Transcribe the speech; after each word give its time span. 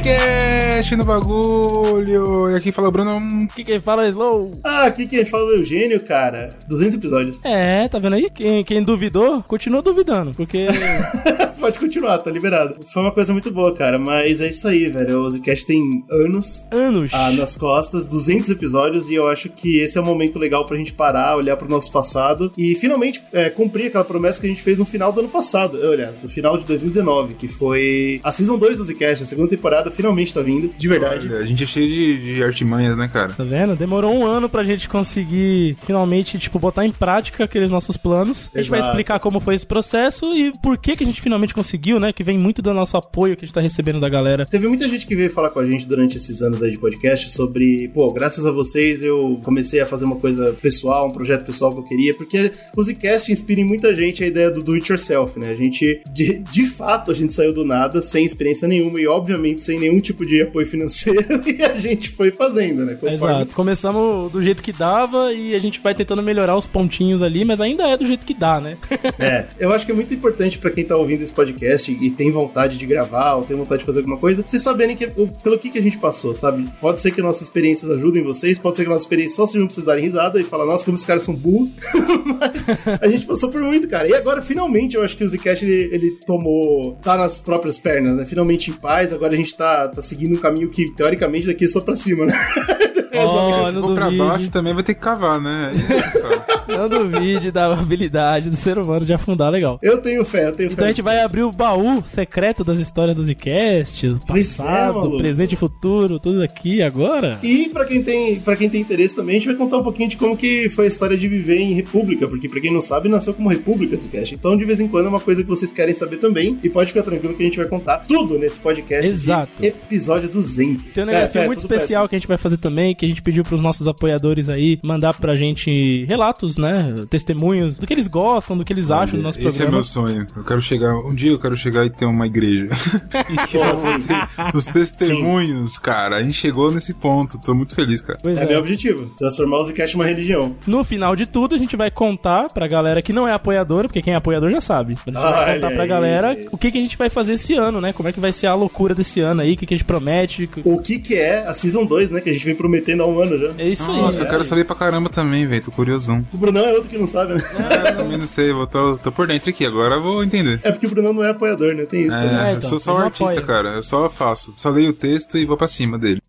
Zcast 0.00 0.96
no 0.96 1.04
bagulho. 1.04 2.50
E 2.50 2.56
aqui 2.56 2.72
fala 2.72 2.88
o 2.88 2.90
Bruno. 2.90 3.44
Aqui 3.44 3.62
quem 3.62 3.80
fala 3.80 4.06
é 4.06 4.08
Slow. 4.08 4.52
Ah, 4.64 4.84
aqui 4.86 5.06
quem 5.06 5.26
fala 5.26 5.52
é 5.52 5.56
o 5.56 5.58
Eugênio, 5.58 6.02
cara. 6.02 6.48
200 6.66 6.94
episódios. 6.94 7.44
É, 7.44 7.86
tá 7.86 7.98
vendo 7.98 8.16
aí? 8.16 8.30
Quem, 8.30 8.64
quem 8.64 8.82
duvidou, 8.82 9.42
continua 9.42 9.82
duvidando, 9.82 10.32
porque... 10.32 10.66
Pode 11.60 11.78
continuar, 11.78 12.18
tá 12.18 12.30
liberado. 12.30 12.76
Foi 12.86 13.02
uma 13.02 13.12
coisa 13.12 13.32
muito 13.32 13.50
boa, 13.50 13.74
cara, 13.74 13.98
mas 13.98 14.40
é 14.40 14.48
isso 14.48 14.66
aí, 14.66 14.88
velho. 14.88 15.20
O 15.20 15.30
Zcast 15.30 15.66
tem 15.66 16.04
anos 16.10 16.66
Anos. 16.70 17.12
ah, 17.12 17.30
nas 17.32 17.54
costas, 17.54 18.06
200 18.06 18.50
episódios, 18.50 19.08
e 19.10 19.14
eu 19.14 19.28
acho 19.28 19.50
que 19.50 19.78
esse 19.78 19.98
é 19.98 20.00
um 20.00 20.04
momento 20.04 20.38
legal 20.38 20.64
pra 20.64 20.76
gente 20.76 20.92
parar, 20.92 21.36
olhar 21.36 21.56
pro 21.56 21.68
nosso 21.68 21.92
passado 21.92 22.50
e 22.56 22.74
finalmente 22.74 23.22
é, 23.32 23.50
cumprir 23.50 23.88
aquela 23.88 24.04
promessa 24.04 24.40
que 24.40 24.46
a 24.46 24.50
gente 24.50 24.62
fez 24.62 24.78
no 24.78 24.86
final 24.86 25.12
do 25.12 25.20
ano 25.20 25.28
passado. 25.28 25.78
Aliás, 25.82 26.22
no 26.22 26.28
final 26.30 26.56
de 26.56 26.64
2019, 26.64 27.34
que 27.34 27.46
foi 27.48 28.20
a 28.24 28.32
Season 28.32 28.56
2 28.56 28.78
do 28.78 28.84
Zcast, 28.84 29.24
a 29.24 29.26
segunda 29.26 29.48
temporada 29.48 29.90
finalmente 29.90 30.32
tá 30.32 30.40
vindo, 30.40 30.68
de 30.68 30.88
verdade. 30.88 31.28
Olha, 31.28 31.40
a 31.40 31.46
gente 31.46 31.62
é 31.62 31.66
cheio 31.66 31.88
de, 31.88 32.34
de 32.36 32.42
artimanhas, 32.42 32.96
né, 32.96 33.06
cara? 33.06 33.34
Tá 33.34 33.44
vendo? 33.44 33.76
Demorou 33.76 34.14
um 34.14 34.24
ano 34.24 34.48
pra 34.48 34.62
gente 34.62 34.88
conseguir 34.88 35.76
finalmente, 35.84 36.38
tipo, 36.38 36.58
botar 36.58 36.86
em 36.86 36.90
prática 36.92 37.44
aqueles 37.44 37.70
nossos 37.70 37.96
planos. 37.96 38.50
A 38.54 38.58
gente 38.60 38.70
vai 38.70 38.78
Exato. 38.78 38.92
explicar 38.92 39.20
como 39.20 39.40
foi 39.40 39.54
esse 39.54 39.66
processo 39.66 40.32
e 40.34 40.52
por 40.62 40.78
que 40.78 40.96
que 40.96 41.04
a 41.04 41.06
gente 41.06 41.20
finalmente 41.20 41.49
conseguiu, 41.54 41.98
né? 42.00 42.12
Que 42.12 42.22
vem 42.22 42.38
muito 42.38 42.62
do 42.62 42.72
nosso 42.72 42.96
apoio 42.96 43.36
que 43.36 43.44
a 43.44 43.46
gente 43.46 43.54
tá 43.54 43.60
recebendo 43.60 44.00
da 44.00 44.08
galera. 44.08 44.46
Teve 44.46 44.68
muita 44.68 44.88
gente 44.88 45.06
que 45.06 45.14
veio 45.16 45.30
falar 45.30 45.50
com 45.50 45.60
a 45.60 45.66
gente 45.66 45.86
durante 45.86 46.16
esses 46.16 46.42
anos 46.42 46.62
aí 46.62 46.70
de 46.72 46.78
podcast 46.78 47.30
sobre, 47.30 47.88
pô, 47.88 48.08
graças 48.12 48.46
a 48.46 48.50
vocês 48.50 49.02
eu 49.04 49.40
comecei 49.44 49.80
a 49.80 49.86
fazer 49.86 50.04
uma 50.04 50.16
coisa 50.16 50.52
pessoal, 50.60 51.06
um 51.06 51.10
projeto 51.10 51.44
pessoal 51.44 51.72
que 51.72 51.78
eu 51.78 51.84
queria, 51.84 52.14
porque 52.16 52.52
o 52.76 52.82
Zcast 52.82 53.30
inspira 53.32 53.60
em 53.60 53.64
muita 53.64 53.94
gente 53.94 54.22
a 54.22 54.26
ideia 54.26 54.50
do 54.50 54.62
do 54.62 54.74
it 54.74 54.90
yourself, 54.90 55.38
né? 55.38 55.50
A 55.50 55.54
gente, 55.54 56.02
de, 56.12 56.38
de 56.38 56.66
fato, 56.66 57.10
a 57.10 57.14
gente 57.14 57.32
saiu 57.34 57.52
do 57.52 57.64
nada, 57.64 58.00
sem 58.02 58.24
experiência 58.24 58.68
nenhuma 58.68 59.00
e, 59.00 59.06
obviamente, 59.06 59.62
sem 59.62 59.78
nenhum 59.78 59.98
tipo 59.98 60.24
de 60.26 60.42
apoio 60.42 60.66
financeiro 60.66 61.40
e 61.46 61.62
a 61.62 61.78
gente 61.78 62.10
foi 62.10 62.30
fazendo, 62.30 62.84
né? 62.84 62.94
Conforme- 62.94 63.14
Exato. 63.14 63.54
Começamos 63.56 64.30
do 64.32 64.42
jeito 64.42 64.62
que 64.62 64.72
dava 64.72 65.32
e 65.32 65.54
a 65.54 65.58
gente 65.58 65.80
vai 65.80 65.94
tentando 65.94 66.22
melhorar 66.22 66.56
os 66.56 66.66
pontinhos 66.66 67.22
ali, 67.22 67.44
mas 67.44 67.60
ainda 67.60 67.88
é 67.88 67.96
do 67.96 68.04
jeito 68.06 68.26
que 68.26 68.34
dá, 68.34 68.60
né? 68.60 68.76
É, 69.18 69.46
eu 69.58 69.72
acho 69.72 69.86
que 69.86 69.92
é 69.92 69.94
muito 69.94 70.12
importante 70.12 70.58
pra 70.58 70.70
quem 70.70 70.84
tá 70.84 70.96
ouvindo 70.96 71.22
esse 71.22 71.32
podcast 71.40 71.96
e 72.00 72.10
tem 72.10 72.30
vontade 72.30 72.76
de 72.76 72.86
gravar 72.86 73.34
ou 73.34 73.44
tem 73.44 73.56
vontade 73.56 73.80
de 73.80 73.86
fazer 73.86 73.98
alguma 74.00 74.18
coisa, 74.18 74.42
vocês 74.46 74.62
saberem 74.62 74.96
que, 74.96 75.06
o- 75.16 75.28
pelo 75.42 75.58
que, 75.58 75.70
que 75.70 75.78
a 75.78 75.82
gente 75.82 75.98
passou, 75.98 76.34
sabe? 76.34 76.66
Pode 76.80 77.00
ser 77.00 77.10
que 77.10 77.22
nossas 77.22 77.42
experiências 77.42 77.90
ajudem 77.90 78.22
vocês, 78.22 78.58
pode 78.58 78.76
ser 78.76 78.84
que 78.84 78.88
nossas 78.90 79.04
experiências 79.04 79.36
só 79.36 79.46
sejam 79.46 79.66
pra 79.66 79.74
vocês 79.74 79.86
darem 79.86 80.04
risada 80.04 80.38
e 80.38 80.42
falar, 80.42 80.66
nossa, 80.66 80.84
como 80.84 80.94
esses 80.96 81.06
caras 81.06 81.22
são 81.22 81.34
burros. 81.34 81.70
Mas 82.38 82.66
a 83.00 83.08
gente 83.08 83.26
passou 83.26 83.50
por 83.50 83.62
muito, 83.62 83.88
cara. 83.88 84.06
E 84.08 84.14
agora, 84.14 84.42
finalmente, 84.42 84.96
eu 84.96 85.02
acho 85.04 85.16
que 85.16 85.24
o 85.24 85.28
Zcast 85.28 85.64
ele, 85.64 85.88
ele 85.94 86.10
tomou. 86.26 86.98
tá 87.02 87.16
nas 87.16 87.40
próprias 87.40 87.78
pernas, 87.78 88.16
né? 88.16 88.26
Finalmente 88.26 88.70
em 88.70 88.74
paz. 88.74 89.12
Agora 89.12 89.32
a 89.32 89.36
gente 89.36 89.56
tá, 89.56 89.88
tá 89.88 90.02
seguindo 90.02 90.36
um 90.36 90.40
caminho 90.40 90.68
que, 90.70 90.90
teoricamente, 90.94 91.46
daqui 91.46 91.64
é 91.64 91.68
só 91.68 91.80
pra 91.80 91.96
cima, 91.96 92.26
né? 92.26 92.34
Oh, 93.12 93.66
Se 93.66 93.74
for 93.80 93.94
pra 93.94 94.08
baixo 94.12 94.50
também 94.52 94.72
vai 94.72 94.84
ter 94.84 94.94
que 94.94 95.00
cavar, 95.00 95.40
né? 95.40 95.72
Não 96.68 96.88
duvide 96.88 97.50
da 97.50 97.72
habilidade 97.72 98.50
do 98.50 98.56
ser 98.56 98.78
humano 98.78 99.04
de 99.04 99.12
afundar 99.12 99.50
legal. 99.50 99.78
Eu 99.82 99.98
tenho 99.98 100.24
fé, 100.24 100.48
eu 100.48 100.52
tenho 100.52 100.70
fé. 100.70 100.74
Então 100.74 100.84
a 100.84 100.88
gente 100.88 101.02
vai 101.02 101.20
abrir 101.20 101.42
o 101.42 101.50
baú 101.50 102.02
secreto 102.04 102.64
das 102.64 102.78
histórias 102.78 103.16
do 103.16 103.22
Zcast, 103.22 104.08
do 104.08 104.16
é, 104.16 104.26
passado, 104.26 104.94
maluco. 104.94 105.18
presente 105.18 105.52
e 105.52 105.56
futuro, 105.56 106.18
tudo 106.18 106.42
aqui 106.42 106.82
agora. 106.82 107.38
E 107.42 107.68
pra 107.68 107.84
quem 107.84 108.02
tem 108.02 108.40
para 108.40 108.56
quem 108.56 108.68
tem 108.68 108.80
interesse 108.80 109.14
também, 109.14 109.36
a 109.36 109.38
gente 109.38 109.48
vai 109.48 109.56
contar 109.56 109.78
um 109.78 109.82
pouquinho 109.82 110.08
de 110.08 110.16
como 110.16 110.36
que 110.36 110.68
foi 110.70 110.84
a 110.86 110.88
história 110.88 111.16
de 111.16 111.28
viver 111.28 111.58
em 111.58 111.74
república, 111.74 112.26
porque 112.26 112.48
pra 112.48 112.60
quem 112.60 112.72
não 112.72 112.80
sabe, 112.80 113.08
nasceu 113.08 113.34
como 113.34 113.48
república 113.48 113.96
esse 113.96 114.08
cast. 114.08 114.34
Então, 114.34 114.56
de 114.56 114.64
vez 114.64 114.80
em 114.80 114.88
quando 114.88 115.06
é 115.06 115.08
uma 115.08 115.20
coisa 115.20 115.42
que 115.42 115.48
vocês 115.48 115.72
querem 115.72 115.94
saber 115.94 116.18
também, 116.18 116.58
e 116.62 116.68
pode 116.68 116.88
ficar 116.88 117.02
tranquilo 117.02 117.34
que 117.34 117.42
a 117.42 117.46
gente 117.46 117.56
vai 117.56 117.68
contar 117.68 117.98
tudo 117.98 118.38
nesse 118.38 118.58
podcast. 118.58 119.08
Exato. 119.08 119.64
episódio 119.64 120.28
200. 120.28 120.86
Tem 120.92 121.04
um 121.04 121.06
negocinho 121.06 121.42
É, 121.42 121.44
é, 121.44 121.46
muito 121.46 121.60
especial 121.60 122.08
que 122.08 122.14
a 122.14 122.18
gente 122.18 122.28
vai 122.28 122.38
fazer 122.38 122.56
também, 122.58 122.94
que 122.94 123.04
a 123.04 123.08
gente 123.08 123.22
pediu 123.22 123.44
pros 123.44 123.60
nossos 123.60 123.86
apoiadores 123.86 124.48
aí 124.48 124.78
mandar 124.82 125.14
pra 125.14 125.34
gente 125.34 126.04
relatos, 126.04 126.56
né? 126.60 126.94
Testemunhos 127.08 127.78
do 127.78 127.86
que 127.86 127.92
eles 127.92 128.06
gostam, 128.08 128.56
do 128.56 128.64
que 128.64 128.72
eles 128.72 128.90
acham 128.90 129.18
do 129.18 129.22
nosso 129.22 129.38
Esse 129.38 129.48
é 129.48 129.50
programa. 129.50 129.72
meu 129.72 129.82
sonho. 129.82 130.26
Eu 130.36 130.44
quero 130.44 130.60
chegar. 130.60 130.94
Um 130.96 131.14
dia 131.14 131.30
eu 131.32 131.38
quero 131.38 131.56
chegar 131.56 131.84
e 131.84 131.90
ter 131.90 132.04
uma 132.04 132.26
igreja. 132.26 132.68
os 134.54 134.66
testemunhos, 134.66 135.78
cara. 135.78 136.16
A 136.16 136.22
gente 136.22 136.34
chegou 136.34 136.70
nesse 136.70 136.94
ponto. 136.94 137.38
Tô 137.40 137.54
muito 137.54 137.74
feliz, 137.74 138.02
cara. 138.02 138.18
Pois 138.22 138.38
É, 138.38 138.44
é. 138.44 138.46
meu 138.46 138.58
objetivo, 138.60 139.06
transformar 139.18 139.58
o 139.58 139.64
Zcast 139.64 139.96
em 139.96 140.00
uma 140.00 140.06
religião. 140.06 140.54
No 140.66 140.84
final 140.84 141.14
de 141.16 141.26
tudo, 141.26 141.54
a 141.54 141.58
gente 141.58 141.76
vai 141.76 141.90
contar 141.90 142.48
pra 142.52 142.66
galera 142.66 143.02
que 143.02 143.12
não 143.12 143.26
é 143.26 143.32
apoiadora, 143.32 143.88
porque 143.88 144.02
quem 144.02 144.12
é 144.12 144.16
apoiador 144.16 144.50
já 144.50 144.60
sabe. 144.60 144.94
A 145.06 145.10
gente 145.10 145.14
vai 145.14 145.32
Olha 145.44 145.54
contar 145.54 145.70
pra 145.74 145.82
aí. 145.82 145.88
galera 145.88 146.36
o 146.52 146.58
que, 146.58 146.70
que 146.70 146.78
a 146.78 146.80
gente 146.80 146.96
vai 146.96 147.08
fazer 147.08 147.34
esse 147.34 147.54
ano, 147.54 147.80
né? 147.80 147.92
Como 147.92 148.08
é 148.08 148.12
que 148.12 148.20
vai 148.20 148.32
ser 148.32 148.46
a 148.46 148.54
loucura 148.54 148.94
desse 148.94 149.20
ano 149.20 149.40
aí, 149.42 149.54
o 149.54 149.56
que, 149.56 149.66
que 149.66 149.74
a 149.74 149.76
gente 149.76 149.86
promete. 149.86 150.48
O 150.64 150.80
que 150.80 150.98
que 150.98 151.14
é 151.14 151.46
a 151.46 151.54
Season 151.54 151.84
2, 151.84 152.10
né, 152.10 152.20
que 152.20 152.30
a 152.30 152.32
gente 152.32 152.44
vem 152.44 152.54
prometendo 152.54 153.02
há 153.02 153.06
um 153.08 153.20
ano 153.20 153.38
já. 153.38 153.52
É 153.58 153.68
isso 153.68 153.90
Nossa, 153.92 154.20
aí. 154.22 154.26
eu 154.26 154.30
quero 154.30 154.44
saber 154.44 154.64
pra 154.64 154.76
caramba 154.76 155.08
também, 155.08 155.46
velho. 155.46 155.62
Tô 155.62 155.70
curiosão. 155.70 156.24
O 156.40 156.48
Brunão 156.48 156.64
é 156.64 156.72
outro 156.72 156.88
que 156.88 156.96
não 156.96 157.06
sabe, 157.06 157.34
né? 157.34 157.42
É, 157.84 157.90
eu 157.90 157.96
também 157.96 158.16
não 158.16 158.26
sei. 158.26 158.50
Eu 158.50 158.66
tô, 158.66 158.96
tô 158.96 159.12
por 159.12 159.26
dentro 159.26 159.50
aqui. 159.50 159.66
Agora 159.66 159.96
eu 159.96 160.02
vou 160.02 160.24
entender. 160.24 160.58
É 160.62 160.72
porque 160.72 160.86
o 160.86 160.90
Brunão 160.90 161.12
não 161.12 161.22
é 161.22 161.28
apoiador, 161.32 161.74
né? 161.74 161.84
Tem 161.84 162.06
isso. 162.06 162.16
É, 162.16 162.32
né? 162.32 162.48
É, 162.48 162.52
eu 162.52 162.56
então, 162.56 162.70
sou 162.70 162.78
só 162.78 162.94
um 162.94 162.98
artista, 162.98 163.24
apoia. 163.24 163.46
cara. 163.46 163.68
Eu 163.74 163.82
só 163.82 164.08
faço. 164.08 164.54
Só 164.56 164.70
leio 164.70 164.88
o 164.88 164.94
texto 164.94 165.36
e 165.36 165.44
vou 165.44 165.58
pra 165.58 165.68
cima 165.68 165.98
dele. 165.98 166.22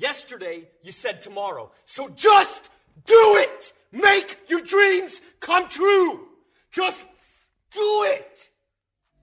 Yesterday, 0.00 0.66
you 0.82 0.90
said 0.90 1.20
tomorrow. 1.20 1.70
So 1.84 2.08
just 2.16 2.70
do 3.06 3.36
it! 3.36 3.74
Make 3.92 4.38
your 4.50 4.62
dreams 4.62 5.20
come 5.38 5.66
true! 5.68 6.28
Just 6.74 7.04
do 7.70 8.04
it! 8.04 8.50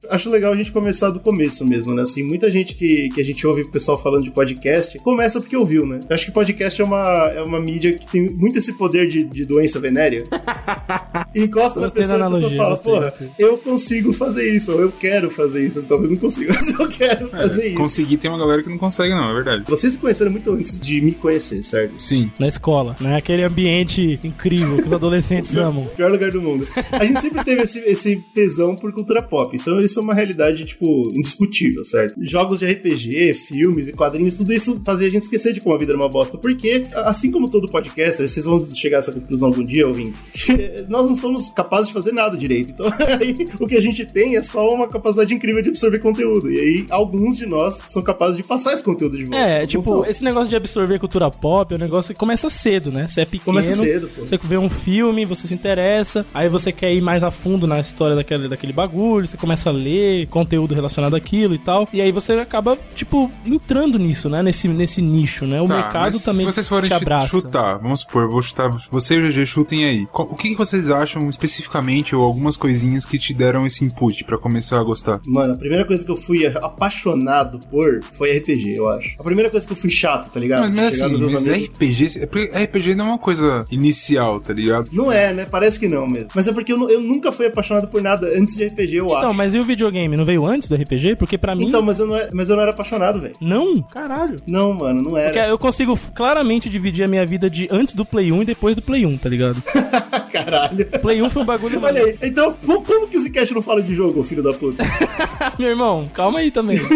Acho 0.09 0.29
legal 0.29 0.53
a 0.53 0.55
gente 0.55 0.71
começar 0.71 1.09
do 1.09 1.19
começo 1.19 1.65
mesmo, 1.65 1.93
né? 1.93 2.03
Assim, 2.03 2.23
muita 2.23 2.49
gente 2.49 2.75
que, 2.75 3.09
que 3.09 3.21
a 3.21 3.23
gente 3.23 3.45
ouve 3.45 3.61
o 3.61 3.71
pessoal 3.71 3.97
falando 3.97 4.23
de 4.23 4.31
podcast 4.31 4.97
começa 4.99 5.39
porque 5.39 5.55
ouviu, 5.55 5.85
né? 5.85 5.99
Eu 6.07 6.13
acho 6.13 6.25
que 6.25 6.31
podcast 6.31 6.79
é 6.79 6.85
uma, 6.85 7.29
é 7.29 7.41
uma 7.41 7.59
mídia 7.59 7.93
que 7.93 8.11
tem 8.11 8.29
muito 8.29 8.57
esse 8.57 8.77
poder 8.77 9.07
de, 9.07 9.23
de 9.23 9.43
doença 9.43 9.79
venérea. 9.79 10.23
Encosta 11.33 11.79
na 11.79 11.89
pessoa 11.89 12.19
da 12.19 12.25
e 12.25 12.27
a 12.27 12.29
pessoa 12.29 12.49
analogia, 12.49 12.57
fala, 12.57 12.69
gostei, 12.69 12.93
porra, 12.93 13.09
gostei. 13.09 13.29
eu 13.39 13.57
consigo 13.57 14.13
fazer 14.13 14.49
isso, 14.49 14.71
ou 14.73 14.81
eu 14.81 14.89
quero 14.89 15.31
fazer 15.31 15.65
isso. 15.65 15.81
Talvez 15.83 16.11
não 16.11 16.17
consiga, 16.17 16.53
mas 16.55 16.79
eu 16.79 16.87
quero 16.87 17.29
fazer 17.29 17.67
isso. 17.67 17.77
Conseguir 17.77 18.17
tem 18.17 18.29
uma 18.29 18.39
galera 18.39 18.61
que 18.61 18.69
não 18.69 18.77
consegue, 18.77 19.13
não, 19.13 19.29
é 19.29 19.33
verdade. 19.33 19.63
Vocês 19.67 19.93
se 19.93 19.99
conheceram 19.99 20.31
muito 20.31 20.51
antes 20.51 20.79
de 20.79 21.01
me 21.01 21.13
conhecer, 21.13 21.63
certo? 21.63 22.01
Sim. 22.01 22.31
Na 22.39 22.47
escola, 22.47 22.95
né? 22.99 23.17
Aquele 23.17 23.43
ambiente 23.43 24.19
incrível 24.23 24.77
que 24.77 24.87
os 24.87 24.93
adolescentes 24.93 25.55
amam. 25.57 25.87
Pior 25.87 26.11
lugar 26.11 26.31
do 26.31 26.41
mundo. 26.41 26.67
A 26.91 27.03
gente 27.05 27.21
sempre 27.21 27.43
teve 27.43 27.63
esse, 27.63 27.79
esse 27.79 28.15
tesão 28.33 28.75
por 28.75 28.93
cultura 28.93 29.21
pop. 29.21 29.55
Isso, 29.55 29.69
isso 29.85 29.99
é 29.99 30.03
uma 30.03 30.13
realidade, 30.13 30.65
tipo, 30.65 30.85
indiscutível, 31.13 31.83
certo? 31.83 32.15
Jogos 32.21 32.59
de 32.59 32.65
RPG, 32.65 33.33
filmes 33.33 33.87
e 33.87 33.93
quadrinhos, 33.93 34.33
tudo 34.33 34.53
isso 34.53 34.81
fazia 34.85 35.07
a 35.07 35.09
gente 35.09 35.23
esquecer 35.23 35.53
de 35.53 35.61
como 35.61 35.75
a 35.75 35.77
vida 35.77 35.91
era 35.93 35.99
uma 35.99 36.09
bosta. 36.09 36.37
Porque, 36.37 36.83
assim 36.95 37.31
como 37.31 37.49
todo 37.49 37.71
podcaster, 37.71 38.27
vocês 38.27 38.45
vão 38.45 38.65
chegar 38.73 38.97
a 38.97 38.99
essa 38.99 39.11
conclusão 39.11 39.49
algum 39.49 39.63
dia, 39.63 39.87
ouvintes, 39.87 40.21
que 40.33 40.85
nós 40.87 41.07
não 41.07 41.15
somos 41.15 41.49
capazes 41.49 41.87
de 41.87 41.93
fazer 41.93 42.11
nada 42.11 42.37
direito. 42.37 42.73
Então, 42.73 42.87
aí, 43.19 43.35
o 43.59 43.67
que 43.67 43.75
a 43.75 43.81
gente 43.81 44.05
tem 44.05 44.35
é 44.35 44.43
só 44.43 44.69
uma 44.69 44.87
capacidade 44.87 45.33
incrível 45.33 45.61
de 45.61 45.69
absorver 45.69 45.99
conteúdo. 45.99 46.51
E 46.51 46.59
aí, 46.59 46.85
alguns 46.89 47.37
de 47.37 47.45
nós 47.45 47.75
são 47.87 48.01
capazes 48.01 48.37
de 48.37 48.43
passar 48.43 48.73
esse 48.73 48.83
conteúdo 48.83 49.17
de 49.17 49.25
volta. 49.25 49.37
É, 49.37 49.65
tipo, 49.65 49.97
não. 49.97 50.05
esse 50.05 50.23
negócio 50.23 50.49
de 50.49 50.55
absorver 50.55 50.99
cultura 50.99 51.29
pop 51.29 51.73
é 51.73 51.77
um 51.77 51.79
negócio 51.79 52.13
que 52.13 52.19
começa 52.19 52.49
cedo, 52.49 52.91
né? 52.91 53.07
Você 53.07 53.21
é 53.21 53.25
pequeno, 53.25 53.45
Começa 53.45 53.75
cedo, 53.75 54.09
pô. 54.09 54.25
você 54.25 54.37
vê 54.37 54.57
um 54.57 54.69
filme, 54.69 55.25
você 55.25 55.47
se 55.47 55.53
interessa, 55.53 56.25
aí 56.33 56.49
você 56.49 56.71
quer 56.71 56.93
ir 56.93 57.01
mais 57.01 57.23
a 57.23 57.31
fundo 57.31 57.67
na 57.67 57.79
história 57.79 58.15
daquele, 58.15 58.47
daquele 58.47 58.73
bagulho, 58.73 59.27
você 59.27 59.37
começa 59.37 59.69
a 59.69 59.73
ler 59.75 60.27
conteúdo 60.27 60.73
relacionado 60.73 61.15
àquilo 61.15 61.53
e 61.53 61.59
tal, 61.59 61.87
e 61.93 62.01
aí 62.01 62.11
você 62.11 62.33
acaba, 62.33 62.77
tipo, 62.93 63.29
entrando 63.45 63.99
nisso, 63.99 64.29
né? 64.29 64.41
Nesse, 64.41 64.67
nesse 64.67 65.01
nicho, 65.01 65.45
né? 65.45 65.61
O 65.61 65.65
Tá, 65.67 65.75
mercado 65.75 66.13
mas 66.13 66.23
também 66.23 66.39
Se 66.41 66.45
vocês 66.53 66.67
forem 66.67 66.89
te 66.89 66.93
abraça. 66.93 67.27
chutar, 67.27 67.77
vamos 67.79 68.01
supor, 68.01 68.29
vou 68.29 68.41
chutar. 68.41 68.69
Você 68.91 69.15
e 69.15 69.19
o 69.19 69.29
GG 69.31 69.45
chutem 69.45 69.85
aí. 69.85 70.07
O 70.13 70.35
que, 70.35 70.49
que 70.49 70.55
vocês 70.55 70.89
acham 70.89 71.29
especificamente, 71.29 72.15
ou 72.15 72.23
algumas 72.23 72.55
coisinhas 72.57 73.05
que 73.05 73.17
te 73.19 73.33
deram 73.33 73.65
esse 73.65 73.83
input 73.83 74.23
pra 74.23 74.37
começar 74.37 74.79
a 74.79 74.83
gostar? 74.83 75.19
Mano, 75.27 75.53
a 75.53 75.57
primeira 75.57 75.85
coisa 75.85 76.03
que 76.05 76.11
eu 76.11 76.15
fui 76.17 76.45
apaixonado 76.89 77.59
por 77.69 77.99
foi 78.13 78.37
RPG, 78.37 78.75
eu 78.77 78.87
acho. 78.89 79.15
A 79.19 79.23
primeira 79.23 79.49
coisa 79.49 79.65
que 79.65 79.73
eu 79.73 79.77
fui 79.77 79.89
chato, 79.89 80.29
tá 80.31 80.39
ligado? 80.39 80.61
Mas, 80.67 80.75
mas 80.75 80.93
Chegar 80.95 81.05
assim, 81.07 81.17
mas 81.33 81.47
amigos- 81.47 81.73
RPG, 81.75 82.19
é 82.21 82.25
porque 82.25 82.51
RPG 82.57 82.95
não 82.95 83.05
é 83.05 83.09
uma 83.09 83.19
coisa 83.19 83.65
inicial, 83.71 84.39
tá 84.39 84.53
ligado? 84.53 84.89
Não 84.93 85.11
é, 85.11 85.33
né? 85.33 85.45
Parece 85.49 85.79
que 85.79 85.87
não 85.87 86.07
mesmo. 86.07 86.29
Mas 86.35 86.47
é 86.47 86.53
porque 86.53 86.71
eu, 86.71 86.89
eu 86.89 87.01
nunca 87.01 87.31
fui 87.31 87.45
apaixonado 87.47 87.87
por 87.87 88.01
nada 88.01 88.27
antes 88.37 88.55
de 88.55 88.65
RPG, 88.65 88.95
eu 88.97 89.05
Então, 89.07 89.29
acho. 89.29 89.33
mas 89.33 89.55
e 89.55 89.59
o 89.59 89.63
videogame 89.65 90.15
não 90.17 90.23
veio 90.23 90.45
antes 90.45 90.67
do 90.69 90.75
RPG? 90.75 91.15
Porque 91.15 91.37
pra 91.37 91.55
mim. 91.55 91.67
Então, 91.67 91.81
mas 91.81 91.99
eu 91.99 92.07
não 92.07 92.15
era, 92.15 92.29
mas 92.33 92.49
eu 92.49 92.55
não 92.55 92.61
era 92.61 92.71
apaixonado, 92.71 93.19
velho. 93.19 93.33
Não, 93.41 93.81
caralho. 93.81 94.35
Não, 94.47 94.73
mano, 94.73 95.01
não 95.01 95.11
Porque 95.11 95.39
era. 95.39 95.47
eu 95.49 95.57
consigo 95.57 95.97
claramente 96.13 96.69
dividir 96.69 97.03
a 97.03 97.07
minha 97.07 97.25
vida 97.25 97.49
de 97.49 97.67
antes 97.71 97.93
do 97.93 98.05
Play 98.05 98.31
1 98.31 98.41
e 98.41 98.45
depois 98.45 98.75
do 98.75 98.81
Play 98.81 99.05
1, 99.05 99.17
tá 99.17 99.29
ligado? 99.29 99.61
Caralho. 100.31 100.85
Play 101.01 101.21
1 101.21 101.29
foi 101.29 101.41
um 101.41 101.45
bagulho. 101.45 101.79
Olha 101.81 102.03
aí, 102.03 102.17
então, 102.21 102.53
como 102.63 103.07
que 103.07 103.17
esse 103.17 103.29
cast 103.29 103.53
não 103.53 103.61
fala 103.61 103.81
de 103.81 103.95
jogo, 103.95 104.21
filho 104.23 104.43
da 104.43 104.51
puta? 104.53 104.83
Meu 105.57 105.69
irmão, 105.69 106.05
calma 106.13 106.39
aí 106.39 106.51
também. 106.51 106.77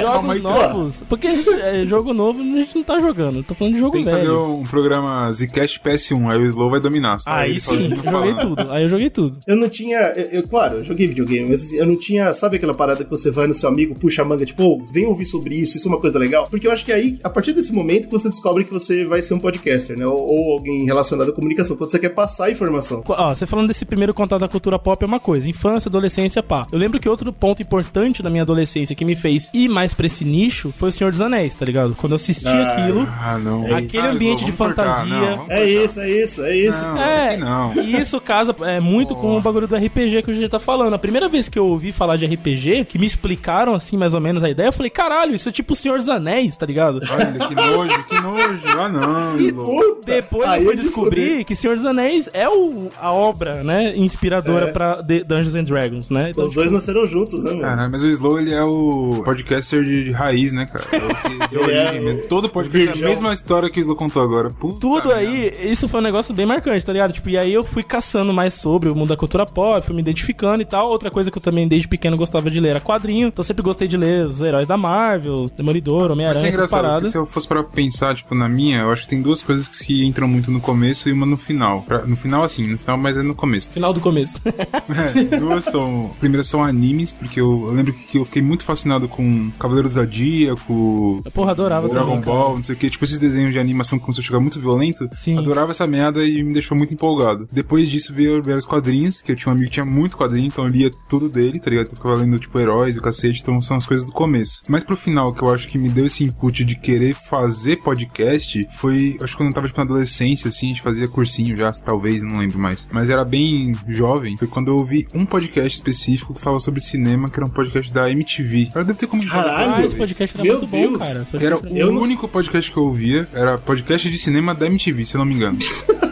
Jogos 0.00 0.42
novos. 0.42 1.02
Porque 1.08 1.28
gente, 1.34 1.50
é, 1.60 1.84
jogo 1.84 2.12
novo 2.14 2.40
a 2.42 2.44
gente 2.44 2.74
não 2.76 2.82
tá 2.82 2.98
jogando. 3.00 3.42
Tô 3.42 3.54
falando 3.54 3.74
de 3.74 3.80
jogo 3.80 3.92
Tem 3.92 4.04
que 4.04 4.10
fazer 4.10 4.26
velho. 4.26 4.52
um 4.54 4.62
programa 4.62 5.30
Zcast 5.32 5.80
PS1, 5.80 6.30
aí 6.30 6.38
o 6.38 6.44
Slow 6.46 6.70
vai 6.70 6.80
dominar. 6.80 7.16
Aí 7.26 7.58
sim, 7.58 7.74
eu 7.74 7.80
joguei 7.80 8.02
falando. 8.04 8.40
tudo. 8.56 8.72
Aí 8.72 8.82
eu 8.84 8.88
joguei 8.88 9.10
tudo. 9.10 9.38
Eu 9.46 9.56
não 9.56 9.68
tinha. 9.68 10.12
Eu, 10.16 10.24
eu- 10.40 10.48
claro, 10.48 10.78
eu 10.78 10.84
joguei 10.84 11.06
videogame, 11.06 11.41
mas 11.44 11.62
assim, 11.64 11.76
eu 11.76 11.86
não 11.86 11.96
tinha. 11.96 12.32
Sabe 12.32 12.56
aquela 12.56 12.74
parada 12.74 13.04
que 13.04 13.10
você 13.10 13.30
vai 13.30 13.46
no 13.46 13.54
seu 13.54 13.68
amigo, 13.68 13.94
puxa 13.94 14.22
a 14.22 14.24
manga, 14.24 14.44
tipo, 14.44 14.62
ô, 14.64 14.82
vem 14.92 15.06
ouvir 15.06 15.26
sobre 15.26 15.54
isso, 15.56 15.76
isso 15.76 15.88
é 15.88 15.90
uma 15.90 16.00
coisa 16.00 16.18
legal? 16.18 16.44
Porque 16.50 16.66
eu 16.66 16.72
acho 16.72 16.84
que 16.84 16.92
aí, 16.92 17.18
a 17.22 17.30
partir 17.30 17.52
desse 17.52 17.72
momento, 17.72 18.08
você 18.10 18.28
descobre 18.28 18.64
que 18.64 18.72
você 18.72 19.04
vai 19.04 19.22
ser 19.22 19.34
um 19.34 19.38
podcaster, 19.38 19.98
né? 19.98 20.06
Ou, 20.06 20.18
ou 20.30 20.52
alguém 20.54 20.84
relacionado 20.84 21.30
à 21.30 21.32
comunicação, 21.32 21.76
quando 21.76 21.90
você 21.90 21.98
quer 21.98 22.10
passar 22.10 22.50
informação. 22.50 23.02
Ó, 23.06 23.34
você 23.34 23.46
falando 23.46 23.68
desse 23.68 23.84
primeiro 23.84 24.14
contato 24.14 24.40
da 24.40 24.48
cultura 24.48 24.78
pop 24.78 25.02
é 25.02 25.06
uma 25.06 25.20
coisa, 25.20 25.48
infância, 25.48 25.88
adolescência, 25.88 26.42
pá. 26.42 26.66
Eu 26.72 26.78
lembro 26.78 26.98
que 27.00 27.08
outro 27.08 27.32
ponto 27.32 27.62
importante 27.62 28.22
da 28.22 28.30
minha 28.30 28.42
adolescência 28.42 28.94
que 28.96 29.04
me 29.04 29.16
fez 29.16 29.48
ir 29.54 29.68
mais 29.68 29.94
pra 29.94 30.06
esse 30.06 30.24
nicho 30.24 30.72
foi 30.76 30.88
o 30.88 30.92
Senhor 30.92 31.10
dos 31.10 31.20
Anéis, 31.20 31.54
tá 31.54 31.64
ligado? 31.64 31.94
Quando 31.96 32.12
eu 32.12 32.16
assisti 32.16 32.46
Ah, 32.46 32.72
aquilo, 32.74 33.08
Ah, 33.20 33.38
não. 33.38 33.66
É 33.66 33.74
aquele 33.74 34.06
Ah, 34.06 34.10
ambiente 34.12 34.44
de 34.44 34.52
fantasia. 34.52 35.06
Não, 35.36 35.46
É 35.48 35.64
isso, 35.64 36.00
é 36.00 36.10
isso, 36.10 36.42
é 36.44 36.56
isso. 36.56 36.82
Não, 36.82 36.98
É, 37.02 37.36
não. 37.36 37.74
e 37.74 37.96
isso 37.98 38.20
casa 38.20 38.54
é, 38.62 38.80
muito 38.80 39.14
com 39.14 39.36
o 39.36 39.40
bagulho 39.40 39.66
do 39.66 39.76
RPG 39.76 40.22
que 40.22 40.30
a 40.30 40.34
gente 40.34 40.48
tá 40.48 40.58
falando. 40.60 40.94
A 40.94 40.98
primeira 40.98 41.28
vez 41.32 41.48
que 41.48 41.58
eu 41.58 41.66
ouvi 41.66 41.90
falar 41.90 42.16
de 42.16 42.26
RPG, 42.26 42.84
que 42.84 42.96
me 42.98 43.06
explicaram 43.06 43.74
assim 43.74 43.96
mais 43.96 44.14
ou 44.14 44.20
menos 44.20 44.44
a 44.44 44.50
ideia, 44.50 44.68
eu 44.68 44.72
falei, 44.72 44.90
caralho, 44.90 45.34
isso 45.34 45.48
é 45.48 45.52
tipo 45.52 45.72
o 45.72 45.76
Senhor 45.76 45.98
dos 45.98 46.08
Anéis, 46.08 46.56
tá 46.56 46.64
ligado? 46.66 47.00
Olha, 47.10 47.48
que 47.48 47.54
nojo, 47.56 48.04
que 48.04 48.20
nojo. 48.20 48.78
Ah, 48.78 48.88
não, 48.88 49.40
Slow. 49.40 49.66
Puta, 49.66 50.00
Depois 50.12 50.48
aí 50.48 50.60
eu 50.60 50.66
fui 50.66 50.76
de 50.76 50.82
descobrir 50.82 51.44
que 51.44 51.56
Senhor 51.56 51.74
dos 51.76 51.84
Anéis 51.86 52.28
é 52.32 52.48
o, 52.48 52.88
a 53.00 53.10
obra, 53.12 53.64
né, 53.64 53.96
inspiradora 53.96 54.66
É. 54.66 54.70
pra 54.72 55.02
The- 55.02 55.24
Dungeons 55.24 55.54
and 55.56 55.64
Dragons, 55.64 56.10
né? 56.10 56.30
Então, 56.30 56.44
Os 56.44 56.52
dois 56.52 56.70
nasceram 56.70 57.04
juntos, 57.06 57.42
né, 57.42 57.50
mano? 57.50 57.62
Caralho, 57.62 57.90
mas 57.90 58.02
o 58.02 58.08
Slow, 58.10 58.38
ele 58.38 58.52
é 58.52 58.62
o 58.62 59.22
podcaster 59.24 59.82
de, 59.82 60.10
raiz, 60.12 60.52
né, 60.52 60.66
cara? 60.66 60.84
É 60.92 61.58
o 61.58 61.64
que 61.64 61.70
é 61.72 62.00
mesmo. 62.00 62.22
Todo 62.28 62.48
podcast 62.48 63.02
é 63.02 63.06
a 63.06 63.08
mesma 63.08 63.32
história 63.32 63.70
que 63.70 63.80
o 63.80 63.82
Slow 63.82 63.96
contou 63.96 64.22
agora. 64.22 64.50
Puta 64.50 64.78
tudo 64.80 65.12
aí, 65.12 65.52
isso 65.62 65.88
foi 65.88 66.00
um 66.00 66.02
negócio 66.02 66.34
bem 66.34 66.44
marcante, 66.46 66.84
tá 66.84 66.92
ligado? 66.92 67.12
Tipo, 67.12 67.30
e 67.30 67.38
aí 67.38 67.52
eu 67.52 67.62
fui 67.62 67.82
caçando 67.82 68.32
mais 68.32 68.54
sobre 68.54 68.88
o 68.88 68.94
mundo 68.94 69.08
da 69.08 69.16
cultura 69.16 69.46
pop, 69.46 69.84
fui 69.86 69.94
me 69.94 70.02
identificando 70.02 70.60
e 70.62 70.64
tal. 70.66 70.90
Outra 70.90 71.10
coisa 71.10 71.21
que 71.30 71.38
eu 71.38 71.42
também 71.42 71.66
desde 71.68 71.86
pequeno 71.88 72.16
gostava 72.16 72.50
de 72.50 72.58
ler 72.60 72.70
era 72.70 72.80
quadrinho. 72.80 73.28
Então 73.28 73.42
eu 73.42 73.46
sempre 73.46 73.62
gostei 73.62 73.86
de 73.88 73.96
ler 73.96 74.26
os 74.26 74.40
heróis 74.40 74.66
da 74.68 74.76
Marvel, 74.76 75.46
Demolidor, 75.56 76.10
é 76.10 76.12
Homem-Aranha, 76.12 76.48
essas 76.48 76.70
paradas. 76.70 77.10
se 77.10 77.16
eu 77.18 77.26
fosse 77.26 77.46
para 77.46 77.62
pensar, 77.62 78.14
tipo, 78.14 78.34
na 78.34 78.48
minha, 78.48 78.80
eu 78.80 78.92
acho 78.92 79.02
que 79.02 79.08
tem 79.08 79.22
duas 79.22 79.42
coisas 79.42 79.68
que 79.68 80.04
entram 80.04 80.26
muito 80.28 80.50
no 80.50 80.60
começo 80.60 81.08
e 81.08 81.12
uma 81.12 81.26
no 81.26 81.36
final. 81.36 81.82
Pra- 81.82 82.04
no 82.04 82.16
final, 82.16 82.42
assim, 82.42 82.66
no 82.66 82.78
final, 82.78 82.96
mas 82.98 83.16
é 83.16 83.22
no 83.22 83.34
começo. 83.34 83.70
Final 83.70 83.92
do 83.92 84.00
começo. 84.00 84.40
É, 84.92 85.38
duas 85.38 85.64
são. 85.64 86.10
Primeira 86.20 86.42
são 86.42 86.62
animes, 86.62 87.12
porque 87.12 87.40
eu, 87.40 87.66
eu 87.68 87.72
lembro 87.72 87.92
que 87.92 88.18
eu 88.18 88.24
fiquei 88.24 88.42
muito 88.42 88.64
fascinado 88.64 89.08
com 89.08 89.50
Cavaleiro 89.58 89.88
do 89.88 89.92
Zodíaco, 89.92 91.22
Porra, 91.32 91.52
adorava 91.52 91.88
Dragon 91.88 92.06
também, 92.10 92.22
cara. 92.22 92.36
Ball, 92.36 92.54
não 92.56 92.62
sei 92.62 92.74
o 92.74 92.78
que. 92.78 92.90
Tipo, 92.90 93.04
esses 93.04 93.18
desenhos 93.18 93.52
de 93.52 93.58
animação 93.58 93.98
que 93.98 94.04
começou 94.04 94.22
a 94.22 94.24
chegar 94.24 94.40
muito 94.40 94.60
violento. 94.60 95.08
Sim. 95.14 95.38
Adorava 95.38 95.70
essa 95.70 95.86
merda 95.86 96.24
e 96.24 96.42
me 96.42 96.52
deixou 96.52 96.76
muito 96.76 96.92
empolgado. 96.94 97.48
Depois 97.50 97.88
disso 97.88 98.12
veio, 98.12 98.42
vieram 98.42 98.58
os 98.58 98.66
quadrinhos, 98.66 99.20
que 99.22 99.32
eu 99.32 99.36
tinha 99.36 99.50
um 99.50 99.52
amigo 99.56 99.66
que 99.68 99.74
tinha 99.74 99.84
muito 99.86 100.16
quadrinho, 100.16 100.46
então 100.46 100.64
eu 100.64 100.70
lia 100.70 100.90
tudo 101.12 101.28
dele, 101.28 101.60
tá 101.60 101.68
ligado? 101.68 101.88
Eu 101.90 101.96
ficava 101.96 102.14
lendo, 102.14 102.38
tipo, 102.38 102.58
heróis 102.58 102.96
e 102.96 102.98
o 102.98 103.02
cacete, 103.02 103.40
então 103.42 103.60
são 103.60 103.76
as 103.76 103.84
coisas 103.84 104.06
do 104.06 104.12
começo. 104.12 104.62
Mas 104.66 104.82
pro 104.82 104.96
final, 104.96 105.30
que 105.34 105.42
eu 105.42 105.52
acho 105.52 105.68
que 105.68 105.76
me 105.76 105.90
deu 105.90 106.06
esse 106.06 106.24
input 106.24 106.64
de 106.64 106.74
querer 106.74 107.14
fazer 107.28 107.76
podcast, 107.82 108.66
foi, 108.78 109.18
acho 109.20 109.32
que 109.32 109.36
quando 109.36 109.48
eu 109.50 109.54
tava, 109.54 109.66
tipo, 109.66 109.78
na 109.78 109.84
adolescência, 109.84 110.48
assim, 110.48 110.66
a 110.66 110.68
gente 110.70 110.80
fazia 110.80 111.06
cursinho 111.06 111.54
já, 111.54 111.70
talvez, 111.72 112.22
não 112.22 112.38
lembro 112.38 112.58
mais. 112.58 112.88
Mas 112.90 113.10
era 113.10 113.24
bem 113.26 113.74
jovem, 113.86 114.38
foi 114.38 114.48
quando 114.48 114.68
eu 114.68 114.76
ouvi 114.78 115.06
um 115.14 115.26
podcast 115.26 115.74
específico 115.74 116.32
que 116.32 116.40
falava 116.40 116.60
sobre 116.60 116.80
cinema, 116.80 117.28
que 117.28 117.38
era 117.38 117.44
um 117.44 117.50
podcast 117.50 117.92
da 117.92 118.10
MTV. 118.10 118.70
Eu 118.74 118.82
devo 118.82 118.98
ter 118.98 119.06
comentado. 119.06 119.44
Caralho, 119.44 119.74
Ah, 119.74 119.84
esse 119.84 119.96
podcast 119.96 120.34
era 120.36 120.44
Meu 120.44 120.58
muito 120.58 120.66
bom, 120.70 120.78
Deus. 120.80 120.98
cara. 120.98 121.22
Esse 121.22 121.30
podcast 121.32 121.46
Era 121.46 121.74
o 121.74 121.76
Eu 121.76 122.00
único 122.00 122.26
podcast 122.26 122.70
que 122.72 122.78
eu 122.78 122.84
ouvia, 122.84 123.26
era 123.34 123.58
podcast 123.58 124.10
de 124.10 124.16
cinema 124.18 124.54
da 124.54 124.64
MTV, 124.66 125.04
se 125.04 125.14
eu 125.14 125.18
não 125.18 125.26
me 125.26 125.34
engano. 125.34 125.58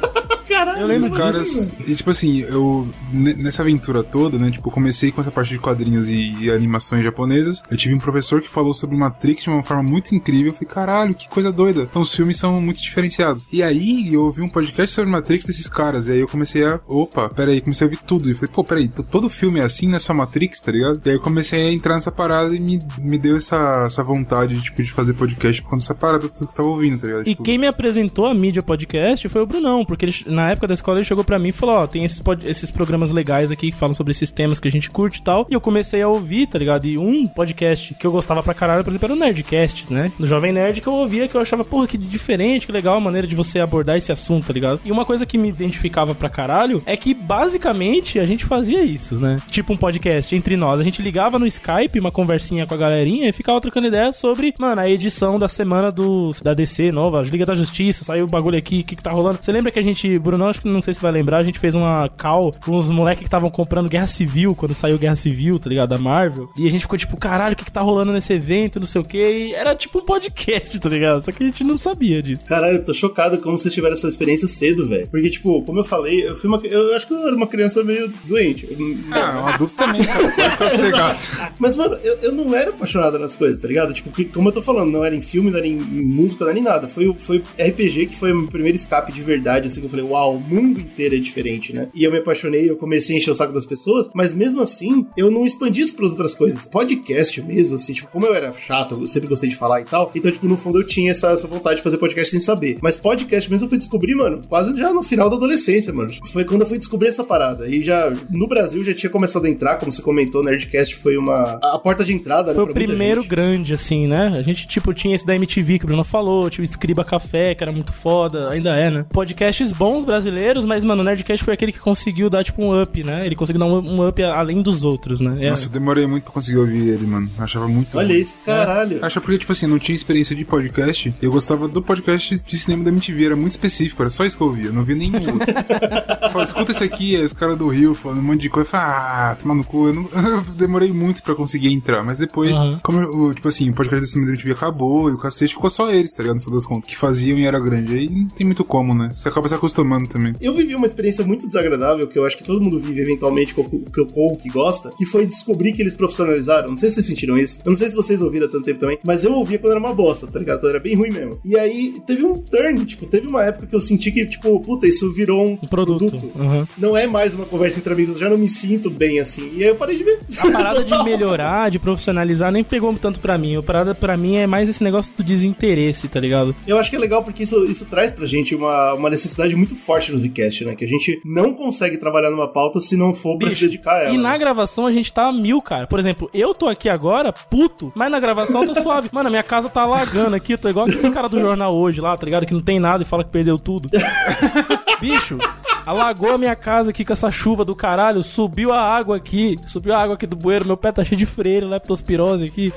Caralho, 0.64 0.80
Eu 0.80 0.86
lembro 0.86 1.10
Os 1.12 1.16
caras. 1.16 1.72
E 1.86 1.94
tipo 1.94 2.10
assim, 2.10 2.40
eu. 2.40 2.86
ne- 3.12 3.34
Nessa 3.34 3.62
aventura 3.62 4.02
toda, 4.02 4.38
né? 4.38 4.50
Tipo, 4.50 4.68
eu 4.68 4.72
comecei 4.72 5.10
com 5.10 5.20
essa 5.20 5.30
parte 5.30 5.50
de 5.50 5.58
quadrinhos 5.58 6.08
e, 6.08 6.34
e 6.40 6.50
animações 6.50 7.02
japonesas. 7.02 7.62
Eu 7.70 7.76
tive 7.76 7.94
um 7.94 7.98
professor 7.98 8.40
que 8.42 8.48
falou 8.48 8.74
sobre 8.74 8.96
Matrix 8.96 9.44
de 9.44 9.50
uma 9.50 9.62
forma 9.62 9.82
muito 9.82 10.14
incrível. 10.14 10.48
Eu 10.48 10.52
falei, 10.54 10.68
caralho, 10.68 11.14
que 11.14 11.28
coisa 11.28 11.50
doida. 11.50 11.82
Então 11.82 12.02
os 12.02 12.14
filmes 12.14 12.36
são 12.36 12.60
muito 12.60 12.80
diferenciados. 12.82 13.46
E 13.52 13.62
aí 13.62 14.12
eu 14.12 14.22
ouvi 14.24 14.42
um 14.42 14.48
podcast 14.48 14.94
sobre 14.94 15.10
Matrix 15.10 15.46
desses 15.46 15.68
caras. 15.68 16.06
E 16.08 16.12
aí 16.12 16.20
eu 16.20 16.28
comecei 16.28 16.64
a. 16.64 16.80
Opa, 16.86 17.28
peraí, 17.28 17.60
comecei 17.60 17.86
a 17.86 17.90
ouvir 17.90 18.00
tudo. 18.06 18.30
E 18.30 18.34
falei, 18.34 18.50
pô, 18.54 18.62
peraí, 18.64 18.88
todo 18.88 19.28
filme 19.30 19.60
é 19.60 19.64
assim, 19.64 19.86
não 19.88 19.96
é 19.96 19.98
só 19.98 20.12
Matrix, 20.12 20.60
tá 20.60 20.72
ligado? 20.72 21.00
E 21.04 21.08
aí 21.10 21.16
eu 21.16 21.20
comecei 21.20 21.68
a 21.68 21.72
entrar 21.72 21.94
nessa 21.94 22.12
parada 22.12 22.54
e 22.54 22.60
me, 22.60 22.78
me 22.98 23.16
deu 23.18 23.36
essa, 23.36 23.84
essa 23.86 24.02
vontade, 24.04 24.60
tipo, 24.62 24.82
de 24.82 24.90
fazer 24.92 25.14
podcast 25.14 25.62
por 25.62 25.70
conta 25.70 25.82
dessa 25.82 25.94
parada 25.94 26.28
tudo 26.28 26.46
que 26.46 26.52
eu 26.52 26.56
tava 26.56 26.68
ouvindo, 26.68 27.00
tá 27.00 27.06
ligado? 27.06 27.22
E 27.22 27.30
Tipo, 27.30 27.42
quem 27.42 27.58
me 27.58 27.66
apresentou 27.66 28.26
a 28.26 28.34
mídia 28.34 28.62
podcast 28.62 29.28
foi 29.28 29.40
o 29.42 29.46
Brunão, 29.46 29.84
porque 29.84 30.04
ele- 30.06 30.14
na 30.26 30.49
época 30.52 30.66
da 30.66 30.74
escola 30.74 30.98
ele 30.98 31.04
chegou 31.04 31.24
pra 31.24 31.38
mim 31.38 31.48
e 31.48 31.52
falou: 31.52 31.76
Ó, 31.76 31.86
tem 31.86 32.04
esses, 32.04 32.22
esses 32.44 32.70
programas 32.70 33.12
legais 33.12 33.50
aqui 33.50 33.70
que 33.70 33.76
falam 33.76 33.94
sobre 33.94 34.10
esses 34.12 34.30
temas 34.30 34.60
que 34.60 34.68
a 34.68 34.70
gente 34.70 34.90
curte 34.90 35.20
e 35.20 35.22
tal. 35.22 35.46
E 35.50 35.54
eu 35.54 35.60
comecei 35.60 36.02
a 36.02 36.08
ouvir, 36.08 36.46
tá 36.46 36.58
ligado? 36.58 36.86
E 36.86 36.98
um 36.98 37.26
podcast 37.26 37.94
que 37.94 38.06
eu 38.06 38.12
gostava 38.12 38.42
pra 38.42 38.54
caralho, 38.54 38.84
por 38.84 38.90
exemplo, 38.90 39.06
era 39.06 39.14
o 39.14 39.16
Nerdcast, 39.16 39.92
né? 39.92 40.10
Do 40.18 40.26
Jovem 40.26 40.52
Nerd 40.52 40.80
que 40.80 40.86
eu 40.86 40.94
ouvia, 40.94 41.28
que 41.28 41.36
eu 41.36 41.40
achava, 41.40 41.64
porra, 41.64 41.86
que 41.86 41.98
diferente, 41.98 42.66
que 42.66 42.72
legal 42.72 42.96
a 42.96 43.00
maneira 43.00 43.26
de 43.26 43.34
você 43.34 43.58
abordar 43.60 43.96
esse 43.96 44.12
assunto, 44.12 44.46
tá 44.46 44.52
ligado? 44.52 44.80
E 44.84 44.92
uma 44.92 45.04
coisa 45.04 45.26
que 45.26 45.38
me 45.38 45.48
identificava 45.48 46.14
pra 46.14 46.28
caralho 46.28 46.82
é 46.86 46.96
que 46.96 47.14
basicamente 47.14 48.18
a 48.18 48.26
gente 48.26 48.44
fazia 48.44 48.84
isso, 48.84 49.20
né? 49.20 49.36
Tipo 49.50 49.72
um 49.72 49.76
podcast 49.76 50.34
entre 50.34 50.56
nós. 50.56 50.80
A 50.80 50.84
gente 50.84 51.02
ligava 51.02 51.38
no 51.38 51.46
Skype, 51.46 51.98
uma 51.98 52.10
conversinha 52.10 52.66
com 52.66 52.74
a 52.74 52.76
galerinha 52.76 53.28
e 53.28 53.32
ficava 53.32 53.60
trocando 53.60 53.86
ideia 53.86 54.12
sobre, 54.12 54.54
mano, 54.58 54.80
a 54.80 54.88
edição 54.88 55.38
da 55.38 55.48
semana 55.48 55.90
do 55.90 56.32
da 56.42 56.54
DC 56.54 56.92
nova, 56.92 57.22
Liga 57.22 57.46
da 57.46 57.54
Justiça, 57.54 58.04
saiu 58.04 58.24
o 58.24 58.28
bagulho 58.28 58.58
aqui, 58.58 58.80
o 58.80 58.84
que, 58.84 58.96
que 58.96 59.02
tá 59.02 59.10
rolando. 59.10 59.38
Você 59.40 59.52
lembra 59.52 59.70
que 59.70 59.78
a 59.78 59.82
gente, 59.82 60.18
Bruno, 60.18 60.39
acho 60.48 60.60
que 60.60 60.68
não 60.70 60.82
sei 60.82 60.94
se 60.94 61.00
vai 61.02 61.12
lembrar, 61.12 61.38
a 61.38 61.42
gente 61.44 61.58
fez 61.58 61.74
uma 61.74 62.08
call 62.08 62.52
com 62.64 62.76
os 62.76 62.88
moleques 62.90 63.20
que 63.20 63.26
estavam 63.28 63.50
comprando 63.50 63.88
Guerra 63.88 64.06
Civil, 64.06 64.54
quando 64.54 64.74
saiu 64.74 64.98
Guerra 64.98 65.14
Civil, 65.14 65.58
tá 65.58 65.68
ligado? 65.68 65.88
Da 65.90 65.98
Marvel. 65.98 66.48
E 66.56 66.66
a 66.66 66.70
gente 66.70 66.82
ficou 66.82 66.98
tipo, 66.98 67.16
caralho, 67.16 67.54
o 67.54 67.56
que, 67.56 67.64
que 67.64 67.72
tá 67.72 67.80
rolando 67.80 68.12
nesse 68.12 68.32
evento, 68.32 68.78
não 68.80 68.86
sei 68.86 69.00
o 69.00 69.04
quê. 69.04 69.46
E 69.48 69.54
era 69.54 69.74
tipo 69.74 69.98
um 69.98 70.02
podcast, 70.04 70.78
tá 70.80 70.88
ligado? 70.88 71.24
Só 71.24 71.32
que 71.32 71.42
a 71.42 71.46
gente 71.46 71.64
não 71.64 71.76
sabia 71.78 72.22
disso. 72.22 72.46
Caralho, 72.46 72.78
eu 72.78 72.84
tô 72.84 72.92
chocado 72.94 73.38
como 73.42 73.58
vocês 73.58 73.72
tiveram 73.74 73.94
essa 73.94 74.08
experiência 74.08 74.48
cedo, 74.48 74.88
velho. 74.88 75.08
Porque, 75.08 75.28
tipo, 75.30 75.62
como 75.62 75.80
eu 75.80 75.84
falei, 75.84 76.26
eu 76.26 76.36
fui 76.36 76.48
uma. 76.48 76.58
Eu 76.64 76.94
acho 76.96 77.06
que 77.06 77.14
eu 77.14 77.26
era 77.26 77.36
uma 77.36 77.46
criança 77.46 77.82
meio 77.84 78.12
doente. 78.24 78.66
Ah, 79.12 79.42
um 79.42 79.46
adulto 79.48 79.74
também, 79.74 80.04
cara. 80.04 80.28
Pode 80.30 80.50
ficar 80.52 80.70
sossegado. 80.70 81.18
Mas, 81.58 81.76
mano, 81.76 81.96
eu, 82.02 82.14
eu 82.16 82.32
não 82.32 82.54
era 82.54 82.70
apaixonado 82.70 83.18
nas 83.18 83.34
coisas, 83.36 83.60
tá 83.60 83.68
ligado? 83.68 83.92
Tipo, 83.92 84.10
que- 84.10 84.24
como 84.26 84.48
eu 84.48 84.52
tô 84.52 84.62
falando, 84.62 84.90
não 84.90 85.04
era 85.04 85.14
em 85.14 85.22
filme, 85.22 85.50
não 85.50 85.58
era 85.58 85.66
em, 85.66 85.76
em 85.76 86.04
música, 86.06 86.44
não 86.44 86.50
era 86.50 86.58
em 86.58 86.62
nada. 86.62 86.88
Foi, 86.88 87.12
foi 87.18 87.42
RPG 87.58 88.06
que 88.06 88.16
foi 88.16 88.32
o 88.32 88.36
meu 88.40 88.48
primeiro 88.48 88.76
escape 88.76 89.12
de 89.12 89.22
verdade, 89.22 89.66
assim, 89.66 89.80
que 89.80 89.86
eu 89.86 89.90
falei, 89.90 90.04
uau, 90.06 90.19
o 90.26 90.40
mundo 90.40 90.80
inteiro 90.80 91.16
é 91.16 91.18
diferente, 91.18 91.72
né? 91.72 91.88
E 91.94 92.04
eu 92.04 92.10
me 92.10 92.18
apaixonei, 92.18 92.68
eu 92.68 92.76
comecei 92.76 93.16
a 93.16 93.18
encher 93.18 93.30
o 93.30 93.34
saco 93.34 93.52
das 93.52 93.66
pessoas, 93.66 94.08
mas 94.14 94.34
mesmo 94.34 94.60
assim, 94.60 95.06
eu 95.16 95.30
não 95.30 95.44
expandi 95.44 95.80
isso 95.80 95.96
pras 95.96 96.10
outras 96.10 96.34
coisas. 96.34 96.66
Podcast 96.66 97.40
mesmo, 97.42 97.74
assim, 97.76 97.92
tipo, 97.92 98.08
como 98.08 98.26
eu 98.26 98.34
era 98.34 98.52
chato, 98.52 98.98
eu 99.00 99.06
sempre 99.06 99.28
gostei 99.28 99.48
de 99.48 99.56
falar 99.56 99.80
e 99.80 99.84
tal, 99.84 100.10
então, 100.14 100.30
tipo, 100.30 100.46
no 100.46 100.56
fundo 100.56 100.80
eu 100.80 100.86
tinha 100.86 101.10
essa, 101.10 101.30
essa 101.30 101.46
vontade 101.46 101.76
de 101.76 101.82
fazer 101.82 101.98
podcast 101.98 102.30
sem 102.30 102.40
saber. 102.40 102.76
Mas 102.82 102.96
podcast 102.96 103.50
mesmo 103.50 103.66
eu 103.66 103.70
fui 103.70 103.78
descobrir, 103.78 104.14
mano, 104.14 104.40
quase 104.48 104.76
já 104.78 104.92
no 104.92 105.02
final 105.02 105.28
da 105.28 105.36
adolescência, 105.36 105.92
mano. 105.92 106.10
Tipo, 106.10 106.28
Foi 106.28 106.44
quando 106.44 106.62
eu 106.62 106.66
fui 106.66 106.78
descobrir 106.78 107.08
essa 107.08 107.24
parada. 107.24 107.68
E 107.68 107.82
já, 107.82 108.12
no 108.30 108.46
Brasil, 108.46 108.82
já 108.84 108.94
tinha 108.94 109.10
começado 109.10 109.44
a 109.44 109.48
entrar, 109.48 109.76
como 109.76 109.92
você 109.92 110.02
comentou, 110.02 110.42
Nerdcast 110.42 110.96
foi 110.96 111.16
uma. 111.16 111.58
a 111.62 111.78
porta 111.78 112.04
de 112.04 112.12
entrada, 112.12 112.54
Foi 112.54 112.64
né, 112.64 112.70
o 112.70 112.74
primeiro 112.74 113.24
grande, 113.24 113.72
assim, 113.74 114.06
né? 114.06 114.34
A 114.38 114.42
gente, 114.42 114.66
tipo, 114.66 114.92
tinha 114.92 115.14
esse 115.14 115.26
da 115.26 115.34
MTV 115.34 115.78
que 115.78 115.84
o 115.84 115.88
Bruno 115.88 116.04
falou, 116.04 116.50
tinha 116.50 116.62
o 116.62 116.68
Escriba 116.68 117.04
Café, 117.04 117.54
que 117.54 117.62
era 117.62 117.72
muito 117.72 117.92
foda, 117.92 118.50
ainda 118.50 118.76
é, 118.76 118.90
né? 118.90 119.06
Podcasts 119.12 119.72
bons 119.72 120.04
brasileiros, 120.10 120.64
mas, 120.64 120.84
mano, 120.84 121.02
o 121.02 121.04
Nerdcast 121.04 121.44
foi 121.44 121.54
aquele 121.54 121.72
que 121.72 121.78
conseguiu 121.78 122.28
dar, 122.28 122.42
tipo, 122.44 122.62
um 122.62 122.80
up, 122.82 123.04
né? 123.04 123.24
Ele 123.24 123.36
conseguiu 123.36 123.60
dar 123.60 123.66
um, 123.66 123.78
um 123.78 124.08
up 124.08 124.20
além 124.22 124.60
dos 124.60 124.82
outros, 124.84 125.20
né? 125.20 125.36
É. 125.40 125.50
Nossa, 125.50 125.66
eu 125.66 125.70
demorei 125.70 126.06
muito 126.06 126.24
pra 126.24 126.32
conseguir 126.32 126.58
ouvir 126.58 126.88
ele, 126.88 127.06
mano. 127.06 127.28
Eu 127.38 127.44
achava 127.44 127.68
muito. 127.68 127.96
Olha 127.96 128.12
isso, 128.14 128.36
caralho. 128.44 128.98
Acho 129.04 129.20
porque, 129.20 129.38
tipo 129.38 129.52
assim, 129.52 129.66
eu 129.66 129.70
não 129.70 129.78
tinha 129.78 129.94
experiência 129.94 130.34
de 130.34 130.44
podcast. 130.44 131.14
Eu 131.22 131.30
gostava 131.30 131.68
do 131.68 131.80
podcast 131.80 132.42
de 132.44 132.58
cinema 132.58 132.82
da 132.84 132.90
MTV, 132.90 133.24
era 133.26 133.36
muito 133.36 133.52
específico, 133.52 134.02
era 134.02 134.10
só 134.10 134.24
isso 134.24 134.36
que 134.36 134.42
eu 134.42 134.48
ouvia, 134.48 134.66
eu 134.66 134.72
não 134.72 134.82
via 134.82 134.96
nenhum 134.96 135.14
outro. 135.32 135.50
Eu 135.50 136.30
falava, 136.30 136.42
escuta 136.44 136.72
esse 136.72 136.82
aqui, 136.84 137.16
aí 137.16 137.22
os 137.22 137.32
caras 137.32 137.56
do 137.56 137.68
Rio 137.68 137.94
falando 137.94 138.18
um 138.18 138.22
monte 138.22 138.40
de 138.42 138.48
coisa. 138.50 138.66
Eu 138.66 138.70
falei, 138.70 138.86
ah, 138.86 139.36
tomar 139.38 139.54
no 139.54 139.64
cu. 139.64 139.88
Eu, 139.88 139.94
não- 139.94 140.08
eu 140.12 140.42
demorei 140.56 140.92
muito 140.92 141.22
pra 141.22 141.34
conseguir 141.34 141.72
entrar, 141.72 142.02
mas 142.02 142.18
depois, 142.18 142.56
Aham. 142.56 142.80
como, 142.82 143.32
tipo 143.34 143.46
assim, 143.48 143.70
o 143.70 143.74
podcast 143.74 144.02
da 144.04 144.06
cinema 144.10 144.26
da 144.26 144.32
MTV 144.34 144.52
acabou 144.52 145.08
e 145.10 145.12
o 145.12 145.18
cacete 145.18 145.54
ficou 145.54 145.70
só 145.70 145.90
eles, 145.92 146.12
tá 146.12 146.22
ligado? 146.22 146.36
No 146.36 146.42
final 146.42 146.56
das 146.58 146.66
contas, 146.66 146.88
que 146.90 146.96
faziam 146.96 147.38
e 147.38 147.46
era 147.46 147.58
grande. 147.60 147.94
Aí 147.94 148.08
não 148.08 148.26
tem 148.28 148.46
muito 148.46 148.64
como, 148.64 148.94
né? 148.94 149.10
Você 149.12 149.28
acaba 149.28 149.48
se 149.48 149.54
acostumando 149.54 149.99
também. 150.08 150.34
Eu 150.40 150.54
vivi 150.54 150.74
uma 150.74 150.86
experiência 150.86 151.24
muito 151.24 151.46
desagradável, 151.46 152.06
que 152.06 152.18
eu 152.18 152.24
acho 152.24 152.36
que 152.36 152.44
todo 152.44 152.62
mundo 152.62 152.78
vive 152.78 153.00
eventualmente 153.00 153.54
com 153.54 153.62
o 153.62 153.68
que, 153.68 154.04
com 154.12 154.26
o 154.28 154.36
que 154.36 154.48
gosta, 154.48 154.90
que 154.96 155.04
foi 155.06 155.26
descobrir 155.26 155.72
que 155.72 155.82
eles 155.82 155.94
profissionalizaram. 155.94 156.68
Não 156.68 156.78
sei 156.78 156.88
se 156.88 156.96
vocês 156.96 157.06
sentiram 157.06 157.36
isso. 157.36 157.60
Eu 157.64 157.70
não 157.70 157.76
sei 157.76 157.88
se 157.88 157.94
vocês 157.94 158.20
ouviram 158.20 158.46
há 158.46 158.50
tanto 158.50 158.64
tempo 158.64 158.80
também, 158.80 158.98
mas 159.06 159.24
eu 159.24 159.32
ouvia 159.32 159.58
quando 159.58 159.72
era 159.72 159.80
uma 159.80 159.92
bosta, 159.92 160.26
tá 160.26 160.38
ligado? 160.38 160.60
Quando 160.60 160.70
era 160.70 160.80
bem 160.80 160.94
ruim 160.94 161.10
mesmo. 161.10 161.40
E 161.44 161.58
aí 161.58 161.94
teve 162.06 162.24
um 162.24 162.34
turn, 162.34 162.84
tipo, 162.84 163.06
teve 163.06 163.26
uma 163.28 163.44
época 163.44 163.66
que 163.66 163.74
eu 163.74 163.80
senti 163.80 164.10
que, 164.10 164.26
tipo, 164.26 164.60
puta, 164.60 164.86
isso 164.86 165.12
virou 165.12 165.48
um, 165.48 165.58
Um 165.62 165.68
produto. 165.68 166.30
Uhum. 166.34 166.66
Não 166.78 166.96
é 166.96 167.06
mais 167.06 167.34
uma 167.34 167.44
conversa 167.44 167.78
entre 167.78 167.92
amigos, 167.92 168.14
eu 168.14 168.20
já 168.20 168.28
não 168.28 168.36
me 168.36 168.48
sinto 168.48 168.90
bem 168.90 169.20
assim. 169.20 169.50
E 169.54 169.64
aí 169.64 169.70
eu 169.70 169.76
parei 169.76 169.96
de 169.96 170.04
ver. 170.04 170.20
A 170.38 170.50
parada 170.50 170.84
de 170.84 171.04
melhorar, 171.04 171.70
de 171.70 171.78
profissionalizar, 171.78 172.52
nem 172.52 172.64
pegou 172.64 172.92
tanto 172.94 173.20
pra 173.20 173.38
mim. 173.38 173.56
A 173.56 173.62
parada 173.62 173.94
pra 173.94 174.16
mim 174.16 174.36
é 174.36 174.46
mais 174.46 174.68
esse 174.68 174.82
negócio 174.82 175.12
do 175.16 175.22
desinteresse, 175.22 176.08
tá 176.08 176.20
ligado? 176.20 176.54
Eu 176.66 176.78
acho 176.78 176.90
que 176.90 176.96
é 176.96 176.98
legal 176.98 177.22
porque 177.22 177.42
isso, 177.42 177.64
isso 177.64 177.84
traz 177.84 178.12
pra 178.12 178.26
gente 178.26 178.54
uma, 178.54 178.94
uma 178.94 179.10
necessidade 179.10 179.54
muito 179.54 179.74
forte 179.74 179.89
no 180.12 180.18
Zcast, 180.18 180.64
né? 180.64 180.74
Que 180.74 180.84
a 180.84 180.88
gente 180.88 181.20
não 181.24 181.52
consegue 181.52 181.96
trabalhar 181.96 182.30
numa 182.30 182.48
pauta 182.48 182.80
se 182.80 182.96
não 182.96 183.12
for 183.12 183.38
pra 183.38 183.50
se 183.50 183.60
dedicar 183.66 183.92
a 183.92 184.02
ela. 184.04 184.14
E 184.14 184.18
na 184.18 184.30
né? 184.30 184.38
gravação 184.38 184.86
a 184.86 184.92
gente 184.92 185.12
tá 185.12 185.26
a 185.26 185.32
mil, 185.32 185.60
cara. 185.60 185.86
Por 185.86 185.98
exemplo, 185.98 186.30
eu 186.32 186.54
tô 186.54 186.68
aqui 186.68 186.88
agora, 186.88 187.32
puto, 187.32 187.92
mas 187.94 188.10
na 188.10 188.20
gravação 188.20 188.62
eu 188.62 188.74
tô 188.74 188.80
suave. 188.80 189.10
Mano, 189.12 189.28
a 189.28 189.30
minha 189.30 189.42
casa 189.42 189.68
tá 189.68 189.82
alagando 189.82 190.36
aqui, 190.36 190.56
tô 190.56 190.68
igual 190.68 190.86
aquele 190.86 191.10
cara 191.10 191.28
do 191.28 191.38
jornal 191.38 191.74
hoje 191.74 192.00
lá, 192.00 192.16
tá 192.16 192.24
ligado? 192.24 192.46
Que 192.46 192.54
não 192.54 192.62
tem 192.62 192.78
nada 192.78 193.02
e 193.02 193.06
fala 193.06 193.24
que 193.24 193.30
perdeu 193.30 193.58
tudo. 193.58 193.88
Bicho, 195.00 195.38
alagou 195.86 196.32
a 196.32 196.38
minha 196.38 196.54
casa 196.54 196.90
aqui 196.90 197.04
com 197.04 197.12
essa 197.12 197.30
chuva 197.30 197.64
do 197.64 197.74
caralho, 197.74 198.22
subiu 198.22 198.72
a 198.72 198.80
água 198.80 199.16
aqui, 199.16 199.56
subiu 199.66 199.94
a 199.94 199.98
água 199.98 200.14
aqui 200.14 200.26
do 200.26 200.36
bueiro, 200.36 200.66
meu 200.66 200.76
pé 200.76 200.92
tá 200.92 201.02
cheio 201.02 201.18
de 201.18 201.26
freira, 201.26 201.66
leptospirose 201.66 202.44
aqui. 202.44 202.72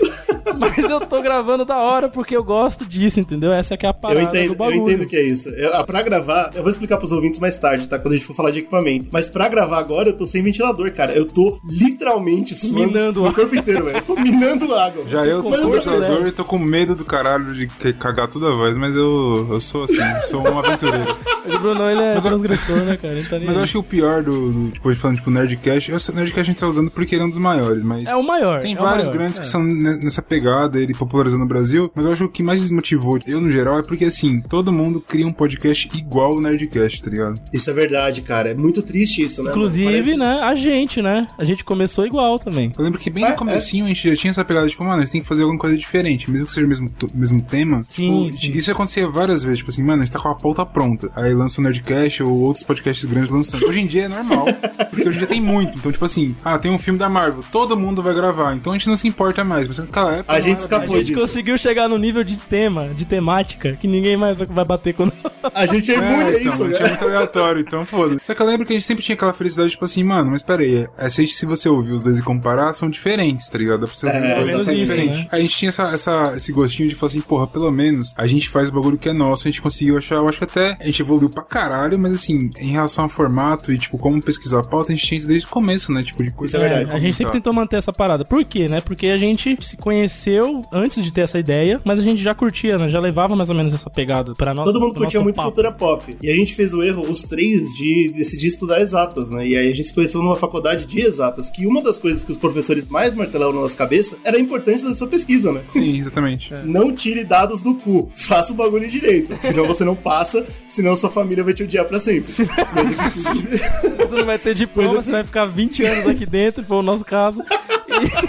Mas 0.58 0.78
eu 0.78 1.00
tô 1.02 1.22
gravando 1.22 1.66
da 1.66 1.78
hora 1.80 2.10
porque 2.10 2.36
eu 2.36 2.44
gosto 2.44 2.86
disso, 2.86 3.20
entendeu? 3.20 3.52
Essa 3.54 3.76
que 3.78 3.86
é 3.86 3.90
a 3.90 3.94
parada 3.94 4.22
Eu 4.22 4.28
entendo, 4.28 4.48
do 4.48 4.54
eu 4.54 4.58
bagulho. 4.58 4.82
entendo 4.84 5.04
o 5.04 5.08
que 5.08 5.16
é 5.16 5.24
isso. 5.24 5.50
Eu, 5.50 5.76
ah, 5.76 5.84
pra 5.84 6.02
gravar, 6.02 6.52
eu 6.56 6.62
vou 6.62 6.70
explicar 6.70 6.98
pros 6.98 7.12
ouvintes 7.12 7.40
mais 7.40 7.58
tarde, 7.58 7.88
tá? 7.88 7.98
Quando 8.00 8.14
a 8.14 8.18
gente 8.18 8.26
for 8.28 8.36
falar 8.36 8.52
de 8.52 8.60
equipamento. 8.60 9.08
Mas 9.12 9.30
pra 9.30 9.48
gravar 9.48 9.80
agora, 9.80 10.10
eu 10.10 10.18
tô 10.18 10.26
sem 10.26 10.42
ventilador, 10.44 10.92
cara. 10.94 11.12
Eu 11.14 11.26
tô 11.26 11.60
literalmente 11.64 12.56
suando 12.56 12.74
Minando 12.88 13.26
o 13.26 13.34
corpo 13.34 13.56
inteiro, 13.56 13.86
velho. 13.86 13.98
Eu 13.98 14.02
tô 14.02 14.16
minando 14.16 14.74
água. 14.76 15.04
Já 15.08 15.26
eu 15.26 15.42
tô 15.44 15.50
com 15.50 15.56
eu 15.56 15.72
ventilador 15.72 16.28
e 16.28 16.32
tô 16.32 16.44
com 16.46 16.58
medo 16.58 16.96
do 16.96 17.06
caralho 17.06 17.54
de 17.54 17.68
cagar 17.94 18.28
toda 18.28 18.48
a 18.50 18.52
voz, 18.52 18.76
mas 18.78 18.96
eu, 18.96 19.48
eu 19.52 19.62
sou 19.62 19.84
assim, 19.86 19.98
sou 20.30 20.42
um 20.48 20.60
aventureiro. 20.60 21.16
O 21.44 21.60
Brunão, 21.60 21.92
ele 21.92 22.02
é 22.02 22.14
Mas 22.16 22.24
eu- 22.24 22.32
transgressor, 22.32 22.78
né, 22.86 22.96
cara? 22.96 23.16
Ele 23.16 23.28
tá 23.28 23.38
nem 23.38 23.46
Mas 23.48 23.58
eu 23.58 23.64
acho 23.64 23.74
que 23.74 23.78
o 23.78 23.84
pior 23.84 24.24
do, 24.24 24.50
do 24.50 24.72
tipo, 24.72 24.96
falando 24.96 25.18
tipo 25.18 25.30
Nerdcast, 25.30 25.92
esse 25.92 26.16
Nerdcast 26.16 26.40
a 26.40 26.44
gente 26.54 26.58
tá 26.58 26.66
usando 26.68 26.90
porque 26.90 27.16
ele 27.16 27.24
é 27.24 27.26
um 27.26 27.30
dos 27.30 27.38
maiores, 27.38 27.84
mas 27.84 28.06
É 28.06 28.16
o 28.16 28.24
maior. 28.24 28.62
tem 28.62 28.74
é 28.76 28.78
o 28.78 28.82
vários 28.82 29.08
maior. 29.08 29.18
grandes 29.18 29.40
É. 29.40 29.42
que 29.42 29.48
são 29.50 29.62
ne- 29.62 29.98
nessa 30.02 30.22
pegada, 30.34 30.80
ele 30.80 30.94
popularizando 30.94 31.44
no 31.44 31.48
Brasil, 31.48 31.92
mas 31.94 32.06
eu 32.06 32.12
acho 32.12 32.20
que 32.24 32.26
o 32.28 32.32
que 32.32 32.44
mais 32.44 32.60
desmotivou 32.62 33.20
eu 33.28 33.40
no 33.40 33.50
geral 33.52 33.78
é 33.80 33.84
porque 33.84 34.06
assim, 34.06 34.42
todo 34.42 34.74
mundo 34.74 35.00
cria 35.00 35.28
um 35.28 35.32
podcast 35.32 35.88
igual 35.96 36.36
o 36.36 36.42
Nerdcast, 36.42 37.04
tá 37.04 37.10
ligado? 37.12 37.40
Isso 37.54 37.70
é 37.70 37.74
verdade, 37.74 38.22
cara. 38.22 38.50
É 38.50 38.54
muito 38.56 38.82
triste 38.82 39.24
isso, 39.24 39.44
né? 39.44 39.52
Inclusive, 39.52 39.86
Parece- 39.86 40.18
né, 40.18 40.40
a 40.42 40.56
gente, 40.56 41.02
né? 41.02 41.28
A 41.38 41.44
gente 41.44 41.64
começou 41.64 42.06
igual 42.06 42.40
também. 42.40 42.72
Eu 42.78 42.84
lembro 42.84 43.00
que 43.00 43.10
bem 43.10 43.26
É, 43.26 43.30
no 43.30 43.36
comecinho 43.36 43.86
a 43.86 43.88
gente 43.90 44.10
já 44.10 44.16
tinha 44.16 44.32
essa 44.32 44.44
pegada, 44.44 44.68
tipo, 44.68 44.84
mano, 44.84 44.98
a 44.98 45.00
gente 45.02 45.12
tem 45.12 45.22
que 45.22 45.28
fazer 45.28 45.44
alguma 45.44 45.60
coisa 45.60 45.78
diferente, 45.78 46.30
mesmo 46.32 46.48
que 46.48 46.54
seja 46.54 46.66
o 46.66 46.70
mesmo, 46.70 46.90
mesmo 47.14 47.42
tema. 47.42 47.86
Sim, 47.88 48.30
Tipo, 48.32 48.42
sim. 48.54 48.58
Isso 48.58 48.72
acontecia 48.72 49.08
várias 49.08 49.44
vezes, 49.44 49.60
tipo 49.60 49.70
assim, 49.70 49.84
mano, 49.84 50.02
a 50.02 50.06
gente 50.06 50.14
tá 50.14 50.20
com 50.20 50.30
a 50.30 50.36
pauta 50.36 50.66
pronta. 50.66 51.12
Aí 51.16 51.34
lança 51.34 51.62
o 51.62 51.64
Nerdcast 51.64 52.24
ou 52.24 52.32
outros 52.32 52.64
podcasts 52.64 53.06
grandes 53.06 53.30
lançando. 53.30 53.66
Hoje 53.68 53.80
em 53.82 53.86
dia 53.88 54.04
é 54.04 54.08
normal, 54.08 54.46
porque 54.90 55.08
hoje 55.08 55.16
em 55.18 55.20
dia 55.20 55.28
tem 55.28 55.42
muito. 55.42 55.78
Então, 55.78 55.92
tipo 55.92 56.04
assim, 56.06 56.36
ah, 56.44 56.58
tem 56.58 56.72
um 56.72 56.80
filme 56.80 56.98
da 57.00 57.08
Marvel, 57.10 57.44
todo 57.52 57.78
mundo 57.78 58.02
vai 58.02 58.14
gravar, 58.14 58.56
então 58.56 58.74
a 58.74 58.78
gente 58.78 58.88
não 58.88 58.98
se 58.98 59.08
importa 59.08 59.44
mais. 59.44 59.68
Mas 59.68 59.78
naquela 59.78 60.23
época. 60.24 60.34
A 60.38 60.42
gente 60.42 60.58
A 60.58 60.62
escapou 60.62 60.88
bem- 60.90 60.98
gente 60.98 61.08
disso. 61.14 61.20
conseguiu 61.22 61.58
chegar 61.58 61.88
no 61.88 61.98
nível 61.98 62.24
de 62.24 62.38
tema, 62.38 62.90
de 62.90 63.06
temática, 63.06 63.74
que 63.74 63.88
ninguém 63.88 64.18
mais 64.18 64.38
vai 64.38 64.66
bater 64.66 64.94
com 64.94 65.10
A 65.54 65.66
gente 65.66 65.92
é 65.92 65.96
imune 65.96 66.24
a 66.24 66.32
É, 66.32 66.40
então, 66.40 66.54
isso, 66.54 66.64
a 66.64 66.68
gente 66.68 66.78
é 66.80 66.84
né? 66.84 66.90
muito 66.90 67.04
aleatório, 67.06 67.62
então 67.62 67.86
foda. 67.86 68.18
Só 68.22 68.34
que 68.34 68.42
eu 68.42 68.46
lembro 68.46 68.66
que 68.66 68.74
a 68.74 68.76
gente 68.76 68.86
sempre 68.86 69.04
tinha 69.04 69.16
aquela 69.16 69.34
felicidade, 69.34 69.72
tipo 69.72 69.86
assim, 69.86 70.04
mano, 70.04 70.32
mas 70.32 70.42
peraí, 70.42 70.88
é, 70.98 71.10
se, 71.10 71.22
a 71.22 71.24
gente- 71.24 71.36
se 71.36 71.46
você 71.46 71.68
ouvir 71.70 71.92
os 71.92 72.02
dois 72.02 72.18
e 72.18 72.24
comparar, 72.24 72.74
são 72.74 72.90
diferentes, 72.90 73.50
tá 73.50 73.58
ligado? 73.58 73.82
Dá 73.82 73.88
pra 73.88 73.96
você 73.96 74.06
ouvir 74.08 74.18
É, 74.20 74.42
os 74.44 74.52
dois 74.52 74.68
isso, 74.68 74.74
diferentes. 74.76 75.18
né? 75.20 75.28
A 75.32 75.40
gente 75.40 75.58
tinha 75.58 75.70
essa, 75.70 75.84
essa- 75.94 76.34
esse 76.36 76.52
gostinho 76.52 76.88
de 76.90 76.96
falar 76.96 77.08
assim, 77.08 77.22
porra, 77.22 77.48
pelo 77.48 77.72
menos 77.72 78.14
a 78.18 78.26
gente 78.28 78.50
faz 78.50 78.70
o 78.70 78.72
bagulho 78.72 78.98
que 78.98 79.10
é 79.10 79.14
nosso, 79.14 79.48
a 79.48 79.52
gente 79.52 79.62
conseguiu 79.62 79.98
achar, 79.98 80.16
eu 80.16 80.28
acho 80.30 80.38
que 80.38 80.44
até 80.44 80.78
a 80.80 80.86
gente 80.86 81.02
evoluiu 81.02 81.30
pra 81.30 81.44
caralho, 81.44 82.00
mas 82.00 82.14
assim, 82.14 82.50
em 82.58 82.72
relação 82.72 83.06
a 83.06 83.10
formato 83.10 83.72
e, 83.72 83.78
tipo, 83.78 83.98
como 83.98 84.22
pesquisar 84.22 84.60
a 84.60 84.64
pauta, 84.64 84.92
a 84.92 84.96
gente 84.96 85.06
tinha 85.06 85.18
isso 85.18 85.28
desde 85.28 85.46
o 85.46 85.50
começo, 85.50 85.92
né? 85.92 86.02
Tipo, 86.04 86.24
de 86.24 86.32
coisa 86.32 86.58
é 86.58 86.60
verdade. 86.62 86.96
a 86.96 87.00
gente 87.00 87.16
sempre 87.16 87.34
tentou 87.34 87.54
manter 87.54 87.78
essa 87.78 87.92
parada. 87.92 88.24
Por 88.26 88.44
quê, 88.46 88.68
né? 88.70 88.82
Porque 88.82 89.08
a 89.08 89.18
gente 89.18 89.58
se 89.62 89.76
conheceu 90.14 90.62
antes 90.72 91.04
de 91.04 91.12
ter 91.12 91.22
essa 91.22 91.40
ideia, 91.40 91.82
mas 91.84 91.98
a 92.00 92.02
gente 92.02 92.22
já 92.22 92.34
curtia, 92.36 92.78
né? 92.78 92.88
Já 92.88 93.00
levava 93.00 93.36
mais 93.36 93.50
ou 93.50 93.56
menos 93.56 93.74
essa 93.74 93.90
pegada 93.90 94.34
pra 94.34 94.54
nossa 94.54 94.72
Todo 94.72 94.82
mundo 94.82 94.96
curtia 94.96 95.20
muito 95.22 95.36
papo. 95.36 95.48
cultura 95.50 95.72
pop. 95.72 96.06
E 96.22 96.30
a 96.30 96.36
gente 96.36 96.54
fez 96.54 96.74
o 96.74 96.84
erro, 96.84 97.02
os 97.10 97.24
três, 97.24 97.74
de 97.74 98.12
decidir 98.16 98.48
estudar 98.48 98.80
exatas, 98.82 99.30
né? 99.30 99.48
E 99.48 99.58
aí 99.58 99.70
a 99.72 99.74
gente 99.74 99.86
se 99.88 99.94
conheceu 99.94 100.22
numa 100.22 100.36
faculdade 100.36 100.86
de 100.86 101.02
exatas, 101.02 101.50
que 101.50 101.66
uma 101.66 101.82
das 101.82 101.98
coisas 102.00 102.24
que 102.24 102.32
os 102.32 102.38
professores 102.38 102.88
mais 102.90 103.16
martelavam 103.16 103.56
na 103.56 103.62
nossa 103.62 103.76
cabeça 103.78 104.16
era 104.24 104.38
a 104.38 104.40
importância 104.40 104.88
da 104.88 104.96
sua 104.96 105.08
pesquisa, 105.08 105.52
né? 105.52 105.62
Sim, 105.68 106.00
exatamente. 106.00 106.54
Não 106.64 106.94
tire 106.94 107.24
dados 107.24 107.62
do 107.62 107.76
cu. 107.76 108.12
Faça 108.16 108.54
o 108.54 108.56
bagulho 108.56 108.90
direito. 108.90 109.36
Senão 109.42 109.66
você 109.66 109.84
não 109.84 109.96
passa, 109.96 110.46
senão 110.68 110.96
sua 110.96 111.10
família 111.10 111.44
vai 111.44 111.54
te 111.54 111.64
odiar 111.64 111.86
pra 111.86 112.00
sempre. 112.00 112.32
Mas 112.74 113.26
é 113.26 113.90
que- 113.90 114.04
Você 114.06 114.16
não 114.16 114.26
vai 114.26 114.38
ter 114.38 114.54
diploma, 114.56 115.02
você 115.02 115.12
vai 115.12 115.24
ficar 115.24 115.46
20 115.46 115.84
anos 115.86 116.08
aqui 116.08 116.26
dentro, 116.26 116.64
foi 116.64 116.78
o 116.78 116.82
nosso 116.84 117.04
caso. 117.06 117.42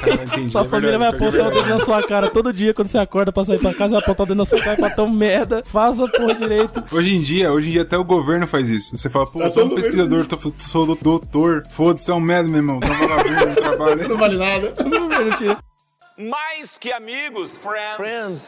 Cara, 0.01 0.25
entendi, 0.25 0.49
Sua 0.51 0.63
é 0.63 0.65
família 0.65 0.99
vai 0.99 1.11
verdade, 1.11 1.37
apontar 1.37 1.47
o 1.47 1.51
é 1.59 1.63
dedo 1.63 1.79
na 1.79 1.85
sua 1.85 2.03
cara 2.03 2.31
todo 2.31 2.53
dia 2.53 2.75
quando 2.75 2.89
você 2.89 2.99
acorda 2.99 3.33
pra 3.33 3.45
sair 3.45 3.59
pra 3.59 3.73
casa, 3.75 3.95
vai 3.95 4.03
apontar 4.03 4.25
o 4.25 4.29
dedo 4.29 4.39
na 4.39 4.45
sua 4.45 4.61
cara 4.61 4.75
e 4.75 4.77
falar 4.81 4.95
tão 4.95 5.09
merda, 5.09 5.63
faça 5.67 6.05
a 6.05 6.09
porra 6.09 6.35
direito. 6.35 6.85
Hoje 6.93 7.15
em 7.17 7.21
dia, 7.23 7.53
hoje 7.53 7.69
em 7.69 7.73
dia 7.73 7.83
até 7.83 7.97
o 7.97 8.05
governo 8.05 8.47
faz 8.47 8.69
isso. 8.69 8.97
Você 8.97 9.09
fala, 9.09 9.27
pô, 9.27 9.43
eu 9.43 9.51
sou 9.51 9.65
um 9.67 9.75
pesquisador, 9.75 10.27
tô, 10.27 10.39
sou 10.59 10.87
do- 10.87 10.99
doutor, 11.01 11.63
foda-se, 11.71 12.11
é 12.11 12.15
um 12.15 12.21
merda, 12.21 12.49
meu 12.49 12.59
irmão. 12.59 12.81
Tá 12.81 12.89
vagabundo, 12.89 13.47
não 13.47 13.55
trabalha. 13.55 14.09
não 14.09 14.17
vale 14.17 14.37
nada. 14.37 14.73
Mais 16.17 16.71
que 16.79 16.93
amigos, 16.93 17.51
friends. 17.97 18.41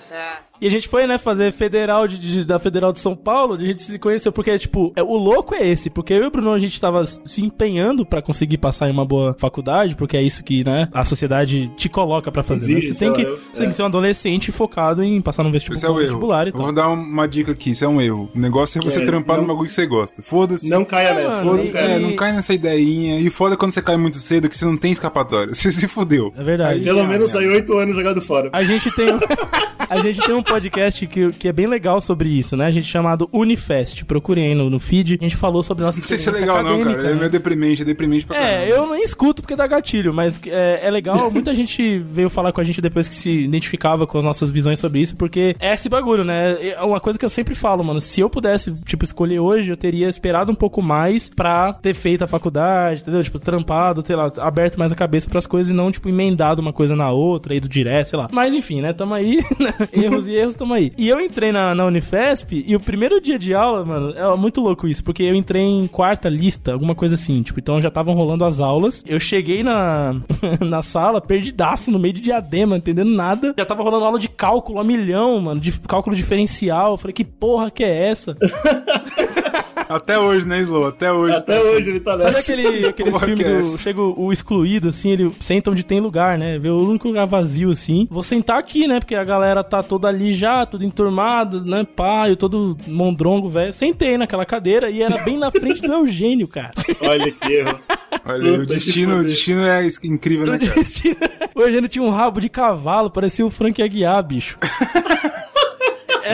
E 0.61 0.67
a 0.69 0.71
gente 0.71 0.89
foi, 0.89 1.07
né, 1.07 1.19
fazer 1.19 1.53
federal 1.53 2.07
de, 2.07 2.17
de- 2.17 2.45
da 2.45 2.59
Federal 2.59 2.93
de 2.93 3.01
São 3.01 3.15
Paulo, 3.17 3.55
a 3.55 3.59
gente 3.59 3.83
se 3.83 3.99
conheceu, 3.99 4.31
porque, 4.33 4.57
tipo, 4.59 4.93
é, 4.97 5.03
o 5.03 5.17
louco 5.17 5.55
é 5.55 5.67
esse, 5.69 5.91
porque 5.91 6.15
eu 6.15 6.23
e 6.23 6.27
o 6.27 6.31
Bruno, 6.31 6.53
a 6.53 6.59
gente 6.59 6.81
tava 6.81 7.05
se 7.05 7.43
empenhando 7.45 8.07
pra 8.07 8.23
conseguir 8.23 8.57
passar 8.59 8.89
em 8.89 8.93
uma 8.93 9.05
boa 9.05 9.35
faculdade, 9.39 9.97
porque 9.97 10.17
é 10.17 10.23
isso 10.23 10.43
que, 10.45 10.65
né, 10.65 10.89
a 10.95 11.05
sociedade 11.05 11.69
te 11.77 11.89
coloca 11.89 12.31
pra 12.33 12.43
fazer, 12.43 12.73
né? 12.75 12.79
Exige, 12.79 12.95
Você 12.95 13.05
tem 13.05 13.13
que, 13.13 13.23
eu- 13.23 13.37
você 13.53 13.61
tem 13.61 13.69
que 13.69 13.75
ser 13.75 13.83
um 13.83 13.87
adolescente 13.87 14.51
focado 14.53 15.03
em 15.03 15.21
passar 15.21 15.43
no 15.43 15.51
vestibular, 15.51 15.77
Esse 15.77 15.87
é 15.87 15.89
o 15.89 15.93
erro. 15.93 16.01
vestibular 16.01 16.47
e 16.47 16.51
Eu 16.51 16.55
tal. 16.55 16.63
vou 16.63 16.73
dar 16.73 16.89
uma 16.89 17.27
dica 17.29 17.53
aqui, 17.53 17.71
isso 17.73 17.85
é 17.85 17.89
um 17.89 18.01
erro. 18.01 18.31
O 18.35 18.39
negócio 18.39 18.79
é 18.81 18.83
você 18.85 19.03
É, 19.03 19.05
trampar 19.05 19.37
não- 19.37 19.43
no 19.43 19.49
bagulho 19.49 19.67
que 19.69 19.75
você 19.75 19.87
gosta. 19.87 20.23
Foda-se. 20.23 20.71
Não 20.71 20.85
caia 20.85 21.13
nessa. 21.15 21.45
mano, 21.45 21.51
Foda-se. 21.65 21.77
É, 21.77 21.99
não 21.99 22.15
cai 22.17 22.33
nessa 22.33 22.55
ideinha. 22.55 23.19
E 23.21 23.29
foda 23.29 23.57
quando 23.57 23.73
você 23.73 23.83
cai 23.83 23.97
muito 23.97 24.17
cedo 24.19 24.49
que 24.49 24.57
você 24.57 24.65
não 24.65 24.77
tem 24.77 24.93
escapatória. 24.93 25.53
Você 25.53 25.71
se 25.73 25.87
fudeu. 25.89 26.33
É 26.37 26.43
verdade. 26.43 26.81
Pelo 26.81 27.05
menos 27.05 27.31
saiu 27.33 27.56
oito 27.57 27.77
anos 27.77 27.95
jogado 27.95 28.21
fora. 28.21 28.51
A 28.53 28.63
gente 28.63 28.91
tem 28.93 29.13
um, 29.13 29.19
a 29.89 29.99
gente 29.99 30.21
tem 30.21 30.35
um 30.35 30.43
podcast 30.43 31.07
que, 31.07 31.33
que 31.33 31.49
é 31.49 31.53
bem 31.53 31.67
legal 31.67 32.01
sobre 32.01 32.29
isso, 32.29 32.57
né? 32.57 32.67
A 32.67 32.71
gente 32.71 32.87
chamado 32.87 33.29
Unifest. 33.33 34.05
Procurem 34.05 34.49
aí 34.49 34.55
no, 34.55 34.71
no 34.71 34.79
feed. 34.79 35.19
A 35.21 35.25
gente 35.25 35.37
falou 35.37 35.63
sobre 35.63 35.85
nossa 35.85 35.99
Não 35.99 36.07
sei 36.07 36.19
se 36.19 36.29
é 36.29 36.33
legal, 36.33 36.63
não, 36.63 36.83
cara. 36.83 37.01
É 37.01 37.03
né? 37.05 37.15
meio 37.15 37.31
deprimente, 37.31 37.83
é 37.83 37.85
deprimente 37.85 38.27
pra 38.27 38.37
caramba. 38.37 38.53
É, 38.53 38.73
eu 38.73 38.91
nem 38.91 39.03
escuto 39.03 39.43
porque 39.43 39.57
dá 39.57 39.67
gatilho, 39.67 40.13
mas 40.13 40.41
é, 40.47 40.87
é 40.87 40.91
legal. 40.91 41.31
Muita 41.33 41.55
gente 41.55 41.99
veio 41.99 42.29
falar 42.29 42.53
com 42.53 42.61
a 42.61 42.65
gente 42.65 42.81
depois 42.81 43.09
que 43.09 43.15
se 43.15 43.31
identificava 43.31 44.07
com 44.07 44.19
as 44.19 44.25
nossas 44.25 44.51
visões 44.51 44.79
sobre 44.79 45.01
isso, 45.01 45.17
porque 45.17 45.57
é 45.61 45.75
esse 45.75 45.89
bagulho, 45.89 46.25
né? 46.25 46.57
É 46.71 46.83
uma 46.83 47.01
coisa 47.01 47.19
que 47.19 47.25
eu 47.25 47.31
sempre 47.31 47.55
falo, 47.55 47.83
mano. 47.85 48.01
Se 48.01 48.21
eu 48.21 48.29
pudesse, 48.29 48.73
tipo, 48.85 49.05
escolher 49.05 49.41
hoje, 49.41 49.71
eu 49.71 49.77
teria 49.77 50.09
esperado 50.09 50.51
um 50.51 50.55
pouco 50.55 50.83
mais 50.83 51.29
pra 51.29 51.73
ter 51.73 51.95
feito 51.95 52.25
a 52.25 52.27
faculdade, 52.27 53.03
entendeu? 53.03 53.23
Tipo, 53.23 53.39
trampado, 53.39 54.03
sei 54.05 54.17
lá, 54.17 54.33
aberto 54.39 54.79
mais 54.79 54.93
a 54.93 54.97
cabeça 54.97 55.29
pras 55.29 55.47
coisas 55.47 55.73
e 55.73 55.75
não, 55.75 55.91
tipo, 55.91 56.09
emendado 56.09 56.61
uma 56.61 56.73
coisa 56.73 56.97
na 56.97 57.11
outra, 57.11 57.46
ido 57.55 57.69
direto, 57.69 58.09
sei 58.09 58.19
lá. 58.19 58.29
Mas 58.33 58.55
enfim, 58.55 58.81
né? 58.81 58.93
Tamo 58.93 59.15
aí, 59.15 59.37
né? 59.59 59.73
erros 59.93 60.27
e 60.29 60.35
erros, 60.35 60.55
tamo 60.55 60.75
aí. 60.75 60.93
E 60.97 61.09
eu 61.09 61.21
entrei 61.21 61.53
na, 61.53 61.75
na 61.75 61.85
Unifesp 61.85 62.65
e 62.67 62.75
o 62.75 62.81
primeiro 62.81 63.21
dia 63.21 63.39
de 63.39 63.55
aula, 63.55 63.85
mano, 63.85 64.11
é 64.11 64.37
muito 64.37 64.61
louco 64.61 64.89
isso, 64.89 65.05
porque 65.05 65.23
eu 65.23 65.35
entrei 65.35 65.63
em 65.63 65.87
quarta 65.87 66.29
lista, 66.29 66.73
alguma 66.73 66.95
coisa 66.95 67.15
assim, 67.15 67.43
tipo, 67.43 67.61
então 67.61 67.81
já 67.81 67.89
estavam 67.89 68.15
rolando 68.15 68.45
as 68.45 68.61
aulas. 68.61 69.05
Eu 69.07 69.21
cheguei 69.21 69.63
na, 69.63 70.21
na 70.61 70.83
sala, 70.83 71.21
perdidaço 71.21 71.91
no 71.91 71.99
meio 71.99 72.15
de 72.15 72.21
diadema, 72.21 72.77
entendendo 72.77 73.11
nada. 73.11 73.55
Já 73.57 73.65
tava 73.65 73.83
rolando 73.83 74.05
aula 74.05 74.19
de 74.19 74.29
cálculo 74.29 74.81
a 74.81 74.85
milhão, 74.85 75.41
mano, 75.41 75.61
de 75.61 75.73
cálculo 75.81 76.17
diferencial. 76.17 76.93
Eu 76.93 76.99
falei, 76.99 77.13
que 77.13 77.25
porra 77.25 77.71
que 77.71 77.85
é 77.85 78.09
essa? 78.09 78.37
Até 79.89 80.19
hoje, 80.19 80.47
né, 80.47 80.61
Slow? 80.61 80.87
Até 80.87 81.13
hoje. 81.13 81.37
Até 81.37 81.55
tá 81.55 81.61
assim. 81.61 81.77
hoje 81.77 81.91
ele 81.91 82.01
tá 82.01 82.19
Sabe 82.19 82.25
nessa. 82.25 82.53
aquele, 82.53 82.87
aqueles 82.87 83.13
Porra, 83.13 83.27
filmes 83.27 83.45
que 83.45 83.53
é 83.53 83.61
do. 83.61 83.79
Chega 83.79 84.01
o, 84.01 84.25
o 84.27 84.33
excluído, 84.33 84.89
assim, 84.89 85.11
ele 85.11 85.33
senta 85.39 85.71
onde 85.71 85.85
tem 85.85 86.01
lugar, 86.01 86.37
né? 86.39 86.59
Vê 86.59 86.69
o 86.69 86.81
único 86.81 87.09
lugar 87.09 87.27
vazio, 87.27 87.71
assim. 87.71 88.07
Vou 88.11 88.23
sentar 88.23 88.59
aqui, 88.59 88.87
né? 88.87 89.01
Porque 89.01 89.15
a 89.15 89.25
galera 89.25 89.63
tá 89.63 89.83
toda 89.83 90.09
ali 90.09 90.33
já, 90.33 90.67
tudo 90.67 90.85
enturmado, 90.85 91.65
né? 91.65 91.87
Pá, 91.97 92.29
eu 92.29 92.37
todo 92.37 92.77
mondrongo, 92.87 93.49
velho. 93.49 93.73
Sentei 93.73 94.19
naquela 94.19 94.45
cadeira 94.45 94.91
e 94.91 95.03
era 95.03 95.23
bem 95.23 95.39
na 95.39 95.51
frente 95.51 95.83
do 95.83 95.93
Eugênio, 95.93 96.49
cara. 96.49 96.73
Olha 97.01 97.31
que 97.31 97.53
erro. 97.53 97.79
Olha, 98.25 98.53
o 98.53 98.59
Puta 98.59 98.67
que 98.67 98.75
destino, 98.75 99.21
o 99.21 99.25
destino 99.25 99.65
é 99.67 99.87
incrível, 100.05 100.47
né, 100.47 100.59
cara? 100.59 100.81
o 101.55 101.63
Eugênio 101.63 101.89
tinha 101.89 102.05
um 102.05 102.11
rabo 102.11 102.41
de 102.41 102.49
cavalo, 102.49 103.11
parecia 103.11 103.47
o 103.47 103.51
Frank 103.51 103.81
Aguiar, 103.83 104.23
bicho. 104.23 104.59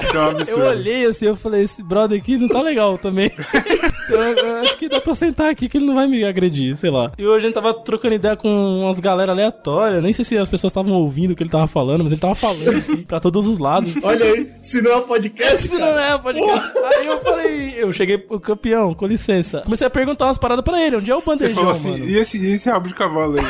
Isso 0.01 0.17
é 0.17 0.21
um 0.21 0.25
Eu 0.25 0.31
absurdo. 0.31 0.67
olhei 0.67 1.07
assim, 1.07 1.27
eu 1.27 1.37
falei, 1.37 1.63
esse 1.63 1.83
brother 1.83 2.19
aqui 2.19 2.37
não 2.37 2.49
tá 2.49 2.61
legal 2.61 2.97
também. 2.99 3.31
Eu, 4.09 4.18
eu 4.21 4.56
acho 4.59 4.76
que 4.78 4.88
dá 4.88 5.00
pra 5.00 5.14
sentar 5.14 5.49
aqui 5.50 5.68
que 5.68 5.78
ele 5.78 5.87
não 5.87 5.94
vai 5.94 6.06
me 6.06 6.25
agredir, 6.25 6.76
sei 6.76 6.90
lá. 6.90 7.12
E 7.18 7.25
hoje 7.26 7.38
a 7.38 7.49
gente 7.49 7.54
tava 7.54 7.73
trocando 7.75 8.14
ideia 8.14 8.37
com 8.37 8.49
umas 8.82 8.99
galera 9.00 9.32
aleatórias. 9.32 10.02
Nem 10.02 10.12
sei 10.12 10.25
se 10.25 10.37
as 10.37 10.49
pessoas 10.49 10.71
estavam 10.71 10.94
ouvindo 10.94 11.32
o 11.32 11.37
que 11.37 11.42
ele 11.42 11.50
tava 11.50 11.66
falando, 11.66 12.02
mas 12.02 12.12
ele 12.12 12.21
tava 12.21 12.35
falando 12.35 12.76
assim, 12.76 12.97
pra 13.02 13.21
todos 13.21 13.47
os 13.47 13.59
lados. 13.59 13.92
Olha 14.02 14.25
aí, 14.25 14.49
se 14.61 14.82
não 14.82 14.90
é 14.92 14.97
um 14.97 15.02
podcast, 15.02 15.68
cara. 15.68 15.80
não 15.80 15.99
é 15.99 16.18
podcast. 16.18 16.73
Aí 16.85 17.06
eu 17.06 17.21
falei, 17.21 17.75
eu 17.78 17.92
cheguei, 17.92 18.25
o 18.28 18.40
campeão, 18.40 18.94
com 18.94 19.06
licença. 19.06 19.61
Comecei 19.62 19.87
a 19.87 19.90
perguntar 19.90 20.26
umas 20.26 20.38
paradas 20.38 20.64
pra 20.64 20.80
ele. 20.85 20.97
Onde 20.97 21.11
é 21.11 21.14
o 21.16 21.21
Você 21.21 21.26
bandejão, 21.26 21.54
falou 21.54 21.73
assim, 21.73 21.90
mano? 21.92 22.04
e 22.04 22.16
esse, 22.18 22.38
e 22.38 22.52
esse 22.54 22.68
rabo 22.71 22.88
de 22.88 22.94
cavalo 22.94 23.38
aí? 23.38 23.44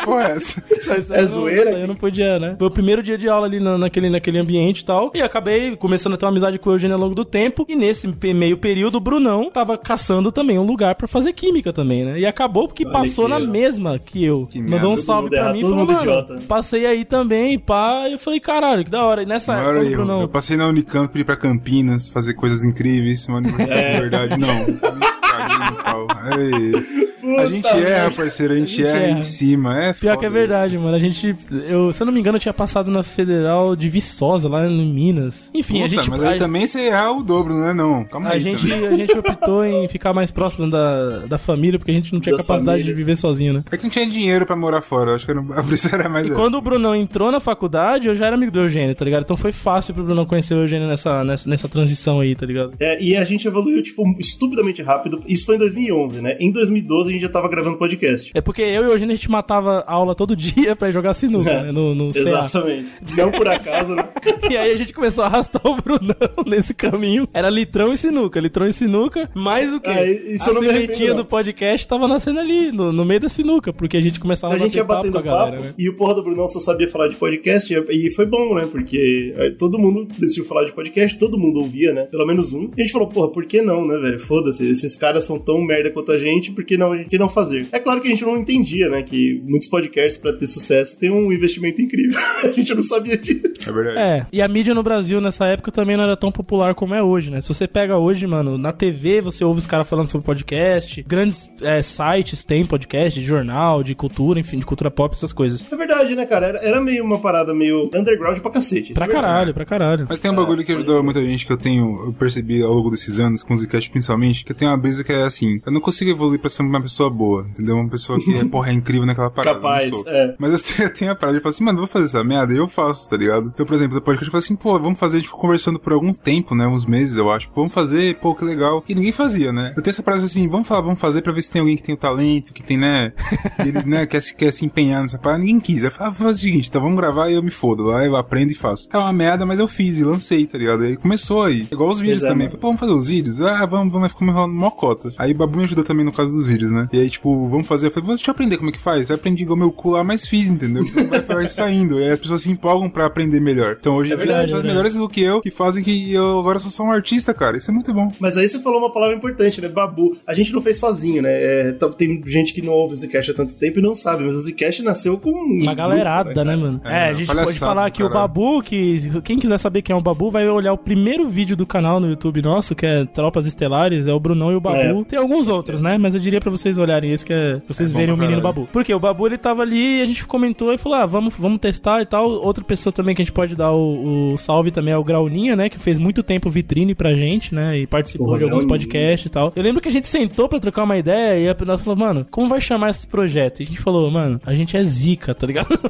É, 0.00 0.04
porra, 0.04 0.28
é 0.28 0.32
essa? 0.32 0.62
Mas 0.86 1.10
É 1.10 1.18
eu 1.18 1.22
não- 1.22 1.28
zoeira? 1.28 1.62
isso 1.70 1.74
aí 1.76 1.80
Eu 1.82 1.88
não 1.88 1.96
podia, 1.96 2.38
né? 2.38 2.56
Foi 2.58 2.66
o 2.66 2.70
primeiro 2.70 3.02
dia 3.02 3.16
de 3.16 3.28
aula 3.28 3.46
ali 3.46 3.60
na- 3.60 3.78
naquele, 3.78 4.10
naquele 4.10 4.38
ambiente 4.38 4.80
e 4.80 4.84
tal. 4.84 5.10
E 5.14 5.22
acabei 5.22 5.76
começando 5.76 6.14
a 6.14 6.16
ter 6.16 6.24
uma 6.24 6.30
amizade 6.30 6.58
com 6.58 6.70
o 6.70 6.74
Eugênio 6.74 6.94
ao 6.96 7.00
longo 7.00 7.14
do 7.14 7.24
tempo. 7.24 7.64
E 7.68 7.74
nesse 7.76 8.06
meio 8.34 8.58
período, 8.58 8.96
o 8.96 9.00
Brunão 9.00 9.50
tava 9.50 9.76
caçando 9.84 10.32
também 10.32 10.58
um 10.58 10.64
lugar 10.66 10.94
pra 10.96 11.06
fazer 11.06 11.32
química 11.32 11.72
também, 11.72 12.04
né? 12.04 12.18
E 12.18 12.26
acabou 12.26 12.66
porque 12.66 12.84
Olha 12.84 12.92
passou 12.92 13.26
que 13.26 13.30
na 13.30 13.38
mesma 13.38 13.98
que 13.98 14.24
eu. 14.24 14.48
Que 14.50 14.60
Mandou 14.60 14.92
um 14.92 14.96
salve 14.96 15.30
pra 15.30 15.52
mim 15.52 15.58
e 15.58 15.62
falou, 15.62 15.86
mano, 15.86 15.98
idiota. 16.00 16.38
passei 16.48 16.86
aí 16.86 17.04
também, 17.04 17.58
pá. 17.58 18.08
E 18.08 18.14
eu 18.14 18.18
falei, 18.18 18.40
caralho, 18.40 18.84
que 18.84 18.90
da 18.90 19.04
hora. 19.04 19.22
E 19.22 19.26
nessa 19.26 19.52
Maior 19.54 19.76
época, 19.76 19.80
o 19.80 19.84
erro. 19.86 19.96
Brunão... 19.96 20.20
Eu 20.22 20.28
passei 20.28 20.56
na 20.56 20.66
Unicamp 20.66 21.16
ir 21.18 21.24
pra 21.24 21.36
Campinas 21.36 22.08
fazer 22.08 22.34
coisas 22.34 22.64
incríveis, 22.64 23.26
universidade 23.28 23.70
É. 23.72 23.94
de 23.94 24.00
verdade. 24.00 24.40
Não, 24.40 24.66
me 24.66 27.13
Ei. 27.24 27.38
A 27.38 27.46
gente 27.46 27.62
Puta 27.62 27.76
erra, 27.76 28.10
parceiro, 28.10 28.52
a 28.52 28.56
gente, 28.56 28.72
A 28.74 28.76
gente 28.76 28.86
erra, 28.86 28.98
erra. 29.08 29.18
em 29.18 29.22
cima. 29.22 29.78
É 29.82 29.92
Pior 29.92 30.10
foda 30.14 30.16
que 30.20 30.26
é 30.26 30.30
verdade, 30.30 30.78
mano. 30.78 30.94
A 30.94 30.98
gente, 30.98 31.34
eu, 31.68 31.92
se 31.92 32.02
eu 32.02 32.06
não 32.06 32.12
me 32.12 32.20
engano, 32.20 32.36
eu 32.36 32.40
tinha 32.40 32.52
passado 32.54 32.90
na 32.90 33.02
Federal 33.02 33.74
de 33.76 33.88
Viçosa, 33.88 34.48
lá 34.48 34.66
em 34.66 34.92
Minas. 34.92 35.50
Enfim, 35.54 35.74
Puta, 35.74 35.84
a 35.84 35.88
gente. 35.88 36.10
mas 36.10 36.22
aí 36.22 36.36
a- 36.36 36.38
também 36.38 36.66
você 36.66 36.80
errar 36.80 37.12
o 37.12 37.22
dobro, 37.22 37.54
né? 37.54 37.72
Não, 37.72 38.04
calma 38.04 38.30
A 38.30 38.32
aí. 38.34 38.40
gente, 38.40 38.68
também. 38.68 38.86
a 38.86 38.94
gente 38.94 39.16
optou 39.16 39.64
em 39.64 39.88
ficar 39.88 40.12
mais 40.12 40.30
próximo 40.30 40.68
da, 40.70 41.20
da 41.26 41.38
família, 41.38 41.78
porque 41.78 41.90
a 41.90 41.94
gente 41.94 42.12
não 42.12 42.20
tinha 42.20 42.36
Das 42.36 42.46
capacidade 42.46 42.78
famílias. 42.82 42.96
de 42.96 43.02
viver 43.04 43.16
sozinho, 43.16 43.52
né? 43.54 43.64
É 43.70 43.76
que 43.76 43.82
não 43.84 43.90
tinha 43.90 44.06
dinheiro 44.06 44.44
pra 44.46 44.56
morar 44.56 44.82
fora. 44.82 45.14
Acho 45.14 45.26
que 45.26 45.32
a 45.56 45.62
brisa 45.62 45.90
era 45.92 46.08
mais 46.08 46.26
E 46.28 46.30
essa. 46.32 46.40
quando 46.40 46.54
o 46.56 46.60
Brunão 46.60 46.94
entrou 46.94 47.30
na 47.32 47.40
faculdade, 47.40 48.08
eu 48.08 48.14
já 48.14 48.26
era 48.26 48.36
amigo 48.36 48.52
do 48.52 48.60
Eugênio, 48.60 48.94
tá 48.94 49.04
ligado? 49.04 49.22
Então 49.22 49.36
foi 49.36 49.52
fácil 49.52 49.94
pro 49.94 50.04
Brunão 50.04 50.24
conhecer 50.26 50.54
o 50.54 50.58
Eugênio 50.62 50.88
nessa, 50.88 51.22
nessa, 51.24 51.48
nessa 51.48 51.68
transição 51.68 52.20
aí, 52.20 52.34
tá 52.34 52.44
ligado? 52.46 52.72
É, 52.78 53.02
e 53.02 53.16
a 53.16 53.24
gente 53.24 53.46
evoluiu, 53.46 53.82
tipo, 53.82 54.04
estupidamente 54.18 54.82
rápido. 54.82 55.22
Isso 55.26 55.46
foi 55.46 55.56
em 55.56 55.58
2011, 55.58 56.20
né? 56.20 56.36
Em 56.40 56.50
2012 56.50 57.10
a 57.10 57.13
gente 57.14 57.22
já 57.22 57.28
tava 57.28 57.48
gravando 57.48 57.76
podcast. 57.76 58.30
É 58.34 58.40
porque 58.40 58.62
eu 58.62 58.84
e 58.84 58.86
o 58.86 58.92
Eugênio 58.92 59.12
a 59.12 59.16
gente 59.16 59.30
matava 59.30 59.82
aula 59.86 60.14
todo 60.14 60.34
dia 60.36 60.76
pra 60.76 60.90
jogar 60.90 61.14
sinuca, 61.14 61.62
né? 61.62 61.72
No, 61.72 61.94
no 61.94 62.12
CA. 62.12 62.20
Exatamente. 62.20 62.88
Não 63.16 63.30
por 63.30 63.48
acaso, 63.48 63.94
né? 63.94 64.04
E 64.50 64.56
aí 64.56 64.72
a 64.72 64.76
gente 64.76 64.92
começou 64.92 65.24
a 65.24 65.26
arrastar 65.26 65.62
o 65.64 65.76
Brunão 65.76 66.14
nesse 66.46 66.74
caminho. 66.74 67.26
Era 67.32 67.48
litrão 67.48 67.92
e 67.92 67.96
sinuca, 67.96 68.38
litrão 68.38 68.66
e 68.66 68.72
sinuca. 68.72 69.30
Mais 69.34 69.72
o 69.72 69.80
quê? 69.80 69.90
Ah, 69.90 70.04
isso 70.06 70.44
a 70.44 70.52
eu 70.52 70.54
não 70.54 70.62
sementinha 70.62 71.10
não. 71.10 71.16
do 71.16 71.24
podcast 71.24 71.88
tava 71.88 72.06
nascendo 72.06 72.40
ali, 72.40 72.70
no, 72.70 72.92
no 72.92 73.04
meio 73.04 73.20
da 73.20 73.28
sinuca, 73.28 73.72
porque 73.72 73.96
a 73.96 74.00
gente 74.02 74.20
começava 74.20 74.54
A 74.54 74.58
gente 74.58 74.76
ia 74.76 74.84
papo 74.84 75.10
batendo 75.10 75.12
com 75.12 75.18
a 75.18 75.22
papo, 75.22 75.50
galera, 75.50 75.60
né? 75.60 75.74
e 75.78 75.88
o 75.88 75.96
porra 75.96 76.14
do 76.14 76.22
Brunão 76.22 76.46
só 76.46 76.60
sabia 76.60 76.88
falar 76.88 77.08
de 77.08 77.16
podcast, 77.16 77.72
e 77.72 78.10
foi 78.10 78.26
bom, 78.26 78.54
né? 78.54 78.68
Porque 78.70 79.34
aí 79.38 79.52
todo 79.52 79.78
mundo 79.78 80.06
decidiu 80.18 80.44
falar 80.44 80.64
de 80.64 80.72
podcast, 80.72 81.18
todo 81.18 81.38
mundo 81.38 81.60
ouvia, 81.60 81.92
né? 81.92 82.02
Pelo 82.10 82.26
menos 82.26 82.52
um. 82.52 82.70
E 82.76 82.82
a 82.82 82.84
gente 82.84 82.92
falou, 82.92 83.08
porra, 83.08 83.28
por 83.28 83.46
que 83.46 83.62
não, 83.62 83.86
né, 83.86 83.96
velho? 83.98 84.20
Foda-se, 84.20 84.68
esses 84.68 84.96
caras 84.96 85.24
são 85.24 85.38
tão 85.38 85.60
merda 85.60 85.90
quanto 85.90 86.12
a 86.12 86.18
gente, 86.18 86.52
por 86.52 86.64
que 86.64 86.76
não, 86.76 86.90
por 86.90 87.03
que 87.08 87.18
não 87.18 87.28
fazer? 87.28 87.66
É 87.72 87.78
claro 87.78 88.00
que 88.00 88.08
a 88.08 88.10
gente 88.10 88.24
não 88.24 88.36
entendia, 88.36 88.88
né? 88.88 89.02
Que 89.02 89.42
muitos 89.46 89.68
podcasts, 89.68 90.16
pra 90.20 90.32
ter 90.32 90.46
sucesso, 90.46 90.98
tem 90.98 91.10
um 91.10 91.32
investimento 91.32 91.80
incrível. 91.80 92.18
a 92.42 92.48
gente 92.48 92.74
não 92.74 92.82
sabia 92.82 93.16
disso. 93.16 93.70
É 93.70 93.72
verdade. 93.72 93.98
É, 93.98 94.26
e 94.32 94.42
a 94.42 94.48
mídia 94.48 94.74
no 94.74 94.82
Brasil 94.82 95.20
nessa 95.20 95.46
época 95.46 95.70
também 95.72 95.96
não 95.96 96.04
era 96.04 96.16
tão 96.16 96.30
popular 96.32 96.74
como 96.74 96.94
é 96.94 97.02
hoje, 97.02 97.30
né? 97.30 97.40
Se 97.40 97.48
você 97.48 97.66
pega 97.66 97.96
hoje, 97.96 98.26
mano, 98.26 98.56
na 98.58 98.72
TV 98.72 99.20
você 99.20 99.44
ouve 99.44 99.58
os 99.60 99.66
caras 99.66 99.88
falando 99.88 100.08
sobre 100.08 100.24
podcast, 100.24 101.02
grandes 101.06 101.50
é, 101.62 101.80
sites 101.82 102.44
têm 102.44 102.64
podcast, 102.66 103.18
de 103.18 103.24
jornal, 103.26 103.82
de 103.82 103.94
cultura, 103.94 104.38
enfim, 104.40 104.58
de 104.58 104.66
cultura 104.66 104.90
pop, 104.90 105.14
essas 105.14 105.32
coisas. 105.32 105.64
É 105.70 105.76
verdade, 105.76 106.14
né, 106.14 106.26
cara? 106.26 106.46
Era, 106.46 106.58
era 106.58 106.80
meio 106.80 107.04
uma 107.04 107.18
parada 107.20 107.54
meio 107.54 107.88
underground 107.94 108.38
pra 108.38 108.50
cacete. 108.50 108.92
isso 108.92 108.94
Pra 108.94 109.04
é 109.04 109.08
verdade. 109.08 109.26
caralho, 109.26 109.54
pra 109.54 109.64
caralho. 109.64 110.06
Mas 110.08 110.18
tem 110.18 110.30
um 110.30 110.34
bagulho 110.36 110.64
que 110.64 110.72
ajudou 110.72 111.02
muita 111.02 111.24
gente 111.24 111.46
que 111.46 111.52
eu 111.52 111.56
tenho, 111.56 112.06
eu 112.06 112.12
percebi 112.12 112.62
ao 112.62 112.72
longo 112.72 112.90
desses 112.90 113.18
anos, 113.18 113.42
com 113.42 113.54
o 113.54 113.58
Zcast 113.58 113.90
principalmente, 113.90 114.44
que 114.44 114.52
eu 114.52 114.56
tenho 114.56 114.70
uma 114.70 114.76
brisa 114.76 115.02
que 115.04 115.12
é 115.12 115.22
assim, 115.24 115.60
eu 115.64 115.72
não 115.72 115.80
consigo 115.80 116.10
evoluir 116.10 116.40
pra 116.40 116.50
ser 116.50 116.62
uma 116.62 116.80
pessoa 116.80 116.93
boa, 117.10 117.46
entendeu? 117.48 117.76
Uma 117.76 117.88
pessoa 117.88 118.18
que, 118.18 118.34
é, 118.36 118.44
porra, 118.46 118.70
é 118.70 118.72
incrível 118.72 119.06
naquela 119.06 119.30
parada. 119.30 119.56
Capaz, 119.56 119.90
é. 120.06 120.34
Mas 120.38 120.52
eu 120.52 120.74
tenho, 120.76 120.88
eu 120.88 120.94
tenho 120.94 121.12
a 121.12 121.14
parada 121.14 121.38
de 121.38 121.42
falar 121.42 121.50
assim, 121.50 121.64
mano, 121.64 121.78
eu 121.78 121.82
vou 121.82 121.88
fazer 121.88 122.06
essa 122.06 122.24
merda, 122.24 122.52
e 122.52 122.56
eu 122.56 122.68
faço, 122.68 123.08
tá 123.08 123.16
ligado? 123.16 123.50
Então, 123.52 123.66
por 123.66 123.74
exemplo, 123.74 123.94
no 123.94 124.02
podcast 124.02 124.26
eu 124.26 124.32
falo 124.32 124.38
assim, 124.38 124.56
pô, 124.56 124.78
vamos 124.78 124.98
fazer, 124.98 125.16
a 125.16 125.20
gente 125.20 125.28
ficou 125.28 125.40
conversando 125.40 125.78
por 125.78 125.92
algum 125.92 126.12
tempo, 126.12 126.54
né? 126.54 126.66
Uns 126.66 126.84
meses, 126.84 127.16
eu 127.16 127.30
acho. 127.30 127.48
Pô, 127.48 127.62
vamos 127.62 127.72
fazer, 127.72 128.16
pô, 128.16 128.34
que 128.34 128.44
legal. 128.44 128.84
E 128.88 128.94
ninguém 128.94 129.12
fazia, 129.12 129.52
né? 129.52 129.72
Eu 129.76 129.82
tenho 129.82 129.92
essa 129.92 130.02
parada 130.02 130.24
assim, 130.24 130.48
vamos 130.48 130.68
falar, 130.68 130.80
vamos 130.80 131.00
fazer 131.00 131.22
pra 131.22 131.32
ver 131.32 131.42
se 131.42 131.50
tem 131.50 131.60
alguém 131.60 131.76
que 131.76 131.82
tem 131.82 131.94
o 131.94 131.98
talento, 131.98 132.52
que 132.52 132.62
tem, 132.62 132.76
né? 132.76 133.12
Ele, 133.58 133.82
né, 133.84 134.06
quer 134.06 134.20
se, 134.20 134.34
quer 134.34 134.52
se 134.52 134.64
empenhar 134.64 135.02
nessa 135.02 135.18
parada. 135.18 135.40
Ninguém 135.40 135.60
quis. 135.60 135.82
Eu 135.82 135.90
falei, 135.90 136.08
ah, 136.08 136.10
vou 136.10 136.26
fazer 136.26 136.38
o 136.38 136.40
seguinte, 136.40 136.68
então 136.68 136.80
vamos 136.80 136.96
gravar 136.96 137.30
e 137.30 137.34
eu 137.34 137.42
me 137.42 137.50
fodo. 137.50 137.84
Lá 137.84 138.04
eu 138.04 138.16
aprendo 138.16 138.52
e 138.52 138.54
faço. 138.54 138.88
É 138.92 138.98
uma 138.98 139.12
merda, 139.12 139.46
mas 139.46 139.58
eu 139.58 139.68
fiz 139.68 139.98
e 139.98 140.04
lancei, 140.04 140.46
tá 140.46 140.58
ligado? 140.58 140.84
Aí 140.84 140.96
começou 140.96 141.42
aí. 141.42 141.66
Igual 141.70 141.90
os 141.90 141.98
vídeos 141.98 142.20
Pois 142.20 142.24
é, 142.24 142.28
também. 142.28 142.46
Falei, 142.48 142.60
pô, 142.60 142.66
vamos 142.68 142.80
fazer 142.80 142.92
os 142.92 143.06
vídeos? 143.06 143.40
Ah, 143.40 143.66
vamos, 143.66 143.92
vamos, 143.92 144.08
ficou 144.08 144.26
me 144.26 144.32
enrolando 144.32 144.54
mó 144.54 144.70
cota. 144.70 145.12
Aí 145.18 145.32
o 145.32 145.34
Babu 145.34 145.58
me 145.58 145.64
ajudou 145.64 145.84
também 145.84 146.04
no 146.04 146.12
caso 146.12 146.32
dos 146.32 146.46
vídeos, 146.46 146.70
né? 146.70 146.83
E 146.92 147.00
aí, 147.00 147.08
tipo, 147.10 147.46
vamos 147.48 147.66
fazer. 147.66 147.86
Eu 147.86 147.90
falei, 147.90 148.08
deixa 148.08 148.30
eu 148.30 148.32
aprender 148.32 148.56
como 148.56 148.70
é 148.70 148.72
que 148.72 148.80
faz. 148.80 149.10
Eu 149.10 149.16
aprendi 149.16 149.42
igual 149.42 149.56
meu 149.58 149.70
cu 149.72 149.90
lá, 149.90 150.04
mas 150.04 150.26
fiz, 150.26 150.50
entendeu? 150.50 150.84
Então 150.84 151.06
vai, 151.08 151.20
vai 151.20 151.48
saindo. 151.48 151.98
E 152.00 152.04
aí 152.04 152.10
as 152.10 152.18
pessoas 152.18 152.42
se 152.42 152.50
empolgam 152.50 152.88
pra 152.88 153.06
aprender 153.06 153.40
melhor. 153.40 153.76
Então 153.78 153.96
hoje 153.96 154.12
É 154.12 154.16
verdade, 154.16 154.38
as 154.40 154.44
pessoas 154.46 154.62
né? 154.62 154.68
melhores 154.68 154.94
do 154.94 155.08
que 155.08 155.20
eu, 155.22 155.40
que 155.40 155.50
fazem 155.50 155.82
que 155.84 156.12
eu 156.12 156.38
agora 156.40 156.58
sou 156.58 156.70
só 156.70 156.82
um 156.84 156.90
artista, 156.92 157.32
cara. 157.34 157.56
Isso 157.56 157.70
é 157.70 157.74
muito 157.74 157.92
bom. 157.92 158.12
Mas 158.18 158.36
aí 158.36 158.48
você 158.48 158.60
falou 158.60 158.78
uma 158.78 158.92
palavra 158.92 159.16
importante, 159.16 159.60
né? 159.60 159.68
Babu. 159.68 160.16
A 160.26 160.34
gente 160.34 160.52
não 160.52 160.60
fez 160.62 160.78
sozinho, 160.78 161.22
né? 161.22 161.30
É, 161.32 161.72
tá- 161.72 161.88
tem 161.90 162.22
gente 162.26 162.52
que 162.54 162.62
não 162.62 162.72
ouve 162.72 162.94
o 162.94 162.96
Zcast 162.96 163.30
há 163.30 163.34
tanto 163.34 163.54
tempo 163.54 163.78
e 163.78 163.82
não 163.82 163.94
sabe, 163.94 164.24
mas 164.24 164.36
o 164.36 164.40
Zcast 164.40 164.82
nasceu 164.82 165.18
com 165.18 165.30
um 165.30 165.62
Uma 165.62 165.74
galerada, 165.74 166.32
grupo, 166.32 166.40
né, 166.44 166.52
cara? 166.52 166.56
mano? 166.56 166.80
É, 166.84 166.94
É, 167.06 167.08
a 167.10 167.12
gente 167.12 167.26
pode 167.34 167.58
falar 167.58 167.90
que 167.90 168.02
o. 168.02 168.08
Babu, 168.08 168.62
que 168.62 169.20
quem 169.22 169.38
quiser 169.38 169.58
saber 169.58 169.82
quem 169.82 169.92
é 169.94 169.96
o 169.96 170.00
Babu, 170.02 170.30
vai 170.30 170.48
olhar 170.48 170.72
o 170.72 170.78
primeiro 170.78 171.28
vídeo 171.28 171.56
do 171.56 171.66
canal 171.66 171.98
no 172.00 172.08
YouTube 172.08 172.40
nosso, 172.42 172.74
que 172.74 172.86
é 172.86 173.04
Tropas 173.04 173.46
Estelares, 173.46 174.06
é 174.06 174.12
o 174.12 174.20
Brunão 174.20 174.52
e 174.52 174.54
o 174.54 174.60
Babu. 174.60 174.76
É. 174.76 175.04
Tem 175.04 175.18
alguns 175.18 175.48
outros, 175.48 175.80
né? 175.80 175.98
Mas 175.98 176.14
eu 176.14 176.20
diria 176.20 176.40
pra 176.40 176.50
vocês 176.50 176.73
olharem 176.78 177.12
esse, 177.12 177.24
que 177.24 177.32
é 177.32 177.60
vocês 177.68 177.92
É 177.94 177.96
verem 177.96 178.14
o 178.14 178.16
menino. 178.16 178.40
Babu. 178.40 178.68
Porque 178.72 178.92
o 178.92 178.98
Babu, 179.00 179.26
ele 179.26 179.38
tava 179.38 179.62
ali 179.62 179.98
e 179.98 180.02
a 180.02 180.06
gente 180.06 180.26
comentou 180.26 180.72
e 180.72 180.78
falou, 180.78 180.98
ah, 180.98 181.06
vamos, 181.06 181.34
vamos 181.38 181.58
testar 181.60 182.02
e 182.02 182.06
tal. 182.06 182.28
Outra 182.30 182.64
pessoa 182.64 182.92
também 182.92 183.14
que 183.14 183.22
a 183.22 183.24
gente 183.24 183.32
pode 183.34 183.54
dar 183.54 183.72
o, 183.72 184.32
o 184.32 184.38
salve 184.38 184.70
também 184.70 184.92
é 184.92 184.96
o 184.96 185.04
Grauninha, 185.04 185.56
né? 185.56 185.68
Que 185.68 185.78
fez 185.78 185.98
muito 185.98 186.22
tempo 186.22 186.50
vitrine 186.50 186.94
pra 186.94 187.14
gente, 187.14 187.54
né? 187.54 187.78
E 187.78 187.86
participou 187.86 188.26
Porra, 188.26 188.38
de 188.38 188.44
alguns 188.44 188.64
podcasts 188.64 189.26
e 189.28 189.32
tal. 189.32 189.52
Eu 189.54 189.62
lembro 189.62 189.80
que 189.80 189.88
a 189.88 189.92
gente 189.92 190.08
sentou 190.08 190.48
pra 190.48 190.58
trocar 190.60 190.84
uma 190.84 190.96
ideia 190.96 191.40
e 191.40 191.48
a 191.48 191.64
nós 191.64 191.82
falou, 191.82 191.98
mano, 191.98 192.26
como 192.30 192.48
vai 192.48 192.60
chamar 192.60 192.90
esse 192.90 193.06
projeto? 193.06 193.60
E 193.60 193.62
a 193.62 193.66
gente 193.66 193.80
falou, 193.80 194.10
mano, 194.10 194.40
a 194.44 194.54
gente 194.54 194.76
é 194.76 194.84
zica, 194.84 195.34
tá 195.34 195.46
ligado? 195.46 195.68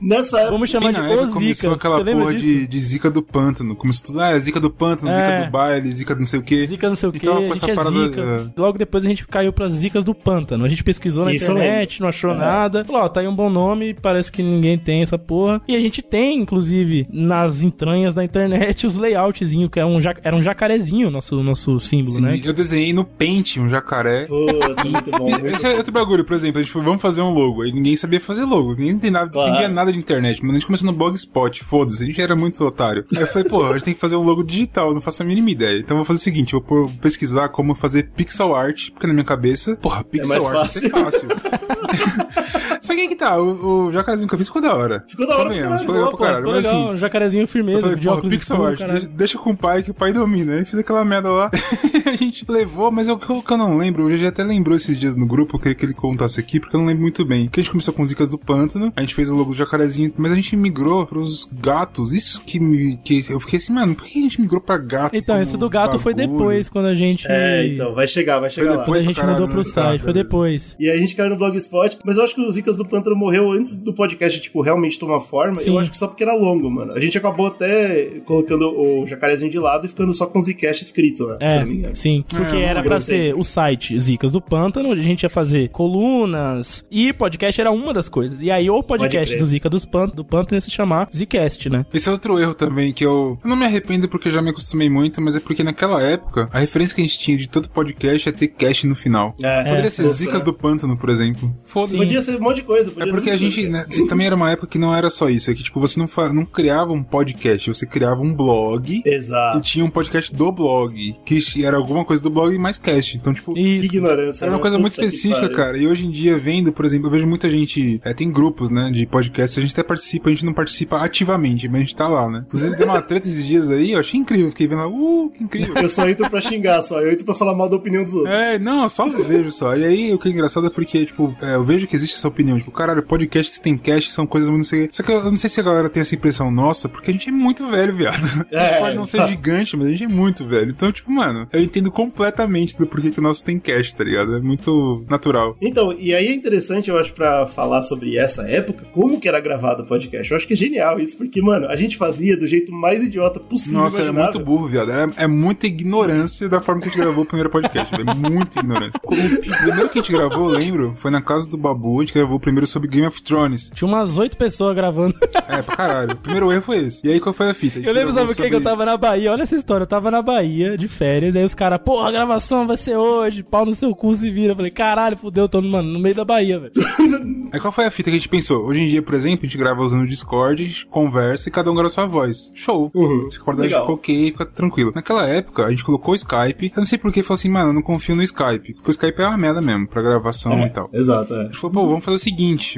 Nessa 0.00 0.38
época. 0.38 0.52
Vamos 0.52 0.70
chamar 0.70 0.92
de 0.92 1.00
Os 1.00 1.32
começou 1.32 1.72
aquela 1.72 2.04
porra 2.04 2.34
de, 2.34 2.66
de 2.66 2.80
zica 2.80 3.10
do 3.10 3.20
pântano. 3.20 3.74
Começou 3.74 4.06
tudo, 4.06 4.20
ah, 4.20 4.30
é 4.30 4.38
zica 4.38 4.60
do 4.60 4.70
pântano, 4.70 5.10
É. 5.10 5.26
zica 5.26 5.44
do 5.46 5.50
baile, 5.50 5.92
zica 5.92 6.14
do 6.14 6.20
não 6.20 6.26
sei 6.26 6.38
o 6.38 6.42
quê. 6.42 6.66
Zica 6.66 6.88
não 6.88 6.96
sei 6.96 7.08
o 7.08 7.12
que, 7.12 7.18
Então, 7.18 7.34
com 7.34 7.40
a 7.42 7.46
essa 7.46 7.54
gente 7.66 7.70
é 7.70 7.74
parada, 7.74 8.08
zica. 8.08 8.52
Logo 8.56 8.78
depois 8.78 9.04
a 9.04 9.08
gente 9.08 9.26
caiu 9.26 9.52
pras 9.58 9.72
zicas 9.72 10.04
do 10.04 10.14
pântano. 10.14 10.64
A 10.64 10.68
gente 10.68 10.84
pesquisou 10.84 11.24
na 11.24 11.32
Isso 11.34 11.50
internet, 11.50 12.00
não 12.00 12.08
achou 12.08 12.30
É. 12.30 12.36
nada. 12.36 12.84
Falou, 12.84 13.02
ó, 13.02 13.08
tá 13.08 13.20
aí 13.20 13.26
um 13.26 13.34
bom 13.34 13.50
nome, 13.50 13.92
parece 14.00 14.30
que 14.30 14.40
ninguém 14.40 14.78
tem 14.78 15.02
essa 15.02 15.18
porra. 15.18 15.60
E 15.66 15.74
a 15.74 15.80
gente 15.80 16.00
tem, 16.00 16.38
inclusive, 16.38 17.06
nas 17.12 17.62
entranhas 17.64 18.14
da 18.14 18.22
internet, 18.24 18.86
os 18.86 18.96
layoutzinhos, 18.96 19.68
que 19.68 19.80
era 19.80 19.88
um, 19.88 20.00
ja 20.00 20.14
era 20.22 20.36
um 20.36 20.40
jacarezinho, 20.40 21.10
nosso, 21.10 21.42
nosso 21.42 21.80
símbolo, 21.80 22.14
Sim, 22.16 22.20
né? 22.22 22.40
eu 22.44 22.52
desenhei 22.52 22.92
no 22.92 23.04
Paint 23.04 23.56
um 23.56 23.68
jacaré. 23.68 24.26
Puta, 24.26 24.84
muito 24.84 25.10
bom. 25.10 25.30
muito 25.30 25.46
Esse 25.46 25.66
é 25.66 25.74
outro 25.76 25.90
bagulho, 25.92 26.24
por 26.24 26.34
exemplo, 26.34 26.60
a 26.60 26.62
gente 26.62 26.72
foi, 26.72 26.82
vamos 26.82 27.02
fazer 27.02 27.20
um 27.22 27.30
logo. 27.30 27.62
Aí 27.62 27.72
ninguém 27.72 27.96
sabia 27.96 28.20
fazer 28.20 28.44
logo, 28.44 28.70
ninguém 28.70 28.90
entendia 28.90 29.10
nada, 29.10 29.30
Claro. 29.30 29.48
entendia 29.50 29.68
nada 29.68 29.92
de 29.92 29.98
internet. 29.98 30.40
Mas 30.42 30.50
a 30.52 30.54
gente 30.54 30.66
começou 30.66 30.86
no 30.86 30.96
Blogspot, 30.96 31.64
foda-se, 31.64 32.04
a 32.04 32.06
gente 32.06 32.20
era 32.20 32.36
muito 32.36 32.62
otário. 32.64 33.04
Aí 33.14 33.20
eu 33.22 33.26
falei, 33.26 33.48
pô, 33.48 33.64
a 33.64 33.72
gente 33.72 33.84
tem 33.86 33.94
que 33.94 34.00
fazer 34.00 34.14
um 34.16 34.22
logo 34.22 34.42
digital, 34.44 34.94
não 34.94 35.00
faço 35.00 35.22
a 35.22 35.26
mínima 35.26 35.50
ideia. 35.50 35.78
Então 35.78 35.96
eu 35.96 35.98
vou 35.98 36.04
fazer 36.04 36.18
o 36.18 36.22
seguinte, 36.22 36.54
eu 36.54 36.64
vou 36.66 36.88
pesquisar 37.00 37.48
como 37.48 37.74
fazer 37.74 38.10
pixel 38.14 38.54
art, 38.54 38.90
porque 38.92 39.06
na 39.06 39.12
minha 39.12 39.24
cabeça, 39.24 39.47
porra, 39.80 40.04
pixel 40.04 40.42
mais 40.42 40.56
art 40.56 40.76
é 40.76 40.88
fácil. 40.90 41.28
Só 42.80 42.94
que 42.94 43.00
aí 43.00 43.08
que 43.08 43.16
tá, 43.16 43.40
o, 43.40 43.86
o 43.86 43.92
jacarezinho 43.92 44.28
que 44.28 44.34
eu 44.34 44.38
fiz 44.38 44.48
ficou 44.48 44.62
da 44.62 44.74
hora. 44.74 45.04
Ficou 45.08 45.26
da 45.26 45.36
hora 45.36 45.54
caralho. 45.54 45.78
ficou 45.78 45.94
legal 45.94 46.10
Pô, 46.10 46.16
caralho. 46.16 46.36
ficou 46.38 46.52
Mas 46.52 46.64
legal, 46.64 46.80
assim, 46.82 46.92
um 46.92 46.96
jacarezinho 46.96 47.46
firmeza, 47.46 47.80
falei, 47.82 47.96
de 47.96 48.08
óculos 48.08 48.32
pixel 48.32 48.56
escuros, 48.56 48.80
art, 48.80 48.92
deixa, 48.92 49.08
deixa 49.08 49.38
com 49.38 49.50
o 49.50 49.56
pai 49.56 49.82
que 49.82 49.90
o 49.90 49.94
pai 49.94 50.12
domina. 50.12 50.54
Aí 50.54 50.64
fiz 50.64 50.78
aquela 50.78 51.04
merda 51.04 51.30
lá. 51.30 51.50
a 52.06 52.16
gente 52.16 52.44
levou, 52.50 52.90
mas 52.90 53.08
eu, 53.08 53.14
o 53.14 53.42
que 53.42 53.52
eu 53.52 53.58
não 53.58 53.76
lembro, 53.76 54.04
o 54.04 54.08
GG 54.08 54.26
até 54.26 54.42
lembrou 54.44 54.76
esses 54.76 54.98
dias 54.98 55.16
no 55.16 55.26
grupo, 55.26 55.56
eu 55.56 55.60
queria 55.60 55.74
que 55.74 55.84
ele 55.84 55.94
contasse 55.94 56.40
aqui, 56.40 56.60
porque 56.60 56.76
eu 56.76 56.80
não 56.80 56.86
lembro 56.86 57.02
muito 57.02 57.24
bem. 57.24 57.48
Que 57.48 57.60
a 57.60 57.62
gente 57.62 57.70
começou 57.70 57.92
com 57.94 58.04
Zicas 58.04 58.28
do 58.28 58.38
Pântano, 58.38 58.92
a 58.94 59.00
gente 59.00 59.14
fez 59.14 59.30
o 59.30 59.36
logo 59.36 59.50
do 59.50 59.56
jacarezinho, 59.56 60.12
mas 60.16 60.32
a 60.32 60.34
gente 60.34 60.56
migrou 60.56 61.06
pros 61.06 61.48
gatos. 61.52 62.12
Isso 62.12 62.40
que 62.42 62.58
me. 62.58 62.96
Que 62.98 63.24
eu 63.28 63.40
fiquei 63.40 63.58
assim, 63.58 63.72
mano, 63.72 63.94
por 63.94 64.04
que 64.04 64.18
a 64.18 64.22
gente 64.22 64.40
migrou 64.40 64.60
pra 64.60 64.78
gato? 64.78 65.14
Então, 65.14 65.40
esse 65.40 65.56
do 65.56 65.68
gato 65.68 65.98
foi 65.98 66.14
bagulho? 66.14 66.38
depois, 66.38 66.68
quando 66.68 66.86
a 66.86 66.94
gente. 66.94 67.26
É, 67.28 67.66
então, 67.66 67.94
vai 67.94 68.06
chegar, 68.06 68.38
vai 68.38 68.50
chegar 68.50 68.66
lá. 68.66 68.72
Quando 68.76 68.80
depois 68.80 69.02
a 69.02 69.06
gente 69.06 69.16
caralho, 69.16 69.40
mudou 69.40 69.48
pro 69.48 69.64
site, 69.64 69.98
Tá, 69.98 70.04
foi 70.04 70.12
depois. 70.12 70.76
E 70.78 70.90
aí 70.90 70.96
a 70.96 71.00
gente 71.00 71.14
caiu 71.14 71.30
no 71.30 71.36
Blogspot, 71.36 71.98
mas 72.04 72.16
eu 72.16 72.24
acho 72.24 72.34
que 72.34 72.40
o 72.40 72.48
Zicas 72.68 72.76
do 72.76 72.84
Pântano 72.84 73.16
morreu 73.16 73.50
antes 73.50 73.76
do 73.76 73.92
podcast, 73.92 74.40
tipo, 74.40 74.60
realmente 74.60 74.98
tomar 74.98 75.20
forma. 75.20 75.56
Sim. 75.56 75.70
Eu 75.70 75.78
acho 75.78 75.90
que 75.90 75.96
só 75.96 76.06
porque 76.06 76.22
era 76.22 76.34
longo, 76.34 76.70
mano. 76.70 76.92
A 76.92 77.00
gente 77.00 77.16
acabou 77.16 77.46
até 77.46 78.20
colocando 78.24 78.68
o 78.68 79.06
jacarezinho 79.06 79.50
de 79.50 79.58
lado 79.58 79.86
e 79.86 79.88
ficando 79.88 80.12
só 80.12 80.26
com 80.26 80.38
o 80.38 80.42
Zcast 80.42 80.84
escrito, 80.84 81.26
né? 81.26 81.36
se 81.38 81.44
eu 81.44 81.90
É, 81.90 81.94
sim. 81.94 82.24
Porque 82.28 82.56
É, 82.56 82.64
era 82.64 82.80
eu 82.80 82.84
pra 82.84 83.00
ser 83.00 83.34
o 83.34 83.42
site 83.42 83.98
Zicas 83.98 84.30
do 84.30 84.40
Pântano, 84.40 84.90
onde 84.90 85.00
a 85.00 85.04
gente 85.04 85.22
ia 85.22 85.30
fazer 85.30 85.68
colunas 85.70 86.84
e 86.90 87.12
podcast 87.12 87.60
era 87.60 87.70
uma 87.70 87.94
das 87.94 88.08
coisas. 88.08 88.40
E 88.40 88.50
aí 88.50 88.68
o 88.68 88.82
podcast 88.82 89.36
do 89.36 89.46
Zica 89.46 89.70
dos 89.70 89.84
Pânt 89.84 90.14
do 90.14 90.24
Pântano 90.24 90.56
ia 90.56 90.60
se 90.60 90.70
chamar 90.70 91.08
Zcast, 91.14 91.70
né? 91.70 91.86
Esse 91.92 92.08
é 92.08 92.12
outro 92.12 92.38
erro 92.38 92.54
também, 92.54 92.92
que 92.92 93.04
eu, 93.04 93.38
eu 93.42 93.48
não 93.48 93.56
me 93.56 93.64
arrependo 93.64 94.08
porque 94.08 94.28
eu 94.28 94.32
já 94.32 94.42
me 94.42 94.50
acostumei 94.50 94.90
muito, 94.90 95.20
mas 95.20 95.36
é 95.36 95.40
porque 95.40 95.62
naquela 95.62 96.02
época, 96.02 96.48
a 96.52 96.58
referência 96.58 96.94
que 96.94 97.00
a 97.00 97.04
gente 97.04 97.18
tinha 97.18 97.36
de 97.36 97.48
todo 97.48 97.68
podcast 97.68 98.28
é 98.28 98.32
ter 98.32 98.48
cast 98.48 98.86
no 98.86 98.94
final. 98.94 99.34
É, 99.42 99.64
Poderia 99.64 99.90
ser 99.90 100.02
louco, 100.02 100.16
Zicas 100.16 100.40
né? 100.40 100.44
do 100.44 100.52
Pântano, 100.52 100.96
por 100.96 101.08
exemplo. 101.08 101.54
Foda-se. 101.64 101.96
Podia 101.96 102.22
ser 102.22 102.36
um 102.36 102.42
monte 102.42 102.57
de 102.60 102.66
coisa. 102.66 102.92
É 102.96 103.06
porque 103.06 103.30
a 103.30 103.36
gente, 103.36 103.68
né, 103.68 103.84
também 104.08 104.26
era 104.26 104.36
uma 104.36 104.50
época 104.50 104.66
que 104.68 104.78
não 104.78 104.94
era 104.94 105.10
só 105.10 105.28
isso, 105.28 105.50
é 105.50 105.54
que 105.54 105.62
tipo, 105.62 105.80
você 105.80 105.98
não, 105.98 106.08
fa- 106.08 106.32
não 106.32 106.44
criava 106.44 106.92
um 106.92 107.02
podcast, 107.02 107.68
você 107.72 107.86
criava 107.86 108.20
um 108.20 108.34
blog 108.34 109.02
e 109.04 109.08
Exato. 109.08 109.60
tinha 109.60 109.84
um 109.84 109.90
podcast 109.90 110.34
do 110.34 110.50
blog, 110.52 111.16
que 111.24 111.38
era 111.64 111.76
alguma 111.76 112.04
coisa 112.04 112.22
do 112.22 112.30
blog 112.30 112.54
e 112.54 112.58
mais 112.58 112.78
cast. 112.78 113.16
Então, 113.16 113.32
tipo, 113.32 113.52
Que 113.52 113.60
Isso. 113.60 113.86
ignorância. 113.86 114.44
era 114.44 114.52
uma 114.52 114.58
né? 114.58 114.62
coisa 114.62 114.78
muito 114.78 114.92
específica, 114.92 115.48
cara. 115.48 115.76
E 115.78 115.86
hoje 115.86 116.06
em 116.06 116.10
dia, 116.10 116.36
vendo, 116.38 116.72
por 116.72 116.84
exemplo, 116.84 117.06
eu 117.06 117.10
vejo 117.10 117.26
muita 117.26 117.48
gente. 117.50 118.00
É, 118.04 118.12
tem 118.12 118.30
grupos, 118.30 118.70
né, 118.70 118.90
de 118.92 119.06
podcast, 119.06 119.58
a 119.58 119.62
gente 119.62 119.72
até 119.72 119.82
participa, 119.82 120.28
a 120.28 120.32
gente 120.32 120.44
não 120.44 120.52
participa 120.52 120.98
ativamente, 120.98 121.68
mas 121.68 121.76
a 121.76 121.80
gente 121.80 121.96
tá 121.96 122.08
lá, 122.08 122.28
né? 122.28 122.44
Inclusive, 122.46 122.76
deu 122.76 122.86
uma 122.86 123.02
treta 123.02 123.26
esses 123.26 123.44
dias 123.46 123.70
aí, 123.70 123.92
eu 123.92 123.98
achei 124.00 124.18
incrível. 124.20 124.48
Fiquei 124.50 124.66
vendo 124.66 124.78
lá, 124.78 124.88
uh, 124.88 125.30
que 125.30 125.42
incrível. 125.44 125.74
Eu 125.76 125.88
só 125.88 126.08
entro 126.08 126.28
pra 126.28 126.40
xingar, 126.40 126.82
só. 126.82 127.00
Eu 127.00 127.12
entro 127.12 127.24
pra 127.24 127.34
falar 127.34 127.54
mal 127.54 127.68
da 127.68 127.76
opinião 127.76 128.02
dos 128.02 128.14
outros. 128.14 128.32
É, 128.34 128.58
não, 128.58 128.82
eu 128.84 128.88
só 128.88 129.08
vejo 129.08 129.50
só. 129.50 129.76
E 129.76 129.84
aí, 129.84 130.14
o 130.14 130.18
que 130.18 130.28
é 130.28 130.32
engraçado 130.32 130.66
é 130.66 130.70
porque, 130.70 131.04
tipo, 131.06 131.34
é, 131.42 131.54
eu 131.54 131.64
vejo 131.64 131.86
que 131.86 131.94
existe 131.96 132.16
essa 132.16 132.28
opinião. 132.28 132.47
Tipo, 132.56 132.70
caralho, 132.70 133.02
podcast 133.02 133.52
se 133.52 133.60
tem 133.62 133.76
cast 133.76 134.10
são 134.12 134.26
coisas 134.26 134.48
muito. 134.48 134.66
Só 134.90 135.02
que 135.02 135.12
eu 135.12 135.24
não 135.30 135.36
sei 135.36 135.50
se 135.50 135.60
a 135.60 135.62
galera 135.62 135.88
tem 135.88 136.00
essa 136.00 136.14
impressão 136.14 136.50
nossa, 136.50 136.88
porque 136.88 137.10
a 137.10 137.12
gente 137.12 137.28
é 137.28 137.32
muito 137.32 137.66
velho, 137.66 137.94
viado. 137.94 138.16
A 138.18 138.24
gente 138.24 138.54
É, 138.54 138.78
pode 138.80 138.96
não 138.96 139.04
ser 139.04 139.26
gigante, 139.28 139.76
mas 139.76 139.86
a 139.86 139.90
gente 139.90 140.04
é 140.04 140.08
muito 140.08 140.46
velho. 140.46 140.70
Então, 140.70 140.90
tipo, 140.92 141.10
mano, 141.12 141.46
eu 141.52 141.60
entendo 141.62 141.90
completamente 141.90 142.76
do 142.76 142.86
porquê 142.86 143.10
que 143.10 143.18
o 143.18 143.22
nosso 143.22 143.44
tem 143.44 143.58
cast, 143.58 143.94
tá 143.96 144.04
ligado? 144.04 144.36
É 144.36 144.40
muito 144.40 145.04
natural. 145.08 145.56
Então, 145.60 145.92
e 145.92 146.14
aí 146.14 146.26
é 146.28 146.32
interessante, 146.32 146.90
eu 146.90 146.98
acho, 146.98 147.12
pra 147.12 147.46
falar 147.46 147.82
sobre 147.82 148.16
essa 148.16 148.42
época, 148.48 148.84
como 148.92 149.20
que 149.20 149.28
era 149.28 149.40
gravado 149.40 149.82
o 149.82 149.86
podcast. 149.86 150.30
Eu 150.30 150.36
acho 150.36 150.46
que 150.46 150.54
é 150.54 150.56
genial 150.56 150.98
isso, 151.00 151.16
porque, 151.16 151.40
mano, 151.42 151.66
a 151.66 151.76
gente 151.76 151.96
fazia 151.96 152.36
do 152.36 152.46
jeito 152.46 152.72
mais 152.72 153.02
idiota 153.02 153.40
possível. 153.40 153.80
Nossa, 153.80 153.98
é 154.02 154.04
imaginável. 154.04 154.32
muito 154.32 154.44
burro, 154.44 154.66
viado. 154.68 154.90
É, 154.90 155.24
é 155.24 155.26
muita 155.26 155.66
ignorância 155.66 156.48
da 156.48 156.60
forma 156.60 156.80
que 156.80 156.88
a 156.88 156.90
gente 156.90 157.00
gravou 157.00 157.24
o 157.24 157.26
primeiro 157.26 157.50
podcast. 157.50 157.94
É 157.94 158.04
muita 158.14 158.60
ignorância. 158.60 158.98
O 159.08 159.64
primeiro 159.64 159.88
que 159.88 159.98
a 159.98 160.02
gente 160.02 160.12
gravou, 160.12 160.52
eu 160.52 160.58
lembro, 160.58 160.94
foi 160.96 161.10
na 161.10 161.20
casa 161.20 161.48
do 161.48 161.56
Babu. 161.56 161.98
A 161.98 162.02
gente 162.04 162.14
gravou 162.14 162.37
o 162.38 162.40
primeiro 162.40 162.66
sobre 162.66 162.88
Game 162.88 163.06
of 163.06 163.22
Thrones. 163.22 163.70
Tinha 163.74 163.86
umas 163.88 164.16
oito 164.16 164.36
pessoas 164.36 164.74
gravando. 164.74 165.14
É, 165.48 165.62
pra 165.62 165.76
caralho. 165.76 166.12
O 166.12 166.16
primeiro 166.16 166.52
erro 166.52 166.60
foi 166.60 166.76
esse. 166.76 167.06
E 167.06 167.10
aí, 167.10 167.18
qual 167.18 167.32
foi 167.32 167.48
a 167.48 167.54
fita? 167.54 167.78
A 167.78 167.80
gente 167.80 167.88
Eu 167.88 167.94
lembro, 167.94 168.12
gravou 168.12 168.34
sabe 168.34 168.38
o 168.38 168.44
que? 168.44 168.50
Que 168.50 168.54
eu 168.56 168.60
sobre- 168.60 168.70
tava 168.70 168.84
na 168.84 168.96
Bahia. 168.98 169.32
Olha 169.32 169.42
essa 169.44 169.56
história. 169.56 169.84
Eu 169.84 169.86
tava 169.86 170.10
na 170.10 170.20
Bahia 170.20 170.76
de 170.76 170.86
férias. 170.88 171.34
Aí 171.34 171.42
os 171.42 171.54
caras, 171.54 171.80
porra, 171.82 172.08
a 172.08 172.12
gravação 172.12 172.66
vai 172.66 172.76
ser 172.76 172.96
hoje. 172.98 173.42
Pau 173.42 173.64
no 173.64 173.74
seu 173.74 173.94
cu 173.94 174.14
se 174.14 174.30
vira. 174.30 174.52
Eu 174.52 174.56
falei, 174.56 174.70
caralho, 174.70 175.16
fudeu, 175.16 175.44
eu 175.44 175.48
tô 175.48 175.62
mano, 175.62 175.90
no 175.90 175.98
meio 175.98 176.14
da 176.14 176.22
Bahia, 176.22 176.58
velho. 176.60 176.72
Aí 177.50 177.58
qual 177.60 177.72
foi 177.72 177.86
a 177.86 177.90
fita 177.90 178.10
que 178.10 178.16
a 178.16 178.18
gente 178.18 178.28
pensou? 178.28 178.62
Hoje 178.66 178.82
em 178.82 178.86
dia, 178.88 179.00
por 179.00 179.14
exemplo, 179.14 179.40
a 179.44 179.46
gente 179.46 179.56
grava 179.56 179.80
usando 179.80 180.02
o 180.02 180.06
Discord, 180.06 180.62
a 180.62 180.66
gente 180.66 180.84
conversa 180.86 181.48
e 181.48 181.52
cada 181.52 181.70
um 181.70 181.74
grava 181.74 181.88
sua 181.88 182.04
voz. 182.04 182.52
Show. 182.54 182.90
Uhum. 182.94 183.30
Se 183.30 183.38
a 183.38 183.40
qualidade 183.40 183.68
Legal. 183.68 183.80
ficou 183.82 183.94
ok, 183.96 184.30
fica 184.32 184.44
tranquilo. 184.44 184.92
Naquela 184.94 185.26
época, 185.26 185.64
a 185.64 185.70
gente 185.70 185.82
colocou 185.82 186.12
o 186.12 186.16
Skype. 186.16 186.72
Eu 186.76 186.80
não 186.80 186.86
sei 186.86 186.98
por 186.98 187.10
que 187.10 187.22
falou 187.22 187.36
assim, 187.38 187.48
mano, 187.48 187.70
eu 187.70 187.72
não 187.72 187.80
confio 187.82 188.14
no 188.14 188.22
Skype. 188.22 188.74
Porque 188.74 188.90
o 188.90 188.92
Skype 188.92 189.22
é 189.22 189.26
uma 189.28 189.38
merda 189.38 189.62
mesmo, 189.62 189.88
pra 189.88 190.02
gravação 190.02 190.60
e 190.66 190.68
tal. 190.68 190.90
Exato, 190.92 191.32
é. 191.34 191.40
A 191.40 191.42
gente 191.44 191.56
falou, 191.56 191.72
pô, 191.72 191.86
vamos 191.88 192.04
fazer 192.04 192.16
o 192.16 192.20
seguinte, 192.20 192.27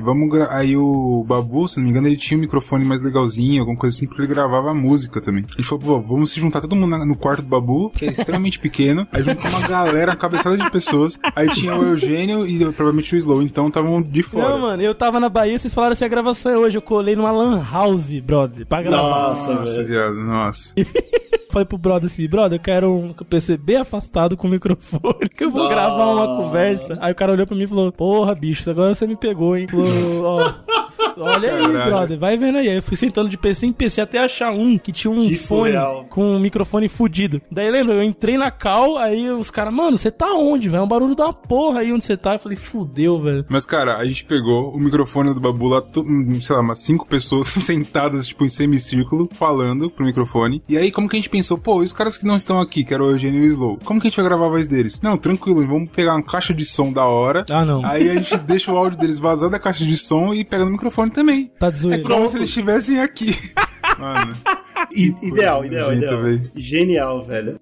vamos 0.02 0.28
gra... 0.30 0.48
Aí 0.50 0.76
o 0.76 1.24
Babu, 1.26 1.68
se 1.68 1.78
não 1.78 1.84
me 1.84 1.90
engano, 1.90 2.06
ele 2.08 2.16
tinha 2.16 2.36
um 2.36 2.40
microfone 2.40 2.84
mais 2.84 3.00
legalzinho, 3.00 3.60
alguma 3.60 3.78
coisa 3.78 3.96
assim, 3.96 4.06
porque 4.06 4.22
ele 4.22 4.28
gravava 4.28 4.74
música 4.74 5.20
também. 5.20 5.44
Gente 5.48 5.64
falou, 5.64 6.00
pô, 6.00 6.00
vamos 6.00 6.32
se 6.32 6.40
juntar 6.40 6.60
todo 6.60 6.76
mundo 6.76 6.98
no 7.04 7.16
quarto 7.16 7.42
do 7.42 7.48
Babu, 7.48 7.90
que 7.90 8.04
é 8.06 8.10
extremamente 8.10 8.58
pequeno. 8.60 9.06
Aí 9.12 9.22
juntou 9.22 9.50
uma 9.50 9.66
galera, 9.66 10.12
uma 10.12 10.16
cabeçada 10.16 10.56
de 10.56 10.70
pessoas. 10.70 11.18
Aí 11.34 11.48
tinha 11.50 11.74
o 11.76 11.84
Eugênio 11.84 12.46
e 12.46 12.58
provavelmente 12.72 13.14
o 13.14 13.18
Slow, 13.18 13.42
então 13.42 13.68
estavam 13.68 14.02
de 14.02 14.22
fora. 14.22 14.50
Não, 14.50 14.58
mano, 14.60 14.82
eu 14.82 14.94
tava 14.94 15.20
na 15.20 15.28
Bahia, 15.28 15.58
vocês 15.58 15.72
falaram 15.74 15.92
assim, 15.92 16.04
a 16.04 16.08
gravação 16.08 16.52
é 16.52 16.58
hoje. 16.58 16.76
Eu 16.76 16.82
colei 16.82 17.16
numa 17.16 17.30
lan 17.32 17.62
house, 17.70 18.12
brother, 18.20 18.66
pra 18.66 18.82
gravar. 18.82 19.28
Nossa, 19.30 19.54
Nossa, 19.54 19.76
velho. 19.76 19.88
viado, 19.88 20.14
nossa. 20.14 20.74
Falei 21.50 21.66
pro 21.66 21.76
brother 21.76 22.06
assim, 22.06 22.28
brother, 22.28 22.58
eu 22.60 22.62
quero 22.62 22.94
um 22.94 23.12
PC 23.12 23.56
bem 23.56 23.78
afastado 23.78 24.36
com 24.36 24.46
o 24.46 24.50
microfone, 24.50 25.28
que 25.36 25.42
eu 25.42 25.50
vou 25.50 25.64
Nossa. 25.64 25.74
gravar 25.74 26.12
uma 26.12 26.36
conversa. 26.36 26.94
Aí 27.00 27.10
o 27.10 27.14
cara 27.14 27.32
olhou 27.32 27.44
pra 27.44 27.56
mim 27.56 27.64
e 27.64 27.66
falou, 27.66 27.90
porra, 27.90 28.36
bicho, 28.36 28.70
agora 28.70 28.94
você 28.94 29.04
me 29.04 29.16
pegou, 29.16 29.39
hein? 29.57 29.66
Ó, 30.22 30.53
olha 31.18 31.53
aí, 31.55 31.62
Caralho. 31.62 31.85
brother, 31.90 32.18
vai 32.18 32.37
vendo 32.37 32.59
aí. 32.59 32.68
Eu 32.76 32.83
fui 32.83 32.96
sentando 32.96 33.29
de 33.29 33.37
PC 33.38 33.66
em 33.66 33.72
PC 33.72 34.00
até 34.00 34.18
achar 34.18 34.50
um 34.53 34.79
que 34.79 34.92
tinha 34.92 35.11
um 35.11 35.26
Que 35.26 35.37
fone 35.37 35.70
surreal. 35.72 36.07
com 36.09 36.24
um 36.37 36.40
microfone 36.40 36.88
fudido. 36.88 37.40
Daí 37.50 37.70
lembra, 37.70 37.94
eu 37.94 38.03
entrei 38.03 38.37
na 38.37 38.50
cal, 38.50 38.96
aí 38.98 39.31
os 39.31 39.50
caras, 39.50 39.72
mano, 39.72 39.96
você 39.96 40.11
tá 40.11 40.33
onde, 40.35 40.68
velho? 40.68 40.81
É 40.81 40.85
um 40.85 40.88
barulho 40.88 41.14
da 41.14 41.33
porra 41.33 41.81
aí 41.81 41.92
onde 41.92 42.05
você 42.05 42.16
tá. 42.16 42.35
Eu 42.35 42.38
falei, 42.38 42.57
fudeu, 42.57 43.20
velho. 43.20 43.44
Mas, 43.48 43.64
cara, 43.66 43.96
a 43.96 44.05
gente 44.05 44.24
pegou 44.24 44.70
o 44.74 44.79
microfone 44.79 45.33
do 45.35 45.40
Babu 45.40 45.68
lá, 45.68 45.83
hum, 45.98 46.40
sei 46.40 46.55
lá, 46.57 46.62
umas 46.62 46.79
cinco 46.79 47.07
pessoas 47.07 47.46
sentadas, 47.70 48.26
tipo, 48.29 48.44
em 48.44 48.48
semicírculo, 48.48 49.29
falando 49.35 49.90
pro 49.90 50.05
microfone. 50.05 50.62
E 50.68 50.76
aí, 50.76 50.90
como 50.90 51.09
que 51.09 51.16
a 51.16 51.18
gente 51.18 51.31
pensou, 51.31 51.59
pô, 51.59 51.83
e 51.83 51.85
os 51.85 51.92
caras 51.92 52.16
que 52.16 52.26
não 52.26 52.37
estão 52.37 52.61
aqui, 52.61 52.85
que 52.85 52.92
era 52.94 53.03
o 53.03 53.11
Eugênio 53.11 53.42
e 53.44 53.48
o 53.48 53.50
Slow, 53.50 53.79
como 53.85 54.00
que 54.00 54.07
a 54.07 54.11
gente 54.11 54.16
vai 54.16 54.26
gravar 54.26 54.46
a 54.46 54.50
voz 54.50 54.66
deles? 54.66 55.00
Não, 55.00 55.16
tranquilo, 55.16 55.66
vamos 55.66 55.90
pegar 55.90 56.14
uma 56.14 56.22
caixa 56.22 56.53
de 56.55 56.64
som 56.64 56.92
da 56.92 57.05
hora. 57.05 57.44
Ah, 57.50 57.64
não. 57.64 57.85
Aí 57.85 58.09
a 58.11 58.14
gente 58.14 58.37
deixa 58.46 58.72
o 58.72 58.76
áudio 58.76 58.98
deles 58.98 59.18
vazar 59.31 59.51
da 59.51 59.59
caixa 59.59 59.85
de 59.85 59.97
som 59.97 60.35
e 60.35 60.45
pega 60.45 60.64
no 60.64 60.73
microfone 60.73 61.11
também. 61.11 61.51
Tá 61.59 61.71
de 61.71 61.93
É 61.93 61.99
como 62.03 62.29
se 62.29 62.37
eles 62.37 62.49
estivessem 62.49 63.01
aqui. 63.01 63.35
Mano. 63.99 64.37
I- 64.93 65.14
ideal, 65.23 65.64
ideal, 65.64 65.93
ideal. 65.93 66.21
Genial, 66.57 67.25
velho. 67.25 67.61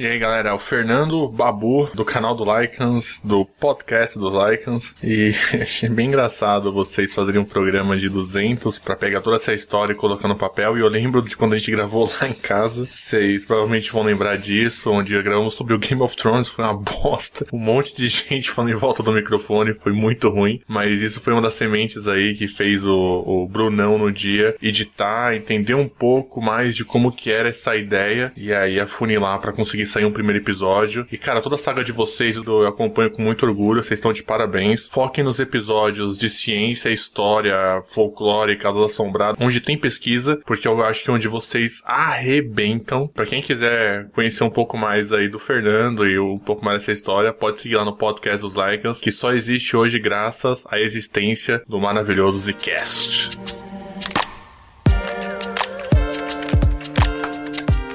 E 0.00 0.06
aí 0.06 0.18
galera, 0.18 0.48
é 0.48 0.52
o 0.54 0.58
Fernando 0.58 1.28
Babu 1.28 1.90
do 1.92 2.06
canal 2.06 2.34
do 2.34 2.42
Lycans, 2.42 3.20
do 3.22 3.44
podcast 3.44 4.18
do 4.18 4.30
Lycans. 4.30 4.94
E 5.04 5.34
achei 5.60 5.90
bem 5.90 6.08
engraçado 6.08 6.72
vocês 6.72 7.12
fazerem 7.12 7.38
um 7.38 7.44
programa 7.44 7.98
de 7.98 8.08
200 8.08 8.78
pra 8.78 8.96
pegar 8.96 9.20
toda 9.20 9.36
essa 9.36 9.52
história 9.52 9.92
e 9.92 9.94
colocar 9.94 10.26
no 10.26 10.36
papel. 10.36 10.78
E 10.78 10.80
eu 10.80 10.88
lembro 10.88 11.20
de 11.20 11.36
quando 11.36 11.52
a 11.52 11.58
gente 11.58 11.70
gravou 11.70 12.10
lá 12.18 12.26
em 12.26 12.32
casa. 12.32 12.88
Vocês 12.90 13.44
provavelmente 13.44 13.92
vão 13.92 14.02
lembrar 14.02 14.38
disso, 14.38 14.90
onde 14.90 15.22
gravamos 15.22 15.52
sobre 15.52 15.74
o 15.74 15.78
Game 15.78 16.00
of 16.00 16.16
Thrones. 16.16 16.48
Foi 16.48 16.64
uma 16.64 16.72
bosta. 16.72 17.46
Um 17.52 17.58
monte 17.58 17.94
de 17.94 18.08
gente 18.08 18.50
falando 18.50 18.72
em 18.72 18.78
volta 18.78 19.02
do 19.02 19.12
microfone, 19.12 19.74
foi 19.74 19.92
muito 19.92 20.30
ruim. 20.30 20.62
Mas 20.66 21.02
isso 21.02 21.20
foi 21.20 21.34
uma 21.34 21.42
das 21.42 21.52
sementes 21.52 22.08
aí 22.08 22.34
que 22.34 22.48
fez 22.48 22.86
o, 22.86 23.22
o 23.26 23.46
Brunão 23.46 23.98
no 23.98 24.10
dia 24.10 24.56
editar, 24.62 25.36
entender 25.36 25.74
um 25.74 25.86
pouco 25.86 26.40
mais 26.40 26.74
de 26.74 26.86
como 26.86 27.12
que 27.12 27.30
era 27.30 27.50
essa 27.50 27.76
ideia 27.76 28.32
e 28.34 28.50
aí 28.50 28.80
afunilar 28.80 29.38
pra 29.40 29.52
conseguir 29.52 29.89
sair 29.90 30.04
um 30.04 30.12
primeiro 30.12 30.38
episódio. 30.38 31.06
E 31.10 31.18
cara, 31.18 31.40
toda 31.40 31.56
a 31.56 31.58
saga 31.58 31.84
de 31.84 31.92
vocês 31.92 32.36
eu 32.36 32.66
acompanho 32.66 33.10
com 33.10 33.22
muito 33.22 33.44
orgulho, 33.44 33.82
vocês 33.82 33.98
estão 33.98 34.12
de 34.12 34.22
parabéns. 34.22 34.88
Foquem 34.88 35.24
nos 35.24 35.40
episódios 35.40 36.16
de 36.16 36.30
ciência, 36.30 36.90
história, 36.90 37.82
folclore, 37.88 38.56
casas 38.56 38.84
assombradas, 38.84 39.38
onde 39.40 39.60
tem 39.60 39.76
pesquisa, 39.76 40.38
porque 40.46 40.66
eu 40.66 40.82
acho 40.84 41.02
que 41.02 41.10
é 41.10 41.12
onde 41.12 41.28
vocês 41.28 41.82
arrebentam. 41.84 43.08
Pra 43.08 43.26
quem 43.26 43.42
quiser 43.42 44.08
conhecer 44.10 44.44
um 44.44 44.50
pouco 44.50 44.76
mais 44.76 45.12
aí 45.12 45.28
do 45.28 45.38
Fernando 45.38 46.06
e 46.06 46.18
um 46.18 46.38
pouco 46.38 46.64
mais 46.64 46.78
dessa 46.78 46.92
história, 46.92 47.32
pode 47.32 47.60
seguir 47.60 47.76
lá 47.76 47.84
no 47.84 47.96
podcast 47.96 48.40
dos 48.40 48.54
Lycans, 48.54 49.00
que 49.00 49.12
só 49.12 49.32
existe 49.32 49.76
hoje 49.76 49.98
graças 49.98 50.64
à 50.70 50.80
existência 50.80 51.62
do 51.68 51.80
maravilhoso 51.80 52.38
Zcast. 52.38 53.38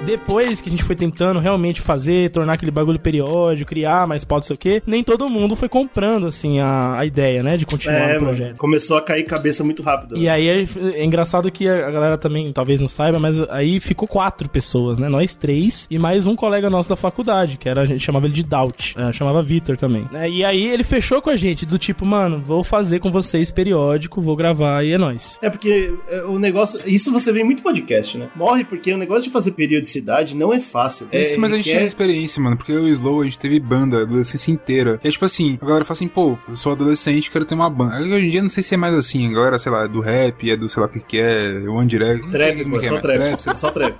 Depois 0.06 0.62
que 0.62 0.70
a 0.70 0.72
gente 0.72 0.84
foi 0.84 0.96
tentando 0.96 1.40
realmente 1.40 1.82
fazer, 1.82 2.30
tornar 2.30 2.54
aquele 2.54 2.70
bagulho 2.72 3.00
periódico, 3.00 3.68
criar 3.70 4.06
mais 4.08 4.24
pauta, 4.24 4.46
sei 4.46 4.54
o 4.54 4.58
quê, 4.58 4.84
nem 4.86 5.04
todo 5.04 5.28
mundo 5.30 5.56
foi 5.56 5.68
comprando, 5.68 6.28
assim, 6.28 6.60
a, 6.60 7.00
a 7.00 7.06
ideia, 7.06 7.42
né, 7.42 7.58
de 7.58 7.66
continuar 7.66 7.96
É, 7.98 8.04
o 8.04 8.08
mano, 8.10 8.20
projeto. 8.20 8.58
começou 8.60 8.98
a 8.98 9.02
cair 9.02 9.24
cabeça 9.24 9.64
muito 9.64 9.82
rápido. 9.82 10.16
E 10.16 10.30
aí 10.30 10.48
é, 10.48 10.66
é 10.94 11.04
engraçado 11.04 11.52
que 11.52 11.68
a 11.68 11.90
galera 11.90 12.18
também 12.20 12.52
talvez 12.54 12.80
não 12.80 12.88
saiba, 12.88 13.18
mas 13.18 13.36
aí 13.50 13.80
ficou 13.80 14.08
quatro 14.08 14.48
pessoas, 14.48 15.00
né? 15.00 15.10
Nós 15.10 15.34
três 15.36 15.88
e 15.90 15.98
mais 15.98 16.28
um 16.28 16.36
colega 16.36 16.70
nosso 16.70 16.88
da 16.88 16.96
faculdade, 16.96 17.58
que 17.58 17.68
era 17.68 17.82
a 17.82 17.86
gente 17.86 18.04
chamava 18.04 18.28
ele 18.28 18.36
de 18.36 18.44
Doubt, 18.44 18.96
é, 18.98 19.12
chamava 19.12 19.42
Vitor 19.42 19.76
também. 19.76 20.08
né? 20.12 20.30
E 20.30 20.46
aí 20.46 20.68
ele 20.68 20.84
fechou 20.84 21.20
com 21.20 21.32
a 21.32 21.36
gente 21.36 21.66
do 21.66 21.80
tipo, 21.80 22.06
mano, 22.06 22.40
vou 22.40 22.64
fazer 22.64 23.00
com 23.00 23.12
vocês 23.12 23.52
periódico, 23.52 24.22
vou 24.22 24.36
gravar 24.36 24.84
e 24.84 24.92
é 24.94 24.98
nóis. 25.00 25.40
É 25.42 25.50
porque 25.50 25.92
é, 26.10 26.22
o 26.26 26.38
negócio. 26.38 26.80
Isso 26.86 27.12
você 27.12 27.32
vê 27.32 27.42
em 27.42 27.44
muito 27.44 27.64
podcast, 27.64 28.18
né? 28.20 28.30
Morre 28.36 28.64
porque 28.64 28.94
o 28.94 28.98
negócio 28.98 29.24
de 29.24 29.30
fazer 29.32 29.52
periodicidade 29.52 29.95
publicidade 30.02 30.36
não 30.36 30.54
é 30.54 30.60
fácil. 30.60 31.08
Isso, 31.12 31.36
é, 31.36 31.38
mas 31.38 31.52
a 31.54 31.56
gente 31.56 31.66
requer- 31.66 31.78
tinha 31.80 31.88
experiência, 31.88 32.42
mano, 32.42 32.58
porque 32.58 32.72
eu 32.72 32.88
e 32.88 32.92
o 32.92 32.94
Slow, 32.94 33.22
a 33.22 33.24
gente 33.24 33.40
teve 33.40 33.60
banda 33.60 34.00
a 34.00 34.02
adolescência 34.02 34.52
inteira. 34.52 35.00
E 35.04 35.08
é 35.08 35.12
tipo 35.12 35.26
assim, 35.26 35.58
a 35.62 35.66
galera 35.66 35.86
fala 35.86 35.96
assim, 35.96 36.08
pô, 36.08 36.38
eu 36.48 36.58
sou 36.58 36.72
adolescente, 36.72 37.32
quero 37.32 37.46
ter 37.46 37.56
uma 37.56 37.70
banda. 37.70 37.98
Hoje 38.00 38.26
em 38.26 38.30
dia 38.30 38.42
não 38.42 38.50
sei 38.50 38.64
se 38.64 38.74
é 38.74 38.78
mais 38.78 38.94
assim, 38.94 39.30
a 39.30 39.34
galera, 39.34 39.60
sei 39.60 39.72
lá, 39.72 39.84
é 39.84 39.88
do 39.88 40.00
rap, 40.00 40.50
é 40.50 40.56
do 40.58 40.68
sei 40.70 40.82
lá 40.82 40.88
o 40.88 40.92
que 40.92 41.00
que 41.00 41.20
é, 41.20 41.70
One 41.70 41.88
Direct, 41.88 42.30
Trap, 42.30 42.64
pô, 42.66 42.78
que 42.80 42.86
é, 42.86 42.90
só 42.90 42.94
mas 42.96 43.02
trap. 43.02 43.42
sei 43.42 43.52
lá. 43.52 43.56
Só 43.56 43.72
trap. 43.72 43.96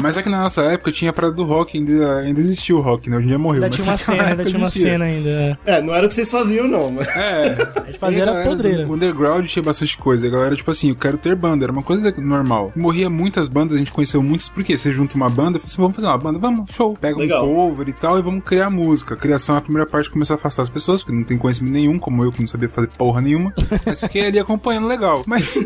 Mas 0.00 0.16
é 0.16 0.22
que 0.22 0.28
na 0.28 0.40
nossa 0.40 0.62
época 0.62 0.92
tinha 0.92 1.10
a 1.10 1.12
parada 1.14 1.34
do 1.34 1.44
rock, 1.44 1.76
ainda, 1.78 2.18
ainda 2.20 2.40
existia 2.40 2.74
o 2.76 2.80
rock, 2.80 3.10
né? 3.10 3.16
Hoje 3.16 3.26
em 3.26 3.28
dia 3.28 3.38
morreu. 3.38 3.64
Ainda 3.64 3.68
mas 3.68 3.76
tinha 3.76 3.88
uma 3.90 3.96
cena, 3.98 4.28
ainda 4.28 4.44
tinha 4.44 4.58
uma 4.58 4.70
cena 4.70 5.04
ainda. 5.04 5.28
é. 5.30 5.56
É, 5.66 5.82
não 5.82 5.94
era 5.94 6.06
o 6.06 6.08
que 6.08 6.14
vocês 6.14 6.30
faziam, 6.30 6.66
não. 6.66 6.90
Mas... 6.90 7.06
É. 7.08 7.56
A 7.80 7.86
gente 7.86 7.98
fazia 7.98 8.22
era 8.22 8.44
podreira. 8.44 8.86
underground 8.86 9.46
tinha 9.46 9.62
bastante 9.62 9.96
coisa. 9.98 10.26
A 10.26 10.30
galera, 10.30 10.54
tipo 10.56 10.70
assim, 10.70 10.90
eu 10.90 10.96
quero 10.96 11.18
ter 11.18 11.34
banda. 11.34 11.64
Era 11.64 11.72
uma 11.72 11.82
coisa 11.82 12.12
normal. 12.18 12.72
Morria 12.76 13.10
muitas 13.10 13.48
bandas, 13.48 13.76
a 13.76 13.78
gente 13.78 13.92
conheceu 13.92 14.22
muitas. 14.22 14.48
Por 14.48 14.62
quê? 14.64 14.76
Você 14.76 14.90
junta 14.90 15.16
uma 15.16 15.28
banda 15.28 15.39
e 15.48 15.60
fala 15.60 15.66
assim, 15.66 15.82
vamos 15.82 15.96
fazer 15.96 16.06
uma 16.06 16.18
banda? 16.18 16.38
Vamos, 16.38 16.72
show. 16.74 16.96
Pega 17.00 17.18
Legal. 17.18 17.48
um 17.48 17.54
cover 17.54 17.88
e 17.88 17.92
tal 17.92 18.18
e 18.18 18.22
vamos 18.22 18.44
criar 18.44 18.70
música. 18.70 19.14
A 19.14 19.16
criação, 19.16 19.56
a 19.56 19.60
primeira 19.60 19.88
parte 19.88 20.10
começou 20.10 20.34
a 20.34 20.38
afastar 20.38 20.62
as 20.62 20.68
pessoas, 20.68 21.02
porque 21.02 21.16
não 21.16 21.24
tem 21.24 21.38
conhecimento 21.38 21.72
nenhum, 21.72 21.98
como 21.98 22.24
eu 22.24 22.32
que 22.32 22.40
não 22.40 22.48
sabia 22.48 22.68
fazer 22.68 22.88
porra 22.88 23.20
nenhuma. 23.20 23.52
Mas 23.84 24.00
fiquei 24.00 24.26
ali 24.26 24.38
acompanhando 24.38 24.86
legal. 24.86 25.22
Mas 25.26 25.56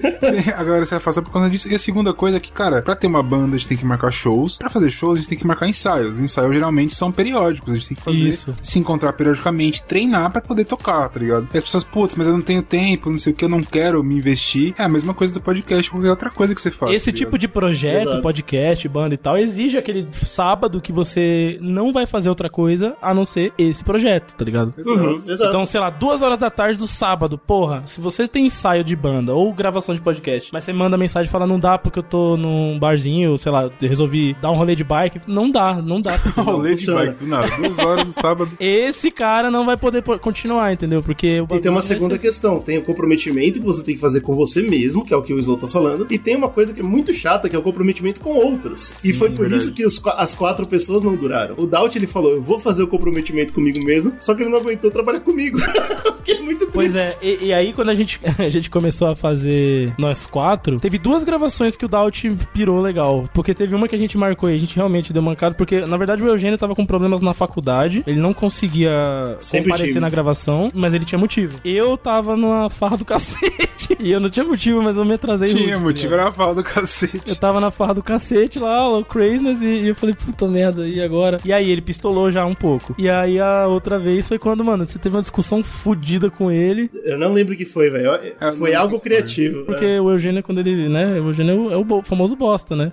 a 0.56 0.64
galera 0.64 0.84
se 0.84 0.94
afasta 0.94 1.22
por 1.22 1.32
causa 1.32 1.50
disso. 1.50 1.68
E 1.68 1.74
a 1.74 1.78
segunda 1.78 2.12
coisa 2.12 2.36
é 2.36 2.40
que, 2.40 2.52
cara, 2.52 2.82
pra 2.82 2.94
ter 2.94 3.06
uma 3.06 3.22
banda, 3.22 3.56
a 3.56 3.58
gente 3.58 3.68
tem 3.68 3.76
que 3.78 3.84
marcar 3.84 4.10
shows. 4.10 4.58
Pra 4.58 4.70
fazer 4.70 4.90
shows, 4.90 5.14
a 5.18 5.20
gente 5.20 5.28
tem 5.28 5.38
que 5.38 5.46
marcar 5.46 5.68
ensaios. 5.68 6.12
Os 6.12 6.18
ensaios 6.18 6.54
geralmente 6.54 6.94
são 6.94 7.10
periódicos. 7.10 7.72
A 7.72 7.76
gente 7.76 7.88
tem 7.88 7.96
que 7.96 8.02
fazer, 8.02 8.18
Isso. 8.28 8.56
se 8.62 8.78
encontrar 8.78 9.12
periodicamente, 9.14 9.84
treinar 9.84 10.30
pra 10.30 10.40
poder 10.40 10.64
tocar, 10.64 11.08
tá 11.08 11.18
ligado? 11.20 11.48
E 11.52 11.58
as 11.58 11.64
pessoas, 11.64 11.84
putz, 11.84 12.14
mas 12.16 12.26
eu 12.26 12.32
não 12.32 12.42
tenho 12.42 12.62
tempo, 12.62 13.10
não 13.10 13.18
sei 13.18 13.32
o 13.32 13.36
que, 13.36 13.44
eu 13.44 13.48
não 13.48 13.62
quero 13.62 14.02
me 14.02 14.16
investir. 14.16 14.74
É 14.78 14.84
a 14.84 14.88
mesma 14.88 15.14
coisa 15.14 15.34
do 15.34 15.40
podcast, 15.40 15.90
qualquer 15.90 16.10
outra 16.10 16.30
coisa 16.30 16.54
que 16.54 16.60
você 16.60 16.70
faz. 16.70 16.92
Esse 16.94 17.10
tá 17.12 17.18
tipo 17.18 17.38
de 17.38 17.48
projeto, 17.48 18.08
Exato. 18.08 18.22
podcast, 18.22 18.88
banda 18.88 19.14
e 19.14 19.18
tal, 19.18 19.36
exige 19.64 19.78
aquele 19.78 20.06
sábado 20.12 20.80
que 20.80 20.92
você 20.92 21.58
não 21.60 21.92
vai 21.92 22.06
fazer 22.06 22.28
outra 22.28 22.48
coisa 22.48 22.96
a 23.00 23.12
não 23.14 23.24
ser 23.24 23.52
esse 23.58 23.82
projeto, 23.82 24.34
tá 24.34 24.44
ligado? 24.44 24.72
Uhum. 24.84 25.20
Então, 25.28 25.64
sei 25.66 25.80
lá, 25.80 25.90
duas 25.90 26.22
horas 26.22 26.38
da 26.38 26.50
tarde 26.50 26.78
do 26.78 26.86
sábado, 26.86 27.38
porra, 27.38 27.82
se 27.86 28.00
você 28.00 28.28
tem 28.28 28.46
ensaio 28.46 28.84
de 28.84 28.94
banda 28.94 29.34
ou 29.34 29.52
gravação 29.52 29.94
de 29.94 30.00
podcast, 30.00 30.50
mas 30.52 30.64
você 30.64 30.72
manda 30.72 30.96
mensagem 30.96 31.28
e 31.28 31.32
fala, 31.32 31.46
não 31.46 31.58
dá 31.58 31.78
porque 31.78 31.98
eu 31.98 32.02
tô 32.02 32.36
num 32.36 32.78
barzinho, 32.78 33.36
sei 33.38 33.52
lá, 33.52 33.70
resolvi 33.80 34.34
dar 34.40 34.50
um 34.50 34.56
rolê 34.56 34.74
de 34.74 34.84
bike, 34.84 35.20
não 35.26 35.50
dá, 35.50 35.74
não 35.74 36.00
dá. 36.00 36.18
pra 36.18 36.30
você. 36.42 36.50
Rolê 36.50 36.74
de 36.74 36.86
bike 36.92 37.14
do 37.16 37.26
nada. 37.26 37.48
Duas 37.56 37.78
horas 37.78 38.04
do 38.04 38.12
sábado. 38.12 38.50
Esse 38.60 39.10
cara 39.10 39.50
não 39.50 39.64
vai 39.64 39.76
poder 39.76 40.02
po- 40.02 40.18
continuar, 40.18 40.72
entendeu? 40.72 41.02
Porque 41.02 41.40
o 41.40 41.44
E 41.54 41.60
tem 41.60 41.70
uma 41.70 41.80
vai 41.80 41.88
segunda 41.88 42.16
ser- 42.16 42.22
questão, 42.22 42.60
tem 42.60 42.78
o 42.78 42.82
comprometimento 42.82 43.58
que 43.60 43.64
você 43.66 43.82
tem 43.82 43.94
que 43.94 44.00
fazer 44.00 44.20
com 44.20 44.32
você 44.32 44.62
mesmo, 44.62 45.04
que 45.04 45.12
é 45.12 45.16
o 45.16 45.22
que 45.22 45.32
o 45.32 45.38
Slow 45.38 45.56
tá 45.58 45.68
falando, 45.68 46.06
e 46.10 46.18
tem 46.18 46.36
uma 46.36 46.48
coisa 46.48 46.72
que 46.72 46.80
é 46.80 46.82
muito 46.82 47.12
chata, 47.12 47.48
que 47.48 47.56
é 47.56 47.58
o 47.58 47.62
comprometimento 47.62 48.20
com 48.20 48.30
outros. 48.34 48.94
e 49.04 49.12
foi 49.12 49.30
por 49.30 49.40
verdade. 49.40 49.53
Isso 49.56 49.72
que 49.72 49.84
os 49.84 50.00
as 50.16 50.34
quatro 50.34 50.66
pessoas 50.66 51.02
não 51.02 51.14
duraram. 51.16 51.54
O 51.58 51.66
Doubt, 51.66 51.96
ele 51.96 52.06
falou, 52.06 52.32
eu 52.32 52.42
vou 52.42 52.58
fazer 52.58 52.82
o 52.82 52.88
comprometimento 52.88 53.54
comigo 53.54 53.82
mesmo, 53.84 54.12
só 54.20 54.34
que 54.34 54.42
ele 54.42 54.50
não 54.50 54.58
aguentou 54.58 54.90
trabalhar 54.90 55.20
comigo. 55.20 55.58
que 56.24 56.32
é 56.32 56.40
muito 56.40 56.58
triste. 56.60 56.72
Pois 56.72 56.94
é, 56.94 57.16
e, 57.22 57.46
e 57.46 57.52
aí 57.52 57.72
quando 57.72 57.90
a 57.90 57.94
gente, 57.94 58.20
a 58.38 58.48
gente 58.48 58.70
começou 58.70 59.08
a 59.08 59.16
fazer 59.16 59.92
nós 59.98 60.26
quatro, 60.26 60.78
teve 60.80 60.98
duas 60.98 61.24
gravações 61.24 61.76
que 61.76 61.84
o 61.84 61.88
Daut 61.88 62.30
pirou 62.52 62.80
legal. 62.80 63.28
Porque 63.32 63.54
teve 63.54 63.74
uma 63.74 63.88
que 63.88 63.94
a 63.94 63.98
gente 63.98 64.16
marcou 64.16 64.50
e 64.50 64.54
a 64.54 64.58
gente 64.58 64.76
realmente 64.76 65.12
deu 65.12 65.22
mancado, 65.22 65.54
porque 65.54 65.80
na 65.80 65.96
verdade 65.96 66.22
o 66.22 66.28
Eugênio 66.28 66.58
tava 66.58 66.74
com 66.74 66.84
problemas 66.86 67.20
na 67.20 67.34
faculdade, 67.34 68.02
ele 68.06 68.20
não 68.20 68.32
conseguia 68.32 69.36
Sempre 69.40 69.64
comparecer 69.64 69.88
tive. 69.94 70.00
na 70.00 70.08
gravação, 70.08 70.70
mas 70.74 70.94
ele 70.94 71.04
tinha 71.04 71.18
motivo. 71.18 71.58
Eu 71.64 71.96
tava 71.96 72.36
numa 72.36 72.68
farra 72.70 72.96
do 72.96 73.04
cacete, 73.06 73.96
e 74.00 74.10
eu 74.10 74.20
não 74.20 74.30
tinha 74.30 74.44
motivo, 74.44 74.82
mas 74.82 74.96
eu 74.96 75.04
me 75.04 75.14
atrasei 75.14 75.48
Tinha 75.48 75.62
muito, 75.78 75.80
motivo, 75.80 76.04
ligado? 76.04 76.20
era 76.20 76.28
a 76.28 76.32
fala 76.32 76.54
do 76.54 76.62
cacete. 76.62 77.22
Eu 77.26 77.36
tava 77.36 77.60
na 77.60 77.70
farra 77.70 77.94
do 77.94 78.02
cacete 78.02 78.58
lá, 78.58 78.88
o 78.88 79.04
Craziness, 79.44 79.62
e, 79.62 79.84
e 79.84 79.88
eu 79.88 79.94
falei, 79.94 80.14
puta 80.14 80.48
merda, 80.48 80.86
e 80.86 81.00
agora? 81.02 81.38
E 81.44 81.52
aí 81.52 81.70
ele 81.70 81.80
pistolou 81.82 82.30
já 82.30 82.44
um 82.46 82.54
pouco. 82.54 82.94
E 82.98 83.08
aí 83.08 83.38
a 83.38 83.66
outra 83.66 83.98
vez 83.98 84.26
foi 84.26 84.38
quando, 84.38 84.64
mano, 84.64 84.84
você 84.84 84.98
teve 84.98 85.14
uma 85.14 85.20
discussão 85.20 85.62
fodida 85.62 86.30
com 86.30 86.50
ele. 86.50 86.90
Eu 87.04 87.18
não 87.18 87.32
lembro 87.32 87.54
o 87.54 87.56
que 87.56 87.64
foi, 87.64 87.90
velho. 87.90 88.10
Foi 88.58 88.74
algo 88.74 88.96
o 88.96 89.00
criativo. 89.00 89.64
Porque 89.64 89.84
né? 89.84 90.00
o 90.00 90.10
Eugênio, 90.10 90.42
quando 90.42 90.58
ele, 90.58 90.88
né? 90.88 91.20
O 91.20 91.28
Eugênio 91.28 91.70
é 91.70 91.76
o 91.76 91.84
bo- 91.84 92.02
famoso 92.02 92.34
bosta, 92.34 92.74
né? 92.74 92.92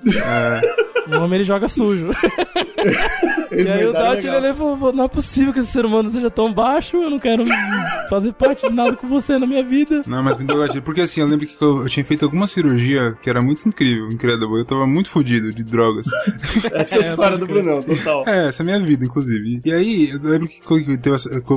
O 1.07 1.15
homem 1.23 1.35
ele 1.35 1.43
joga 1.43 1.67
sujo. 1.67 2.09
E 3.51 3.67
aí 3.69 3.91
Daut 3.91 4.25
legal. 4.25 4.43
ele 4.43 4.53
falou: 4.53 4.93
não 4.93 5.05
é 5.05 5.07
possível 5.07 5.53
que 5.53 5.59
esse 5.59 5.71
ser 5.71 5.85
humano 5.85 6.09
seja 6.09 6.29
tão 6.29 6.53
baixo, 6.53 6.97
eu 6.97 7.09
não 7.09 7.19
quero 7.19 7.43
fazer 8.09 8.33
parte 8.33 8.67
de 8.67 8.73
nada 8.73 8.95
com 8.95 9.07
você 9.07 9.37
na 9.37 9.45
minha 9.45 9.63
vida. 9.63 10.03
Não, 10.05 10.23
mas 10.23 10.37
me 10.37 10.45
deu 10.45 10.57
gatilho. 10.57 10.81
Porque 10.81 11.01
assim, 11.01 11.21
eu 11.21 11.27
lembro 11.27 11.45
que 11.45 11.61
eu, 11.61 11.83
eu 11.83 11.89
tinha 11.89 12.05
feito 12.05 12.23
alguma 12.25 12.47
cirurgia 12.47 13.15
que 13.21 13.29
era 13.29 13.41
muito 13.41 13.67
incrível, 13.67 14.11
incrível. 14.11 14.57
Eu 14.57 14.65
tava 14.65 14.87
muito 14.87 15.09
fodido 15.09 15.53
de 15.53 15.63
drogas. 15.63 16.07
Essa 16.73 16.95
é 16.95 17.03
a 17.03 17.05
história 17.05 17.37
do 17.37 17.45
Brunão, 17.45 17.83
total. 17.83 18.23
É, 18.27 18.47
essa 18.47 18.61
é 18.61 18.63
a 18.63 18.65
minha 18.65 18.79
vida, 18.79 19.05
inclusive. 19.05 19.61
E 19.63 19.73
aí, 19.73 20.09
eu 20.09 20.19
lembro 20.21 20.47
que 20.47 20.61
quando 20.61 20.89
eu, 20.89 20.97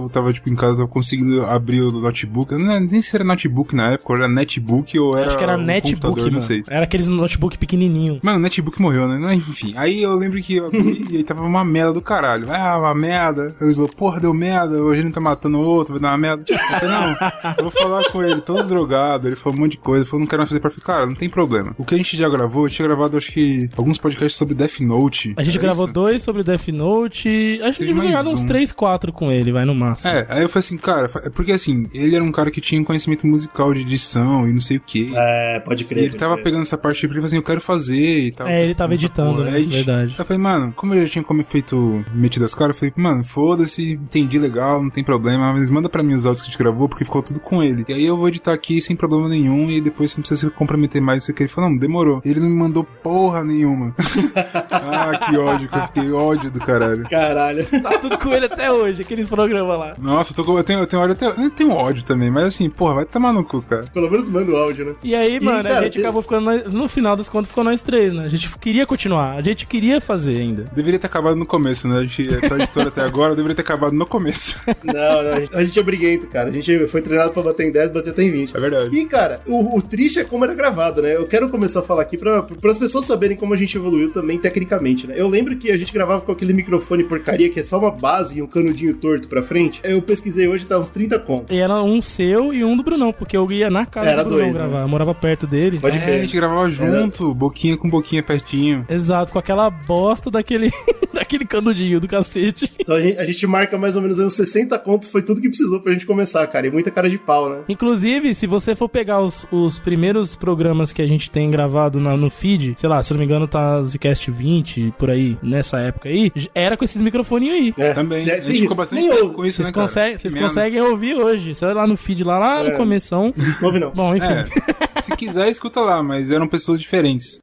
eu 0.02 0.09
tava, 0.09 0.33
tipo, 0.33 0.48
em 0.48 0.57
casa, 0.57 0.83
eu 0.83 0.88
conseguindo 0.88 1.44
abrir 1.44 1.83
o 1.83 1.92
notebook. 1.92 2.52
Eu 2.52 2.59
não 2.59 2.80
nem 2.80 3.00
se 3.00 3.14
era 3.14 3.24
notebook 3.24 3.74
na 3.74 3.92
época, 3.92 4.12
ou 4.12 4.18
era 4.18 4.28
netbook, 4.28 4.98
ou 4.98 5.16
era 5.16 5.28
Acho 5.28 5.38
que 5.38 5.44
era 5.44 5.57
um 5.57 5.62
netbook, 5.62 5.94
computador, 5.94 6.24
mano. 6.24 6.35
não 6.35 6.40
sei. 6.40 6.64
Era 6.66 6.85
aqueles 6.85 7.07
notebook 7.07 7.59
pequenininho. 7.59 8.20
Mano, 8.22 8.38
o 8.38 8.42
netbook 8.42 8.80
morreu, 8.80 9.09
né? 9.09 9.35
Enfim, 9.35 9.74
aí 9.76 10.02
eu 10.02 10.14
lembro 10.16 10.40
que 10.42 10.57
eu 10.57 10.66
abri 10.66 11.04
e 11.11 11.16
aí 11.18 11.24
tava 11.24 11.42
uma 11.42 11.64
merda 11.64 11.84
do 11.92 12.01
caralho. 12.01 12.47
Ah, 12.51 12.79
uma 12.79 12.94
merda. 12.94 13.49
Eu 13.61 13.73
falei, 13.75 13.90
porra, 13.97 14.20
deu 14.20 14.33
merda, 14.35 14.77
hoje 14.83 15.01
ele 15.01 15.11
tá 15.11 15.20
matando 15.20 15.59
o 15.59 15.64
outro, 15.64 15.94
vai 15.94 16.03
dar 16.03 16.11
uma 16.12 16.18
merda. 16.18 16.44
Eu 16.49 16.59
falei, 16.59 16.88
não, 16.88 17.11
eu 17.59 17.62
vou 17.64 17.70
falar 17.70 18.05
com 18.11 18.23
ele, 18.23 18.40
todo 18.40 18.66
drogado, 18.66 19.29
ele 19.29 19.37
falou 19.37 19.59
um 19.59 19.62
monte 19.62 19.73
de 19.73 19.79
coisa, 19.79 20.03
ele 20.03 20.11
falou, 20.11 20.20
não 20.20 20.27
quero 20.27 20.40
mais 20.40 20.49
fazer 20.49 20.61
pra 20.61 20.70
ficar. 20.70 20.85
Cara, 20.94 21.07
não 21.07 21.14
tem 21.14 21.29
problema. 21.29 21.75
O 21.79 21.85
que 21.85 21.94
a 21.94 21.99
gente 21.99 22.16
já 22.16 22.29
gravou, 22.29 22.66
eu 22.66 22.70
tinha 22.70 22.87
gravado, 22.87 23.16
acho 23.16 23.33
que, 23.33 23.68
alguns 23.77 23.99
podcasts 23.99 24.37
sobre 24.37 24.55
Death 24.55 24.81
Note. 24.81 25.35
A 25.37 25.42
gente 25.42 25.55
Era 25.59 25.62
gravou 25.62 25.85
É 25.85 25.87
isso? 25.87 25.92
dois 25.94 26.23
sobre 26.23 26.42
Death 26.44 26.68
Note. 26.68 27.29
A 27.62 27.66
gente 27.66 27.79
Teve 27.79 27.92
devia 27.92 28.11
gravado 28.11 28.31
uns 28.31 28.42
um. 28.42 28.47
3, 28.47 28.73
4 28.73 29.12
com 29.12 29.33
ele, 29.33 29.51
vai 29.53 29.64
no 29.64 29.75
máximo. 29.75 30.11
É, 30.12 30.27
aí 30.29 30.42
eu 30.42 30.49
falei 30.49 30.61
assim, 30.61 30.77
cara, 30.77 31.11
é 31.25 31.31
porque 31.31 31.53
assim, 31.53 31.87
ele 31.92 32.14
era 32.14 32.23
um 32.25 32.31
cara 32.31 32.51
que 32.51 32.61
tinha 32.61 32.83
conhecimento 32.85 33.27
musical 33.27 33.73
de 33.75 33.81
edição 33.81 34.49
e 34.49 34.53
não 34.53 34.61
sei 34.61 34.77
o 34.77 34.81
que. 34.81 35.11
É, 35.16 35.61
pode 35.61 35.83
E 35.83 35.87
crer. 35.87 35.99
ele 35.99 36.09
pode 36.11 36.18
tava 36.20 36.35
crer. 36.35 36.44
pegando 36.44 36.62
essa 36.62 36.77
parte 36.79 37.01
porque 37.01 37.07
ele 37.07 37.14
falou 37.14 37.27
assim, 37.27 37.37
eu 37.37 37.42
quero 37.42 37.61
fazer 37.61 38.20
e 38.27 38.31
tal. 38.31 38.47
É, 38.47 38.62
ele 38.62 38.75
tava 38.75 38.94
Essa 38.94 39.05
editando, 39.05 39.37
porra. 39.38 39.51
né? 39.51 39.57
Aí, 39.57 39.64
Verdade. 39.66 40.14
Eu 40.18 40.25
falei, 40.25 40.42
mano, 40.42 40.73
como 40.77 40.94
eu 40.94 41.05
já 41.07 41.12
tinha 41.12 41.25
como 41.25 41.42
feito 41.75 42.05
metido 42.15 42.45
as 42.45 42.55
caras, 42.55 42.75
eu 42.77 42.79
falei, 42.79 42.95
mano, 42.97 43.25
foda-se, 43.25 43.93
entendi 43.93 44.39
legal, 44.39 44.83
não 44.83 44.91
tem 44.91 45.03
problema, 45.03 45.53
mas 45.53 45.69
manda 45.69 45.89
pra 45.89 46.03
mim 46.03 46.15
os 46.15 46.25
áudios 46.25 46.43
que 46.43 46.49
a 46.49 46.51
gente 46.51 46.59
gravou, 46.59 46.89
porque 46.89 47.05
ficou 47.05 47.23
tudo 47.23 47.41
com 47.41 47.63
ele. 47.63 47.85
E 47.89 47.93
aí 47.93 48.05
eu 48.05 48.17
vou 48.17 48.29
editar 48.29 48.53
aqui 48.53 48.81
sem 48.81 48.95
problema 48.95 49.29
nenhum, 49.29 49.71
e 49.71 49.81
depois 49.81 50.11
você 50.11 50.19
não 50.19 50.23
precisa 50.23 50.49
se 50.49 50.55
comprometer 50.55 51.03
mais 51.03 51.23
isso 51.23 51.33
aqui. 51.33 51.43
Ele 51.43 51.49
falou, 51.49 51.71
não, 51.71 51.77
demorou. 51.77 52.21
Ele 52.25 52.41
não 52.41 52.49
me 52.49 52.55
mandou 52.55 52.85
porra 52.85 53.43
nenhuma. 53.43 53.95
ah, 54.71 55.19
que 55.19 55.37
ódio, 55.37 55.69
que 55.69 55.77
eu 55.77 55.87
fiquei 55.87 56.13
ódio 56.13 56.51
do 56.51 56.61
caralho. 56.61 57.09
Caralho. 57.09 57.67
Tá 57.83 57.99
tudo 57.99 58.19
com 58.19 58.33
ele 58.33 58.47
até 58.47 58.71
hoje, 58.71 59.03
aqueles 59.03 59.29
programas 59.29 59.79
lá. 59.79 59.95
Nossa, 59.99 60.33
eu, 60.33 60.37
tô 60.37 60.45
com, 60.45 60.57
eu, 60.57 60.65
tenho, 60.65 60.81
eu 60.81 60.87
tenho 60.87 61.03
ódio 61.03 61.13
até. 61.13 61.27
Eu 61.45 61.51
tenho 61.51 61.71
ódio 61.71 62.05
também, 62.05 62.31
mas 62.31 62.45
assim, 62.45 62.69
porra, 62.71 62.95
vai 62.95 63.05
tomar 63.05 63.33
no 63.33 63.45
cu, 63.45 63.63
cara. 63.63 63.87
Pelo 63.93 64.11
menos 64.11 64.29
manda 64.31 64.51
o 64.53 64.57
áudio, 64.57 64.85
né? 64.87 64.95
E 65.03 65.15
aí, 65.15 65.41
mano, 65.41 65.61
a 65.61 65.63
cara, 65.63 65.85
gente 65.85 65.95
tem- 65.95 66.03
acabou 66.03 66.23
ficando. 66.23 66.71
No 66.71 66.89
final 66.89 67.17
das 67.17 67.29
contas, 67.29 67.49
ficou 67.49 67.65
nós 67.65 67.83
três, 67.83 68.13
né? 68.13 68.25
A 68.25 68.29
gente 68.29 68.49
queria 68.59 68.87
continuar, 68.87 69.33
a 69.33 69.43
gente 69.43 69.67
queria 69.67 70.01
fazer 70.01 70.37
ainda. 70.41 70.65
Deveria 70.75 70.99
ter 70.99 71.07
acabado 71.07 71.37
no 71.37 71.47
começo, 71.47 71.63
né? 71.64 71.98
A 71.98 72.03
gente 72.05 72.48
tá 72.48 72.59
história 72.59 72.88
até 72.88 73.00
agora, 73.03 73.35
deveria 73.35 73.55
ter 73.55 73.62
acabado 73.62 73.92
no 73.94 74.07
começo. 74.07 74.59
Não, 74.85 75.22
não, 75.22 75.33
a 75.33 75.40
gente, 75.40 75.57
a 75.57 75.64
gente 75.64 75.79
é 75.79 75.83
briguento, 75.83 76.27
cara. 76.27 76.48
A 76.48 76.53
gente 76.53 76.87
foi 76.88 77.00
treinado 77.00 77.33
pra 77.33 77.42
bater 77.42 77.66
em 77.66 77.72
10, 77.72 77.90
bater 77.90 78.11
até 78.11 78.22
em 78.22 78.31
20. 78.31 78.57
É 78.57 78.61
verdade. 78.61 78.96
E, 78.96 79.05
cara, 79.07 79.40
o, 79.46 79.79
o 79.79 79.83
triste 79.83 80.20
é 80.20 80.24
como 80.24 80.44
era 80.44 80.55
gravado, 80.55 81.00
né? 81.03 81.16
Eu 81.16 81.24
quero 81.24 81.48
começar 81.48 81.81
a 81.81 81.83
falar 81.83 82.03
aqui 82.03 82.16
pra, 82.16 82.42
pra 82.42 82.70
as 82.70 82.79
pessoas 82.79 83.05
saberem 83.07 83.37
como 83.37 83.55
a 83.55 83.57
gente 83.57 83.77
evoluiu 83.77 84.11
também 84.12 84.38
tecnicamente, 84.38 85.07
né? 85.07 85.14
Eu 85.16 85.29
lembro 85.29 85.57
que 85.57 85.70
a 85.70 85.77
gente 85.77 85.92
gravava 85.92 86.22
com 86.22 86.33
aquele 86.33 86.53
microfone 86.53 87.05
porcaria 87.05 87.48
que 87.48 87.61
é 87.61 87.62
só 87.62 87.79
uma 87.79 87.90
base 87.90 88.38
e 88.38 88.42
um 88.42 88.46
canudinho 88.46 88.94
torto 88.94 89.27
pra 89.29 89.42
frente. 89.42 89.81
Eu 89.83 90.00
pesquisei 90.03 90.46
hoje, 90.46 90.66
tá 90.66 90.79
uns 90.79 90.90
30 90.90 91.18
conto. 91.20 91.53
E 91.53 91.59
era 91.59 91.83
um 91.83 92.00
seu 92.00 92.53
e 92.53 92.62
um 92.64 92.77
do 92.77 92.83
Brunão, 92.83 93.12
porque 93.12 93.37
eu 93.37 93.50
ia 93.50 93.70
na 93.70 93.87
casa 93.87 94.09
Era 94.11 94.22
do 94.22 94.31
Brunão 94.31 94.44
dois, 94.46 94.57
gravar. 94.57 94.79
né? 94.79 94.85
Eu 94.85 94.88
morava 94.88 95.14
perto 95.14 95.46
dele. 95.46 95.79
Pode 95.79 95.96
É, 95.98 96.16
a 96.18 96.20
gente 96.20 96.37
gravava 96.37 96.68
junto, 96.68 97.35
boquinha 97.35 97.77
com 97.77 97.88
boquinha 97.88 98.22
pertinho. 98.22 98.85
Exato, 98.88 99.33
com 99.33 99.38
aquela 99.38 99.70
bosta 99.70 100.31
daquele, 100.31 100.70
daquele 101.12 101.44
canudinho 101.55 102.01
do 102.01 102.09
cacete. 102.09 102.71
Então 102.79 102.97
a 102.97 103.01
gente, 103.01 103.19
a 103.19 103.25
gente 103.25 103.47
marca 103.47 103.79
mais 103.79 103.97
ou 103.97 104.03
menos 104.03 104.19
aí 104.21 104.27
uns 104.27 104.35
60 104.35 104.79
conto, 104.79 105.09
foi 105.09 105.23
tudo 105.23 105.40
que 105.40 105.49
precisou 105.49 105.81
pra 105.81 105.93
gente 105.93 106.07
começar, 106.07 106.47
cara. 106.47 106.67
E 106.67 106.71
muita 106.71 106.90
cara 106.90 107.09
de 107.09 107.17
pau, 107.19 107.49
né? 107.49 107.59
Inclusive, 107.69 108.35
se 108.35 108.47
você 108.47 108.75
for 108.75 108.88
pegar 108.88 109.21
os, 109.21 109.47
os 109.51 109.79
primeiros 109.79 110.37
programas 110.37 110.93
que 110.93 111.01
a 111.03 111.07
gente 111.07 111.31
tem 111.31 111.51
gravado 111.51 111.99
na- 112.01 112.17
no 112.17 112.29
feed, 112.31 112.75
sei 112.77 112.88
lá, 112.88 113.03
se 113.03 113.12
não 113.12 113.19
me 113.19 113.25
engano, 113.25 113.47
tá 113.47 113.81
Zcast 113.83 114.31
20, 114.31 114.93
por 114.99 115.11
aí, 115.11 115.37
nessa 115.43 115.79
época 115.79 116.09
aí, 116.09 116.31
era 116.55 116.77
com 116.77 116.85
esses 116.85 117.01
microfoninhos 117.01 117.57
aí. 117.57 117.75
É, 117.79 117.93
Também. 117.95 118.29
é, 118.29 118.38
a 118.38 118.40
gente 118.45 118.61
ficou 118.62 118.77
bastante 118.77 119.01
nem 119.03 119.11
tempo 119.11 119.23
ouve. 119.25 119.35
com 119.37 119.47
isso, 119.47 119.57
Vocês, 119.59 119.69
né, 119.69 119.73
cara? 119.73 119.87
conseguem, 119.87 120.19
vocês 120.19 120.35
conseguem 120.35 120.81
ouvir 120.81 121.14
hoje. 121.14 121.55
Você 121.55 121.64
vai 121.64 121.75
lá 121.75 121.87
no 121.87 121.97
feed 121.97 122.25
lá, 122.25 122.38
lá 122.38 122.62
no 122.62 122.71
É. 122.71 122.77
começão. 122.77 123.33
Não 123.61 123.67
ouve 123.69 123.79
não. 123.79 123.90
Bom, 123.93 124.14
enfim. 124.14 124.27
É, 124.27 125.03
se 125.03 125.14
quiser, 125.17 125.49
escuta 125.49 125.81
lá, 125.81 126.03
mas 126.03 126.31
eram 126.31 126.47
pessoas 126.49 126.81
diferentes. 126.81 127.38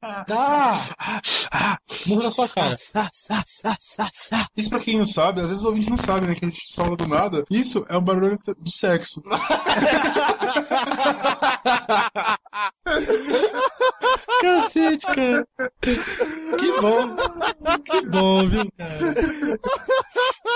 Dá! 0.00 0.80
Murro 2.06 2.22
na 2.22 2.30
sua 2.30 2.48
cara. 2.48 2.76
Isso 4.56 4.70
pra 4.70 4.78
quem 4.78 4.96
não 4.96 5.06
sabe, 5.06 5.40
às 5.40 5.48
vezes 5.48 5.64
o 5.64 5.68
ouvinte 5.68 5.90
não 5.90 5.96
sabe, 5.96 6.26
né? 6.26 6.34
Que 6.34 6.44
a 6.44 6.48
gente 6.48 6.72
solta 6.72 7.04
do 7.04 7.08
nada. 7.08 7.44
Isso 7.50 7.84
é 7.88 7.96
o 7.96 8.00
barulho 8.00 8.38
do 8.58 8.70
sexo. 8.70 9.22
Cacete, 14.40 15.06
cara. 15.06 15.46
Que 15.80 16.80
bom. 16.80 17.16
Que 17.84 18.06
bom, 18.06 18.48
viu, 18.48 18.72
cara? 18.76 19.14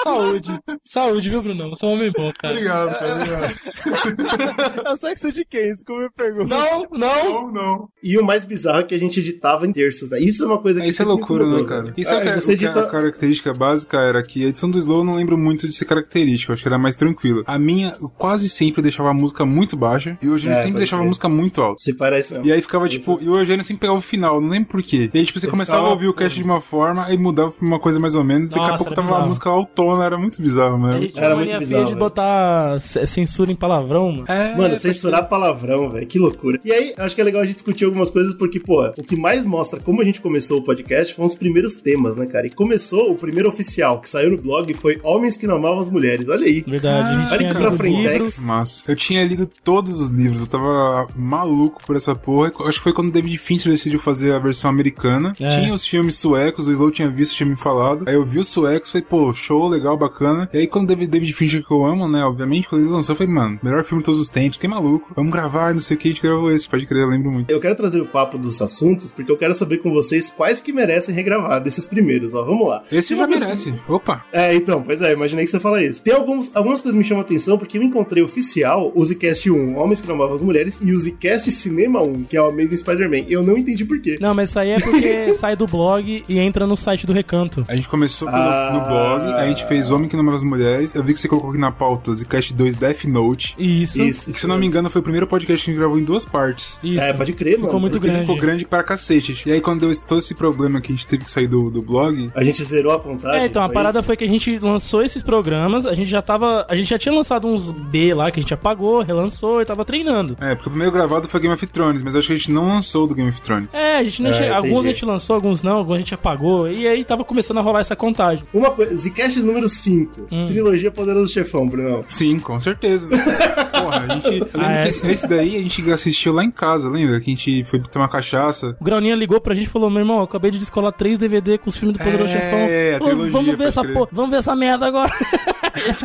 Saúde. 0.05 0.61
Saúde, 0.85 1.31
viu, 1.31 1.43
Brunão? 1.43 1.71
Você 1.71 1.85
é 1.85 1.89
um 1.89 1.93
homem 1.93 2.13
bom, 2.13 2.33
cara. 2.39 2.55
Obrigado, 2.55 2.99
cara. 2.99 3.15
Obrigado. 3.17 4.87
É 4.87 4.93
o 4.93 4.97
sexo 4.97 5.33
de 5.33 5.45
quem? 5.45 5.71
Isso 5.71 5.85
que 5.85 5.93
eu 5.93 5.99
me 5.99 6.11
pergunto. 6.11 6.49
Não, 6.49 6.87
não. 6.93 7.25
Não, 7.25 7.53
não. 7.53 7.89
E 8.03 8.19
o 8.19 8.25
mais 8.25 8.45
bizarro 8.45 8.81
é 8.81 8.85
que 8.85 8.95
a 8.95 8.99
gente 8.99 9.32
editava 9.33 9.67
em 9.67 9.73
terços, 9.73 10.11
né? 10.11 10.21
Isso 10.21 10.43
é 10.45 10.47
uma 10.47 10.59
coisa 10.59 10.81
que. 10.81 10.87
Isso 10.89 11.03
é 11.03 11.05
loucura, 11.05 11.45
né, 11.45 11.51
incomodou, 11.61 11.69
cara? 11.69 11.83
velho. 11.85 11.95
Isso 11.97 12.13
é, 12.15 12.17
Ah, 12.17 12.21
que- 12.21 12.41
você 12.41 12.55
o 12.55 12.59
que 12.59 12.67
a 12.67 12.71
edita... 12.71 12.87
característica 12.87 13.55
básica 13.55 13.99
era 13.99 14.23
que 14.23 14.45
a 14.45 14.49
edição 14.49 14.71
do 14.71 14.79
Slow 14.79 14.99
eu 14.99 15.05
não 15.05 15.15
lembro 15.17 15.37
muito 15.39 15.67
de 15.67 15.75
ser 15.75 15.85
característica, 15.85 16.51
eu 16.51 16.55
acho 16.55 16.63
que 16.63 16.69
era 16.69 16.79
mais 16.79 16.97
tranquila. 16.97 17.43
A 17.47 17.59
minha, 17.59 17.97
eu 18.01 18.09
quase 18.09 18.49
sempre 18.49 18.83
deixava 18.83 19.11
a 19.11 19.15
música 19.15 19.45
muito 19.45 19.77
baixa 19.77 20.17
e 20.23 20.29
o 20.29 20.33
Eugênio 20.33 20.57
É, 20.57 20.61
sempre 20.63 20.79
deixava 20.79 21.03
a 21.03 21.07
música 21.07 21.29
muito 21.29 21.61
alta. 21.61 21.83
Se 21.83 21.93
parece 21.93 22.33
mesmo. 22.35 22.47
E 22.49 22.53
aí 22.53 22.61
ficava 22.63 22.89
tipo, 22.89 23.19
e 23.21 23.29
o 23.29 23.39
Eugênio 23.39 23.65
sempre 23.65 23.81
pegava 23.81 23.99
o 23.99 24.03
final, 24.03 24.41
não 24.41 24.49
lembro 24.49 24.69
por 24.69 24.83
quê. 24.83 25.11
E 25.13 25.19
aí, 25.19 25.25
tipo, 25.25 25.39
você 25.41 25.47
Eu 25.47 25.51
começava 25.51 25.79
ficava- 25.79 25.89
a 25.91 25.93
ouvir 25.93 26.09
o 26.09 26.15
cast 26.15 26.39
de 26.39 26.45
uma 26.45 26.61
forma, 26.61 27.05
aí 27.07 27.17
mudava 27.19 27.51
pra 27.51 27.67
uma 27.67 27.79
coisa 27.81 27.99
mais 27.99 28.15
ou 28.15 28.25
menos, 28.25 28.49
daqui 28.49 28.61
a 28.65 28.69
Nossa, 28.69 28.79
pouco 28.85 28.95
tava 28.95 29.07
a 29.09 29.11
bizarro. 29.13 29.29
música 29.29 29.51
autona, 29.51 30.05
era 30.05 30.19
muito 30.19 30.41
bizarro, 30.43 30.75
A 30.75 30.79
mano. 30.79 31.01
gente 31.03 31.15
tinha 31.15 31.25
Era 31.25 31.35
uma 31.35 31.45
muito 31.45 31.59
bizarro, 31.59 31.83
feia 31.85 31.95
de 31.95 31.99
botar 31.99 32.81
censura 32.81 33.51
em 33.53 33.57
palavrão, 33.57 34.11
mano. 34.13 34.25
É, 34.29 34.57
Mano, 34.57 34.79
censurar 34.79 35.29
palavrão, 35.29 35.91
velho, 35.91 36.07
que 36.07 36.19
loucura. 36.19 36.59
E 36.65 36.73
aí, 36.73 36.95
acho 36.99 37.15
que 37.15 37.21
é 37.21 37.25
legal 37.25 37.43
a 37.43 37.45
gente 37.45 37.55
discutir 37.57 37.85
algumas 37.85 38.11
coisas, 38.11 38.35
porque, 38.35 38.61
pô, 38.61 38.85
o 38.87 39.03
que 39.03 39.17
mais 39.23 39.47
mostra 39.47 39.79
como 39.79 40.03
a 40.03 40.05
gente 40.05 40.21
começou 40.21 40.59
o 40.59 40.65
podcast 40.65 41.15
foram 41.15 41.27
os 41.27 41.35
primeiros 41.37 41.77
temas, 41.77 42.17
né, 42.17 42.27
cara? 42.27 42.45
E 42.45 42.51
começou 42.51 43.13
o 43.13 43.15
primeiro 43.17 43.49
oficial 43.49 44.01
que 44.01 44.11
saiu 44.11 44.33
no 44.33 44.37
blog 44.37 44.75
foi 44.75 44.99
Homens 45.05 45.37
que 45.37 45.47
não 45.47 45.57
amavam 45.57 45.79
as 45.79 45.89
mulheres. 45.89 46.29
Olha 46.29 46.45
aí. 46.45 46.65
Verdade, 46.67 47.09
a 47.09 47.21
gente 47.21 47.29
Olha 47.29 47.39
tinha 47.39 47.49
que 47.51 47.55
pra 47.55 47.69
lido 47.71 47.77
frente, 47.77 48.09
livros. 48.09 48.39
Massa. 48.41 48.91
Eu 48.91 48.97
tinha 48.97 49.25
lido 49.25 49.49
todos 49.63 50.01
os 50.01 50.11
livros, 50.11 50.41
eu 50.41 50.49
tava 50.49 51.07
maluco 51.15 51.81
por 51.87 51.95
essa 51.95 52.17
porra. 52.17 52.53
Acho 52.67 52.79
que 52.79 52.83
foi 52.83 52.93
quando 52.93 53.09
o 53.09 53.13
David 53.13 53.39
Fincher 53.39 53.71
decidiu 53.71 54.01
fazer 54.01 54.33
a 54.33 54.41
versão 54.41 54.69
americana. 54.69 55.37
É. 55.41 55.61
Tinha 55.61 55.73
os 55.73 55.87
filmes 55.87 56.17
suecos, 56.19 56.67
o 56.67 56.73
Slow 56.73 56.91
tinha 56.91 57.09
visto, 57.09 57.37
tinha 57.37 57.49
me 57.49 57.57
falado. 57.57 58.05
Aí 58.09 58.15
eu 58.15 58.25
vi 58.25 58.41
os 58.41 58.49
suecos, 58.49 58.91
falei, 58.91 59.07
pô, 59.09 59.33
show, 59.33 59.69
legal, 59.69 59.97
bacana. 59.97 60.49
E 60.53 60.59
aí 60.59 60.67
quando 60.67 60.85
o 60.85 60.89
David, 60.89 61.11
David 61.11 61.33
Fincher, 61.33 61.65
que 61.65 61.73
eu 61.73 61.87
amo, 61.87 62.09
né, 62.09 62.25
obviamente, 62.25 62.69
quando 62.69 62.83
ele 62.83 62.91
lançou, 62.91 63.13
eu 63.13 63.19
falei, 63.19 63.33
mano, 63.33 63.61
melhor 63.63 63.85
filme 63.85 64.03
de 64.03 64.07
todos 64.07 64.21
os 64.21 64.29
tempos, 64.29 64.57
fiquei 64.57 64.69
maluco. 64.69 65.13
Vamos 65.15 65.31
gravar, 65.31 65.73
não 65.73 65.81
sei 65.81 65.97
o 65.97 66.01
que, 66.01 66.09
a 66.09 66.11
gente 66.11 66.23
gravou 66.23 66.51
esse, 66.51 66.69
pode 66.69 66.87
crer, 66.87 67.03
eu 67.03 67.09
lembro 67.09 67.31
muito. 67.31 67.51
Eu 67.51 67.61
quero 67.61 67.77
trazer 67.77 68.01
o 68.01 68.07
papo 68.07 68.37
dos 68.37 68.61
assuntos, 68.61 69.12
porque 69.15 69.31
eu 69.31 69.37
quero 69.37 69.55
saber 69.55 69.79
com 69.79 69.91
vocês 69.93 70.31
quais 70.31 70.61
que 70.61 70.73
merecem 70.73 71.15
regravar 71.15 71.63
desses 71.63 71.87
primeiros, 71.87 72.35
ó. 72.35 72.45
Vamos 72.45 72.69
lá. 72.69 72.83
Esse 72.91 73.17
já 73.17 73.27
merece. 73.27 73.75
Opa! 73.89 74.25
É, 74.33 74.55
então, 74.55 74.83
pois 74.83 75.01
é, 75.01 75.13
imaginei 75.13 75.45
que 75.45 75.51
você 75.51 75.61
fala 75.61 75.83
isso. 75.83 76.03
Tem 76.03 76.13
alguns, 76.15 76.51
algumas 76.55 76.81
coisas 76.83 76.93
que 76.97 76.99
me 77.03 77.05
chamam 77.09 77.23
a 77.23 77.25
atenção, 77.25 77.57
porque 77.59 77.79
eu 77.79 77.83
encontrei 77.83 78.23
oficial 78.23 78.93
o 78.95 79.05
Zcast 79.05 79.51
1, 79.51 79.77
Homens 79.77 80.01
que 80.01 80.11
amavam 80.11 80.35
as 80.37 80.43
mulheres, 80.43 80.79
e 80.81 80.93
o 80.93 80.99
Zcast 80.99 81.51
Cinema 81.53 82.03
1, 82.03 82.25
que 82.25 82.37
é 82.37 82.43
o 82.43 82.47
Amazing 82.47 82.77
Spider-Man. 82.77 83.25
Eu 83.29 83.43
não 83.43 83.57
entendi 83.57 83.85
por 83.85 84.01
quê. 84.01 84.17
Não, 84.21 84.35
mas 84.35 84.49
isso 84.51 84.59
aí 84.59 84.71
é 84.71 84.81
porque 84.81 85.33
sai 85.35 85.57
do 85.57 85.67
blog 85.67 86.25
e 86.29 86.39
entra 86.39 86.67
no 86.67 86.77
site 86.77 87.07
do 87.07 87.13
Recanto. 87.13 87.65
A 87.69 87.75
gente 87.77 87.89
começou 87.89 88.29
pelo- 88.29 88.41
Ah. 88.43 88.71
no 88.73 88.81
blog, 88.81 89.35
a 89.41 89.47
gente 89.49 89.67
fez 89.67 89.91
Homem 89.91 90.09
que 90.09 90.17
amava 90.17 90.37
as 90.37 90.43
mulheres. 90.43 90.95
Eu 90.95 91.03
vi 91.03 91.13
que 91.15 91.21
você 91.21 91.29
colocou 91.29 91.51
aqui 91.51 91.59
na 91.61 91.71
pauta 91.73 92.13
Zcast 92.15 92.55
2 92.55 92.75
Death 92.77 93.05
Note. 93.05 93.55
Isso. 93.59 94.03
Isso. 94.03 94.31
E 94.31 94.33
que, 94.33 94.39
se 94.41 94.47
eu 94.47 94.49
não 94.49 94.59
me 94.59 94.67
engano, 94.67 94.89
foi 94.91 95.01
o 95.01 95.03
primeiro 95.03 95.27
podcast 95.27 95.65
que 95.65 95.71
a 95.71 95.73
gente 95.73 95.79
gravou 95.81 95.99
em 95.99 96.05
duas 96.05 96.25
partes. 96.25 96.81
Isso. 96.83 97.01
É, 97.03 97.13
pode 97.13 97.33
crer, 97.33 97.55
Ficou 97.57 97.69
mano, 97.69 97.81
muito 97.81 97.93
Porque 97.95 98.07
grande. 98.09 98.21
ficou 98.21 98.37
grande 98.37 98.65
pra 98.65 98.83
cacete. 98.83 99.02
E 99.47 99.53
aí, 99.53 99.61
quando 99.61 99.81
deu 99.81 99.91
esse- 99.91 100.05
todo 100.07 100.19
esse 100.19 100.35
problema 100.35 100.81
que 100.81 100.93
a 100.93 100.95
gente 100.95 101.07
teve 101.07 101.25
que 101.25 101.31
sair 101.31 101.47
do, 101.47 101.71
do 101.71 101.83
blog, 101.83 102.31
A 102.35 102.45
gente 102.45 102.63
zerou 102.65 102.93
a 102.93 102.99
contagem. 103.01 103.41
É, 103.41 103.47
então, 103.47 103.63
a 103.63 103.69
parada 103.69 103.99
isso? 104.01 104.07
foi 104.07 104.17
que 104.17 104.25
a 104.25 104.29
gente 104.29 104.59
lançou 104.59 105.03
esses 105.03 105.23
programas, 105.23 105.85
a 105.87 105.95
gente 105.95 106.09
já 106.11 106.23
tava. 106.23 106.67
A 106.69 106.75
gente 106.77 106.89
já 106.91 106.99
tinha 106.99 107.15
lançado 107.15 107.47
uns 107.49 107.71
B 107.71 108.15
lá 108.15 108.31
que 108.31 108.39
a 108.39 108.43
gente 108.43 108.55
apagou, 108.55 109.01
relançou 109.03 109.61
e 109.61 109.65
tava 109.65 109.85
treinando. 109.85 110.37
é, 110.41 110.55
porque 110.55 110.69
o 110.69 110.73
primeiro 110.73 110.93
gravado 110.93 111.27
foi 111.29 111.41
Game 111.41 111.55
of 111.55 111.67
Thrones, 111.67 112.03
mas 112.03 112.15
acho 112.17 112.27
que 112.29 112.33
a 112.33 112.37
gente 112.37 112.51
não 112.51 112.69
lançou 112.69 113.07
do 113.07 113.15
Game 113.15 113.29
of 113.31 113.41
Thrones. 113.41 113.73
É, 113.75 113.99
a 113.99 114.05
gente 114.05 114.23
não 114.23 114.31
É, 114.31 114.33
che- 114.35 114.49
Alguns 114.49 114.85
a 114.85 114.89
gente 114.89 115.05
lançou, 115.05 115.35
alguns 115.35 115.63
não, 115.63 115.79
alguns 115.79 115.97
a 115.97 115.99
gente 115.99 116.15
apagou. 116.15 116.69
E 116.71 116.87
aí 116.87 117.05
tava 117.05 117.25
começando 117.25 117.59
a 117.59 117.61
rolar 117.61 117.81
essa 117.81 117.97
contagem. 117.97 118.45
Uma 118.55 118.71
coisa, 118.71 118.95
Zcast 118.95 119.41
número 119.41 119.69
5, 119.69 120.29
Hum. 120.31 120.47
trilogia 120.49 120.91
Poderoso 120.91 121.33
Chefão, 121.33 121.67
Brunão. 121.67 122.03
Sim, 122.07 122.39
com 122.39 122.59
certeza. 122.61 123.09
Porra, 123.09 124.07
a 124.09 124.15
gente. 124.15 124.39
Eu 124.39 124.49
Ah, 124.55 124.59
que 124.83 124.89
essa- 124.89 124.89
esse, 124.89 125.07
esse 125.11 125.29
daí 125.29 125.57
a 125.57 125.61
gente 125.63 125.91
assistiu 125.91 126.33
lá 126.33 126.45
em 126.45 126.51
casa, 126.51 126.89
lembra? 126.89 127.21
Que 127.21 127.31
a 127.33 127.35
gente 127.35 127.65
foi 127.65 127.81
tomar 127.81 128.09
cachaça. 128.09 128.77
O 128.81 128.85
Grauninha 128.93 129.15
ligou 129.15 129.41
pra 129.41 129.55
gente 129.55 129.67
e 129.67 129.71
falou: 129.71 129.89
meu 129.91 130.01
irmão, 130.01 130.19
eu 130.19 130.25
acabei 130.25 130.51
de 130.51 130.59
descolar 130.59 130.93
três 130.93 131.19
DVD 131.19 131.57
com 131.59 131.71
os 131.71 131.77
filmes 131.77 131.97
do 131.97 132.03
Poderoso 132.05 132.33
É, 132.33 132.99
Chefão. 132.99 133.09
Pô, 133.17 133.27
vamos 133.31 133.57
ver 133.57 133.69
essa 133.69 133.83
crer. 133.83 133.95
porra, 133.95 134.09
vamos 134.13 134.31
ver 134.31 134.37
essa 134.39 134.55
merda 134.55 134.87
agora. 134.87 135.11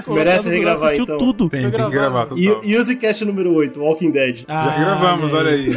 Merece 0.08 0.50
regravar, 0.50 0.86
assistiu 0.86 1.04
então. 1.04 1.18
tudo. 1.18 1.50
Tem, 1.50 1.62
tem 1.70 1.72
que 1.72 1.90
gravar, 1.92 2.26
total. 2.26 2.38
E, 2.38 2.72
e 2.72 2.78
o 2.78 2.84
Zcast 2.84 3.24
número 3.26 3.54
8, 3.54 3.80
Walking 3.80 4.12
Dead. 4.12 4.44
Ah, 4.48 4.70
Já 4.70 4.80
gravamos, 4.84 5.32
velho. 5.32 5.44
olha 5.46 5.56
aí. 5.56 5.70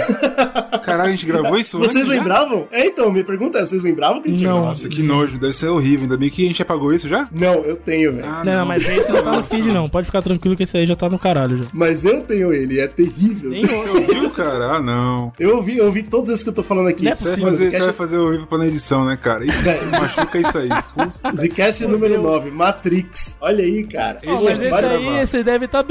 Caralho, 0.85 1.09
a 1.11 1.15
gente 1.15 1.27
gravou 1.27 1.59
isso 1.59 1.79
Vocês 1.79 1.97
antes 1.97 2.09
já? 2.09 2.15
lembravam? 2.15 2.67
É, 2.71 2.87
então, 2.87 3.11
minha 3.13 3.25
pergunta 3.25 3.59
é, 3.59 3.67
vocês 3.67 3.83
lembravam 3.83 4.23
que 4.23 4.29
a 4.29 4.33
gente 4.33 4.43
Não. 4.43 4.51
gravava? 4.51 4.69
Nossa, 4.69 4.89
que 4.89 5.03
nojo, 5.03 5.39
deve 5.39 5.53
ser 5.53 5.69
horrível. 5.69 6.03
Ainda 6.03 6.17
bem 6.17 6.31
que 6.31 6.45
a 6.45 6.47
gente 6.49 6.63
apagou 6.63 6.93
isso 6.93 7.09
já? 7.09 7.29
Não, 7.33 7.55
eu 7.65 7.77
tenho, 7.77 8.15
velho. 8.15 8.27
Ah, 8.27 8.43
Não, 8.45 8.67
mas 8.67 8.87
esse 8.89 9.13
não 9.13 9.23
tá 9.23 9.33
no 9.33 9.45
feed, 9.45 9.69
não. 9.71 9.89
Pode 9.89 10.07
ficar 10.07 10.23
tranquilo 10.23 10.57
que 10.57 10.63
esse 10.63 10.77
aí 10.77 10.87
já 10.87 10.97
tá 10.97 11.09
no 11.09 11.19
caralho 11.19 11.59
já. 11.59 11.65
Mas 11.73 12.05
eu 12.05 12.21
tenho 12.23 12.53
ele, 12.53 12.81
é 12.81 12.87
terrível. 12.87 13.51
Você 13.51 13.89
ouviu, 13.91 14.31
cara? 14.31 14.77
Ah, 14.77 14.81
não. 14.83 15.33
Eu 15.39 15.57
ouvi, 15.57 15.79
eu 15.79 15.87
ouvi 15.87 16.03
todos 16.03 16.31
esses 16.31 16.43
que 16.43 16.49
eu 16.49 16.55
tô 16.55 16.63
falando 16.63 16.89
aqui. 16.89 17.05
Não 17.05 17.13
é 17.13 17.17
Você 17.17 17.31
vai 17.31 17.41
fazer, 17.51 17.65
Zcast- 17.71 17.77
você 17.79 17.85
vai 17.85 17.93
fazer 17.95 18.19
horrível 18.19 18.47
pra 18.47 18.59
na 18.59 18.67
edição, 18.67 19.05
né, 19.05 19.19
cara? 19.21 19.45
Isso 19.45 19.69
machuca 20.01 20.39
isso 20.39 20.59
aí. 20.59 20.69
Puta. 20.69 21.37
Zcast 21.43 21.87
número 21.87 22.21
9, 22.23 22.51
Matrix. 22.51 23.37
Olha 23.41 23.65
aí, 23.65 23.85
cara. 23.91 24.19
Esse 24.23 24.45
Mas 24.45 24.61
esse 24.61 24.75
aí, 24.75 25.03
gravar. 25.05 25.23
esse 25.23 25.43
deve 25.45 25.65
estar. 25.67 25.85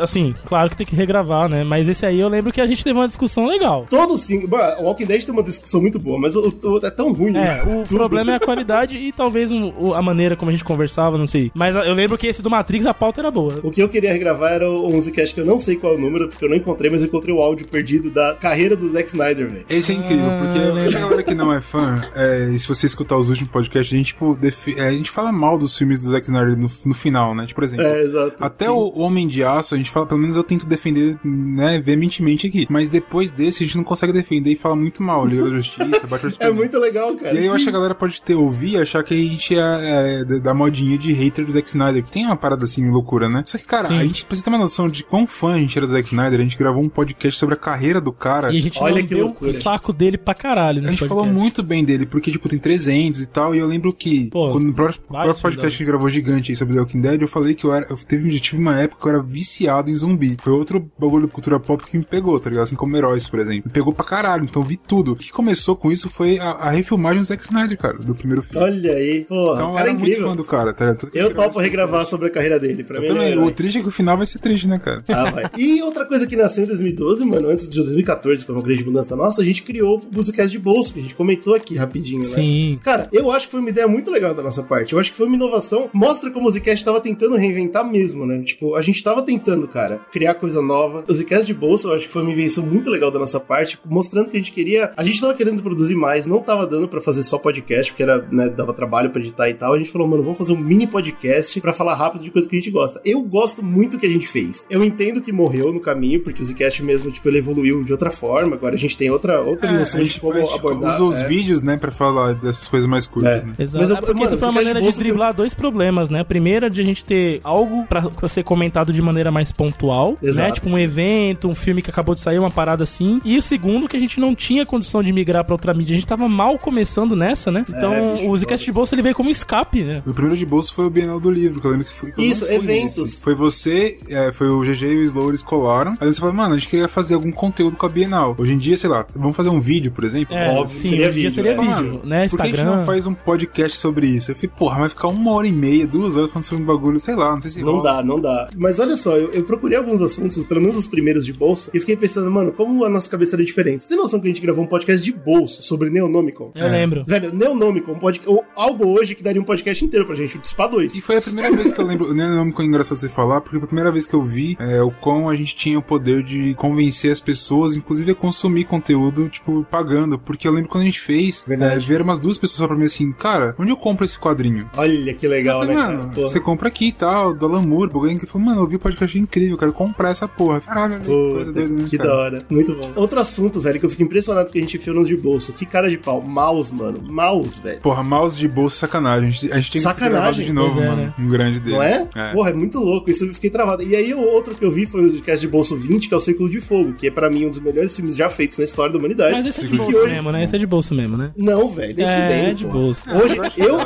assim, 0.00 0.34
claro 0.46 0.70
que 0.70 0.76
tem 0.76 0.86
que 0.86 0.94
regravar, 0.96 1.48
né? 1.48 1.64
Mas 1.64 1.88
esse 1.88 2.04
aí 2.04 2.20
eu 2.20 2.28
lembro 2.28 2.52
que 2.52 2.60
a 2.60 2.66
gente 2.66 2.82
teve 2.84 2.98
uma 2.98 3.06
discussão 3.06 3.46
legal. 3.46 3.86
Todos 3.88 4.22
sim. 4.22 4.44
O 4.78 4.82
Walking 4.84 5.06
Dead 5.06 5.24
tem 5.24 5.32
uma 5.32 5.42
discussão 5.42 5.80
muito 5.80 5.98
boa, 5.98 6.18
mas 6.18 6.34
o, 6.36 6.40
o- 6.62 6.84
é 6.86 6.90
tão 6.90 7.12
ruim. 7.12 7.36
É, 7.36 7.62
o 7.62 7.82
Tudo. 7.84 7.96
problema 7.96 8.32
é 8.32 8.36
a 8.36 8.40
qualidade 8.40 8.96
e 8.98 9.12
talvez 9.12 9.50
um- 9.52 9.72
o- 9.78 9.94
a 9.94 10.02
maneira 10.02 10.36
como 10.36 10.50
a 10.50 10.52
gente 10.52 10.64
conversava, 10.64 11.16
não 11.18 11.26
sei. 11.26 11.50
Mas 11.54 11.74
eu 11.76 11.94
lembro 11.94 12.18
que 12.18 12.26
esse 12.26 12.42
do 12.42 12.50
Matrix, 12.50 12.86
a 12.86 12.94
pauta 12.94 13.20
era 13.20 13.30
boa. 13.30 13.60
O 13.62 13.70
que 13.70 13.82
eu 13.82 13.88
queria 13.88 14.12
regravar 14.12 14.52
era 14.52 14.68
o 14.70 14.88
um 14.94 15.00
Zcast 15.00 15.34
que 15.34 15.40
eu 15.40 15.46
não 15.46 15.58
sei 15.58 15.76
qual 15.76 15.94
é 15.94 15.96
o 15.96 16.00
número, 16.00 16.28
porque 16.28 16.44
eu 16.44 16.48
não 16.48 16.56
encontrei, 16.56 16.90
mas 16.90 17.02
eu 17.02 17.08
encontrei 17.08 17.34
o 17.34 17.40
áudio 17.40 17.66
perdido 17.66 18.10
da 18.10 18.34
carreira 18.34 18.74
do 18.76 18.88
Zack 18.88 19.08
Snyder, 19.08 19.48
velho. 19.50 19.64
Esse 19.68 19.92
é 19.92 19.94
incrível, 19.94 20.26
Ah, 20.26 20.40
porque 20.42 20.58
a 20.96 21.00
galera 21.00 21.22
que 21.22 21.34
não 21.34 21.52
é 21.52 21.60
fã, 21.60 22.02
é, 22.14 22.50
e 22.54 22.58
se 22.58 22.66
você 22.68 22.86
escutar 22.86 23.16
os 23.16 23.28
últimos 23.30 23.50
podcasts, 23.50 23.92
a 23.92 23.96
gente, 23.96 24.06
tipo, 24.08 24.38
é, 24.76 24.88
a 24.88 24.92
gente 24.92 25.10
fala 25.10 25.30
mal 25.32 25.58
dos 25.58 25.76
filmes 25.76 26.02
do 26.02 26.10
Zack 26.10 26.26
Snyder 26.26 26.56
no, 26.56 26.70
no 26.84 26.94
final, 26.94 27.34
né? 27.34 27.43
Tipo, 27.46 27.60
por 27.60 27.64
exemplo, 27.64 27.84
É, 27.86 28.02
exato. 28.02 28.36
Até 28.40 28.66
Sim. 28.66 28.70
o 28.72 28.98
Homem 29.00 29.26
de 29.28 29.42
Aço, 29.44 29.74
a 29.74 29.78
gente 29.78 29.90
fala, 29.90 30.06
pelo 30.06 30.20
menos 30.20 30.36
eu 30.36 30.42
tento 30.42 30.66
defender, 30.66 31.18
né, 31.24 31.78
veementemente 31.80 32.46
aqui. 32.46 32.66
Mas 32.70 32.90
depois 32.90 33.30
desse, 33.30 33.62
a 33.64 33.66
gente 33.66 33.76
não 33.76 33.84
consegue 33.84 34.12
defender 34.12 34.50
e 34.52 34.56
fala 34.56 34.76
muito 34.76 35.02
mal. 35.02 35.26
Liga 35.26 35.44
da 35.44 35.50
Justiça, 35.56 36.06
Batman 36.06 36.30
É 36.40 36.50
muito 36.50 36.78
legal, 36.78 37.14
cara. 37.16 37.34
E 37.34 37.38
aí 37.38 37.44
eu 37.46 37.50
sim. 37.50 37.56
acho 37.56 37.64
que 37.64 37.70
a 37.70 37.72
galera 37.72 37.94
pode 37.94 38.20
ter 38.22 38.34
ouvir 38.34 38.72
e 38.72 38.78
achar 38.78 39.02
que 39.02 39.14
a 39.14 39.16
gente 39.16 39.54
é, 39.56 40.20
é 40.20 40.24
da- 40.40 40.54
modinha 40.54 40.96
de 40.98 41.12
hater 41.12 41.44
do 41.44 41.52
Zack 41.52 41.68
Snyder, 41.68 42.04
que 42.04 42.10
tem 42.10 42.24
uma 42.24 42.36
parada 42.36 42.64
assim, 42.64 42.88
loucura, 42.90 43.28
né? 43.28 43.42
Só 43.44 43.58
que, 43.58 43.64
cara, 43.64 43.88
Sim. 43.88 43.98
a 43.98 44.02
gente 44.04 44.24
precisa 44.24 44.44
ter 44.44 44.50
uma 44.50 44.58
noção 44.58 44.88
de 44.88 45.02
quão 45.04 45.26
fã 45.26 45.54
a 45.54 45.58
gente 45.58 45.76
era 45.76 45.86
do 45.86 45.92
Zack 45.92 46.06
Snyder. 46.08 46.38
A 46.38 46.42
gente 46.42 46.56
gravou 46.56 46.82
um 46.82 46.88
podcast 46.88 47.38
sobre 47.38 47.54
a 47.54 47.58
carreira 47.58 48.00
do 48.00 48.12
cara. 48.12 48.52
E 48.52 48.58
a 48.58 48.60
gente 48.60 48.78
Olha 48.82 49.02
que 49.02 49.14
deu 49.14 49.26
loucura. 49.26 49.50
o 49.50 49.54
saco 49.54 49.92
dele 49.92 50.16
pra 50.18 50.34
caralho 50.34 50.80
A 50.80 50.90
gente 50.90 50.98
falou 51.06 51.24
podcast. 51.24 51.40
muito 51.42 51.62
bem 51.62 51.84
dele, 51.84 52.06
porque, 52.06 52.30
tipo, 52.30 52.48
tem 52.48 52.58
300 52.58 53.20
e 53.20 53.26
tal, 53.26 53.54
e 53.54 53.58
eu 53.58 53.66
lembro 53.66 53.92
que, 53.92 54.28
Pô, 54.30 54.52
quando 54.52 54.64
no 54.66 54.74
próximo, 54.74 55.04
vários 55.08 55.26
próximo 55.40 55.42
podcast 55.42 55.76
que 55.76 55.82
a 55.82 55.84
gente 55.84 55.90
gravou 55.90 56.08
gigante 56.08 56.52
aí 56.52 56.56
sobre 56.56 56.74
The 56.74 56.80
Walking 56.80 57.00
Dead, 57.00 57.20
eu 57.22 57.28
falei 57.34 57.54
que 57.54 57.64
eu 57.64 57.74
era, 57.74 57.86
eu 57.90 57.96
teve, 57.96 58.38
tive 58.40 58.60
uma 58.62 58.78
época 58.80 59.02
que 59.02 59.08
eu 59.08 59.12
era 59.14 59.22
viciado 59.22 59.90
em 59.90 59.94
zumbi. 59.94 60.36
Foi 60.40 60.52
outro 60.52 60.90
bagulho 60.98 61.26
de 61.26 61.32
cultura 61.32 61.58
pop 61.58 61.84
que 61.84 61.98
me 61.98 62.04
pegou, 62.04 62.38
tá 62.38 62.48
ligado? 62.48 62.64
Assim 62.64 62.76
como 62.76 62.96
Heróis, 62.96 63.28
por 63.28 63.40
exemplo. 63.40 63.64
Me 63.66 63.72
pegou 63.72 63.92
pra 63.92 64.04
caralho, 64.04 64.44
então 64.44 64.62
eu 64.62 64.66
vi 64.66 64.76
tudo. 64.76 65.12
O 65.12 65.16
que 65.16 65.32
começou 65.32 65.74
com 65.76 65.90
isso 65.90 66.08
foi 66.08 66.38
a, 66.38 66.50
a 66.50 66.70
refilmagem 66.70 67.20
do 67.20 67.26
Zack 67.26 67.42
Snyder, 67.42 67.76
cara, 67.76 67.98
do 67.98 68.14
primeiro 68.14 68.42
filme. 68.42 68.64
Olha 68.64 68.92
aí, 68.94 69.24
porra. 69.24 69.54
então 69.54 69.74
cara 69.74 69.88
era 69.88 69.90
é 69.90 69.98
muito 69.98 70.22
fã 70.22 70.36
do 70.36 70.44
cara, 70.44 70.72
tá 70.72 70.84
ligado? 70.86 71.10
Eu 71.12 71.34
topo 71.34 71.58
regravar 71.58 72.06
sobre 72.06 72.28
a 72.28 72.30
carreira 72.30 72.58
dele. 72.60 72.84
Pra 72.84 72.96
Eu 72.98 73.02
mim, 73.02 73.06
é 73.08 73.12
também. 73.12 73.32
herói. 73.32 73.44
O 73.46 73.50
triste 73.50 73.78
é 73.78 73.82
que 73.82 73.88
o 73.88 73.92
final 73.92 74.16
vai 74.16 74.26
ser 74.26 74.38
triste, 74.38 74.68
né, 74.68 74.78
cara? 74.78 75.02
Ah, 75.08 75.30
vai. 75.30 75.44
E 75.58 75.82
outra 75.82 76.04
coisa 76.04 76.26
que 76.26 76.36
nasceu 76.36 76.64
em 76.64 76.66
2012, 76.66 77.24
mano, 77.24 77.48
antes 77.48 77.68
de 77.68 77.76
2014, 77.76 78.44
foi 78.44 78.54
uma 78.54 78.62
grande 78.62 78.84
mudança 78.84 79.16
nossa, 79.16 79.42
a 79.42 79.44
gente 79.44 79.62
criou 79.62 79.98
o 79.98 80.16
Musicast 80.16 80.50
de 80.50 80.58
bolso, 80.58 80.92
que 80.92 81.00
a 81.00 81.02
gente 81.02 81.14
comentou 81.14 81.54
aqui 81.54 81.76
rapidinho, 81.76 82.18
né? 82.18 82.22
Sim. 82.24 82.78
Cara, 82.82 83.08
eu 83.12 83.30
acho 83.32 83.46
que 83.46 83.52
foi 83.52 83.60
uma 83.60 83.70
ideia 83.70 83.88
muito 83.88 84.10
legal 84.10 84.34
da 84.34 84.42
nossa 84.42 84.62
parte. 84.62 84.92
Eu 84.92 84.98
acho 84.98 85.10
que 85.10 85.16
foi 85.16 85.26
uma 85.26 85.36
inovação. 85.36 85.88
Mostra 85.92 86.30
como 86.30 86.48
o 86.48 86.50
Zcast 86.50 86.78
estava 86.80 87.00
tentando 87.00 87.23
tentando 87.24 87.36
reinventar 87.36 87.88
mesmo, 87.90 88.26
né? 88.26 88.42
Tipo, 88.42 88.74
a 88.74 88.82
gente 88.82 89.02
tava 89.02 89.22
tentando, 89.22 89.66
cara, 89.66 90.00
criar 90.12 90.34
coisa 90.34 90.60
nova. 90.60 91.04
O 91.08 91.14
Zcast 91.14 91.46
de 91.46 91.54
bolsa, 91.54 91.88
eu 91.88 91.94
acho 91.94 92.06
que 92.06 92.12
foi 92.12 92.22
uma 92.22 92.30
invenção 92.32 92.64
muito 92.64 92.90
legal 92.90 93.10
da 93.10 93.18
nossa 93.18 93.40
parte, 93.40 93.78
mostrando 93.84 94.30
que 94.30 94.36
a 94.36 94.40
gente 94.40 94.52
queria. 94.52 94.92
A 94.96 95.02
gente 95.02 95.20
tava 95.20 95.34
querendo 95.34 95.62
produzir 95.62 95.94
mais, 95.94 96.26
não 96.26 96.40
tava 96.40 96.66
dando 96.66 96.88
pra 96.88 97.00
fazer 97.00 97.22
só 97.22 97.38
podcast, 97.38 97.90
porque 97.92 98.02
era, 98.02 98.26
né, 98.30 98.48
dava 98.48 98.72
trabalho 98.72 99.10
pra 99.10 99.20
editar 99.20 99.48
e 99.48 99.54
tal. 99.54 99.74
A 99.74 99.78
gente 99.78 99.90
falou, 99.90 100.06
mano, 100.06 100.22
vamos 100.22 100.38
fazer 100.38 100.52
um 100.52 100.58
mini 100.58 100.86
podcast 100.86 101.60
pra 101.60 101.72
falar 101.72 101.94
rápido 101.94 102.22
de 102.24 102.30
coisa 102.30 102.48
que 102.48 102.56
a 102.56 102.58
gente 102.58 102.70
gosta. 102.70 103.00
Eu 103.04 103.20
gosto 103.22 103.62
muito 103.62 103.92
do 103.96 104.00
que 104.00 104.06
a 104.06 104.10
gente 104.10 104.28
fez. 104.28 104.66
Eu 104.68 104.84
entendo 104.84 105.20
que 105.22 105.32
morreu 105.32 105.72
no 105.72 105.80
caminho, 105.80 106.22
porque 106.22 106.42
o 106.42 106.44
Zcast 106.44 106.82
mesmo, 106.82 107.10
tipo, 107.10 107.28
ele 107.28 107.38
evoluiu 107.38 107.82
de 107.84 107.92
outra 107.92 108.10
forma. 108.10 108.56
Agora 108.56 108.74
a 108.74 108.78
gente 108.78 108.96
tem 108.96 109.10
outra, 109.10 109.40
outra 109.40 109.68
É, 109.70 109.78
noção 109.78 110.00
a 110.00 110.04
de 110.04 110.20
como 110.20 110.32
faz, 110.34 110.44
tipo, 110.46 110.58
abordar. 110.68 110.94
usa 110.94 111.04
os 111.04 111.16
é. 111.18 111.26
vídeos, 111.28 111.62
né, 111.62 111.76
pra 111.76 111.90
falar 111.90 112.34
dessas 112.34 112.68
coisas 112.68 112.88
mais 112.88 113.06
curtas, 113.06 113.44
É. 113.44 113.46
né? 113.46 113.54
Exato. 113.58 113.82
Mas 113.82 113.90
eu- 113.90 113.96
é 113.96 114.00
porque 114.00 114.14
mano, 114.14 114.26
isso 114.26 114.38
foi 114.38 114.48
uma 114.48 114.52
de 114.52 114.58
maneira 114.58 114.80
de, 114.80 114.84
bolsa 114.84 114.98
driblar 114.98 115.34
dois 115.34 115.54
problemas, 115.54 116.10
né? 116.10 116.20
A 116.20 116.24
primeira 116.24 116.68
de 116.68 116.80
a 116.80 116.84
gente 116.84 117.04
ter 117.04 117.13
algo 117.42 117.84
pra 117.86 118.28
ser 118.28 118.42
comentado 118.42 118.92
de 118.92 119.00
maneira 119.02 119.30
mais 119.30 119.52
pontual, 119.52 120.12
né? 120.22 120.28
Exato, 120.28 120.54
Tipo 120.54 120.68
um 120.70 120.78
evento, 120.78 121.48
um 121.48 121.54
filme 121.54 121.82
que 121.82 121.90
acabou 121.90 122.14
de 122.14 122.20
sair, 122.20 122.38
uma 122.38 122.50
parada 122.50 122.84
assim. 122.84 123.20
E 123.24 123.36
o 123.36 123.42
segundo, 123.42 123.88
que 123.88 123.96
a 123.96 124.00
gente 124.00 124.20
não 124.20 124.34
tinha 124.34 124.64
condição 124.64 125.02
de 125.02 125.12
migrar 125.12 125.44
pra 125.44 125.54
outra 125.54 125.74
mídia. 125.74 125.94
A 125.94 125.96
gente 125.96 126.06
tava 126.06 126.28
mal 126.28 126.58
começando 126.58 127.16
nessa, 127.16 127.50
né? 127.50 127.64
Então, 127.68 127.92
É, 127.92 128.28
o 128.28 128.36
Zcast 128.36 128.64
de 128.64 128.72
Bolsa 128.72 128.94
ele 128.94 129.02
veio 129.02 129.14
como 129.14 129.30
escape, 129.30 129.82
né? 129.82 130.02
O 130.06 130.12
primeiro 130.12 130.36
de 130.36 130.46
bolso 130.46 130.72
foi 130.74 130.86
o 130.86 130.90
Bienal 130.90 131.18
do 131.20 131.30
Livro, 131.30 131.60
que 131.60 131.66
eu 131.66 131.70
lembro 131.72 131.86
que 131.86 131.92
foi. 131.92 132.12
que 132.12 132.22
Isso, 132.22 132.44
eventos. 132.46 132.98
nesse. 132.98 133.22
Foi 133.22 133.34
você, 133.34 133.98
é, 134.08 134.32
foi 134.32 134.48
o 134.48 134.60
GG 134.60 134.84
e 134.84 134.96
o 134.98 135.04
Slow, 135.04 135.28
eles 135.28 135.42
colaram. 135.42 135.96
Aí 136.00 136.06
você 136.12 136.20
falou, 136.20 136.34
mano, 136.34 136.54
a 136.54 136.58
gente 136.58 136.68
queria 136.68 136.88
fazer 136.88 137.14
algum 137.14 137.32
conteúdo 137.32 137.76
com 137.76 137.86
a 137.86 137.88
Bienal. 137.88 138.34
Hoje 138.38 138.52
em 138.54 138.58
dia, 138.58 138.76
sei 138.76 138.88
lá, 138.90 139.04
vamos 139.14 139.36
fazer 139.36 139.48
um 139.48 139.60
vídeo, 139.60 139.90
por 139.92 140.04
exemplo? 140.04 140.34
É, 140.34 140.50
Óbvio, 140.50 140.78
sim, 140.78 140.90
seria 140.90 141.08
hoje 141.08 141.18
em 141.18 141.20
dia 141.20 141.30
vídeo, 141.30 141.30
seria 141.30 141.52
é. 141.52 141.60
vídeo, 141.60 142.00
né? 142.04 142.28
Por 142.28 142.36
que 142.36 142.42
a 142.42 142.46
gente 142.46 142.54
Instagram. 142.56 142.76
não 142.78 142.86
faz 142.86 143.06
um 143.06 143.14
podcast 143.14 143.78
sobre 143.78 144.06
isso? 144.06 144.30
Eu 144.30 144.34
falei, 144.36 144.50
porra, 144.56 144.78
vai 144.80 144.88
ficar 144.88 145.08
uma 145.08 145.32
hora 145.32 145.46
e 145.46 145.52
meia, 145.52 145.86
duas 145.86 146.16
horas 146.16 146.30
falando 146.30 146.44
sobre 146.44 146.62
um 146.64 146.66
bagulho, 146.66 146.93
sei 147.00 147.14
lá, 147.14 147.32
não 147.32 147.40
sei 147.40 147.50
se 147.50 147.62
Não 147.62 147.76
rola. 147.76 147.82
dá, 147.94 148.02
não 148.02 148.20
dá. 148.20 148.48
Mas 148.56 148.78
olha 148.80 148.96
só, 148.96 149.16
eu, 149.16 149.30
eu 149.30 149.44
procurei 149.44 149.76
alguns 149.76 150.00
assuntos, 150.00 150.42
pelo 150.44 150.60
menos 150.60 150.76
os 150.76 150.86
primeiros 150.86 151.24
de 151.24 151.32
bolsa, 151.32 151.70
e 151.74 151.80
fiquei 151.80 151.96
pensando, 151.96 152.30
mano, 152.30 152.52
como 152.52 152.84
a 152.84 152.88
nossa 152.88 153.10
cabeça 153.10 153.36
era 153.36 153.44
diferente. 153.44 153.82
Você 153.84 153.88
tem 153.88 153.96
noção 153.96 154.20
que 154.20 154.26
a 154.26 154.30
gente 154.30 154.40
gravou 154.42 154.64
um 154.64 154.68
podcast 154.68 155.04
de 155.04 155.12
bolso 155.12 155.62
sobre 155.62 155.90
Neonomicon? 155.90 156.52
Eu 156.54 156.68
lembro. 156.68 157.04
Velho, 157.06 157.34
Neonomicon, 157.34 157.92
um 157.92 157.98
podcast, 157.98 158.28
ou 158.30 158.44
algo 158.56 158.86
hoje 158.88 159.14
que 159.14 159.22
daria 159.22 159.40
um 159.40 159.44
podcast 159.44 159.84
inteiro 159.84 160.06
pra 160.06 160.14
gente, 160.14 160.36
o 160.38 160.40
SPA 160.44 160.66
2. 160.66 160.94
E 160.94 161.00
foi 161.00 161.16
a 161.16 161.22
primeira 161.22 161.54
vez 161.54 161.72
que 161.72 161.80
eu 161.80 161.86
lembro, 161.86 162.12
não 162.14 162.24
é 162.24 162.54
é 162.62 162.64
engraçado 162.64 162.98
você 162.98 163.08
falar, 163.08 163.40
porque 163.40 163.56
foi 163.56 163.64
a 163.64 163.68
primeira 163.68 163.90
vez 163.90 164.06
que 164.06 164.14
eu 164.14 164.22
vi 164.22 164.56
é, 164.58 164.82
o 164.82 164.90
quão 164.90 165.28
a 165.28 165.34
gente 165.34 165.54
tinha 165.54 165.78
o 165.78 165.82
poder 165.82 166.22
de 166.22 166.54
convencer 166.54 167.10
as 167.10 167.20
pessoas, 167.20 167.76
inclusive 167.76 168.12
a 168.12 168.14
consumir 168.14 168.64
conteúdo, 168.64 169.28
tipo, 169.28 169.64
pagando. 169.70 170.18
Porque 170.18 170.46
eu 170.48 170.52
lembro 170.52 170.70
quando 170.70 170.82
a 170.82 170.86
gente 170.86 171.00
fez, 171.00 171.44
é, 171.48 171.78
vieram 171.78 172.04
umas 172.04 172.18
duas 172.18 172.38
pessoas 172.38 172.66
pra 172.66 172.76
mim 172.76 172.84
assim, 172.84 173.12
cara, 173.12 173.54
onde 173.58 173.70
eu 173.70 173.76
compro 173.76 174.04
esse 174.04 174.18
quadrinho? 174.18 174.68
Olha 174.76 175.14
que 175.14 175.26
legal, 175.28 175.60
falei, 175.60 175.76
né, 175.76 175.82
mano, 175.82 176.08
cara? 176.10 176.20
Você 176.26 176.40
compra 176.40 176.68
aqui 176.68 176.83
e 176.88 176.92
tal, 176.92 177.34
do 177.34 177.46
Alan 177.46 177.62
Moore, 177.62 177.90
alguém 177.94 178.18
que 178.18 178.26
falou, 178.26 178.46
mano, 178.46 178.60
eu 178.62 178.66
vi 178.66 178.76
o 178.76 178.78
podcast 178.78 179.18
incrível, 179.18 179.52
eu 179.54 179.58
quero 179.58 179.72
comprar 179.72 180.10
essa 180.10 180.26
porra. 180.28 180.60
Caralho, 180.60 180.94
olha 180.94 181.00
que 181.02 181.06
coisa 181.06 181.52
Puta, 181.52 181.60
doida, 181.66 181.82
né, 181.82 181.88
que 181.88 181.98
cara? 181.98 182.10
da 182.12 182.18
hora. 182.18 182.46
Muito 182.50 182.74
bom. 182.74 182.92
Outro 182.96 183.20
assunto, 183.20 183.60
velho, 183.60 183.78
que 183.80 183.86
eu 183.86 183.90
fico 183.90 184.02
impressionado 184.02 184.50
que 184.50 184.58
a 184.58 184.62
gente 184.62 184.76
enfiou 184.76 184.96
nos 184.96 185.08
de 185.08 185.16
bolso. 185.16 185.52
Que 185.52 185.64
cara 185.66 185.88
de 185.90 185.98
pau. 185.98 186.20
Mouse, 186.22 186.74
mano. 186.74 187.00
Mouse, 187.10 187.60
velho. 187.62 187.80
Porra, 187.80 188.02
mouse 188.02 188.38
de 188.38 188.48
bolsa 188.48 188.76
é 188.76 188.78
sacanagem. 188.80 189.28
A 189.28 189.30
gente, 189.30 189.52
a 189.52 189.56
gente 189.56 189.66
que 189.70 189.78
ter 189.78 189.82
Sacanagem, 189.84 190.12
gravado 190.20 190.42
de 190.44 190.52
novo, 190.52 190.80
é, 190.80 190.86
mano. 190.88 190.96
né? 191.02 191.14
Um 191.18 191.28
grande 191.28 191.60
dele. 191.60 191.76
Não 191.76 191.82
é? 191.82 192.08
É. 192.14 192.32
Porra, 192.32 192.50
é 192.50 192.52
muito 192.54 192.78
louco. 192.78 193.10
Isso 193.10 193.24
eu 193.24 193.34
fiquei 193.34 193.50
travado. 193.50 193.82
E 193.82 193.94
aí, 193.96 194.12
o 194.14 194.20
outro 194.22 194.54
que 194.54 194.64
eu 194.64 194.70
vi 194.70 194.86
foi 194.86 195.06
o 195.06 195.10
podcast 195.12 195.40
de 195.40 195.48
Bolso 195.50 195.76
20, 195.76 196.08
que 196.08 196.14
é 196.14 196.16
o 196.16 196.20
Círculo 196.20 196.48
de 196.50 196.60
Fogo, 196.60 196.92
que 196.94 197.06
é 197.06 197.10
pra 197.10 197.28
mim 197.30 197.46
um 197.46 197.50
dos 197.50 197.60
melhores 197.60 197.94
filmes 197.94 198.16
já 198.16 198.28
feitos 198.30 198.58
na 198.58 198.64
história 198.64 198.92
da 198.92 198.98
humanidade. 198.98 199.32
Mas 199.32 199.46
esse 199.46 199.64
é 199.64 199.68
de 199.68 199.76
que 199.76 199.80
hoje- 199.80 200.10
mesmo, 200.12 200.32
né? 200.32 200.44
Esse 200.44 200.56
é 200.56 200.58
de 200.58 200.66
bolsa 200.66 200.94
mesmo, 200.94 201.16
né? 201.16 201.32
Não, 201.36 201.68
velho, 201.68 202.00
É, 202.00 202.50
é 202.50 202.52
de 202.54 202.64
pô. 202.64 202.72
bolsa. 202.72 203.10
Hoje, 203.14 203.36
eu, 203.56 203.78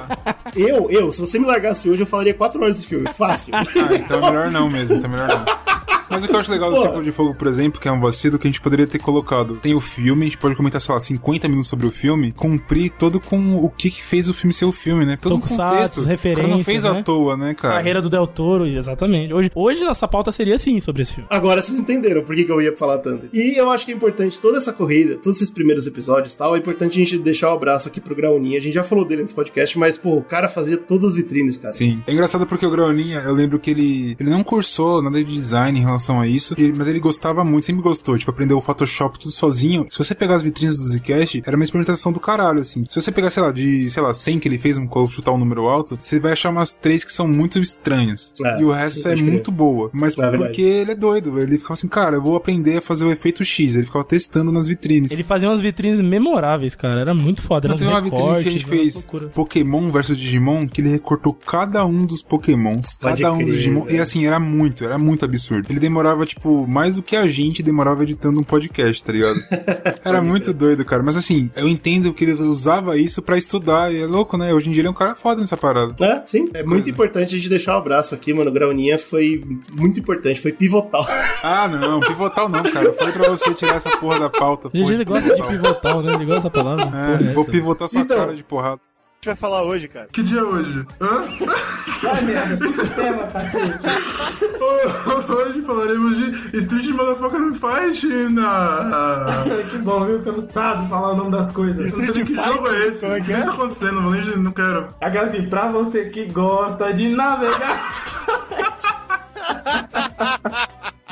eu, 0.56 0.86
eu, 0.90 1.12
se 1.12 1.20
você 1.20 1.38
me 1.38 1.46
largasse 1.46 1.88
hoje, 1.88 2.00
eu 2.02 2.06
falaria 2.06 2.34
4 2.34 2.60
horas 2.62 2.76
desse 2.76 2.87
Fácil. 3.14 3.54
Ah, 3.54 3.64
então 3.94 4.18
é 4.18 4.30
melhor 4.30 4.50
não 4.50 4.68
mesmo, 4.68 4.96
então 4.96 5.10
é 5.10 5.12
melhor 5.12 5.28
não. 5.28 5.67
Mas 6.08 6.24
o 6.24 6.28
que 6.28 6.34
eu 6.34 6.40
acho 6.40 6.50
legal 6.50 6.70
do. 6.70 6.80
Círculo 6.80 7.04
de 7.04 7.12
Fogo, 7.12 7.34
por 7.34 7.46
exemplo, 7.46 7.80
que 7.80 7.88
é 7.88 7.92
um 7.92 8.00
vacilo 8.00 8.38
que 8.38 8.46
a 8.46 8.50
gente 8.50 8.60
poderia 8.60 8.86
ter 8.86 8.98
colocado. 8.98 9.56
Tem 9.56 9.74
o 9.74 9.80
filme, 9.80 10.22
a 10.22 10.28
gente 10.28 10.38
pode 10.38 10.54
comentar, 10.56 10.80
sei 10.80 10.94
lá, 10.94 11.00
50 11.00 11.48
minutos 11.48 11.68
sobre 11.68 11.86
o 11.86 11.90
filme, 11.90 12.32
cumprir 12.32 12.90
todo 12.90 13.20
com 13.20 13.56
o 13.56 13.68
que, 13.68 13.90
que 13.90 14.02
fez 14.02 14.28
o 14.28 14.34
filme 14.34 14.52
ser 14.52 14.64
o 14.64 14.72
filme, 14.72 15.04
né? 15.04 15.18
Todo 15.20 15.36
um 15.36 15.40
Tokusatsu, 15.40 16.00
contexto. 16.00 16.00
O 16.00 16.34
cara 16.34 16.48
não 16.48 16.56
referências, 16.56 16.66
fez 16.66 16.82
né? 16.82 17.00
à 17.00 17.02
toa, 17.02 17.36
né, 17.36 17.54
cara? 17.54 17.74
Carreira 17.74 18.00
do 18.00 18.08
Del 18.08 18.26
Toro, 18.26 18.66
exatamente. 18.66 19.32
Hoje, 19.32 19.50
hoje 19.54 19.84
nossa 19.84 20.08
pauta 20.08 20.32
seria 20.32 20.54
assim 20.54 20.80
sobre 20.80 21.02
esse 21.02 21.14
filme. 21.14 21.28
Agora 21.30 21.60
vocês 21.60 21.78
entenderam 21.78 22.22
por 22.22 22.34
que, 22.34 22.44
que 22.44 22.52
eu 22.52 22.60
ia 22.60 22.76
falar 22.76 22.98
tanto. 22.98 23.28
E 23.32 23.58
eu 23.58 23.70
acho 23.70 23.84
que 23.84 23.92
é 23.92 23.94
importante, 23.94 24.38
toda 24.38 24.58
essa 24.58 24.72
corrida, 24.72 25.16
todos 25.16 25.38
esses 25.40 25.50
primeiros 25.50 25.86
episódios 25.86 26.34
e 26.34 26.38
tal, 26.38 26.56
é 26.56 26.58
importante 26.58 26.92
a 26.92 27.04
gente 27.04 27.18
deixar 27.18 27.50
o 27.50 27.54
abraço 27.54 27.88
aqui 27.88 28.00
pro 28.00 28.14
Grauninha. 28.14 28.58
A 28.58 28.62
gente 28.62 28.74
já 28.74 28.84
falou 28.84 29.04
dele 29.04 29.22
nesse 29.22 29.34
podcast, 29.34 29.78
mas, 29.78 29.98
pô, 29.98 30.16
o 30.16 30.22
cara 30.22 30.48
fazia 30.48 30.76
todas 30.76 31.04
as 31.04 31.14
vitrines, 31.14 31.56
cara. 31.56 31.72
Sim. 31.72 32.02
É 32.06 32.12
engraçado 32.12 32.46
porque 32.46 32.64
o 32.64 32.70
Grauninha, 32.70 33.20
eu 33.20 33.34
lembro 33.34 33.58
que 33.58 33.70
ele, 33.70 34.16
ele 34.18 34.30
não 34.30 34.42
cursou 34.42 35.02
nada 35.02 35.22
de 35.22 35.32
design 35.32 35.78
em 35.78 35.82
relação 35.82 35.97
a 36.20 36.26
isso, 36.26 36.54
ele- 36.58 36.72
mas 36.72 36.88
ele 36.88 37.00
gostava 37.00 37.44
muito, 37.44 37.64
sempre 37.64 37.82
gostou, 37.82 38.16
tipo, 38.18 38.30
aprendeu 38.30 38.58
o 38.58 38.60
Photoshop 38.60 39.18
tudo 39.18 39.30
sozinho. 39.32 39.86
Se 39.90 39.98
você 39.98 40.14
pegar 40.14 40.34
as 40.36 40.42
vitrines 40.42 40.78
do 40.78 40.88
Zcast, 40.88 41.42
era 41.46 41.56
uma 41.56 41.64
experimentação 41.64 42.12
do 42.12 42.20
caralho, 42.20 42.60
assim. 42.60 42.84
Se 42.88 43.00
você 43.00 43.10
pegar, 43.10 43.30
sei 43.30 43.42
lá, 43.42 43.50
de, 43.52 43.90
sei 43.90 44.02
lá, 44.02 44.12
100 44.14 44.38
que 44.38 44.48
ele 44.48 44.58
fez, 44.58 44.76
um 44.76 44.88
chutar 45.08 45.32
um 45.32 45.38
número 45.38 45.68
alto, 45.68 45.96
você 45.98 46.18
vai 46.20 46.32
achar 46.32 46.50
umas 46.50 46.72
três 46.72 47.04
que 47.04 47.12
são 47.12 47.26
muito 47.26 47.58
estranhas. 47.58 48.34
É, 48.44 48.60
e 48.60 48.64
o 48.64 48.70
resto 48.70 49.06
é 49.08 49.16
muito 49.16 49.50
boa. 49.50 49.90
Mas 49.92 50.18
É 50.18 50.30
porque 50.36 50.62
ele 50.62 50.92
é 50.92 50.94
doido, 50.94 51.38
ele 51.40 51.56
ficava 51.56 51.74
assim, 51.74 51.88
cara, 51.88 52.16
eu 52.16 52.22
vou 52.22 52.36
aprender 52.36 52.78
a 52.78 52.80
fazer 52.80 53.04
o 53.04 53.10
efeito 53.10 53.44
X. 53.44 53.74
Ele 53.76 53.86
ficava 53.86 54.04
testando 54.04 54.50
nas 54.52 54.66
vitrines. 54.66 55.10
Ele 55.10 55.22
fazia 55.22 55.48
umas 55.48 55.60
vitrines 55.60 56.00
memoráveis, 56.00 56.74
cara. 56.74 57.00
Era 57.00 57.14
muito 57.14 57.40
foda. 57.42 57.66
Era 57.66 57.68
Não 57.68 57.76
uns 57.76 57.80
tem 57.82 57.90
uma 57.90 58.00
vitrine 58.00 58.42
que 58.42 58.48
a 58.48 58.52
gente 58.52 58.66
fez. 58.66 59.06
Pokémon 59.34 59.90
versus 59.90 60.16
Digimon, 60.16 60.66
que 60.68 60.80
ele 60.80 60.88
recortou 60.90 61.32
cada 61.32 61.84
um 61.86 62.04
dos 62.04 62.22
Pokémons, 62.22 62.96
Pode 63.00 63.22
cada 63.22 63.32
um 63.34 63.38
crer, 63.38 63.46
dos 63.48 63.56
Digimon. 63.56 63.84
velho. 63.84 63.96
E 63.96 64.00
assim, 64.00 64.26
era 64.26 64.38
muito, 64.40 64.84
era 64.84 64.98
muito 64.98 65.24
absurdo. 65.24 65.66
Ele 65.70 65.80
demorava, 65.88 66.26
tipo, 66.26 66.66
mais 66.66 66.94
do 66.94 67.02
que 67.02 67.16
a 67.16 67.26
gente 67.26 67.62
demorava 67.62 68.02
editando 68.02 68.38
um 68.38 68.44
podcast, 68.44 69.02
tá 69.02 69.12
ligado? 69.12 69.40
Era 70.04 70.20
muito 70.20 70.52
doido, 70.52 70.84
cara. 70.84 71.02
Mas 71.02 71.16
assim, 71.16 71.50
eu 71.56 71.66
entendo 71.66 72.12
que 72.12 72.24
ele 72.24 72.32
usava 72.34 72.96
isso 72.96 73.22
pra 73.22 73.36
estudar. 73.36 73.92
E 73.92 74.02
é 74.02 74.06
louco, 74.06 74.36
né? 74.36 74.52
Hoje 74.52 74.68
em 74.68 74.72
dia 74.72 74.82
ele 74.82 74.88
é 74.88 74.90
um 74.90 74.94
cara 74.94 75.14
foda 75.14 75.40
nessa 75.40 75.56
parada. 75.56 75.94
É, 76.04 76.22
sim. 76.26 76.48
É 76.54 76.62
muito 76.62 76.88
importante 76.88 77.34
a 77.34 77.38
gente 77.38 77.48
deixar 77.48 77.74
o 77.74 77.78
abraço 77.78 78.14
aqui, 78.14 78.32
mano. 78.34 78.50
O 78.50 78.52
Grauninha 78.52 78.98
foi 78.98 79.40
muito 79.78 79.98
importante, 79.98 80.40
foi 80.40 80.52
pivotal. 80.52 81.06
Ah, 81.42 81.68
não, 81.68 82.00
pivotal 82.00 82.48
não, 82.48 82.62
cara. 82.62 82.86
Eu 82.86 82.94
falei 82.94 83.12
pra 83.12 83.28
você 83.28 83.54
tirar 83.54 83.76
essa 83.76 83.90
porra 83.98 84.18
da 84.18 84.28
pauta. 84.28 84.68
O 84.68 84.70
GG 84.70 85.04
porra, 85.04 85.20
gosta 85.20 85.34
de 85.34 85.42
pivotal, 85.46 86.02
né? 86.02 86.14
Ele 86.14 86.24
gosta 86.24 86.34
dessa 86.48 86.50
palavra. 86.50 86.84
É, 86.84 87.14
é 87.30 87.32
vou 87.32 87.42
essa? 87.44 87.52
pivotar 87.52 87.88
sua 87.88 88.00
Então. 88.00 88.16
cara 88.16 88.34
de 88.34 88.42
porrada. 88.42 88.80
A 89.18 89.20
gente 89.20 89.26
vai 89.26 89.36
falar 89.50 89.62
hoje, 89.64 89.88
cara. 89.88 90.06
Que 90.12 90.22
dia 90.22 90.38
é 90.38 90.42
hoje? 90.44 90.86
Hã? 91.00 91.26
Hoje 95.28 95.60
falaremos 95.62 96.16
de 96.16 96.56
Street 96.58 96.90
Motherfucker 96.90 97.52
Fight 97.54 98.06
na... 98.32 99.44
Que 99.70 99.78
bom, 99.78 100.04
viu? 100.04 100.20
Você 100.22 100.30
não 100.30 100.42
sabe 100.42 100.88
falar 100.88 101.14
o 101.14 101.16
nome 101.16 101.32
das 101.32 101.50
coisas. 101.50 101.92
Eu 101.92 101.98
não 101.98 102.04
sei 102.14 102.24
que 102.24 102.32
Fight? 102.32 102.48
jogo 102.52 102.68
é 102.68 102.86
esse. 102.86 103.00
Como 103.00 103.12
é 103.12 103.20
que 103.20 103.32
O 103.32 103.36
é? 103.36 103.42
tá 103.42 103.52
acontecendo? 103.52 103.92
Não 103.94 104.02
vou 104.02 104.12
nem 104.12 104.36
não 104.38 104.52
quero. 104.52 104.86
Aquela 105.00 105.26
assim, 105.26 105.48
pra 105.48 105.66
você 105.68 106.04
que 106.04 106.26
gosta 106.26 106.92
de 106.94 107.08
navegar. 107.08 107.92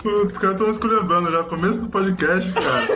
Putz, 0.02 0.32
os 0.32 0.38
caras 0.38 0.56
estão 0.56 0.70
esculhambando 0.70 1.32
já. 1.32 1.42
Começo 1.42 1.80
do 1.80 1.88
podcast, 1.88 2.52
cara. 2.52 2.86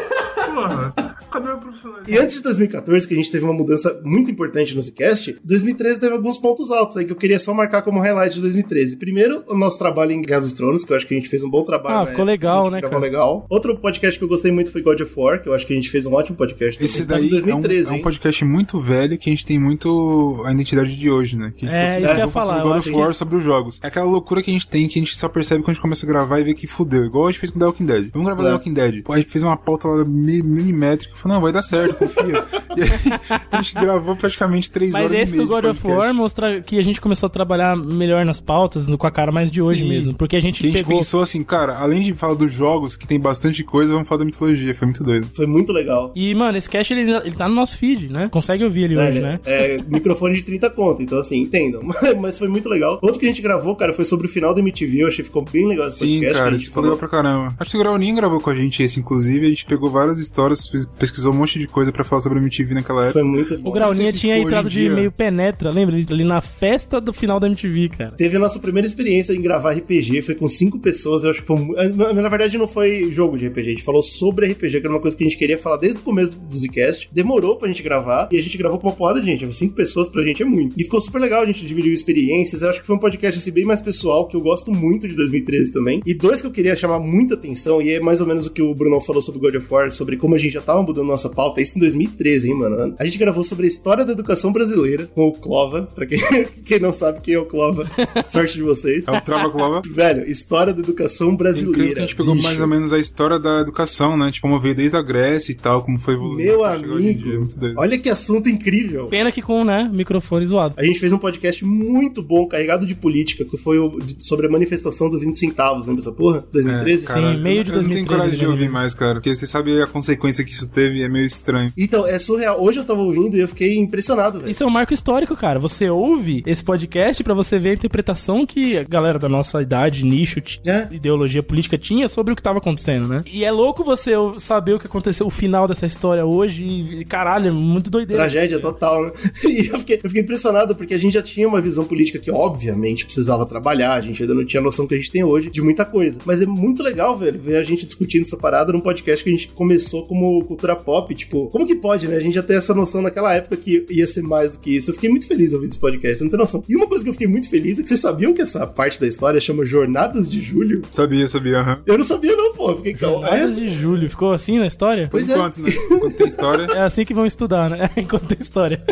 Porra, 0.54 1.16
cadê 1.30 1.50
o 1.52 1.58
profissional? 1.58 2.00
E 2.06 2.18
antes 2.18 2.36
de 2.36 2.42
2014, 2.42 3.06
que 3.08 3.14
a 3.14 3.16
gente 3.16 3.30
teve 3.30 3.44
uma 3.44 3.52
mudança 3.54 4.00
muito 4.04 4.30
importante 4.30 4.74
no 4.74 4.82
Zcast, 4.82 5.36
2013 5.44 6.00
teve 6.00 6.12
alguns 6.14 6.38
pontos 6.38 6.70
altos 6.70 6.96
aí 6.96 7.04
que 7.04 7.12
eu 7.12 7.16
queria 7.16 7.38
só 7.38 7.52
marcar 7.54 7.82
como 7.82 8.00
highlight 8.00 8.34
de 8.34 8.40
2013. 8.40 8.96
Primeiro, 8.96 9.42
o 9.48 9.56
nosso 9.56 9.78
trabalho 9.78 10.12
em 10.12 10.22
Guerra 10.22 10.40
dos 10.40 10.52
Tronos, 10.52 10.84
que 10.84 10.92
eu 10.92 10.96
acho 10.96 11.06
que 11.06 11.14
a 11.14 11.16
gente 11.18 11.28
fez 11.28 11.42
um 11.44 11.50
bom 11.50 11.64
trabalho. 11.64 11.96
Ah, 11.96 12.00
na 12.00 12.06
ficou 12.06 12.24
legal, 12.24 12.70
né, 12.70 12.80
cara? 12.80 12.98
legal. 12.98 13.46
Outro 13.48 13.76
podcast 13.76 14.18
que 14.18 14.24
eu 14.24 14.28
gostei 14.28 14.50
muito 14.52 14.70
foi 14.72 14.82
God 14.82 15.00
of 15.00 15.12
War, 15.16 15.42
que 15.42 15.48
eu 15.48 15.54
acho 15.54 15.66
que 15.66 15.72
a 15.72 15.76
gente 15.76 15.88
fez 15.90 16.06
um 16.06 16.12
ótimo 16.12 16.36
podcast. 16.36 16.82
Esse 16.82 17.06
daí 17.06 17.26
em 17.26 17.30
2013, 17.30 17.88
é, 17.88 17.92
um, 17.92 17.96
é 17.96 17.98
um 17.98 18.02
podcast 18.02 18.44
muito 18.44 18.78
velho 18.78 19.16
que 19.18 19.30
a 19.30 19.32
gente 19.32 19.46
tem 19.46 19.58
muito 19.58 20.42
a 20.44 20.52
identidade 20.52 20.96
de 20.96 21.10
hoje, 21.10 21.36
né? 21.36 21.52
Que 21.56 21.66
a 21.66 21.68
gente 21.68 21.76
É, 21.78 21.84
assim, 21.84 22.02
isso 22.02 22.12
que 22.14 22.20
eu 22.20 22.24
ia 22.24 22.28
falar 22.28 22.62
God 22.62 22.78
of 22.78 22.90
que- 22.90 22.96
War 22.96 23.14
sobre 23.14 23.36
os 23.36 23.44
jogos. 23.44 23.80
É 23.82 23.86
aquela 23.86 24.06
loucura 24.06 24.42
que 24.42 24.50
a 24.50 24.52
gente 24.54 24.66
tem 24.68 24.88
que 24.88 24.98
a 24.98 25.02
gente 25.02 25.16
só 25.16 25.28
percebe 25.28 25.62
quando 25.62 25.70
a 25.70 25.72
gente 25.74 25.82
começa 25.82 26.04
a 26.04 26.08
gravar 26.08 26.40
e 26.40 26.44
vê 26.44 26.54
que 26.54 26.66
fudeu. 26.66 27.04
Igual 27.04 27.26
a 27.28 27.30
gente 27.30 27.40
fez 27.40 27.50
com 27.50 27.58
The 27.58 27.64
Walking 27.66 27.84
Dead. 27.86 28.10
Vamos 28.12 28.26
gravar 28.26 28.42
É. 28.42 28.46
The 28.46 28.52
Walking 28.52 28.72
Dead. 28.72 29.02
Pô, 29.02 29.12
a 29.12 29.18
gente 29.18 29.30
fez 29.30 29.42
uma 29.42 29.56
pauta 29.56 29.88
lá 29.88 30.04
mi- 30.04 30.42
milimétrica. 30.42 31.14
Falou, 31.20 31.36
não, 31.36 31.42
vai 31.42 31.52
dar 31.52 31.62
certo, 31.62 31.96
confia. 31.96 32.44
e 32.76 32.82
aí, 32.82 33.38
a 33.50 33.62
gente 33.62 33.74
gravou 33.74 34.16
praticamente 34.16 34.70
três 34.70 34.90
Mas 34.92 35.04
horas 35.06 35.18
esse 35.18 35.32
e 35.34 35.36
meia 35.36 35.46
do 35.46 35.52
God 35.52 35.64
of. 35.66 35.86
War 35.86 36.14
mostra 36.14 36.60
que 36.60 36.78
a 36.78 36.82
gente 36.82 37.00
começou 37.00 37.26
a 37.26 37.30
trabalhar 37.30 37.76
melhor 37.76 38.24
nas 38.24 38.40
pautas, 38.40 38.88
no- 38.88 38.96
com 38.98 39.06
a 39.06 39.10
cara 39.10 39.30
mais 39.32 39.50
de 39.50 39.60
hoje 39.60 39.82
Sim. 39.82 39.88
mesmo. 39.88 40.14
Porque 40.14 40.36
a 40.36 40.40
gente 40.40 40.60
Que 40.60 40.68
a 40.68 40.70
gente 40.70 40.84
pegou. 40.84 40.98
pensou 40.98 41.20
assim, 41.22 41.42
cara, 41.42 41.78
além 41.78 42.00
de 42.02 42.14
falar 42.14 42.34
dos 42.34 42.52
jogos, 42.52 42.96
que 42.96 43.06
tem 43.06 43.18
bastante 43.20 43.62
coisa, 43.64 43.92
vamos 43.92 44.08
falar 44.08 44.20
da 44.20 44.24
mitologia. 44.24 44.74
Foi 44.74 44.86
muito 44.86 45.04
doido. 45.04 45.28
Foi 45.34 45.46
muito 45.46 45.72
legal. 45.72 46.12
E, 46.14 46.34
mano, 46.34 46.56
esse 46.56 46.68
cast 46.68 46.92
ele, 46.92 47.10
ele 47.10 47.34
tá 47.34 47.48
no 47.48 47.54
nosso 47.54 47.76
feed, 47.76 48.08
né? 48.08 48.28
Consegue 48.30 48.64
ouvir 48.64 48.84
ele 48.84 48.96
hoje, 48.98 49.18
É, 49.18 49.20
né? 49.20 49.40
é, 49.44 49.78
microfone 49.88 50.34
de 50.34 50.42
30 50.42 50.70
conto, 50.70 51.02
então 51.02 51.18
assim, 51.18 51.38
entendam. 51.38 51.82
Mas, 51.82 52.00
mas 52.20 52.38
foi 52.38 52.48
muito 52.48 52.68
legal. 52.68 52.98
Outro 53.02 53.18
que 53.18 53.26
a 53.26 53.28
gente 53.28 53.42
gravou, 53.42 53.74
cara, 53.76 53.92
foi 53.92 54.04
sobre 54.04 54.26
o 54.26 54.30
final 54.30 54.54
da 54.54 54.60
MTV. 54.60 55.02
Eu 55.02 55.06
achei 55.08 55.18
que 55.18 55.24
ficou 55.24 55.44
bem 55.44 55.66
legal 55.68 55.86
esse 55.86 55.98
Sim, 55.98 56.20
podcast. 56.20 56.38
a 56.38 56.42
cara, 56.44 56.56
isso 56.56 56.64
ficou 56.66 56.82
legal 56.82 56.98
pra 56.98 57.08
caramba. 57.08 57.54
Acho 57.58 57.70
que 57.70 57.76
o 57.76 57.80
Grauninho 57.80 58.14
gravou 58.16 58.40
com 58.40 58.50
a 58.50 58.54
gente 58.54 58.82
esse, 58.82 59.00
inclusive. 59.00 59.46
A 59.46 59.48
gente 59.50 59.64
pegou 59.66 59.90
várias 59.90 60.18
histórias, 60.18 60.70
pesquisou 61.10 61.32
um 61.32 61.36
monte 61.36 61.58
de 61.58 61.66
coisa 61.66 61.90
pra 61.92 62.04
falar 62.04 62.20
sobre 62.22 62.38
a 62.38 62.42
MTV 62.42 62.74
naquela 62.74 63.02
época. 63.04 63.12
Foi 63.20 63.22
muito 63.22 63.54
O 63.54 63.58
bom. 63.58 63.70
Grauninha 63.72 64.04
não 64.04 64.10
sei 64.10 64.12
se 64.12 64.18
tinha 64.20 64.38
entrado 64.38 64.68
de 64.68 64.80
dia- 64.80 64.94
meio 64.94 65.10
penetra, 65.12 65.70
lembra? 65.70 65.96
Ele- 65.96 66.06
Ali 66.10 66.24
na 66.24 66.40
festa 66.40 67.00
do 67.00 67.12
final 67.12 67.38
da 67.40 67.46
MTV, 67.46 67.88
cara. 67.90 68.10
Teve 68.16 68.36
a 68.36 68.40
nossa 68.40 68.58
primeira 68.58 68.86
experiência 68.86 69.32
em 69.32 69.40
gravar 69.40 69.72
RPG, 69.72 70.22
foi 70.22 70.34
com 70.34 70.48
cinco 70.48 70.78
pessoas, 70.78 71.24
eu 71.24 71.30
acho 71.30 71.40
que 71.40 71.46
foi. 71.46 71.56
mu- 71.56 71.74
Na 71.74 72.12
na 72.12 72.28
verdade, 72.28 72.56
não 72.58 72.66
foi 72.68 73.10
jogo 73.12 73.36
de 73.38 73.46
RPG, 73.46 73.68
a 73.68 73.72
gente 73.72 73.82
falou 73.84 74.02
sobre 74.02 74.46
RPG, 74.46 74.80
que 74.80 74.86
era 74.86 74.94
uma 74.94 75.00
coisa 75.00 75.16
que 75.16 75.24
a 75.24 75.26
gente 75.28 75.38
queria 75.38 75.56
falar 75.58 75.76
desde 75.78 76.00
o 76.00 76.04
começo 76.04 76.36
do 76.38 76.58
Zcast. 76.58 77.08
Demorou 77.12 77.56
pra 77.56 77.68
gente 77.68 77.82
gravar, 77.82 78.28
e 78.32 78.36
a 78.38 78.42
gente 78.42 78.56
gravou 78.58 78.78
com 78.78 78.86
uma 78.88 78.94
porrada 78.94 79.20
de 79.20 79.26
gente. 79.26 79.50
Cinco 79.54 79.74
pessoas 79.74 80.08
pra 80.08 80.22
gente 80.22 80.42
é 80.42 80.46
muito. 80.46 80.74
E 80.78 80.84
ficou 80.84 81.00
super 81.00 81.20
legal, 81.20 81.42
a 81.42 81.46
gente 81.46 81.64
dividiu 81.66 81.92
experiências. 81.92 82.62
Eu 82.62 82.70
acho 82.70 82.80
que 82.80 82.86
foi 82.86 82.96
um 82.96 82.98
podcast 82.98 83.38
assim, 83.38 83.50
bem 83.50 83.64
mais 83.64 83.80
pessoal, 83.80 84.26
que 84.28 84.36
eu 84.36 84.40
gosto 84.40 84.70
muito 84.72 85.08
de 85.08 85.14
2013 85.14 85.72
também. 85.72 86.02
E 86.06 86.12
dois 86.14 86.40
que 86.40 86.46
eu 86.46 86.50
queria 86.50 86.74
chamar 86.76 86.98
muita 87.00 87.34
atenção, 87.34 87.80
e 87.80 87.90
é 87.90 88.00
mais 88.00 88.20
ou 88.20 88.26
menos 88.26 88.46
o 88.46 88.50
que 88.50 88.62
o 88.62 88.74
Bruno 88.74 89.00
falou 89.00 89.22
sobre 89.22 89.40
God 89.40 89.54
of 89.56 89.66
War, 89.72 89.90
sobre 89.92 90.16
como 90.16 90.34
a 90.34 90.38
gente 90.38 90.52
já 90.52 90.60
tava 90.60 90.82
mudando 90.82 90.99
nossa 91.04 91.28
pauta, 91.28 91.60
isso 91.60 91.76
em 91.76 91.80
2013, 91.80 92.48
hein, 92.48 92.54
mano. 92.58 92.94
A 92.98 93.04
gente 93.04 93.18
gravou 93.18 93.44
sobre 93.44 93.66
a 93.66 93.68
história 93.68 94.04
da 94.04 94.12
educação 94.12 94.52
brasileira 94.52 95.06
com 95.14 95.28
o 95.28 95.32
Clova, 95.32 95.88
pra 95.94 96.06
quem, 96.06 96.18
quem 96.64 96.78
não 96.80 96.92
sabe 96.92 97.20
quem 97.20 97.34
é 97.34 97.38
o 97.38 97.46
Clova, 97.46 97.86
sorte 98.28 98.54
de 98.54 98.62
vocês. 98.62 99.06
É 99.08 99.12
o 99.12 99.20
Trava 99.20 99.50
Clova. 99.50 99.82
Velho, 99.90 100.28
história 100.28 100.72
da 100.72 100.80
educação 100.80 101.34
brasileira. 101.36 101.98
A 101.98 102.06
gente 102.06 102.16
pegou 102.16 102.34
bicho. 102.34 102.46
mais 102.46 102.60
ou 102.60 102.66
menos 102.66 102.92
a 102.92 102.98
história 102.98 103.38
da 103.38 103.60
educação, 103.60 104.16
né? 104.16 104.30
Tipo, 104.30 104.48
como 104.48 104.58
veio 104.60 104.74
desde 104.74 104.96
a 104.96 105.02
Grécia 105.02 105.52
e 105.52 105.54
tal, 105.54 105.82
como 105.84 105.98
foi 105.98 106.14
evoluindo. 106.14 106.42
Meu 106.42 106.58
dia, 106.58 106.66
amigo, 106.68 107.28
muito 107.38 107.58
doido. 107.58 107.78
olha 107.78 107.98
que 107.98 108.08
assunto 108.08 108.48
incrível. 108.48 109.06
Pena 109.06 109.30
que 109.30 109.42
com, 109.42 109.64
né, 109.64 109.88
microfone 109.92 110.44
zoado. 110.46 110.74
A 110.76 110.84
gente 110.84 110.98
fez 110.98 111.12
um 111.12 111.18
podcast 111.18 111.64
muito 111.64 112.22
bom, 112.22 112.46
carregado 112.48 112.86
de 112.86 112.94
política, 112.94 113.44
que 113.44 113.56
foi 113.56 113.78
o- 113.78 113.98
sobre 114.18 114.46
a 114.46 114.50
manifestação 114.50 115.08
dos 115.08 115.20
20 115.20 115.38
centavos, 115.38 115.86
lembra 115.86 116.00
essa 116.02 116.12
porra? 116.12 116.44
2013? 116.52 117.02
É, 117.02 117.06
cara, 117.06 117.34
Sim, 117.36 117.42
meio 117.42 117.64
de 117.64 117.70
eu 117.70 117.76
não- 117.76 117.82
Eu 117.82 117.86
não 117.86 117.92
tenho 117.92 118.06
2013, 118.06 118.06
coragem 118.06 118.38
de 118.38 118.46
ouvir 118.46 118.68
mais, 118.70 118.94
cara, 118.94 119.14
porque 119.14 119.34
você 119.34 119.46
sabe 119.46 119.80
a 119.80 119.86
consequência 119.86 120.44
que 120.44 120.52
isso 120.52 120.68
teve 120.68 120.89
e 120.92 121.02
é 121.02 121.08
meio 121.08 121.24
estranho. 121.26 121.72
Então, 121.76 122.06
é 122.06 122.18
surreal. 122.18 122.62
Hoje 122.62 122.80
eu 122.80 122.84
tava 122.84 123.00
ouvindo 123.00 123.36
e 123.36 123.40
eu 123.40 123.48
fiquei 123.48 123.76
impressionado, 123.78 124.38
velho. 124.40 124.50
Isso 124.50 124.62
é 124.62 124.66
um 124.66 124.70
marco 124.70 124.92
histórico, 124.94 125.36
cara. 125.36 125.58
Você 125.58 125.88
ouve 125.88 126.42
esse 126.46 126.62
podcast 126.64 127.22
pra 127.24 127.34
você 127.34 127.58
ver 127.58 127.70
a 127.70 127.74
interpretação 127.74 128.44
que 128.46 128.76
a 128.78 128.84
galera 128.84 129.18
da 129.18 129.28
nossa 129.28 129.60
idade, 129.62 130.04
nicho, 130.04 130.40
É. 130.66 130.88
ideologia 130.90 131.42
política 131.42 131.76
tinha 131.76 132.08
sobre 132.08 132.32
o 132.32 132.36
que 132.36 132.42
tava 132.42 132.58
acontecendo, 132.58 133.08
né? 133.08 133.22
E 133.32 133.44
é 133.44 133.50
louco 133.50 133.82
você 133.84 134.12
saber 134.38 134.74
o 134.74 134.78
que 134.78 134.86
aconteceu, 134.86 135.26
o 135.26 135.30
final 135.30 135.66
dessa 135.66 135.86
história 135.86 136.24
hoje 136.24 136.64
e, 136.64 137.04
caralho, 137.04 137.48
é 137.48 137.50
muito 137.50 137.90
doideira. 137.90 138.22
Tragédia 138.22 138.58
total, 138.60 139.04
né? 139.04 139.12
E 139.44 139.66
eu 139.68 139.78
fiquei, 139.80 139.96
eu 139.96 140.08
fiquei 140.08 140.22
impressionado 140.22 140.74
porque 140.74 140.94
a 140.94 140.98
gente 140.98 141.14
já 141.14 141.22
tinha 141.22 141.46
uma 141.48 141.60
visão 141.60 141.84
política 141.84 142.18
que, 142.18 142.30
obviamente, 142.30 143.04
precisava 143.04 143.44
trabalhar, 143.46 143.94
a 143.94 144.00
gente 144.00 144.22
ainda 144.22 144.34
não 144.34 144.44
tinha 144.44 144.60
a 144.60 144.64
noção 144.64 144.86
que 144.86 144.94
a 144.94 144.96
gente 144.96 145.10
tem 145.10 145.22
hoje 145.24 145.50
de 145.50 145.60
muita 145.60 145.84
coisa. 145.84 146.18
Mas 146.24 146.40
é 146.42 146.46
muito 146.46 146.82
legal, 146.82 147.16
velho, 147.18 147.38
ver 147.40 147.56
a 147.56 147.62
gente 147.62 147.84
discutindo 147.86 148.22
essa 148.22 148.36
parada 148.36 148.72
num 148.72 148.80
podcast 148.80 149.22
que 149.22 149.30
a 149.30 149.32
gente 149.32 149.48
começou 149.48 150.06
como 150.06 150.44
cultura 150.44 150.76
pop. 150.80 151.14
Tipo, 151.14 151.48
como 151.50 151.66
que 151.66 151.74
pode, 151.74 152.08
né? 152.08 152.16
A 152.16 152.20
gente 152.20 152.34
já 152.34 152.42
ter 152.42 152.54
essa 152.54 152.74
noção 152.74 153.00
naquela 153.02 153.32
época 153.34 153.56
que 153.56 153.86
ia 153.90 154.06
ser 154.06 154.22
mais 154.22 154.52
do 154.52 154.58
que 154.58 154.76
isso. 154.76 154.90
Eu 154.90 154.94
fiquei 154.94 155.08
muito 155.10 155.26
feliz 155.28 155.54
ouvindo 155.54 155.70
esse 155.70 155.78
podcast, 155.80 156.18
você 156.18 156.24
não 156.24 156.30
tem 156.30 156.38
noção. 156.40 156.64
E 156.68 156.76
uma 156.76 156.86
coisa 156.86 157.04
que 157.04 157.10
eu 157.10 157.14
fiquei 157.14 157.28
muito 157.28 157.48
feliz 157.48 157.78
é 157.78 157.82
que 157.82 157.88
vocês 157.88 158.00
sabiam 158.00 158.32
que 158.34 158.42
essa 158.42 158.66
parte 158.66 159.00
da 159.00 159.06
história 159.06 159.40
chama 159.40 159.64
Jornadas 159.64 160.30
de 160.30 160.40
Julho? 160.40 160.82
Sabia, 160.90 161.26
sabia, 161.28 161.58
aham. 161.60 161.80
Eu 161.86 161.96
não 161.98 162.04
sabia, 162.04 162.34
não, 162.36 162.52
pô. 162.54 162.74
Fiquei 162.76 162.94
calmo. 162.94 163.22
Jornadas 163.24 163.56
de 163.56 163.68
julho, 163.70 164.08
ficou 164.10 164.32
assim 164.32 164.58
na 164.58 164.66
história? 164.66 165.08
Pois 165.10 165.26
Por 165.26 165.32
é. 165.32 165.36
enquanto, 165.36 165.60
né? 165.60 165.70
Enquanto 165.90 166.14
tem 166.16 166.26
história. 166.26 166.64
É 166.72 166.80
assim 166.82 167.04
que 167.04 167.14
vão 167.14 167.26
estudar, 167.26 167.68
né? 167.70 167.88
Enquanto 167.96 168.26
tem 168.26 168.38
história. 168.40 168.82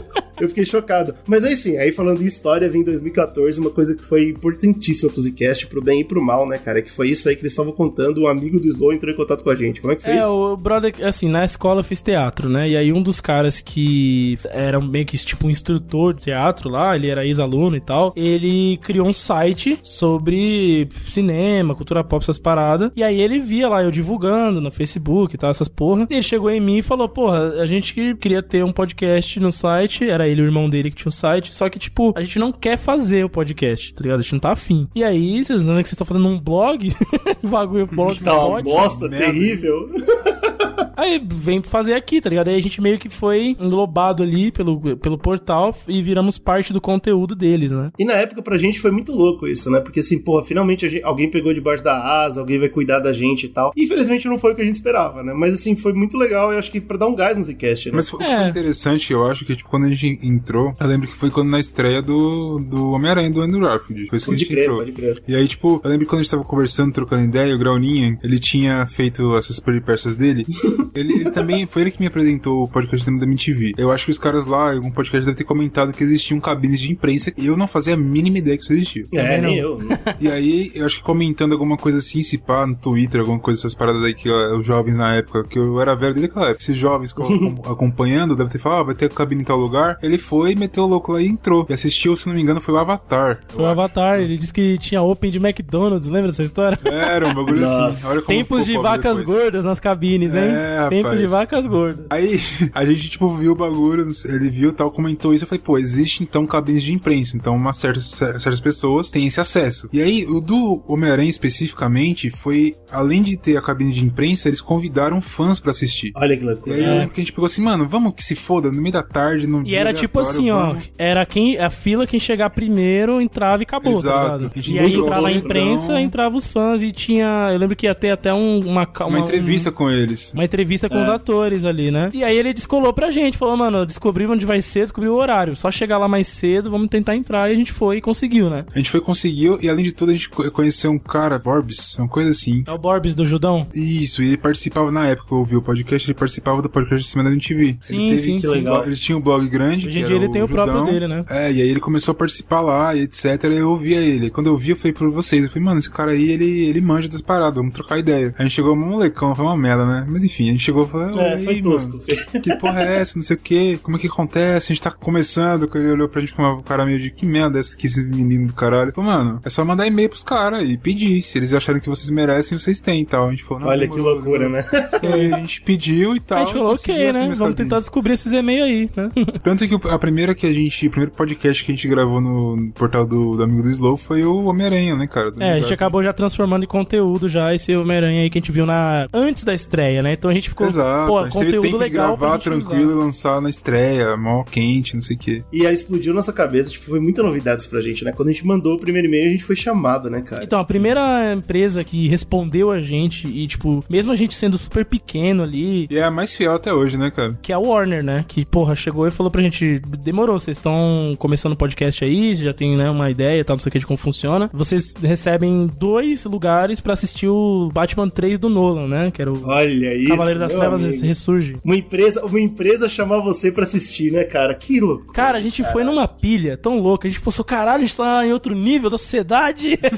Eu 0.41 0.49
fiquei 0.49 0.65
chocado. 0.65 1.15
Mas 1.27 1.43
aí 1.45 1.57
sim, 1.57 1.77
aí 1.79 1.91
falando 1.91 2.23
em 2.23 2.27
história, 2.27 2.69
vem 2.69 2.83
em 2.83 2.85
2014 2.85 3.59
uma 3.59 3.71
coisa 3.71 3.95
que 3.97 4.05
foi 4.05 4.29
importantíssima 4.31 5.11
pro 5.11 5.21
Zcast, 5.21 5.67
pro 5.67 5.83
bem 5.83 6.01
e 6.01 6.05
pro 6.05 6.23
mal, 6.23 6.47
né, 6.49 6.59
cara? 6.59 6.81
Que 6.83 6.93
foi 6.93 7.09
isso 7.11 7.29
aí 7.29 7.35
que 7.35 7.43
eles 7.43 7.53
estavam 7.53 7.73
contando, 7.73 8.21
um 8.23 8.29
amigo 8.29 8.61
do 8.61 8.69
Slow 8.69 8.93
entrou 8.93 9.13
em 9.13 9.17
contato 9.17 9.43
com 9.43 9.51
a 9.51 9.55
gente. 9.57 9.81
Como 9.81 9.93
é 9.93 9.97
que 9.97 10.03
foi 10.03 10.13
É, 10.13 10.19
isso? 10.21 10.29
o 10.35 10.57
brother, 10.57 10.95
assim, 11.03 11.29
na 11.29 11.45
escola 11.45 11.78
eu 11.79 11.85
fiz 11.85 12.01
teatro, 12.01 12.49
né? 12.49 12.69
E 12.69 12.77
aí 12.77 12.93
um 12.93 13.03
dos 13.03 13.21
caras 13.21 13.61
que 13.61 14.39
era 14.51 14.81
meio 14.81 15.07
que 15.07 15.17
tipo 15.19 15.47
um 15.47 15.51
instrutor 15.51 16.15
de 16.15 16.25
teatro 16.25 16.69
lá, 16.69 16.95
ele 16.95 17.09
era 17.09 17.27
ex-aluno 17.27 17.77
e 17.77 17.81
tal, 17.81 18.13
ele 18.17 18.79
criou 18.79 19.09
um 19.09 19.13
site 19.13 19.79
sobre 19.83 20.89
cinema, 20.91 21.75
cultura 21.75 22.05
pop, 22.05 22.23
essas 22.23 22.39
paradas. 22.39 22.91
E 22.97 23.03
aí 23.03 23.21
ele 23.21 23.39
via 23.39 23.69
lá 23.69 23.83
eu 23.83 23.91
divulgando 23.91 24.61
no 24.61 24.71
Facebook 24.71 25.35
e 25.35 25.39
tal, 25.39 25.51
essas 25.51 25.69
porra. 25.69 26.07
E 26.11 26.15
ele 26.15 26.23
chegou 26.23 26.51
em 26.51 26.61
mim 26.61 26.79
e 26.79 26.83
falou: 26.83 27.09
Porra, 27.09 27.61
a 27.61 27.67
gente 27.67 27.95
que 27.95 28.15
queria 28.15 28.43
ter 28.43 28.65
um 28.65 28.73
podcast 28.73 29.39
no 29.41 29.53
site, 29.53 30.09
era 30.09 30.29
ele 30.29 30.41
e 30.41 30.45
o 30.45 30.47
irmão 30.47 30.69
dele 30.69 30.91
que 30.91 30.97
tinha 30.97 31.09
um 31.09 31.13
site, 31.13 31.55
só 31.55 31.69
que, 31.69 31.79
tipo, 31.79 32.13
a 32.17 32.23
gente 32.23 32.39
não 32.39 32.53
quer 32.53 32.77
fazer 32.77 33.25
o 33.25 33.29
podcast, 33.29 33.95
tá 33.95 34.03
ligado? 34.03 34.21
A 34.21 34.23
gente 34.23 34.33
não 34.33 34.41
tá 34.41 34.53
afim. 34.53 34.89
E 34.95 35.05
aí, 35.05 35.45
vocês 35.45 35.67
não 35.67 35.79
é 35.79 35.83
que 35.83 35.89
vocês 35.89 35.93
estão 35.93 36.07
fazendo 36.07 36.29
um 36.29 36.39
blog? 36.39 36.93
bagulho 37.43 37.87
blog 37.87 38.23
Tá 38.23 38.47
uma 38.47 38.63
bosta 38.63 39.09
terrível. 39.09 39.91
Aí 40.97 41.21
vem 41.25 41.63
fazer 41.63 41.95
aqui, 41.95 42.21
tá 42.21 42.29
ligado? 42.31 42.49
Aí 42.49 42.57
a 42.57 42.61
gente 42.63 42.81
meio 42.81 42.99
que 42.99 43.09
foi 43.09 43.57
englobado 43.59 44.23
ali 44.23 44.51
pelo, 44.51 44.97
pelo 44.97 45.19
portal 45.19 45.77
e 45.87 46.03
viramos 46.03 46.39
parte 46.39 46.73
do 46.73 46.81
conteúdo 46.81 47.35
deles, 47.35 47.73
né? 47.73 47.91
E 47.99 48.05
na 48.05 48.15
época 48.15 48.43
pra 48.43 48.59
gente 48.59 48.81
foi 48.81 48.91
muito 48.91 49.13
louco 49.13 49.47
isso, 49.47 49.71
né? 49.71 49.81
Porque 49.81 50.01
assim, 50.01 50.19
porra, 50.19 50.45
finalmente 50.45 50.87
a 50.87 50.89
gente- 50.89 51.05
alguém 51.05 51.31
pegou 51.31 51.53
debaixo 51.55 51.83
da 51.85 52.25
asa, 52.25 52.41
alguém 52.41 52.59
vai 52.59 52.69
cuidar 52.69 53.01
da 53.01 53.13
gente 53.13 53.47
e 53.47 53.49
tal. 53.49 53.73
Infelizmente 53.77 54.29
não 54.29 54.39
foi 54.39 54.53
o 54.53 54.57
que 54.57 54.63
a 54.63 54.65
gente 54.65 54.75
esperava, 54.75 55.23
né? 55.23 55.33
Mas 55.35 55.55
assim, 55.55 55.77
foi 55.77 55.93
muito 55.93 56.17
legal, 56.17 56.53
eu 56.53 56.59
acho 56.59 56.71
que 56.71 56.81
pra 56.81 56.97
dar 56.97 57.07
um 57.07 57.15
gás 57.15 57.39
no 57.39 57.45
Zcast, 57.45 57.89
né? 57.91 57.97
Mas 57.97 58.09
foi, 58.09 58.25
É. 58.25 58.39
foi 58.41 58.49
interessante, 58.51 59.13
eu 59.13 59.27
acho 59.27 59.45
que, 59.45 59.55
tipo, 59.57 59.69
quando 59.69 59.85
a 59.85 59.89
gente 59.89 60.19
entrou, 60.27 60.75
eu 60.81 60.87
lembro 60.87 61.07
que 61.09 61.15
foi 61.15 61.31
quando 61.31 61.49
na 61.51 61.59
estreia 61.61 62.03
do, 62.03 62.59
do 62.61 62.91
Homem-Aranha, 62.93 63.31
do 63.31 63.41
Andrew 63.41 63.61
Garfield. 63.63 64.07
Foi 64.09 64.17
isso 64.17 64.29
que 64.29 64.35
a 64.35 64.39
gente 64.39 64.49
crer, 64.49 64.63
entrou. 64.65 64.79
pode 64.79 64.93
crer. 64.93 65.23
E 65.27 65.35
aí, 65.35 65.47
tipo, 65.49 65.81
eu 65.83 65.91
lembro 65.91 66.07
que 66.07 66.11
quando 66.11 66.21
a 66.21 66.23
gente 66.23 66.31
tava 66.31 66.45
conversando, 66.45 66.93
trocando 66.93 67.25
ideia, 67.25 67.55
o 67.55 67.59
Grauninha, 67.59 68.19
ele 68.23 68.39
tinha 68.39 68.87
feito 68.87 69.37
essas 69.37 69.59
peripécias 69.61 70.17
dele. 70.17 70.47
ele, 70.95 71.13
ele 71.15 71.31
também, 71.31 71.67
foi 71.67 71.83
ele 71.83 71.91
que 71.91 72.01
me 72.01 72.07
apresentou 72.07 72.65
o 72.65 72.69
podcast 72.69 73.11
da 73.19 73.25
MTV. 73.27 73.75
Eu 73.77 73.91
acho 73.93 74.05
que 74.07 74.11
os 74.11 74.19
caras 74.19 74.45
lá, 74.47 74.73
em 74.73 74.77
algum 74.77 74.91
podcast, 74.91 75.25
devem 75.27 75.37
ter 75.37 75.45
comentado 75.45 75.93
que 75.93 76.03
existiam 76.03 76.41
cabines 76.41 76.81
de 76.81 76.91
imprensa. 76.93 77.33
E 77.37 77.47
eu 77.47 77.57
não 77.57 77.67
fazia 77.67 77.95
a 77.95 77.97
mínima 77.97 78.39
ideia 78.39 78.57
que 78.57 78.63
isso 78.65 78.73
existia. 78.73 79.07
É, 79.13 79.23
Também 79.23 79.41
nem 79.43 79.63
não. 79.63 79.69
eu. 79.71 79.79
E 80.21 80.29
aí, 80.29 80.71
eu 80.75 80.87
acho 80.87 80.97
que 80.99 81.03
comentando 81.03 81.53
alguma 81.53 81.77
coisa 81.77 81.99
assim, 81.99 82.23
se 82.23 82.39
pá, 82.39 82.67
no 82.67 82.75
Twitter, 82.75 83.21
alguma 83.21 83.39
coisa, 83.39 83.61
essas 83.61 83.75
paradas 83.75 84.03
aí 84.03 84.15
que 84.15 84.29
ó, 84.31 84.57
os 84.59 84.65
jovens 84.67 84.97
na 84.97 85.15
época, 85.17 85.45
que 85.45 85.59
eu 85.59 85.81
era 85.81 85.95
velho 85.95 86.15
desde 86.15 86.31
aquela 86.31 86.47
época, 86.49 86.63
esses 86.63 86.77
jovens 86.77 87.13
co- 87.13 87.23
acom- 87.25 87.63
acompanhando, 87.71 88.37
deve 88.37 88.51
ter 88.51 88.59
falado, 88.59 88.81
ah, 88.81 88.85
vai 88.85 88.95
ter 88.95 89.09
cabine 89.11 89.43
em 89.43 89.45
tal 89.45 89.59
lugar. 89.59 89.99
Ele 90.03 90.19
foi, 90.19 90.55
meteu 90.55 90.85
o 90.85 90.87
louco 90.87 91.13
lá 91.13 91.21
e 91.23 91.27
entrou. 91.27 91.67
E 91.69 91.73
assistiu, 91.73 92.17
se 92.17 92.27
não 92.29 92.35
me 92.35 92.43
engano, 92.43 92.61
foi 92.61 92.75
o 92.75 92.79
Avatar. 92.79 93.41
Foi 93.49 93.65
o 93.65 93.67
Avatar, 93.67 94.21
ele 94.21 94.37
disse 94.37 94.53
que 94.53 94.79
tinha 94.79 95.03
Open 95.03 95.31
de 95.31 95.39
McDonald's, 95.39 96.09
lembra 96.11 96.29
dessa 96.31 96.43
história? 96.43 96.79
Era 96.85 97.27
um 97.29 97.35
bagulho 97.35 97.65
assim. 97.65 97.75
Nossa. 97.79 98.09
Olha 98.09 98.23
como 98.23 98.39
Tempos 98.39 98.65
de 98.65 98.77
vacas 98.79 99.19
depois. 99.19 99.39
gordas 99.39 99.65
nas 99.65 99.81
cabines, 99.81 100.35
hein? 100.35 100.43
É, 100.43 100.58
Tempos 100.89 101.05
rapaz. 101.05 101.21
de 101.21 101.27
vacas 101.27 101.67
gordas. 101.67 102.07
Aí 102.11 102.41
a 102.75 102.85
gente, 102.85 103.11
tipo, 103.11 103.29
viu 103.37 103.53
o 103.53 103.55
bagulho, 103.55 104.07
ele 104.27 104.51
viu 104.51 104.73
tal, 104.73 104.91
comentou 104.91 105.33
isso. 105.35 105.45
Eu 105.45 105.49
falei, 105.49 105.63
pô, 105.65 105.79
existe 105.79 106.23
então 106.23 106.47
cabines 106.47 106.83
de 106.83 106.93
imprensa. 106.93 107.37
Então, 107.37 107.55
umas 107.57 107.77
certas, 107.77 108.07
certas 108.07 108.61
pessoas 108.61 109.11
têm 109.11 109.27
esse 109.27 109.41
acesso. 109.41 109.89
E 109.93 110.01
aí, 110.01 110.25
o 110.27 110.41
do 110.41 110.83
Homem-Aranha 110.87 111.29
especificamente 111.31 112.31
foi, 112.31 112.77
além 112.91 113.23
de 113.23 113.37
ter 113.37 113.57
a 113.57 113.63
cabine 113.63 113.93
de 113.93 114.05
imprensa, 114.05 114.49
eles 114.49 114.61
convidaram 114.61 115.21
fãs 115.21 115.61
pra 115.61 115.71
assistir. 115.71 116.13
Olha 116.15 116.37
que 116.37 116.43
E 116.43 116.47
loucura. 116.47 116.75
aí 116.77 116.85
eu 116.85 116.91
lembro 116.99 117.15
que 117.15 117.21
a 117.21 117.25
gente 117.25 117.33
pegou 117.33 117.47
assim, 117.47 117.63
mano, 117.63 117.87
vamos 117.89 118.15
que 118.15 118.25
se 118.25 118.35
foda, 118.35 118.71
no 118.71 118.81
meio 118.81 118.93
da 118.93 119.03
tarde, 119.03 119.47
no 119.47 119.67
E 119.67 119.75
era 119.75 119.93
tipo 119.93 120.21
assim, 120.21 120.51
ó, 120.51 120.69
vamos. 120.69 120.91
era 120.97 121.25
quem 121.27 121.59
a 121.59 121.71
fila 121.71 122.07
quem 122.07 122.19
chegar 122.21 122.51
primeiro 122.51 123.21
entrava 123.21 123.63
e 123.63 123.65
acabou, 123.65 123.93
tá 123.95 123.99
Exato. 123.99 124.51
gente 124.55 124.73
E 124.73 124.79
aí 124.79 124.95
entrava 124.95 125.29
a 125.29 125.33
imprensa, 125.33 126.01
entrava 126.01 126.37
os 126.37 126.47
fãs 126.47 126.83
e 126.83 126.91
tinha, 126.93 127.51
eu 127.53 127.59
lembro 127.59 127.77
que 127.77 127.87
ia 127.87 127.95
ter 127.95 128.11
até 128.11 128.33
um, 128.33 128.61
uma 128.61 128.87
ca- 128.87 129.07
Uma 129.07 129.19
entrevista 129.21 129.71
com 129.71 129.91
eles. 129.91 130.33
Uma 130.39 130.45
entrevista 130.45 130.89
com 130.89 131.01
os 131.01 131.09
atores 131.09 131.65
ali, 131.65 131.91
né? 131.91 132.11
E 132.15 132.23
aí 132.23 132.37
ele 132.37 132.53
descolou 132.53 132.93
pra 132.93 133.11
gente, 133.11 133.37
falou, 133.37 133.57
mano, 133.57 133.85
descobri 133.85 134.27
onde 134.27 134.47
vai 134.47 134.61
ser, 134.61 134.81
descobri 134.81 135.09
o 135.09 135.15
horário. 135.17 135.57
Só 135.57 135.71
chegar 135.71 135.99
lá 135.99 136.07
mais 136.09 136.29
cedo, 136.29 136.71
vamos 136.71 136.89
tentar 136.89 137.17
entrar. 137.17 137.51
E 137.51 137.53
a 137.53 137.57
gente 137.57 137.73
foi 137.73 137.97
e 137.99 138.01
conseguiu, 138.01 138.49
né? 138.49 138.65
A 138.75 138.79
gente 138.79 138.91
foi, 138.91 139.01
conseguiu, 139.01 139.59
e 139.61 139.69
além 139.69 139.85
de 139.85 139.93
tudo, 139.93 140.11
a 140.11 140.15
gente 140.15 140.29
co- 140.29 140.51
conheceu 140.51 140.91
um 140.91 140.99
cara, 140.99 141.39
Borbs, 141.39 141.99
uma 141.99 142.09
coisa 142.09 142.31
assim. 142.31 142.63
É 142.67 142.73
o 142.73 142.79
Borbs 142.79 143.15
do 143.15 143.25
Judão. 143.27 143.67
Isso, 143.75 144.23
e 144.23 144.29
ele 144.29 144.37
participava 144.37 144.91
na 144.93 145.09
época, 145.09 145.29
eu 145.35 145.39
ouvi 145.39 145.57
o 145.57 145.63
podcast, 145.63 146.07
ele 146.09 146.15
participava 146.15 146.63
do 146.63 146.69
podcast 146.71 147.03
de 147.05 147.11
cima 147.11 147.25
da 147.25 147.31
MTV. 147.31 147.77
Sim, 147.81 148.09
ele 148.11 148.21
sim, 148.21 148.39
que 148.41 148.47
sim. 148.49 148.65
Ele 148.87 148.97
tinha 148.97 149.19
um 149.19 149.21
blog 149.21 149.47
grande. 149.49 149.87
Hoje 149.89 149.99
em 149.99 150.03
que 150.03 150.07
dia 150.07 150.17
ele 150.17 150.29
tem 150.29 150.43
o 150.43 150.49
próprio 150.49 150.85
dele, 150.85 151.09
né? 151.09 151.25
É, 151.29 151.51
e 151.53 151.61
aí 151.63 151.69
ele 151.69 151.81
começou 151.81 152.13
a 152.13 152.15
participar 152.15 152.61
lá 152.61 152.95
e 152.95 153.01
etc. 153.03 153.25
E 153.45 153.57
eu 153.57 153.71
ouvia 153.71 154.01
ele. 154.01 154.31
Quando 154.31 154.47
eu 154.47 154.57
vi, 154.57 154.71
eu 154.71 154.77
falei 154.77 154.93
pra 154.93 155.09
vocês, 155.09 155.43
eu 155.45 155.51
falei, 155.51 155.65
mano, 155.65 155.79
esse 155.81 155.91
cara 155.91 156.13
aí, 156.13 156.31
ele, 156.31 156.67
ele 156.67 156.81
manja 156.81 157.09
das 157.09 157.23
paradas, 157.23 157.57
vamos 157.57 157.73
trocar 157.75 157.99
ideia. 157.99 158.35
A 158.39 158.43
gente 158.43 158.53
chegou 158.55 158.73
um 158.75 158.77
molecão, 158.77 159.35
foi 159.35 159.45
uma 159.45 159.57
merda, 159.57 159.85
né? 159.85 160.07
Mas 160.09 160.25
enfim, 160.29 160.49
a 160.49 160.53
gente 160.53 160.63
chegou 160.65 160.85
e 160.85 160.89
falou, 160.89 161.21
É, 161.21 161.35
"Oi, 161.37 161.45
foi 161.45 161.55
mano, 161.63 161.71
tosco. 161.73 161.99
que 162.43 162.57
porra 162.57 162.83
é 162.83 163.01
essa, 163.01 163.19
não 163.19 163.25
sei 163.25 163.37
o 163.37 163.39
que, 163.39 163.79
como 163.79 163.97
é 163.97 164.01
que 164.01 164.07
acontece, 164.07 164.73
a 164.73 164.75
gente 164.75 164.83
tá 164.83 164.91
começando, 164.91 165.69
ele 165.75 165.91
olhou 165.91 166.09
pra 166.09 166.21
gente 166.21 166.33
com 166.35 166.43
uma 166.43 166.63
cara 166.63 166.85
meio 166.87 166.99
de, 166.99 167.11
que 167.11 167.27
merda 167.27 167.59
é 167.59 167.61
essa 167.61 167.77
que 167.77 167.87
esse 167.87 168.05
menino 168.05 168.47
do 168.49 168.53
caralho. 168.53 168.93
Falei, 168.93 169.11
mano, 169.11 169.41
é 169.45 169.51
só 169.51 169.65
mandar 169.65 169.87
e-mail 169.87 170.09
pros 170.09 170.23
caras 170.23 170.69
e 170.69 170.77
pedir, 170.77 171.21
se 171.23 171.39
eles 171.39 171.53
acharem 171.53 171.81
que 171.81 171.89
vocês 171.89 172.11
merecem, 172.11 172.59
vocês 172.59 172.81
têm 172.81 173.03
e 173.03 173.07
tal. 173.07 173.29
A 173.29 173.31
gente 173.31 173.45
falou, 173.45 173.69
Olha 173.69 173.89
que 173.89 173.99
loucura, 173.99 174.49
né? 174.49 174.65
E 175.03 175.07
aí 175.07 175.33
a 175.35 175.39
gente 175.39 175.63
pediu 175.63 176.15
e 176.17 176.21
tal. 176.21 176.39
a 176.39 176.45
gente 176.45 176.53
falou, 176.55 176.73
ok, 176.73 177.13
né? 177.13 177.33
Vamos 177.35 177.57
tentar 177.57 177.79
descobrir 177.79 178.13
esses 178.13 178.33
e-mails 178.33 178.65
aí, 178.69 178.91
né? 178.97 179.11
Tanto 179.43 179.67
que 179.67 179.75
o- 179.75 179.81
a 179.91 179.99
primeira 179.99 180.35
que 180.35 180.47
a 180.47 180.53
gente, 180.53 180.87
o 180.87 180.91
primeiro 180.91 181.13
podcast 181.13 181.65
que 181.65 181.73
a 181.73 181.75
gente 181.75 181.89
gravou 181.89 182.21
no 182.21 182.71
portal 182.75 183.05
do, 183.07 183.37
do 183.37 183.43
amigo 183.43 183.63
do 183.63 183.71
Slow 183.71 183.97
foi 183.97 184.25
o 184.25 184.45
Homem-Aranha, 184.45 184.97
né, 184.97 185.07
cara? 185.07 185.33
É, 185.41 185.53
a 185.53 185.61
gente 185.61 185.73
acabou 185.73 186.03
já 186.03 186.13
transformando 186.13 186.65
em 186.65 186.67
conteúdo 186.69 187.29
já 187.29 187.55
esse 187.55 187.75
Homem-Aranha 187.77 188.23
aí 188.23 188.31
que 188.31 188.39
a 188.39 188.41
gente 188.41 188.53
viu 188.53 188.67
na 188.67 189.09
antes 189.13 189.45
da 189.45 189.55
estreia, 189.55 190.03
né? 190.03 190.13
Então 190.19 190.31
a 190.31 190.35
gente 190.35 190.49
ficou, 190.49 190.67
Exato. 190.67 191.07
pô, 191.07 191.19
a 191.19 191.25
gente 191.25 191.33
teve 191.33 191.45
conteúdo 191.47 191.63
tempo 191.63 191.79
de 191.79 191.85
legal 191.85 192.19
pra 192.19 192.27
gravar 192.29 192.39
tranquilo 192.39 192.83
usar. 192.85 192.93
e 192.93 193.05
lançar 193.05 193.41
na 193.41 193.51
estreia, 193.51 194.17
mó 194.17 194.45
quente, 194.45 194.95
não 194.95 195.03
sei 195.03 195.17
o 195.17 195.19
quê. 195.19 195.45
E 195.53 195.67
aí 195.67 195.75
explodiu 195.75 196.13
nossa 196.13 196.33
cabeça, 196.33 196.71
tipo, 196.71 196.87
foi 196.87 197.01
muita 197.01 197.23
novidades 197.23 197.67
pra 197.67 197.81
gente, 197.81 198.05
né? 198.05 198.13
Quando 198.13 198.29
a 198.29 198.33
gente 198.33 198.47
mandou 198.47 198.75
o 198.75 198.79
primeiro 198.79 199.07
e-mail, 199.09 199.29
a 199.29 199.31
gente 199.31 199.45
foi 199.45 199.57
chamado, 199.57 200.11
né, 200.11 200.21
cara? 200.23 200.43
Então, 200.45 200.61
a 200.61 200.65
primeira 200.65 201.33
empresa 201.35 201.85
que 201.85 202.09
respondeu 202.09 202.71
a 202.71 202.81
gente, 202.81 203.29
e, 203.29 203.47
tipo, 203.47 203.85
mesmo 203.89 204.13
a 204.13 204.17
gente 204.17 204.35
sendo 204.35 204.59
super 204.59 204.85
pequeno 204.85 205.43
ali, 205.43 205.87
E 205.91 205.97
é 205.99 206.03
a 206.05 206.11
mais 206.11 206.35
fiel 206.35 206.55
até 206.55 206.73
hoje, 206.73 206.97
né, 206.97 207.11
cara? 207.11 207.39
que 207.43 207.53
é 207.53 207.55
a 207.55 207.59
Warner, 207.59 208.03
né? 208.03 208.25
Que, 208.27 208.45
porra, 208.45 208.75
chegou 208.75 209.07
e 209.07 209.11
falou 209.11 209.31
pra 209.31 209.43
gente: 209.43 209.81
demorou, 210.01 210.39
vocês 210.39 210.57
estão 210.57 211.15
começando 211.19 211.53
o 211.53 211.57
podcast 211.57 212.05
aí, 212.05 212.35
já 212.35 212.53
tem, 212.53 212.77
né, 212.77 212.91
uma 212.91 213.11
ideia, 213.11 213.45
tal, 213.45 213.57
não 213.57 213.61
sei 213.61 213.71
o 213.71 213.73
que 213.73 213.79
de 213.79 213.87
como 213.87 213.97
funciona. 213.99 214.51
Vocês 214.53 214.95
recebem 215.01 215.69
dois 215.79 216.25
lugares 216.25 216.81
pra 216.81 216.93
assistir 216.93 217.29
o 217.29 217.71
Batman 217.73 218.09
3 218.09 218.39
do 218.39 218.49
Nolan, 218.49 218.89
né? 218.89 219.11
Que 219.11 219.23
era 219.23 219.33
o 219.33 219.47
Olha 219.47 219.93
isso. 220.09 220.17
Cavaleiro 220.17 220.41
das 220.41 220.53
Trevas 220.53 220.83
amigo. 220.83 221.05
Ressurge. 221.05 221.57
Uma 221.65 221.77
empresa, 221.77 222.25
uma 222.25 222.41
empresa 222.41 222.89
chamar 222.89 223.21
você 223.21 223.51
pra 223.51 223.63
assistir, 223.63 224.13
né, 224.13 224.25
cara? 224.25 224.55
Que 224.55 224.81
louco. 224.81 225.13
Cara, 225.13 225.39
a 225.39 225.41
gente 225.41 225.63
foi 225.73 225.85
numa 225.85 226.07
pilha 226.09 226.57
tão 226.57 226.79
louca. 226.79 227.07
A 227.07 227.11
gente 227.11 227.21
pensou, 227.21 227.45
caralho, 227.45 227.79
a 227.83 227.87
gente 227.87 227.97
tá 227.97 228.27
em 228.27 228.33
outro 228.33 228.55
nível 228.55 228.91
da 228.91 228.99
sociedade. 228.99 229.79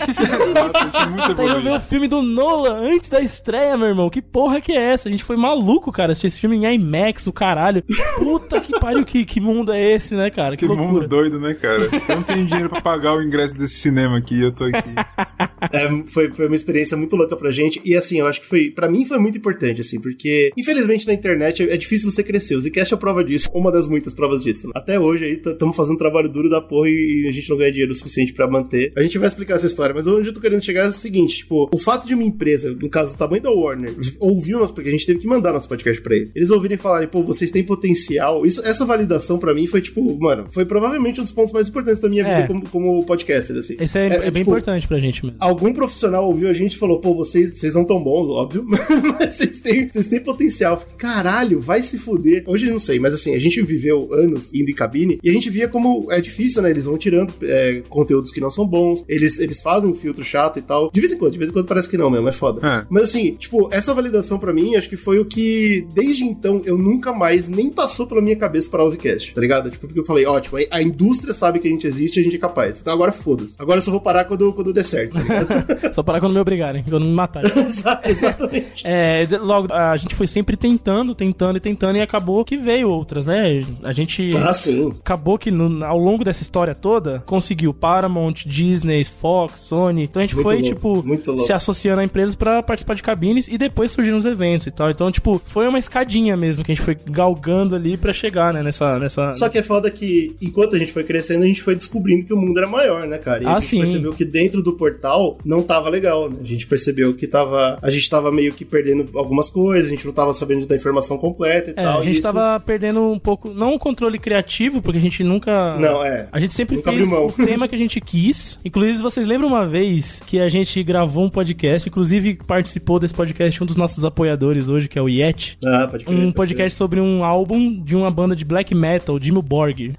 Tá 1.34 1.44
indo 1.44 1.60
ver 1.60 1.72
o 1.72 1.80
filme 1.80 2.08
do 2.08 2.22
Nolan 2.22 2.76
antes 2.76 3.08
da 3.08 3.20
estreia, 3.20 3.76
meu 3.76 3.88
irmão. 3.88 4.10
Que 4.10 4.20
porra 4.20 4.60
que 4.60 4.72
é 4.72 4.92
essa? 4.92 5.08
A 5.08 5.12
gente 5.12 5.22
foi 5.24 5.36
maluco, 5.36 5.92
cara, 5.92 6.12
assistir 6.12 6.26
esse 6.26 6.40
filme 6.40 6.56
em 6.56 6.74
IMAX, 6.74 7.26
o 7.26 7.32
caralho. 7.32 7.82
Puta 8.18 8.60
que 8.60 8.78
pariu, 8.78 9.04
que, 9.04 9.24
que 9.24 9.40
mundo 9.40 9.72
é 9.72 9.92
esse, 9.92 10.14
né, 10.14 10.30
cara? 10.30 10.56
Que, 10.56 10.66
Que 10.66 10.74
mundo 10.74 11.06
doido, 11.06 11.38
né, 11.38 11.54
cara? 11.54 11.88
Eu 12.08 12.16
não 12.16 12.22
tenho 12.22 12.46
dinheiro 12.46 12.68
pra 12.68 12.80
pagar 12.80 13.14
o 13.14 13.22
ingresso 13.22 13.56
desse 13.56 13.74
cinema 13.74 14.18
aqui 14.18 14.36
e 14.36 14.42
eu 14.42 14.52
tô 14.52 14.64
aqui. 14.64 14.80
É, 15.72 15.88
foi, 16.06 16.32
foi 16.32 16.46
uma 16.46 16.56
experiência 16.56 16.96
muito 16.96 17.14
louca 17.14 17.36
pra 17.36 17.50
gente. 17.50 17.80
E 17.84 17.94
assim, 17.94 18.18
eu 18.18 18.26
acho 18.26 18.40
que 18.40 18.46
foi. 18.46 18.70
Pra 18.70 18.88
mim 18.88 19.04
foi 19.04 19.18
muito 19.18 19.36
importante, 19.36 19.82
assim, 19.82 19.99
porque 20.00 20.50
infelizmente 20.56 21.06
na 21.06 21.12
internet 21.14 21.62
é, 21.62 21.74
é 21.74 21.76
difícil 21.76 22.10
você 22.10 22.22
crescer. 22.22 22.56
O 22.56 22.60
Zcast 22.60 22.94
é 22.94 22.96
a 22.96 22.98
prova 22.98 23.22
disso, 23.24 23.48
uma 23.54 23.70
das 23.70 23.88
muitas 23.88 24.14
provas 24.14 24.42
disso. 24.42 24.66
né? 24.66 24.72
Até 24.74 24.98
hoje 24.98 25.24
aí 25.24 25.32
estamos 25.44 25.76
fazendo 25.76 25.94
um 25.94 25.98
trabalho 25.98 26.28
duro 26.28 26.48
da 26.48 26.60
porra 26.60 26.88
e 26.88 27.26
a 27.28 27.32
gente 27.32 27.48
não 27.48 27.56
ganha 27.56 27.70
dinheiro 27.70 27.92
o 27.92 27.94
suficiente 27.94 28.32
pra 28.32 28.48
manter. 28.48 28.92
A 28.96 29.02
gente 29.02 29.18
vai 29.18 29.28
explicar 29.28 29.54
essa 29.54 29.66
história, 29.66 29.94
mas 29.94 30.06
onde 30.06 30.28
eu 30.28 30.34
tô 30.34 30.40
querendo 30.40 30.62
chegar 30.62 30.84
é 30.84 30.88
o 30.88 30.92
seguinte: 30.92 31.38
tipo, 31.38 31.68
o 31.72 31.78
fato 31.78 32.06
de 32.06 32.14
uma 32.14 32.24
empresa, 32.24 32.72
no 32.80 32.88
caso 32.88 33.14
o 33.14 33.18
tamanho 33.18 33.42
da 33.42 33.50
Warner, 33.50 33.94
ouvir 34.18 34.54
o 34.54 34.58
nosso, 34.60 34.74
porque 34.74 34.88
a 34.88 34.92
gente 34.92 35.06
teve 35.06 35.20
que 35.20 35.26
mandar 35.26 35.52
nosso 35.52 35.68
podcast 35.68 36.00
pra 36.02 36.14
ele. 36.16 36.30
Eles 36.34 36.50
ouvirem 36.50 36.76
falarem, 36.76 37.08
pô, 37.08 37.22
vocês 37.22 37.50
têm 37.50 37.62
potencial. 37.64 38.44
Isso, 38.46 38.64
essa 38.66 38.84
validação 38.84 39.38
pra 39.38 39.54
mim 39.54 39.66
foi, 39.66 39.80
tipo, 39.80 40.18
mano, 40.18 40.46
foi 40.52 40.64
provavelmente 40.64 41.20
um 41.20 41.24
dos 41.24 41.32
pontos 41.32 41.52
mais 41.52 41.68
importantes 41.68 42.00
da 42.00 42.08
minha 42.08 42.22
vida 42.24 42.36
É. 42.40 42.46
como, 42.46 42.68
como 42.68 43.04
podcaster, 43.06 43.56
assim. 43.56 43.76
Esse 43.78 43.98
é, 43.98 44.06
é 44.06 44.30
bem 44.30 44.42
tipo, 44.42 44.50
importante 44.50 44.86
pra 44.88 44.98
gente 44.98 45.24
mesmo. 45.24 45.36
Algum 45.40 45.72
profissional 45.72 46.26
ouviu 46.26 46.48
a 46.48 46.52
gente 46.52 46.74
e 46.74 46.78
falou, 46.78 47.00
pô, 47.00 47.14
vocês, 47.14 47.58
vocês 47.58 47.74
não 47.74 47.84
tão 47.84 48.02
bons, 48.02 48.28
óbvio, 48.28 48.64
mas 49.18 49.34
vocês 49.34 49.60
têm, 49.60 49.88
vocês 49.92 50.06
têm 50.08 50.20
potencial. 50.20 50.78
Falei, 50.78 50.94
Caralho, 50.96 51.60
vai 51.60 51.82
se 51.82 51.98
fuder. 51.98 52.42
Hoje 52.46 52.66
eu 52.66 52.72
não 52.72 52.78
sei, 52.78 52.98
mas 52.98 53.12
assim, 53.14 53.34
a 53.34 53.38
gente 53.38 53.60
viveu 53.62 54.12
anos 54.12 54.52
indo 54.54 54.70
em 54.70 54.74
cabine 54.74 55.18
e 55.22 55.28
a 55.30 55.32
gente 55.32 55.50
via 55.50 55.68
como 55.68 56.10
é 56.10 56.20
difícil, 56.20 56.62
né? 56.62 56.70
Eles 56.70 56.84
vão 56.86 56.96
tirando 56.98 57.32
é, 57.42 57.82
conteúdos 57.88 58.32
que 58.32 58.40
não 58.40 58.50
são 58.50 58.66
bons, 58.66 59.04
eles, 59.08 59.38
eles 59.38 59.60
fazem 59.60 59.90
um 59.90 59.94
filtro 59.94 60.22
chato 60.24 60.58
e 60.58 60.62
tal. 60.62 60.90
De 60.92 61.00
vez 61.00 61.12
em 61.12 61.16
quando, 61.18 61.32
de 61.32 61.38
vez 61.38 61.50
em 61.50 61.52
quando 61.52 61.66
parece 61.66 61.88
que 61.88 61.96
não 61.96 62.10
mesmo, 62.10 62.28
é 62.28 62.32
foda. 62.32 62.66
É. 62.66 62.86
Mas 62.88 63.04
assim, 63.04 63.32
tipo, 63.32 63.68
essa 63.72 63.92
validação 63.94 64.38
pra 64.38 64.52
mim, 64.52 64.76
acho 64.76 64.88
que 64.88 64.96
foi 64.96 65.18
o 65.18 65.24
que, 65.24 65.86
desde 65.94 66.24
então, 66.24 66.62
eu 66.64 66.76
nunca 66.78 67.12
mais 67.12 67.48
nem 67.48 67.70
passou 67.70 68.06
pela 68.06 68.20
minha 68.20 68.36
cabeça 68.36 68.68
para 68.70 68.84
o 68.84 68.90
Zcast, 68.90 69.34
tá 69.34 69.40
ligado? 69.40 69.70
Tipo, 69.70 69.86
porque 69.86 70.00
eu 70.00 70.04
falei, 70.04 70.24
ótimo, 70.26 70.58
a- 70.70 70.80
indústria 70.82 71.32
sabe 71.34 71.58
que 71.60 71.68
a 71.68 71.70
gente 71.70 71.86
existe 71.86 72.16
e 72.16 72.20
a 72.20 72.22
gente 72.24 72.36
é 72.36 72.38
capaz. 72.38 72.80
Então 72.80 72.92
agora 72.92 73.12
foda-se. 73.12 73.54
Agora 73.58 73.78
eu 73.78 73.82
só 73.82 73.90
vou 73.90 74.00
parar 74.00 74.24
quando, 74.24 74.52
quando 74.52 74.72
der 74.72 74.84
certo, 74.84 75.12
tá 75.14 75.20
ligado? 75.22 75.94
Só 75.94 76.02
parar 76.02 76.20
quando 76.20 76.32
me 76.34 76.40
obrigarem, 76.40 76.82
quando 76.88 77.04
me 77.04 77.12
matarem. 77.12 77.50
Exa- 77.66 78.00
Exatamente. 78.04 78.82
É, 78.84 79.26
logo, 79.40 79.72
a 79.92 79.96
gente 79.96 80.14
foi 80.14 80.26
sempre 80.26 80.56
tentando, 80.56 81.14
tentando 81.14 81.56
e 81.56 81.60
tentando, 81.60 81.96
e 81.96 82.00
acabou 82.00 82.44
que 82.44 82.56
veio 82.56 82.88
outras, 82.90 83.26
né? 83.26 83.64
A 83.82 83.92
gente. 83.92 84.30
Ah, 84.36 84.52
sim. 84.52 84.92
Acabou 85.00 85.38
que 85.38 85.50
no- 85.50 85.84
ao 85.84 85.98
longo 85.98 86.24
dessa 86.24 86.42
história 86.42 86.74
toda, 86.74 87.22
conseguiu 87.26 87.72
Paramount, 87.72 88.44
Disney, 88.46 89.04
Fox, 89.04 89.60
Sony. 89.60 90.04
Então 90.04 90.20
a 90.22 90.26
gente 90.26 90.34
Muito 90.34 90.44
foi, 90.44 90.54
louco, 90.62 91.16
tipo, 91.22 91.38
se 91.38 91.52
associando 91.52 92.00
a 92.00 92.04
empresas 92.04 92.34
pra 92.34 92.62
participar 92.62 92.94
de 92.94 93.02
cabines 93.02 93.48
e 93.48 93.56
depois 93.58 93.90
surgiram 93.90 94.16
os 94.16 94.26
eventos 94.26 94.66
e 94.66 94.70
tal. 94.70 94.90
Então, 94.90 95.10
tipo, 95.10 95.40
foi 95.44 95.66
uma 95.68 95.78
escadinha 95.78 96.36
mesmo 96.36 96.64
que 96.64 96.72
a 96.72 96.74
gente 96.74 96.84
foi 96.84 96.96
galgando 97.06 97.74
ali 97.76 97.96
pra 97.96 98.12
chegar, 98.12 98.52
né? 98.52 98.62
Nessa. 98.62 98.98
nessa... 98.98 99.34
Só 99.34 99.48
que 99.48 99.58
é 99.58 99.62
foda 99.62 99.90
que, 99.90 100.34
enquanto 100.40 100.76
a 100.76 100.78
gente 100.78 100.92
foi 100.92 101.04
crescendo, 101.04 101.44
a 101.44 101.46
gente 101.46 101.62
foi 101.62 101.74
descobrindo 101.74 102.26
que 102.26 102.32
o 102.32 102.36
mundo 102.36 102.58
era 102.58 102.68
maior, 102.68 103.06
né, 103.06 103.18
cara? 103.18 103.42
E 103.42 103.46
Ah, 103.46 103.56
a 103.56 103.60
gente 103.60 103.68
sim. 103.68 103.78
percebeu 103.80 104.12
que 104.12 104.24
dentro 104.24 104.62
do 104.62 104.72
portal 104.72 105.38
não 105.44 105.62
tava 105.62 105.88
legal, 105.88 106.28
né? 106.30 106.36
A 106.42 106.46
gente 106.46 106.66
percebeu 106.66 107.14
que 107.14 107.26
tava. 107.26 107.78
A 107.82 107.90
gente 107.90 108.08
tava 108.08 108.30
meio 108.32 108.52
que 108.52 108.64
perdendo 108.64 109.06
algumas 109.18 109.48
coisas, 109.50 109.60
a 109.72 109.88
gente 109.88 110.06
não 110.06 110.12
tava 110.12 110.32
sabendo 110.34 110.66
da 110.66 110.76
informação 110.76 111.16
completa 111.18 111.70
e 111.70 111.72
É, 111.72 111.84
tal. 111.84 111.98
a 111.98 112.02
gente 112.02 112.14
isso- 112.14 112.22
tava 112.22 112.58
perdendo 112.60 113.02
um 113.10 113.18
pouco, 113.18 113.50
não 113.52 113.74
o 113.74 113.78
controle 113.78 114.18
criativo, 114.18 114.80
porque 114.82 114.98
a 114.98 115.00
gente 115.00 115.22
nunca. 115.24 115.76
Não, 115.78 116.04
é. 116.04 116.28
A 116.32 116.40
gente 116.40 116.54
sempre 116.54 116.76
Nunca 116.76 116.92
fez 116.92 117.12
o 117.12 117.32
tema 117.32 117.66
que 117.68 117.74
a 117.74 117.78
gente 117.78 118.00
quis. 118.00 118.58
Inclusive, 118.64 118.98
vocês 118.98 119.26
lembram 119.26 119.48
uma 119.48 119.66
vez 119.66 120.22
que 120.26 120.38
a 120.40 120.48
gente 120.48 120.82
gravou 120.82 121.24
um 121.24 121.28
podcast, 121.30 121.88
inclusive 121.88 122.38
participou 122.46 122.98
desse 122.98 123.14
podcast 123.14 123.62
um 123.62 123.66
dos 123.66 123.76
nossos 123.76 124.04
apoiadores 124.04 124.68
hoje, 124.68 124.88
que 124.88 124.98
é 124.98 125.02
o 125.02 125.08
Yeti. 125.08 125.58
Ah, 125.64 125.86
pode 125.90 126.04
crer. 126.04 126.16
Um 126.18 126.32
pode 126.32 126.34
podcast 126.50 126.76
sobre 126.76 127.00
um 127.00 127.24
álbum 127.24 127.82
de 127.82 127.94
uma 127.96 128.10
banda 128.10 128.34
de 128.34 128.44
black 128.44 128.74
metal, 128.74 129.18
Dimmu 129.18 129.42
Borg. 129.42 129.92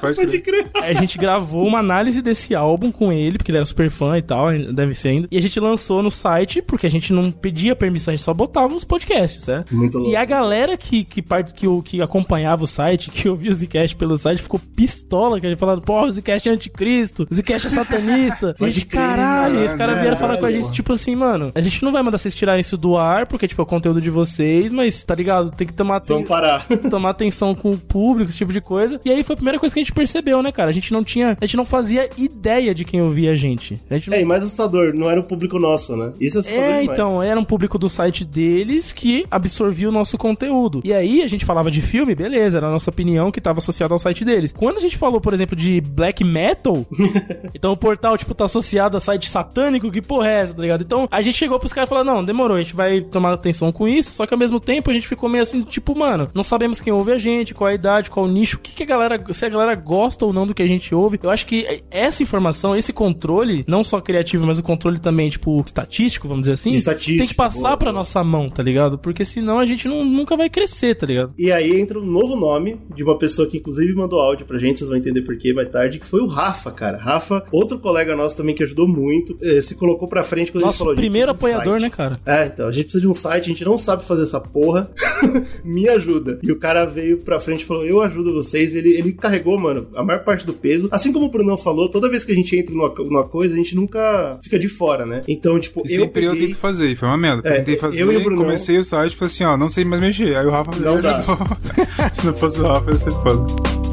Pode 0.00 0.16
Pode 0.16 0.38
crer. 0.38 0.42
crer. 0.42 0.66
Aí 0.82 0.90
a 0.90 0.94
gente 1.00 1.18
gravou 1.18 1.66
uma 1.66 1.78
análise 1.78 2.20
desse 2.22 2.54
álbum 2.54 2.90
com 2.90 3.12
ele, 3.12 3.38
porque 3.38 3.50
ele 3.50 3.58
era 3.58 3.64
super 3.66 3.90
fã 3.90 4.16
e 4.18 4.22
tal, 4.22 4.46
deve 4.72 4.94
ser 4.94 5.08
ainda. 5.08 5.28
E 5.30 5.36
a 5.38 5.40
gente 5.40 5.58
lançou 5.60 6.02
no 6.02 6.10
site, 6.10 6.60
porque 6.62 6.86
a 6.86 6.90
gente 6.90 7.12
não 7.12 7.30
pedia 7.30 7.74
permissão, 7.74 8.12
a 8.12 8.16
gente 8.16 8.24
só 8.24 8.34
botava 8.34 8.74
os 8.74 8.84
podcasts, 8.84 8.95
certo? 9.40 9.74
Muito 9.74 9.98
louco. 9.98 10.12
E 10.12 10.16
a 10.16 10.24
galera 10.24 10.76
que, 10.76 11.04
que, 11.04 11.22
part... 11.22 11.52
que, 11.52 11.66
que 11.82 12.02
acompanhava 12.02 12.64
o 12.64 12.66
site, 12.66 13.10
que 13.10 13.28
ouvia 13.28 13.50
o 13.50 13.54
Zcast 13.54 13.96
pelo 13.96 14.16
site, 14.16 14.42
ficou 14.42 14.60
pistola, 14.74 15.40
que 15.40 15.46
a 15.46 15.50
gente 15.50 15.58
falando, 15.58 15.82
pô, 15.82 16.00
o 16.00 16.12
Zcast 16.12 16.48
é 16.48 16.52
anticristo, 16.52 17.26
o 17.30 17.34
Zcast 17.34 17.66
é 17.66 17.70
satanista. 17.70 18.54
gente, 18.60 18.86
caralho, 18.86 19.64
os 19.64 19.74
caras 19.74 19.98
vieram 20.00 20.16
falar 20.16 20.38
com 20.38 20.46
a 20.46 20.52
gente, 20.52 20.62
porra. 20.62 20.74
tipo 20.74 20.92
assim, 20.92 21.14
mano, 21.14 21.52
a 21.54 21.60
gente 21.60 21.82
não 21.82 21.92
vai 21.92 22.02
mandar 22.02 22.18
vocês 22.18 22.34
tirarem 22.34 22.60
isso 22.60 22.76
do 22.76 22.96
ar, 22.96 23.26
porque, 23.26 23.48
tipo, 23.48 23.60
é 23.60 23.64
o 23.64 23.66
conteúdo 23.66 24.00
de 24.00 24.10
vocês, 24.10 24.72
mas, 24.72 25.04
tá 25.04 25.14
ligado? 25.14 25.50
Tem 25.50 25.66
que 25.66 25.72
tomar... 25.72 26.02
Vamos 26.06 26.28
parar. 26.28 26.66
tomar 26.90 27.10
atenção 27.10 27.54
com 27.54 27.72
o 27.72 27.78
público, 27.78 28.30
esse 28.30 28.38
tipo 28.38 28.52
de 28.52 28.60
coisa. 28.60 29.00
E 29.04 29.10
aí 29.10 29.22
foi 29.22 29.34
a 29.34 29.36
primeira 29.36 29.58
coisa 29.58 29.74
que 29.74 29.80
a 29.80 29.82
gente 29.82 29.92
percebeu, 29.92 30.42
né, 30.42 30.52
cara? 30.52 30.70
A 30.70 30.72
gente 30.72 30.92
não 30.92 31.02
tinha, 31.02 31.36
a 31.40 31.44
gente 31.44 31.56
não 31.56 31.64
fazia 31.64 32.08
ideia 32.16 32.74
de 32.74 32.84
quem 32.84 33.02
ouvia 33.02 33.32
a 33.32 33.36
gente. 33.36 33.80
A 33.90 33.94
gente 33.94 34.10
não... 34.10 34.16
É, 34.16 34.20
e 34.20 34.24
mais 34.24 34.42
assustador, 34.42 34.94
não 34.94 35.10
era 35.10 35.20
o 35.20 35.24
público 35.24 35.58
nosso, 35.58 35.96
né? 35.96 36.12
Isso 36.20 36.38
é 36.38 36.40
assustador 36.40 36.64
É, 36.64 36.80
demais. 36.80 36.98
então, 36.98 37.22
era 37.22 37.38
um 37.38 37.44
público 37.44 37.78
do 37.78 37.88
site 37.88 38.24
deles 38.24 38.85
que 38.92 39.26
absorvia 39.30 39.88
o 39.88 39.92
nosso 39.92 40.16
conteúdo. 40.18 40.80
E 40.84 40.92
aí 40.92 41.22
a 41.22 41.26
gente 41.26 41.44
falava 41.44 41.70
de 41.70 41.80
filme, 41.80 42.14
beleza, 42.14 42.58
era 42.58 42.68
a 42.68 42.70
nossa 42.70 42.90
opinião 42.90 43.30
que 43.30 43.40
tava 43.40 43.58
associada 43.58 43.94
ao 43.94 43.98
site 43.98 44.24
deles. 44.24 44.52
Quando 44.52 44.78
a 44.78 44.80
gente 44.80 44.96
falou, 44.96 45.20
por 45.20 45.34
exemplo, 45.34 45.56
de 45.56 45.80
black 45.80 46.22
metal, 46.24 46.86
então 47.54 47.72
o 47.72 47.76
portal, 47.76 48.16
tipo, 48.16 48.34
tá 48.34 48.44
associado 48.44 48.96
a 48.96 49.00
site 49.00 49.28
satânico, 49.28 49.90
que 49.90 50.02
porra 50.02 50.28
é 50.28 50.40
essa, 50.42 50.54
tá 50.54 50.62
ligado? 50.62 50.82
Então 50.82 51.08
a 51.10 51.22
gente 51.22 51.36
chegou 51.36 51.58
pros 51.58 51.72
caras 51.72 51.88
e 51.88 51.90
falou: 51.90 52.04
não, 52.04 52.24
demorou, 52.24 52.56
a 52.56 52.60
gente 52.60 52.74
vai 52.74 53.00
tomar 53.00 53.32
atenção 53.32 53.72
com 53.72 53.86
isso, 53.88 54.12
só 54.12 54.26
que 54.26 54.34
ao 54.34 54.38
mesmo 54.38 54.60
tempo 54.60 54.90
a 54.90 54.94
gente 54.94 55.08
ficou 55.08 55.28
meio 55.28 55.42
assim, 55.42 55.62
tipo, 55.62 55.96
mano, 55.96 56.28
não 56.34 56.44
sabemos 56.44 56.80
quem 56.80 56.92
ouve 56.92 57.12
a 57.12 57.18
gente, 57.18 57.54
qual 57.54 57.68
a 57.68 57.74
idade, 57.74 58.10
qual 58.10 58.26
o 58.26 58.28
nicho, 58.28 58.56
o 58.56 58.60
que, 58.60 58.74
que 58.74 58.82
a 58.82 58.86
galera, 58.86 59.22
se 59.32 59.44
a 59.44 59.48
galera 59.48 59.74
gosta 59.74 60.24
ou 60.24 60.32
não 60.32 60.46
do 60.46 60.54
que 60.54 60.62
a 60.62 60.66
gente 60.66 60.94
ouve. 60.94 61.18
Eu 61.22 61.30
acho 61.30 61.46
que 61.46 61.82
essa 61.90 62.22
informação, 62.22 62.76
esse 62.76 62.92
controle, 62.92 63.64
não 63.66 63.82
só 63.82 64.00
criativo, 64.00 64.46
mas 64.46 64.58
o 64.58 64.62
controle 64.62 64.98
também, 64.98 65.28
tipo, 65.28 65.62
estatístico, 65.64 66.28
vamos 66.28 66.42
dizer 66.42 66.54
assim, 66.54 66.72
Estatístico, 66.72 67.18
tem 67.18 67.28
que 67.28 67.34
passar 67.34 67.60
boa, 67.60 67.76
pra 67.76 67.90
boa. 67.90 68.00
nossa 68.00 68.22
mão, 68.22 68.48
tá 68.48 68.62
ligado? 68.62 68.75
Porque 68.98 69.24
senão 69.24 69.58
a 69.58 69.64
gente 69.66 69.88
não, 69.88 70.04
nunca 70.04 70.36
vai 70.36 70.48
crescer, 70.50 70.94
tá 70.94 71.06
ligado? 71.06 71.32
E 71.38 71.50
aí 71.52 71.80
entra 71.80 71.98
um 71.98 72.04
novo 72.04 72.36
nome 72.36 72.78
de 72.94 73.02
uma 73.02 73.18
pessoa 73.18 73.48
que 73.48 73.58
inclusive 73.58 73.92
mandou 73.94 74.20
áudio 74.20 74.46
pra 74.46 74.58
gente, 74.58 74.78
vocês 74.78 74.88
vão 74.88 74.98
entender 74.98 75.22
por 75.22 75.36
quê 75.36 75.52
mais 75.52 75.68
tarde, 75.68 75.98
que 75.98 76.06
foi 76.06 76.20
o 76.20 76.26
Rafa, 76.26 76.70
cara. 76.70 76.96
Rafa, 76.98 77.44
outro 77.52 77.78
colega 77.78 78.14
nosso 78.16 78.36
também 78.36 78.54
que 78.54 78.62
ajudou 78.62 78.86
muito, 78.88 79.36
eh, 79.42 79.60
se 79.62 79.74
colocou 79.74 80.08
pra 80.08 80.22
frente 80.24 80.52
quando 80.52 80.64
a 80.64 80.66
gente 80.66 80.68
Nosso 80.68 80.78
falou. 80.78 80.92
"A 80.92 80.96
gente 80.96 81.04
primeiro 81.04 81.34
precisa 81.34 81.52
de 81.52 81.56
um 81.56 81.60
apoiador, 81.60 81.80
site." 81.80 81.90
né, 81.90 81.96
cara? 81.96 82.20
É, 82.26 82.46
então, 82.46 82.68
a 82.68 82.72
gente 82.72 82.84
precisa 82.84 83.00
de 83.02 83.08
um 83.08 83.14
site, 83.14 83.44
a 83.44 83.48
gente 83.48 83.64
não 83.64 83.78
sabe 83.78 84.04
fazer 84.04 84.22
essa 84.24 84.40
porra. 84.40 84.90
Me 85.64 85.88
ajuda. 85.88 86.38
E 86.42 86.50
o 86.52 86.58
cara 86.58 86.84
veio 86.84 87.18
pra 87.18 87.40
frente 87.40 87.62
e 87.62 87.64
falou: 87.64 87.84
Eu 87.84 88.00
ajudo 88.00 88.32
vocês. 88.34 88.74
Ele, 88.74 88.94
ele 88.94 89.12
carregou, 89.12 89.58
mano, 89.58 89.88
a 89.94 90.02
maior 90.02 90.24
parte 90.24 90.46
do 90.46 90.52
peso. 90.52 90.88
Assim 90.90 91.12
como 91.12 91.26
o 91.26 91.30
Brunão 91.30 91.56
falou, 91.56 91.88
toda 91.90 92.08
vez 92.08 92.24
que 92.24 92.32
a 92.32 92.34
gente 92.34 92.56
entra 92.56 92.74
numa, 92.74 92.92
numa 92.94 93.24
coisa, 93.24 93.54
a 93.54 93.56
gente 93.56 93.74
nunca 93.74 94.38
fica 94.42 94.58
de 94.58 94.68
fora, 94.68 95.04
né? 95.06 95.22
Então, 95.28 95.58
tipo, 95.58 95.80
E 95.86 95.92
eu. 95.94 96.00
sempre 96.02 96.24
eu, 96.24 96.32
peguei- 96.32 96.48
tento 96.48 96.58
fazer, 96.58 96.94
foi 96.96 97.08
uma 97.08 97.16
merda. 97.18 97.42
É, 97.48 97.52
eu 97.52 97.56
tentei 97.58 97.76
fazer, 97.76 98.02
eu 98.02 98.12
e 98.12 98.16
o 98.16 98.22
Brunão- 98.24 98.44
comecei 98.66 98.78
o 98.78 98.84
site 98.84 99.12
e 99.12 99.16
falei 99.16 99.32
assim, 99.32 99.44
ó, 99.44 99.56
não 99.56 99.68
sei 99.68 99.84
mais 99.84 100.00
mexer. 100.00 100.36
Aí 100.36 100.46
o 100.46 100.50
Rafa 100.50 100.72
Não 100.72 100.96
me 100.96 101.02
dá. 101.02 101.16
ajudou. 101.16 101.38
Se 102.12 102.26
não 102.26 102.34
fosse 102.34 102.60
o 102.60 102.66
Rafa, 102.66 102.90
ia 102.90 102.96
ser 102.96 103.12
foda. 103.12 103.85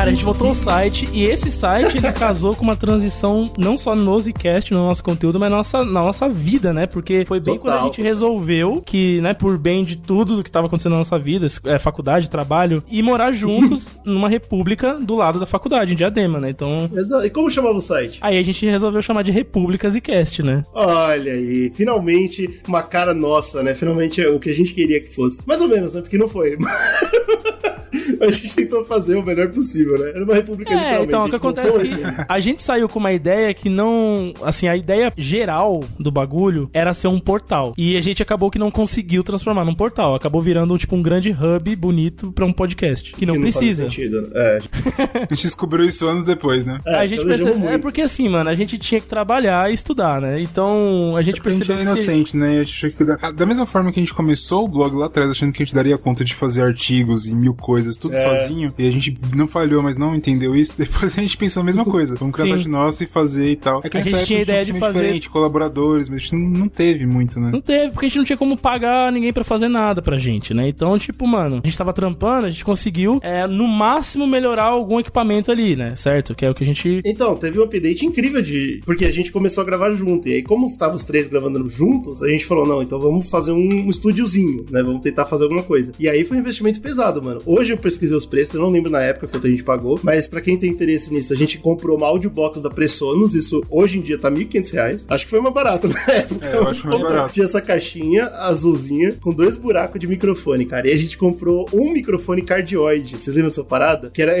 Cara, 0.00 0.12
a 0.12 0.14
gente 0.14 0.24
montou 0.24 0.48
um 0.48 0.52
site 0.54 1.06
e 1.12 1.24
esse 1.24 1.50
site 1.50 1.98
ele 1.98 2.10
casou 2.10 2.56
com 2.56 2.62
uma 2.62 2.74
transição 2.74 3.52
não 3.58 3.76
só 3.76 3.94
no 3.94 4.18
Zcast, 4.18 4.72
no 4.72 4.86
nosso 4.86 5.04
conteúdo, 5.04 5.38
mas 5.38 5.50
na 5.50 5.56
nossa, 5.58 5.84
na 5.84 6.00
nossa 6.00 6.26
vida, 6.26 6.72
né? 6.72 6.86
Porque 6.86 7.26
foi 7.26 7.38
bem 7.38 7.58
Total. 7.58 7.60
quando 7.60 7.82
a 7.82 7.84
gente 7.84 8.00
resolveu 8.00 8.80
que, 8.80 9.20
né, 9.20 9.34
por 9.34 9.58
bem 9.58 9.84
de 9.84 9.96
tudo 9.98 10.42
que 10.42 10.50
tava 10.50 10.68
acontecendo 10.68 10.92
na 10.92 10.98
nossa 11.00 11.18
vida, 11.18 11.44
é, 11.66 11.78
faculdade, 11.78 12.30
trabalho, 12.30 12.82
e 12.88 13.02
morar 13.02 13.30
juntos 13.32 13.98
numa 14.02 14.26
república 14.26 14.94
do 14.94 15.16
lado 15.16 15.38
da 15.38 15.44
faculdade, 15.44 15.92
em 15.92 15.96
Diadema, 15.96 16.40
né? 16.40 16.48
Então, 16.48 16.88
Exato. 16.96 17.26
E 17.26 17.28
como 17.28 17.50
chamava 17.50 17.76
o 17.76 17.82
site? 17.82 18.20
aí 18.22 18.38
a 18.38 18.42
gente 18.42 18.64
resolveu 18.64 19.02
chamar 19.02 19.20
de 19.20 19.32
Repúblicas 19.32 19.94
e 19.94 20.00
Cast, 20.00 20.42
né? 20.42 20.64
Olha 20.72 21.34
aí, 21.34 21.70
finalmente 21.74 22.58
uma 22.66 22.82
cara 22.82 23.12
nossa, 23.12 23.62
né? 23.62 23.74
Finalmente 23.74 24.22
é 24.22 24.30
o 24.30 24.40
que 24.40 24.48
a 24.48 24.54
gente 24.54 24.72
queria 24.72 24.98
que 24.98 25.14
fosse. 25.14 25.46
Mais 25.46 25.60
ou 25.60 25.68
menos, 25.68 25.92
né? 25.92 26.00
Porque 26.00 26.16
não 26.16 26.26
foi. 26.26 26.56
a 28.20 28.30
gente 28.30 28.54
tentou 28.54 28.84
fazer 28.84 29.16
o 29.16 29.22
melhor 29.22 29.48
possível, 29.48 29.98
né? 29.98 30.10
Era 30.10 30.24
uma 30.24 30.34
república 30.34 30.72
É, 30.72 31.02
então, 31.02 31.26
o 31.26 31.30
que 31.30 31.36
acontece 31.36 31.78
é 31.78 31.82
que 31.82 32.24
a 32.28 32.40
gente 32.40 32.62
saiu 32.62 32.88
com 32.88 32.98
uma 32.98 33.12
ideia 33.12 33.52
que 33.54 33.68
não. 33.68 34.32
Assim, 34.42 34.68
a 34.68 34.76
ideia 34.76 35.12
geral 35.16 35.82
do 35.98 36.10
bagulho 36.10 36.70
era 36.72 36.92
ser 36.92 37.08
um 37.08 37.20
portal. 37.20 37.74
E 37.76 37.96
a 37.96 38.00
gente 38.00 38.22
acabou 38.22 38.50
que 38.50 38.58
não 38.58 38.70
conseguiu 38.70 39.22
transformar 39.22 39.64
num 39.64 39.74
portal. 39.74 40.14
Acabou 40.14 40.40
virando, 40.40 40.76
tipo, 40.78 40.94
um 40.96 41.02
grande 41.02 41.30
hub 41.30 41.76
bonito 41.76 42.32
pra 42.32 42.44
um 42.44 42.52
podcast. 42.52 43.12
Que 43.12 43.26
não, 43.26 43.34
que 43.34 43.40
precisa. 43.40 43.84
faz 43.84 43.94
sentido, 43.94 44.22
né? 44.22 44.28
É, 44.34 44.58
A 45.30 45.34
gente 45.34 45.42
descobriu 45.42 45.86
isso 45.86 46.06
anos 46.06 46.24
depois, 46.24 46.64
né? 46.64 46.80
é, 46.86 46.96
a 46.96 47.06
gente 47.06 47.22
planejamos 47.22 47.52
percebe... 47.52 47.74
É 47.74 47.78
porque 47.78 48.00
assim, 48.02 48.28
mano, 48.28 48.48
a 48.50 48.54
gente 48.54 48.78
tinha 48.78 49.00
que 49.00 49.06
trabalhar 49.06 49.70
e 49.70 49.74
estudar, 49.74 50.20
né? 50.20 50.40
Então, 50.40 51.16
a 51.16 51.22
gente 51.22 51.36
Porque 51.36 51.48
a 51.48 51.52
gente 51.52 51.66
percebeu 51.66 51.76
é 51.76 51.78
que 51.78 52.02
se- 52.02 52.10
inocente, 52.12 52.36
né? 52.36 52.60
A 52.60 52.64
gente 52.64 52.74
achou 52.74 52.90
que 52.90 53.04
da... 53.04 53.30
da 53.30 53.46
mesma 53.46 53.66
forma 53.66 53.92
que 53.92 54.00
a 54.00 54.02
gente 54.02 54.14
começou 54.14 54.64
o 54.64 54.68
blog 54.68 54.94
lá 54.96 55.06
atrás, 55.06 55.30
achando 55.30 55.52
que 55.52 55.62
a 55.62 55.66
gente 55.66 55.74
daria 55.74 55.96
conta 55.98 56.24
de 56.24 56.34
fazer 56.34 56.62
artigos 56.62 57.26
e 57.26 57.34
mil 57.34 57.54
coisas, 57.54 57.79
tudo 57.98 58.14
É. 58.14 58.22
sozinho, 58.38 58.72
e 58.78 58.86
a 58.86 58.90
gente 58.90 59.16
não 59.34 59.46
falhou, 59.46 59.82
mas 59.82 59.96
não 59.96 60.14
entendeu 60.14 60.54
isso, 60.54 60.76
depois 60.78 61.16
a 61.16 61.20
gente 61.20 61.36
pensou 61.36 61.60
a 61.62 61.64
mesma 61.64 61.84
coisa. 61.84 62.16
Vamos 62.16 62.34
criar 62.34 62.46
Sim. 62.46 62.54
site 62.54 62.68
nosso 62.68 63.02
e 63.04 63.06
fazer 63.06 63.48
e 63.50 63.56
tal. 63.56 63.80
É 63.84 63.88
que 63.88 63.96
A 63.96 64.00
gente 64.00 64.10
época 64.14 64.26
tinha 64.26 64.42
ideia 64.42 64.64
de 64.64 64.72
um 64.72 64.78
fazer- 64.78 65.00
diferente, 65.00 65.28
colaboradores, 65.30 66.08
mas 66.08 66.16
a 66.18 66.20
gente 66.20 66.36
não, 66.36 66.48
não 66.60 66.68
teve 66.68 67.06
muito, 67.06 67.38
né? 67.40 67.50
Não 67.52 67.60
teve, 67.60 67.92
porque 67.92 68.06
a 68.06 68.08
gente 68.08 68.18
não 68.18 68.24
tinha 68.24 68.36
como 68.36 68.56
pagar 68.56 69.10
ninguém 69.12 69.32
pra 69.32 69.44
fazer 69.44 69.68
nada 69.68 70.00
pra 70.02 70.18
gente, 70.18 70.52
né? 70.54 70.68
Então, 70.68 70.98
tipo, 70.98 71.26
mano, 71.26 71.60
a 71.62 71.66
gente 71.66 71.76
tava 71.78 71.92
trampando, 71.92 72.46
a 72.46 72.50
gente 72.50 72.64
conseguiu, 72.64 73.18
é, 73.22 73.46
no 73.46 73.66
máximo, 73.66 74.26
melhorar 74.26 74.64
algum 74.64 74.98
equipamento 75.00 75.50
ali, 75.50 75.76
né? 75.76 75.94
Certo? 75.96 76.34
Que 76.34 76.44
é 76.46 76.50
o 76.50 76.54
que 76.54 76.62
a 76.64 76.66
gente. 76.66 77.00
Então, 77.04 77.36
teve 77.36 77.58
um 77.58 77.62
update 77.64 78.04
incrível 78.06 78.42
de. 78.42 78.80
Porque 78.84 79.04
a 79.04 79.12
gente 79.12 79.32
começou 79.32 79.62
a 79.62 79.64
gravar 79.64 79.90
junto. 79.92 80.28
E 80.28 80.34
aí, 80.34 80.42
como 80.42 80.66
estavam 80.66 80.94
os 80.96 81.04
três 81.04 81.26
gravando 81.26 81.68
juntos, 81.70 82.22
a 82.22 82.28
gente 82.28 82.44
falou: 82.46 82.66
não, 82.66 82.82
então 82.82 82.98
vamos 82.98 83.28
fazer 83.28 83.52
um, 83.52 83.86
um 83.86 83.90
estúdiozinho, 83.90 84.64
né? 84.70 84.82
Vamos 84.82 85.02
tentar 85.02 85.26
fazer 85.26 85.44
alguma 85.44 85.62
coisa. 85.62 85.92
E 85.98 86.08
aí 86.08 86.24
foi 86.24 86.36
um 86.36 86.40
investimento 86.40 86.80
pesado, 86.80 87.22
mano. 87.22 87.40
Hoje 87.46 87.69
eu 87.72 87.78
pesquisei 87.78 88.16
os 88.16 88.26
preços, 88.26 88.54
eu 88.54 88.60
não 88.60 88.68
lembro 88.70 88.90
na 88.90 89.00
época 89.02 89.26
quanto 89.28 89.46
a 89.46 89.50
gente 89.50 89.62
pagou. 89.62 89.98
Mas 90.02 90.26
pra 90.28 90.40
quem 90.40 90.56
tem 90.58 90.70
interesse 90.70 91.12
nisso, 91.12 91.32
a 91.32 91.36
gente 91.36 91.58
comprou 91.58 91.96
uma 91.96 92.06
audiobox 92.06 92.60
da 92.60 92.70
Pressonos. 92.70 93.34
Isso 93.34 93.62
hoje 93.70 93.98
em 93.98 94.02
dia 94.02 94.18
tá 94.18 94.30
1.500 94.30 94.72
reais. 94.72 95.06
Acho 95.08 95.24
que 95.24 95.30
foi 95.30 95.40
mais 95.40 95.54
barato 95.54 95.88
na 95.88 96.00
época. 96.12 96.46
É, 96.46 96.56
eu 96.56 96.68
acho 96.68 96.86
mais 96.86 97.00
barato. 97.00 97.32
Tinha 97.34 97.44
essa 97.44 97.60
caixinha 97.60 98.26
azulzinha 98.26 99.12
com 99.20 99.32
dois 99.32 99.56
buracos 99.56 100.00
de 100.00 100.06
microfone, 100.06 100.64
cara. 100.66 100.88
E 100.88 100.92
a 100.92 100.96
gente 100.96 101.16
comprou 101.18 101.66
um 101.72 101.92
microfone 101.92 102.42
cardioide. 102.42 103.18
Vocês 103.18 103.34
lembram 103.36 103.50
dessa 103.50 103.64
parada? 103.64 104.10
Que 104.10 104.22
era, 104.22 104.34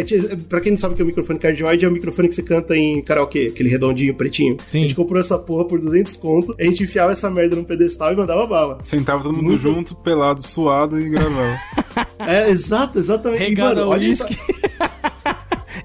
pra 0.48 0.60
quem 0.60 0.72
não 0.72 0.78
sabe 0.78 0.94
o 0.94 0.96
que 0.96 1.02
é 1.02 1.04
o 1.04 1.08
microfone 1.08 1.38
cardioide, 1.38 1.84
é 1.84 1.88
o 1.88 1.92
microfone 1.92 2.28
que 2.28 2.34
você 2.34 2.42
canta 2.42 2.76
em 2.76 3.00
karaokê, 3.02 3.48
aquele 3.52 3.68
redondinho 3.68 4.14
pretinho. 4.14 4.56
Sim. 4.64 4.80
A 4.80 4.82
gente 4.82 4.94
comprou 4.94 5.20
essa 5.20 5.38
porra 5.38 5.64
por 5.64 5.80
200 5.80 6.16
conto, 6.16 6.54
a 6.58 6.64
gente 6.64 6.82
enfiava 6.84 7.12
essa 7.12 7.30
merda 7.30 7.56
num 7.56 7.64
pedestal 7.64 8.12
e 8.12 8.16
mandava 8.16 8.46
bala. 8.46 8.78
Sentava 8.82 9.22
todo 9.22 9.32
mundo 9.34 9.46
Muito- 9.46 9.60
junto, 9.62 9.94
pelado, 9.96 10.42
suado 10.46 11.00
e 11.00 11.08
gravava. 11.08 11.56
É, 12.20 12.50
exato, 12.50 12.98
exatamente. 13.20 13.44
Regada 13.44 13.82
ao 13.82 13.90
uísque. 13.90 14.36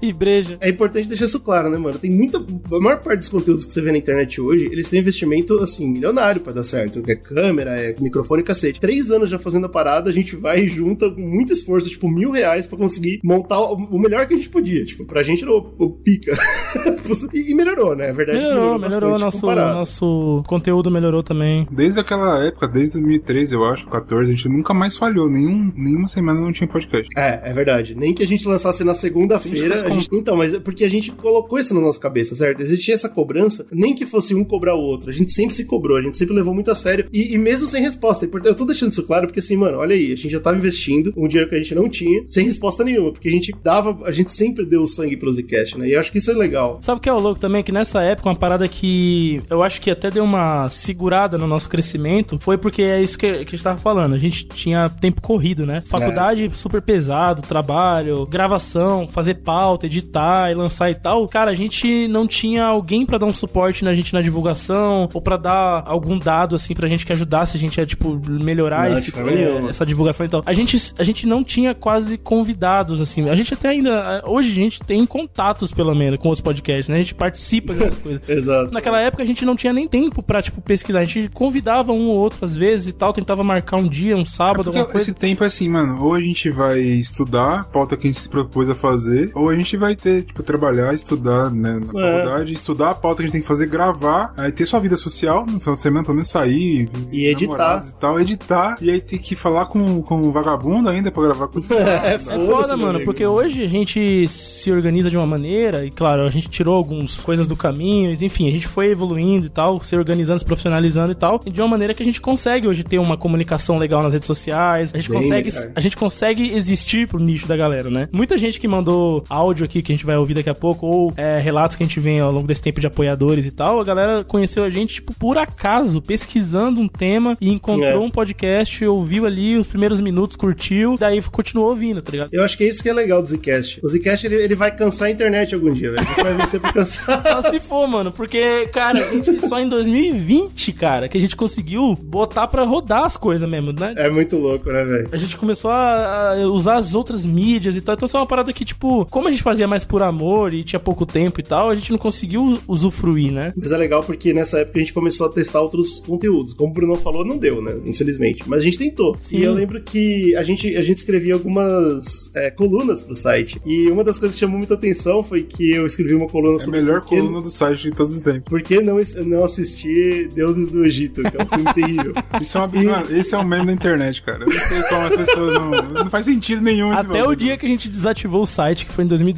E 0.08 0.12
breja. 0.12 0.58
É 0.60 0.68
importante 0.68 1.08
deixar 1.08 1.26
isso 1.26 1.40
claro, 1.40 1.70
né, 1.70 1.78
mano? 1.78 1.98
Tem 1.98 2.10
muita. 2.10 2.38
A 2.38 2.80
maior 2.80 3.00
parte 3.00 3.20
dos 3.20 3.28
conteúdos 3.28 3.64
que 3.64 3.72
você 3.72 3.80
vê 3.80 3.92
na 3.92 3.98
internet 3.98 4.40
hoje, 4.40 4.68
eles 4.70 4.88
têm 4.88 5.00
investimento, 5.00 5.58
assim, 5.60 5.88
milionário 5.88 6.40
pra 6.40 6.52
dar 6.52 6.64
certo. 6.64 7.02
É 7.06 7.14
câmera, 7.14 7.80
é 7.80 7.94
microfone 8.00 8.42
e 8.42 8.44
cacete. 8.44 8.80
Três 8.80 9.10
anos 9.10 9.30
já 9.30 9.38
fazendo 9.38 9.66
a 9.66 9.68
parada, 9.68 10.10
a 10.10 10.12
gente 10.12 10.36
vai 10.36 10.60
e 10.60 10.68
junta 10.68 11.10
com 11.10 11.20
muito 11.20 11.52
esforço, 11.52 11.88
tipo, 11.88 12.08
mil 12.08 12.30
reais 12.30 12.66
pra 12.66 12.78
conseguir 12.78 13.20
montar 13.22 13.60
o, 13.60 13.98
melhor 13.98 14.26
que 14.26 14.34
a 14.34 14.36
gente 14.36 14.48
podia. 14.48 14.84
Tipo, 14.84 15.04
pra 15.04 15.22
gente 15.22 15.42
era 15.42 15.52
o, 15.52 15.74
o 15.78 15.90
pica. 15.90 16.36
e, 17.32 17.50
e 17.50 17.54
melhorou, 17.54 17.94
né? 17.94 18.10
A 18.10 18.12
verdade 18.12 18.38
é 18.38 18.42
que 18.42 18.48
Melhorou, 18.48 18.78
melhorou. 18.78 19.18
Nosso, 19.18 19.40
comparado. 19.40 19.74
nosso 19.74 20.44
conteúdo 20.46 20.90
melhorou 20.90 21.22
também. 21.22 21.66
Desde 21.70 22.00
aquela 22.00 22.44
época, 22.44 22.68
desde 22.68 22.94
2013, 22.94 23.54
eu 23.54 23.64
acho, 23.64 23.86
14, 23.86 24.32
a 24.32 24.34
gente 24.34 24.48
nunca 24.48 24.74
mais 24.74 24.96
falhou. 24.96 25.28
Nenhum, 25.28 25.72
nenhuma 25.74 26.08
semana 26.08 26.40
não 26.40 26.52
tinha 26.52 26.68
podcast. 26.68 27.08
É, 27.16 27.50
é 27.50 27.52
verdade. 27.52 27.94
Nem 27.94 28.14
que 28.14 28.22
a 28.22 28.26
gente 28.26 28.46
lançasse 28.46 28.84
na 28.84 28.94
segunda-feira. 28.94 29.86
A 29.86 29.90
gente 29.90 29.95
gente- 30.00 30.14
Então, 30.16 30.36
mas 30.36 30.54
é 30.54 30.58
porque 30.60 30.84
a 30.84 30.88
gente 30.88 31.10
colocou 31.12 31.58
isso 31.58 31.74
na 31.74 31.80
nossa 31.80 32.00
cabeça, 32.00 32.34
certo? 32.34 32.60
Existia 32.60 32.94
essa 32.94 33.08
cobrança, 33.08 33.66
nem 33.70 33.94
que 33.94 34.06
fosse 34.06 34.34
um 34.34 34.44
cobrar 34.44 34.74
o 34.74 34.80
outro. 34.80 35.10
A 35.10 35.12
gente 35.12 35.32
sempre 35.32 35.54
se 35.54 35.64
cobrou, 35.64 35.96
a 35.96 36.02
gente 36.02 36.16
sempre 36.16 36.34
levou 36.34 36.54
muito 36.54 36.70
a 36.70 36.74
sério. 36.74 37.06
E, 37.12 37.34
e 37.34 37.38
mesmo 37.38 37.66
sem 37.68 37.82
resposta. 37.82 38.28
Eu 38.44 38.54
tô 38.54 38.64
deixando 38.64 38.92
isso 38.92 39.02
claro 39.06 39.26
porque, 39.26 39.40
assim, 39.40 39.56
mano, 39.56 39.78
olha 39.78 39.94
aí, 39.94 40.12
a 40.12 40.16
gente 40.16 40.30
já 40.30 40.40
tava 40.40 40.56
investindo 40.56 41.12
um 41.16 41.26
dinheiro 41.28 41.48
que 41.48 41.54
a 41.56 41.58
gente 41.58 41.74
não 41.74 41.88
tinha, 41.88 42.22
sem 42.26 42.44
resposta 42.46 42.82
nenhuma. 42.84 43.12
Porque 43.12 43.28
a 43.28 43.32
gente 43.32 43.52
dava, 43.62 43.96
a 44.06 44.10
gente 44.10 44.32
sempre 44.32 44.64
deu 44.64 44.82
o 44.82 44.88
sangue 44.88 45.16
pro 45.16 45.32
Zcast, 45.32 45.78
né? 45.78 45.88
E 45.88 45.92
eu 45.92 46.00
acho 46.00 46.10
que 46.12 46.18
isso 46.18 46.30
é 46.30 46.34
legal. 46.34 46.78
Sabe 46.82 46.98
o 46.98 47.00
que 47.00 47.08
é 47.08 47.12
o 47.12 47.18
louco 47.18 47.40
também? 47.40 47.62
Que 47.62 47.72
nessa 47.72 48.02
época, 48.02 48.28
uma 48.28 48.34
parada 48.36 48.66
que 48.68 49.40
eu 49.50 49.62
acho 49.62 49.80
que 49.80 49.90
até 49.90 50.10
deu 50.10 50.24
uma 50.24 50.68
segurada 50.68 51.36
no 51.38 51.46
nosso 51.46 51.68
crescimento 51.68 52.38
foi 52.40 52.56
porque 52.58 52.82
é 52.82 53.02
isso 53.02 53.18
que, 53.18 53.26
que 53.44 53.54
a 53.54 53.56
gente 53.56 53.62
tava 53.62 53.78
falando. 53.78 54.14
A 54.14 54.18
gente 54.18 54.46
tinha 54.48 54.88
tempo 54.88 55.20
corrido, 55.22 55.66
né? 55.66 55.82
Faculdade 55.86 56.50
super 56.54 56.80
pesado, 56.82 57.42
trabalho, 57.42 58.26
gravação, 58.26 59.06
fazer 59.06 59.34
pauta, 59.76 59.86
editar 59.86 60.50
e 60.50 60.54
lançar 60.54 60.90
e 60.90 60.94
tal. 60.94 61.28
Cara, 61.28 61.50
a 61.50 61.54
gente 61.54 62.08
não 62.08 62.26
tinha 62.26 62.64
alguém 62.64 63.04
pra 63.04 63.18
dar 63.18 63.26
um 63.26 63.32
suporte 63.32 63.84
na 63.84 63.94
gente 63.94 64.12
na 64.12 64.22
divulgação 64.22 65.08
ou 65.12 65.20
pra 65.20 65.36
dar 65.36 65.84
algum 65.86 66.18
dado 66.18 66.56
assim 66.56 66.74
pra 66.74 66.88
gente 66.88 67.04
que 67.04 67.12
ajudasse 67.12 67.56
a 67.56 67.60
gente 67.60 67.80
a, 67.80 67.86
tipo, 67.86 68.18
melhorar 68.26 68.88
Não, 68.88 68.98
esse, 68.98 69.12
de 69.12 69.18
é, 69.20 69.66
essa 69.68 69.84
divulgação 69.84 70.24
e 70.24 70.28
tal. 70.28 70.42
A 70.46 70.52
gente, 70.52 70.76
a 70.98 71.04
gente 71.04 71.26
não 71.26 71.44
tinha 71.44 71.74
quase 71.74 72.16
convidados, 72.16 73.00
assim. 73.00 73.28
A 73.28 73.36
gente 73.36 73.52
até 73.52 73.68
ainda. 73.68 74.22
Hoje 74.26 74.50
a 74.50 74.54
gente 74.54 74.80
tem 74.80 75.04
contatos, 75.04 75.72
pelo 75.72 75.94
menos, 75.94 76.18
com 76.18 76.30
os 76.30 76.40
podcasts, 76.40 76.88
né? 76.88 76.96
A 76.96 76.98
gente 76.98 77.14
participa 77.14 77.74
das 77.74 77.98
coisas. 77.98 78.22
Exato. 78.28 78.72
Naquela 78.72 79.00
época 79.00 79.22
a 79.22 79.26
gente 79.26 79.44
não 79.44 79.54
tinha 79.54 79.72
nem 79.72 79.86
tempo 79.86 80.22
pra, 80.22 80.40
tipo, 80.40 80.60
pesquisar. 80.60 81.00
A 81.00 81.04
gente 81.04 81.28
convidava 81.28 81.92
um 81.92 82.08
ou 82.08 82.16
outro 82.16 82.44
às 82.44 82.56
vezes 82.56 82.88
e 82.88 82.92
tal, 82.92 83.12
tentava 83.12 83.42
marcar 83.44 83.76
um 83.76 83.88
dia, 83.88 84.16
um 84.16 84.24
sábado, 84.24 84.64
Porque 84.64 84.78
alguma 84.78 84.92
coisa. 84.92 85.10
esse 85.10 85.14
tempo 85.14 85.44
é 85.44 85.46
assim, 85.46 85.68
mano, 85.68 86.02
ou 86.02 86.14
a 86.14 86.20
gente 86.20 86.50
vai 86.50 86.80
estudar, 86.80 87.60
a 87.60 87.64
pauta 87.64 87.96
que 87.96 88.06
a 88.06 88.10
gente 88.10 88.20
se 88.20 88.28
propôs 88.28 88.68
a 88.68 88.74
fazer, 88.74 89.30
ou 89.34 89.48
a 89.48 89.56
gente 89.56 89.65
vai 89.74 89.96
ter, 89.96 90.22
tipo, 90.24 90.42
trabalhar, 90.42 90.92
estudar, 90.92 91.50
né, 91.50 91.80
na 91.80 92.00
É. 92.00 92.20
faculdade, 92.20 92.52
estudar 92.52 92.90
a 92.90 92.94
pauta 92.94 93.16
que 93.16 93.22
a 93.22 93.26
gente 93.26 93.32
tem 93.32 93.40
que 93.40 93.46
fazer, 93.48 93.66
gravar, 93.66 94.34
aí 94.36 94.52
ter 94.52 94.66
sua 94.66 94.78
vida 94.80 94.98
social 94.98 95.46
no 95.46 95.58
final 95.58 95.74
de 95.76 95.80
semana, 95.80 96.04
pelo 96.04 96.16
menos 96.16 96.28
sair, 96.28 96.90
E 97.10 97.26
editar. 97.26 97.82
e 97.88 97.94
tal, 97.94 98.20
editar, 98.20 98.76
e 98.82 98.90
aí 98.90 99.00
ter 99.00 99.18
que 99.18 99.34
falar 99.34 99.64
com, 99.66 100.02
com 100.02 100.20
o 100.20 100.30
vagabundo 100.32 100.90
ainda 100.90 101.10
pra 101.10 101.22
gravar 101.22 101.48
com 101.48 101.60
É, 101.72 102.14
É 102.14 102.18
foda, 102.18 102.76
mano, 102.76 103.00
porque 103.04 103.24
hoje 103.24 103.62
a 103.62 103.66
gente 103.66 104.28
se 104.28 104.70
organiza 104.70 105.08
de 105.08 105.16
uma 105.16 105.26
maneira, 105.26 105.84
e 105.86 105.90
claro, 105.90 106.22
a 106.26 106.30
gente 106.30 106.48
tirou 106.48 106.74
algumas 106.74 107.16
coisas 107.16 107.46
do 107.46 107.56
caminho, 107.56 108.12
enfim, 108.20 108.48
a 108.48 108.52
gente 108.52 108.66
foi 108.66 108.88
evoluindo 108.90 109.46
e 109.46 109.48
tal, 109.48 109.80
se 109.82 109.96
organizando, 109.96 110.40
se 110.40 110.44
profissionalizando 110.44 111.12
e 111.12 111.14
tal, 111.14 111.40
e 111.46 111.50
de 111.50 111.60
uma 111.62 111.68
maneira 111.68 111.94
que 111.94 112.02
a 112.02 112.06
gente 112.06 112.20
consegue 112.20 112.66
hoje 112.68 112.82
ter 112.84 112.98
uma 112.98 113.16
comunicação 113.16 113.78
legal 113.78 114.02
nas 114.02 114.12
redes 114.12 114.26
sociais, 114.26 114.90
a 114.92 114.98
gente 114.98 115.08
Bem 115.10 115.22
consegue, 115.22 115.50
a 115.74 115.80
gente 115.80 115.96
consegue 115.96 116.50
existir 116.52 117.06
pro 117.08 117.18
nicho 117.20 117.46
da 117.46 117.56
galera, 117.56 117.88
né? 117.88 118.08
Muita 118.12 118.36
gente 118.36 118.60
que 118.60 118.66
mandou 118.66 119.24
áudio 119.28 119.55
aqui 119.64 119.82
que 119.82 119.92
a 119.92 119.94
gente 119.94 120.06
vai 120.06 120.16
ouvir 120.16 120.34
daqui 120.34 120.50
a 120.50 120.54
pouco, 120.54 120.86
ou 120.86 121.12
é, 121.16 121.38
relatos 121.38 121.76
que 121.76 121.82
a 121.82 121.86
gente 121.86 122.00
vem 122.00 122.20
ao 122.20 122.32
longo 122.32 122.46
desse 122.46 122.62
tempo 122.62 122.80
de 122.80 122.86
apoiadores 122.86 123.44
e 123.46 123.50
tal, 123.50 123.80
a 123.80 123.84
galera 123.84 124.24
conheceu 124.24 124.64
a 124.64 124.70
gente, 124.70 124.94
tipo, 124.94 125.14
por 125.14 125.38
acaso, 125.38 126.00
pesquisando 126.02 126.80
um 126.80 126.88
tema 126.88 127.36
e 127.40 127.50
encontrou 127.50 127.86
É. 127.88 127.96
um 127.98 128.10
podcast, 128.10 128.84
ouviu 128.84 129.26
ali 129.26 129.56
os 129.56 129.66
primeiros 129.66 130.00
minutos, 130.00 130.36
curtiu, 130.36 130.96
daí 130.98 131.20
continuou 131.22 131.70
ouvindo, 131.70 132.02
tá 132.02 132.10
ligado? 132.10 132.28
Eu 132.32 132.42
acho 132.44 132.56
que 132.56 132.64
é 132.64 132.68
isso 132.68 132.82
que 132.82 132.88
é 132.88 132.92
legal 132.92 133.22
do 133.22 133.28
Zcast. 133.28 133.80
O 133.82 133.88
Zcast, 133.88 134.26
ele, 134.26 134.36
ele 134.36 134.54
vai 134.54 134.70
cansar 134.74 135.08
a 135.08 135.10
internet 135.10 135.54
algum 135.54 135.72
dia, 135.72 135.92
velho. 135.92 136.06
Vai 136.22 136.34
vencer 136.34 136.60
por 136.60 136.72
cansar. 136.72 137.22
Só 137.22 137.50
se 137.50 137.60
for, 137.60 137.86
mano, 137.86 138.12
porque, 138.12 138.66
cara, 138.68 138.98
a 138.98 139.14
gente 139.14 139.46
só 139.48 139.58
em 139.60 139.68
2020, 139.68 140.72
cara, 140.72 141.08
que 141.08 141.16
a 141.18 141.20
gente 141.20 141.36
conseguiu 141.36 141.94
botar 142.00 142.46
pra 142.48 142.64
rodar 142.64 143.04
as 143.04 143.16
coisas 143.16 143.48
mesmo, 143.48 143.72
né? 143.72 143.94
É 143.96 144.08
muito 144.10 144.36
louco, 144.36 144.70
né, 144.70 144.84
velho? 144.84 145.08
A 145.12 145.16
gente 145.16 145.36
começou 145.36 145.70
a 145.70 146.06
a 146.16 146.34
usar 146.48 146.76
as 146.76 146.94
outras 146.94 147.24
mídias 147.26 147.76
e 147.76 147.80
tal. 147.80 147.94
Então, 147.94 148.06
isso 148.06 148.16
é 148.16 148.20
uma 148.20 148.26
parada 148.26 148.52
que, 148.52 148.64
tipo, 148.64 149.04
como 149.06 149.28
a 149.28 149.30
gente 149.30 149.42
fazia 149.46 149.68
mais 149.68 149.84
por 149.84 150.02
amor 150.02 150.52
e 150.52 150.64
tinha 150.64 150.80
pouco 150.80 151.06
tempo 151.06 151.38
e 151.38 151.42
tal, 151.42 151.70
a 151.70 151.74
gente 151.76 151.92
não 151.92 151.98
conseguiu 151.98 152.58
usufruir, 152.66 153.30
né? 153.32 153.52
Mas 153.56 153.70
é 153.70 153.76
legal 153.76 154.02
porque 154.02 154.34
nessa 154.34 154.58
época 154.58 154.78
a 154.78 154.80
gente 154.80 154.92
começou 154.92 155.28
a 155.28 155.30
testar 155.30 155.60
outros 155.60 156.00
conteúdos. 156.00 156.52
Como 156.52 156.70
o 156.70 156.74
Bruno 156.74 156.96
falou, 156.96 157.24
não 157.24 157.38
deu, 157.38 157.62
né? 157.62 157.76
Infelizmente. 157.84 158.42
Mas 158.46 158.58
a 158.60 158.62
gente 158.62 158.76
tentou. 158.78 159.16
Sim. 159.20 159.38
E 159.38 159.44
eu 159.44 159.54
lembro 159.54 159.80
que 159.82 160.34
a 160.34 160.42
gente, 160.42 160.74
a 160.76 160.82
gente 160.82 160.98
escrevia 160.98 161.34
algumas 161.34 162.28
é, 162.34 162.50
colunas 162.50 163.00
pro 163.00 163.14
site. 163.14 163.60
E 163.64 163.88
uma 163.88 164.02
das 164.02 164.18
coisas 164.18 164.34
que 164.34 164.40
chamou 164.40 164.58
muita 164.58 164.74
atenção 164.74 165.22
foi 165.22 165.44
que 165.44 165.70
eu 165.70 165.86
escrevi 165.86 166.14
uma 166.14 166.26
coluna 166.28 166.54
É 166.54 166.56
a 166.56 166.58
sobre 166.58 166.80
melhor 166.80 167.00
por 167.02 167.08
que- 167.10 167.16
coluna 167.16 167.40
do 167.40 167.50
site 167.50 167.82
de 167.84 167.90
todos 167.92 168.12
os 168.12 168.22
tempos. 168.22 168.42
Por 168.50 168.62
que 168.62 168.80
não, 168.80 168.98
não 169.24 169.44
assistir 169.44 170.28
Deuses 170.34 170.70
do 170.70 170.84
Egito, 170.84 171.22
que 171.22 171.36
é 171.36 171.42
um 171.42 171.46
filme 171.46 171.74
terrível. 171.74 172.12
Isso 172.40 172.58
é 172.58 172.60
uma, 172.60 172.68
mano, 172.82 173.16
esse 173.16 173.34
é 173.34 173.38
um 173.38 173.44
meme 173.44 173.66
da 173.66 173.72
internet, 173.72 174.22
cara. 174.22 174.42
Eu 174.44 174.48
não 174.48 174.58
sei 174.58 174.82
como 174.82 175.00
as 175.02 175.14
pessoas 175.16 175.54
não. 175.54 175.70
Não 175.70 176.10
faz 176.10 176.24
sentido 176.24 176.62
nenhum 176.62 176.92
esse 176.92 177.06
Até 177.06 177.24
o 177.26 177.34
dia 177.34 177.56
que 177.56 177.64
a 177.64 177.68
gente 177.68 177.88
desativou 177.88 178.42
o 178.42 178.46
site, 178.46 178.86
que 178.86 178.92
foi 178.92 179.04
em 179.04 179.08
2019, 179.08 179.35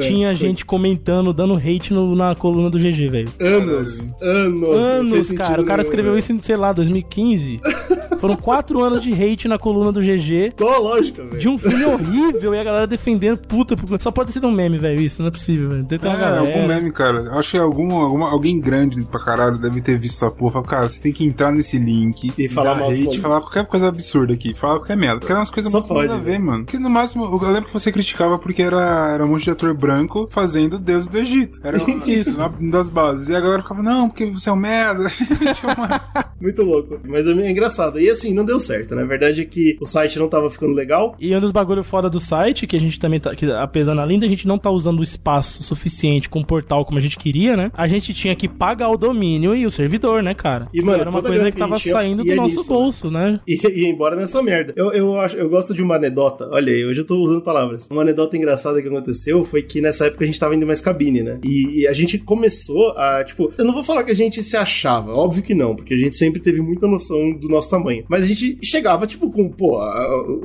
tinha 0.00 0.28
foi. 0.28 0.34
gente 0.36 0.64
comentando, 0.64 1.32
dando 1.32 1.54
hate 1.56 1.92
no- 1.92 2.14
na 2.14 2.34
coluna 2.34 2.70
do 2.70 2.78
GG, 2.78 3.08
velho. 3.08 3.28
Anos, 3.40 4.00
anos. 4.20 4.76
Anos, 4.78 5.32
cara. 5.32 5.60
O 5.62 5.64
cara 5.64 5.78
nenhum, 5.78 5.88
escreveu 5.88 6.12
velho. 6.12 6.18
isso 6.18 6.32
em, 6.32 6.40
sei 6.42 6.56
lá, 6.56 6.72
2015. 6.72 7.60
Foram 8.18 8.36
quatro 8.36 8.82
anos 8.82 9.00
de 9.00 9.12
hate 9.12 9.48
na 9.48 9.58
coluna 9.58 9.90
do 9.92 10.00
GG. 10.00 10.52
Qual 10.56 10.72
a 10.72 10.78
lógica, 10.78 11.22
velho? 11.24 11.38
De 11.38 11.48
um 11.48 11.58
filme 11.58 11.84
horrível 11.84 12.54
e 12.54 12.58
a 12.58 12.64
galera 12.64 12.86
defendendo, 12.86 13.38
puta. 13.38 13.76
porque- 13.76 14.02
Só 14.02 14.10
pode 14.10 14.28
ter 14.28 14.32
sido 14.34 14.46
um 14.46 14.52
meme, 14.52 14.78
velho. 14.78 15.00
Isso 15.00 15.20
não 15.22 15.28
é 15.28 15.30
possível, 15.30 15.70
velho. 15.70 15.82
Deve 15.84 16.02
ter 16.02 16.08
uma 16.08 16.16
É, 16.16 16.20
galera. 16.20 16.40
algum 16.40 16.66
meme, 16.66 16.92
cara. 16.92 17.18
Eu 17.20 17.38
acho 17.38 17.50
que 17.52 17.58
algum, 17.58 17.92
alguma- 17.96 18.30
alguém 18.30 18.58
grande 18.60 19.04
pra 19.04 19.20
caralho 19.20 19.58
deve 19.58 19.80
ter 19.80 19.98
visto 19.98 20.16
essa 20.24 20.30
porra. 20.30 20.52
Fala, 20.54 20.66
cara, 20.66 20.88
você 20.88 21.00
tem 21.00 21.12
que 21.12 21.24
entrar 21.24 21.50
nesse 21.52 21.78
link 21.78 22.32
E 22.38 22.48
falar 22.48 22.74
dar 22.74 22.80
mal 22.80 22.90
hate, 22.90 23.18
falar 23.20 23.40
qualquer 23.40 23.66
coisa 23.66 23.88
absurda 23.88 24.32
aqui. 24.34 24.54
Falar 24.54 24.78
qualquer 24.80 24.96
merda. 24.96 25.18
Porque 25.20 25.32
eram 25.32 25.40
umas 25.40 25.50
coisas 25.50 25.72
muito 25.72 25.88
pode, 25.88 26.08
nada 26.08 26.20
a 26.20 26.22
ver, 26.22 26.38
mano. 26.38 26.64
Porque 26.64 26.78
no 26.78 26.90
máximo, 26.90 27.24
eu 27.24 27.50
lembro 27.50 27.66
que 27.66 27.72
você 27.72 27.90
criticava 27.92 28.38
porque 28.38 28.62
era, 28.62 29.10
era 29.12 29.24
um 29.24 29.28
monte 29.28 29.44
de 29.44 29.50
ator 29.50 29.74
branco 29.74 30.28
fazendo 30.30 30.78
deuses 30.78 31.08
do 31.08 31.18
Egito. 31.18 31.60
Era 31.64 31.78
isso, 32.06 32.38
uma 32.38 32.52
das 32.70 32.88
bases. 32.88 33.28
E 33.28 33.34
a 33.36 33.40
galera 33.40 33.62
ficava, 33.62 33.82
não, 33.82 34.08
porque 34.08 34.26
você 34.26 34.48
é 34.48 34.52
um 34.52 34.56
merda. 34.56 35.04
Muito 36.40 36.62
louco. 36.62 36.98
Mas 37.04 37.26
é 37.26 37.50
engraçado. 37.50 37.98
E 38.00 38.03
assim, 38.10 38.32
não 38.32 38.44
deu 38.44 38.58
certo. 38.58 38.94
né? 38.94 39.02
A 39.02 39.06
verdade 39.06 39.40
é 39.40 39.44
que 39.44 39.76
o 39.80 39.86
site 39.86 40.18
não 40.18 40.28
tava 40.28 40.50
ficando 40.50 40.72
legal. 40.72 41.14
E 41.18 41.34
um 41.34 41.40
dos 41.40 41.52
bagulho 41.52 41.84
foda 41.84 42.08
do 42.08 42.20
site, 42.20 42.66
que 42.66 42.76
a 42.76 42.80
gente 42.80 42.98
também 42.98 43.20
tá. 43.20 43.34
Que, 43.34 43.50
apesar 43.50 43.94
na 43.94 44.04
linda, 44.04 44.26
a 44.26 44.28
gente 44.28 44.46
não 44.46 44.58
tá 44.58 44.70
usando 44.70 45.00
o 45.00 45.02
espaço 45.02 45.62
suficiente 45.62 46.28
com 46.28 46.40
o 46.40 46.46
portal 46.46 46.84
como 46.84 46.98
a 46.98 47.00
gente 47.00 47.18
queria, 47.18 47.56
né? 47.56 47.70
A 47.74 47.86
gente 47.86 48.14
tinha 48.14 48.34
que 48.34 48.48
pagar 48.48 48.88
o 48.90 48.96
domínio 48.96 49.54
e 49.54 49.66
o 49.66 49.70
servidor, 49.70 50.22
né, 50.22 50.34
cara? 50.34 50.68
E, 50.72 50.80
mano, 50.82 51.00
era 51.00 51.10
uma 51.10 51.22
coisa 51.22 51.50
que 51.50 51.56
tava 51.56 51.78
saindo 51.78 52.24
do 52.24 52.34
nosso 52.34 52.58
nisso, 52.58 52.68
bolso, 52.68 53.10
né? 53.10 53.40
E 53.46 53.80
ia 53.80 53.88
embora 53.88 54.16
nessa 54.16 54.42
merda. 54.42 54.72
Eu, 54.76 54.92
eu, 54.92 55.20
acho, 55.20 55.36
eu 55.36 55.48
gosto 55.48 55.74
de 55.74 55.82
uma 55.82 55.96
anedota. 55.96 56.48
Olha 56.50 56.72
aí, 56.72 56.84
hoje 56.84 57.00
eu 57.00 57.06
tô 57.06 57.16
usando 57.22 57.42
palavras. 57.42 57.88
Uma 57.90 58.02
anedota 58.02 58.36
engraçada 58.36 58.80
que 58.80 58.88
aconteceu 58.88 59.44
foi 59.44 59.62
que 59.62 59.80
nessa 59.80 60.06
época 60.06 60.24
a 60.24 60.26
gente 60.26 60.38
tava 60.38 60.54
indo 60.54 60.66
mais 60.66 60.80
cabine, 60.80 61.22
né? 61.22 61.38
E, 61.44 61.80
e 61.80 61.86
a 61.86 61.92
gente 61.92 62.18
começou 62.18 62.90
a, 62.96 63.24
tipo, 63.24 63.52
eu 63.56 63.64
não 63.64 63.72
vou 63.72 63.84
falar 63.84 64.04
que 64.04 64.10
a 64.10 64.14
gente 64.14 64.42
se 64.42 64.56
achava, 64.56 65.12
óbvio 65.12 65.42
que 65.42 65.54
não, 65.54 65.74
porque 65.74 65.94
a 65.94 65.96
gente 65.96 66.16
sempre 66.16 66.40
teve 66.40 66.60
muita 66.60 66.86
noção 66.86 67.32
do 67.32 67.48
nosso 67.48 67.70
tamanho. 67.70 67.93
Mas 68.08 68.24
a 68.24 68.26
gente 68.26 68.58
chegava, 68.62 69.06
tipo, 69.06 69.30
com, 69.30 69.48
pô, 69.48 69.78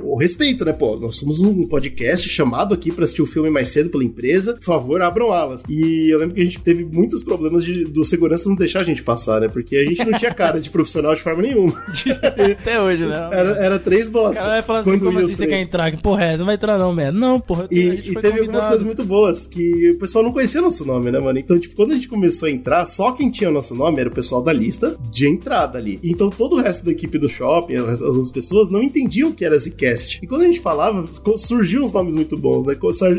o 0.03 0.17
respeito, 0.17 0.65
né? 0.65 0.73
Pô, 0.73 0.95
nós 0.95 1.15
somos 1.15 1.39
um 1.39 1.67
podcast 1.67 2.27
chamado 2.29 2.73
aqui 2.73 2.91
pra 2.91 3.03
assistir 3.05 3.21
o 3.21 3.25
filme 3.25 3.49
mais 3.49 3.69
cedo 3.69 3.89
pela 3.89 4.03
empresa. 4.03 4.53
Por 4.53 4.63
favor, 4.63 5.01
abram 5.01 5.31
alas. 5.31 5.63
E 5.67 6.13
eu 6.13 6.19
lembro 6.19 6.35
que 6.35 6.41
a 6.41 6.45
gente 6.45 6.59
teve 6.59 6.83
muitos 6.83 7.23
problemas 7.23 7.63
de, 7.63 7.85
do 7.85 8.03
segurança 8.05 8.49
não 8.49 8.55
deixar 8.55 8.81
a 8.81 8.83
gente 8.83 9.03
passar, 9.03 9.41
né? 9.41 9.47
Porque 9.47 9.75
a 9.75 9.85
gente 9.85 10.05
não 10.05 10.17
tinha 10.17 10.33
cara 10.33 10.59
de 10.59 10.69
profissional 10.69 11.15
de 11.15 11.21
forma 11.21 11.41
nenhuma. 11.41 11.73
Até 12.59 12.81
hoje, 12.81 13.05
né? 13.05 13.29
Era, 13.31 13.49
era 13.57 13.79
três 13.79 14.07
O 14.07 14.11
bosta. 14.11 14.35
cara 14.35 14.49
vai 14.49 14.63
falar 14.63 14.79
assim, 14.79 14.91
Quando 14.91 15.05
como 15.05 15.19
assim 15.19 15.35
você 15.35 15.47
quer 15.47 15.61
entrar? 15.61 15.91
Que 15.91 16.01
porra 16.01 16.25
é 16.25 16.27
essa? 16.33 16.39
Não 16.39 16.45
vai 16.45 16.55
entrar 16.55 16.77
não, 16.77 16.93
man. 16.93 17.11
Não, 17.11 17.39
porra. 17.39 17.67
E, 17.71 17.79
e 17.79 18.13
teve 18.15 18.39
algumas 18.39 18.65
coisas 18.67 18.83
muito 18.83 19.03
boas 19.03 19.47
que 19.47 19.91
o 19.91 19.99
pessoal 19.99 20.23
não 20.23 20.31
conhecia 20.31 20.61
nosso 20.61 20.85
nome, 20.85 21.11
né, 21.11 21.19
mano? 21.19 21.39
Então, 21.39 21.57
tipo, 21.59 21.75
quando 21.75 21.91
a 21.91 21.95
gente 21.95 22.07
começou 22.07 22.47
a 22.47 22.51
entrar, 22.51 22.85
só 22.85 23.11
quem 23.11 23.29
tinha 23.29 23.49
nosso 23.51 23.75
nome 23.75 23.99
era 23.99 24.09
o 24.09 24.13
pessoal 24.13 24.41
da 24.41 24.53
lista 24.53 24.97
de 25.11 25.27
entrada 25.27 25.77
ali. 25.77 25.99
Então, 26.03 26.29
todo 26.29 26.55
o 26.55 26.61
resto 26.61 26.85
da 26.85 26.91
equipe 26.91 27.17
do 27.17 27.29
shopping, 27.39 27.75
as, 27.77 28.01
as 28.01 28.01
outras 28.01 28.31
pessoas, 28.31 28.69
não 28.69 28.83
entendiam 28.83 29.29
o 29.29 29.33
que 29.33 29.43
era 29.45 29.57
Zcast. 29.57 30.19
E 30.21 30.27
quando 30.27 30.41
a 30.43 30.45
gente 30.45 30.59
falava, 30.59 31.05
surgiam 31.37 31.83
uns 31.85 31.93
nomes 31.93 32.13
muito 32.13 32.37
bons, 32.37 32.65
né? 32.65 32.75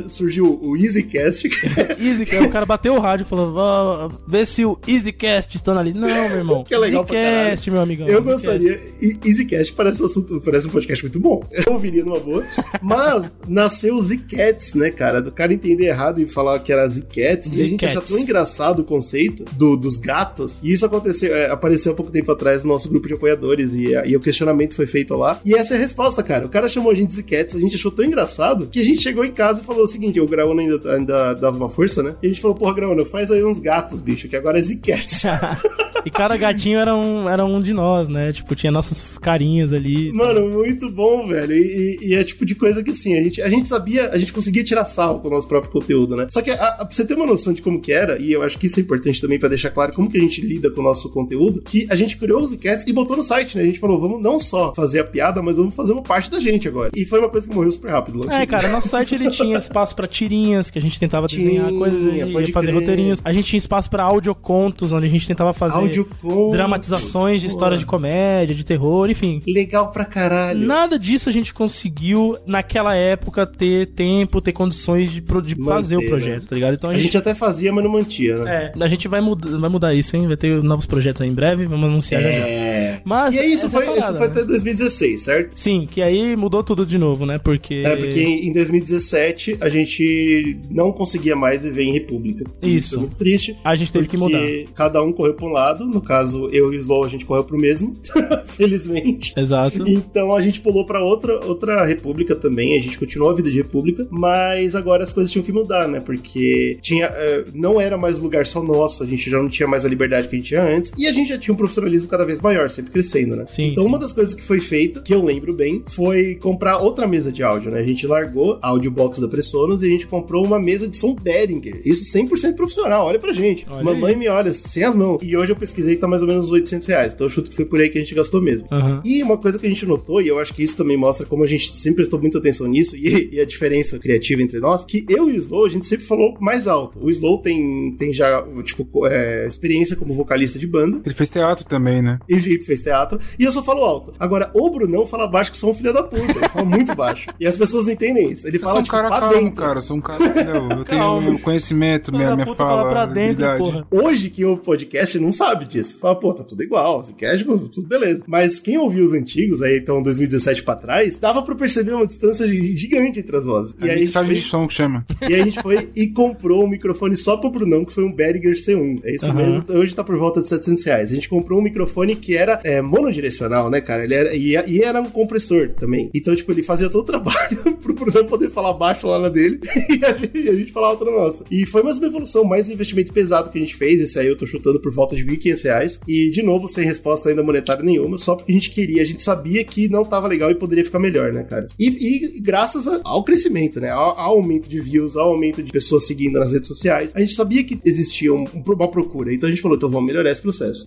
Surgiu 0.08 0.58
o 0.62 0.76
EasyCast, 0.76 1.48
que 1.50 1.66
Easy, 2.04 2.26
cara, 2.26 2.44
o 2.44 2.50
cara 2.50 2.66
bateu 2.66 2.94
o 2.94 3.00
rádio 3.00 3.24
e 3.24 3.28
falou: 3.28 3.52
"Vá, 3.52 4.10
vê 4.28 4.44
se 4.44 4.64
o 4.64 4.78
EasyCast 4.86 5.56
está 5.56 5.78
ali. 5.78 5.92
Não, 5.92 6.08
meu 6.08 6.38
irmão. 6.38 6.64
Que 6.70 6.74
é 6.74 6.78
legal 6.78 7.04
EasyCast, 7.08 7.70
meu 7.70 7.80
amigão. 7.80 8.06
Eu 8.08 8.18
EasyCast. 8.18 8.46
gostaria. 8.46 8.80
EasyCast 9.24 9.72
parece 9.72 10.02
um, 10.02 10.06
assunto, 10.06 10.40
parece 10.44 10.66
um 10.66 10.70
podcast 10.70 11.02
muito 11.04 11.18
bom. 11.18 11.42
Eu 11.50 11.72
ouviria 11.72 12.04
numa 12.04 12.20
boa. 12.20 12.44
Mas 12.82 13.30
nasceu 13.48 13.96
o 13.96 14.02
Zcats, 14.02 14.74
né, 14.74 14.90
cara? 14.90 15.20
Do 15.22 15.32
cara 15.32 15.52
entender 15.52 15.86
errado 15.86 16.20
e 16.20 16.28
falar 16.28 16.58
que 16.60 16.72
era 16.72 16.88
Zcats. 16.88 17.58
E 17.58 17.64
a 17.64 17.68
gente 17.68 17.86
Zcats. 17.86 18.10
tão 18.10 18.18
engraçado 18.18 18.80
o 18.80 18.84
conceito 18.84 19.44
do- 19.54 19.76
dos 19.76 19.96
gatos. 19.98 20.60
E 20.62 20.72
isso 20.72 20.84
aconteceu, 20.86 21.34
é, 21.34 21.50
apareceu 21.50 21.92
há 21.92 21.94
pouco 21.94 22.10
tempo 22.12 22.30
atrás 22.32 22.62
no 22.64 22.70
nosso 22.72 22.88
grupo 22.88 23.08
de 23.08 23.14
apoiadores. 23.14 23.72
E, 23.74 23.94
e 24.10 24.16
o 24.16 24.20
questionamento 24.20 24.74
foi 24.74 24.86
feito 24.86 25.14
lá. 25.14 25.40
E 25.44 25.54
essa 25.54 25.74
é 25.74 25.76
a 25.76 25.80
resposta, 25.80 26.22
cara. 26.22 26.46
O 26.46 26.48
cara 26.48 26.68
chamou 26.68 26.90
a 26.92 26.94
gente 26.94 27.08
de 27.08 27.14
Zcats, 27.16 27.54
a 27.54 27.60
gente 27.60 27.76
achou 27.76 27.90
tão 27.90 28.04
engraçado 28.04 28.66
que 28.66 28.80
a 28.80 28.84
gente 28.84 29.02
chegou 29.02 29.24
em 29.24 29.32
casa 29.32 29.60
e 29.60 29.64
falou 29.64 29.84
o 29.84 29.88
seguinte: 29.88 30.20
o 30.20 30.26
Graúna 30.26 30.62
ainda, 30.62 30.94
ainda 30.94 31.34
dava 31.34 31.56
uma 31.56 31.68
força, 31.68 32.02
né? 32.02 32.14
E 32.22 32.26
a 32.26 32.28
gente 32.28 32.40
falou, 32.40 32.56
porra, 32.56 32.74
Graúna, 32.74 33.04
faz 33.04 33.30
aí 33.30 33.44
uns 33.44 33.58
gatos, 33.58 34.00
bicho, 34.00 34.28
que 34.28 34.36
agora 34.36 34.58
é 34.58 34.62
Zcats. 34.62 35.22
e 36.04 36.10
cada 36.10 36.36
gatinho 36.36 36.78
era 36.78 36.94
um, 36.94 37.28
era 37.28 37.44
um 37.44 37.60
de 37.60 37.72
nós, 37.72 38.08
né? 38.08 38.32
Tipo, 38.32 38.54
tinha 38.54 38.72
nossas 38.72 39.18
carinhas 39.18 39.72
ali. 39.72 40.12
Mano, 40.12 40.48
muito 40.50 40.90
bom, 40.90 41.26
velho. 41.28 41.52
E, 41.56 41.98
e- 42.02 42.08
e 42.10 42.14
é 42.14 42.24
tipo 42.24 42.44
de 42.46 42.54
coisa 42.54 42.82
que 42.82 42.90
assim, 42.90 43.18
a 43.18 43.22
gente, 43.22 43.42
a 43.42 43.48
gente 43.48 43.66
sabia, 43.66 44.08
a 44.10 44.18
gente 44.18 44.32
conseguia 44.32 44.64
tirar 44.64 44.84
sarro 44.84 45.20
com 45.20 45.28
o 45.28 45.30
nosso 45.30 45.46
próprio 45.46 45.70
conteúdo, 45.72 46.16
né? 46.16 46.26
Só 46.30 46.40
que 46.42 46.50
a, 46.50 46.54
a- 46.54 46.84
pra 46.84 46.90
você 46.90 47.04
ter 47.04 47.14
uma 47.14 47.26
noção 47.26 47.52
de 47.52 47.62
como 47.62 47.80
que 47.80 47.92
era, 47.92 48.20
e 48.20 48.32
eu 48.32 48.42
acho 48.42 48.58
que 48.58 48.66
isso 48.66 48.80
é 48.80 48.82
importante 48.82 49.20
também 49.20 49.38
pra 49.38 49.48
deixar 49.48 49.70
claro 49.70 49.92
como 49.92 50.10
que 50.10 50.16
a 50.18 50.20
gente 50.20 50.40
lida 50.40 50.70
com 50.70 50.80
o 50.80 50.84
nosso 50.84 51.10
conteúdo, 51.10 51.60
que 51.62 51.86
a 51.90 51.94
gente 51.94 52.16
criou 52.16 52.40
os 52.42 52.54
Cats 52.56 52.86
e 52.86 52.92
botou 52.92 53.16
no 53.16 53.22
site, 53.22 53.56
né? 53.56 53.62
A 53.62 53.66
gente 53.66 53.78
falou, 53.78 53.99
vamos 54.00 54.22
não 54.22 54.38
só 54.38 54.74
fazer 54.74 55.00
a 55.00 55.04
piada, 55.04 55.42
mas 55.42 55.56
vamos 55.58 55.74
fazer 55.74 55.92
uma 55.92 56.02
parte 56.02 56.30
da 56.30 56.40
gente 56.40 56.66
agora. 56.68 56.90
E 56.96 57.04
foi 57.04 57.18
uma 57.18 57.28
coisa 57.28 57.48
que 57.48 57.54
morreu 57.54 57.70
super 57.72 57.90
rápido. 57.90 58.20
É, 58.30 58.46
cara, 58.46 58.68
nosso 58.68 58.88
site 58.88 59.14
ele 59.14 59.30
tinha 59.30 59.56
espaço 59.58 59.94
pra 59.94 60.06
tirinhas, 60.06 60.70
que 60.70 60.78
a 60.78 60.82
gente 60.82 60.98
tentava 60.98 61.26
desenhar 61.26 61.68
Tinha, 61.68 61.78
coisas 61.78 62.32
pode 62.32 62.50
e 62.50 62.52
fazer 62.52 62.68
crer. 62.68 62.80
roteirinhos. 62.80 63.20
A 63.24 63.32
gente 63.32 63.46
tinha 63.46 63.58
espaço 63.58 63.90
pra 63.90 64.02
audiocontos, 64.02 64.92
onde 64.92 65.06
a 65.06 65.10
gente 65.10 65.26
tentava 65.26 65.52
fazer 65.52 65.76
Audiocontos. 65.78 66.52
dramatizações 66.52 67.40
de 67.40 67.46
histórias 67.46 67.80
de 67.80 67.86
comédia, 67.86 68.54
de 68.54 68.64
terror, 68.64 69.08
enfim. 69.10 69.42
Legal 69.46 69.90
pra 69.90 70.04
caralho. 70.04 70.66
Nada 70.66 70.98
disso 70.98 71.28
a 71.28 71.32
gente 71.32 71.52
conseguiu, 71.52 72.36
naquela 72.46 72.94
época, 72.94 73.46
ter 73.46 73.86
tempo, 73.88 74.40
ter 74.40 74.52
condições 74.52 75.12
de, 75.12 75.20
pro- 75.22 75.42
de 75.42 75.56
Manter, 75.58 75.68
fazer 75.74 75.96
o 75.96 76.00
né? 76.00 76.06
projeto, 76.08 76.46
tá 76.48 76.54
ligado? 76.54 76.74
Então 76.74 76.90
A 76.90 76.98
gente 76.98 77.16
até 77.16 77.34
fazia, 77.34 77.72
mas 77.72 77.84
não 77.84 77.90
mantia, 77.90 78.36
né? 78.38 78.72
É, 78.76 78.82
a 78.84 78.88
gente 78.88 79.08
vai, 79.08 79.20
muda, 79.20 79.58
vai 79.58 79.70
mudar 79.70 79.94
isso, 79.94 80.16
hein? 80.16 80.26
Vai 80.26 80.36
ter 80.36 80.62
novos 80.62 80.86
projetos 80.86 81.22
aí 81.22 81.28
em 81.28 81.34
breve, 81.34 81.66
vamos 81.66 81.86
anunciar 81.86 82.22
já 82.22 82.30
já. 82.30 82.46
É. 82.46 83.00
Mas 83.04 83.34
E 83.34 83.38
aí, 83.38 83.52
isso 83.52 83.68
foi, 83.70 83.84
é 83.84 83.88
a 83.88 83.89
parada, 83.94 84.12
isso 84.12 84.18
foi 84.18 84.26
né? 84.26 84.32
até 84.32 84.44
2016, 84.44 85.22
certo? 85.22 85.58
Sim, 85.58 85.86
que 85.90 86.02
aí 86.02 86.36
mudou 86.36 86.62
tudo 86.62 86.86
de 86.86 86.98
novo, 86.98 87.26
né? 87.26 87.38
Porque. 87.38 87.82
É, 87.84 87.96
porque 87.96 88.20
em 88.20 88.52
2017 88.52 89.58
a 89.60 89.68
gente 89.68 90.58
não 90.70 90.92
conseguia 90.92 91.36
mais 91.36 91.62
viver 91.62 91.82
em 91.82 91.92
república. 91.92 92.44
Isso. 92.62 92.96
é 92.96 92.98
muito 93.00 93.16
triste. 93.16 93.56
A 93.64 93.74
gente 93.74 93.92
teve 93.92 94.08
que 94.08 94.16
porque 94.16 94.36
mudar. 94.36 94.72
Cada 94.74 95.02
um 95.02 95.12
correu 95.12 95.34
pra 95.34 95.46
um 95.46 95.50
lado. 95.52 95.84
No 95.84 96.00
caso, 96.00 96.48
eu 96.52 96.72
e 96.72 96.76
o 96.76 96.80
Slow, 96.80 97.04
a 97.04 97.08
gente 97.08 97.24
correu 97.24 97.44
pro 97.44 97.58
mesmo. 97.58 97.96
Felizmente. 98.46 99.32
Exato. 99.36 99.88
Então 99.88 100.34
a 100.34 100.40
gente 100.40 100.60
pulou 100.60 100.84
pra 100.84 101.02
outra, 101.02 101.44
outra 101.46 101.84
república 101.84 102.34
também. 102.34 102.76
A 102.76 102.80
gente 102.80 102.98
continuou 102.98 103.30
a 103.30 103.34
vida 103.34 103.50
de 103.50 103.56
república. 103.56 104.06
Mas 104.10 104.74
agora 104.74 105.02
as 105.02 105.12
coisas 105.12 105.32
tinham 105.32 105.44
que 105.44 105.52
mudar, 105.52 105.88
né? 105.88 106.00
Porque 106.00 106.78
tinha, 106.80 107.06
eh, 107.06 107.44
não 107.54 107.80
era 107.80 107.96
mais 107.96 108.18
um 108.18 108.22
lugar 108.22 108.46
só 108.46 108.62
nosso. 108.62 109.02
A 109.02 109.06
gente 109.06 109.30
já 109.30 109.38
não 109.38 109.48
tinha 109.48 109.68
mais 109.68 109.84
a 109.84 109.88
liberdade 109.88 110.28
que 110.28 110.36
a 110.36 110.38
gente 110.38 110.48
tinha 110.48 110.62
antes. 110.62 110.92
E 110.96 111.06
a 111.06 111.12
gente 111.12 111.28
já 111.28 111.38
tinha 111.38 111.54
um 111.54 111.56
profissionalismo 111.56 112.08
cada 112.08 112.24
vez 112.24 112.40
maior, 112.40 112.70
sempre 112.70 112.92
crescendo, 112.92 113.36
né? 113.36 113.44
Sim, 113.46 113.68
então 113.68 113.79
sim. 113.82 113.88
uma 113.88 113.98
das 113.98 114.12
coisas 114.12 114.34
que 114.34 114.42
foi 114.42 114.60
feita, 114.60 115.00
que 115.00 115.14
eu 115.14 115.22
lembro 115.24 115.52
bem, 115.52 115.82
foi 115.88 116.34
comprar 116.36 116.78
outra 116.78 117.06
mesa 117.06 117.30
de 117.30 117.42
áudio, 117.42 117.70
né? 117.70 117.80
A 117.80 117.84
gente 117.84 118.06
largou 118.06 118.58
a 118.62 118.68
audiobox 118.68 119.18
da 119.18 119.28
Pressonos 119.28 119.82
e 119.82 119.86
a 119.86 119.90
gente 119.90 120.06
comprou 120.06 120.44
uma 120.44 120.58
mesa 120.58 120.88
de 120.88 120.96
som 120.96 121.14
Behringer. 121.14 121.80
Isso 121.84 122.04
100% 122.16 122.54
profissional, 122.54 123.06
olha 123.06 123.18
pra 123.18 123.32
gente. 123.32 123.66
Olha 123.70 123.84
Mamãe 123.84 124.12
aí. 124.12 124.18
me 124.18 124.28
olha, 124.28 124.52
sem 124.52 124.84
as 124.84 124.94
mãos. 124.94 125.22
E 125.22 125.36
hoje 125.36 125.52
eu 125.52 125.56
pesquisei 125.56 125.94
que 125.94 126.00
tá 126.00 126.08
mais 126.08 126.22
ou 126.22 126.28
menos 126.28 126.46
uns 126.46 126.52
800 126.52 126.88
reais. 126.88 127.14
Então 127.14 127.26
eu 127.26 127.30
chuto 127.30 127.50
que 127.50 127.56
foi 127.56 127.64
por 127.64 127.80
aí 127.80 127.88
que 127.88 127.98
a 127.98 128.00
gente 128.00 128.14
gastou 128.14 128.40
mesmo. 128.40 128.66
Aham. 128.70 129.00
E 129.04 129.22
uma 129.22 129.36
coisa 129.36 129.58
que 129.58 129.66
a 129.66 129.68
gente 129.68 129.86
notou, 129.86 130.20
e 130.20 130.28
eu 130.28 130.38
acho 130.38 130.54
que 130.54 130.62
isso 130.62 130.76
também 130.76 130.96
mostra 130.96 131.26
como 131.26 131.44
a 131.44 131.46
gente 131.46 131.70
sempre 131.72 131.96
prestou 131.96 132.20
muita 132.20 132.38
atenção 132.38 132.66
nisso, 132.66 132.96
e, 132.96 133.30
e 133.32 133.40
a 133.40 133.44
diferença 133.44 133.98
criativa 133.98 134.42
entre 134.42 134.58
nós, 134.60 134.84
que 134.84 135.04
eu 135.08 135.28
e 135.28 135.34
o 135.34 135.36
Slow, 135.36 135.66
a 135.66 135.68
gente 135.68 135.86
sempre 135.86 136.06
falou 136.06 136.34
mais 136.40 136.66
alto. 136.66 136.98
O 137.02 137.10
Slow 137.10 137.38
tem, 137.38 137.94
tem 137.98 138.12
já, 138.12 138.42
tipo, 138.64 139.06
é, 139.06 139.46
experiência 139.46 139.96
como 139.96 140.14
vocalista 140.14 140.58
de 140.58 140.66
banda, 140.66 141.00
Ele 141.04 141.14
fez 141.14 141.28
teatro 141.28 141.66
também, 141.66 142.02
né? 142.02 142.18
e 142.28 142.40
fez 142.58 142.82
teatro, 142.82 143.18
e 143.38 143.44
eu 143.44 143.50
só 143.50 143.62
falo 143.70 143.84
alto. 143.84 144.12
Agora, 144.18 144.50
o 144.54 144.70
Brunão 144.70 145.06
fala 145.06 145.26
baixo 145.26 145.52
que 145.52 145.58
sou 145.58 145.70
um 145.70 145.74
filho 145.74 145.92
da 145.92 146.02
puta, 146.02 146.22
ele 146.22 146.48
fala 146.48 146.64
muito 146.64 146.94
baixo. 146.94 147.28
E 147.38 147.46
as 147.46 147.56
pessoas 147.56 147.86
não 147.86 147.92
entendem 147.92 148.30
isso. 148.30 148.46
Ele 148.46 148.56
Eu 148.56 148.60
fala, 148.60 148.72
sou 148.72 148.80
um 148.80 148.84
tipo, 148.84 148.96
cara 148.96 149.08
pra 149.08 149.20
calmo, 149.20 149.34
dentro. 149.34 149.52
cara. 149.54 149.78
Eu 149.78 149.82
sou 149.82 149.96
um 149.96 150.00
cara, 150.00 150.24
entendeu? 150.24 150.54
Eu 150.70 150.84
tenho 150.84 151.00
Calmo. 151.02 151.30
meu 151.30 151.38
conhecimento, 151.38 152.12
minha, 152.12 152.34
minha 152.34 152.46
fala 152.54 152.82
fala, 152.82 152.90
pra 152.90 153.06
dentro. 153.06 153.86
Hoje, 153.90 154.30
quem 154.30 154.44
ouve 154.44 154.62
podcast 154.62 155.18
não 155.18 155.32
sabe 155.32 155.66
disso. 155.66 155.98
Fala, 155.98 156.14
pô, 156.16 156.32
tá 156.34 156.42
tudo 156.44 156.62
igual. 156.62 157.02
Se 157.02 157.12
quer, 157.14 157.36
tipo, 157.36 157.58
tudo 157.68 157.86
beleza. 157.88 158.22
Mas 158.26 158.58
quem 158.60 158.78
ouviu 158.78 159.04
os 159.04 159.12
antigos, 159.12 159.62
aí 159.62 159.78
então 159.78 160.02
2017 160.02 160.62
pra 160.62 160.74
trás, 160.74 161.18
dava 161.18 161.42
pra 161.42 161.54
perceber 161.54 161.92
uma 161.92 162.06
distância 162.06 162.46
gigante 162.48 163.20
entre 163.20 163.36
as 163.36 163.44
vozes. 163.44 163.76
É 163.80 163.84
e, 163.84 163.84
aí 163.84 163.90
a 163.90 163.92
gente 163.94 164.00
mixagem 164.06 164.32
foi, 164.34 164.40
de 164.42 164.48
som 164.48 164.66
que 164.66 164.74
chama. 164.74 165.06
e 165.22 165.34
aí 165.34 165.40
a 165.40 165.44
gente 165.44 165.62
foi 165.62 165.88
e 165.94 166.08
comprou 166.08 166.64
um 166.64 166.68
microfone 166.68 167.16
só 167.16 167.36
pro 167.36 167.50
Brunão, 167.50 167.84
que 167.84 167.92
foi 167.94 168.04
um 168.04 168.12
Behringer 168.12 168.54
C1. 168.54 169.00
É 169.04 169.14
isso 169.14 169.26
Aham. 169.26 169.34
mesmo. 169.34 169.64
Hoje 169.68 169.94
tá 169.94 170.02
por 170.04 170.16
volta 170.16 170.40
de 170.40 170.48
700 170.48 170.84
reais. 170.84 171.10
A 171.10 171.14
gente 171.14 171.28
comprou 171.28 171.58
um 171.58 171.62
microfone 171.62 172.16
que 172.16 172.36
era 172.36 172.60
é, 172.64 172.80
monodirecional, 172.80 173.59
né, 173.68 173.80
cara? 173.80 174.04
Ele 174.04 174.14
era, 174.14 174.34
e, 174.34 174.52
e 174.52 174.82
era 174.82 175.00
um 175.00 175.10
compressor 175.10 175.70
também. 175.70 176.08
Então, 176.14 176.34
tipo, 176.36 176.50
ele 176.52 176.62
fazia 176.62 176.88
todo 176.88 177.02
o 177.02 177.06
trabalho 177.06 177.76
pro 177.82 177.92
Brunão 177.92 178.24
poder 178.24 178.50
falar 178.50 178.72
baixo 178.74 179.06
lá 179.06 179.18
na 179.18 179.28
dele 179.28 179.58
e 180.34 180.48
a 180.48 180.54
gente, 180.54 180.70
falava 180.72 181.04
na 181.04 181.10
nossa. 181.10 181.44
E 181.50 181.66
foi 181.66 181.82
mais 181.82 181.98
uma 181.98 182.06
evolução, 182.06 182.44
mais 182.44 182.68
um 182.68 182.72
investimento 182.72 183.12
pesado 183.12 183.50
que 183.50 183.58
a 183.58 183.60
gente 183.60 183.74
fez. 183.76 184.00
Esse 184.00 184.18
aí 184.18 184.28
eu 184.28 184.36
tô 184.38 184.46
chutando 184.46 184.80
por 184.80 184.92
volta 184.92 185.16
de 185.16 185.24
1.500 185.24 185.64
reais. 185.64 186.00
E, 186.06 186.30
de 186.30 186.42
novo, 186.42 186.68
sem 186.68 186.84
resposta 186.84 187.28
ainda 187.28 187.42
monetária 187.42 187.82
nenhuma, 187.82 188.16
só 188.16 188.34
porque 188.36 188.52
a 188.52 188.54
gente 188.54 188.70
queria, 188.70 189.02
a 189.02 189.04
gente 189.04 189.22
sabia 189.22 189.64
que 189.64 189.88
não 189.88 190.04
tava 190.04 190.28
legal 190.28 190.50
e 190.50 190.54
poderia 190.54 190.84
ficar 190.84 190.98
melhor, 191.00 191.32
né, 191.32 191.42
cara? 191.42 191.66
E, 191.78 191.88
e 192.36 192.40
graças 192.40 192.86
a- 192.86 193.00
ao 193.04 193.24
crescimento, 193.24 193.80
né? 193.80 193.90
Ao, 193.90 194.18
ao 194.18 194.30
aumento 194.36 194.68
de 194.68 194.80
views, 194.80 195.16
ao 195.16 195.30
aumento 195.30 195.62
de 195.62 195.72
pessoas 195.72 196.06
seguindo 196.06 196.38
nas 196.38 196.52
redes 196.52 196.68
sociais, 196.68 197.12
a 197.14 197.20
gente 197.20 197.34
sabia 197.34 197.64
que 197.64 197.78
existia 197.84 198.32
um- 198.32 198.44
uma 198.44 198.88
procura. 198.90 199.32
Então 199.34 199.48
a 199.48 199.52
gente 199.52 199.62
falou, 199.62 199.76
então 199.76 199.88
vamos 199.90 200.06
melhorar 200.06 200.30
esse 200.30 200.42
processo. 200.42 200.86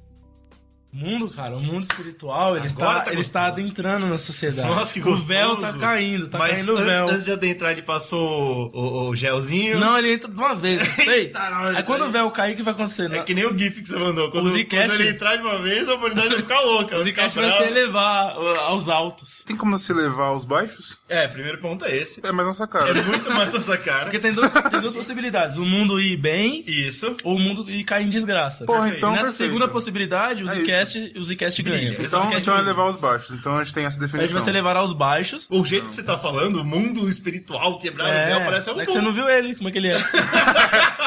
O 0.94 0.98
mundo, 0.98 1.28
cara, 1.28 1.56
o 1.56 1.60
mundo 1.60 1.84
espiritual, 1.90 2.56
ele, 2.56 2.68
Agora 2.68 2.68
está, 2.68 3.00
tá 3.02 3.12
ele 3.12 3.22
está 3.22 3.46
adentrando 3.48 4.06
na 4.06 4.16
sociedade. 4.18 4.68
Nossa, 4.70 4.94
que 4.94 5.00
O 5.00 5.04
gostoso. 5.04 5.26
véu 5.28 5.58
tá 5.58 5.74
caindo, 5.74 6.28
tá 6.28 6.38
Mas 6.38 6.54
caindo 6.54 6.70
o 6.70 6.76
antes, 6.78 6.86
véu. 6.86 7.10
antes 7.10 7.26
de 7.26 7.32
adentrar, 7.32 7.72
ele 7.72 7.82
passou 7.82 8.70
o, 8.74 8.78
o- 8.80 9.10
o 9.10 9.16
gelzinho. 9.16 9.80
Não, 9.80 9.98
ele 9.98 10.14
entra 10.14 10.30
de 10.30 10.38
uma 10.38 10.54
vez. 10.54 10.80
Ei, 11.00 11.10
Eita, 11.24 11.50
não, 11.50 11.64
aí 11.64 11.74
isso 11.74 11.84
quando 11.86 12.04
aí- 12.04 12.10
o 12.10 12.12
véu 12.12 12.30
cair, 12.32 12.54
o 12.54 12.58
que 12.58 12.62
vai 12.64 12.74
acontecer? 12.74 13.12
É 13.12 13.24
que 13.24 13.34
nem 13.34 13.46
o 13.46 13.58
GIF 13.58 13.82
que 13.82 13.90
você 13.90 13.96
mandou. 13.98 14.30
Quando, 14.30 14.48
O 14.48 14.66
quando 14.68 14.94
ele 14.94 15.10
entrar 15.10 15.36
de 15.36 15.42
uma 15.42 15.58
vez, 15.58 15.90
a 15.90 15.96
humanidade 15.96 16.30
vai 16.30 16.38
ficar 16.38 16.60
louca. 16.62 16.96
O 16.98 17.04
Zcast 17.04 17.40
vai 17.40 17.52
se 17.58 17.64
elevar 17.64 18.38
uh, 18.38 18.60
aos 18.60 18.88
altos. 18.88 19.44
Tem 19.46 19.56
como 19.56 19.78
se 19.80 19.92
levar 19.94 20.26
aos 20.26 20.44
baixos? 20.46 21.00
É, 21.10 21.28
primeiro 21.28 21.58
ponto 21.58 21.86
é 21.86 21.96
esse. 21.98 22.20
É 22.24 22.32
mais 22.32 22.48
nossa 22.48 22.68
cara. 22.68 22.90
É 22.90 23.02
muito 23.02 23.30
mais 23.34 23.52
nossa 23.52 23.76
cara. 23.78 24.04
Porque 24.04 24.20
tem, 24.20 24.32
dois- 24.34 24.52
tem 24.52 24.80
duas 24.80 24.94
possibilidades: 24.94 25.58
o 25.58 25.66
mundo 25.66 26.00
ir 26.00 26.18
bem 26.18 26.64
Isso. 26.68 27.16
ou 27.24 27.36
o 27.36 27.40
mundo 27.40 27.68
ir 27.70 27.84
cair 27.84 28.06
em 28.06 28.10
desgraça. 28.12 28.66
Porra, 28.66 28.90
então 28.90 29.10
e 29.10 29.14
nessa 29.14 29.26
perfeito. 29.30 29.50
segunda 29.50 29.68
possibilidade, 29.68 30.44
o 30.44 30.50
É 30.50 30.83
Zcast, 30.86 31.14
o 31.18 31.24
Zcast 31.24 31.64
ganha. 31.64 31.92
O 32.00 32.04
Então 32.04 32.28
a 32.28 32.32
gente 32.32 32.50
vai 32.50 32.62
levar 32.62 32.84
aos 32.84 32.96
baixos. 32.96 33.32
Então 33.32 33.58
a 33.58 33.64
gente 33.64 33.74
tem 33.74 33.86
essa 33.86 33.98
A 33.98 34.02
gente 34.02 34.12
definição. 34.12 34.42
vai 34.42 34.54
levar 34.54 34.78
aos 34.78 34.94
baixos. 34.94 35.48
O 35.50 35.64
jeito 35.66 35.90
que 35.90 35.96
você 35.96 36.04
tá 36.04 36.18
falando, 36.18 36.62
o 36.62 36.66
mundo 36.66 37.10
espiritual 37.10 37.80
quebrado 37.80 38.10
no 38.12 38.16
É, 38.16 38.26
véu, 38.28 38.42
parece 38.46 38.70
um 38.72 38.80
é 38.82 38.86
que 38.86 38.92
você 38.92 39.02
não 39.02 39.14
viu 39.14 39.30
ele, 39.30 39.56
como 39.56 39.70
é 39.70 39.72
que 39.72 39.78
ele 39.78 39.88
é. 39.90 39.98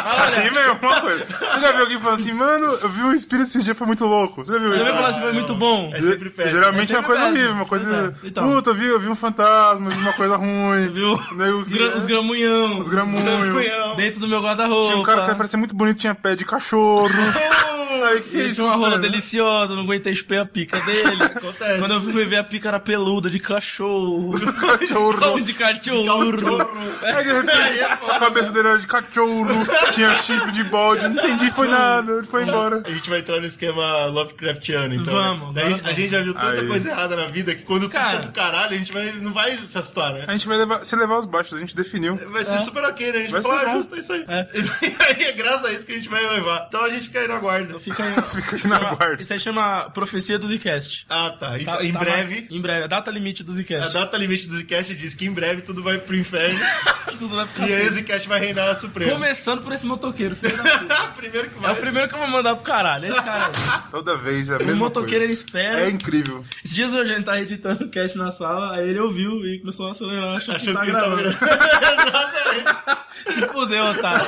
Aí, 0.07 0.51
meu, 0.51 0.75
uma 0.75 1.01
coisa. 1.01 1.25
Você 1.27 1.61
já 1.61 1.73
viu 1.73 1.81
alguém 1.83 1.99
falando 2.01 2.21
assim, 2.21 2.33
mano, 2.33 2.67
eu 2.81 2.89
vi 2.89 3.03
um 3.03 3.13
espírito 3.13 3.49
esse 3.49 3.63
dia, 3.63 3.75
foi 3.75 3.87
muito 3.87 4.05
louco. 4.05 4.45
Você 4.45 4.53
já 4.53 4.59
viu 4.59 4.69
Você 4.69 4.77
isso? 4.77 4.85
vai 4.85 4.95
falar 4.95 5.09
assim, 5.09 5.21
foi 5.21 5.33
muito 5.33 5.55
bom. 5.55 5.91
É 5.95 6.01
sempre 6.01 6.31
péssimo. 6.31 6.57
Geralmente 6.57 6.93
é 6.93 6.97
É 6.97 6.99
uma 7.01 7.07
coisa 7.07 7.25
horrível, 7.25 7.53
uma 7.53 7.67
coisa. 7.67 8.15
É. 8.23 8.27
Então. 8.29 8.49
Puta, 8.53 8.71
eu 8.71 8.75
vi, 8.75 8.87
eu 8.87 9.01
vi 9.01 9.09
um 9.09 9.15
fantasma, 9.17 9.91
eu 9.91 9.95
vi 9.95 10.01
uma 10.01 10.13
coisa 10.13 10.37
ruim. 10.37 10.91
Viu? 10.93 11.17
Gra- 11.67 11.97
os 11.97 12.05
gramunhão. 12.07 12.79
Os 12.79 12.89
gramunhos. 12.89 13.67
Dentro 13.97 14.21
do 14.21 14.29
meu 14.29 14.41
guarda-roupa. 14.41 14.89
Tinha 14.91 14.99
um 15.01 15.03
cara 15.05 15.27
que 15.27 15.35
parecia 15.35 15.59
muito 15.59 15.75
bonito, 15.75 15.99
tinha 15.99 16.15
pé 16.15 16.37
de 16.37 16.45
cachorro. 16.45 17.09
Aí 18.05 18.21
que 18.21 18.53
tinha 18.53 18.67
uma 18.67 18.77
rola 18.77 18.99
deliciosa, 18.99 19.75
não 19.75 19.83
aguentei 19.83 20.13
espelhar 20.13 20.45
a 20.45 20.49
pica 20.49 20.79
dele. 20.81 21.23
Acontece. 21.35 21.79
Quando 21.79 21.95
eu 21.95 22.01
fui 22.03 22.25
ver 22.25 22.37
a 22.37 22.45
pica 22.45 22.69
era 22.69 22.81
peluda, 22.81 23.29
de 23.31 23.39
cachorro. 23.39 24.35
Cachorro. 24.57 25.41
de 25.41 25.53
cachorro. 25.53 26.03
De 26.03 27.13
repente 27.13 27.57
a 27.83 28.19
cabeça 28.19 28.51
dele 28.51 28.69
era 28.69 28.79
de 28.79 28.87
cachorro, 28.87 29.47
tinha 29.93 30.15
chifre 30.17 30.53
de 30.53 30.65
bode, 30.65 31.09
não 31.09 31.25
entendi, 31.25 31.51
foi 31.51 31.69
nada, 31.69 32.13
ele 32.13 32.27
foi 32.27 32.43
embora. 32.43 32.83
A 32.85 32.91
gente 32.91 33.09
vai 33.09 33.21
entrar 33.21 33.41
no 33.41 33.47
esquema 33.47 34.07
Lovecraftiano, 34.07 34.95
então. 34.95 35.13
Vamos, 35.13 35.55
né? 35.55 35.65
Agora 35.65 35.83
a 35.85 35.93
gente 35.93 36.11
já 36.11 36.23
viu 36.23 36.35
tanta 36.35 36.61
Aí. 36.61 36.67
coisa 36.67 36.91
errada 36.91 37.17
na 37.17 37.27
vida 37.27 37.55
que 37.55 37.65
quando 37.65 37.89
Cara. 37.89 38.19
tudo 38.21 38.33
pro 38.33 38.33
caralho, 38.33 38.75
a 38.75 38.79
gente 38.79 38.93
vai, 38.93 39.13
não 39.13 39.33
vai 39.33 39.57
se 39.57 39.79
assustar, 39.79 40.13
né? 40.13 40.25
A 40.27 40.33
gente 40.33 40.47
vai 40.47 40.57
levar, 40.57 40.85
se 40.85 40.97
levar 40.97 41.15
aos 41.15 41.27
baixos, 41.27 41.55
a 41.55 41.61
gente 41.61 41.75
definiu. 41.77 42.17
Vai 42.31 42.45
ser 42.45 42.61
super 42.61 42.85
ok, 42.85 43.13
né? 43.13 43.19
A 43.19 43.21
gente 43.23 43.33
Vai 43.33 43.43
vai 43.43 43.51
falar, 43.51 43.71
ah, 43.73 43.77
justo, 43.77 43.95
é 43.95 43.99
isso 43.99 44.13
aí. 44.13 44.25
É. 44.29 44.47
E 44.87 44.97
aí 45.03 45.25
é 45.25 45.33
graças 45.33 45.65
a 45.65 45.73
isso 45.73 45.85
que 45.87 45.93
a 45.93 45.95
gente 45.97 46.09
vai 46.09 46.25
levar. 46.29 46.67
Então 46.69 46.85
a 46.85 46.89
gente 46.89 47.05
fica 47.07 47.21
aí 47.21 47.29
na 47.29 47.39
guarda. 47.39 47.79
Fica 47.91 48.03
aí. 48.03 48.13
Fica 48.43 48.57
aí 48.57 48.67
na 48.67 48.77
Chama- 48.79 48.95
guarda. 48.97 49.23
Isso 49.23 49.33
aí 49.33 49.41
chama 49.41 49.91
Profecia 49.91 50.39
do 50.39 50.49
Zcast. 50.49 51.07
Ah, 51.09 51.31
tá. 51.39 51.59
Então, 51.61 51.77
Tá- 51.77 51.85
em 51.85 51.93
tá 51.93 51.99
breve, 52.01 52.47
Em 52.51 52.61
breve, 52.61 52.85
a 52.85 52.87
data 52.87 53.11
limite 53.11 53.43
do 53.45 53.53
a 53.53 53.55
Zcast. 53.55 53.93
data 53.93 54.17
limite 54.17 54.47
do 54.49 54.57
Zcast 54.59 54.95
diz 54.95 55.15
que 55.15 55.25
em 55.27 55.33
breve 55.33 55.63
tudo 55.63 55.83
vai 55.83 55.99
pro 55.99 56.17
inferno 56.17 56.59
Tudo 57.19 57.29
vai 57.37 57.47
ficar 57.47 57.69
e 57.69 57.75
aí 57.75 57.87
o. 57.87 57.91
Zcast 57.93 58.29
vai 58.29 58.41
reinar 58.41 58.75
supremo. 58.77 59.13
Começando 59.13 59.63
por 59.63 59.73
esse 59.73 59.87
motoqueiro, 59.87 60.37
filho 60.37 60.57
da 60.63 60.79
puta. 60.79 60.97
Primeiro 61.17 61.49
que 61.51 61.57
É 61.57 61.61
vai. 61.61 61.73
o 61.73 61.77
primeiro 61.77 62.09
que 62.09 62.15
eu 62.15 62.19
vou 62.19 62.29
mandar 62.29 62.55
pro 62.57 62.65
caralho. 62.65 63.07
Esse 63.07 63.23
cara. 63.23 63.51
Toda 63.91 64.17
vez 64.19 64.49
é 64.51 64.55
a 64.55 64.57
O 64.59 64.65
mesma 64.65 64.75
motoqueiro 64.77 65.25
ele 65.25 65.27
coisa. 65.29 65.41
espera. 65.41 65.81
É 65.83 65.89
incrível. 65.91 66.43
Esses 66.65 66.75
dias 66.75 66.93
hoje 66.93 67.13
a 67.13 67.15
gente 67.17 67.25
tava 67.25 67.41
editando 67.41 67.85
o 67.85 67.89
cast 67.89 68.19
na 68.19 68.31
sala, 68.31 68.77
aí 68.77 68.89
ele 68.91 68.99
ouviu 69.01 69.47
e 69.47 69.61
começou 69.61 69.89
a 69.89 69.93
acelerar, 69.93 70.37
achando 70.37 70.59
que 70.59 70.69
Achando 70.71 70.75
tá 70.75 70.81
que 70.83 70.91
ele 70.91 70.99
tava 70.99 71.17
gravando. 71.17 71.39
gravando. 71.39 73.07
Se 73.33 73.47
fudeu, 73.49 73.85
otário. 73.87 74.27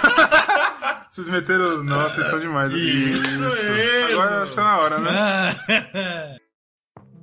Vocês 1.11 1.27
meteram. 1.29 1.83
Nossa, 1.85 2.15
vocês 2.17 2.27
são 2.29 2.41
demais. 2.41 2.73
Isso. 2.73 3.48
Agora 4.13 4.43
acho 4.43 4.51
que 4.51 4.57
tá 4.57 4.65
na 4.65 4.79
hora, 4.79 4.99
né? 4.99 6.39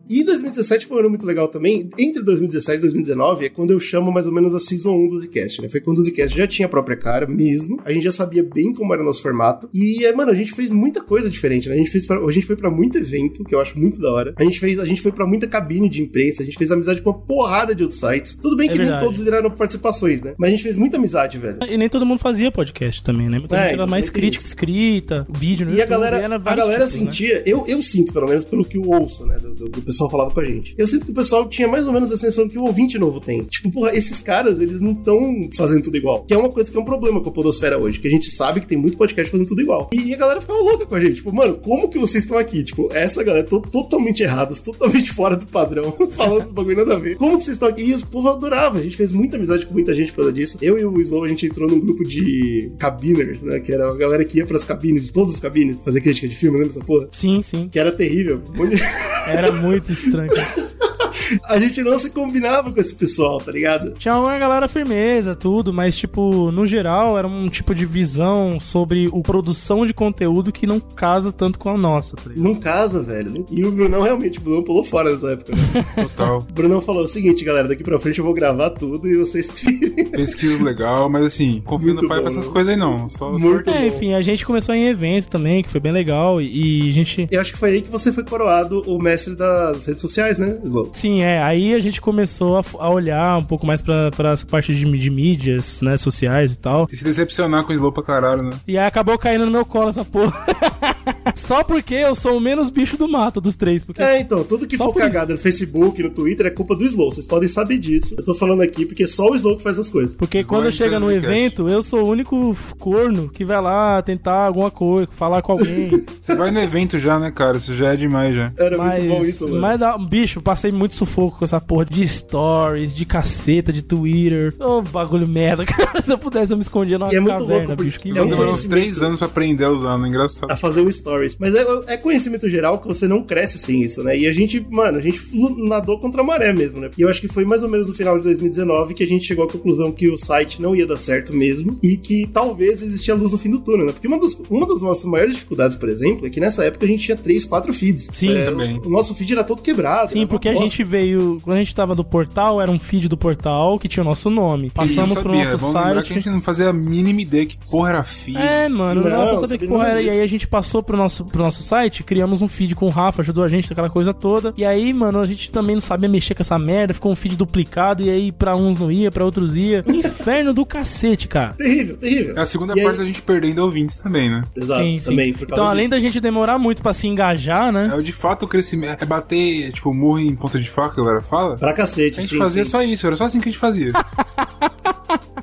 E 0.09 0.23
2017 0.23 0.85
foi 0.85 0.97
um 0.97 0.99
ano 1.01 1.09
muito 1.09 1.25
legal 1.25 1.47
também. 1.47 1.89
Entre 1.97 2.21
2017 2.21 2.77
e 2.77 2.81
2019 2.81 3.45
é 3.45 3.49
quando 3.49 3.71
eu 3.71 3.79
chamo 3.79 4.11
mais 4.11 4.25
ou 4.27 4.33
menos 4.33 4.53
a 4.55 4.59
Season 4.59 4.91
1 4.95 5.07
do 5.07 5.19
Zcast, 5.19 5.61
né? 5.61 5.69
Foi 5.69 5.79
quando 5.81 5.97
o 5.97 6.01
Zcast 6.03 6.37
já 6.37 6.47
tinha 6.47 6.65
a 6.65 6.69
própria 6.69 6.95
cara 6.97 7.25
mesmo. 7.27 7.79
A 7.85 7.91
gente 7.91 8.03
já 8.03 8.11
sabia 8.11 8.43
bem 8.43 8.73
como 8.73 8.93
era 8.93 9.01
o 9.01 9.05
nosso 9.05 9.21
formato. 9.21 9.69
E, 9.73 10.05
é, 10.05 10.13
mano, 10.13 10.31
a 10.31 10.35
gente 10.35 10.51
fez 10.53 10.71
muita 10.71 11.01
coisa 11.01 11.29
diferente, 11.29 11.67
né? 11.67 11.75
A 11.75 11.77
gente, 11.77 11.89
fez 11.89 12.05
pra- 12.05 12.19
a 12.23 12.31
gente 12.31 12.45
foi 12.45 12.55
pra 12.55 12.69
muito 12.69 12.97
evento, 12.97 13.43
que 13.43 13.53
eu 13.55 13.59
acho 13.59 13.77
muito 13.79 13.99
da 13.99 14.11
hora. 14.11 14.33
A 14.37 14.43
gente, 14.43 14.59
fez, 14.59 14.79
a 14.79 14.85
gente 14.85 15.01
foi 15.01 15.11
pra 15.11 15.25
muita 15.25 15.47
cabine 15.47 15.89
de 15.89 16.01
imprensa, 16.01 16.43
a 16.43 16.45
gente 16.45 16.57
fez 16.57 16.71
amizade 16.71 17.01
com 17.01 17.09
uma 17.09 17.19
porrada 17.19 17.73
de 17.73 17.83
outros 17.83 17.99
sites. 17.99 18.35
Tudo 18.35 18.55
bem 18.55 18.69
É 18.69 18.71
que 18.73 18.77
nem 18.77 18.99
todos 18.99 19.19
viraram 19.19 19.49
participações, 19.51 20.21
né? 20.21 20.33
Mas 20.37 20.49
a 20.49 20.51
gente 20.51 20.63
fez 20.63 20.75
muita 20.77 20.97
amizade, 20.97 21.37
velho. 21.37 21.57
E 21.67 21.77
nem 21.77 21.89
todo 21.89 22.05
mundo 22.05 22.19
fazia 22.19 22.51
podcast 22.51 23.03
também, 23.03 23.27
né? 23.29 23.39
Muita 23.39 23.57
É, 23.57 23.63
gente 23.65 23.73
era 23.73 23.87
mais 23.87 24.09
crítica 24.09 24.45
escrita, 24.45 25.25
vídeo 25.29 25.65
no 25.65 25.71
E 25.71 25.75
a 25.75 25.77
YouTube, 25.79 25.89
galera, 25.89 26.17
era 26.17 26.35
a 26.35 26.39
galera 26.39 26.85
tipos, 26.85 27.01
né? 27.01 27.05
sentia, 27.11 27.43
eu, 27.45 27.65
eu 27.67 27.81
sinto, 27.81 28.13
pelo 28.13 28.27
menos, 28.27 28.45
pelo 28.45 28.63
que 28.63 28.77
eu 28.77 28.83
ouço, 28.87 29.25
né? 29.25 29.37
Do, 29.41 29.53
do- 29.55 29.69
do 29.69 29.93
pessoal 29.95 30.09
falava 30.09 30.31
com 30.31 30.39
a 30.41 30.45
gente. 30.45 30.75
Eu 30.77 30.85
sinto 30.85 31.05
que 31.05 31.11
o 31.11 31.15
pessoal 31.15 31.47
tinha 31.47 31.67
mais 31.67 31.87
ou 31.87 31.93
menos 31.93 32.11
a 32.11 32.17
sensação 32.17 32.49
que 32.49 32.59
o 32.59 32.63
ouvinte 32.63 32.99
novo 32.99 33.19
tem. 33.19 33.43
Tipo, 33.43 33.71
porra, 33.71 33.95
esses 33.95 34.21
caras, 34.21 34.59
eles 34.59 34.81
não 34.81 34.91
estão 34.91 35.49
fazendo 35.55 35.83
tudo 35.83 35.97
igual. 35.97 36.25
Que 36.25 36.33
é 36.33 36.37
uma 36.37 36.49
coisa 36.49 36.69
que 36.69 36.77
é 36.77 36.79
um 36.79 36.85
problema 36.85 37.21
com 37.21 37.29
a 37.29 37.31
Podosfera 37.31 37.77
hoje, 37.77 37.99
que 37.99 38.07
a 38.07 38.11
gente 38.11 38.29
sabe 38.31 38.59
que 38.59 38.67
tem 38.67 38.77
muito 38.77 38.97
podcast 38.97 39.31
fazendo 39.31 39.47
tudo 39.47 39.61
igual. 39.61 39.89
E 39.93 40.13
a 40.13 40.17
galera 40.17 40.41
ficava 40.41 40.59
louca 40.59 40.85
com 40.85 40.95
a 40.95 40.99
gente. 40.99 41.15
Tipo, 41.15 41.33
mano, 41.33 41.55
como 41.55 41.89
que 41.89 41.97
vocês 41.97 42.23
estão 42.23 42.37
aqui? 42.37 42.63
Tipo, 42.63 42.89
essa 42.91 43.23
galera, 43.23 43.45
tô 43.45 43.61
totalmente 43.61 44.21
errados, 44.21 44.59
totalmente 44.59 45.11
fora 45.13 45.35
do 45.37 45.45
padrão, 45.45 45.95
falando 46.11 46.43
dos 46.43 46.51
bagulho 46.51 46.77
nada 46.77 46.95
a 46.95 46.99
ver. 46.99 47.15
Como 47.15 47.37
que 47.37 47.45
vocês 47.45 47.55
estão 47.55 47.69
aqui? 47.69 47.83
E 47.83 47.93
os 47.93 48.03
povo 48.03 48.29
adorava. 48.29 48.77
A 48.79 48.81
gente 48.81 48.97
fez 48.97 49.11
muita 49.11 49.37
amizade 49.37 49.65
com 49.65 49.73
muita 49.73 49.95
gente 49.95 50.11
por 50.11 50.17
causa 50.17 50.33
disso. 50.33 50.57
Eu 50.61 50.77
e 50.77 50.85
o 50.85 51.01
Slow, 51.01 51.23
a 51.23 51.29
gente 51.29 51.45
entrou 51.45 51.69
num 51.69 51.79
grupo 51.79 52.03
de 52.03 52.71
cabiners, 52.77 53.43
né? 53.43 53.59
Que 53.59 53.71
era 53.71 53.89
a 53.89 53.95
galera 53.95 54.25
que 54.25 54.39
ia 54.39 54.45
pras 54.45 54.65
cabines, 54.65 55.05
de 55.05 55.13
todas 55.13 55.35
as 55.35 55.39
cabines, 55.39 55.83
fazer 55.83 56.01
crítica 56.01 56.27
de 56.27 56.35
filme, 56.35 56.57
lembra 56.57 56.73
essa 56.73 56.85
porra? 56.85 57.07
Sim, 57.11 57.41
sim. 57.41 57.69
Que 57.69 57.79
era 57.79 57.91
terrível. 57.91 58.41
Era 59.27 59.51
muito 59.51 59.84
estranho. 59.93 60.31
a 61.45 61.59
gente 61.59 61.81
não 61.81 61.97
se 61.97 62.09
combinava 62.09 62.71
com 62.71 62.79
esse 62.79 62.93
pessoal, 62.95 63.39
tá 63.39 63.51
ligado? 63.51 63.93
Tinha 63.97 64.17
uma 64.17 64.37
galera 64.37 64.67
firmeza, 64.67 65.35
tudo, 65.35 65.73
mas, 65.73 65.95
tipo, 65.95 66.51
no 66.51 66.65
geral, 66.65 67.17
era 67.17 67.27
um 67.27 67.47
tipo 67.47 67.73
de 67.73 67.85
visão 67.85 68.59
sobre 68.59 69.07
o 69.11 69.21
produção 69.21 69.85
de 69.85 69.93
conteúdo 69.93 70.51
que 70.51 70.67
não 70.67 70.79
casa 70.79 71.31
tanto 71.31 71.57
com 71.57 71.69
a 71.69 71.77
nossa, 71.77 72.15
tá 72.15 72.23
ligado? 72.29 72.43
Não 72.43 72.55
casa, 72.55 73.01
velho. 73.01 73.45
E 73.49 73.63
o 73.65 73.71
Brunão 73.71 74.01
realmente, 74.01 74.39
o 74.39 74.41
Brunão 74.41 74.63
pulou 74.63 74.83
fora 74.83 75.11
nessa 75.11 75.31
época. 75.31 75.53
Né? 75.55 75.85
Total. 76.03 76.39
O 76.49 76.53
Brunão 76.53 76.81
falou 76.81 77.03
o 77.03 77.07
seguinte, 77.07 77.43
galera, 77.43 77.67
daqui 77.67 77.83
pra 77.83 77.99
frente 77.99 78.19
eu 78.19 78.25
vou 78.25 78.33
gravar 78.33 78.71
tudo 78.71 79.07
e 79.07 79.17
vocês 79.17 79.49
tirem. 79.55 80.05
Pesquisa 80.11 80.63
legal, 80.63 81.09
mas 81.09 81.25
assim, 81.25 81.61
confio 81.65 81.87
Muito 81.89 82.03
no 82.03 82.07
pai 82.07 82.17
bom, 82.17 82.23
pra 82.23 82.31
essas 82.31 82.47
coisas 82.47 82.73
aí 82.73 82.79
não. 82.79 83.07
Só, 83.09 83.37
só 83.39 83.49
Muito 83.49 83.69
É, 83.69 83.79
bom. 83.81 83.87
enfim, 83.87 84.13
a 84.13 84.21
gente 84.21 84.45
começou 84.45 84.75
em 84.75 84.87
evento 84.87 85.29
também, 85.29 85.63
que 85.63 85.69
foi 85.69 85.79
bem 85.79 85.91
legal, 85.91 86.41
e, 86.41 86.85
e 86.85 86.89
a 86.89 86.93
gente. 86.93 87.27
Eu 87.31 87.41
acho 87.41 87.53
que 87.53 87.59
foi 87.59 87.69
aí 87.71 87.81
que 87.81 87.89
você 87.91 88.11
foi 88.11 88.23
coroado 88.23 88.81
o 88.85 89.01
mestre 89.01 89.35
das 89.75 89.85
redes 89.85 90.01
sociais, 90.01 90.39
né, 90.39 90.57
Slow? 90.63 90.89
Sim, 90.93 91.21
é. 91.21 91.41
Aí 91.41 91.73
a 91.73 91.79
gente 91.79 92.01
começou 92.01 92.57
a, 92.57 92.63
a 92.79 92.89
olhar 92.89 93.37
um 93.37 93.43
pouco 93.43 93.65
mais 93.65 93.81
pra, 93.81 94.11
pra 94.11 94.31
essa 94.31 94.45
parte 94.45 94.73
de, 94.73 94.85
de 94.97 95.09
mídias, 95.09 95.81
né, 95.81 95.97
sociais 95.97 96.53
e 96.53 96.57
tal. 96.57 96.87
E 96.91 96.97
se 96.97 97.03
decepcionar 97.03 97.63
com 97.63 97.71
o 97.71 97.73
Slow 97.73 97.91
pra 97.91 98.03
caralho, 98.03 98.43
né? 98.43 98.51
E 98.67 98.77
aí 98.77 98.85
acabou 98.85 99.17
caindo 99.17 99.45
no 99.45 99.51
meu 99.51 99.65
colo 99.65 99.89
essa 99.89 100.05
porra. 100.05 100.33
Só 101.35 101.63
porque 101.63 101.93
eu 101.93 102.15
sou 102.15 102.37
o 102.37 102.41
menos 102.41 102.69
bicho 102.69 102.97
do 102.97 103.07
mato 103.07 103.41
dos 103.41 103.55
três. 103.57 103.83
Porque 103.83 104.01
É, 104.01 104.19
então, 104.19 104.43
tudo 104.43 104.67
que 104.67 104.77
Só 104.77 104.91
for 104.91 104.99
cagado 104.99 105.33
no 105.33 105.39
Facebook, 105.39 106.01
no 106.01 106.09
Twitter, 106.09 106.45
é 106.45 106.49
culpa 106.49 106.75
do 106.75 106.85
Slow. 106.85 107.11
Vocês 107.11 107.25
podem 107.25 107.47
saber 107.47 107.77
disso. 107.77 108.15
Eu 108.17 108.23
tô 108.23 108.33
falando 108.33 108.61
aqui 108.61 108.85
porque 108.85 109.07
só 109.07 109.29
o 109.29 109.35
Slow 109.35 109.57
que 109.57 109.63
faz 109.63 109.77
as 109.79 109.89
coisas. 109.89 110.15
Porque 110.15 110.39
Os 110.39 110.47
quando 110.47 110.63
dois 110.63 110.75
chega 110.75 110.99
no 110.99 111.11
evento, 111.11 111.67
eu 111.67 111.81
sou 111.81 112.05
o 112.05 112.09
único 112.09 112.55
corno 112.79 113.29
que 113.29 113.43
vai 113.45 113.61
lá 113.61 114.01
tentar 114.01 114.45
alguma 114.45 114.71
coisa, 114.71 115.07
falar 115.11 115.41
com 115.41 115.53
alguém. 115.53 116.03
Você 116.19 116.35
vai 116.35 116.51
no 116.51 116.59
evento 116.59 116.97
já, 116.99 117.19
né, 117.19 117.31
cara? 117.31 117.57
Isso 117.57 117.73
já 117.75 117.93
é 117.93 117.95
demais 117.95 118.35
já. 118.35 118.51
Era 118.57 118.77
mas, 118.77 119.03
muito 119.03 119.19
bom 119.19 119.25
isso, 119.25 119.47
mano. 119.47 119.61
mas 119.61 119.79
dá, 119.79 119.97
bicho, 119.97 120.41
passei 120.41 120.71
muito 120.71 120.95
sufoco 120.95 121.39
com 121.39 121.45
essa 121.45 121.59
porra 121.59 121.85
de 121.85 122.07
stories, 122.07 122.93
de 122.93 123.05
caceta, 123.05 123.71
de 123.71 123.81
Twitter. 123.81 124.53
Ô, 124.59 124.81
bagulho 124.81 125.27
merda, 125.27 125.65
cara. 125.65 126.01
Se 126.01 126.11
eu 126.11 126.17
pudesse, 126.17 126.53
eu 126.53 126.57
me 126.57 126.63
escondia 126.63 126.97
numa 126.97 127.11
E 127.11 127.15
é 127.15 127.19
muito 127.19 127.37
caverna, 127.37 127.67
louco, 127.67 127.83
bicho. 127.83 127.99
Que 127.99 128.17
É 128.17 128.21
um 128.21 128.27
demorei 128.27 128.51
uns 128.51 128.65
três 128.65 129.01
anos 129.01 129.17
pra 129.17 129.27
aprender 129.27 129.65
a 129.65 129.69
usar, 129.71 129.97
né? 129.97 130.07
Engraçado. 130.07 130.51
a 130.51 130.57
fazer 130.57 130.81
um 130.81 130.89
stories. 130.95 131.37
Mas 131.39 131.53
é, 131.55 131.65
é 131.87 131.97
conhecimento 131.97 132.47
geral 132.49 132.79
que 132.79 132.87
você 132.87 133.07
não 133.07 133.23
cresce 133.23 133.57
sem 133.59 133.81
isso, 133.83 134.03
né? 134.03 134.17
E 134.17 134.27
a 134.27 134.33
gente, 134.33 134.65
mano, 134.69 134.97
a 134.97 135.01
gente 135.01 135.19
nadou 135.57 135.99
contra 135.99 136.21
a 136.21 136.23
maré 136.23 136.53
mesmo, 136.53 136.81
né? 136.81 136.89
E 136.97 137.01
eu 137.01 137.09
acho 137.09 137.21
que 137.21 137.27
foi 137.27 137.45
mais 137.45 137.63
ou 137.63 137.69
menos 137.69 137.87
no 137.87 137.93
final 137.93 138.17
de 138.17 138.23
2019 138.23 138.93
que 138.93 139.03
a 139.03 139.07
gente 139.07 139.25
chegou 139.25 139.45
à 139.45 139.49
conclusão 139.49 139.91
que 139.91 140.09
o 140.09 140.17
site 140.17 140.61
não 140.61 140.75
ia 140.75 140.85
dar 140.87 140.97
certo 140.97 141.33
mesmo 141.33 141.77
e 141.81 141.97
que 141.97 142.27
talvez 142.31 142.81
existia 142.81 143.15
luz 143.15 143.31
no 143.31 143.37
fim 143.37 143.49
do 143.49 143.59
túnel, 143.59 143.87
né? 143.87 143.91
Porque 143.91 144.07
uma 144.07 144.19
das, 144.19 144.33
uma 144.49 144.65
das 144.67 144.81
nossas 144.81 145.05
maiores 145.05 145.35
dificuldades, 145.35 145.75
por 145.75 145.89
exemplo, 145.89 146.25
é 146.27 146.29
que 146.29 146.39
nessa 146.39 146.63
época 146.65 146.85
a 146.85 146.89
gente 146.89 147.03
tinha 147.03 147.17
três, 147.17 147.45
quatro 147.45 147.73
feeds. 147.73 148.07
Sim, 148.11 148.35
É, 148.35 148.45
também. 148.45 148.77
O, 148.79 148.87
o 148.87 148.89
nosso 148.89 149.13
feed 149.15 149.33
era 149.33 149.43
todo 149.43 149.61
quebrado. 149.61 150.11
Sim, 150.11 150.25
porque 150.27 150.47
a 150.49 150.51
bosta. 150.51 150.67
gente 150.67 150.83
veio. 150.83 151.39
Quando 151.43 151.57
a 151.57 151.59
gente 151.59 151.75
tava 151.75 151.95
do 151.95 152.03
portal, 152.03 152.61
era 152.61 152.71
um 152.71 152.79
feed 152.79 153.07
do 153.09 153.17
portal 153.17 153.77
que 153.79 153.87
tinha 153.87 154.03
o 154.03 154.05
nosso 154.05 154.29
nome. 154.29 154.69
Passamos 154.69 155.17
pro 155.17 155.33
nosso 155.33 155.57
Vamos 155.57 155.73
site. 155.73 156.07
que 156.07 156.13
a 156.13 156.15
gente 156.15 156.29
não 156.29 156.41
fazia 156.41 156.69
a 156.69 156.73
mínima 156.73 157.21
ideia 157.21 157.45
que 157.45 157.57
porra 157.69 157.89
era 157.89 158.03
feed. 158.03 158.37
É, 158.37 158.67
mano, 158.69 159.01
não, 159.01 159.09
Não, 159.09 159.09
dava 159.09 159.23
pra 159.23 159.33
não 159.33 159.41
saber 159.41 159.57
que 159.57 159.67
porra 159.67 159.87
era. 159.87 160.01
E 160.01 160.09
aí 160.09 160.21
a 160.21 160.27
gente 160.27 160.47
passou 160.47 160.81
pro 160.85 160.95
nosso 160.97 161.25
pro 161.25 161.41
nosso 161.43 161.63
site, 161.63 162.03
criamos 162.03 162.41
um 162.41 162.47
feed 162.47 162.75
com 162.75 162.85
o 162.85 162.89
Rafa, 162.89 163.21
ajudou 163.21 163.43
a 163.43 163.47
gente, 163.47 163.71
aquela 163.71 163.89
coisa 163.89 164.13
toda. 164.13 164.53
E 164.57 164.63
aí, 164.65 164.93
mano, 164.93 165.19
a 165.19 165.25
gente 165.25 165.51
também 165.51 165.75
não 165.75 165.81
sabia 165.81 166.07
mexer 166.09 166.35
com 166.35 166.41
essa 166.43 166.57
merda, 166.59 166.93
ficou 166.93 167.11
um 167.11 167.15
feed 167.15 167.35
duplicado, 167.35 168.03
e 168.03 168.09
aí 168.09 168.31
pra 168.31 168.55
uns 168.55 168.79
não 168.79 168.91
ia, 168.91 169.11
pra 169.11 169.25
outros 169.25 169.55
ia. 169.55 169.83
Um 169.87 169.93
inferno 169.99 170.53
do 170.53 170.65
cacete, 170.65 171.27
cara. 171.27 171.53
Terrível, 171.53 171.97
terrível. 171.97 172.37
É 172.37 172.41
a 172.41 172.45
segunda 172.45 172.73
E 172.77 172.81
parte 172.83 172.93
aí- 172.93 172.97
da 172.99 173.05
gente 173.05 173.21
perdendo 173.21 173.59
ouvintes 173.59 173.97
também, 173.97 174.29
né? 174.29 174.43
Exato, 174.55 174.81
sim, 174.81 174.99
sim. 174.99 175.09
também. 175.09 175.33
por 175.33 175.39
causa 175.47 175.53
Então, 175.53 175.65
além 175.67 175.83
disso. 175.85 175.91
da 175.91 175.99
gente 175.99 176.19
demorar 176.19 176.57
muito 176.57 176.81
pra 176.83 176.93
se 176.93 177.07
engajar, 177.07 177.71
né? 177.71 177.89
É 177.91 177.95
o 177.95 178.03
de 178.03 178.11
fato 178.11 178.43
o 178.45 178.47
crescimento. 178.47 179.01
É 179.01 179.05
bater, 179.05 179.71
tipo, 179.71 179.93
murro 179.93 180.19
em 180.19 180.35
ponta 180.35 180.59
de 180.59 180.69
faca, 180.69 180.95
que 180.95 181.01
a 181.01 181.03
galera 181.03 181.23
fala. 181.23 181.57
Pra 181.57 181.73
cacete, 181.73 182.19
A 182.19 182.21
gente 182.21 182.31
sim, 182.31 182.37
fazia 182.37 182.63
sim. 182.63 182.71
só 182.71 182.81
isso, 182.83 183.05
era 183.07 183.15
só 183.15 183.25
assim 183.25 183.39
que 183.41 183.49
a 183.49 183.51
gente 183.51 183.59
fazia. 183.59 183.91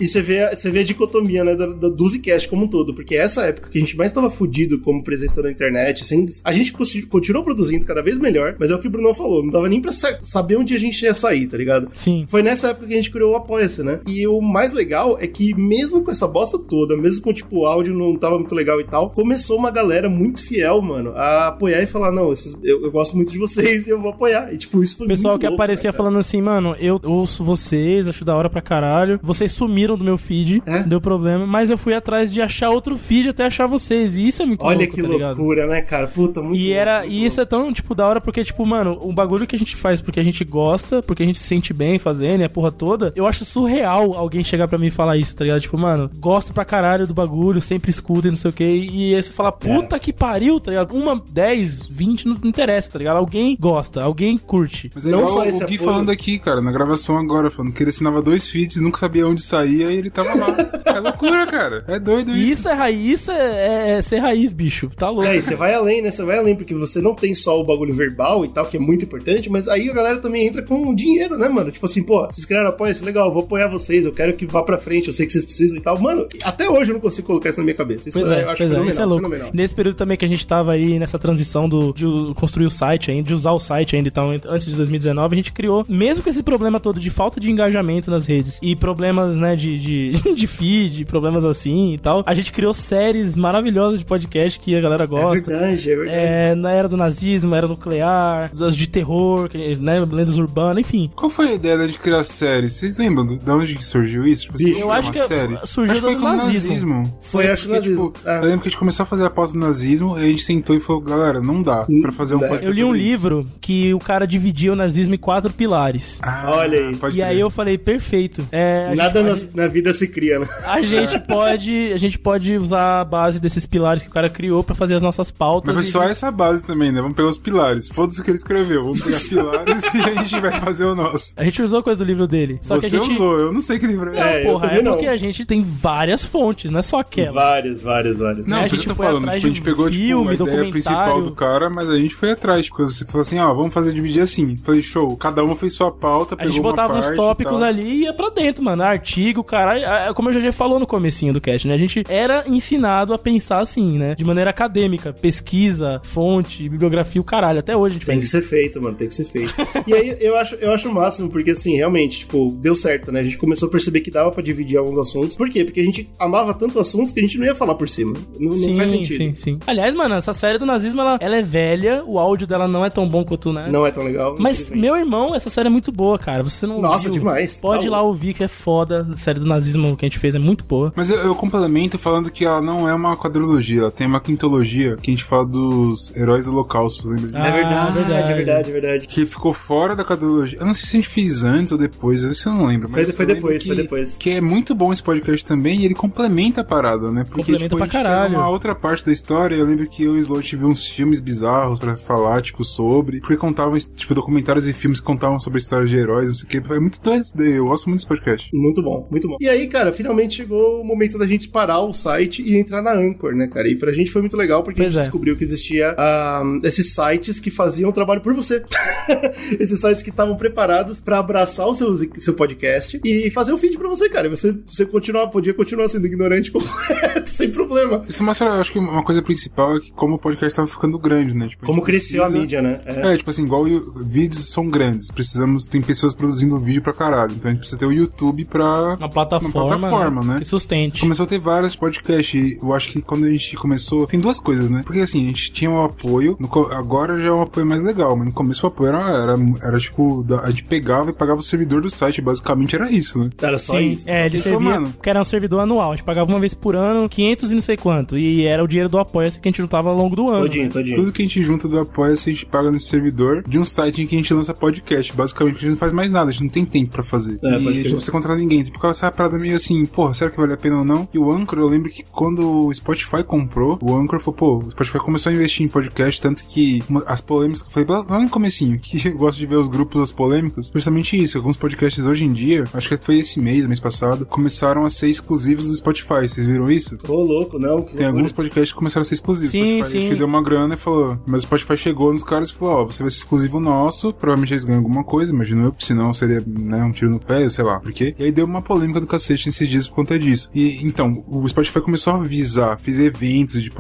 E 0.01 0.07
você 0.09 0.21
vê, 0.21 0.43
a- 0.43 0.55
você 0.57 0.71
vê 0.71 0.81
a 0.81 0.85
dicotomia, 0.85 1.45
né, 1.45 1.55
da, 1.55 1.67
da, 1.67 1.89
do 1.89 2.09
Zcast 2.09 2.49
como 2.49 2.65
um 2.65 2.69
todo, 2.69 2.93
porque 2.95 3.15
essa 3.15 3.43
época 3.45 3.69
que 3.71 3.79
a 3.79 3.81
gente 3.81 3.97
mais 3.97 4.11
tava 4.11 4.31
fudido 4.31 4.81
como 4.81 5.05
presença 5.05 5.32
na 5.41 5.51
internet, 5.51 6.03
assim, 6.03 6.27
a 6.45 6.53
gente 6.53 6.73
continuou 7.09 7.45
produzindo 7.45 7.85
cada 7.85 8.03
vez 8.03 8.19
melhor, 8.19 8.57
mas 8.59 8.71
é 8.71 8.75
o 8.75 8.79
que 8.79 8.89
o 8.89 8.91
Brunão 8.91 9.15
falou, 9.15 9.43
não 9.43 9.51
dava 9.51 9.69
nem 9.69 9.81
pra 9.81 9.93
sa- 9.93 10.19
saber 10.23 10.57
onde 10.57 10.75
a 10.75 10.79
gente 10.79 11.01
ia 11.05 11.15
sair, 11.15 11.47
tá 11.47 11.57
ligado? 11.57 11.89
Sim. 11.95 12.27
Foi 12.29 12.43
nessa 12.43 12.69
época 12.71 12.87
que 12.87 12.93
a 12.93 12.97
gente 12.97 13.11
criou 13.11 13.33
o 13.33 13.37
Apoia-se, 13.37 13.83
né? 13.83 14.01
E 14.07 14.27
o 14.27 14.41
mais 14.41 14.73
legal 14.73 15.17
é 15.21 15.27
que, 15.27 15.55
mesmo 15.55 16.03
com 16.03 16.11
essa 16.11 16.27
bosta 16.27 16.59
toda, 16.59 16.97
mesmo 16.97 17.23
com, 17.23 17.33
tipo, 17.33 17.61
o 17.61 17.67
áudio 17.67 17.95
não 17.95 18.17
tava 18.17 18.37
muito 18.39 18.55
legal 18.55 18.81
e 18.81 18.85
tal, 18.85 19.11
começou 19.11 19.57
uma 19.57 19.71
galera 19.71 20.09
muito 20.11 20.43
fiel, 20.43 20.83
mano, 20.83 21.13
a 21.17 21.49
apoiar 21.49 21.83
e 21.83 21.87
falar: 21.87 22.11
não, 22.11 22.33
esses- 22.33 22.57
eu, 22.63 22.83
eu 22.85 22.91
gosto 22.91 23.17
muito 23.17 23.31
de 23.33 23.39
vocês 23.39 23.87
e 23.87 23.91
eu 23.91 24.01
vou 24.01 24.11
apoiar. 24.11 24.53
E, 24.53 24.59
tipo, 24.59 24.83
isso 24.83 24.97
foi 24.97 25.07
O 25.07 25.09
pessoal 25.09 25.39
que 25.39 25.47
louco, 25.47 25.55
aparecia 25.63 25.89
né, 25.89 25.93
cara? 25.93 25.97
falando 26.05 26.19
assim, 26.19 26.43
mano, 26.43 26.75
eu 26.81 27.01
ouço 27.05 27.45
vocês, 27.45 28.09
acho 28.09 28.25
da 28.25 28.35
hora 28.35 28.51
pra 28.51 28.61
caralho. 28.61 29.21
Vocês 29.23 29.53
sumiram 29.53 29.97
do 29.97 30.05
meu 30.05 30.19
feed, 30.19 30.63
É? 30.67 30.83
deu 30.83 31.01
problema, 31.01 31.47
mas 31.47 31.71
eu 31.71 31.79
fui 31.79 31.95
atrás 31.95 32.33
de 32.33 32.41
achar 32.43 32.71
outro 32.71 32.97
feed 32.97 33.29
até 33.29 33.45
achar 33.45 33.67
vocês. 33.67 34.17
E 34.17 34.27
isso 34.27 34.43
é 34.43 34.47
muito 34.47 34.65
Olha 34.65 34.79
louco, 34.79 34.95
que 34.95 35.03
tá 35.03 35.09
ligado? 35.23 35.37
loucura, 35.39 35.67
né, 35.67 35.83
cara? 35.83 36.07
Puta, 36.07 36.41
muito 36.43 36.59
E 36.61 36.65
louco, 36.67 36.81
era, 36.81 37.01
muito 37.01 37.13
e 37.13 37.25
isso 37.25 37.41
é 37.41 37.45
tão, 37.45 37.73
tipo, 37.73 37.95
da 37.95 38.07
hora 38.07 38.21
porque, 38.21 38.45
tipo, 38.45 38.65
mano, 38.67 38.99
o 39.01 39.13
bagulho 39.13 39.47
que 39.47 39.57
a 39.57 39.59
gente 39.59 39.77
faz 39.77 40.01
porque 40.01 40.21
a 40.21 40.23
gente 40.25 40.45
gosta, 40.45 41.03
porque 41.03 41.23
a 41.23 41.27
gente 41.27 41.39
se 41.39 41.47
sente 41.47 41.73
bem 41.73 41.99
fazendo 41.99 42.41
e 42.41 42.45
a 42.45 42.49
porra 42.51 42.71
toda, 42.73 43.13
eu 43.17 43.27
acho 43.27 43.45
surreal 43.45 44.15
alguém 44.15 44.45
chegar 44.45 44.69
pra 44.69 44.79
mim 44.79 44.87
e 44.87 44.91
falar 44.91 45.17
isso, 45.17 45.37
tá 45.37 45.45
ligado? 45.45 45.61
Tipo, 45.61 45.79
mano, 45.79 46.11
gosto 46.17 46.53
pra 46.53 46.65
caralho 46.65 47.07
do 47.07 47.15
bagulho, 47.15 47.61
sempre 47.61 47.91
escuta 47.91 48.29
e 48.29 48.31
não 48.31 48.37
sei 48.37 48.51
o 48.51 48.55
que, 48.55 48.65
e 48.65 49.15
aí 49.15 49.23
você 49.23 49.33
fala, 49.33 49.53
puta 49.53 49.99
que 49.99 50.13
pariu, 50.13 50.59
tá 50.61 50.71
ligado? 50.71 50.95
Uma, 50.95 51.23
10, 51.31 51.87
20, 51.87 52.27
não 52.27 52.35
interessa, 52.45 52.93
tá 52.93 52.99
ligado? 52.99 53.17
Alguém 53.17 53.57
gosta, 53.59 54.03
alguém 54.03 54.37
curte. 54.39 54.91
Mas 54.95 55.07
é 55.07 55.11
Não 55.11 55.21
igual 55.21 55.35
só 55.35 55.41
o 55.41 55.45
Gui 55.45 55.77
apoio. 55.77 55.79
falando 55.79 56.11
aqui, 56.11 56.39
cara, 56.39 56.61
na 56.61 56.73
gravação 56.73 57.17
agora, 57.19 57.51
falando 57.51 57.73
que 57.73 57.83
ele 57.83 57.91
assinava 57.91 58.21
dois 58.23 58.49
feeds, 58.49 58.81
nunca 58.81 58.99
sabia 58.99 59.27
onde 59.27 59.43
saía 59.43 59.91
e 59.91 59.97
ele 59.97 60.11
tava 60.11 60.35
lá. 60.35 60.57
é 60.87 61.01
loucura, 61.01 61.47
cara. 61.47 61.85
É 61.89 61.99
doido 61.99 62.35
isso. 62.37 62.53
isso 62.53 62.69
é 62.69 62.73
raiz, 62.75 63.21
isso 63.21 63.31
é, 63.31 63.99
é 63.99 64.03
ser 64.03 64.19
raiz, 64.19 64.53
bicho. 64.53 64.89
Tá 64.97 65.09
louco. 65.13 65.29
É, 65.29 65.37
e 65.37 65.43
você 65.43 65.55
vai 65.55 65.75
além, 65.75 66.03
né? 66.03 66.11
Você 66.11 66.25
vai 66.25 66.39
além, 66.39 66.57
porque 66.57 66.75
você 66.75 67.01
não 67.01 67.15
tem 67.15 67.35
só 67.35 67.61
o 67.61 67.65
bagulho 67.65 67.95
verbal 67.95 68.45
e 68.45 68.49
tal, 68.49 68.67
que 68.67 68.77
é 68.77 68.81
muito 68.81 69.05
importante, 69.05 69.51
mas 69.51 69.69
aí 69.69 69.89
a 69.89 69.93
galera 69.93 70.19
também 70.19 70.47
entra 70.47 70.63
com 70.63 70.95
dinheiro, 70.95 71.39
né, 71.39 71.49
mano? 71.49 71.71
Tipo 71.71 71.87
assim, 71.87 72.03
pô, 72.03 72.27
vocês 72.27 72.47
criaram 72.47 72.71
apoio, 72.71 72.93
isso 72.93 73.03
é 73.03 73.07
legal, 73.07 73.29
eu 73.29 73.33
vou 73.33 73.43
apoiar 73.43 73.69
vocês, 73.69 74.05
eu 74.05 74.13
quero 74.13 74.35
que 74.35 74.47
vá 74.47 74.63
pra 74.63 74.79
frente, 74.79 75.07
eu 75.09 75.13
sei 75.13 75.27
que 75.27 75.33
vocês 75.33 75.45
precisam 75.45 75.79
e 75.79 75.81
tal. 75.81 75.99
Mano, 76.01 76.27
até 76.43 76.69
hoje 76.69 76.91
eu 76.91 76.95
não 76.95 77.01
consigo 77.01 77.27
colocar 77.27 77.51
isso 77.51 77.59
na 77.59 77.65
minha 77.65 77.77
cabeça. 77.77 78.09
Isso 78.09 78.19
Pois 78.19 78.31
é, 78.31 78.43
eu 78.43 78.51
acho 78.51 78.59
pois 78.59 78.73
é, 78.73 78.87
isso 78.87 79.01
é 79.01 79.05
louco. 79.05 79.23
fenomenal. 79.23 79.51
Nesse 79.53 79.75
período 79.75 79.97
também 79.97 80.17
que 80.17 80.25
a 80.25 80.29
gente 80.29 80.47
tava 80.47 80.73
aí 80.73 80.99
nessa 80.99 81.19
transição 81.19 81.69
do, 81.69 81.93
de 81.93 82.05
construir 82.35 82.67
o 82.67 82.71
site 82.71 83.11
ainda, 83.11 83.25
de 83.25 83.35
usar 83.35 83.53
o 83.53 83.59
site 83.59 83.97
ainda, 83.97 84.09
então, 84.09 84.31
antes 84.47 84.67
de 84.67 84.77
2019, 84.77 85.35
a 85.35 85.37
gente 85.37 85.53
criou, 85.53 85.85
mesmo 85.89 86.23
com 86.23 86.31
esse 86.31 86.43
problema 86.43 86.81
todo 86.81 87.01
de 87.01 87.11
falta 87.11 87.41
de 87.41 87.51
engajamento 87.51 88.11
nas 88.11 88.27
redes 88.27 88.59
e 88.63 88.75
problemas, 88.75 89.39
né, 89.39 89.57
de, 89.57 89.79
de, 89.79 90.13
de 90.35 90.47
feed, 90.47 91.05
problemas 91.05 91.45
assim 91.45 91.95
e 91.95 91.99
tal, 91.99 92.23
a 92.27 92.35
gente 92.35 92.53
criou 92.53 92.75
séries 92.75 93.37
maravilhosas 93.37 93.99
de 93.99 94.05
podcast 94.05 94.59
que 94.59 94.75
a 94.75 94.81
galera 94.81 95.02
É 95.05 95.07
gosta. 95.07 95.51
verdade, 95.51 95.91
é 95.91 95.97
verdade. 95.97 96.17
É, 96.19 96.55
na 96.55 96.71
era 96.73 96.89
do 96.89 96.97
nazismo, 96.97 97.55
era 97.55 97.67
nuclear, 97.69 98.51
das 98.55 98.77
de 98.77 98.87
terror, 98.89 99.49
que- 99.49 99.77
né, 99.77 100.01
lendas 100.01 100.39
urbanas, 100.39 100.79
enfim. 100.81 101.11
Qual 101.15 101.31
foi 101.31 101.49
a 101.49 101.53
ideia 101.55 101.87
de 101.89 101.99
criar 101.99 102.23
série? 102.23 102.71
Vocês 102.71 102.97
lembram 102.97 103.25
do- 103.27 103.39
de 103.39 103.51
onde 103.51 103.75
que 103.75 103.87
surgiu 103.87 104.27
isso? 104.27 104.43
Tipo, 104.47 104.59
Bicho, 104.59 104.81
eu 104.81 104.91
acho 104.93 105.11
que 105.13 105.21
série? 105.21 105.59
surgiu 105.65 105.93
acho 105.95 106.03
que 106.03 106.07
foi 106.09 106.15
do 106.17 106.21
com 106.23 106.27
o 106.29 106.37
nazismo. 106.37 106.69
nazismo. 106.71 107.19
Foi, 107.23 107.49
acho, 107.49 107.69
nazismo. 107.69 108.13
tipo, 108.13 108.29
É. 108.29 108.39
eu 108.39 108.43
lembro 108.45 108.61
que 108.61 108.69
a 108.69 108.71
gente 108.71 108.79
começou 108.79 109.03
a 109.05 109.07
fazer 109.07 109.25
a 109.25 109.31
pauta 109.31 109.53
do 109.53 109.59
nazismo 109.59 110.19
e 110.19 110.23
a 110.23 110.27
gente 110.29 110.43
sentou 110.43 110.77
e 110.77 110.81
falou, 110.81 111.01
galera, 111.03 111.41
não 111.41 111.63
dá 111.63 111.87
pra 112.01 112.13
fazer 112.13 112.35
um 112.35 112.45
É. 112.45 112.49
podcast 112.49 112.67
Eu 112.67 112.73
li 112.73 112.85
um 112.85 112.95
livro 112.95 113.47
que 113.61 113.93
o 113.95 113.99
cara 113.99 114.27
dividia 114.27 114.73
o 114.73 114.77
nazismo 114.77 115.15
em 115.15 115.19
quatro 115.19 115.53
pilares. 115.53 116.19
Ah, 116.23 116.45
Olha 116.51 116.79
aí. 116.89 116.97
pode 116.97 117.17
E 117.19 117.23
aí 117.23 117.39
eu 117.41 117.51
falei, 117.51 117.77
perfeito. 117.79 118.47
É, 118.53 118.89
a 118.93 118.95
Nada 118.95 119.23
gente- 119.35 119.51
na, 119.55 119.63
na 119.63 119.69
vida 119.69 119.93
se 119.93 120.07
cria, 120.09 120.39
né? 120.39 120.49
A 120.65 120.81
gente 120.83 121.19
pode, 121.27 121.93
a 121.93 121.97
gente 121.97 122.19
pode 122.19 122.57
usar 122.57 123.01
a 123.01 123.05
base 123.05 123.41
desses 123.41 123.67
pilares 123.67 124.03
que 124.03 124.09
o 124.09 124.13
cara 124.13 124.29
criou 124.29 124.63
pra 124.65 124.75
fazer 124.83 124.95
as 124.95 125.03
nossas 125.03 125.31
pautas. 125.31 125.75
Mas 125.75 125.85
foi 125.85 125.89
e- 125.89 125.93
só 125.93 126.11
essa 126.11 126.31
base 126.31 126.65
também, 126.65 126.91
né? 126.93 127.01
Vamos 127.01 127.17
pegar 127.17 127.29
os 127.29 127.39
pilares. 127.39 127.89
Foda-se 127.89 128.21
o 128.21 128.25
que 128.25 128.31
ele 128.31 128.39
escreveu. 128.39 128.83
Vamos 128.83 129.01
pegar 129.01 129.21
pilares 129.21 129.85
e 129.95 130.01
a 130.01 130.23
gente 130.23 130.41
vai 130.41 130.61
fazer 130.61 130.85
o 130.85 130.95
nosso. 130.95 131.35
A 131.37 131.45
gente 131.45 131.63
usou 131.63 131.83
coisa 131.83 131.99
do 131.99 132.05
livro 132.05 132.27
dele. 132.27 132.59
Só 132.63 132.77
Você 132.77 132.91
que 132.91 132.97
a 132.97 133.01
gente. 133.01 133.13
usou, 133.15 133.39
eu 133.39 133.53
não 133.53 133.63
sei 133.63 133.79
que 133.79 133.87
livro 133.87 134.11
é. 134.11 134.13
Não, 134.21 134.23
É, 134.23 134.41
porra, 134.45 134.67
é 134.69 134.83
não. 134.83 134.93
porque 134.93 135.07
a 135.07 135.17
gente 135.17 135.45
tem 135.45 135.63
várias 135.63 136.25
fontes, 136.25 136.71
não 136.71 136.81
é 136.81 136.83
só 136.83 136.99
aquela. 137.01 137.33
Várias, 137.33 137.83
várias, 137.83 138.19
várias. 138.19 138.47
Não, 138.47 138.59
a 138.59 138.61
por 138.61 138.67
isso 138.67 138.77
gente 138.77 138.89
eu 138.89 138.95
tô 138.95 138.97
foi 138.97 139.07
falando. 139.07 139.23
atrás 139.25 139.37
Tipo, 139.43 139.47
a 139.53 139.55
gente 139.55 139.63
pegou 139.65 139.87
filme, 139.89 140.31
tipo, 140.33 140.45
a 140.45 140.47
ideia 140.49 140.71
principal 140.71 140.95
documentário. 140.97 141.31
do 141.31 141.33
cara, 141.37 141.71
mas 141.71 141.89
a 141.91 141.97
gente 141.97 142.15
foi 142.15 142.31
atrás. 142.33 142.65
Tipo, 142.67 142.83
você 142.85 143.05
falou 143.07 143.21
assim, 143.23 143.39
ó, 143.39 143.53
vamos 143.55 143.73
fazer 143.73 143.93
dividir 143.93 144.23
assim. 144.23 144.59
Falei, 144.63 144.83
show. 144.83 145.17
Cada 145.17 145.45
um 145.45 145.55
fez 145.55 145.75
sua 145.75 145.91
pauta, 145.91 146.35
A 146.35 146.39
pegou 146.39 146.53
gente 146.53 146.61
uma 146.63 146.71
botava 146.71 146.99
e 146.99 147.17
tópicos 147.17 147.63
ali 147.63 147.83
e 147.83 148.03
ia 148.03 148.13
pra 148.13 148.29
dentro, 148.31 148.63
mano. 148.65 148.83
Artigo, 148.83 149.43
caralho. 149.45 150.15
Como 150.15 150.31
eu 150.31 150.41
já 150.41 150.53
falou 150.53 150.79
no 150.79 150.87
comecinho 150.87 151.33
do 151.33 151.41
cast, 151.41 151.67
né? 151.69 151.75
A 151.75 151.79
gente 151.79 152.05
era 152.09 152.45
ensinado 152.47 153.13
a 153.15 153.19
pensar 153.19 153.61
assim, 153.61 153.99
né? 153.99 154.15
De 154.15 154.25
maneira 154.25 154.51
acadêmica. 154.51 154.72
Pesquisa, 155.21 156.01
fonte, 156.05 156.69
bibliografia, 156.69 157.21
o 157.21 157.25
caralho. 157.25 157.61
Até 157.61 157.77
hoje 157.77 157.93
a 157.97 157.99
gente 157.99 158.07
Tem 158.07 158.17
faz 158.17 158.21
que 158.21 158.37
isso. 158.37 158.41
ser 158.41 158.49
feito, 158.49 158.81
mano, 158.83 158.97
tem 158.97 159.09
que 159.09 159.15
ser 159.15 159.25
feito. 159.25 159.55
e 159.87 159.95
aí 159.95 160.17
eu 160.21 160.37
acho, 160.37 160.55
eu 160.57 160.71
acho 160.73 160.89
o 160.89 160.95
máximo, 160.95 161.31
porque 161.31 161.51
assim, 161.53 161.77
realmente, 161.77 162.21
tipo, 162.21 162.53
deu 162.61 162.75
certo, 162.77 163.11
né? 163.13 163.21
A 163.21 163.25
gente 163.25 163.37
começou 163.39 163.69
a 163.69 163.71
perceber 163.71 164.01
que 164.01 164.11
dava 164.11 164.31
pra 164.31 164.43
dividir 164.43 164.77
alguns 164.77 164.99
assuntos. 164.99 165.37
Por 165.37 165.49
quê? 165.51 165.65
Porque 165.65 165.81
a 165.81 165.85
gente 165.85 166.09
amava 166.19 166.53
tanto 166.55 166.77
o 166.79 166.81
assunto 166.81 167.13
que 167.13 167.21
a 167.21 167.23
gente 167.23 167.39
não 167.39 167.45
ia 167.47 167.55
falar 167.55 167.75
por 167.75 167.89
cima. 167.89 168.15
Não, 168.39 168.49
não 168.51 168.55
Sim, 168.55 168.77
faz 168.77 168.91
sentido. 168.91 169.17
sim, 169.17 169.35
sim. 169.35 169.59
Aliás, 169.67 169.95
mano, 169.95 170.15
essa 170.15 170.33
série 170.35 170.59
do 170.59 170.67
nazismo, 170.67 171.01
ela, 171.01 171.19
ela 171.21 171.37
é 171.37 171.43
velha, 171.43 172.03
o 172.07 172.19
áudio 172.19 172.47
dela 172.47 172.67
não 172.69 172.85
é 172.85 172.91
tão 172.91 173.09
bom 173.09 173.25
quanto, 173.25 173.53
né? 173.53 173.69
Não 173.71 173.87
é 173.87 173.91
tão 173.91 174.03
legal. 174.03 174.37
Mas, 174.39 174.71
meu 174.71 174.97
irmão, 174.97 175.35
essa 175.35 175.51
série 175.51 175.69
é 175.69 175.71
muito 175.71 175.91
boa, 175.93 176.19
cara. 176.19 176.43
Você 176.43 176.67
não 176.67 176.81
Nossa, 176.81 177.09
ouviu? 177.09 177.13
demais. 177.15 177.59
Pode 177.61 177.81
Tá 177.83 177.87
ir 177.87 177.91
lá 177.91 178.03
ouvir, 178.03 178.35
que 178.35 178.45
é 178.45 178.49
foda. 178.49 179.03
A 179.13 179.17
série 179.17 179.41
do 179.41 179.47
nazismo 179.47 179.97
que 179.97 180.05
a 180.05 180.09
gente 180.09 180.19
fez 180.19 180.35
é 180.35 180.39
muito 180.39 180.65
boa. 180.65 180.93
Mas 180.95 181.11
eu, 181.11 181.17
eu 181.19 181.35
complemento 181.35 181.99
falando 181.99 182.31
que 182.31 182.45
ela 182.45 182.61
não 182.61 182.89
é 182.89 182.95
uma 182.95 183.17
quadrilogia, 183.17 183.81
ela 183.83 183.91
tem 183.91 184.07
uma 184.07 184.21
quintologia 184.21 184.62
que 184.63 185.11
a 185.11 185.15
gente 185.15 185.25
fala 185.25 185.45
dos 185.47 186.15
heróis 186.17 186.45
do 186.47 186.53
holocausto, 186.53 187.09
lembra 187.09 187.27
disso? 187.27 187.37
Ah, 187.37 187.49
É 187.49 187.53
verdade, 187.53 187.93
verdade. 187.95 188.33
é 188.33 188.35
verdade, 188.35 188.71
é 188.71 188.73
verdade. 188.73 189.07
Que 189.07 189.27
ficou 189.27 189.53
fora 189.53 189.95
da 189.97 190.05
quadrilogia. 190.05 190.59
Eu 190.59 190.67
não 190.67 190.75
sei 190.75 190.85
se 190.87 190.97
a 190.97 191.01
gente 191.01 191.09
fez 191.09 191.45
antes 191.45 191.73
ou 191.73 191.79
depois, 191.79 192.23
isso 192.23 192.49
eu 192.49 192.53
não 192.55 192.67
lembro. 192.67 192.89
Mas 192.91 193.07
Foi- 193.15 193.27
foi 193.27 193.27
depois, 193.35 193.63
que, 193.63 193.69
foi 193.69 193.77
depois. 193.77 194.17
Que 194.17 194.31
é 194.31 194.41
muito 194.41 194.75
bom 194.75 194.93
esse 194.93 195.03
podcast 195.03 195.45
também 195.47 195.81
e 195.81 195.85
ele 195.85 195.95
complementa 195.95 196.61
a 196.61 196.65
parada, 196.65 197.11
né? 197.11 197.25
Porque 197.25 197.41
Complementa 197.43 197.65
tipo, 197.65 197.77
pra 197.77 197.85
a 197.85 197.89
gente 197.89 197.93
pega 197.97 198.05
caralho. 198.09 198.35
uma 198.37 198.49
outra 198.49 198.75
parte 198.75 199.05
da 199.05 199.13
história. 199.13 199.55
Eu 199.57 199.65
lembro 199.67 199.89
que 199.89 200.05
eu 200.05 200.15
e 200.17 200.19
o 200.19 200.21
Slow 200.21 200.41
tive 200.43 200.65
uns 200.65 200.87
filmes 200.87 201.21
bizarros 201.21 201.79
pra 201.79 201.97
falar, 201.97 202.41
tipo, 202.43 202.65
sobre. 202.65 203.21
Porque 203.21 203.37
contavam, 203.37 203.77
tipo, 203.79 204.15
documentários 204.15 204.69
e 204.69 204.73
filmes 204.73 205.01
que 205.01 205.07
contavam 205.07 205.39
sobre 205.39 205.59
histórias 205.59 205.91
de 205.91 205.97
heróis, 205.97 206.29
não 206.29 206.35
sei 206.35 206.47
o 206.47 206.49
que. 206.63 206.73
É 206.73 206.81
muito 206.81 207.01
doido 207.01 207.23
isso 207.23 207.37
daí. 207.37 207.53
Eu 207.57 207.67
gosto 207.67 207.87
muito 207.89 207.99
desse 208.01 208.09
podcast. 208.09 208.51
Muito 208.53 208.83
bom, 208.83 209.09
muito 209.11 209.29
bom. 209.29 209.37
E 209.41 209.49
aí, 209.49 209.67
cara, 209.67 209.93
finalmente 209.93 210.37
chegou 210.37 210.81
o 210.81 210.85
momento 210.85 211.19
da 211.19 211.27
gente 211.27 211.49
parar 211.49 211.81
o 211.81 211.93
site 211.93 212.43
e 212.43 212.57
entrar 212.57 212.83
na 212.83 212.93
Anchor, 212.93 213.35
né, 213.35 213.47
cara? 213.49 213.69
E 213.69 213.77
pra 213.77 213.93
gente 213.93 214.11
foi 214.11 214.23
muito 214.23 214.37
legal 214.37 214.52
porque 214.61 214.81
Pois 214.83 214.89
a 214.89 214.91
gente 214.95 214.99
é. 214.99 215.03
descobriu 215.03 215.37
que 215.37 215.45
existia 215.45 215.95
ah, 215.97 216.43
esses 216.65 216.93
sites 216.93 217.39
que 217.39 217.51
faziam 217.51 217.91
o 217.91 217.93
trabalho 217.93 218.21
por 218.21 218.35
você. 218.35 218.63
esses 219.59 219.81
sites 219.81 220.03
que 220.03 220.11
estavam 220.11 220.37
preparados 220.37 221.01
pra 221.01 221.19
abraçar 221.19 221.67
o 221.67 221.75
seu, 221.75 221.97
seu 222.19 222.35
podcast 222.35 223.01
e 223.05 223.31
fazer 223.31 223.53
o 223.53 223.59
feed 223.59 223.79
pra 223.79 223.89
você, 223.89 224.09
cara. 224.09 224.27
E 224.27 224.31
você, 224.31 224.53
você 224.67 224.85
continuar, 224.85 225.29
podia 225.29 225.55
continuar 225.55 225.89
sendo 225.89 226.07
ignorante 226.07 226.51
completo, 226.51 227.29
sem 227.31 227.51
problema. 227.51 228.03
Isso 228.09 228.23
mostra, 228.25 228.49
eu 228.49 228.53
acho 228.55 228.73
que 228.73 228.79
uma 228.79 229.03
coisa 229.05 229.23
principal 229.23 229.77
é 229.77 229.81
que 229.81 229.93
como 229.93 230.15
o 230.15 230.19
podcast 230.19 230.57
tava 230.57 230.69
ficando 230.69 230.99
grande, 230.99 231.35
né? 231.37 231.49
Tipo, 231.49 231.65
a 231.65 231.67
Como 231.67 231.83
cresceu 231.83 232.23
a 232.23 232.27
precisa- 232.27 232.43
mídia, 232.43 232.63
né? 232.63 232.81
É. 232.85 233.13
É, 233.13 233.17
tipo 233.17 233.31
assim, 233.31 233.45
igual 233.45 233.65
vídeos 234.05 234.49
são 234.51 234.69
grandes, 234.69 235.11
precisamos, 235.11 235.67
tem 235.67 235.81
pessoas 235.81 236.15
produzindo 236.15 236.59
vídeo 236.59 236.83
pra 236.83 236.93
caralho, 236.93 237.33
então 237.35 237.49
a 237.49 237.53
gente 237.53 237.61
precisa 237.61 237.79
ter 237.79 237.87
o 237.87 237.93
YouTube 237.93 238.45
pra... 238.45 238.95
Uma 238.97 239.09
plataforma, 239.09 239.61
Uma 239.61 239.79
plataforma, 239.79 240.25
né? 240.25 240.39
Que 240.41 240.45
sustente. 240.45 241.01
Começou 241.01 241.25
a 241.25 241.27
ter 241.29 241.39
vários 241.39 241.77
podcasts 241.77 242.57
eu 242.63 242.73
acho 242.73 242.91
que 242.91 243.01
quando 243.01 243.25
a 243.27 243.31
gente 243.31 243.55
começou, 243.57 244.07
tem 244.07 244.19
duas 244.19 244.41
coisas, 244.43 244.69
né? 244.71 244.83
Porque 244.85 245.01
assim, 245.01 245.25
a 245.25 245.27
gente 245.29 245.53
tinha 245.53 245.71
um 245.71 245.83
apoio, 245.85 246.37
agora 246.73 247.19
já 247.21 247.29
é 247.29 247.33
um 247.33 247.43
apoio 247.43 247.67
mais 247.67 247.83
legal, 247.83 248.17
mas 248.17 248.27
no 248.27 248.33
começo 248.33 248.65
o 248.65 248.69
apoio 248.69 248.89
era, 248.91 249.03
era, 249.11 249.37
era 249.63 249.79
tipo, 249.79 250.23
da- 250.23 250.41
a 250.41 250.51
gente 250.51 250.65
pegava 250.65 251.11
e 251.11 251.13
pagava 251.13 251.41
o 251.41 251.43
servidor 251.43 251.81
do 251.83 251.91
site, 251.91 252.21
basicamente 252.21 252.75
era 252.77 252.91
isso, 252.91 253.19
né? 253.19 253.31
Era 253.41 253.59
só 253.59 253.79
Sim, 253.79 253.93
isso. 253.93 254.05
é, 254.09 254.27
ele 254.27 254.37
Ele 254.37 254.43
falou, 254.43 254.59
servia, 254.61 254.81
mano- 254.81 254.95
que 255.03 255.11
era 255.11 255.21
um 255.21 255.25
servidor 255.25 255.61
anual, 255.61 255.93
a 255.93 255.97
gente 255.97 256.05
pagava 256.05 256.31
uma 256.31 256.41
vez 256.41 256.55
por 256.55 256.75
ano, 256.77 257.09
500 257.09 257.51
e 257.53 257.55
não 257.55 257.63
sei 257.63 257.77
quanto, 257.77 258.19
e 258.19 258.45
era 258.47 258.63
o 258.63 258.67
dinheiro 258.69 258.89
do 258.89 258.99
apoia-se 258.99 259.39
que 259.41 259.49
a 259.49 259.51
gente 259.51 259.59
juntava 259.61 259.89
ao 259.91 259.97
longo 259.97 260.17
do 260.17 260.29
ano. 260.29 260.43
Todinho, 260.43 260.65
né? 260.65 260.71
todinho. 260.71 260.97
Tudo 260.97 261.13
que 261.13 261.23
a 261.23 261.25
gente 261.25 261.43
junta 261.43 261.69
do 261.69 261.79
Apoia-se, 261.79 262.31
a 262.31 262.33
gente 262.33 262.47
paga 262.47 262.71
nesse 262.71 262.87
servidor 262.87 263.45
de 263.47 263.59
um 263.59 263.65
site 263.65 264.03
em 264.03 264.07
que 264.07 264.15
a 264.15 264.19
gente 264.19 264.33
lança 264.35 264.53
podcast. 264.55 265.15
Basicamente, 265.15 265.57
a 265.57 265.61
gente 265.61 265.71
não 265.71 265.77
faz 265.77 265.93
mais 265.93 266.13
nada, 266.13 266.31
a 266.31 266.33
gente 266.33 266.43
não 266.43 266.49
tem 266.51 266.65
tempo 266.65 266.93
pra 266.93 267.03
fazer. 267.03 267.39
É, 267.43 267.49
e 267.51 267.55
a 267.55 267.59
gente 267.59 267.85
não 267.89 267.93
precisa 267.97 268.13
contratar 268.13 268.39
ninguém. 268.39 268.65
Ficava 268.65 268.91
essa 268.91 269.11
parada 269.11 269.39
meio 269.39 269.55
assim, 269.57 269.85
porra, 269.87 270.15
será 270.15 270.31
que 270.31 270.37
vale 270.37 270.53
a 270.53 270.57
pena 270.57 270.79
ou 270.79 270.85
não? 270.85 271.09
E 271.13 271.19
o 271.19 271.31
Anchor, 271.31 271.59
eu 271.59 271.67
lembro 271.69 271.91
que 271.91 272.03
quando 272.11 272.67
o 272.67 272.75
Spotify 272.75 273.23
comprou, 273.25 273.79
o 273.83 273.95
Anchor 273.95 274.21
falou, 274.33 274.61
pô, 274.61 274.67
o 274.67 274.71
Spotify 274.71 274.99
começou 274.99 275.31
a 275.31 275.35
investir 275.35 275.65
em 275.65 275.69
podcast, 275.69 276.21
tanto 276.21 276.47
que 276.47 276.83
uma- 276.89 277.03
as 277.07 277.21
polêmicas, 277.21 277.63
eu 277.63 277.71
falei 277.71 278.05
lá 278.09 278.19
no 278.21 278.29
comecinho, 278.29 278.79
que 278.81 279.09
eu 279.09 279.17
gosto 279.17 279.39
de 279.39 279.47
ver 279.47 279.57
os 279.57 279.69
grupos 279.69 280.01
das 280.01 280.13
polêmicas, 280.13 280.71
justamente 280.75 281.21
isso, 281.21 281.37
alguns 281.39 281.57
podcasts 281.57 282.07
hoje 282.07 282.25
em 282.25 282.33
dia, 282.33 282.65
acho 282.73 282.89
que 282.89 282.97
foi 282.97 283.19
esse 283.19 283.41
mês, 283.41 283.67
mês 283.67 283.81
passado, 283.81 284.25
começaram 284.27 284.85
a 284.85 284.91
ser 284.91 285.09
exclusivos 285.09 285.67
do 285.67 285.75
Spotify, 285.75 286.29
vocês 286.29 286.47
viram 286.47 286.71
isso? 286.71 286.99
Ô, 287.09 287.15
louco, 287.23 287.59
não. 287.59 287.83
que 287.83 287.89
Tem 287.97 288.07
loucura. 288.07 288.07
alguns 288.09 288.33
podcasts 288.33 288.73
que 288.73 288.79
começaram 288.79 289.03
a 289.03 289.05
ser 289.05 289.15
exclusivos. 289.15 289.51
Sim, 289.53 289.81
o 289.81 289.85
Spotify 289.85 290.05
sim. 290.05 290.09
que 290.11 290.17
deu 290.17 290.27
uma 290.27 290.43
grana 290.43 290.75
e 290.75 290.77
falou. 290.77 291.19
Mas 291.27 291.43
o 291.43 291.47
Spotify 291.47 291.77
chegou 291.77 292.13
nos 292.13 292.23
caras 292.25 292.51
e 292.51 292.55
falou: 292.55 292.75
Ó, 292.75 292.85
você 292.87 293.03
vai 293.03 293.11
ser 293.11 293.19
exclusivo 293.19 293.61
nosso. 293.61 294.13
Provavelmente 294.13 294.53
eles 294.53 294.65
ganham 294.65 294.79
alguma 294.79 295.05
coisa, 295.05 295.33
imagino 295.33 295.65
eu, 295.65 295.73
porque 295.73 295.85
senão 295.87 296.13
seria 296.15 296.43
né, 296.47 296.83
um 296.85 296.93
tiro 296.93 297.11
no 297.11 297.19
pé, 297.21 297.45
eu 297.45 297.51
sei 297.51 297.65
lá. 297.65 297.81
Por 297.81 297.93
quê? 297.93 298.15
E 298.19 298.25
aí 298.25 298.33
deu 298.33 298.45
uma 298.45 298.63
polêmica 298.63 299.01
do 299.01 299.07
cacete 299.07 299.47
nesses 299.47 299.69
dias 299.69 299.87
por 299.89 299.97
conta 299.97 300.19
disso. 300.19 300.51
E 300.55 300.85
então, 300.87 301.23
o 301.27 301.47
Spotify 301.49 301.81
começou 301.81 302.13
a 302.15 302.17
avisar, 302.17 302.79
fez 302.79 302.99
eventos 302.99 303.63
de 303.63 303.71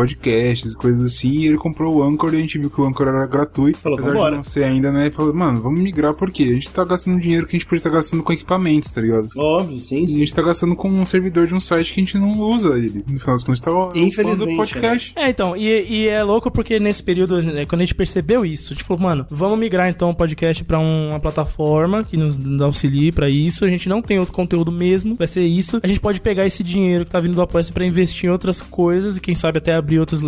podcasts 0.42 0.72
e 0.72 0.76
coisas 0.76 1.00
assim. 1.06 1.30
E 1.32 1.46
ele 1.46 1.56
comprou 1.56 1.96
o 1.96 2.02
Anchor 2.02 2.34
e 2.34 2.36
a 2.36 2.40
gente 2.40 2.58
viu 2.58 2.70
que 2.70 2.80
o 2.80 2.84
Anchor 2.84 3.08
era 3.08 3.26
gratuito. 3.26 3.80
Falou, 3.80 3.98
apesar 3.98 4.12
"Vambora." 4.12 4.30
de 4.30 4.36
não 4.36 4.44
ser 4.44 4.64
ainda, 4.64 4.90
né? 4.90 5.06
E 5.06 5.10
falou: 5.10 5.32
Mano, 5.32 5.62
vamos 5.62 5.80
migrar 5.80 6.14
por 6.14 6.30
quê? 6.30 6.44
A 6.44 6.52
gente 6.54 6.70
tá 6.70 6.84
gastando 6.84 7.20
dinheiro 7.20 7.46
que 7.46 7.56
a 7.56 7.58
gente 7.58 7.66
podia 7.66 7.78
estar 7.78 7.90
gastando 7.90 8.22
com 8.22 8.32
equipamentos, 8.32 8.90
tá 8.90 9.00
ligado? 9.00 9.28
Óbvio, 9.36 9.80
sim, 9.80 10.02
E 10.02 10.04
a 10.04 10.08
sim. 10.08 10.18
gente 10.18 10.34
tá 10.34 10.42
gastando 10.42 10.74
com 10.74 10.88
um 10.90 11.04
servidor 11.04 11.46
de 11.46 11.54
um 11.54 11.60
site 11.60 11.92
que 11.92 12.00
a 12.00 12.04
gente 12.04 12.18
não 12.18 12.40
usa 12.40 12.76
ele. 12.76 13.04
No 13.06 13.18
final 13.18 13.34
das 13.34 13.42
contas, 13.42 13.60
tá 13.60 13.70
Infelizmente, 13.94 14.54
o 14.54 14.56
podcast. 14.56 15.12
É, 15.16 15.28
então, 15.28 15.56
e, 15.56 15.86
e 15.88 16.08
é 16.08 16.22
louco 16.22 16.50
porque 16.50 16.78
nesse 16.78 17.02
período, 17.02 17.40
né, 17.42 17.66
quando 17.66 17.82
a 17.82 17.84
gente 17.84 17.94
percebeu 17.94 18.44
isso, 18.44 18.72
a 18.72 18.74
gente 18.74 18.84
falou, 18.84 19.02
mano, 19.02 19.26
vamos 19.30 19.58
migrar 19.58 19.88
então 19.88 20.10
o 20.10 20.14
podcast 20.14 20.64
pra 20.64 20.78
uma 20.78 21.20
plataforma 21.20 22.04
que 22.04 22.16
nos, 22.16 22.38
auxilie 22.60 23.12
pra 23.12 23.28
isso. 23.28 23.64
A 23.64 23.68
gente 23.68 23.88
não 23.88 24.02
tem 24.02 24.18
outro 24.18 24.34
conteúdo 24.34 24.72
mesmo, 24.72 25.14
vai 25.14 25.26
ser 25.26 25.44
isso. 25.44 25.80
A 25.82 25.86
gente 25.86 26.00
pode 26.00 26.20
pegar 26.20 26.46
esse 26.46 26.62
dinheiro 26.62 27.04
que 27.04 27.10
tá 27.10 27.20
vindo 27.20 27.34
do 27.34 27.42
apoio 27.42 27.62
pra 27.72 27.84
investir 27.84 28.28
em 28.28 28.32
outras 28.32 28.60
coisas 28.60 29.16
e 29.16 29.20
quem 29.20 29.34
sabe 29.34 29.58
até 29.58 29.74
abrir 29.74 30.00
outros 30.00 30.20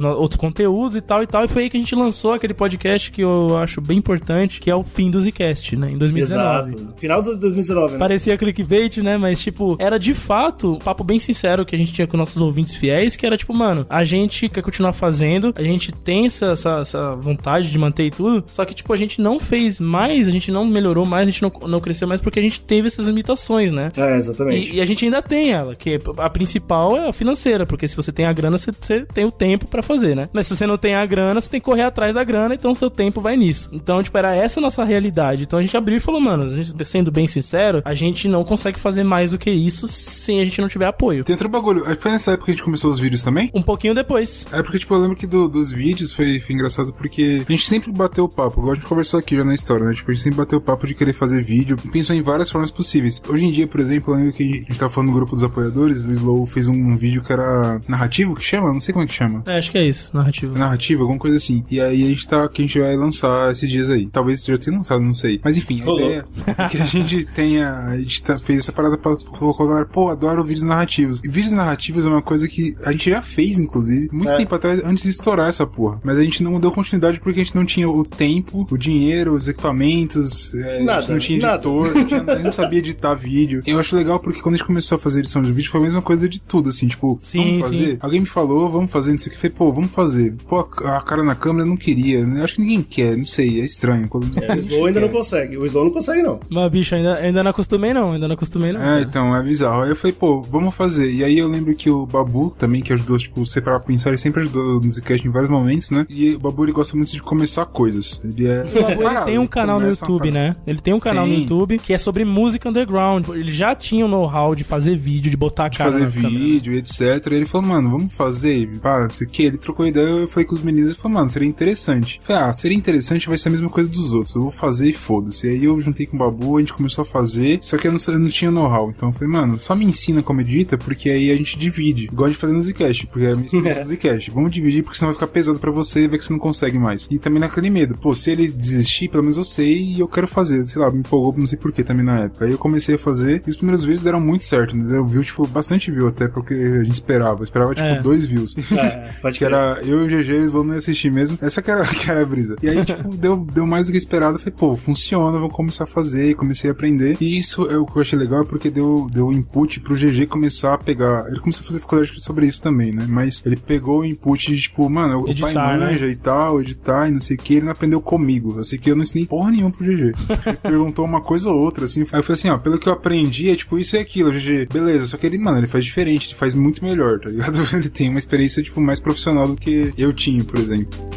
no- 0.00 0.14
outros 0.16 0.36
conteúdos 0.38 0.96
e 0.96 1.00
tal 1.00 1.22
e 1.22 1.26
tal. 1.26 1.44
E 1.44 1.48
foi 1.48 1.64
aí 1.64 1.70
que 1.70 1.76
a 1.76 1.80
gente 1.80 1.94
lançou 1.94 2.32
aquele 2.32 2.54
podcast 2.54 3.10
que 3.10 3.22
eu 3.22 3.56
acho 3.58 3.80
bem 3.80 3.98
importante, 3.98 4.60
que 4.60 4.70
é 4.70 4.74
o 4.74 4.82
fim 4.82 5.10
do 5.10 5.20
Zcast, 5.20 5.76
né, 5.76 5.90
em 5.90 5.98
2019. 5.98 6.74
Exato. 6.74 6.94
Final 6.96 7.22
de 7.22 7.34
2019, 7.36 7.92
né? 7.94 7.98
Parecia 7.98 8.36
clickbait, 8.36 8.98
né? 8.98 9.16
Mas, 9.16 9.40
tipo, 9.40 9.76
era 9.78 9.98
de 9.98 10.14
fato 10.14 10.74
um 10.74 10.78
papo 10.78 11.02
bem 11.04 11.18
sincero 11.18 11.64
que 11.64 11.74
a 11.74 11.78
gente 11.78 11.92
tinha 11.92 12.06
com 12.06 12.16
nossos 12.16 12.40
ouvintes 12.42 12.74
fiéis, 12.76 13.16
que 13.16 13.26
era 13.26 13.36
tipo, 13.36 13.52
mano, 13.54 13.86
a 13.88 14.04
gente 14.04 14.48
quer 14.48 14.62
continuar 14.62 14.92
fazendo, 14.92 15.52
a 15.56 15.62
gente 15.62 15.92
tem 15.92 16.26
essa, 16.26 16.46
essa, 16.46 16.78
essa 16.80 17.14
vontade 17.16 17.70
de 17.70 17.78
manter 17.78 18.06
e 18.06 18.10
tudo, 18.10 18.44
só 18.48 18.64
que, 18.64 18.74
tipo, 18.74 18.92
a 18.92 18.96
gente 18.96 19.20
não 19.20 19.38
fez 19.38 19.80
mais, 19.80 20.28
a 20.28 20.30
gente 20.30 20.50
não 20.50 20.64
melhorou 20.66 21.06
mais, 21.06 21.26
a 21.28 21.30
gente 21.30 21.42
não, 21.42 21.52
não 21.68 21.80
cresceu 21.80 22.06
mais 22.08 22.20
porque 22.20 22.38
a 22.38 22.42
gente 22.42 22.60
teve 22.60 22.86
essas 22.86 23.06
limitações, 23.06 23.72
né? 23.72 23.90
É, 23.96 24.16
exatamente. 24.16 24.70
E, 24.72 24.76
e 24.76 24.80
a 24.80 24.84
gente 24.84 25.04
ainda 25.04 25.22
tem 25.22 25.52
ela, 25.52 25.74
que 25.74 26.00
a 26.18 26.30
principal 26.30 26.96
é 26.96 27.08
a 27.08 27.12
financeira, 27.12 27.64
porque 27.66 27.86
se 27.88 27.96
você 27.96 28.12
tem 28.12 28.26
a 28.26 28.32
grana, 28.32 28.58
você, 28.58 28.70
você 28.78 29.06
tem 29.14 29.24
o 29.24 29.30
tempo 29.30 29.66
pra 29.66 29.82
fazer, 29.82 30.14
né? 30.16 30.28
Mas 30.32 30.46
se 30.46 30.56
você 30.56 30.66
não 30.66 30.76
tem 30.76 30.94
a 30.94 31.06
grana, 31.06 31.40
você 31.40 31.48
tem 31.48 31.60
que 31.60 31.64
correr 31.64 31.82
atrás 31.82 32.14
da 32.14 32.24
grana, 32.24 32.54
então 32.54 32.74
seu 32.74 32.90
tempo 32.90 33.20
vai 33.20 33.36
nisso. 33.36 33.70
Então, 33.72 34.02
tipo, 34.02 34.16
era 34.18 34.34
essa 34.34 34.60
a 34.60 34.62
nossa 34.62 34.84
realidade. 34.84 35.42
Então 35.44 35.58
a 35.58 35.62
gente 35.62 35.76
abriu 35.76 35.96
e 35.96 36.00
falou, 36.00 36.20
mano, 36.20 36.44
a 36.44 36.48
gente, 36.62 36.84
sendo 36.84 37.10
bem 37.10 37.26
sincero, 37.26 37.82
a 37.84 37.94
gente 37.94 38.28
não 38.28 38.44
consegue 38.44 38.78
fazer 38.78 39.04
mais 39.04 39.30
do 39.30 39.38
que 39.38 39.50
isso 39.50 39.86
sem 39.88 40.40
a 40.40 40.44
gente 40.44 40.60
não 40.60 40.68
tiver 40.68 40.86
apoio. 40.86 41.24
Tem 41.24 41.34
outro 41.34 41.48
bagulho. 41.48 41.84
Aí 41.86 41.94
foi 41.94 42.10
nessa 42.10 42.32
época 42.32 42.46
que 42.46 42.50
a 42.52 42.54
gente 42.54 42.64
começou 42.64 42.90
os 42.90 42.98
vídeos 42.98 43.22
também? 43.22 43.50
Um 43.54 43.62
pouquinho 43.62 43.94
depois. 43.94 44.46
É 44.52 44.62
porque, 44.62 44.78
tipo, 44.78 44.94
eu 44.94 44.98
lembro 44.98 45.16
que 45.16 45.26
do- 45.26 45.48
dos 45.48 45.70
vídeos 45.70 46.12
foi, 46.12 46.40
foi 46.40 46.54
engraçado 46.54 46.92
porque 46.92 47.42
a 47.48 47.52
gente 47.52 47.66
sempre 47.66 47.90
bateu 47.92 48.24
o 48.24 48.28
papo, 48.28 48.60
igual 48.60 48.72
a 48.72 48.74
gente 48.74 48.86
conversou 48.86 49.18
aqui 49.20 49.36
já 49.36 49.44
na 49.44 49.54
história, 49.54 49.86
né? 49.86 49.94
Tipo, 49.94 50.10
a 50.10 50.14
gente 50.14 50.22
sempre 50.22 50.38
bateu 50.38 50.58
o 50.58 50.62
papo 50.62 50.86
de 50.86 50.94
querer 50.94 51.12
fazer 51.12 51.42
vídeo 51.42 51.76
pensou 51.92 52.16
em 52.16 52.22
várias 52.22 52.50
formas 52.50 52.70
possíveis. 52.72 53.22
Hoje 53.28 53.46
em 53.46 53.50
dia, 53.50 53.66
por 53.68 53.78
exemplo, 53.78 54.12
eu 54.12 54.18
lembro 54.18 54.32
que 54.32 54.42
a 54.42 54.46
gente 54.72 54.78
tava 54.78 54.90
falando 54.90 55.10
no 55.10 55.14
grupo 55.14 55.32
dos 55.32 55.44
apoiadores, 55.44 56.04
o 56.06 56.12
Slow 56.12 56.44
fez 56.46 56.66
um 56.66 56.96
vídeo 56.96 57.22
que 57.22 57.32
era 57.32 57.80
narrativo, 57.86 58.34
que 58.34 58.42
chama? 58.42 58.72
Não 58.72 58.80
sei 58.80 58.92
como 58.92 59.03
é 59.04 59.06
que 59.08 59.14
chama. 59.14 59.42
É, 59.46 59.58
acho 59.58 59.70
que 59.70 59.78
é 59.78 59.86
isso, 59.86 60.10
narrativa. 60.14 60.58
Narrativa, 60.58 61.02
alguma 61.02 61.18
coisa 61.18 61.36
assim. 61.36 61.64
E 61.70 61.80
aí 61.80 62.04
a 62.04 62.08
gente 62.08 62.26
tá, 62.26 62.48
que 62.48 62.62
a 62.62 62.66
gente 62.66 62.78
vai 62.78 62.96
lançar 62.96 63.50
esses 63.52 63.68
dias 63.70 63.90
aí. 63.90 64.06
Talvez 64.06 64.44
já 64.44 64.56
tenha 64.56 64.76
lançado, 64.76 65.00
não 65.02 65.14
sei. 65.14 65.40
Mas 65.44 65.56
enfim, 65.56 65.80
a 65.80 65.84
Rolou. 65.84 66.00
ideia 66.00 66.24
é 66.46 66.68
que 66.68 66.78
a 66.78 66.84
gente 66.86 67.24
tenha. 67.26 67.76
A 67.78 67.96
gente 67.98 68.22
tá- 68.22 68.38
fez 68.38 68.58
essa 68.60 68.72
parada 68.72 68.96
pra 68.98 69.16
colocar 69.16 69.64
a 69.64 69.66
galera, 69.66 69.86
pô, 69.86 70.08
adoro 70.10 70.42
vídeos 70.44 70.64
narrativos. 70.64 71.20
E 71.24 71.28
vídeos 71.28 71.52
narrativos 71.52 72.06
é 72.06 72.08
uma 72.08 72.22
coisa 72.22 72.46
que 72.48 72.74
a 72.84 72.92
gente 72.92 73.10
já 73.10 73.22
fez, 73.22 73.58
inclusive, 73.58 74.08
muito 74.12 74.32
É. 74.32 74.36
tempo 74.36 74.54
atrás, 74.54 74.82
antes 74.84 75.04
de 75.04 75.10
estourar 75.10 75.48
essa 75.48 75.66
porra. 75.66 76.00
Mas 76.04 76.18
a 76.18 76.22
gente 76.22 76.42
não 76.42 76.58
deu 76.60 76.70
continuidade 76.72 77.20
porque 77.20 77.40
a 77.40 77.44
gente 77.44 77.54
não 77.54 77.64
tinha 77.64 77.88
o 77.88 78.04
tempo, 78.04 78.66
o 78.70 78.76
dinheiro, 78.78 79.34
os 79.34 79.48
equipamentos, 79.48 80.54
é, 80.54 80.78
a 80.80 80.84
Nada, 80.84 81.00
gente 81.02 81.10
não 81.12 81.18
tinha 81.18 81.38
editor, 81.54 81.94
não 81.94 82.04
tinha- 82.06 82.22
a 82.26 82.34
gente 82.34 82.44
não 82.44 82.52
sabia 82.52 82.78
editar 82.78 83.14
vídeo. 83.14 83.62
E 83.66 83.70
eu 83.70 83.78
acho 83.78 83.94
legal 83.96 84.18
porque 84.18 84.40
quando 84.40 84.54
a 84.54 84.58
gente 84.58 84.66
começou 84.66 84.96
a 84.96 84.98
fazer 84.98 85.20
edição 85.20 85.42
de 85.42 85.52
vídeo 85.52 85.70
foi 85.70 85.80
a 85.80 85.82
mesma 85.84 86.02
coisa 86.02 86.28
de 86.28 86.40
tudo, 86.40 86.70
assim, 86.70 86.86
tipo, 86.88 87.18
Sim, 87.22 87.44
vamos 87.60 87.66
fazer? 87.66 87.92
sim. 87.92 87.98
Alguém 88.00 88.20
me 88.20 88.26
falou, 88.26 88.68
vamos 88.68 88.90
fazer, 88.94 89.12
não 89.12 89.18
sei 89.18 89.28
o 89.28 89.30
que. 89.30 89.36
Eu 89.36 89.40
Falei, 89.40 89.56
pô, 89.56 89.72
vamos 89.72 89.90
fazer. 89.90 90.34
Pô, 90.48 90.60
a 90.60 91.00
cara 91.00 91.22
na 91.22 91.34
câmera 91.34 91.64
eu 91.64 91.68
não 91.68 91.76
queria. 91.76 92.26
né? 92.26 92.42
Acho 92.42 92.54
que 92.54 92.60
ninguém 92.62 92.82
quer, 92.82 93.16
não 93.16 93.24
sei, 93.24 93.60
é 93.60 93.64
estranho. 93.64 94.08
Quando... 94.08 94.30
É, 94.40 94.54
o 94.54 94.60
Slow 94.60 94.86
ainda 94.86 95.00
não 95.00 95.08
consegue. 95.08 95.56
O 95.56 95.66
Slow 95.66 95.84
não 95.84 95.92
consegue, 95.92 96.22
não. 96.22 96.40
Mas, 96.48 96.70
bicho, 96.70 96.94
ainda, 96.94 97.14
ainda 97.16 97.42
não 97.42 97.50
acostumei 97.50 97.92
não, 97.92 98.12
ainda 98.12 98.28
não 98.28 98.34
acostumei 98.34 98.72
não. 98.72 98.80
É, 98.80 98.84
cara. 98.84 99.00
então, 99.02 99.36
é 99.36 99.42
bizarro. 99.42 99.82
Aí 99.82 99.90
eu 99.90 99.96
falei, 99.96 100.12
pô, 100.12 100.40
vamos 100.42 100.74
fazer. 100.74 101.10
E 101.10 101.24
aí 101.24 101.38
eu 101.38 101.48
lembro 101.48 101.74
que 101.74 101.90
o 101.90 102.06
Babu 102.06 102.54
também, 102.58 102.80
que 102.82 102.92
ajudou, 102.92 103.18
tipo, 103.18 103.44
você 103.44 103.60
pra 103.60 103.78
pensar, 103.80 104.10
ele 104.10 104.18
sempre 104.18 104.42
ajudou 104.42 104.80
no 104.80 104.90
Zcast 104.90 105.26
em 105.26 105.30
vários 105.30 105.50
momentos, 105.50 105.90
né? 105.90 106.06
E 106.08 106.34
o 106.34 106.38
Babu, 106.38 106.64
ele 106.64 106.72
gosta 106.72 106.96
muito 106.96 107.10
de 107.10 107.22
começar 107.22 107.66
coisas. 107.66 108.22
Ele 108.24 108.46
é... 108.46 108.60
O 108.60 108.64
Babu, 108.64 108.78
ele 108.78 108.84
separado, 108.84 109.26
tem 109.26 109.38
um 109.38 109.46
canal 109.46 109.80
no 109.80 109.88
YouTube, 109.88 110.30
né? 110.30 110.56
Ele 110.66 110.80
tem 110.80 110.94
um 110.94 111.00
canal 111.00 111.26
no 111.26 111.32
Tem. 111.32 111.42
YouTube 111.42 111.78
que 111.78 111.92
é 111.92 111.98
sobre 111.98 112.24
música 112.24 112.68
underground. 112.68 113.28
Ele 113.28 113.52
já 113.52 113.74
tinha 113.74 114.04
o 114.04 114.08
know-how 114.08 114.54
de 114.54 114.64
fazer 114.64 114.96
vídeo, 114.96 115.30
de 115.30 115.36
botar 115.36 115.66
a 115.66 115.68
de 115.68 115.78
cara 115.78 115.92
fazer 115.92 116.04
na 116.04 116.10
câmera. 116.10 116.28
vídeo, 116.30 116.74
etc. 116.74 117.00
E 117.30 117.34
ele 117.34 117.46
falou, 117.46 117.68
mano, 117.68 117.90
vamos 117.90 118.12
fazer, 118.12 118.78
pá, 118.84 119.00
não 119.00 119.10
sei 119.10 119.26
o 119.26 119.30
que. 119.30 119.42
Ele 119.44 119.56
trocou 119.56 119.86
ideia, 119.86 120.06
eu 120.06 120.28
falei 120.28 120.44
com 120.46 120.54
os 120.54 120.62
meninos 120.62 120.90
e 120.90 120.94
falou, 120.94 121.14
mano, 121.18 121.30
seria 121.30 121.48
interessante. 121.48 122.18
Eu 122.18 122.26
falei, 122.26 122.42
ah, 122.42 122.52
seria 122.52 122.76
interessante, 122.76 123.26
vai 123.28 123.38
ser 123.38 123.48
a 123.48 123.50
mesma 123.52 123.70
coisa 123.70 123.88
dos 123.88 124.12
outros. 124.12 124.34
Eu 124.34 124.42
vou 124.42 124.50
fazer 124.50 124.90
e 124.90 124.92
foda-se. 124.92 125.48
Aí 125.48 125.64
eu 125.64 125.80
juntei 125.80 126.04
com 126.06 126.16
o 126.16 126.18
Babu, 126.18 126.58
a 126.58 126.60
gente 126.60 126.74
começou 126.74 127.02
a 127.02 127.04
fazer, 127.06 127.58
só 127.62 127.78
que 127.78 127.88
eu 127.88 127.92
não, 127.92 127.98
eu 128.06 128.18
não 128.18 128.28
tinha 128.28 128.50
know-how. 128.50 128.90
Então 128.94 129.08
eu 129.08 129.12
falei, 129.14 129.28
mano, 129.28 129.58
só 129.58 129.74
me 129.74 129.86
ensina 129.86 130.22
como 130.22 130.42
edita, 130.42 130.76
porque 130.76 131.08
aí 131.08 131.30
a 131.30 131.36
gente 131.36 131.58
divide. 131.58 132.04
Igual 132.12 132.28
de 132.28 132.36
fazer 132.36 132.52
no 132.52 132.60
Zcast, 132.62 133.06
porque 133.06 133.24
é 133.26 133.30
a 133.32 133.34
minha 133.36 133.46
experiência 133.46 133.82
no 133.84 133.88
Zcast. 133.88 134.30
Vamos 134.30 134.52
dividir, 134.52 134.82
porque 134.82 134.98
senão 134.98 135.08
vai 135.12 135.14
ficar 135.14 135.28
pesado 135.28 135.58
pra 135.58 135.70
você 135.70 136.04
e 136.04 136.08
ver 136.08 136.18
que 136.18 136.24
você 136.24 136.32
não 136.32 136.40
consegue 136.40 136.78
mais. 136.78 137.08
E 137.10 137.18
também 137.18 137.40
naquele 137.40 137.70
medo, 137.70 137.96
pô, 137.96 138.14
se 138.14 138.30
ele 138.30 138.48
desistir, 138.48 139.08
pelo 139.08 139.22
menos 139.22 139.36
eu 139.38 139.44
sei 139.44 139.78
e 139.94 140.00
eu 140.00 140.08
quero 140.08 140.28
fazer. 140.28 140.64
Sei 140.66 140.80
lá, 140.80 140.90
me 140.90 140.98
empolgou, 141.00 141.34
não 141.38 141.46
sei 141.46 141.58
porquê 141.58 141.82
também 141.82 142.04
na 142.04 142.20
época. 142.24 142.44
Aí 142.44 142.50
eu 142.52 142.58
comecei 142.58 142.96
a 142.96 142.98
fazer 142.98 143.42
e 143.46 143.50
os 143.50 143.56
primeiros 143.56 143.84
vídeos 143.84 144.02
deram 144.02 144.20
muito 144.20 144.44
certo, 144.44 144.76
né? 144.76 144.84
Deu 144.88 145.06
view, 145.06 145.22
tipo, 145.24 145.46
bastante 145.46 145.90
view 145.90 146.06
até, 146.06 146.28
porque 146.28 146.52
a 146.54 146.84
gente 146.84 146.94
esperava. 146.94 147.40
Eu 147.40 147.44
esperava, 147.44 147.74
tipo, 147.74 147.86
É. 147.86 148.00
dois 148.02 148.24
views. 148.26 148.54
É, 148.78 149.14
Que 149.32 149.44
era 149.44 149.80
eu 149.82 150.02
e 150.02 150.04
o 150.04 150.06
GG 150.06 150.30
e 150.30 150.38
o 150.40 150.44
Slow 150.44 150.64
não 150.64 150.72
ia 150.74 150.78
assistir 150.78 151.10
mesmo. 151.10 151.38
Essa 151.40 151.62
que 151.62 151.70
era, 151.70 151.84
que 151.86 152.10
era 152.10 152.22
a 152.22 152.26
brisa. 152.26 152.56
E 152.62 152.68
aí, 152.68 152.82
tipo, 152.84 153.16
deu, 153.16 153.36
deu 153.36 153.66
mais 153.66 153.86
do 153.86 153.92
que 153.92 153.98
esperado. 153.98 154.36
Eu 154.36 154.38
falei, 154.38 154.54
pô, 154.56 154.76
funciona, 154.76 155.38
vou 155.38 155.48
começar 155.48 155.84
a 155.84 155.86
fazer. 155.86 156.30
E 156.30 156.34
comecei 156.34 156.70
a 156.70 156.72
aprender. 156.72 157.16
E 157.20 157.38
isso 157.38 157.68
é 157.70 157.76
o 157.76 157.86
que 157.86 157.96
eu 157.96 158.02
achei 158.02 158.18
legal, 158.18 158.44
porque 158.44 158.70
deu, 158.70 159.08
deu 159.12 159.32
input 159.32 159.80
pro 159.80 159.94
GG 159.94 160.26
começar 160.26 160.74
a 160.74 160.78
pegar. 160.78 161.26
Ele 161.28 161.40
começou 161.40 161.62
a 161.64 161.66
fazer 161.66 161.80
faculdade 161.80 162.22
sobre 162.22 162.46
isso 162.46 162.62
também, 162.62 162.92
né? 162.92 163.06
Mas 163.08 163.44
ele 163.44 163.56
pegou 163.56 164.00
o 164.00 164.04
input 164.04 164.54
de, 164.54 164.60
tipo, 164.60 164.88
mano, 164.88 165.22
o 165.22 165.28
Editar, 165.28 165.52
pai 165.52 165.78
né? 165.78 165.86
manja 165.86 166.06
e 166.06 166.14
tal, 166.14 166.60
editar 166.60 167.08
e 167.08 167.12
não 167.12 167.20
sei 167.20 167.36
o 167.36 167.38
que. 167.38 167.54
Ele 167.54 167.66
não 167.66 167.72
aprendeu 167.72 168.00
comigo. 168.00 168.54
Eu 168.56 168.64
sei 168.64 168.78
que 168.78 168.90
eu 168.90 168.96
não 168.96 169.02
ensinei 169.02 169.26
porra 169.26 169.50
nenhuma 169.50 169.70
pro 169.70 169.84
GG. 169.84 170.14
Ele 170.46 170.56
perguntou 170.62 171.04
uma 171.04 171.20
coisa 171.20 171.50
ou 171.50 171.60
outra, 171.60 171.84
assim. 171.84 172.00
Aí 172.12 172.18
eu 172.18 172.22
falei 172.22 172.38
assim, 172.38 172.48
ó, 172.48 172.58
pelo 172.58 172.78
que 172.78 172.88
eu 172.88 172.92
aprendi, 172.92 173.50
é 173.50 173.56
tipo 173.56 173.78
isso 173.78 173.96
e 173.96 173.98
aquilo, 173.98 174.32
GG. 174.32 174.68
Beleza, 174.72 175.06
só 175.06 175.16
que 175.16 175.26
ele, 175.26 175.38
mano, 175.38 175.58
ele 175.58 175.66
faz 175.66 175.84
diferente, 175.84 176.28
ele 176.28 176.34
faz 176.36 176.54
muito 176.54 176.84
melhor, 176.84 177.20
tá 177.20 177.28
ligado? 177.28 177.60
Ele 177.74 177.88
tem 177.88 178.08
uma 178.08 178.18
experiência, 178.18 178.62
tipo, 178.64 178.80
mais 178.80 179.00
profissional 179.00 179.48
do 179.48 179.56
que 179.56 179.92
eu 179.96 180.12
tinha, 180.12 180.42
por 180.44 180.58
exemplo. 180.58 181.13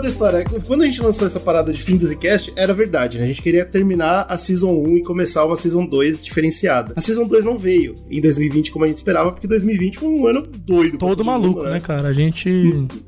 E 0.00 0.02
moral 0.02 0.02
da 0.02 0.08
história, 0.08 0.44
quando 0.66 0.82
a 0.82 0.86
gente 0.86 1.02
lançou 1.02 1.26
essa 1.26 1.38
parada 1.38 1.72
de 1.72 1.82
fim 1.82 1.96
do 1.96 2.06
Zcast, 2.06 2.52
era 2.56 2.72
verdade, 2.72 3.18
né? 3.18 3.24
A 3.24 3.26
gente 3.26 3.42
queria 3.42 3.64
terminar 3.66 4.24
a 4.28 4.36
Season 4.38 4.70
1 4.72 4.96
e 4.98 5.02
começar 5.02 5.44
uma 5.44 5.56
Season 5.56 5.84
2 5.84 6.24
diferenciada. 6.24 6.94
A 6.96 7.00
Season 7.00 7.26
2 7.26 7.44
não 7.44 7.58
veio 7.58 7.96
em 8.10 8.20
2020 8.20 8.70
como 8.72 8.84
a 8.84 8.88
gente 8.88 8.96
esperava, 8.96 9.32
porque 9.32 9.46
2020 9.46 9.98
foi 9.98 10.08
um 10.08 10.26
ano 10.26 10.42
doido. 10.46 10.96
Todo 10.98 11.24
maluco, 11.24 11.60
mundo, 11.60 11.70
né, 11.70 11.80
cara? 11.80 12.08
A 12.08 12.12
gente. 12.12 12.50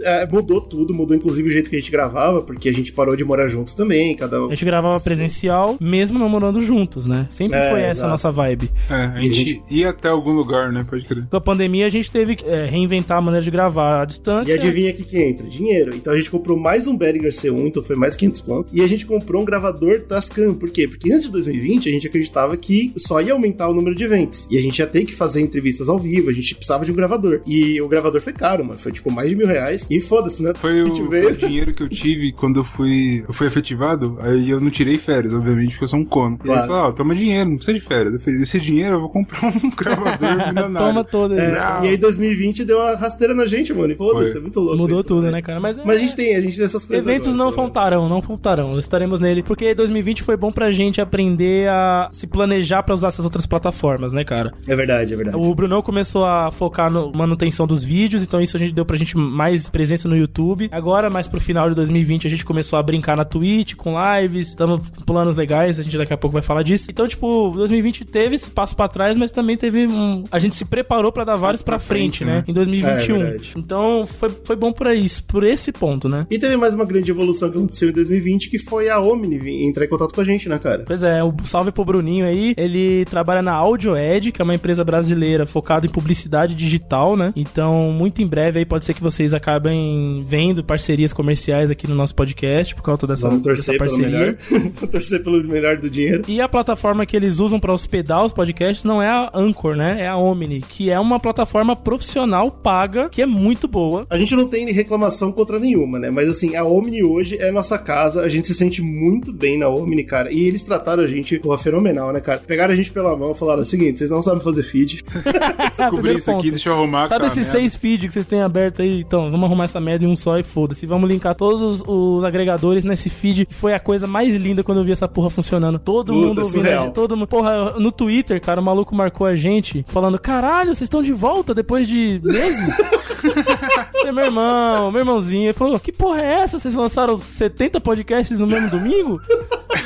É, 0.01 0.27
mudou 0.27 0.61
tudo, 0.61 0.93
mudou 0.93 1.17
inclusive 1.17 1.49
o 1.49 1.53
jeito 1.53 1.71
que 1.71 1.77
a 1.77 1.79
gente 1.79 1.91
gravava, 1.91 2.43
porque 2.43 2.69
a 2.69 2.73
gente 2.73 2.93
parou 2.93 3.17
de 3.17 3.25
morar 3.25 3.49
junto 3.49 3.75
também, 3.75 4.15
cada 4.17 4.41
um... 4.43 4.47
A 4.47 4.51
gente 4.51 4.65
gravava 4.65 5.01
presencial, 5.01 5.77
mesmo 5.81 6.19
não 6.19 6.29
morando 6.29 6.61
juntos, 6.61 7.07
né? 7.07 7.27
Sempre 7.31 7.57
É, 7.59 7.71
foi 7.71 7.81
essa 7.81 7.91
exato. 7.91 8.07
a 8.07 8.11
nossa 8.11 8.31
vibe. 8.33 8.71
É, 8.91 8.95
a 8.95 9.21
gente 9.21 9.63
ia 9.71 9.91
até 9.91 10.09
algum 10.09 10.33
lugar, 10.33 10.71
né? 10.73 10.85
Pode 10.89 11.05
crer. 11.05 11.25
Com 11.31 11.37
a 11.37 11.41
pandemia, 11.41 11.87
a 11.87 11.91
gente 11.91 12.11
teve 12.11 12.37
que 12.37 12.45
é, 12.47 12.67
reinventar 12.67 13.19
a 13.19 13.21
maneira 13.21 13.45
de 13.45 13.51
gravar 13.51 14.01
à 14.01 14.05
E 14.05 14.07
distância. 14.07 14.55
adivinha 14.55 14.91
o 14.91 14.95
que, 14.95 15.05
que 15.05 15.19
entra? 15.19 15.47
Dinheiro. 15.47 15.95
Então 15.95 16.13
a 16.13 16.17
gente 16.17 16.31
comprou 16.31 16.57
um 16.57 16.61
mais 16.83 16.89
um 16.89 16.97
Behringer 16.97 17.31
C1, 17.31 17.69
então 17.69 17.81
foi 17.83 17.95
mais 17.95 18.17
500 18.17 18.41
conto. 18.41 18.69
E 18.73 18.83
a 18.83 18.87
gente 18.89 19.07
comprou 19.07 19.41
um 19.41 19.45
gravador 19.45 20.01
Tascam. 20.01 20.53
Por 20.55 20.69
quê? 20.69 20.89
Porque 20.89 21.13
antes 21.13 21.27
de 21.27 21.31
2020 21.33 21.89
a 21.89 21.93
gente 21.93 22.07
acreditava 22.09 22.57
que 22.57 22.93
só 22.97 23.21
ia 23.21 23.33
aumentar 23.35 23.69
o 23.69 23.75
número 23.75 23.95
de 23.95 24.03
eventos. 24.03 24.49
E 24.51 24.59
a 24.59 24.61
gente 24.61 24.79
ia 24.81 24.87
ter 24.87 25.05
que 25.05 25.15
fazer 25.15 25.41
entrevistas 25.43 25.89
ao 25.89 25.97
vivo, 25.99 26.29
a 26.29 26.33
gente 26.33 26.55
precisava 26.57 26.85
de 26.85 26.91
um 26.91 26.95
gravador. 26.97 27.41
E 27.47 27.81
o 27.81 27.87
gravador 27.87 28.21
foi 28.21 28.33
caro, 28.33 28.65
mano. 28.65 28.81
Foi 28.81 28.91
tipo 28.91 29.13
mais 29.13 29.29
de 29.31 29.37
mil 29.37 29.47
reais. 29.47 29.87
E 29.89 30.01
foda-se, 30.01 30.43
né? 30.43 30.53
Foi 30.57 30.83
o, 30.83 31.07
foi 31.07 31.27
o 31.27 31.37
dinheiro 31.37 31.73
que 31.73 31.85
eu 31.85 31.89
tive 31.89 32.33
quando 32.33 32.59
eu 32.61 32.65
fui, 32.65 33.23
eu 33.29 33.33
fui 33.33 33.47
efetivado, 33.47 34.19
aí 34.21 34.51
eu 34.51 34.61
não 34.61 34.71
tirei 34.71 34.99
férias, 34.99 35.33
obviamente, 35.33 35.71
porque 35.73 35.85
eu 35.85 35.89
sou 35.89 36.01
um 36.01 36.05
cono. 36.05 36.37
E 36.39 36.41
aí 36.43 36.47
Claro. 36.47 36.61
ele 36.63 36.67
falou, 36.69 36.89
ó, 36.89 36.93
toma 36.93 37.15
dinheiro, 37.15 37.49
não 37.51 37.57
precisa 37.59 37.79
de 37.79 37.85
férias. 37.85 38.15
Eu 38.15 38.21
falei, 38.21 38.43
esse 38.43 38.59
dinheiro 38.59 38.97
eu 38.97 39.01
vou 39.01 39.09
comprar 39.09 39.45
um 39.47 39.71
gravador 39.77 40.29
milionário. 40.49 40.89
Toma 40.89 41.05
toda. 41.05 41.41
É, 41.41 41.85
e 41.85 41.89
aí 41.91 41.97
2020 41.97 42.65
deu 42.65 42.79
uma 42.79 42.97
rasteira 42.97 43.35
na 43.35 43.47
gente, 43.47 43.73
mano. 43.73 43.93
E 43.93 43.97
foda-se, 43.97 44.37
é 44.37 44.41
muito 44.41 44.59
louco. 44.59 44.77
Mudou 44.77 44.99
isso, 44.99 45.07
tudo, 45.07 45.23
né? 45.27 45.31
né, 45.31 45.43
cara? 45.43 45.61
Mas, 45.61 45.79
é- 45.79 45.85
Mas 45.85 45.97
a 45.99 46.01
gente 46.01 46.17
tem, 46.17 46.35
a 46.35 46.41
gente 46.41 46.57
tem 46.57 46.65
essas 46.73 46.85
coisas. 46.85 47.07
Eventos 47.07 47.29
agora, 47.29 47.39
não 47.45 47.51
né? 47.51 47.57
faltarão, 47.57 48.09
não 48.09 48.23
faltarão. 48.23 48.79
Estaremos 48.79 49.21
nele. 49.21 49.43
Porque 49.43 49.75
2020 49.75 50.23
foi 50.23 50.37
bom 50.37 50.53
pra 50.53 50.71
gente 50.71 51.01
aprender 51.01 51.69
a 51.69 52.09
se 52.13 52.27
planejar 52.27 52.83
pra 52.83 52.95
usar 52.95 53.09
essas 53.09 53.25
outras 53.25 53.47
plataformas, 53.47 54.13
né, 54.13 54.25
cara? 54.25 54.53
É 54.67 54.75
verdade, 54.77 55.13
é 55.13 55.17
verdade. 55.17 55.37
O 55.37 55.55
Brunão 55.55 55.83
começou 55.83 56.25
a 56.25 56.51
focar 56.51 56.91
na 56.91 57.09
manutenção 57.15 57.67
dos 57.67 57.85
vídeos, 57.85 58.23
então 58.23 58.41
isso 58.41 58.57
a 58.57 58.61
gente 58.61 58.73
deu 58.73 58.85
pra 58.85 58.97
gente 58.97 59.17
mais 59.17 59.69
presença 59.69 60.09
no 60.09 60.17
YouTube. 60.17 60.69
Agora, 60.73 61.11
mais 61.11 61.29
pro 61.29 61.41
final 61.41 61.69
de 61.69 61.75
2020, 61.75 62.27
a 62.27 62.31
gente 62.31 62.45
começou 62.45 62.79
a 62.79 62.83
brincar 62.83 63.17
na 63.17 63.25
Twitch, 63.25 63.75
com 63.75 63.95
lives, 63.97 64.49
estamos 64.49 64.89
com 64.89 65.03
planos 65.05 65.37
legais, 65.37 65.81
a 65.81 65.83
gente 65.83 65.97
daqui 65.97 66.13
a 66.13 66.17
pouco 66.17 66.33
vai 66.33 66.43
falar 66.43 66.63
disso. 66.63 66.91
Então, 66.91 67.09
tipo, 67.09 67.53
2020 67.55 68.05
teve 68.05 68.37
esse 68.37 68.51
passo 68.51 68.77
pra 68.77 68.89
trás, 68.89 69.17
mas 69.17 69.31
também 69.31 69.57
teve 69.57 69.87
um... 69.87 70.25
A 70.31 70.39
gente 70.39 70.57
se 70.57 70.65
preparou 70.65 71.11
pra 71.11 71.25
dar 71.25 71.37
vários 71.37 71.63
pra 71.63 71.73
pra 71.73 71.79
frente, 71.79 72.19
frente, 72.19 72.25
né? 72.25 72.39
né? 72.39 72.45
Em 72.47 72.53
2021. 72.53 73.17
É, 73.17 73.19
verdade. 73.19 73.53
então, 73.57 74.07
foi, 74.07 74.31
foi 74.45 74.57
bom 74.57 74.73
por 74.73 74.87
isso, 74.89 75.25
por 75.25 75.45
esse 75.45 75.73
ponto, 75.73 76.09
né? 76.09 76.27
E 76.31 76.39
teve 76.39 76.52
mais 76.57 76.75
uma 76.75 76.85
grande 76.85 77.11
evolução 77.11 77.51
que 77.51 77.57
aconteceu 77.59 77.89
em 77.89 77.93
2020, 77.93 78.51
que 78.51 78.59
foi 78.59 78.89
a 78.89 79.01
Omni 79.01 79.65
entrar 79.67 79.85
em 79.85 79.89
contato 79.89 80.15
com 80.15 80.21
a 80.21 80.25
gente, 80.25 80.49
né, 80.49 80.59
cara? 80.59 80.85
Pois 80.87 81.03
é, 81.03 81.23
o 81.23 81.35
salve 81.45 81.73
pro 81.73 81.85
Bruninho 81.85 82.27
aí. 82.27 82.55
Ele 82.57 83.05
trabalha 83.07 83.43
na 83.43 83.53
AudioEd, 83.53 84.33
que 84.33 84.41
é 84.41 84.45
uma 84.45 84.55
empresa 84.55 84.85
brasileira 84.85 85.47
focada 85.47 85.87
em 85.87 85.91
publicidade 85.91 86.55
digital, 86.55 87.17
né? 87.17 87.33
Então, 87.37 87.93
muito 87.93 88.23
em 88.23 88.27
breve 88.27 88.59
aí 88.59 88.65
pode 88.65 88.85
ser 88.85 88.95
que 88.95 89.03
vocês 89.03 89.35
acabem 89.35 90.23
vendo 90.27 90.63
parcerias 90.65 91.13
comerciais 91.13 91.71
aqui 91.71 91.89
no 91.89 91.95
nosso 91.95 92.15
podcast 92.15 92.75
por 92.75 92.83
causa 92.83 93.07
dessa, 93.07 93.29
Vamos 93.29 93.43
dessa 93.43 93.73
torcer 93.73 93.79
pelo 93.79 93.91
parceria. 93.91 94.19
melhor. 94.19 94.37
Vamos 94.75 94.91
torcer 94.91 95.23
pelo 95.23 95.45
melhor 95.45 95.77
do 95.77 95.91
dinheiro. 95.91 96.23
E 96.29 96.41
a 96.41 96.49
plataforma 96.49 97.07
que 97.07 97.17
eles 97.17 97.41
usam 97.41 97.59
pra 97.59 97.73
hospedar 97.73 98.25
os 98.25 98.33
podcasts 98.33 98.85
não 98.85 99.03
é 99.03 99.09
a 99.09 99.31
Anchor, 99.35 99.75
né? 99.77 99.99
É 100.01 100.09
a 100.09 100.17
Omni, 100.17 100.61
que 100.61 100.91
é 100.91 100.99
uma 100.99 101.19
plataforma 101.21 101.75
profissional 101.77 102.51
paga, 102.51 103.09
que 103.09 103.23
é 103.23 103.27
muito 103.27 103.67
boa. 103.69 104.07
A 104.11 104.19
gente 104.19 104.35
não 104.35 104.47
tem 104.47 104.71
reclamação 104.73 105.33
contra 105.33 105.59
nenhuma, 105.59 105.99
né? 105.99 106.11
Mas 106.11 106.29
assim, 106.29 106.42
a 106.57 106.65
Omni 106.65 107.03
hoje 107.03 107.37
é 107.39 107.51
nossa 107.51 107.79
casa, 107.79 108.23
a 108.23 108.29
gente 108.29 108.47
se 108.47 108.55
sente 108.55 108.83
muito 108.83 109.33
bem 109.33 109.59
na 109.59 109.69
Omni, 109.69 110.05
cara. 110.05 110.33
E 110.33 110.45
eles 110.47 110.63
trataram 110.65 111.03
a 111.03 111.07
gente, 111.07 111.39
porra, 111.39 111.59
fenomenal, 111.59 112.13
né, 112.13 112.21
cara? 112.21 112.39
Pegaram 112.39 112.73
a 112.73 112.77
gente 112.77 112.91
pela 112.91 113.17
mão 113.17 113.33
e 113.33 113.35
falaram 113.35 113.63
o 113.63 113.65
seguinte: 113.65 113.99
vocês 113.99 114.11
não 114.11 114.23
sabem 114.23 114.43
fazer 114.43 114.63
feed. 114.65 115.03
Descobri 115.77 116.15
isso 116.15 116.31
aqui, 116.31 116.43
ponto. 116.43 116.51
deixa 116.51 116.69
eu 116.69 116.75
arrumar. 116.75 117.09
Sabe 117.09 117.15
aquela 117.15 117.27
esses 117.27 117.47
seis 117.47 117.77
feeds 117.77 118.07
que 118.07 118.13
vocês 118.13 118.27
têm 118.27 118.43
aberto 118.43 118.83
aí? 118.83 119.01
Então, 119.01 119.31
vamos 119.31 119.47
arrumar 119.47 119.65
essa 119.65 119.81
merda 119.81 120.05
em 120.05 120.09
um 120.09 120.17
só 120.17 120.39
e 120.39 120.43
foda-se. 120.43 120.87
Vamos 120.87 121.09
linkar 121.09 121.35
todos 121.35 121.63
os, 121.63 121.85
os 121.87 122.25
agregadores 122.25 122.85
nesse 122.85 123.09
feed. 123.09 123.47
Que 123.47 123.55
foi 123.55 123.75
a 123.75 123.81
coisa 123.81 124.07
mais 124.07 124.35
linda 124.37 124.63
quando 124.63 124.79
eu 124.79 124.85
vi 124.85 124.93
essa 124.93 125.09
porra 125.09 125.31
funcionando. 125.31 125.79
Todo 125.79 126.13
Puta, 126.13 126.27
mundo 126.27 126.43
ouvindo. 126.43 126.69
a 126.69 126.77
gente, 126.85 126.93
Todo 126.93 127.17
mundo. 127.17 127.29
Porra, 127.29 127.79
no 127.79 127.91
Twitter, 127.91 128.41
cara, 128.41 128.61
o 128.61 128.65
maluco 128.65 128.95
marcou 128.95 129.27
a 129.27 129.35
gente 129.37 129.85
falando: 129.89 130.19
caralho, 130.19 130.75
vocês 130.75 130.83
estão 130.83 131.03
de 131.03 131.13
volta 131.13 131.55
depois 131.55 131.89
de 131.89 132.21
meses? 132.23 132.77
Meu 134.13 134.25
irmão, 134.27 134.91
meu 134.91 135.01
irmãozinho. 135.01 135.45
Ele 135.47 135.53
falou: 135.53 135.79
que 135.81 135.93
porra 135.93 136.21
é 136.21 136.41
essa? 136.41 136.59
Vocês 136.59 136.75
lançaram 136.75 137.17
70 137.17 137.81
podcasts 137.81 138.39
no 138.39 138.47
mesmo 138.47 138.69
domingo? 138.69 139.21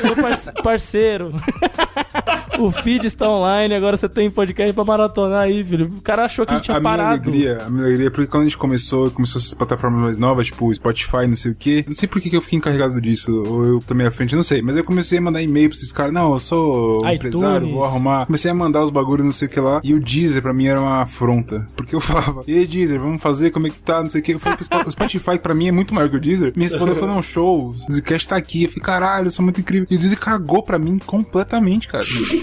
Meu 0.02 0.16
parce- 0.16 0.52
parceiro. 0.62 1.32
O 2.58 2.70
feed 2.70 3.06
está 3.06 3.28
online, 3.28 3.74
agora 3.74 3.96
você 3.96 4.08
tem 4.08 4.30
podcast 4.30 4.72
pra 4.72 4.84
maratonar 4.84 5.42
aí, 5.42 5.62
filho. 5.62 5.86
O 5.98 6.00
cara 6.00 6.24
achou 6.24 6.46
que 6.46 6.52
a 6.52 6.56
gente 6.56 6.64
tinha 6.64 6.76
a, 6.76 6.78
a 6.78 6.80
minha 6.80 6.96
parado. 6.96 7.22
alegria, 7.22 7.62
a 7.66 7.70
minha 7.70 7.84
alegria, 7.84 8.06
é 8.06 8.10
porque 8.10 8.26
quando 8.26 8.42
a 8.42 8.46
gente 8.46 8.56
começou, 8.56 9.10
começou 9.10 9.40
essas 9.40 9.54
plataformas 9.54 10.00
mais 10.00 10.18
novas, 10.18 10.46
tipo 10.46 10.72
Spotify, 10.72 11.26
não 11.28 11.36
sei 11.36 11.52
o 11.52 11.54
quê, 11.54 11.84
não 11.86 11.94
sei 11.94 12.08
por 12.08 12.20
que, 12.20 12.34
eu 12.34 12.40
fiquei 12.40 12.58
encarregado 12.58 13.00
disso, 13.00 13.32
ou 13.44 13.64
eu 13.64 13.82
tomei 13.86 14.06
a 14.06 14.10
frente, 14.10 14.34
não 14.34 14.42
sei, 14.42 14.62
mas 14.62 14.76
eu 14.76 14.84
comecei 14.84 15.18
a 15.18 15.20
mandar 15.22 15.42
e-mail 15.42 15.68
pra 15.68 15.76
esses 15.76 15.92
caras, 15.92 16.12
não, 16.12 16.32
eu 16.32 16.40
sou 16.40 16.98
iTunes. 16.98 17.34
empresário, 17.34 17.70
vou 17.70 17.84
arrumar. 17.84 18.26
Comecei 18.26 18.50
a 18.50 18.54
mandar 18.54 18.82
os 18.82 18.90
bagulhos, 18.90 19.24
não 19.24 19.32
sei 19.32 19.48
o 19.48 19.50
que 19.50 19.60
lá, 19.60 19.80
e 19.84 19.94
o 19.94 20.00
Deezer 20.00 20.42
pra 20.42 20.54
mim 20.54 20.66
era 20.66 20.80
uma 20.80 21.02
afronta, 21.02 21.68
porque 21.76 21.94
eu 21.94 22.00
falava, 22.00 22.42
e 22.46 22.56
aí 22.56 22.66
Deezer, 22.66 22.98
vamos 23.00 23.20
fazer, 23.20 23.50
como 23.50 23.66
é 23.66 23.70
que 23.70 23.78
tá, 23.78 24.02
não 24.02 24.10
sei 24.10 24.20
o 24.20 24.24
que. 24.24 24.32
Eu 24.32 24.38
falei 24.40 24.56
o 24.86 24.90
Spotify, 24.90 25.38
pra 25.38 25.54
mim 25.54 25.68
é 25.68 25.72
muito 25.72 25.94
maior 25.94 26.08
que 26.08 26.16
o 26.16 26.20
Deezer, 26.20 26.52
me 26.56 26.64
respondeu, 26.64 26.94
falou, 26.96 27.14
não, 27.14 27.22
show, 27.22 27.70
o 27.70 27.92
Zcast 27.92 28.28
tá 28.28 28.36
aqui. 28.36 28.64
Eu 28.64 28.68
falei, 28.70 28.82
caralho, 28.84 29.26
eu 29.26 29.30
sou 29.30 29.42
muito 29.44 29.60
incrível. 29.60 29.86
E 29.90 29.96
o 29.96 29.98
Deezer 29.98 30.18
cagou 30.18 30.62
pra 30.62 30.78
mim 30.78 30.98
completamente, 30.98 31.88
cara. 31.88 32.04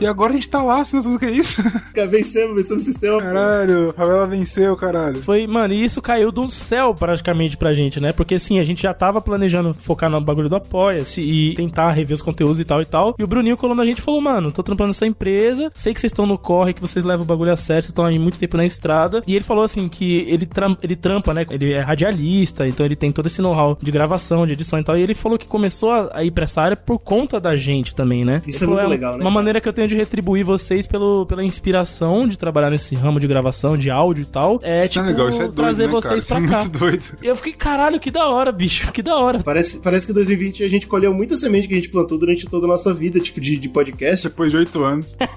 E 0.00 0.06
agora 0.06 0.32
a 0.32 0.34
gente 0.34 0.48
tá 0.48 0.62
lá, 0.62 0.84
você 0.84 0.96
não 0.96 1.02
sabe 1.02 1.16
o 1.16 1.18
que 1.18 1.26
é 1.26 1.30
isso? 1.30 1.62
Cara, 1.94 2.06
vencemos, 2.06 2.54
vencemos 2.56 2.82
o 2.82 2.86
sistema. 2.86 3.16
pô. 3.18 3.22
Caralho, 3.22 3.90
a 3.90 3.92
favela 3.92 4.26
venceu, 4.26 4.76
caralho. 4.76 5.22
Foi, 5.22 5.46
mano, 5.46 5.74
e 5.74 5.82
isso 5.84 6.00
caiu 6.00 6.30
do 6.30 6.48
céu 6.48 6.94
praticamente 6.94 7.56
pra 7.56 7.72
gente, 7.72 8.00
né? 8.00 8.12
Porque 8.12 8.34
assim, 8.36 8.58
a 8.58 8.64
gente 8.64 8.82
já 8.82 8.94
tava 8.94 9.20
planejando 9.20 9.74
focar 9.74 10.08
no 10.10 10.20
bagulho 10.20 10.48
do 10.48 10.56
Apoia-se 10.56 11.20
e 11.20 11.54
tentar 11.54 11.90
rever 11.92 12.14
os 12.14 12.22
conteúdos 12.22 12.60
e 12.60 12.64
tal 12.64 12.80
e 12.82 12.84
tal. 12.84 13.14
E 13.18 13.24
o 13.24 13.26
Bruninho 13.26 13.56
colou 13.56 13.74
na 13.74 13.84
gente 13.84 13.98
e 13.98 14.02
falou: 14.02 14.20
Mano, 14.20 14.52
tô 14.52 14.62
trampando 14.62 14.90
essa 14.90 15.06
empresa, 15.06 15.72
sei 15.74 15.92
que 15.94 16.00
vocês 16.00 16.10
estão 16.12 16.26
no 16.26 16.38
corre, 16.38 16.72
que 16.74 16.80
vocês 16.80 17.04
levam 17.04 17.24
o 17.24 17.26
bagulho 17.26 17.52
a 17.52 17.56
sério, 17.56 17.82
vocês 17.82 17.90
estão 17.90 18.04
aí 18.04 18.18
muito 18.18 18.38
tempo 18.38 18.56
na 18.56 18.64
estrada. 18.64 19.22
E 19.26 19.34
ele 19.34 19.44
falou 19.44 19.64
assim: 19.64 19.88
que 19.88 20.24
ele, 20.28 20.46
tram 20.46 20.76
ele 20.82 20.96
trampa, 20.96 21.32
né? 21.34 21.46
Ele 21.50 21.72
é 21.72 21.80
radialista, 21.80 22.66
então 22.66 22.84
ele 22.86 22.96
tem 22.96 23.10
todo 23.12 23.26
esse 23.26 23.40
know-how 23.42 23.76
de 23.80 23.90
gravação, 23.90 24.46
de 24.46 24.52
edição 24.52 24.78
e 24.78 24.84
tal. 24.84 24.96
E 24.96 25.02
ele 25.02 25.14
falou 25.14 25.38
que 25.38 25.46
começou 25.46 26.10
a 26.12 26.22
ir 26.24 26.30
pra 26.30 26.44
essa 26.44 26.60
área 26.62 26.76
por 26.76 26.98
conta 26.98 27.40
da 27.40 27.56
gente 27.56 27.94
também, 27.94 28.24
né? 28.24 28.42
Isso 28.46 28.58
Ele 28.64 28.72
é 28.72 28.76
falou, 28.76 28.76
muito 28.80 28.90
legal, 28.90 29.16
né, 29.16 29.20
Uma 29.24 29.30
maneira 29.30 29.60
que 29.60 29.68
eu 29.68 29.72
tenho 29.72 29.87
de 29.88 29.96
retribuir 29.96 30.44
vocês 30.44 30.86
pelo, 30.86 31.26
pela 31.26 31.42
inspiração 31.44 32.26
de 32.28 32.38
trabalhar 32.38 32.70
nesse 32.70 32.94
ramo 32.94 33.18
de 33.18 33.26
gravação, 33.26 33.76
de 33.76 33.90
áudio 33.90 34.22
e 34.22 34.26
tal. 34.26 34.60
É, 34.62 34.84
Isso 34.84 34.92
tipo, 34.94 35.04
é 35.04 35.08
legal, 35.08 35.28
isso 35.28 35.38
é 35.38 35.44
doido, 35.44 35.54
trazer 35.56 35.86
né, 35.86 35.92
vocês 35.92 36.08
cara? 36.08 36.18
Isso 36.18 36.34
pra 36.34 36.44
é 36.44 36.48
cá. 36.48 36.58
muito 36.64 36.78
doido. 36.78 37.18
E 37.22 37.26
eu 37.26 37.36
fiquei, 37.36 37.52
caralho, 37.52 37.98
que 37.98 38.10
da 38.10 38.28
hora, 38.28 38.52
bicho, 38.52 38.92
que 38.92 39.02
da 39.02 39.16
hora. 39.16 39.40
Parece, 39.40 39.78
parece 39.78 40.06
que 40.06 40.12
2020 40.12 40.62
a 40.64 40.68
gente 40.68 40.86
colheu 40.86 41.12
muita 41.12 41.36
semente 41.36 41.66
que 41.66 41.74
a 41.74 41.76
gente 41.76 41.88
plantou 41.88 42.18
durante 42.18 42.46
toda 42.46 42.66
a 42.66 42.68
nossa 42.68 42.92
vida, 42.94 43.18
tipo, 43.18 43.40
de, 43.40 43.56
de 43.56 43.68
podcast. 43.68 44.28
Depois 44.28 44.50
de 44.50 44.58
oito 44.58 44.82
anos. 44.82 45.16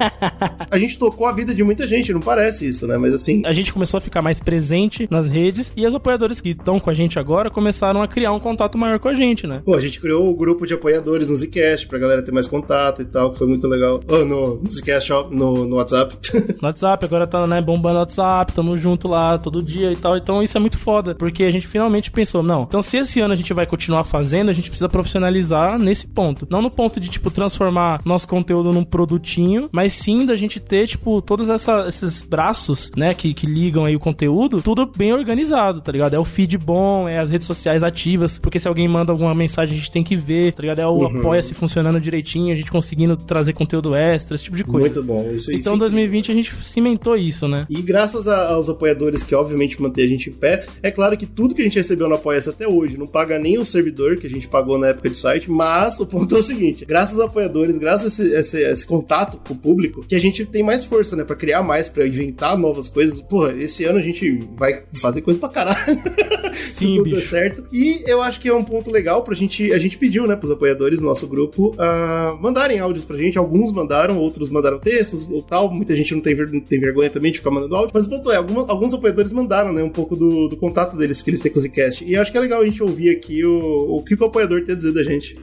A 0.70 0.78
gente 0.78 0.98
tocou 0.98 1.28
a 1.28 1.32
vida 1.32 1.54
de 1.54 1.64
muita 1.64 1.86
gente, 1.86 2.14
não 2.14 2.20
parece 2.22 2.68
isso, 2.68 2.88
né? 2.88 2.98
Mas 2.98 3.14
assim, 3.14 3.42
A 3.46 3.52
gente 3.52 3.74
começou 3.74 3.98
a 3.98 4.02
ficar 4.02 4.22
mais 4.22 4.40
presente 4.40 5.08
nas 5.10 5.30
redes 5.30 5.74
e 5.76 5.86
os 5.86 5.94
apoiadores 5.94 6.40
que 6.40 6.50
estão 6.50 6.80
com 6.80 6.90
a 6.90 6.94
gente 6.94 7.20
agora 7.20 7.50
começaram 7.50 8.02
a 8.02 8.08
criar 8.08 8.32
um 8.32 8.40
contato 8.40 8.78
maior 8.78 9.00
com 9.00 9.08
a 9.10 9.14
gente, 9.14 9.46
né? 9.48 9.62
pô, 9.66 9.76
a 9.76 9.82
gente 9.82 10.00
criou 10.00 10.30
o 10.30 10.36
grupo 10.36 10.66
de 10.66 10.74
apoiadores 10.74 11.30
no 11.30 11.36
Zcast 11.36 11.88
pra 11.88 12.00
galera 12.00 12.22
ter 12.22 12.32
mais 12.32 12.48
contato 12.48 13.02
e 13.02 13.06
tal, 13.06 13.32
que 13.32 13.38
foi 13.38 13.48
muito 13.48 13.68
legal. 13.68 14.00
Oh, 14.08 14.24
no, 14.42 14.56
no 14.64 14.70
Zcast, 14.70 15.14
ó, 15.14 15.28
no, 15.30 15.66
no 15.66 15.76
WhatsApp. 15.78 16.18
No 16.62 16.68
WhatsApp, 16.68 17.06
agora 17.06 17.26
tá, 17.28 17.46
né, 17.48 17.62
bombando 17.62 17.96
o 17.98 18.00
WhatsApp, 18.00 18.54
tamo 18.54 18.78
junto 18.78 19.08
lá 19.08 19.38
todo 19.38 19.62
dia 19.64 19.92
e 19.92 19.96
tal. 19.96 20.16
Então 20.18 20.42
isso 20.44 20.56
é 20.58 20.60
muito 20.60 20.78
foda, 20.78 21.16
porque 21.16 21.44
a 21.44 21.52
gente 21.52 21.68
finalmente 21.68 22.12
pensou, 22.12 22.44
não, 22.44 22.64
então 22.64 22.82
se 22.82 22.98
esse 22.98 23.20
ano 23.20 23.34
a 23.34 23.38
gente 23.38 23.54
vai 23.54 23.66
continuar 23.66 24.04
fazendo, 24.04 24.50
a 24.50 24.54
gente 24.54 24.70
precisa 24.70 24.90
profissionalizar 24.90 25.78
nesse 25.80 26.08
ponto. 26.08 26.48
Não 26.50 26.62
no 26.62 26.70
ponto 26.72 27.00
de, 27.00 27.10
tipo, 27.10 27.30
transformar 27.32 28.02
nosso 28.06 28.28
conteúdo 28.28 28.72
num 28.74 28.84
produtinho, 28.84 29.70
mas 29.72 29.94
sim 29.94 30.26
da 30.26 30.36
gente 30.36 30.60
ter, 30.60 30.88
tipo, 30.88 31.22
todos 31.22 31.50
essa- 31.50 31.86
esses 31.88 32.22
braços, 32.22 32.92
né, 32.96 33.14
que, 33.14 33.34
que 33.34 33.46
ligam 33.48 33.86
aí 33.86 33.96
o 33.96 34.00
conteúdo, 34.00 34.62
tudo 34.62 34.86
bem 34.86 35.14
organizado, 35.14 35.82
tá 35.82 35.92
ligado? 35.92 36.14
É 36.14 36.20
o 36.20 36.24
feed 36.24 36.58
bom, 36.58 37.08
é 37.08 37.20
as 37.20 37.32
redes 37.32 37.48
sociais 37.48 37.84
ativas, 37.84 38.40
porque 38.40 38.60
se 38.60 38.68
alguém 38.68 38.88
manda 38.88 39.12
alguma 39.12 39.34
mensagem 39.34 39.74
a 39.76 39.78
gente 39.78 39.92
tem 39.92 40.04
que 40.04 40.16
ver, 40.16 40.54
tá 40.54 40.62
ligado? 40.62 40.80
É 40.80 40.88
o 40.88 41.06
apoia-se 41.06 41.54
funcionando 41.54 42.00
direitinho, 42.00 42.54
a 42.54 42.56
gente 42.56 42.72
conseguindo 42.72 43.16
trazer 43.18 43.54
conteúdo 43.54 43.96
extra, 43.96 44.31
esse 44.36 44.44
tipo 44.46 44.58
de 44.58 44.64
coisa. 44.64 44.80
muito 44.90 45.04
bom. 45.04 45.32
Isso, 45.34 45.52
Então, 45.52 45.74
isso 45.74 45.80
2020 45.80 46.32
a 46.32 46.34
gente 46.34 46.54
cimentou 46.64 47.16
isso, 47.18 47.48
né? 47.48 47.66
E 47.70 47.82
graças 47.82 48.28
a- 48.28 48.50
aos 48.54 48.70
apoiadores 48.70 49.24
que 49.24 49.34
obviamente 49.36 49.82
mantêm 49.82 50.06
a 50.06 50.08
gente 50.08 50.30
em 50.30 50.34
pé, 50.34 50.66
é 50.82 50.92
claro 50.92 51.18
que 51.18 51.26
tudo 51.26 51.54
que 51.56 51.62
a 51.62 51.64
gente 51.64 51.78
recebeu 51.78 52.08
no 52.08 52.16
Apoia-se 52.16 52.50
até 52.50 52.68
hoje 52.68 52.98
não 52.98 53.08
paga 53.08 53.40
nem 53.40 53.58
o 53.58 53.66
servidor 53.66 54.18
que 54.18 54.28
a 54.28 54.30
gente 54.30 54.48
pagou 54.48 54.78
na 54.78 54.88
época 54.90 55.10
de 55.10 55.18
site, 55.18 55.50
mas 55.50 56.00
o 56.00 56.06
ponto 56.06 56.36
é 56.36 56.40
o 56.40 56.44
seguinte: 56.44 56.86
graças 56.86 57.20
aos 57.20 57.30
apoiadores, 57.30 57.78
graças 57.78 58.20
a 58.20 58.24
esse, 58.24 58.34
esse- 58.36 58.62
esse 58.62 58.86
contato 58.86 59.38
com 59.46 59.54
o 59.54 59.58
público, 59.58 60.06
que 60.08 60.16
a 60.16 60.20
gente 60.20 60.46
tem 60.46 60.62
mais 60.64 60.84
força, 60.86 61.16
né, 61.16 61.24
Pra 61.24 61.36
criar 61.36 61.64
mais, 61.64 61.88
pra 61.90 62.06
inventar 62.06 62.58
novas 62.58 62.90
coisas. 62.90 63.22
Porra, 63.22 63.54
esse 63.54 63.86
ano 63.86 63.98
a 64.00 64.02
gente 64.02 64.40
vai 64.58 64.84
fazer 65.02 65.22
coisa 65.22 65.40
pra 65.40 65.50
caralho. 65.50 65.78
Sim, 66.54 66.98
tudo 66.98 67.12
bicho. 67.16 67.28
certo. 67.28 67.64
E 67.72 68.04
eu 68.06 68.22
acho 68.22 68.40
que 68.40 68.50
é 68.50 68.54
um 68.54 68.64
ponto 68.64 68.92
legal 68.92 69.24
pra 69.24 69.34
gente. 69.36 69.72
A 69.72 69.78
gente 69.78 69.98
pediu, 69.98 70.28
né, 70.28 70.36
pros 70.36 70.52
apoiadores 70.52 71.00
do 71.00 71.06
nosso 71.06 71.28
grupo 71.28 71.74
ah, 71.78 72.36
mandarem 72.42 72.80
áudios 72.80 73.06
pra 73.06 73.18
gente. 73.18 73.38
Alguns 73.38 73.72
mandaram, 73.72 74.18
outros 74.22 74.50
mandaram 74.50 74.80
textos 74.80 75.28
ou 75.30 75.42
tal. 75.42 75.70
Muita 75.74 75.96
gente 75.96 76.14
não 76.14 76.22
tem, 76.22 76.36
ver- 76.36 76.50
tem 76.62 76.80
vergonha 76.80 77.10
também 77.10 77.32
de 77.32 77.40
ficar 77.40 77.52
mandando 77.52 77.76
áudio. 77.76 77.92
Mas 77.94 78.06
o 78.06 78.10
ponto 78.10 78.32
é, 78.32 78.38
alguma- 78.38 78.66
alguns 78.70 78.94
apoiadores 78.94 79.32
mandaram, 79.34 79.74
né, 79.74 79.84
um 79.84 79.90
pouco 79.90 80.16
do, 80.16 80.48
do 80.48 80.58
contato 80.58 80.96
deles 80.98 81.22
que 81.22 81.30
eles 81.30 81.42
têm 81.42 81.52
com 81.52 81.60
o 81.60 81.62
Zcast. 81.62 82.04
E 82.04 82.14
eu 82.14 82.22
acho 82.22 82.32
que 82.32 82.38
é 82.38 82.42
legal 82.42 82.62
a 82.62 82.66
gente 82.66 82.82
ouvir 82.82 83.10
aqui 83.10 83.44
o, 83.46 83.98
o 83.98 84.04
que 84.04 84.16
o 84.16 84.26
apoiador 84.26 84.64
tem 84.64 84.74
a 84.74 84.78
dizer 84.78 84.94
da 84.94 85.04
gente. 85.04 85.36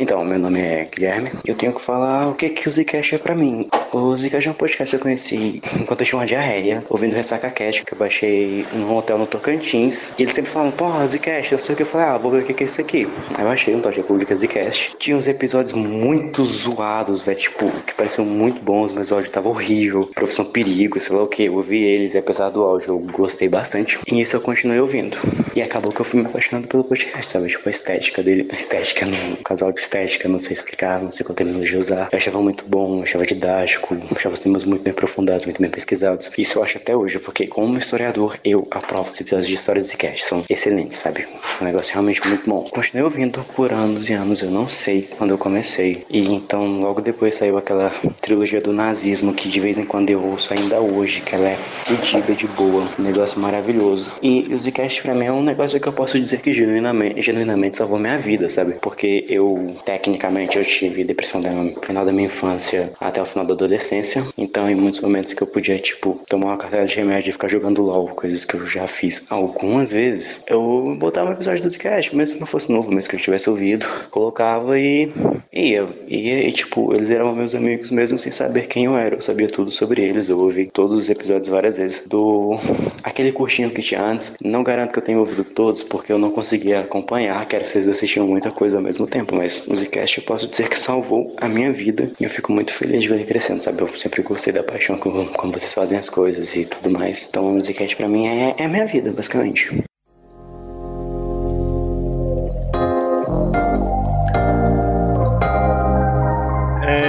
Então, 0.00 0.24
meu 0.24 0.38
nome 0.38 0.60
é 0.60 0.84
Guilherme. 0.84 1.32
Eu 1.44 1.56
tenho 1.56 1.72
que 1.72 1.80
falar 1.80 2.28
o 2.28 2.34
que, 2.34 2.48
que 2.50 2.68
o 2.68 2.70
Zcast 2.70 3.16
é 3.16 3.18
pra 3.18 3.34
mim. 3.34 3.68
O 3.92 4.16
Zcast 4.16 4.46
é 4.46 4.50
um 4.52 4.54
podcast 4.54 4.94
que 4.94 4.96
eu 4.96 5.02
conheci 5.02 5.60
enquanto 5.74 6.02
eu 6.02 6.06
tinha 6.06 6.20
uma 6.20 6.26
diarreia, 6.26 6.84
ouvindo 6.88 7.14
Ressaca 7.14 7.50
Cast, 7.50 7.84
que 7.84 7.94
eu 7.94 7.98
baixei 7.98 8.64
num 8.72 8.94
hotel 8.94 9.18
no 9.18 9.26
Tocantins. 9.26 10.12
E 10.16 10.22
eles 10.22 10.34
sempre 10.34 10.52
falavam, 10.52 10.70
porra, 10.70 11.04
Zcast, 11.04 11.50
eu 11.50 11.58
sei 11.58 11.72
o 11.72 11.76
que. 11.76 11.82
Eu 11.82 11.86
falei, 11.86 12.06
ah, 12.06 12.16
vou 12.16 12.30
ver 12.30 12.42
o 12.42 12.44
que 12.44 12.62
é 12.62 12.66
isso 12.66 12.80
aqui. 12.80 13.08
Aí 13.36 13.44
eu 13.44 13.48
achei 13.48 13.74
um 13.74 13.80
tal 13.80 13.90
de 13.90 13.98
República 13.98 14.36
Zcast. 14.36 14.92
Tinha 14.98 15.16
uns 15.16 15.26
episódios 15.26 15.72
muito 15.72 16.44
zoados, 16.44 17.22
velho, 17.22 17.36
tipo, 17.36 17.68
que 17.84 17.92
pareciam 17.94 18.24
muito 18.24 18.62
bons, 18.62 18.92
mas 18.92 19.10
o 19.10 19.16
áudio 19.16 19.32
tava 19.32 19.48
horrível. 19.48 20.08
Profissão 20.14 20.44
Perigo, 20.44 21.00
sei 21.00 21.16
lá 21.16 21.24
o 21.24 21.26
que. 21.26 21.42
Eu 21.42 21.54
ouvi 21.54 21.82
eles 21.82 22.14
e 22.14 22.18
apesar 22.18 22.50
do 22.50 22.62
áudio 22.62 22.90
eu 22.94 22.98
gostei 23.00 23.48
bastante. 23.48 23.98
E 24.06 24.20
isso 24.20 24.36
eu 24.36 24.40
continuei 24.40 24.78
ouvindo. 24.78 25.18
E 25.56 25.60
acabou 25.60 25.90
que 25.90 26.00
eu 26.00 26.04
fui 26.04 26.20
me 26.20 26.26
apaixonando 26.26 26.68
pelo 26.68 26.84
podcast, 26.84 27.32
sabe? 27.32 27.48
Tipo, 27.48 27.68
a 27.68 27.72
estética 27.72 28.22
dele. 28.22 28.48
A 28.52 28.54
estética, 28.54 29.04
no 29.04 29.36
casal 29.38 29.72
de 29.72 29.87
estética, 29.88 30.28
não 30.28 30.38
sei 30.38 30.52
explicar, 30.52 31.02
não 31.02 31.10
sei 31.10 31.24
qual 31.24 31.34
terminologia 31.34 31.78
usar. 31.78 32.08
Eu 32.12 32.18
achava 32.18 32.40
muito 32.40 32.64
bom, 32.66 33.02
achava 33.02 33.24
didático, 33.24 33.96
achava 34.14 34.34
os 34.34 34.40
temas 34.40 34.64
muito 34.64 34.82
bem 34.82 34.92
aprofundados, 34.92 35.46
muito 35.46 35.60
bem 35.60 35.70
pesquisados. 35.70 36.30
Isso 36.36 36.58
eu 36.58 36.62
acho 36.62 36.76
até 36.76 36.94
hoje, 36.94 37.18
porque 37.18 37.46
como 37.46 37.78
historiador, 37.78 38.38
eu 38.44 38.68
aprovo 38.70 39.10
os 39.10 39.20
episódios 39.20 39.48
de 39.48 39.54
histórias 39.54 39.88
de 39.88 39.96
cast. 39.96 40.24
São 40.24 40.44
excelentes, 40.48 40.98
sabe? 40.98 41.26
Um 41.60 41.64
negócio 41.64 41.92
realmente 41.92 42.26
muito 42.28 42.48
bom. 42.48 42.64
Continuei 42.64 43.04
ouvindo 43.04 43.44
por 43.56 43.72
anos 43.72 44.08
e 44.08 44.12
anos, 44.12 44.42
eu 44.42 44.50
não 44.50 44.68
sei 44.68 45.08
quando 45.16 45.30
eu 45.30 45.38
comecei. 45.38 46.04
E 46.10 46.26
então, 46.26 46.80
logo 46.80 47.00
depois 47.00 47.34
saiu 47.34 47.56
aquela 47.56 47.90
trilogia 48.20 48.60
do 48.60 48.72
nazismo, 48.72 49.32
que 49.32 49.48
de 49.48 49.60
vez 49.60 49.78
em 49.78 49.84
quando 49.84 50.10
eu 50.10 50.22
ouço 50.22 50.52
ainda 50.52 50.80
hoje, 50.80 51.22
que 51.22 51.34
ela 51.34 51.48
é 51.48 51.56
fodida 51.56 52.34
de 52.34 52.46
boa. 52.48 52.86
Um 52.98 53.02
negócio 53.02 53.40
maravilhoso. 53.40 54.14
E 54.22 54.46
o 54.52 54.58
Zcast 54.58 55.02
pra 55.02 55.14
mim 55.14 55.26
é 55.26 55.32
um 55.32 55.42
negócio 55.42 55.80
que 55.80 55.88
eu 55.88 55.92
posso 55.92 56.18
dizer 56.18 56.40
que 56.40 56.52
genuinamente, 56.52 57.22
genuinamente 57.22 57.76
salvou 57.76 57.98
minha 57.98 58.18
vida, 58.18 58.50
sabe? 58.50 58.74
Porque 58.80 59.24
eu, 59.28 59.76
tecnicamente, 59.84 60.58
eu 60.58 60.64
tive 60.64 61.04
depressão 61.04 61.40
no 61.40 61.80
final 61.82 62.04
da 62.04 62.12
minha 62.12 62.26
infância 62.26 62.92
até 63.00 63.20
o 63.20 63.26
final 63.26 63.46
da 63.46 63.54
adolescência. 63.54 64.24
Então, 64.36 64.68
em 64.68 64.74
muitos 64.74 65.00
momentos 65.00 65.32
que 65.32 65.42
eu 65.42 65.46
podia, 65.46 65.78
tipo, 65.78 66.20
tomar 66.28 66.48
uma 66.48 66.56
carteira 66.56 66.86
de 66.86 66.96
remédio 66.96 67.30
e 67.30 67.32
ficar 67.32 67.48
jogando 67.48 67.82
LOL, 67.82 68.08
coisas 68.08 68.44
que 68.44 68.54
eu 68.54 68.66
já 68.66 68.86
fiz 68.86 69.26
algumas 69.30 69.92
vezes, 69.92 70.42
eu 70.46 70.96
botava 70.98 71.30
um 71.30 71.32
episódio 71.32 71.62
do 71.62 71.70
Zcast, 71.70 72.14
mesmo 72.14 72.34
se 72.34 72.40
não 72.40 72.46
fosse 72.46 72.70
novo, 72.72 72.90
mesmo 72.90 73.10
que 73.10 73.16
eu 73.16 73.20
tivesse 73.20 73.48
ouvido, 73.48 73.86
colocava 74.10 74.78
e 74.78 75.10
ia. 75.52 75.86
E, 76.06 76.52
tipo, 76.52 76.94
eles 76.94 77.10
eram 77.10 77.34
meus 77.34 77.54
amigos 77.54 77.90
mesmo 77.90 78.18
sem 78.18 78.32
saber 78.32 78.66
quem 78.66 78.84
eu 78.84 78.96
era. 78.96 79.16
Eu 79.16 79.20
sabia 79.20 79.48
tudo 79.48 79.70
sobre 79.70 80.02
eles, 80.02 80.28
eu 80.28 80.38
ouvi 80.38 80.70
todos 80.72 81.00
os 81.00 81.10
episódios 81.10 81.48
várias 81.48 81.76
vezes. 81.76 82.06
Do 82.06 82.58
aquele 83.02 83.32
curtinho 83.32 83.70
que 83.70 83.82
tinha 83.82 84.02
antes, 84.02 84.34
não 84.42 84.62
garanto 84.62 84.92
que 84.92 84.98
eu 84.98 85.02
tenha 85.02 85.18
ouvido 85.18 85.44
todos, 85.44 85.82
porque 85.82 86.12
eu 86.12 86.18
não 86.18 86.30
conseguia 86.30 86.80
acompanhar, 86.80 87.46
que 87.46 87.56
era 87.56 87.64
que 87.64 87.70
vocês 87.70 87.88
assistiam 87.88 88.26
muita 88.26 88.50
coisa 88.50 88.76
ao 88.76 88.82
mesmo 88.82 89.06
tempo, 89.06 89.34
mas 89.34 89.67
o 89.68 89.74
Zcast 89.74 90.18
eu 90.18 90.24
posso 90.24 90.48
dizer 90.48 90.68
que 90.68 90.78
salvou 90.78 91.34
a 91.36 91.48
minha 91.48 91.72
vida 91.72 92.10
e 92.18 92.24
eu 92.24 92.30
fico 92.30 92.52
muito 92.52 92.72
feliz 92.72 93.02
de 93.02 93.08
ver 93.08 93.16
ele 93.16 93.24
crescendo, 93.24 93.62
sabe? 93.62 93.82
Eu 93.82 93.94
sempre 93.96 94.22
gostei 94.22 94.52
da 94.52 94.62
paixão 94.62 94.98
com 94.98 95.26
como 95.26 95.52
vocês 95.52 95.74
fazem 95.74 95.98
as 95.98 96.08
coisas 96.08 96.54
e 96.56 96.64
tudo 96.64 96.90
mais. 96.90 97.26
Então 97.28 97.56
o 97.56 97.64
Zcast 97.64 97.94
pra 97.96 98.08
mim 98.08 98.26
é, 98.26 98.54
é 98.56 98.64
a 98.64 98.68
minha 98.68 98.86
vida, 98.86 99.12
basicamente. 99.12 99.87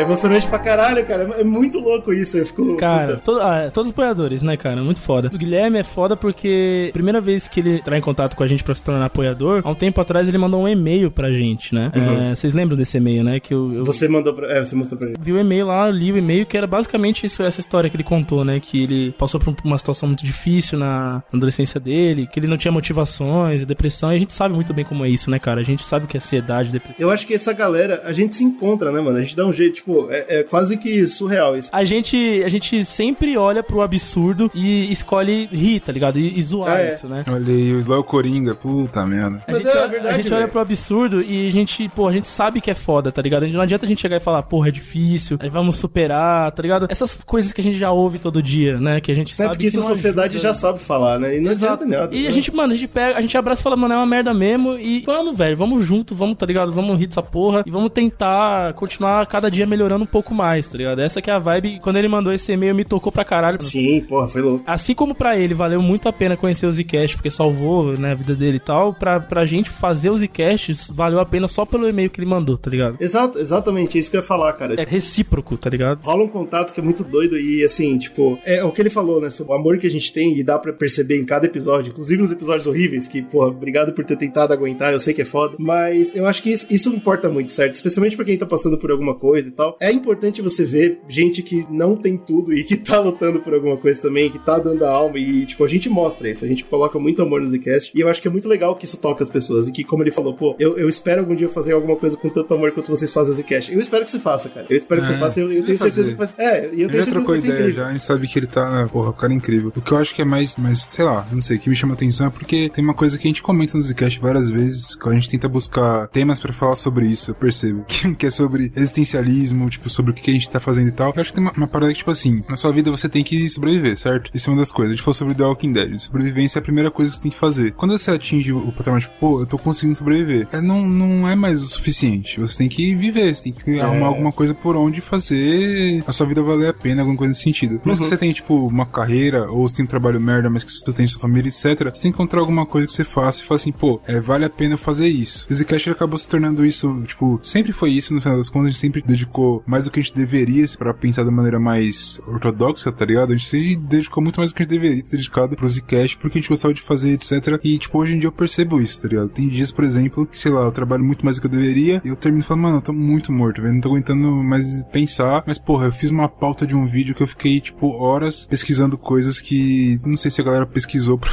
Emocionante 0.09 0.47
pra 0.47 0.59
caralho, 0.59 1.05
cara. 1.05 1.23
É 1.39 1.43
muito 1.43 1.79
louco 1.79 2.13
isso. 2.13 2.37
Eu 2.37 2.45
fico. 2.45 2.75
Cara, 2.77 3.17
to- 3.17 3.39
ah, 3.39 3.69
todos 3.73 3.87
os 3.89 3.93
apoiadores, 3.93 4.41
né, 4.43 4.57
cara? 4.57 4.81
Muito 4.83 4.99
foda. 4.99 5.29
O 5.33 5.37
Guilherme 5.37 5.79
é 5.79 5.83
foda 5.83 6.15
porque, 6.17 6.89
primeira 6.93 7.21
vez 7.21 7.47
que 7.47 7.59
ele 7.59 7.75
entrar 7.77 7.97
em 7.97 8.01
contato 8.01 8.35
com 8.35 8.43
a 8.43 8.47
gente 8.47 8.63
pra 8.63 8.75
se 8.75 8.83
tornar 8.83 9.05
apoiador, 9.05 9.61
há 9.63 9.69
um 9.69 9.75
tempo 9.75 9.99
atrás 10.01 10.27
ele 10.27 10.37
mandou 10.37 10.61
um 10.63 10.67
e-mail 10.67 11.09
pra 11.11 11.31
gente, 11.31 11.73
né? 11.73 11.91
Uhum. 11.95 12.31
É, 12.31 12.35
vocês 12.35 12.53
lembram 12.53 12.75
desse 12.77 12.97
e-mail, 12.97 13.23
né? 13.23 13.39
Que 13.39 13.53
eu, 13.53 13.73
eu 13.73 13.85
Você 13.85 14.07
mandou 14.07 14.33
pra. 14.33 14.47
É, 14.51 14.63
você 14.63 14.75
mostrou 14.75 14.97
pra 14.97 15.07
gente. 15.07 15.19
vi 15.21 15.31
o 15.31 15.39
e-mail 15.39 15.65
lá, 15.67 15.89
li 15.89 16.11
o 16.11 16.17
e-mail, 16.17 16.45
que 16.45 16.57
era 16.57 16.67
basicamente 16.67 17.25
isso, 17.25 17.41
essa 17.43 17.59
história 17.59 17.89
que 17.89 17.95
ele 17.95 18.03
contou, 18.03 18.43
né? 18.43 18.59
Que 18.59 18.83
ele 18.83 19.11
passou 19.17 19.39
por 19.39 19.55
uma 19.63 19.77
situação 19.77 20.07
muito 20.07 20.23
difícil 20.23 20.77
na 20.77 20.89
na 20.89 21.23
adolescência 21.33 21.79
dele, 21.79 22.27
que 22.27 22.39
ele 22.39 22.47
não 22.47 22.57
tinha 22.57 22.71
motivações, 22.71 23.65
depressão, 23.65 24.11
e 24.11 24.15
a 24.15 24.19
gente 24.19 24.33
sabe 24.33 24.53
muito 24.55 24.73
bem 24.73 24.83
como 24.83 25.05
é 25.05 25.09
isso, 25.09 25.29
né, 25.31 25.39
cara? 25.39 25.61
A 25.61 25.63
gente 25.63 25.83
sabe 25.83 26.05
o 26.05 26.07
que 26.07 26.17
é 26.17 26.19
ansiedade, 26.19 26.71
depressão. 26.71 26.95
Eu 26.99 27.11
acho 27.11 27.25
que 27.27 27.33
essa 27.33 27.53
galera, 27.53 28.01
a 28.05 28.11
gente 28.11 28.35
se 28.35 28.43
encontra, 28.43 28.91
né, 28.91 28.99
mano? 28.99 29.17
A 29.17 29.21
gente 29.21 29.35
dá 29.35 29.45
um 29.45 29.53
jeito, 29.53 29.75
tipo, 29.75 29.98
é, 30.09 30.39
é 30.39 30.43
quase 30.43 30.77
que 30.77 31.05
surreal 31.07 31.57
isso. 31.57 31.69
A 31.73 31.83
gente, 31.83 32.43
a 32.45 32.49
gente 32.49 32.83
sempre 32.85 33.37
olha 33.37 33.61
pro 33.63 33.81
absurdo 33.81 34.49
e 34.53 34.91
escolhe 34.91 35.45
rir, 35.47 35.79
tá 35.79 35.91
ligado? 35.91 36.19
E, 36.19 36.37
e 36.37 36.41
zoar 36.43 36.77
Ah, 36.77 36.81
é. 36.81 36.89
isso, 36.89 37.07
né? 37.07 37.25
Olha 37.27 37.53
aí, 37.53 37.73
o 37.73 37.79
Slow 37.79 38.03
Coringa, 38.03 38.55
puta 38.55 39.05
merda. 39.05 39.41
A 39.47 39.51
Mas 39.51 39.61
gente, 39.63 39.67
é 39.67 39.77
olha- 39.79 39.87
verdade, 39.87 40.13
a 40.15 40.17
gente 40.17 40.33
olha 40.33 40.47
pro 40.47 40.59
absurdo 40.59 41.21
e 41.21 41.47
a 41.47 41.51
gente, 41.51 41.89
pô, 41.89 42.07
a 42.07 42.11
gente 42.11 42.27
sabe 42.27 42.61
que 42.61 42.69
é 42.71 42.75
foda, 42.75 43.11
tá 43.11 43.21
ligado? 43.21 43.47
Não 43.47 43.61
adianta 43.61 43.85
a 43.85 43.89
gente 43.89 44.01
chegar 44.01 44.17
e 44.17 44.19
falar, 44.19 44.43
porra, 44.43 44.67
é 44.69 44.71
difícil, 44.71 45.37
aí 45.39 45.49
vamos 45.49 45.75
superar, 45.77 46.51
tá 46.51 46.61
ligado? 46.61 46.87
Essas 46.89 47.15
coisas 47.23 47.51
que 47.51 47.61
a 47.61 47.63
gente 47.63 47.77
já 47.77 47.91
ouve 47.91 48.19
todo 48.19 48.41
dia, 48.41 48.79
né? 48.79 48.99
Que 49.01 49.11
a 49.11 49.15
gente 49.15 49.33
É 49.33 49.35
sabe 49.35 49.49
porque 49.49 49.63
que 49.63 49.67
isso 49.69 49.79
a 49.79 49.81
não 49.81 49.89
sociedade 49.89 50.35
ajuda. 50.35 50.43
já 50.49 50.53
sabe 50.53 50.79
falar, 50.79 51.19
né? 51.19 51.37
E 51.37 51.41
não 51.41 51.51
Exato. 51.51 51.83
adianta 51.83 51.97
nada. 51.99 52.15
E 52.15 52.21
a 52.21 52.23
né? 52.25 52.31
gente, 52.31 52.53
mano, 52.55 52.73
a 52.73 52.75
gente 52.75 52.87
pega, 52.87 53.17
a 53.17 53.21
gente 53.21 53.37
abraça 53.37 53.61
e 53.61 53.63
fala, 53.63 53.75
mano, 53.75 53.93
é 53.93 53.97
uma 53.97 54.05
merda 54.05 54.33
mesmo. 54.33 54.77
E 54.77 55.01
vamos, 55.05 55.37
velho, 55.37 55.57
vamos 55.57 55.85
junto, 55.85 56.13
vamos, 56.15 56.37
tá 56.37 56.45
ligado? 56.45 56.71
Vamos 56.71 56.97
rir 56.99 57.07
dessa 57.07 57.23
porra 57.23 57.63
e 57.65 57.71
vamos 57.71 57.89
tentar 57.91 58.73
continuar 58.73 59.25
cada 59.25 59.49
dia 59.49 59.65
melhorando 59.65 59.88
um 59.97 60.05
pouco 60.05 60.33
mais, 60.33 60.67
tá 60.67 60.77
ligado? 60.77 60.99
Essa 60.99 61.21
que 61.21 61.29
é 61.29 61.33
a 61.33 61.39
vibe. 61.39 61.79
Quando 61.81 61.97
ele 61.97 62.07
mandou 62.07 62.31
esse 62.31 62.51
e-mail, 62.51 62.75
me 62.75 62.85
tocou 62.85 63.11
pra 63.11 63.25
caralho. 63.25 63.61
Sim, 63.61 64.01
porra, 64.01 64.27
foi 64.27 64.41
louco. 64.41 64.63
Assim 64.65 64.93
como 64.93 65.15
pra 65.15 65.37
ele 65.37 65.53
valeu 65.53 65.81
muito 65.81 66.07
a 66.07 66.13
pena 66.13 66.37
conhecer 66.37 66.65
o 66.65 66.71
Zcast, 66.71 67.15
porque 67.15 67.29
salvou 67.29 67.97
né, 67.97 68.11
a 68.11 68.15
vida 68.15 68.35
dele 68.35 68.57
e 68.57 68.59
tal, 68.59 68.93
pra, 68.93 69.19
pra 69.19 69.45
gente 69.45 69.69
fazer 69.69 70.09
os 70.09 70.19
Zcasts 70.19 70.89
valeu 70.93 71.19
a 71.19 71.25
pena 71.25 71.47
só 71.47 71.65
pelo 71.65 71.87
e-mail 71.87 72.09
que 72.09 72.19
ele 72.19 72.29
mandou, 72.29 72.57
tá 72.57 72.69
ligado? 72.69 72.97
Exato, 72.99 73.39
exatamente, 73.39 73.97
é 73.97 73.99
isso 73.99 74.11
que 74.11 74.17
eu 74.17 74.21
ia 74.21 74.27
falar, 74.27 74.53
cara. 74.53 74.75
É 74.79 74.83
recíproco, 74.83 75.57
tá 75.57 75.69
ligado? 75.69 76.01
Rola 76.03 76.23
um 76.23 76.27
contato 76.27 76.73
que 76.73 76.79
é 76.79 76.83
muito 76.83 77.03
doido 77.03 77.37
e 77.37 77.63
assim, 77.63 77.97
tipo, 77.97 78.39
é 78.45 78.63
o 78.63 78.71
que 78.71 78.81
ele 78.81 78.89
falou, 78.89 79.21
né? 79.21 79.29
O 79.47 79.53
amor 79.53 79.77
que 79.77 79.87
a 79.87 79.89
gente 79.89 80.11
tem 80.11 80.37
e 80.37 80.43
dá 80.43 80.57
pra 80.57 80.73
perceber 80.73 81.17
em 81.17 81.25
cada 81.25 81.45
episódio, 81.45 81.91
inclusive 81.91 82.21
nos 82.21 82.31
episódios 82.31 82.67
horríveis, 82.67 83.07
que, 83.07 83.21
pô, 83.21 83.45
obrigado 83.45 83.93
por 83.93 84.05
ter 84.05 84.17
tentado 84.17 84.53
aguentar, 84.53 84.93
eu 84.93 84.99
sei 84.99 85.13
que 85.13 85.21
é 85.21 85.25
foda, 85.25 85.55
mas 85.57 86.15
eu 86.15 86.25
acho 86.25 86.43
que 86.43 86.51
isso, 86.51 86.65
isso 86.69 86.89
importa 86.93 87.29
muito, 87.29 87.51
certo? 87.51 87.75
Especialmente 87.75 88.15
pra 88.15 88.25
quem 88.25 88.37
tá 88.37 88.45
passando 88.45 88.77
por 88.77 88.91
alguma 88.91 89.15
coisa 89.15 89.47
e 89.47 89.51
tal. 89.51 89.77
É 89.79 89.91
importante 89.91 90.41
você 90.41 90.65
ver 90.65 90.99
gente 91.07 91.41
que 91.41 91.65
não 91.69 91.95
tem 91.95 92.17
tudo 92.17 92.53
e 92.53 92.63
que 92.63 92.75
tá 92.77 92.99
lutando 92.99 93.39
por 93.39 93.53
alguma 93.53 93.77
coisa 93.77 94.01
também, 94.01 94.29
que 94.29 94.39
tá 94.39 94.59
dando 94.59 94.83
a 94.85 94.91
alma 94.91 95.17
e, 95.17 95.45
tipo, 95.45 95.63
a 95.63 95.67
gente 95.67 95.89
mostra 95.89 96.29
isso, 96.29 96.43
a 96.43 96.47
gente 96.47 96.63
coloca 96.65 96.99
muito 96.99 97.21
amor 97.21 97.41
no 97.41 97.49
Zcast 97.49 97.91
e 97.95 97.99
eu 98.01 98.09
acho 98.09 98.21
que 98.21 98.27
é 98.27 98.31
muito 98.31 98.47
legal 98.47 98.75
que 98.75 98.85
isso 98.85 98.97
toca 98.97 99.23
as 99.23 99.29
pessoas 99.29 99.67
e 99.67 99.71
que, 99.71 99.83
como 99.83 100.03
ele 100.03 100.11
falou, 100.11 100.33
pô, 100.33 100.55
eu, 100.59 100.77
eu 100.77 100.89
espero 100.89 101.21
algum 101.21 101.35
dia 101.35 101.49
fazer 101.49 101.73
alguma 101.73 101.95
coisa 101.95 102.17
com 102.17 102.29
tanto 102.29 102.53
amor 102.53 102.71
quanto 102.71 102.89
vocês 102.89 103.11
fazem 103.13 103.33
o 103.33 103.35
Zcast. 103.35 103.71
Eu 103.71 103.79
espero 103.79 104.03
que 104.05 104.11
você 104.11 104.19
faça, 104.19 104.49
cara. 104.49 104.65
Eu 104.69 104.77
espero 104.77 105.01
que 105.01 105.07
É, 105.07 105.11
você 105.13 105.19
faça, 105.19 105.39
eu, 105.39 105.51
eu 105.51 105.65
tenho 105.65 105.77
certeza 105.77 105.95
fazer. 106.03 106.11
que 106.11 106.17
faz. 106.17 106.33
É, 106.37 106.65
eu 106.65 106.71
Ele 106.71 106.75
tenho 106.75 106.89
já 106.89 106.89
certeza 107.05 107.11
trocou 107.11 107.35
que 107.35 107.39
ideia 107.41 107.53
incrível. 107.59 107.73
já, 107.83 107.87
a 107.87 107.91
gente 107.91 108.03
sabe 108.03 108.27
que 108.27 108.39
ele 108.39 108.47
tá, 108.47 108.87
porra, 108.91 109.09
o 109.09 109.13
cara 109.13 109.33
é 109.33 109.35
incrível. 109.35 109.71
O 109.75 109.81
que 109.81 109.91
eu 109.91 109.97
acho 109.97 110.13
que 110.13 110.21
é 110.21 110.25
mais, 110.25 110.55
mais, 110.57 110.79
sei 110.81 111.05
lá, 111.05 111.27
não 111.31 111.41
sei, 111.41 111.57
que 111.57 111.69
me 111.69 111.75
chama 111.75 111.93
atenção 111.93 112.27
é 112.27 112.29
porque 112.29 112.69
tem 112.69 112.83
uma 112.83 112.93
coisa 112.93 113.17
que 113.17 113.27
a 113.27 113.29
gente 113.29 113.41
comenta 113.41 113.77
no 113.77 113.83
Zcast 113.83 114.19
várias 114.19 114.49
vezes, 114.49 114.95
quando 114.95 115.13
a 115.13 115.19
gente 115.19 115.29
tenta 115.29 115.47
buscar 115.47 116.07
temas 116.09 116.39
pra 116.39 116.51
falar 116.53 116.75
sobre 116.75 117.05
isso, 117.07 117.31
eu 117.31 117.35
percebo, 117.35 117.83
que, 117.87 118.13
que 118.15 118.25
é 118.25 118.29
sobre 118.29 118.71
existencialismo, 118.75 119.58
tipo, 119.67 119.89
sobre 119.89 120.11
o 120.11 120.13
que 120.13 120.29
a 120.29 120.33
gente 120.33 120.49
tá 120.49 120.59
fazendo 120.59 120.87
e 120.87 120.91
tal. 120.91 121.11
Eu 121.15 121.21
acho 121.21 121.31
que 121.31 121.35
tem 121.35 121.43
uma, 121.43 121.51
uma 121.51 121.67
parada 121.67 121.91
que, 121.91 121.99
tipo 121.99 122.11
assim, 122.11 122.43
na 122.47 122.55
sua 122.55 122.71
vida 122.71 122.91
você 122.91 123.09
tem 123.09 123.23
que 123.23 123.49
sobreviver, 123.49 123.97
certo? 123.97 124.29
Isso 124.33 124.49
é 124.49 124.53
uma 124.53 124.59
das 124.59 124.71
coisas. 124.71 124.93
A 124.93 124.95
gente 124.95 125.03
falou 125.03 125.13
sobre 125.13 125.33
The 125.33 125.43
Walking 125.43 125.73
Dead. 125.73 125.97
Sobrevivência 125.97 126.59
é 126.59 126.61
a 126.61 126.63
primeira 126.63 126.91
coisa 126.91 127.09
que 127.09 127.17
você 127.17 127.23
tem 127.23 127.31
que 127.31 127.37
fazer. 127.37 127.71
Quando 127.71 127.97
você 127.97 128.11
atinge 128.11 128.53
o, 128.53 128.71
patamar, 128.71 129.01
tipo, 129.01 129.13
pô, 129.19 129.41
eu 129.41 129.45
tô 129.45 129.57
conseguindo 129.57 129.95
sobreviver, 129.95 130.47
é, 130.51 130.61
não, 130.61 130.87
não 130.87 131.27
é 131.27 131.35
mais 131.35 131.61
o 131.61 131.67
suficiente. 131.67 132.39
Você 132.39 132.57
tem 132.59 132.69
que 132.69 132.95
viver, 132.95 133.33
você 133.33 133.43
tem 133.43 133.53
que 133.53 133.79
arrumar 133.79 134.07
alguma 134.07 134.31
coisa 134.31 134.53
por 134.53 134.77
onde 134.77 135.01
fazer 135.01 136.03
a 136.05 136.11
sua 136.11 136.25
vida 136.25 136.41
valer 136.41 136.69
a 136.69 136.73
pena, 136.73 137.01
alguma 137.01 137.17
coisa 137.17 137.29
nesse 137.29 137.41
sentido. 137.41 137.79
Por 137.79 137.87
mais 137.87 137.99
que 137.99 138.05
você 138.05 138.17
tenha, 138.17 138.33
tipo, 138.33 138.65
uma 138.65 138.85
carreira, 138.85 139.51
ou 139.51 139.67
você 139.67 139.77
tem 139.77 139.85
um 139.85 139.87
trabalho 139.87 140.19
merda, 140.19 140.49
mas 140.49 140.63
que 140.63 140.71
você 140.71 140.91
tem 140.91 141.07
sua 141.07 141.21
família, 141.21 141.49
etc. 141.49 141.63
Você 141.63 141.75
tem 141.75 141.91
que 142.01 142.07
encontrar 142.09 142.39
alguma 142.39 142.65
coisa 142.65 142.87
que 142.87 142.93
você 142.93 143.05
faça 143.05 143.41
e 143.41 143.45
fala 143.45 143.55
assim, 143.55 143.71
pô, 143.71 143.99
é, 144.07 144.19
vale 144.19 144.45
a 144.45 144.49
pena 144.49 144.77
fazer 144.77 145.07
isso. 145.07 145.47
O 145.49 145.55
Zcash 145.55 145.87
acabou 145.87 146.17
se 146.17 146.27
tornando 146.27 146.65
isso, 146.65 147.03
tipo, 147.07 147.39
sempre 147.41 147.71
foi 147.71 147.91
isso, 147.91 148.13
no 148.13 148.21
final 148.21 148.37
das 148.37 148.49
contas, 148.49 148.67
a 148.67 148.71
gente 148.71 148.79
sempre 148.79 149.01
dedicou 149.01 149.48
mais 149.65 149.85
do 149.85 149.91
que 149.91 149.99
a 149.99 150.03
gente 150.03 150.15
deveria 150.15 150.59
pra 150.77 150.93
pensar 150.93 151.23
da 151.23 151.31
maneira 151.31 151.59
mais 151.59 152.19
ortodoxa, 152.27 152.91
tá 152.91 153.05
ligado? 153.05 153.33
A 153.33 153.35
gente 153.35 153.47
se 153.47 153.75
dedicou 153.75 154.21
muito 154.21 154.39
mais 154.39 154.51
do 154.51 154.55
que 154.55 154.61
a 154.61 154.63
gente 154.63 154.71
deveria 154.71 155.03
ter 155.03 155.17
dedicado 155.17 155.55
pro 155.55 155.69
Zcash, 155.69 156.15
porque 156.15 156.37
a 156.37 156.41
gente 156.41 156.49
gostava 156.49 156.73
de 156.73 156.81
fazer, 156.81 157.11
etc. 157.13 157.59
E, 157.63 157.77
tipo, 157.77 157.97
hoje 157.97 158.15
em 158.15 158.19
dia 158.19 158.27
eu 158.27 158.31
percebo 158.31 158.81
isso, 158.81 159.01
tá 159.01 159.07
ligado? 159.07 159.29
Tem 159.29 159.47
dias, 159.47 159.71
por 159.71 159.83
exemplo, 159.83 160.25
que, 160.25 160.37
sei 160.37 160.51
lá, 160.51 160.61
eu 160.61 160.71
trabalho 160.71 161.03
muito 161.03 161.23
mais 161.23 161.37
do 161.37 161.41
que 161.41 161.47
eu 161.47 161.51
deveria, 161.51 162.01
e 162.03 162.09
eu 162.09 162.15
termino 162.15 162.43
falando, 162.43 162.63
mano, 162.63 162.77
eu 162.77 162.81
tô 162.81 162.93
muito 162.93 163.31
morto, 163.31 163.61
velho, 163.61 163.73
não 163.73 163.81
tô 163.81 163.89
aguentando 163.89 164.27
mais 164.43 164.83
pensar, 164.91 165.43
mas, 165.45 165.57
porra, 165.57 165.85
eu 165.85 165.91
fiz 165.91 166.09
uma 166.09 166.27
pauta 166.27 166.65
de 166.65 166.75
um 166.75 166.85
vídeo 166.85 167.15
que 167.15 167.23
eu 167.23 167.27
fiquei, 167.27 167.59
tipo, 167.59 167.87
horas 167.91 168.45
pesquisando 168.45 168.97
coisas 168.97 169.39
que, 169.39 169.97
não 170.05 170.17
sei 170.17 170.31
se 170.31 170.41
a 170.41 170.43
galera 170.43 170.65
pesquisou 170.65 171.17
pra, 171.17 171.31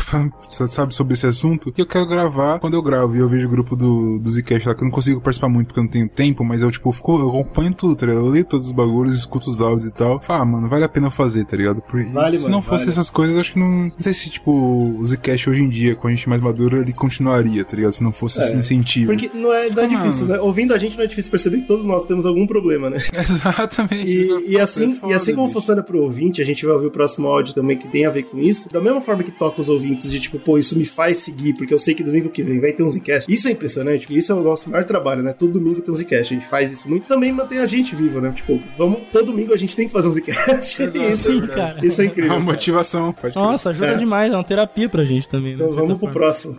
sabe, 0.49 0.95
sobre 0.95 1.15
esse 1.15 1.27
assunto, 1.27 1.73
e 1.77 1.81
eu 1.81 1.87
quero 1.87 2.07
gravar 2.07 2.59
quando 2.59 2.75
eu 2.75 2.83
gravo, 2.83 3.17
e 3.17 3.19
eu 3.19 3.29
vejo 3.29 3.47
o 3.47 3.51
grupo 3.51 3.77
do, 3.77 4.19
do 4.19 4.31
Zcash 4.31 4.65
lá, 4.65 4.75
que 4.75 4.83
eu 4.83 4.87
não 4.87 4.93
consigo 4.93 5.21
participar 5.21 5.49
muito 5.49 5.69
porque 5.69 5.81
eu 5.81 5.85
não 5.85 5.91
tenho 5.91 6.09
tempo, 6.09 6.45
mas 6.45 6.63
eu, 6.63 6.71
tipo, 6.71 6.91
fico, 6.93 7.19
eu 7.19 7.29
acompanho 7.29 7.75
tudo, 7.75 7.97
tá 7.97 8.06
ligado? 8.07 8.25
Eu 8.27 8.31
leio 8.31 8.45
todos 8.45 8.67
os 8.67 8.73
bagulhos, 8.73 9.17
escuto 9.17 9.51
os 9.51 9.61
áudios 9.61 9.91
e 9.91 9.95
tal. 9.95 10.21
Fala, 10.21 10.43
ah, 10.43 10.45
mano, 10.45 10.69
vale 10.69 10.85
a 10.85 10.89
pena 10.89 11.07
eu 11.09 11.11
fazer, 11.11 11.45
tá 11.45 11.57
ligado? 11.57 11.81
Porque 11.83 12.07
Vale, 12.11 12.37
se 12.37 12.43
mano, 12.45 12.57
não 12.57 12.63
fosse 12.63 12.85
vale. 12.85 12.91
essas 12.93 13.11
coisas, 13.11 13.37
acho 13.37 13.53
que 13.53 13.59
não. 13.59 13.85
Não 13.87 13.93
sei 14.01 14.13
se, 14.13 14.31
tipo, 14.31 14.51
o 14.51 15.05
Zcash 15.05 15.49
hoje 15.49 15.63
em 15.63 15.69
dia, 15.69 15.95
com 15.95 16.09
a 16.09 16.11
gente 16.11 16.29
mais 16.29 16.41
maduro, 16.41 16.79
ele 16.79 16.93
continuaria, 16.93 17.65
tá 17.65 17.77
ligado? 17.77 17.93
Se 17.93 18.03
não 18.03 18.13
fosse 18.13 18.41
É, 18.41 18.45
esse 18.45 18.57
incentivo. 18.57 19.13
Porque 19.13 19.31
não 19.35 19.53
é, 19.53 19.69
não 19.71 19.83
é 19.83 19.89
Fica, 19.89 19.89
difícil, 19.89 20.27
né? 20.27 20.39
Ouvindo 20.41 20.75
a 20.75 20.79
gente 20.79 20.97
não 20.97 21.05
é 21.05 21.07
difícil 21.07 21.31
perceber 21.31 21.59
que 21.61 21.67
todos 21.67 21.85
nós 21.85 22.05
temos 22.05 22.25
algum 22.27 22.47
problema, 22.47 22.89
né? 22.91 22.99
Exatamente. 23.13 24.07
E, 24.11 24.53
e 24.53 24.59
assim, 24.61 24.93
É 24.93 24.95
foda, 24.97 25.13
e 25.13 25.17
assim 25.17 25.35
como 25.35 25.47
bicho. 25.49 25.61
funciona 25.61 25.83
pro 25.83 26.03
ouvinte, 26.03 26.41
a 26.41 26.45
gente 26.45 26.65
vai 26.65 26.75
ouvir 26.75 26.87
o 26.87 26.91
próximo 26.91 27.29
áudio 27.29 27.55
também 27.55 27.77
que 27.77 27.89
tem 27.89 28.07
a 28.07 28.11
ver 28.11 28.25
com 28.25 28.39
isso. 28.39 28.69
Da 28.73 28.81
mesma 28.81 29.01
forma 29.01 29.23
que 29.23 29.31
toca 29.33 29.61
os 29.61 29.69
ouvintes 29.69 30.11
de 30.11 30.21
tipo, 30.21 30.39
pô, 30.39 30.59
isso 30.59 30.77
me 30.79 30.85
faz 30.85 31.19
seguir, 31.19 31.55
porque 31.55 31.73
eu 31.73 31.79
sei 31.79 31.95
que 31.95 32.03
domingo 32.05 32.29
que 32.31 32.43
vem 32.43 32.61
vai 32.61 32.73
ter 32.73 32.83
um 32.83 32.91
Zcast. 32.91 33.33
Isso 33.33 33.49
é 33.49 33.53
impressionante, 33.53 34.01
porque 34.07 34.19
isso 34.19 34.33
é 34.33 34.35
o 34.35 34.43
nosso 34.43 34.71
maior 34.71 34.85
trabalho, 34.85 35.23
né? 35.23 35.33
Todo 35.33 35.53
domingo 35.53 35.81
tem 35.81 35.93
um 35.93 35.97
Zcast. 35.97 36.33
A 36.35 36.37
gente 36.39 36.49
faz 36.49 36.71
isso 36.71 36.89
muito. 36.89 37.07
Também 37.07 37.33
mantém 37.33 37.59
a 37.59 37.67
gente 37.67 37.95
vivo, 37.97 38.21
né? 38.21 38.31
Tipo, 38.33 38.63
vamos, 38.79 39.01
todo 39.13 39.27
domingo 39.27 39.53
a 39.53 39.57
gente 39.57 39.75
tem 39.75 39.87
que 39.87 39.93
fazer 39.93 40.09
um 40.09 40.13
Zcast. 40.13 40.83
Isso, 40.85 41.31
Sim, 41.33 41.47
cara. 41.49 41.85
isso 41.85 42.01
é 42.01 42.05
É 42.05 42.07
incrível. 42.09 42.31
uma 42.33 42.39
cara. 42.41 42.53
motivação. 42.53 43.13
Pode. 43.13 43.35
Nossa, 43.35 43.71
ajuda 43.71 43.93
É. 43.93 43.95
demais, 43.97 44.33
é 44.33 44.37
uma 44.37 44.45
terapia 44.45 44.89
pra 44.89 45.05
gente 45.05 45.29
também. 45.29 45.57
né, 45.57 45.65
Então 45.65 45.71
vamos 45.73 45.89
pro 45.99 45.99
forma. 45.99 46.13
próximo. 46.13 46.59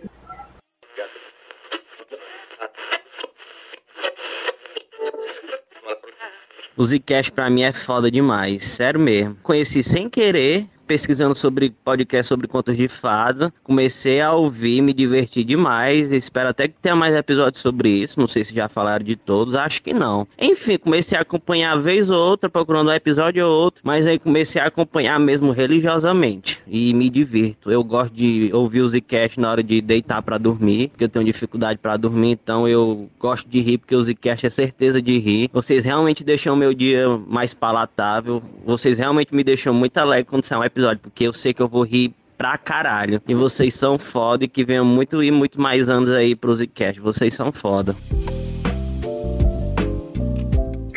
O 6.76 6.84
Zcast 6.84 7.32
pra 7.32 7.50
mim 7.50 7.62
é 7.62 7.72
foda 7.72 8.10
demais, 8.10 8.64
sério 8.64 9.00
mesmo. 9.00 9.36
Conheci 9.42 9.82
sem 9.82 10.08
querer, 10.08 10.66
pesquisando 10.88 11.34
sobre 11.34 11.70
podcast 11.84 12.26
sobre 12.26 12.48
contos 12.48 12.74
de 12.76 12.88
fada. 12.88 13.52
Comecei 13.62 14.22
a 14.22 14.32
ouvir, 14.32 14.80
me 14.80 14.94
diverti 14.94 15.44
demais. 15.44 16.10
Espero 16.10 16.48
até 16.48 16.66
que 16.66 16.74
tenha 16.80 16.96
mais 16.96 17.14
episódios 17.14 17.60
sobre 17.60 17.90
isso. 17.90 18.18
Não 18.18 18.26
sei 18.26 18.42
se 18.42 18.54
já 18.54 18.68
falaram 18.70 19.04
de 19.04 19.14
todos, 19.14 19.54
acho 19.54 19.82
que 19.82 19.92
não. 19.92 20.26
Enfim, 20.40 20.78
comecei 20.78 21.18
a 21.18 21.20
acompanhar 21.20 21.76
vez 21.76 22.08
ou 22.08 22.16
outra, 22.16 22.48
procurando 22.48 22.88
um 22.88 22.92
episódio 22.92 23.46
ou 23.46 23.52
outro, 23.52 23.82
mas 23.84 24.06
aí 24.06 24.18
comecei 24.18 24.60
a 24.62 24.66
acompanhar 24.66 25.20
mesmo 25.20 25.52
religiosamente 25.52 26.62
e 26.66 26.94
me 26.94 27.10
divirto. 27.10 27.70
Eu 27.70 27.84
gosto 27.84 28.14
de 28.14 28.50
ouvir 28.54 28.80
o 28.80 28.88
Zcast 28.88 29.38
na 29.38 29.50
hora 29.50 29.62
de 29.62 29.82
deitar 29.82 30.22
pra 30.22 30.38
dormir, 30.38 30.88
porque 30.88 31.04
eu 31.04 31.08
tenho 31.08 31.24
dificuldade 31.24 31.78
pra 31.78 31.98
dormir, 31.98 32.30
então 32.30 32.66
eu 32.66 33.10
gosto 33.18 33.46
de 33.46 33.60
rir 33.60 33.78
porque 33.78 33.94
o 33.94 34.02
Zcast 34.02 34.46
é 34.46 34.50
certeza 34.50 35.02
de 35.02 35.18
rir. 35.18 35.50
Vocês 35.52 35.84
realmente 35.84 36.24
deixam 36.24 36.56
meu 36.56 36.72
dia 36.72 37.06
mais 37.26 37.52
palatável. 37.52 38.42
Vocês 38.64 38.98
realmente 38.98 39.34
me 39.34 39.44
deixam 39.44 39.74
muito 39.74 39.98
alegre 39.98 40.24
quando 40.24 40.44
sai 40.44 40.58
um 40.58 40.64
episódio, 40.64 40.77
porque 41.00 41.24
eu 41.24 41.32
sei 41.32 41.52
que 41.52 41.62
eu 41.62 41.68
vou 41.68 41.82
rir 41.82 42.14
pra 42.36 42.56
caralho. 42.56 43.20
E 43.26 43.34
vocês 43.34 43.74
são 43.74 43.98
foda 43.98 44.44
e 44.44 44.48
que 44.48 44.64
venham 44.64 44.84
muito 44.84 45.22
e 45.22 45.30
muito 45.30 45.60
mais 45.60 45.88
anos 45.88 46.10
aí 46.10 46.36
pro 46.36 46.54
Zcast. 46.54 47.00
Vocês 47.00 47.34
são 47.34 47.52
foda. 47.52 47.96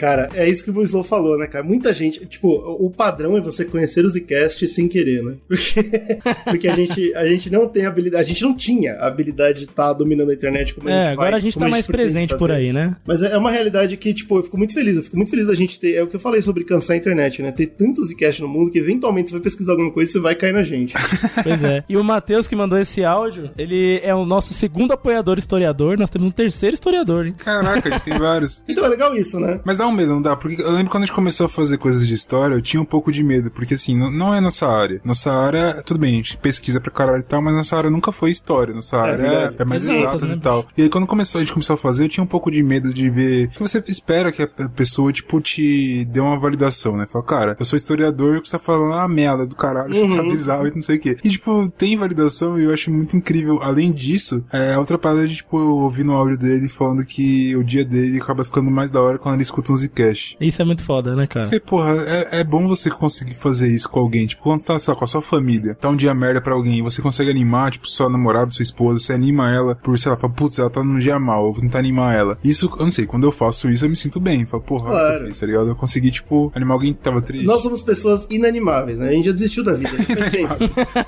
Cara, 0.01 0.29
é 0.33 0.49
isso 0.49 0.63
que 0.63 0.71
o 0.71 0.81
Slow 0.81 1.03
falou, 1.03 1.37
né, 1.37 1.45
cara? 1.45 1.63
Muita 1.63 1.93
gente, 1.93 2.25
tipo, 2.25 2.49
o 2.49 2.89
padrão 2.89 3.37
é 3.37 3.39
você 3.39 3.63
conhecer 3.63 4.03
o 4.03 4.09
Zcast 4.09 4.67
sem 4.67 4.87
querer, 4.87 5.21
né? 5.21 5.35
Porque, 5.47 5.83
porque 6.43 6.67
a, 6.67 6.73
gente, 6.73 7.13
a 7.13 7.27
gente 7.27 7.51
não 7.51 7.67
tem 7.67 7.85
habilidade, 7.85 8.23
a 8.23 8.27
gente 8.27 8.41
não 8.41 8.55
tinha 8.55 8.93
a 8.93 9.05
habilidade 9.05 9.59
de 9.59 9.65
estar 9.65 9.93
dominando 9.93 10.31
a 10.31 10.33
internet 10.33 10.73
como 10.73 10.89
a 10.89 10.91
gente 10.91 11.01
É, 11.01 11.11
agora 11.11 11.29
vai, 11.29 11.37
a 11.37 11.39
gente 11.39 11.55
tá 11.55 11.69
mais 11.69 11.85
pretende 11.85 12.13
presente 12.13 12.35
por 12.35 12.51
aí, 12.51 12.73
né? 12.73 12.97
Mas 13.05 13.21
é 13.21 13.37
uma 13.37 13.51
realidade 13.51 13.95
que, 13.95 14.11
tipo, 14.11 14.39
eu 14.39 14.43
fico 14.43 14.57
muito 14.57 14.73
feliz. 14.73 14.97
Eu 14.97 15.03
fico 15.03 15.15
muito 15.15 15.29
feliz 15.29 15.45
da 15.45 15.53
gente 15.53 15.79
ter. 15.79 15.93
É 15.93 16.01
o 16.01 16.07
que 16.07 16.15
eu 16.15 16.19
falei 16.19 16.41
sobre 16.41 16.63
cansar 16.63 16.95
a 16.95 16.97
internet, 16.97 17.39
né? 17.43 17.51
Ter 17.51 17.67
tantos 17.67 18.09
Zcast 18.09 18.41
no 18.41 18.47
mundo 18.47 18.71
que 18.71 18.79
eventualmente 18.79 19.29
você 19.29 19.35
vai 19.35 19.43
pesquisar 19.43 19.73
alguma 19.73 19.91
coisa 19.91 20.09
e 20.09 20.13
você 20.13 20.19
vai 20.19 20.33
cair 20.33 20.53
na 20.53 20.63
gente. 20.63 20.95
Pois 21.43 21.63
é. 21.63 21.83
E 21.87 21.95
o 21.95 22.03
Matheus 22.03 22.47
que 22.47 22.55
mandou 22.55 22.77
esse 22.77 23.03
áudio, 23.03 23.51
ele 23.57 23.99
é 24.03 24.13
o 24.13 24.25
nosso 24.25 24.51
segundo 24.53 24.93
apoiador 24.93 25.37
historiador. 25.37 25.97
Nós 25.97 26.09
temos 26.09 26.27
um 26.27 26.31
terceiro 26.31 26.73
historiador, 26.73 27.27
hein? 27.27 27.35
Caraca, 27.37 27.89
a 27.89 27.91
gente 27.91 28.05
tem 28.05 28.17
vários. 28.17 28.65
Então 28.67 28.85
é 28.85 28.89
legal 28.89 29.15
isso, 29.15 29.39
né? 29.39 29.59
Mas 29.63 29.77
dá 29.77 29.87
um 29.87 29.90
medo, 29.91 30.13
não 30.13 30.21
dá? 30.21 30.35
Porque 30.35 30.61
eu 30.61 30.71
lembro 30.71 30.91
quando 30.91 31.03
a 31.03 31.05
gente 31.05 31.15
começou 31.15 31.45
a 31.45 31.49
fazer 31.49 31.77
coisas 31.77 32.07
de 32.07 32.13
história, 32.13 32.55
eu 32.55 32.61
tinha 32.61 32.81
um 32.81 32.85
pouco 32.85 33.11
de 33.11 33.23
medo, 33.23 33.51
porque 33.51 33.73
assim, 33.73 33.97
não, 33.97 34.11
não 34.11 34.33
é 34.33 34.39
nossa 34.39 34.67
área. 34.67 35.01
Nossa 35.03 35.31
área, 35.31 35.81
tudo 35.83 35.99
bem, 35.99 36.13
a 36.13 36.17
gente 36.17 36.37
pesquisa 36.37 36.79
pra 36.79 36.91
caralho 36.91 37.21
e 37.21 37.25
tal, 37.25 37.41
mas 37.41 37.53
nossa 37.53 37.75
área 37.77 37.89
nunca 37.89 38.11
foi 38.11 38.31
história. 38.31 38.73
Nossa 38.73 38.97
área 38.97 39.17
verdade. 39.17 39.55
é, 39.59 39.65
mais 39.65 39.83
Exato, 39.83 39.99
exatas 39.99 40.29
né? 40.29 40.35
e 40.35 40.39
tal. 40.39 40.65
E 40.77 40.81
aí 40.83 40.89
quando 40.89 41.07
começou, 41.07 41.39
a 41.39 41.43
gente 41.43 41.53
começou 41.53 41.73
a 41.73 41.77
fazer, 41.77 42.05
eu 42.05 42.09
tinha 42.09 42.23
um 42.23 42.27
pouco 42.27 42.49
de 42.51 42.61
medo 42.63 42.93
de 42.93 43.09
ver. 43.09 43.49
que 43.49 43.59
você 43.59 43.83
espera 43.87 44.31
que 44.31 44.43
a 44.43 44.47
a 44.59 44.69
pessoa, 44.69 45.11
tipo, 45.11 45.39
te 45.41 46.05
dê 46.05 46.19
uma 46.19 46.37
validação, 46.37 46.95
né? 46.97 47.05
Fala, 47.05 47.23
cara, 47.23 47.57
eu 47.59 47.65
sou 47.65 47.77
historiador 47.77 48.37
e 48.37 48.39
você 48.39 48.51
tá 48.51 48.59
falando 48.59 48.93
ah, 48.93 49.07
merda 49.07 49.45
do 49.45 49.55
caralho, 49.55 49.93
você 49.93 50.15
tá 50.15 50.23
bizarro 50.23 50.67
e 50.67 50.71
não 50.75 50.81
sei 50.81 50.97
o 50.97 50.99
quê. 50.99 51.17
E, 51.23 51.29
tipo, 51.29 51.69
tem 51.71 51.97
validação 51.97 52.59
e 52.59 52.65
eu 52.65 52.73
acho 52.73 52.91
muito 52.91 53.15
incrível. 53.15 53.59
Além 53.61 53.91
disso, 53.91 54.43
é 54.51 54.77
outra 54.77 54.97
parada 54.97 55.27
de, 55.27 55.37
tipo, 55.37 55.59
eu 55.59 55.77
ouvi 55.77 56.03
no 56.03 56.13
áudio 56.13 56.37
dele 56.37 56.69
falando 56.69 57.05
que 57.05 57.55
o 57.55 57.63
dia 57.63 57.83
dele 57.83 58.19
acaba 58.19 58.45
ficando 58.45 58.69
mais 58.69 58.91
da 58.91 59.01
hora 59.01 59.17
quando 59.17 59.35
ele 59.35 59.43
escuta 59.43 59.71
um 59.71 59.75
Zcast. 59.81 60.37
Isso 60.39 60.61
é 60.61 60.65
muito 60.65 60.83
foda, 60.83 61.15
né, 61.15 61.25
cara? 61.27 61.45
Porque, 61.47 61.59
porra, 61.59 61.91
é, 62.07 62.39
é 62.39 62.43
bom 62.43 62.67
você 62.67 62.89
conseguir 62.89 63.33
fazer 63.35 63.73
isso 63.73 63.89
com 63.89 63.99
alguém. 63.99 64.25
Tipo, 64.27 64.43
quando 64.43 64.59
você 64.59 64.67
tá, 64.67 64.79
sei 64.79 64.93
lá, 64.93 64.97
com 64.97 65.05
a 65.05 65.07
sua 65.07 65.21
família, 65.21 65.75
tá 65.75 65.89
um 65.89 65.95
dia 65.95 66.13
merda 66.13 66.41
pra 66.41 66.53
alguém, 66.53 66.77
e 66.79 66.81
você 66.81 67.01
consegue 67.01 67.29
animar, 67.29 67.71
tipo, 67.71 67.89
sua 67.89 68.09
namorada, 68.09 68.51
sua 68.51 68.63
esposa, 68.63 68.99
você 68.99 69.13
anima 69.13 69.51
ela 69.51 69.75
por, 69.75 69.97
sei 69.99 70.11
lá, 70.11 70.17
fala, 70.17 70.33
putz, 70.33 70.59
ela 70.59 70.69
tá 70.69 70.83
num 70.83 70.99
dia 70.99 71.19
mal, 71.19 71.45
eu 71.47 71.53
vou 71.53 71.61
tentar 71.61 71.79
animar 71.79 72.15
ela. 72.15 72.37
Isso, 72.43 72.69
eu 72.79 72.85
não 72.85 72.91
sei, 72.91 73.05
quando 73.05 73.23
eu 73.25 73.31
faço 73.31 73.69
isso, 73.69 73.85
eu 73.85 73.89
me 73.89 73.95
sinto 73.95 74.19
bem. 74.19 74.45
Falo, 74.45 74.63
porra, 74.63 74.89
Claro. 74.89 75.23
eu 75.23 75.27
fiz, 75.27 75.39
tá 75.39 75.45
ligado? 75.45 75.67
Eu 75.69 75.75
consegui, 75.75 76.11
tipo, 76.11 76.51
animar 76.55 76.73
alguém 76.75 76.93
que 76.93 76.99
tava 76.99 77.21
triste. 77.21 77.45
Nós 77.45 77.61
somos 77.61 77.83
pessoas 77.83 78.27
inanimáveis, 78.29 78.97
né? 78.97 79.09
A 79.09 79.11
gente 79.11 79.25
já 79.25 79.31
desistiu 79.31 79.63
da 79.63 79.73
vida. 79.73 79.91
Tempo. 80.31 80.55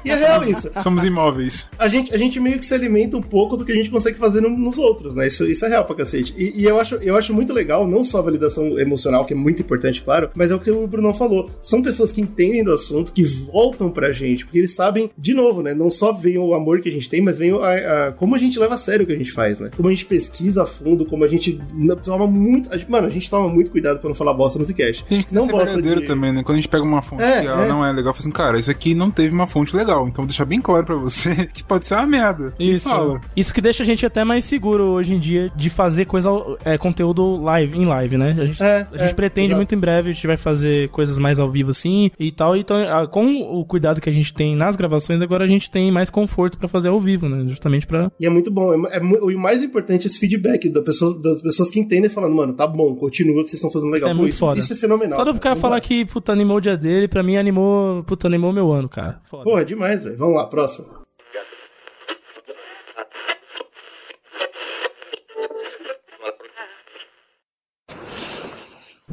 e 0.04 0.10
é 0.10 0.16
real 0.16 0.44
isso. 0.44 0.70
Somos 0.82 1.04
imóveis. 1.06 1.70
A 1.78 1.88
gente, 1.88 2.14
a 2.14 2.18
gente 2.18 2.40
meio 2.40 2.60
que 2.60 2.66
se 2.66 2.74
alimenta 2.74 3.18
um 3.18 3.22
pouco 3.22 3.56
do 3.58 3.66
que 3.66 3.72
a 3.72 3.76
gente 3.76 3.90
consegue 3.90 4.18
fazer 4.18 4.42
no- 4.42 4.50
nos 4.50 4.78
outros, 4.78 5.16
né? 5.16 5.28
Isso, 5.28 5.46
isso 5.46 5.66
é 5.66 5.70
real 5.70 5.86
pra 5.86 5.96
cacete. 5.96 6.34
E, 6.38 6.62
e 6.62 6.66
eu, 6.66 6.80
acho, 6.80 6.96
eu 6.96 7.16
acho 7.16 7.34
muito 7.34 7.54
legal, 7.54 7.88
não 7.88 8.04
só 8.04 8.20
a 8.20 8.22
validação 8.22 8.63
emocional, 8.80 9.26
que 9.26 9.34
é 9.34 9.36
muito 9.36 9.62
importante, 9.62 10.02
claro, 10.02 10.30
mas 10.36 10.52
é 10.52 10.56
o 10.56 10.60
que 10.60 10.72
o 10.72 10.88
Bruno 10.88 11.14
falou. 11.14 11.50
São 11.62 11.82
pessoas 11.82 12.12
que 12.12 12.22
entendem 12.22 12.64
do 12.64 12.72
assunto, 12.74 13.12
que 13.14 13.24
voltam 13.24 13.90
pra 13.90 14.12
gente, 14.12 14.46
porque 14.46 14.58
eles 14.60 14.74
sabem, 14.76 15.10
de 15.18 15.34
novo, 15.34 15.62
né? 15.62 15.74
Não 15.74 15.90
só 15.92 16.12
vem 16.12 16.38
o 16.38 16.54
amor 16.54 16.82
que 16.82 16.90
a 16.90 16.92
gente 16.92 17.10
tem, 17.10 17.22
mas 17.22 17.38
vem 17.38 17.52
a, 17.52 18.08
a- 18.08 18.12
como 18.14 18.36
a 18.36 18.38
gente 18.38 18.58
leva 18.60 18.74
a 18.76 18.78
sério 18.78 19.04
o 19.04 19.08
que 19.08 19.14
a 19.14 19.18
gente 19.18 19.32
faz, 19.32 19.60
né? 19.60 19.70
Como 19.76 19.88
a 19.88 19.92
gente 19.92 20.06
pesquisa 20.06 20.64
a 20.64 20.66
fundo, 20.66 21.06
como 21.06 21.24
a 21.24 21.28
gente 21.28 21.60
toma 22.04 22.28
muito. 22.28 22.72
a 22.74 22.78
gente- 22.78 22.90
mano, 22.90 23.08
a 23.08 23.10
gente 23.10 23.30
toma 23.30 23.48
muito 23.50 23.72
cuidado 23.72 24.00
pra 24.00 24.10
não 24.10 24.16
falar 24.16 24.34
bosta 24.34 24.58
no 24.60 24.66
Zcast. 24.66 25.04
A 25.10 25.14
gente 25.14 25.28
tem 25.28 25.38
não 25.38 25.46
verdadeiro 25.48 26.02
de... 26.02 26.08
também, 26.08 26.32
né? 26.32 26.44
Quando 26.44 26.58
a 26.58 26.62
gente 26.62 26.70
pega 26.70 26.84
uma 26.84 27.02
fonte 27.02 27.24
É, 27.24 27.42
que 27.42 27.48
ela 27.48 27.66
é. 27.66 27.68
não 27.68 27.84
é 27.86 27.92
legal, 27.92 28.14
fala 28.14 28.20
assim, 28.20 28.32
cara, 28.32 28.60
isso 28.60 28.72
aqui 28.72 28.94
não 28.96 29.10
teve 29.12 29.34
uma 29.34 29.48
fonte 29.48 29.76
legal, 29.76 30.04
então 30.08 30.24
vou 30.24 30.28
deixar 30.28 30.46
bem 30.46 30.62
claro 30.62 30.86
pra 30.86 30.96
você 30.96 31.46
que 31.54 31.64
pode 31.64 31.86
ser 31.86 31.96
uma 31.96 32.06
merda. 32.08 32.54
Isso. 32.60 32.90
fala. 32.90 33.20
Isso 33.36 33.54
que 33.54 33.62
deixa 33.62 33.84
a 33.84 33.86
gente 33.86 34.06
até 34.06 34.24
mais 34.24 34.44
seguro 34.44 34.84
hoje 34.86 35.14
em 35.14 35.20
dia 35.20 35.52
de 35.56 35.70
fazer 35.70 36.06
coisa, 36.06 36.30
é, 36.66 36.78
conteúdo 36.78 37.42
live, 37.42 37.78
em 37.78 37.86
live, 37.86 38.18
né? 38.18 38.36
A 38.44 38.46
gente, 38.46 38.64
É, 38.64 38.88
a 38.92 38.98
gente 38.98 39.12
é, 39.12 39.14
pretende 39.14 39.48
exato. 39.48 39.58
muito 39.58 39.76
em 39.76 39.78
breve, 39.78 40.10
a 40.10 40.14
gente 40.14 40.28
vai 40.28 40.38
fazer 40.38 40.90
coisas 40.90 41.18
mais 41.20 41.40
ao 41.40 41.50
vivo 41.50 41.72
assim 41.72 42.12
e 42.20 42.32
tal. 42.32 42.56
Então, 42.56 42.78
com 43.10 43.26
o 43.60 43.66
cuidado 43.66 44.02
que 44.02 44.10
a 44.10 44.14
gente 44.14 44.34
tem 44.34 44.56
nas 44.56 44.76
gravações, 44.76 45.22
agora 45.22 45.44
a 45.44 45.48
gente 45.48 45.70
tem 45.70 45.92
mais 45.92 46.10
conforto 46.10 46.58
pra 46.58 46.68
fazer 46.68 46.90
ao 46.90 47.00
vivo, 47.00 47.28
né? 47.28 47.44
Justamente 47.48 47.88
pra. 47.88 48.12
E 48.20 48.26
é 48.26 48.30
muito 48.30 48.52
bom. 48.52 48.74
É, 48.88 48.98
é 48.98 49.00
o 49.02 49.40
mais 49.40 49.64
importante 49.64 50.04
é 50.04 50.08
esse 50.08 50.20
feedback 50.20 50.70
da 50.70 50.82
pessoa, 50.82 51.20
das 51.20 51.42
pessoas 51.42 51.70
que 51.70 51.80
entendem 51.80 52.10
falando, 52.10 52.36
mano, 52.36 52.54
tá 52.54 52.68
bom, 52.68 52.96
continua 52.96 53.42
o 53.42 53.44
que 53.44 53.50
vocês 53.52 53.60
estão 53.60 53.72
fazendo 53.72 53.92
legal. 53.92 54.08
Isso 54.08 54.08
é 54.08 54.14
muito 54.14 54.32
isso, 54.32 54.40
foda. 54.40 54.60
isso 54.60 54.74
é 54.74 54.76
fenomenal. 54.76 55.14
Só 55.14 55.32
do 55.32 55.40
cara 55.40 55.56
falar 55.56 55.76
lá. 55.76 55.82
que, 55.82 56.06
puta, 56.06 56.32
animou 56.32 56.58
o 56.58 56.62
dia 56.62 56.78
dele, 56.78 57.08
pra 57.08 57.24
mim 57.24 57.38
animou, 57.38 58.04
puta, 58.04 58.28
animou 58.28 58.54
meu 58.54 58.72
ano, 58.72 58.90
cara. 58.90 59.20
Foda. 59.24 59.44
Porra, 59.44 59.62
é 59.62 59.66
demais, 59.66 60.04
velho. 60.04 60.18
Vamos 60.18 60.36
lá, 60.36 60.46
próximo. 60.48 61.03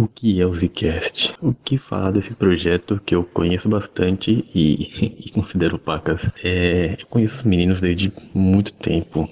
O 0.00 0.08
que 0.08 0.40
é 0.40 0.46
o 0.46 0.54
Zcast? 0.54 1.34
O 1.42 1.52
que 1.52 1.76
falar 1.76 2.10
desse 2.10 2.32
projeto 2.32 2.98
que 3.04 3.14
eu 3.14 3.22
conheço 3.22 3.68
bastante 3.68 4.48
e, 4.54 5.20
e 5.26 5.30
considero 5.30 5.78
pacas? 5.78 6.22
É, 6.42 6.96
eu 6.98 7.06
conheço 7.06 7.34
os 7.34 7.44
meninos 7.44 7.82
desde 7.82 8.10
muito 8.32 8.72
tempo 8.72 9.28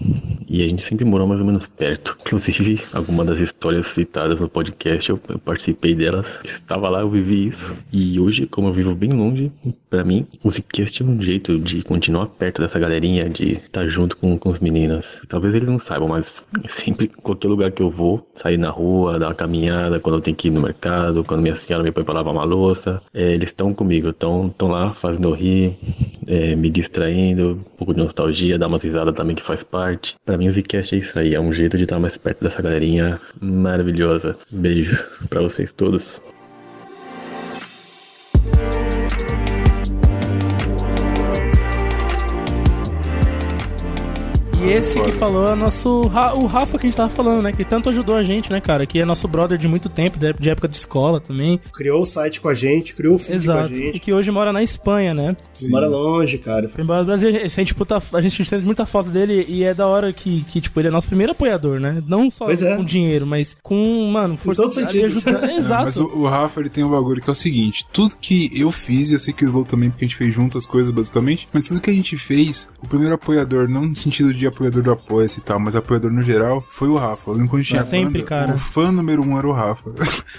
e 0.47 0.62
a 0.62 0.69
gente 0.69 0.82
sempre 0.82 1.07
morou 1.07 1.27
mais 1.27 1.40
ou 1.40 1.47
menos 1.47 1.66
perto. 1.66 2.19
Inclusive, 2.20 2.82
alguma 2.93 3.24
das 3.24 3.39
histórias 3.39 3.86
citadas 3.86 4.43
no 4.43 4.49
podcast 4.51 5.09
eu, 5.09 5.19
eu 5.31 5.39
participei 5.39 5.95
delas. 5.95 6.39
Estava 6.45 6.90
lá, 6.90 7.01
eu 7.01 7.09
vivi 7.09 7.49
isso. 7.49 7.74
E 7.90 8.20
hoje, 8.20 8.45
como 8.45 8.69
eu 8.69 8.74
vivo 8.74 8.95
bem 8.95 9.11
longe, 9.11 9.51
pra 9.89 10.05
mim, 10.05 10.27
o 10.45 10.51
Zcast 10.51 11.03
é 11.03 11.07
um 11.07 11.23
jeito 11.23 11.59
de 11.59 11.82
continuar 11.82 12.27
perto 12.27 12.61
dessa 12.61 12.78
galerinha, 12.78 13.31
de 13.31 13.55
estar 13.55 13.89
junto 13.89 14.19
com, 14.19 14.36
com 14.36 14.51
os 14.51 14.59
meninos. 14.59 15.19
Talvez 15.28 15.55
eles 15.55 15.66
não 15.66 15.78
saibam, 15.78 16.09
mas 16.09 16.47
sempre, 16.66 17.09
qualquer 17.09 17.49
lugar 17.49 17.73
que 17.73 17.82
eu 17.82 17.90
vou, 17.90 18.28
sair 18.35 18.59
na 18.59 18.69
rua, 18.69 19.19
dar 19.19 19.28
uma 19.28 19.35
caminhada, 19.35 19.99
quando 19.99 20.16
eu 20.16 20.20
tenho 20.20 20.36
que 20.36 20.49
ir 20.49 20.57
no 20.59 20.66
mercado, 20.66 21.24
quando 21.24 21.40
minha 21.40 21.55
senhora 21.55 21.85
me 21.85 21.93
põe 21.93 22.05
pra 22.05 22.14
lavar 22.14 22.32
uma 22.32 22.44
louça, 22.44 23.01
é, 23.14 23.32
eles 23.32 23.51
estão 23.51 23.72
comigo, 23.72 24.10
estão 24.10 24.52
lá 24.62 24.93
fazendo 24.94 25.32
rir, 25.32 25.76
é, 26.26 26.55
me 26.55 26.68
distraindo, 26.68 27.52
um 27.52 27.76
pouco 27.76 27.94
de 27.94 28.01
nostalgia, 28.01 28.59
dar 28.59 28.66
umas 28.66 28.82
risadas 28.82 29.14
também 29.14 29.36
que 29.36 29.43
faz 29.43 29.62
parte. 29.62 30.16
Pra 30.24 30.36
mim 30.36 30.48
o 30.48 30.52
Zcast 30.52 30.94
é 30.94 30.98
isso 30.98 31.18
aí, 31.18 31.35
é 31.35 31.40
um 31.40 31.52
jeito 31.52 31.76
de 31.76 31.85
estar 31.85 31.98
mais 31.98 32.16
perto 32.16 32.43
dessa 32.43 32.60
galerinha 32.60 33.20
maravilhosa. 33.40 34.36
Beijo 34.51 34.98
pra 35.28 35.40
vocês 35.40 35.72
todos. 35.72 36.20
E 44.60 44.70
esse 44.70 45.01
que 45.01 45.10
falou 45.12 45.47
é 45.47 45.55
nosso 45.55 46.01
o 46.01 46.47
Rafa 46.47 46.78
que 46.78 46.86
a 46.86 46.90
gente 46.90 46.97
tava 46.97 47.09
falando, 47.10 47.43
né? 47.43 47.52
Que 47.52 47.64
tanto 47.64 47.89
ajudou 47.89 48.16
a 48.16 48.22
gente, 48.24 48.51
né, 48.51 48.60
cara? 48.60 48.85
Que 48.85 49.01
é 49.01 49.05
nosso 49.05 49.28
brother 49.28 49.56
de 49.56 49.68
muito 49.68 49.89
tempo, 49.89 50.18
de 50.18 50.32
de 50.32 50.51
época 50.51 50.68
de 50.68 50.76
escola 50.76 51.20
também. 51.20 51.60
Criou 51.72 52.02
o 52.02 52.06
site 52.06 52.40
com 52.40 52.48
a 52.48 52.55
gente, 52.55 52.94
criou 52.94 53.14
o 53.16 53.18
feed 53.18 53.35
Exato. 53.35 53.68
com 53.68 53.74
a 53.74 53.78
E 53.78 53.82
gente. 53.93 54.01
que 54.01 54.12
hoje 54.12 54.30
mora 54.30 54.52
na 54.52 54.62
Espanha, 54.62 55.14
né? 55.14 55.36
Ele 55.60 55.70
Mora 55.70 55.89
longe, 55.89 56.39
cara. 56.39 56.68
Foi 56.68 56.82
embora 56.82 57.02
do 57.02 57.06
Brasil, 57.06 57.28
a 57.28 57.47
gente, 57.47 57.74
puta, 57.74 57.98
a 58.12 58.20
gente 58.20 58.44
sente 58.44 58.64
muita 58.64 58.85
falta 58.85 59.09
dele 59.10 59.44
e 59.48 59.62
é 59.64 59.72
da 59.72 59.86
hora 59.86 60.12
que, 60.12 60.44
que, 60.44 60.60
tipo, 60.60 60.78
ele 60.80 60.89
é 60.89 60.90
nosso 60.90 61.06
primeiro 61.09 61.32
apoiador, 61.32 61.78
né? 61.80 62.02
Não 62.06 62.30
só 62.30 62.51
é. 62.51 62.76
com 62.76 62.85
dinheiro, 62.85 63.26
mas 63.26 63.56
com, 63.62 64.10
mano, 64.10 64.36
força 64.36 64.70
sentidos. 64.72 65.16
ajudando. 65.26 65.39
É, 65.48 65.56
Exato. 65.56 65.85
mas 65.85 65.97
o, 65.97 66.05
o 66.05 66.26
Rafa, 66.26 66.60
ele 66.60 66.68
tem 66.68 66.82
um 66.85 66.90
bagulho 66.90 67.22
que 67.22 67.28
é 67.28 67.32
o 67.32 67.35
seguinte: 67.35 67.86
tudo 67.93 68.16
que 68.20 68.51
eu 68.60 68.70
fiz, 68.72 69.12
eu 69.12 69.18
sei 69.18 69.32
que 69.32 69.44
o 69.44 69.48
Slow 69.48 69.64
também, 69.64 69.89
porque 69.90 70.05
a 70.05 70.09
gente 70.09 70.16
fez 70.16 70.35
juntas 70.35 70.56
as 70.64 70.66
coisas, 70.66 70.90
basicamente, 70.93 71.48
mas 71.52 71.66
tudo 71.68 71.80
que 71.80 71.90
a 71.90 71.94
gente 71.94 72.16
fez, 72.16 72.70
o 72.82 72.89
primeiro 72.89 73.14
apoiador, 73.14 73.68
não 73.68 73.86
no 73.86 73.94
sentido 73.97 74.32
de 74.35 74.47
apoiador 74.49 74.83
do 74.83 74.91
Apoia-se 74.91 75.39
e 75.39 75.43
tal, 75.43 75.59
mas 75.59 75.75
apoiador 75.77 76.11
no 76.11 76.23
geral, 76.23 76.65
foi 76.70 76.89
o 76.89 76.97
Rafa. 76.97 77.31
Eu 77.31 77.35
lembro 77.35 77.49
quando 77.51 77.61
a 77.61 77.62
gente 77.62 77.69
tinha 77.70 77.83
Sempre, 77.83 78.19
banda, 78.19 78.25
cara. 78.29 78.55
O 78.55 78.59
fã 78.59 78.91
número 78.93 79.23
um 79.23 79.39
era 79.39 79.47
o 79.47 79.53
Rafa. 79.53 79.91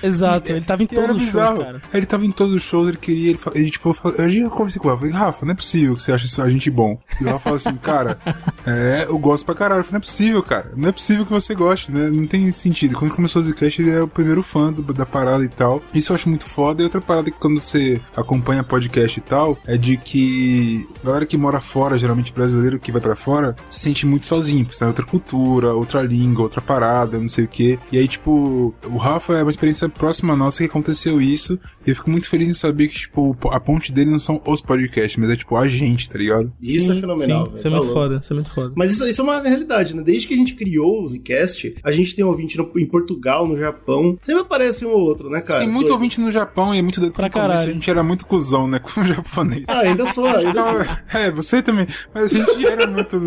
Exato, 0.03 0.52
ele 0.52 0.61
tava 0.65 0.84
em 0.84 0.88
era 0.91 1.07
todos 1.07 1.23
os 1.23 1.31
shows, 1.31 1.60
cara. 1.64 1.81
Ele 1.94 2.06
tava 2.06 2.26
em 2.26 2.31
todos 2.31 2.56
os 2.56 2.64
shows, 2.64 2.88
ele 2.88 2.98
queria, 2.98 3.30
ele, 3.31 3.40
ele 3.56 3.72
tipo, 3.72 3.95
eu 4.18 4.30
já 4.30 4.49
conversei 4.49 4.80
com 4.81 4.88
o 4.88 4.91
Rafa, 4.91 5.02
falei, 5.02 5.14
Rafa, 5.15 5.45
não 5.45 5.52
é 5.53 5.56
possível 5.56 5.95
que 5.95 6.02
você 6.02 6.11
ache 6.11 6.27
só 6.27 6.44
a 6.44 6.49
gente 6.49 6.69
bom. 6.69 6.99
E 7.19 7.23
o 7.23 7.27
Rafa 7.27 7.40
falou 7.40 7.57
assim, 7.57 7.76
cara, 7.77 8.18
é, 8.65 9.06
eu 9.10 9.18
gosto 9.18 9.45
pra 9.45 9.56
caralho. 9.56 9.80
Eu 9.80 9.84
falei, 9.84 9.94
não 9.94 10.03
é 10.03 10.06
possível, 10.06 10.44
cara, 10.44 10.72
não 10.76 10.90
é 10.90 10.91
possível 10.91 11.26
que 11.26 11.31
você 11.31 11.53
goste, 11.56 11.91
né? 11.91 12.10
Não 12.10 12.26
tem 12.27 12.49
sentido. 12.52 12.95
Quando 12.98 13.14
começou 13.14 13.41
o 13.41 13.45
Zcast, 13.45 13.81
ele 13.81 13.91
é 13.91 14.02
o 14.02 14.07
primeiro 14.07 14.41
fã 14.44 14.72
do- 14.72 14.94
da 14.94 15.06
parada 15.06 15.44
e 15.44 15.48
tal. 15.49 15.81
Isso 15.94 16.11
eu 16.11 16.15
acho 16.15 16.30
muito 16.30 16.45
foda. 16.45 16.81
E 16.81 16.84
outra 16.84 17.02
parada 17.02 17.30
que 17.31 17.38
quando 17.38 17.60
você 17.61 17.99
acompanha 18.15 18.64
podcast 18.64 19.18
e 19.18 19.22
tal, 19.22 19.57
é 19.65 19.77
de 19.77 19.98
que 19.98 20.88
a 21.03 21.07
galera 21.07 21.26
que 21.26 21.38
mora 21.38 21.60
fora, 21.61 21.98
geralmente 21.98 22.34
brasileiro 22.34 22.80
que 22.80 22.91
vai 22.91 23.02
pra 23.02 23.15
fora, 23.15 23.56
se 23.69 23.80
sente 23.80 23.98
muito 24.05 24.26
sozinho, 24.26 24.63
porque 24.65 24.73
está 24.76 24.85
em 24.85 24.89
outra 24.89 25.05
cultura, 25.05 25.73
outra 25.73 26.01
língua, 26.01 26.43
outra 26.43 26.61
parada, 26.61 27.19
não 27.19 27.27
sei 27.27 27.45
o 27.45 27.47
que. 27.47 27.80
E 27.91 27.97
aí, 27.97 28.07
tipo, 28.07 28.73
o 28.85 28.97
Rafa 28.97 29.34
é 29.34 29.41
uma 29.43 29.49
experiência 29.49 29.88
próxima 29.89 30.35
nossa 30.35 30.59
que 30.59 30.65
aconteceu 30.69 31.19
isso. 31.21 31.59
E 31.85 31.89
eu 31.89 31.95
fico 31.95 32.09
muito 32.09 32.30
feliz 32.30 32.49
em 32.49 32.53
saber 32.53 32.88
que, 32.88 32.95
tipo, 32.99 33.35
a 33.51 33.59
ponte 33.59 33.91
dele 33.91 34.11
não 34.11 34.19
são 34.19 34.41
os 34.45 34.61
podcasts, 34.61 35.17
mas 35.17 35.30
é 35.30 35.35
tipo 35.35 35.55
a 35.55 35.67
gente, 35.67 36.09
tá 36.09 36.17
ligado? 36.17 36.51
Isso 36.61 36.91
é 36.91 36.95
Sim, 36.95 37.01
fenomenal. 37.01 37.45
sim. 37.47 37.51
Isso 37.55 37.67
é 37.67 37.69
Tá 37.71 37.76
muito 37.77 37.85
louco. 37.85 37.99
foda, 37.99 38.19
isso 38.21 38.34
é 38.34 38.35
muito 38.35 38.49
foda. 38.51 38.71
Mas 38.76 38.91
isso, 38.91 39.07
isso 39.07 39.21
é 39.21 39.23
uma 39.23 39.41
realidade, 39.41 39.95
né? 39.95 40.01
Desde 40.03 40.27
que 40.27 40.34
a 40.34 40.38
gente 40.38 40.53
criou 40.55 41.03
o 41.03 41.07
Zcast, 41.09 41.76
a 41.84 41.91
gente 41.91 42.15
tem 42.15 42.23
ouvinte 42.26 42.57
no- 42.57 42.71
em 42.77 42.85
Portugal, 42.85 43.47
no 43.47 43.57
Japão. 43.57 44.17
Sempre 44.23 44.41
aparece 44.41 44.85
um 44.85 44.89
ou 44.89 44.99
outro, 45.01 45.30
né, 45.30 45.41
cara? 45.41 45.59
Tem 45.59 45.67
muito 45.67 45.88
Doido. 45.88 45.93
ouvinte 45.93 46.21
no 46.21 46.31
Japão 46.31 46.73
e 46.73 46.80
é 46.80 46.81
muito 46.81 46.99
doido 46.99 47.13
Pra 47.13 47.30
começo, 47.30 47.49
caralho. 47.49 47.69
A 47.69 47.73
gente 47.73 47.89
era 47.89 48.03
muito 48.03 48.26
cuzão, 48.26 48.67
né, 48.67 48.80
com 48.80 49.01
o 49.01 49.03
japonês. 49.05 49.63
Ah, 49.67 49.80
ainda 49.80 50.05
sou, 50.07 50.26
ainda 50.27 50.63
sou. 50.63 50.80
É, 51.13 51.31
você 51.31 51.61
também. 51.61 51.88
Mas 52.13 52.26
a 52.26 52.38
gente 52.38 52.65
era 52.65 52.85
muito. 52.88 53.17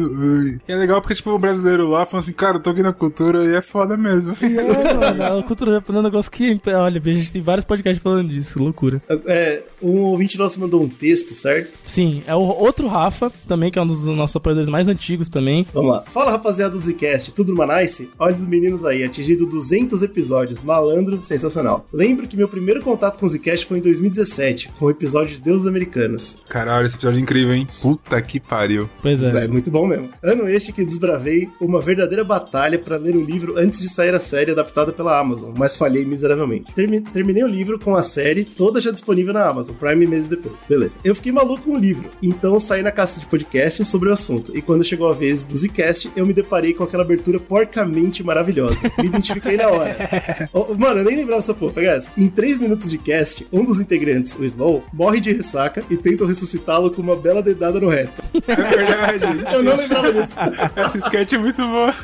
E 0.68 0.72
é 0.72 0.76
legal 0.76 1.00
porque, 1.00 1.14
tipo, 1.14 1.30
o 1.30 1.38
brasileiro 1.38 1.88
lá 1.88 2.06
falando 2.06 2.24
assim, 2.24 2.32
cara, 2.32 2.56
eu 2.56 2.60
tô 2.60 2.70
aqui 2.70 2.82
na 2.82 2.92
cultura 2.92 3.44
e 3.44 3.54
é 3.54 3.60
foda 3.60 3.96
mesmo. 3.96 4.36
É, 4.40 4.94
mano, 4.94 5.38
a 5.40 5.42
cultura 5.42 5.72
japonesa 5.72 5.98
é 5.98 6.00
um 6.00 6.10
negócio 6.10 6.30
que, 6.30 6.60
olha, 6.68 7.00
a 7.04 7.12
gente 7.12 7.32
tem 7.32 7.42
vários 7.42 7.64
podcasts 7.64 8.02
falando 8.02 8.28
disso, 8.28 8.62
loucura. 8.62 9.02
É, 9.26 9.62
um 9.82 10.00
ouvinte 10.02 10.38
nosso 10.38 10.60
mandou 10.60 10.82
um 10.82 10.88
texto, 10.88 11.34
certo? 11.34 11.76
Sim, 11.84 12.22
é 12.26 12.34
o 12.34 12.40
outro 12.40 12.86
Rafa, 12.86 13.30
também, 13.48 13.70
que 13.70 13.78
é 13.78 13.82
um 13.82 13.86
dos 13.86 14.04
nossos 14.04 14.36
apoiadores 14.36 14.68
mais 14.68 14.88
antigos 14.88 15.28
também. 15.28 15.66
Vamos 15.72 15.92
lá. 15.92 16.02
Fala, 16.02 16.30
rapaziada 16.30 16.76
do 16.76 16.80
Zcast, 16.80 17.32
tudo 17.34 17.52
numa 17.52 17.80
nice? 17.80 18.08
Olha 18.18 18.36
os 18.36 18.46
meninos 18.46 18.84
aí, 18.84 19.02
atingido 19.02 19.46
200 19.46 20.02
episódios, 20.02 20.62
malandro, 20.62 21.24
sensacional. 21.24 21.86
Lembro 21.92 22.28
que 22.28 22.36
meu 22.36 22.48
primeiro 22.48 22.82
contato 22.82 23.18
com 23.18 23.26
o 23.26 23.28
Zcast 23.28 23.66
foi 23.66 23.78
em 23.78 23.82
2017, 23.82 24.70
com 24.78 24.86
o 24.86 24.90
episódio 24.90 25.36
de 25.36 25.42
Deuses 25.42 25.66
Americanos. 25.66 26.36
Caralho, 26.48 26.86
esse 26.86 26.96
episódio 26.96 27.18
é 27.18 27.22
incrível, 27.22 27.54
hein? 27.54 27.66
Puta 27.80 28.20
que 28.22 28.38
pariu. 28.38 28.88
Pois 29.00 29.22
é. 29.22 29.44
É 29.44 29.48
muito 29.48 29.70
bom 29.70 29.86
mesmo. 29.86 30.08
Ano 30.22 30.48
este 30.52 30.72
que 30.72 30.84
desbravei 30.84 31.48
uma 31.60 31.80
verdadeira 31.80 32.24
batalha 32.24 32.78
para 32.78 32.96
ler 32.96 33.16
o 33.16 33.24
livro 33.24 33.58
antes 33.58 33.80
de 33.80 33.88
sair 33.88 34.14
a 34.14 34.20
série 34.20 34.50
adaptada 34.52 34.92
pela 34.92 35.18
Amazon, 35.18 35.52
mas 35.56 35.76
falhei 35.76 36.04
miseravelmente. 36.04 36.72
Termi- 36.74 37.00
terminei 37.00 37.42
o 37.42 37.48
livro 37.48 37.78
com 37.78 37.96
a 37.96 38.02
série 38.02 38.44
toda 38.44 38.80
já 38.80 38.90
disponível 38.90 39.32
na 39.32 39.46
Amazon, 39.48 39.74
Prime 39.76 40.06
meses 40.06 40.28
depois. 40.28 40.56
Beleza. 40.68 40.96
Eu 41.04 41.14
fiquei 41.14 41.32
maluco 41.32 41.62
com 41.62 41.72
o 41.72 41.78
livro, 41.78 42.08
então 42.22 42.58
saí 42.58 42.82
na 42.82 42.90
caça 42.90 43.20
de 43.20 43.26
podcast 43.26 43.84
sobre 43.84 44.08
o 44.08 44.12
assunto. 44.12 44.56
E 44.56 44.62
quando 44.62 44.84
chegou 44.84 45.08
a 45.08 45.12
vez 45.14 45.42
do 45.44 45.56
Zcast, 45.56 46.10
eu 46.16 46.26
me 46.26 46.32
deparei 46.32 46.72
com 46.74 46.84
aquela 46.84 47.02
abertura 47.02 47.38
porcamente 47.40 48.22
maravilhosa. 48.22 48.78
Me 48.98 49.06
identifiquei 49.06 49.56
na 49.56 49.68
hora. 49.68 49.96
Oh, 50.52 50.74
mano, 50.74 51.00
eu 51.00 51.04
nem 51.04 51.16
lembrava 51.16 51.40
dessa 51.40 51.54
porra. 51.54 51.72
Pega 51.72 51.90
essa. 51.92 52.10
Em 52.16 52.28
3 52.28 52.58
minutos 52.58 52.90
de 52.90 52.98
cast, 52.98 53.46
um 53.52 53.64
dos 53.64 53.80
integrantes, 53.80 54.34
o 54.38 54.44
Slow, 54.44 54.84
morre 54.92 55.20
de 55.20 55.32
ressaca 55.32 55.82
e 55.90 55.96
tentam 55.96 56.26
ressuscitá-lo 56.26 56.90
com 56.90 57.00
uma 57.00 57.16
bela 57.16 57.42
dedada 57.42 57.80
no 57.80 57.88
reto. 57.88 58.22
É 58.46 58.54
verdade. 58.54 59.54
Eu 59.54 59.62
não 59.62 59.74
lembrava 59.76 60.12
disso. 60.12 60.34
Essa 60.76 60.98
sketch 60.98 61.32
é 61.32 61.38
muito 61.38 61.56
boa. 61.56 61.94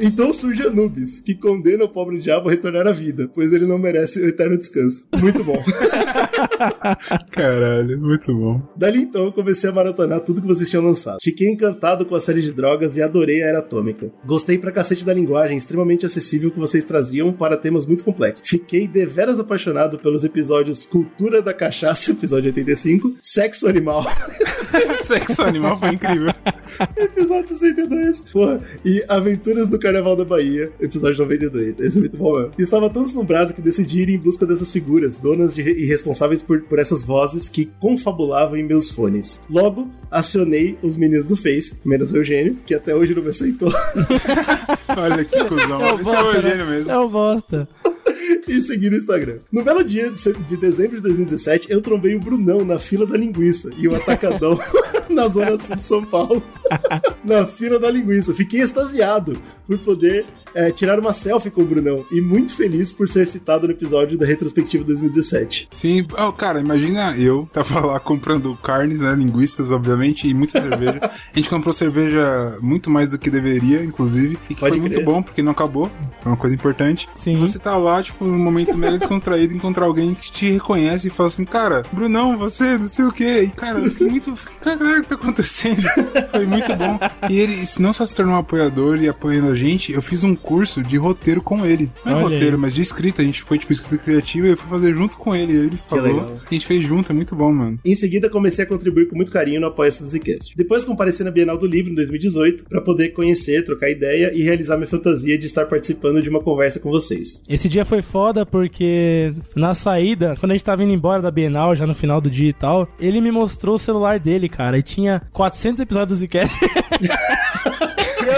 Então 0.00 0.32
surge 0.32 0.66
Anubis, 0.66 1.20
que 1.20 1.34
condena 1.34 1.84
o 1.84 1.88
pobre 1.88 2.20
diabo 2.20 2.48
a 2.48 2.52
retornar 2.52 2.86
à 2.86 2.92
vida, 2.92 3.30
pois 3.34 3.52
ele 3.52 3.66
não 3.66 3.78
merece 3.78 4.20
o 4.20 4.28
eterno 4.28 4.58
descanso. 4.58 5.06
Muito 5.20 5.42
bom. 5.44 5.62
Caralho, 7.30 8.00
muito 8.00 8.34
bom. 8.34 8.62
Dali 8.76 9.02
então 9.02 9.26
eu 9.26 9.32
comecei 9.32 9.68
a 9.68 9.72
maratonar 9.72 10.20
tudo 10.20 10.40
que 10.40 10.46
vocês 10.46 10.68
tinham 10.68 10.84
lançado. 10.84 11.18
Fiquei 11.22 11.48
encantado 11.48 12.04
com 12.04 12.14
a 12.14 12.20
série 12.20 12.42
de 12.42 12.52
drogas 12.52 12.96
e 12.96 13.02
adorei 13.02 13.42
a 13.42 13.46
Era 13.46 13.58
Atômica. 13.58 14.10
Gostei 14.24 14.58
pra 14.58 14.72
cacete 14.72 15.04
da 15.04 15.14
linguagem 15.14 15.56
extremamente 15.56 16.06
acessível 16.06 16.50
que 16.50 16.58
vocês 16.58 16.84
traziam 16.84 17.32
para 17.32 17.56
temas 17.56 17.86
muito 17.86 18.04
complexos. 18.04 18.48
Fiquei 18.48 18.86
deveras 18.86 19.40
apaixonado 19.40 19.98
pelos 19.98 20.24
episódios 20.24 20.84
Cultura 20.84 21.42
da 21.42 21.54
Cachaça, 21.54 22.12
episódio 22.12 22.48
85, 22.48 23.16
Sexo 23.22 23.68
Animal, 23.68 24.04
Sexo 25.00 25.42
animal 25.42 25.78
foi 25.78 25.90
incrível. 25.90 26.32
episódio 26.96 27.48
62, 27.48 28.20
porra, 28.32 28.58
e 28.84 29.02
Aventuras 29.08 29.68
do 29.68 29.78
Carnaval 29.78 30.16
da 30.16 30.24
Bahia, 30.24 30.70
episódio 30.80 31.18
92. 31.18 31.80
Esse 31.80 31.98
é 31.98 32.00
muito 32.00 32.16
bom 32.16 32.32
mesmo. 32.36 32.52
Estava 32.58 32.90
tão 32.90 33.02
deslumbrado 33.02 33.52
que 33.52 33.62
decidi 33.62 34.02
ir 34.02 34.10
em 34.10 34.18
busca 34.18 34.46
dessas 34.46 34.70
figuras, 34.70 35.18
donas 35.18 35.54
de, 35.54 35.62
e 35.62 35.86
responsáveis 35.86 36.27
por, 36.42 36.62
por 36.62 36.78
essas 36.78 37.04
vozes 37.04 37.48
que 37.48 37.66
confabulavam 37.80 38.56
em 38.56 38.62
meus 38.62 38.90
fones. 38.90 39.40
Logo, 39.48 39.88
acionei 40.10 40.78
os 40.82 40.96
meninos 40.96 41.28
do 41.28 41.36
Face, 41.36 41.76
menos 41.84 42.12
o 42.12 42.16
Eugênio, 42.16 42.56
que 42.66 42.74
até 42.74 42.94
hoje 42.94 43.14
não 43.14 43.22
me 43.22 43.30
aceitou, 43.30 43.72
Olha 44.96 45.24
que 45.24 45.44
cuzão. 45.44 45.82
É 45.82 45.92
o 45.92 46.00
Esse 46.00 46.14
é 46.14 46.20
o 46.20 46.24
bosta, 46.24 46.36
Eugênio 46.36 46.64
né? 46.64 46.70
mesmo. 46.70 46.90
É 46.90 46.98
o 46.98 47.08
bosta. 47.08 47.68
e 48.48 48.60
seguir 48.60 48.90
no 48.90 48.96
Instagram. 48.96 49.38
No 49.52 49.62
belo 49.62 49.84
dia 49.84 50.10
de 50.10 50.56
dezembro 50.56 50.96
de 50.96 51.02
2017, 51.02 51.70
eu 51.70 51.80
trombei 51.80 52.14
o 52.14 52.20
Brunão 52.20 52.64
na 52.64 52.78
fila 52.78 53.06
da 53.06 53.16
linguiça 53.16 53.70
e 53.76 53.88
o 53.88 53.94
atacadão 53.94 54.58
na 55.14 55.28
zona 55.28 55.58
sul 55.58 55.76
de 55.76 55.84
São 55.84 56.04
Paulo, 56.04 56.42
na 57.24 57.46
fila 57.46 57.78
da 57.78 57.90
linguiça. 57.90 58.34
Fiquei 58.34 58.60
extasiado 58.60 59.40
por 59.66 59.78
poder 59.78 60.24
é, 60.54 60.70
tirar 60.70 60.98
uma 60.98 61.12
selfie 61.12 61.50
com 61.50 61.60
o 61.60 61.64
Brunão 61.64 62.04
e 62.10 62.20
muito 62.20 62.56
feliz 62.56 62.90
por 62.90 63.08
ser 63.08 63.26
citado 63.26 63.66
no 63.66 63.72
episódio 63.74 64.16
da 64.16 64.24
retrospectiva 64.24 64.82
2017. 64.84 65.68
Sim, 65.70 66.06
oh, 66.18 66.32
cara, 66.32 66.58
imagina 66.60 67.14
eu 67.18 67.48
tava 67.52 67.80
lá 67.84 68.00
comprando 68.00 68.56
carnes, 68.56 69.00
né, 69.00 69.14
linguiças, 69.14 69.70
obviamente, 69.70 70.26
e 70.26 70.32
muita 70.32 70.60
cerveja. 70.60 71.00
A 71.02 71.36
gente 71.36 71.50
comprou 71.50 71.72
cerveja 71.72 72.58
muito 72.62 72.88
mais 72.88 73.10
do 73.10 73.18
que 73.18 73.30
deveria, 73.30 73.84
inclusive, 73.84 74.38
e 74.48 74.54
que 74.54 74.60
Pode 74.60 74.72
foi 74.72 74.80
muito 74.80 74.94
crer. 74.94 75.04
bom, 75.04 75.22
porque 75.22 75.42
não 75.42 75.52
acabou, 75.52 75.90
é 76.24 76.28
uma 76.28 76.36
coisa 76.36 76.54
importante. 76.54 77.08
Sim. 77.14 77.34
E 77.34 77.36
você 77.36 77.58
tá 77.58 77.76
lá, 77.76 78.02
tipo, 78.02 78.24
num 78.24 78.38
momento 78.38 78.76
mega 78.76 78.96
descontraído, 78.96 79.54
encontrar 79.54 79.84
alguém 79.84 80.14
que 80.14 80.32
te 80.32 80.50
reconhece 80.50 81.08
e 81.08 81.10
fala 81.10 81.28
assim, 81.28 81.44
cara, 81.44 81.82
Brunão, 81.92 82.38
você, 82.38 82.78
não 82.78 82.88
sei 82.88 83.04
o 83.04 83.12
quê. 83.12 83.42
E, 83.42 83.48
cara, 83.48 83.78
eu 83.78 83.90
fiquei 83.90 84.08
muito, 84.08 84.34
caralho, 84.60 84.97
o 85.00 85.02
que 85.02 85.08
tá 85.08 85.14
acontecendo? 85.14 85.82
Foi 86.30 86.46
muito 86.46 86.74
bom. 86.76 86.98
E 87.28 87.38
ele 87.38 87.56
não 87.78 87.92
só 87.92 88.04
se 88.04 88.14
tornou 88.14 88.34
um 88.34 88.38
apoiador 88.38 89.00
e 89.00 89.08
apoiando 89.08 89.50
a 89.50 89.54
gente, 89.54 89.92
eu 89.92 90.02
fiz 90.02 90.24
um 90.24 90.34
curso 90.34 90.82
de 90.82 90.96
roteiro 90.96 91.42
com 91.42 91.64
ele. 91.64 91.90
Não 92.04 92.12
é 92.12 92.14
Olha 92.16 92.24
roteiro, 92.24 92.56
aí. 92.56 92.60
mas 92.60 92.74
de 92.74 92.82
escrita. 92.82 93.22
A 93.22 93.24
gente 93.24 93.42
foi, 93.42 93.58
tipo, 93.58 93.72
escrita 93.72 94.02
criativa 94.02 94.46
e 94.46 94.50
eu 94.50 94.56
fui 94.56 94.68
fazer 94.68 94.94
junto 94.94 95.16
com 95.16 95.34
ele. 95.34 95.52
Ele 95.52 95.78
falou. 95.88 96.04
legal. 96.04 96.38
A 96.50 96.54
gente 96.54 96.66
fez 96.66 96.86
junto, 96.86 97.12
é 97.12 97.14
muito 97.14 97.34
bom, 97.34 97.52
mano. 97.52 97.78
Em 97.84 97.94
seguida, 97.94 98.28
comecei 98.30 98.64
a 98.64 98.68
contribuir 98.68 99.08
com 99.08 99.16
muito 99.16 99.32
carinho 99.32 99.60
no 99.60 99.66
Apoia-se 99.66 100.02
do 100.02 100.08
Zcast. 100.08 100.54
Depois, 100.56 100.84
compareci 100.84 101.22
na 101.24 101.30
Bienal 101.30 101.58
do 101.58 101.66
Livro 101.66 101.90
em 101.92 101.94
2018 101.94 102.64
para 102.64 102.80
poder 102.80 103.10
conhecer, 103.10 103.64
trocar 103.64 103.90
ideia 103.90 104.32
e 104.34 104.42
realizar 104.42 104.76
minha 104.76 104.88
fantasia 104.88 105.38
de 105.38 105.46
estar 105.46 105.66
participando 105.66 106.22
de 106.22 106.28
uma 106.28 106.40
conversa 106.40 106.80
com 106.80 106.90
vocês. 106.90 107.42
Esse 107.48 107.68
dia 107.68 107.84
foi 107.84 108.02
foda 108.02 108.44
porque 108.46 109.32
na 109.54 109.74
saída, 109.74 110.34
quando 110.38 110.52
a 110.52 110.54
gente 110.54 110.64
tava 110.64 110.82
indo 110.82 110.92
embora 110.92 111.22
da 111.22 111.30
Bienal, 111.30 111.74
já 111.74 111.86
no 111.86 111.94
final 111.94 112.20
do 112.20 112.30
dia 112.30 112.50
e 112.50 112.52
tal, 112.52 112.88
ele 112.98 113.20
me 113.20 113.30
mostrou 113.30 113.76
o 113.76 113.78
celular 113.78 114.18
dele, 114.18 114.48
cara, 114.48 114.78
e 114.78 114.82
tinha 114.88 115.22
400 115.32 115.80
episódios 115.80 116.18
do 116.18 116.26
Zcast. 116.26 116.54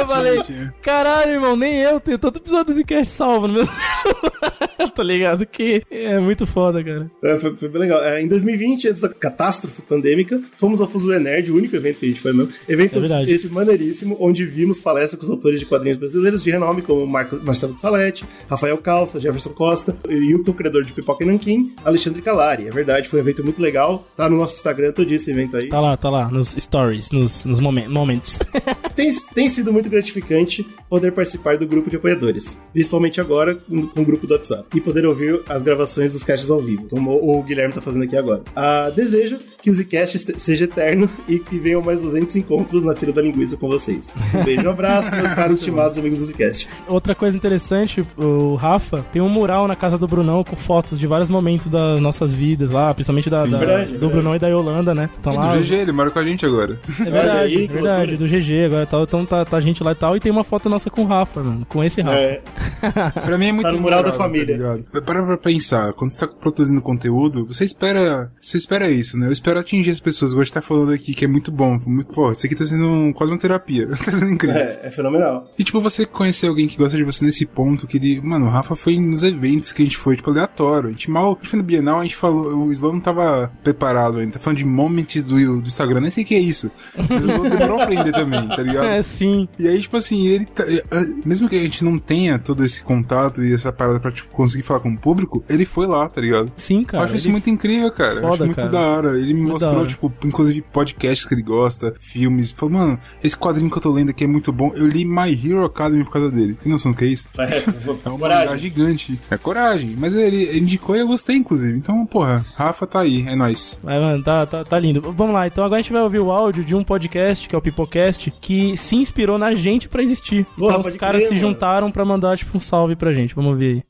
eu 0.00 0.06
falei, 0.06 0.42
caralho, 0.82 1.32
irmão, 1.32 1.56
nem 1.56 1.76
eu 1.78 2.00
tenho 2.00 2.18
tanto 2.18 2.38
episódio 2.38 2.74
do 2.74 2.80
Zcast 2.80 3.14
salvo 3.14 3.46
no 3.48 3.54
meu 3.54 3.64
celular. 3.66 4.90
tá 4.94 5.02
ligado? 5.02 5.46
Que 5.46 5.82
é 5.90 6.18
muito 6.18 6.46
foda, 6.46 6.82
cara. 6.82 7.10
É, 7.22 7.38
foi, 7.38 7.54
foi 7.56 7.68
bem 7.68 7.80
legal. 7.82 8.02
É, 8.02 8.20
em 8.22 8.28
2020, 8.28 8.88
antes 8.88 9.00
da 9.00 9.08
catástrofe 9.08 9.82
pandêmica, 9.82 10.40
fomos 10.56 10.80
ao 10.80 10.88
Fuso 10.88 11.06
Nerd, 11.18 11.50
o 11.50 11.56
único 11.56 11.76
evento 11.76 11.98
que 12.00 12.06
a 12.06 12.08
gente 12.08 12.20
foi 12.20 12.32
mesmo. 12.32 12.52
Evento 12.68 12.96
É 12.96 13.00
verdade. 13.00 13.30
esse 13.30 13.48
maneiríssimo, 13.48 14.16
onde 14.20 14.44
vimos 14.44 14.80
palestras 14.80 15.18
com 15.18 15.24
os 15.26 15.30
autores 15.30 15.60
de 15.60 15.66
quadrinhos 15.66 15.98
brasileiros 15.98 16.42
de 16.42 16.50
renome, 16.50 16.82
como 16.82 17.06
Marco, 17.06 17.36
Marcelo 17.42 17.74
de 17.74 17.80
Salete, 17.80 18.24
Rafael 18.48 18.76
Calça, 18.78 19.20
Jefferson 19.20 19.50
Costa, 19.50 19.96
e 20.08 20.34
o 20.34 20.42
criador 20.54 20.84
de 20.84 20.92
Pipoca 20.92 21.22
e 21.22 21.26
Nanquim, 21.26 21.72
Alexandre 21.84 22.22
Calari. 22.22 22.66
É 22.66 22.70
verdade, 22.70 23.08
foi 23.08 23.20
um 23.20 23.22
evento 23.22 23.44
muito 23.44 23.60
legal. 23.60 24.06
Tá 24.16 24.28
no 24.28 24.36
nosso 24.36 24.56
Instagram 24.56 24.92
todo 24.92 25.06
dia 25.06 25.16
esse 25.16 25.30
evento 25.30 25.56
aí. 25.56 25.68
Tá 25.68 25.80
lá, 25.80 25.96
tá 25.96 26.08
lá, 26.10 26.28
nos 26.30 26.52
stories, 26.58 27.10
nos, 27.10 27.44
nos 27.44 27.60
momen- 27.60 27.88
moments. 27.88 28.38
tem, 28.96 29.10
tem 29.34 29.48
sido 29.48 29.72
muito 29.72 29.88
gratificante 29.90 30.66
poder 30.88 31.12
participar 31.12 31.56
do 31.58 31.66
grupo 31.66 31.90
de 31.90 31.96
apoiadores, 31.96 32.60
principalmente 32.72 33.20
agora 33.20 33.54
com, 33.54 34.00
o 34.00 34.04
grupo 34.04 34.26
do 34.26 34.34
WhatsApp, 34.34 34.64
e 34.74 34.80
poder 34.80 35.04
ouvir 35.06 35.40
as 35.48 35.62
gravações 35.62 36.12
dos 36.12 36.22
casts 36.24 36.50
ao 36.50 36.58
vivo, 36.60 36.88
como 36.88 37.10
o, 37.12 37.42
Guilherme 37.42 37.74
tá 37.74 37.80
fazendo 37.80 38.04
aqui 38.04 38.16
agora. 38.16 38.42
Ah, 38.54 38.90
desejo 38.94 39.38
que 39.62 39.70
o 39.70 39.74
Zcast 39.74 40.40
seja 40.40 40.64
eterno 40.64 41.08
e 41.28 41.38
que 41.38 41.58
venham 41.58 41.82
mais 41.82 42.00
200 42.00 42.34
encontros 42.36 42.82
na 42.82 42.94
fila 42.94 43.12
da 43.12 43.20
linguiça 43.22 43.56
com 43.56 43.68
vocês. 43.68 44.14
Um 44.34 44.44
beijo, 44.44 44.62
um 44.66 44.70
abraço, 44.70 45.14
meus 45.14 45.32
caros 45.34 45.58
estimados 45.58 45.98
amigos 45.98 46.18
do 46.18 46.26
Zcast. 46.26 46.68
Outra 46.88 47.14
coisa 47.14 47.36
interessante, 47.36 48.02
o 48.16 48.54
Rafa 48.54 49.04
tem 49.12 49.20
um 49.20 49.28
mural 49.28 49.66
na 49.68 49.76
casa 49.76 49.98
do 49.98 50.06
Brunão 50.06 50.42
com 50.44 50.56
fotos 50.56 50.98
de 50.98 51.06
vários 51.06 51.28
momentos 51.28 51.68
das 51.68 52.00
nossas 52.00 52.32
vidas 52.32 52.70
lá, 52.70 52.92
principalmente 52.94 53.28
da, 53.28 53.42
Sim. 53.42 53.50
da- 53.50 53.58
Verdade, 53.58 53.84
do 53.84 53.90
verdade. 53.92 54.12
Brunão 54.12 54.36
e 54.36 54.38
da 54.38 54.48
Yolanda, 54.48 54.94
né? 54.94 55.10
Estão 55.14 55.32
E 55.32 55.36
lá. 55.36 55.54
do 55.56 55.60
GG, 55.62 55.74
ele 55.74 55.92
mora 55.92 56.10
com 56.10 56.18
a 56.18 56.24
gente 56.24 56.46
agora. 56.46 56.78
É 57.00 57.10
verdade, 57.10 57.66
verdade, 57.66 58.16
do 58.16 58.26
GG 58.26 58.64
agora 58.66 58.86
tal. 58.86 59.02
Então 59.02 59.24
tá, 59.26 59.44
tá 59.44 59.56
a 59.56 59.60
gente 59.60 59.79
lá 59.84 59.92
e 59.92 59.94
tal. 59.94 60.16
E 60.16 60.20
tem 60.20 60.30
uma 60.32 60.44
foto 60.44 60.68
nossa 60.68 60.90
com 60.90 61.02
o 61.02 61.06
Rafa, 61.06 61.42
mano. 61.42 61.66
Com 61.68 61.82
esse 61.84 62.00
Rafa. 62.00 62.16
É. 62.18 62.42
Pra 63.24 63.38
mim 63.38 63.46
é 63.46 63.52
muito 63.52 63.66
Tá 63.66 63.72
no 63.72 63.80
mural 63.80 64.02
da 64.02 64.10
memorável, 64.10 64.18
família. 64.38 64.78
Tá? 64.92 65.00
Para 65.02 65.22
pra 65.24 65.36
pensar, 65.38 65.92
quando 65.92 66.10
você 66.10 66.20
tá 66.20 66.28
produzindo 66.28 66.80
conteúdo, 66.80 67.46
você 67.46 67.64
espera. 67.64 68.30
Você 68.40 68.56
espera 68.56 68.90
isso, 68.90 69.18
né? 69.18 69.26
Eu 69.26 69.32
espero 69.32 69.58
atingir 69.60 69.90
as 69.90 70.00
pessoas. 70.00 70.32
Eu 70.32 70.38
gosto 70.38 70.46
de 70.46 70.50
estar 70.58 70.62
falando 70.62 70.92
aqui 70.92 71.14
que 71.14 71.24
é 71.24 71.28
muito 71.28 71.50
bom. 71.52 71.78
Muito, 71.86 72.12
pô, 72.12 72.30
isso 72.30 72.46
aqui 72.46 72.54
tá 72.54 72.64
sendo 72.64 72.86
um- 72.88 73.12
quase 73.12 73.32
uma 73.32 73.38
terapia. 73.38 73.86
tá 74.04 74.10
sendo 74.12 74.32
incrível. 74.32 74.60
É, 74.60 74.88
é 74.88 74.90
fenomenal. 74.90 75.44
E 75.58 75.64
tipo, 75.64 75.80
você 75.80 76.06
conhecer 76.06 76.46
alguém 76.46 76.66
que 76.66 76.76
gosta 76.76 76.96
de 76.96 77.04
você 77.04 77.24
nesse 77.24 77.44
ponto 77.46 77.86
que 77.86 77.96
ele. 77.98 78.20
Mano, 78.20 78.46
o 78.46 78.48
Rafa 78.48 78.74
foi 78.74 78.98
nos 78.98 79.22
eventos 79.22 79.72
que 79.72 79.82
a 79.82 79.84
gente 79.84 79.96
foi, 79.96 80.16
tipo, 80.16 80.30
aleatório. 80.30 80.88
A 80.88 80.92
gente 80.92 81.10
mal. 81.10 81.32
A 81.32 81.34
gente 81.34 81.48
foi 81.48 81.58
no 81.58 81.64
Bienal, 81.64 82.00
a 82.00 82.02
gente 82.02 82.16
falou. 82.16 82.66
O 82.66 82.72
Slow 82.72 82.92
não 82.92 83.00
tava 83.00 83.50
preparado 83.62 84.18
ainda. 84.18 84.32
Tá 84.32 84.38
falando 84.38 84.58
de 84.58 84.64
moments 84.64 85.24
do, 85.24 85.60
do 85.60 85.66
Instagram. 85.68 86.00
Nem 86.00 86.10
sei 86.10 86.24
o 86.24 86.26
que 86.26 86.34
é 86.34 86.38
isso. 86.40 86.70
O 86.96 87.14
Slow 87.14 87.48
demorou 87.50 87.80
a 87.80 87.84
aprender 87.84 88.12
também, 88.12 88.48
tá 88.48 88.62
ligado? 88.62 88.80
É, 88.90 89.02
sim. 89.02 89.48
E 89.58 89.68
aí, 89.70 89.80
tipo 89.80 89.96
assim, 89.96 90.26
ele 90.26 90.44
tá, 90.44 90.64
eh, 90.68 90.82
mesmo 91.24 91.48
que 91.48 91.56
a 91.56 91.62
gente 91.62 91.84
não 91.84 91.98
tenha 91.98 92.38
todo 92.38 92.64
esse 92.64 92.82
contato 92.82 93.42
e 93.44 93.52
essa 93.52 93.72
parada 93.72 94.00
pra 94.00 94.10
tipo, 94.10 94.28
conseguir 94.30 94.62
falar 94.62 94.80
com 94.80 94.90
o 94.90 94.98
público, 94.98 95.44
ele 95.48 95.64
foi 95.64 95.86
lá, 95.86 96.08
tá 96.08 96.20
ligado? 96.20 96.52
Sim, 96.56 96.84
cara. 96.84 97.02
Eu 97.02 97.06
acho 97.06 97.16
isso 97.16 97.30
muito 97.30 97.48
incrível, 97.50 97.90
cara. 97.92 98.14
Eu 98.14 98.20
Foda, 98.20 98.34
acho 98.34 98.44
muito 98.44 98.56
cara. 98.56 98.68
da 98.68 98.80
hora. 98.80 99.18
Ele 99.18 99.34
me 99.34 99.40
Muito 99.42 99.52
mostrou, 99.52 99.86
tipo, 99.86 100.12
inclusive 100.24 100.62
podcasts 100.62 101.26
que 101.26 101.34
ele 101.34 101.42
gosta, 101.42 101.94
filmes. 102.00 102.50
Falou, 102.50 102.74
mano, 102.78 102.98
esse 103.22 103.36
quadrinho 103.36 103.70
que 103.70 103.76
eu 103.78 103.82
tô 103.82 103.92
lendo 103.92 104.10
aqui 104.10 104.24
é 104.24 104.26
muito 104.26 104.52
bom. 104.52 104.72
Eu 104.74 104.86
li 104.86 105.04
My 105.04 105.30
Hero 105.32 105.64
Academy 105.64 106.04
por 106.04 106.12
causa 106.12 106.30
dele. 106.30 106.54
Tem 106.54 106.70
noção 106.70 106.92
do 106.92 106.98
que 106.98 107.04
é 107.04 107.08
isso? 107.08 107.28
É, 107.40 107.64
É 108.04 108.10
um 108.10 108.18
mangá 108.18 108.56
gigante. 108.56 109.18
É 109.30 109.36
coragem. 109.36 109.94
Mas 109.98 110.14
ele, 110.14 110.42
ele 110.44 110.60
indicou 110.60 110.94
e 110.96 111.00
eu 111.00 111.06
gostei, 111.06 111.36
inclusive. 111.36 111.76
Então, 111.76 112.04
porra, 112.06 112.44
Rafa 112.54 112.86
tá 112.86 113.00
aí, 113.00 113.24
é 113.26 113.34
nóis. 113.34 113.80
Mas, 113.82 114.00
mano, 114.00 114.22
tá, 114.22 114.46
tá, 114.46 114.64
tá 114.64 114.78
lindo. 114.78 115.00
Vamos 115.00 115.34
lá, 115.34 115.46
então 115.46 115.64
agora 115.64 115.78
a 115.80 115.82
gente 115.82 115.92
vai 115.92 116.02
ouvir 116.02 116.18
o 116.20 116.30
áudio 116.30 116.64
de 116.64 116.74
um 116.74 116.84
podcast, 116.84 117.48
que 117.48 117.54
é 117.54 117.58
o 117.58 117.62
Pipocast, 117.62 118.32
que 118.40 118.76
se 118.76 118.96
inspirou 118.96 119.38
na 119.38 119.52
gente 119.60 119.88
pra 119.88 120.02
existir. 120.02 120.44
Porra, 120.56 120.78
então 120.78 120.90
os 120.90 120.96
caras 120.96 121.22
se 121.22 121.28
mano. 121.28 121.40
juntaram 121.40 121.92
pra 121.92 122.04
mandar, 122.04 122.36
tipo, 122.36 122.56
um 122.56 122.60
salve 122.60 122.96
pra 122.96 123.12
gente. 123.12 123.34
Vamos 123.34 123.52
ouvir 123.52 123.76
aí. 123.76 123.82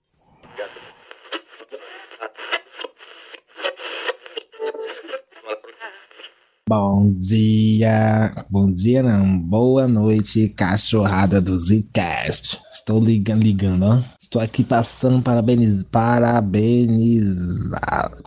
Bom 6.69 7.13
dia, 7.17 8.45
bom 8.49 8.71
dia 8.71 9.03
não, 9.03 9.37
boa 9.41 9.89
noite, 9.89 10.49
cachorrada 10.51 11.41
do 11.41 11.59
Zcast. 11.59 12.61
Estou 12.71 13.03
ligando, 13.03 13.43
ligando, 13.43 13.87
ó. 13.87 13.99
Estou 14.21 14.41
aqui 14.41 14.63
passando 14.63 15.21
parabeniz, 15.21 15.83
parabenizar. 15.83 16.53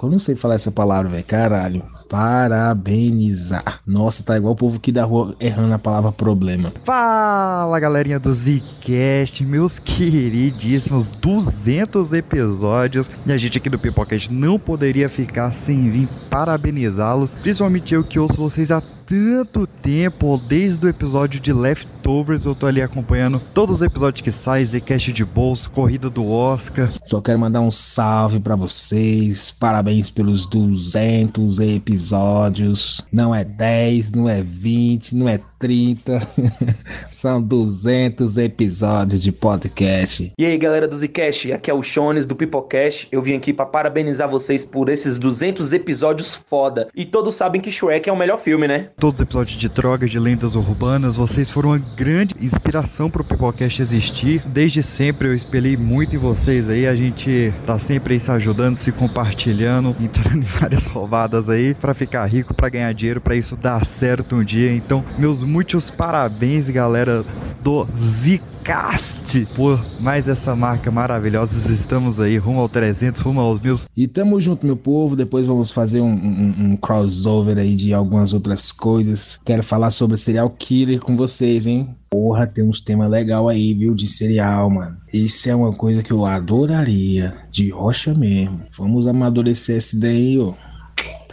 Eu 0.02 0.10
não 0.10 0.20
sei 0.20 0.36
falar 0.36 0.56
essa 0.56 0.74
palavra, 0.74 1.10
velho, 1.10 1.24
caralho. 1.24 1.84
Parabenizar. 2.14 3.80
Nossa, 3.88 4.24
tá 4.24 4.38
igual 4.38 4.54
o 4.54 4.56
povo 4.56 4.78
aqui 4.78 4.92
da 4.92 5.04
rua 5.04 5.36
errando 5.40 5.74
a 5.74 5.80
palavra 5.80 6.12
problema. 6.12 6.72
Fala 6.84 7.80
galerinha 7.80 8.20
do 8.20 8.32
Zcast, 8.32 9.44
meus 9.44 9.80
queridíssimos 9.80 11.08
200 11.08 12.14
episódios 12.14 13.10
e 13.26 13.32
a 13.32 13.38
gente 13.38 13.58
aqui 13.58 13.68
do 13.68 13.80
Pipocast 13.80 14.32
não 14.32 14.60
poderia 14.60 15.10
ficar 15.10 15.56
sem 15.56 15.90
vir 15.90 16.08
parabenizá-los, 16.30 17.36
principalmente 17.38 17.96
eu 17.96 18.04
que 18.04 18.20
ouço 18.20 18.38
vocês 18.38 18.70
tanto 19.06 19.68
tempo, 19.68 20.38
desde 20.48 20.86
o 20.86 20.90
episódio 20.90 21.40
de 21.40 21.52
Leftovers 21.52 22.46
eu 22.46 22.56
tô 22.56 22.66
ali 22.66 22.82
acompanhando 22.82 23.42
todos 23.54 23.78
os 23.78 23.82
episódios 23.82 24.22
que 24.22 24.32
saem, 24.32 24.66
Zcast 24.66 25.12
de 25.14 25.26
bolso, 25.26 25.70
corrida 25.70 26.10
do 26.10 26.28
Oscar. 26.28 26.94
Só 27.06 27.22
quero 27.22 27.40
mandar 27.40 27.62
um 27.62 27.72
salve 27.72 28.40
pra 28.40 28.56
vocês. 28.56 29.52
Parabéns 29.52 30.10
pelos 30.10 30.46
200 30.46 31.60
episódios. 31.60 33.02
Não 33.12 33.34
é 33.34 33.44
10, 33.44 34.12
não 34.12 34.30
é 34.30 34.42
20, 34.42 35.16
não 35.16 35.30
é 35.30 35.40
30. 35.64 36.20
São 37.10 37.42
200 37.42 38.36
episódios 38.36 39.24
de 39.24 39.32
podcast. 39.32 40.34
E 40.38 40.46
aí 40.46 40.58
galera 40.58 40.90
do 40.90 40.98
Zcast, 40.98 41.54
aqui 41.54 41.72
é 41.72 41.74
o 41.74 41.82
Shones 41.82 42.26
do 42.26 42.36
Pipocast. 42.36 43.08
Eu 43.10 43.22
vim 43.22 43.36
aqui 43.36 43.54
pra 43.54 43.66
parabenizar 43.66 44.30
vocês 44.30 44.66
por 44.66 44.90
esses 44.90 45.18
200 45.18 45.72
episódios 45.72 46.36
foda. 46.36 46.90
E 46.94 47.06
todos 47.06 47.36
sabem 47.36 47.62
que 47.62 47.72
Shrek 47.72 48.10
é 48.10 48.12
o 48.12 48.18
melhor 48.18 48.42
filme, 48.42 48.68
né? 48.68 48.90
Todos 48.98 49.22
os 49.22 49.24
episódios 49.24 49.58
de 49.58 49.70
drogas, 49.70 50.12
de 50.12 50.20
lendas 50.20 50.54
urbanas, 50.54 51.16
vocês 51.16 51.50
foram 51.50 51.70
uma 51.70 51.80
grande 51.80 52.36
inspiração 52.42 53.10
pro 53.10 53.24
Pipocast 53.24 53.82
existir. 53.82 54.44
Desde 54.46 54.84
sempre 54.84 55.30
eu 55.30 55.34
espelhei 55.34 55.78
muito 55.78 56.18
em 56.18 56.20
vocês 56.20 56.70
aí, 56.70 56.86
a 56.86 56.96
gente 56.96 57.54
tá 57.66 57.80
sempre 57.80 58.16
aí 58.16 58.20
se 58.20 58.32
ajudando, 58.32 58.76
se 58.76 58.92
compartilhando, 58.92 59.96
entrando 59.98 60.40
em 60.40 60.42
várias 60.60 60.86
roubadas 60.86 61.48
aí 61.48 61.74
pra 61.74 61.94
ficar 61.94 62.26
rico, 62.26 62.54
pra 62.54 62.68
ganhar 62.68 62.94
dinheiro, 62.94 63.22
pra 63.22 63.34
isso 63.34 63.56
dar 63.56 63.86
certo 63.86 64.36
um 64.36 64.44
dia. 64.44 64.74
Então, 64.76 65.06
meus 65.18 65.42
muitos 65.54 65.92
parabéns, 65.92 66.68
galera 66.68 67.24
do 67.62 67.88
Zcast, 67.96 69.48
por 69.56 69.80
mais 70.02 70.28
essa 70.28 70.56
marca 70.56 70.90
maravilhosa. 70.90 71.72
Estamos 71.72 72.20
aí 72.20 72.38
rumo 72.38 72.60
ao 72.60 72.68
300, 72.68 73.22
rumo 73.22 73.40
aos 73.40 73.62
meus 73.62 73.86
E 73.96 74.08
tamo 74.08 74.42
junto, 74.42 74.66
meu 74.66 74.76
povo. 74.76 75.16
Depois 75.16 75.46
vamos 75.46 75.72
fazer 75.72 76.02
um, 76.02 76.12
um- 76.12 76.54
um 76.72 76.76
crossover 76.76 77.60
aí 77.60 77.76
de 77.76 77.94
algumas 77.94 78.34
outras 78.34 78.72
coisas. 78.72 79.40
Quero 79.46 79.62
falar 79.62 79.92
sobre 79.92 80.18
serial 80.18 80.50
killer 80.50 81.00
com 81.00 81.16
vocês, 81.16 81.68
hein? 81.68 81.88
Porra, 82.10 82.48
tem 82.48 82.68
uns 82.68 82.82
temas 82.82 83.10
legal 83.10 83.48
aí, 83.48 83.76
viu? 83.76 83.94
De 83.94 84.08
serial, 84.08 84.72
mano. 84.72 84.98
Isso 85.14 85.48
é 85.50 85.56
uma 85.56 85.72
coisa 85.72 86.02
que 86.02 86.12
eu 86.12 86.26
adoraria. 86.26 87.32
De 87.52 87.70
rocha 87.70 88.14
mesmo. 88.16 88.64
Vamos 88.76 89.06
amadurecer 89.06 89.78
essa 89.78 89.96
ideia 89.96 90.18
aí, 90.18 90.40
ó. 90.40 90.54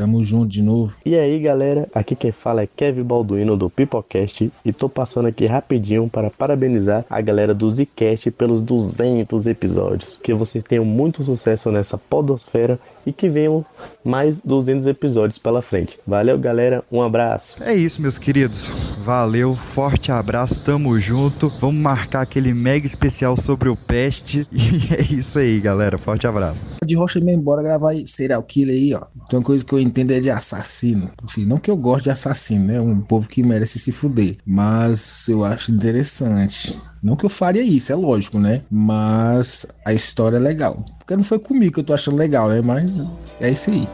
Tamo 0.01 0.25
junto 0.25 0.49
de 0.49 0.63
novo. 0.63 0.95
E 1.05 1.15
aí 1.15 1.39
galera, 1.39 1.87
aqui 1.95 2.17
quem 2.17 2.33
fala 2.33 2.63
é 2.63 2.67
Kevin 2.67 3.03
Balduino 3.03 3.55
do 3.55 3.69
Pipocast 3.69 4.51
e 4.65 4.73
tô 4.73 4.89
passando 4.89 5.29
aqui 5.29 5.45
rapidinho 5.45 6.09
para 6.09 6.31
parabenizar 6.31 7.05
a 7.11 7.21
galera 7.21 7.53
do 7.53 7.71
Zcast 7.71 8.31
pelos 8.31 8.63
200 8.63 9.47
episódios. 9.47 10.19
Que 10.23 10.33
vocês 10.33 10.65
tenham 10.65 10.87
muito 10.87 11.23
sucesso 11.23 11.71
nessa 11.71 11.99
podosfera 11.99 12.81
e 13.05 13.13
que 13.13 13.29
venham 13.29 13.63
mais 14.03 14.41
200 14.41 14.87
episódios 14.87 15.37
pela 15.37 15.61
frente. 15.61 15.99
Valeu 16.07 16.39
galera, 16.39 16.83
um 16.91 17.03
abraço. 17.03 17.63
É 17.63 17.75
isso, 17.75 18.01
meus 18.01 18.17
queridos. 18.17 18.71
Valeu, 19.05 19.55
forte 19.75 20.11
abraço, 20.11 20.63
tamo 20.63 20.99
junto. 20.99 21.51
Vamos 21.61 21.83
marcar 21.83 22.23
aquele 22.23 22.55
mega 22.55 22.87
especial 22.87 23.37
sobre 23.37 23.69
o 23.69 23.77
peste. 23.77 24.47
E 24.71 24.95
é 24.95 25.03
isso 25.03 25.39
aí, 25.39 25.59
galera. 25.59 25.99
Forte 25.99 26.27
abraço. 26.27 26.65
De 26.85 26.95
rocha 26.95 27.19
mesmo, 27.19 27.43
bora 27.43 27.63
gravar 27.63 27.91
aí, 27.91 28.07
serial 28.07 28.43
killer 28.43 28.75
aí, 28.75 28.95
ó. 28.95 29.07
Tem 29.29 29.39
uma 29.39 29.45
coisa 29.45 29.65
que 29.65 29.73
eu 29.73 29.81
entendo 29.91 30.12
é 30.12 30.21
de 30.21 30.31
assassino. 30.31 31.11
Assim, 31.23 31.45
não 31.45 31.59
que 31.59 31.71
eu 31.71 31.77
goste 31.77 32.05
de 32.05 32.11
assassino, 32.11 32.67
né? 32.67 32.81
Um 32.81 33.01
povo 33.01 33.29
que 33.29 33.43
merece 33.43 33.79
se 33.79 33.93
fuder. 33.93 34.39
Mas 34.47 35.29
eu 35.29 35.45
acho 35.45 35.73
interessante. 35.73 36.79
Não 37.03 37.17
que 37.17 37.25
eu 37.25 37.31
faria 37.31 37.62
isso, 37.62 37.93
é 37.93 37.95
lógico, 37.95 38.39
né? 38.39 38.62
Mas 38.71 39.67
a 39.87 39.93
história 39.93 40.37
é 40.37 40.41
legal. 40.41 40.85
Porque 40.99 41.17
não 41.17 41.25
foi 41.25 41.39
comigo 41.39 41.75
que 41.75 41.81
eu 41.81 41.85
tô 41.85 41.93
achando 41.93 42.17
legal, 42.17 42.49
né? 42.49 42.61
Mas 42.61 42.95
é 43.41 43.51
isso 43.51 43.71
aí. 43.71 43.89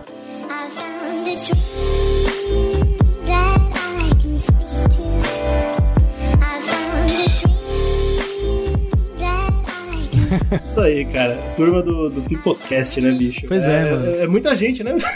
Isso 10.65 10.81
aí, 10.81 11.05
cara. 11.07 11.35
Turma 11.57 11.83
do, 11.83 12.09
do 12.11 12.23
Pipocast, 12.23 13.01
né, 13.01 13.11
bicho? 13.13 13.43
Pois 13.49 13.65
é, 13.65 13.91
mano. 13.91 14.07
É, 14.17 14.27
muita 14.27 14.55
gente, 14.57 14.83
né? 14.85 14.95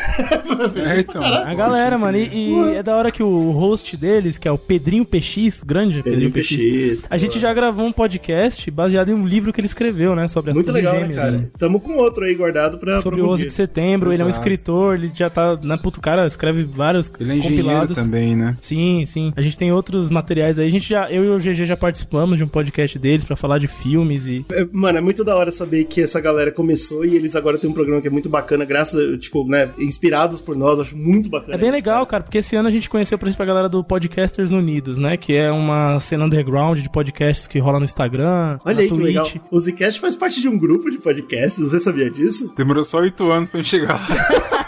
É, 0.76 1.00
então. 1.00 1.22
A 1.24 1.54
galera, 1.54 1.96
mano, 1.96 2.18
e, 2.18 2.28
e 2.72 2.76
é 2.76 2.82
da 2.82 2.94
hora 2.96 3.10
que 3.10 3.22
o 3.22 3.50
host 3.50 3.96
deles, 3.96 4.36
que 4.36 4.46
é 4.46 4.52
o 4.52 4.58
Pedrinho 4.58 5.04
PX, 5.04 5.62
grande 5.64 6.02
Pedrinho 6.02 6.30
PX, 6.30 7.06
a 7.10 7.16
gente 7.16 7.38
já 7.38 7.52
gravou 7.54 7.86
um 7.86 7.92
podcast 7.92 8.70
baseado 8.70 9.10
em 9.10 9.14
um 9.14 9.26
livro 9.26 9.52
que 9.52 9.60
ele 9.60 9.66
escreveu, 9.66 10.14
né, 10.14 10.28
sobre 10.28 10.50
as 10.50 10.56
Muito 10.56 10.70
legal, 10.72 10.94
Gêmeas. 10.94 11.16
né, 11.16 11.22
cara? 11.22 11.50
Tamo 11.58 11.80
com 11.80 11.96
outro 11.96 12.24
aí 12.24 12.34
guardado 12.34 12.78
pra. 12.78 13.00
Sobre 13.00 13.20
o 13.20 13.24
algum 13.24 13.34
11 13.34 13.40
dia. 13.42 13.48
de 13.48 13.54
setembro, 13.54 14.12
ele 14.12 14.20
é 14.22 14.24
um 14.24 14.28
Exato. 14.28 14.40
escritor, 14.46 14.94
ele 14.96 15.10
já 15.14 15.30
tá. 15.30 15.58
Na 15.62 15.78
puto 15.78 16.00
cara, 16.00 16.26
escreve 16.26 16.62
vários 16.64 17.10
Ele 17.18 17.38
é 17.38 17.42
compilados. 17.42 17.96
também, 17.96 18.36
né? 18.36 18.56
Sim, 18.60 19.04
sim. 19.06 19.32
A 19.36 19.42
gente 19.42 19.56
tem 19.56 19.72
outros 19.72 20.10
materiais 20.10 20.58
aí. 20.58 20.66
A 20.68 20.70
gente 20.70 20.88
já, 20.88 21.10
eu 21.10 21.24
e 21.24 21.28
o 21.28 21.38
GG 21.38 21.64
já 21.64 21.76
participamos 21.76 22.36
de 22.36 22.44
um 22.44 22.48
podcast 22.48 22.98
deles 22.98 23.24
pra 23.24 23.36
falar 23.36 23.58
de 23.58 23.66
filmes 23.68 24.26
e. 24.28 24.44
É, 24.52 24.66
Mano, 24.72 24.98
é 24.98 25.00
muito 25.00 25.19
da 25.24 25.36
hora 25.36 25.50
saber 25.50 25.84
que 25.84 26.00
essa 26.00 26.20
galera 26.20 26.50
começou 26.52 27.04
e 27.04 27.14
eles 27.16 27.34
agora 27.36 27.58
têm 27.58 27.68
um 27.70 27.72
programa 27.72 28.00
que 28.00 28.08
é 28.08 28.10
muito 28.10 28.28
bacana, 28.28 28.64
graças 28.64 28.98
a, 28.98 29.18
tipo, 29.18 29.44
né, 29.46 29.70
inspirados 29.78 30.40
por 30.40 30.56
nós, 30.56 30.80
acho 30.80 30.96
muito 30.96 31.28
bacana. 31.28 31.54
É 31.54 31.58
bem 31.58 31.68
isso, 31.68 31.76
legal, 31.76 32.06
cara, 32.06 32.22
porque 32.22 32.38
esse 32.38 32.56
ano 32.56 32.68
a 32.68 32.70
gente 32.70 32.88
conheceu, 32.88 33.18
por 33.18 33.26
exemplo, 33.26 33.42
a 33.42 33.46
galera 33.46 33.68
do 33.68 33.82
Podcasters 33.84 34.52
Unidos, 34.52 34.98
né? 34.98 35.16
Que 35.16 35.34
é 35.34 35.50
uma 35.50 35.98
cena 36.00 36.24
underground 36.24 36.78
de 36.78 36.88
podcasts 36.90 37.46
que 37.46 37.58
rola 37.58 37.78
no 37.78 37.84
Instagram, 37.84 38.58
Olha 38.64 38.74
na 38.76 38.80
aí 38.82 38.88
que 38.88 38.94
Twitch. 38.94 39.04
legal. 39.06 39.26
O 39.50 39.58
Zcast 39.58 40.00
faz 40.00 40.16
parte 40.16 40.40
de 40.40 40.48
um 40.48 40.58
grupo 40.58 40.90
de 40.90 40.98
podcasts, 40.98 41.70
você 41.70 41.80
sabia 41.80 42.10
disso? 42.10 42.52
Demorou 42.56 42.84
só 42.84 42.98
oito 43.00 43.30
anos 43.30 43.48
pra 43.48 43.60
gente 43.60 43.70
chegar 43.70 43.94
lá. 43.94 44.50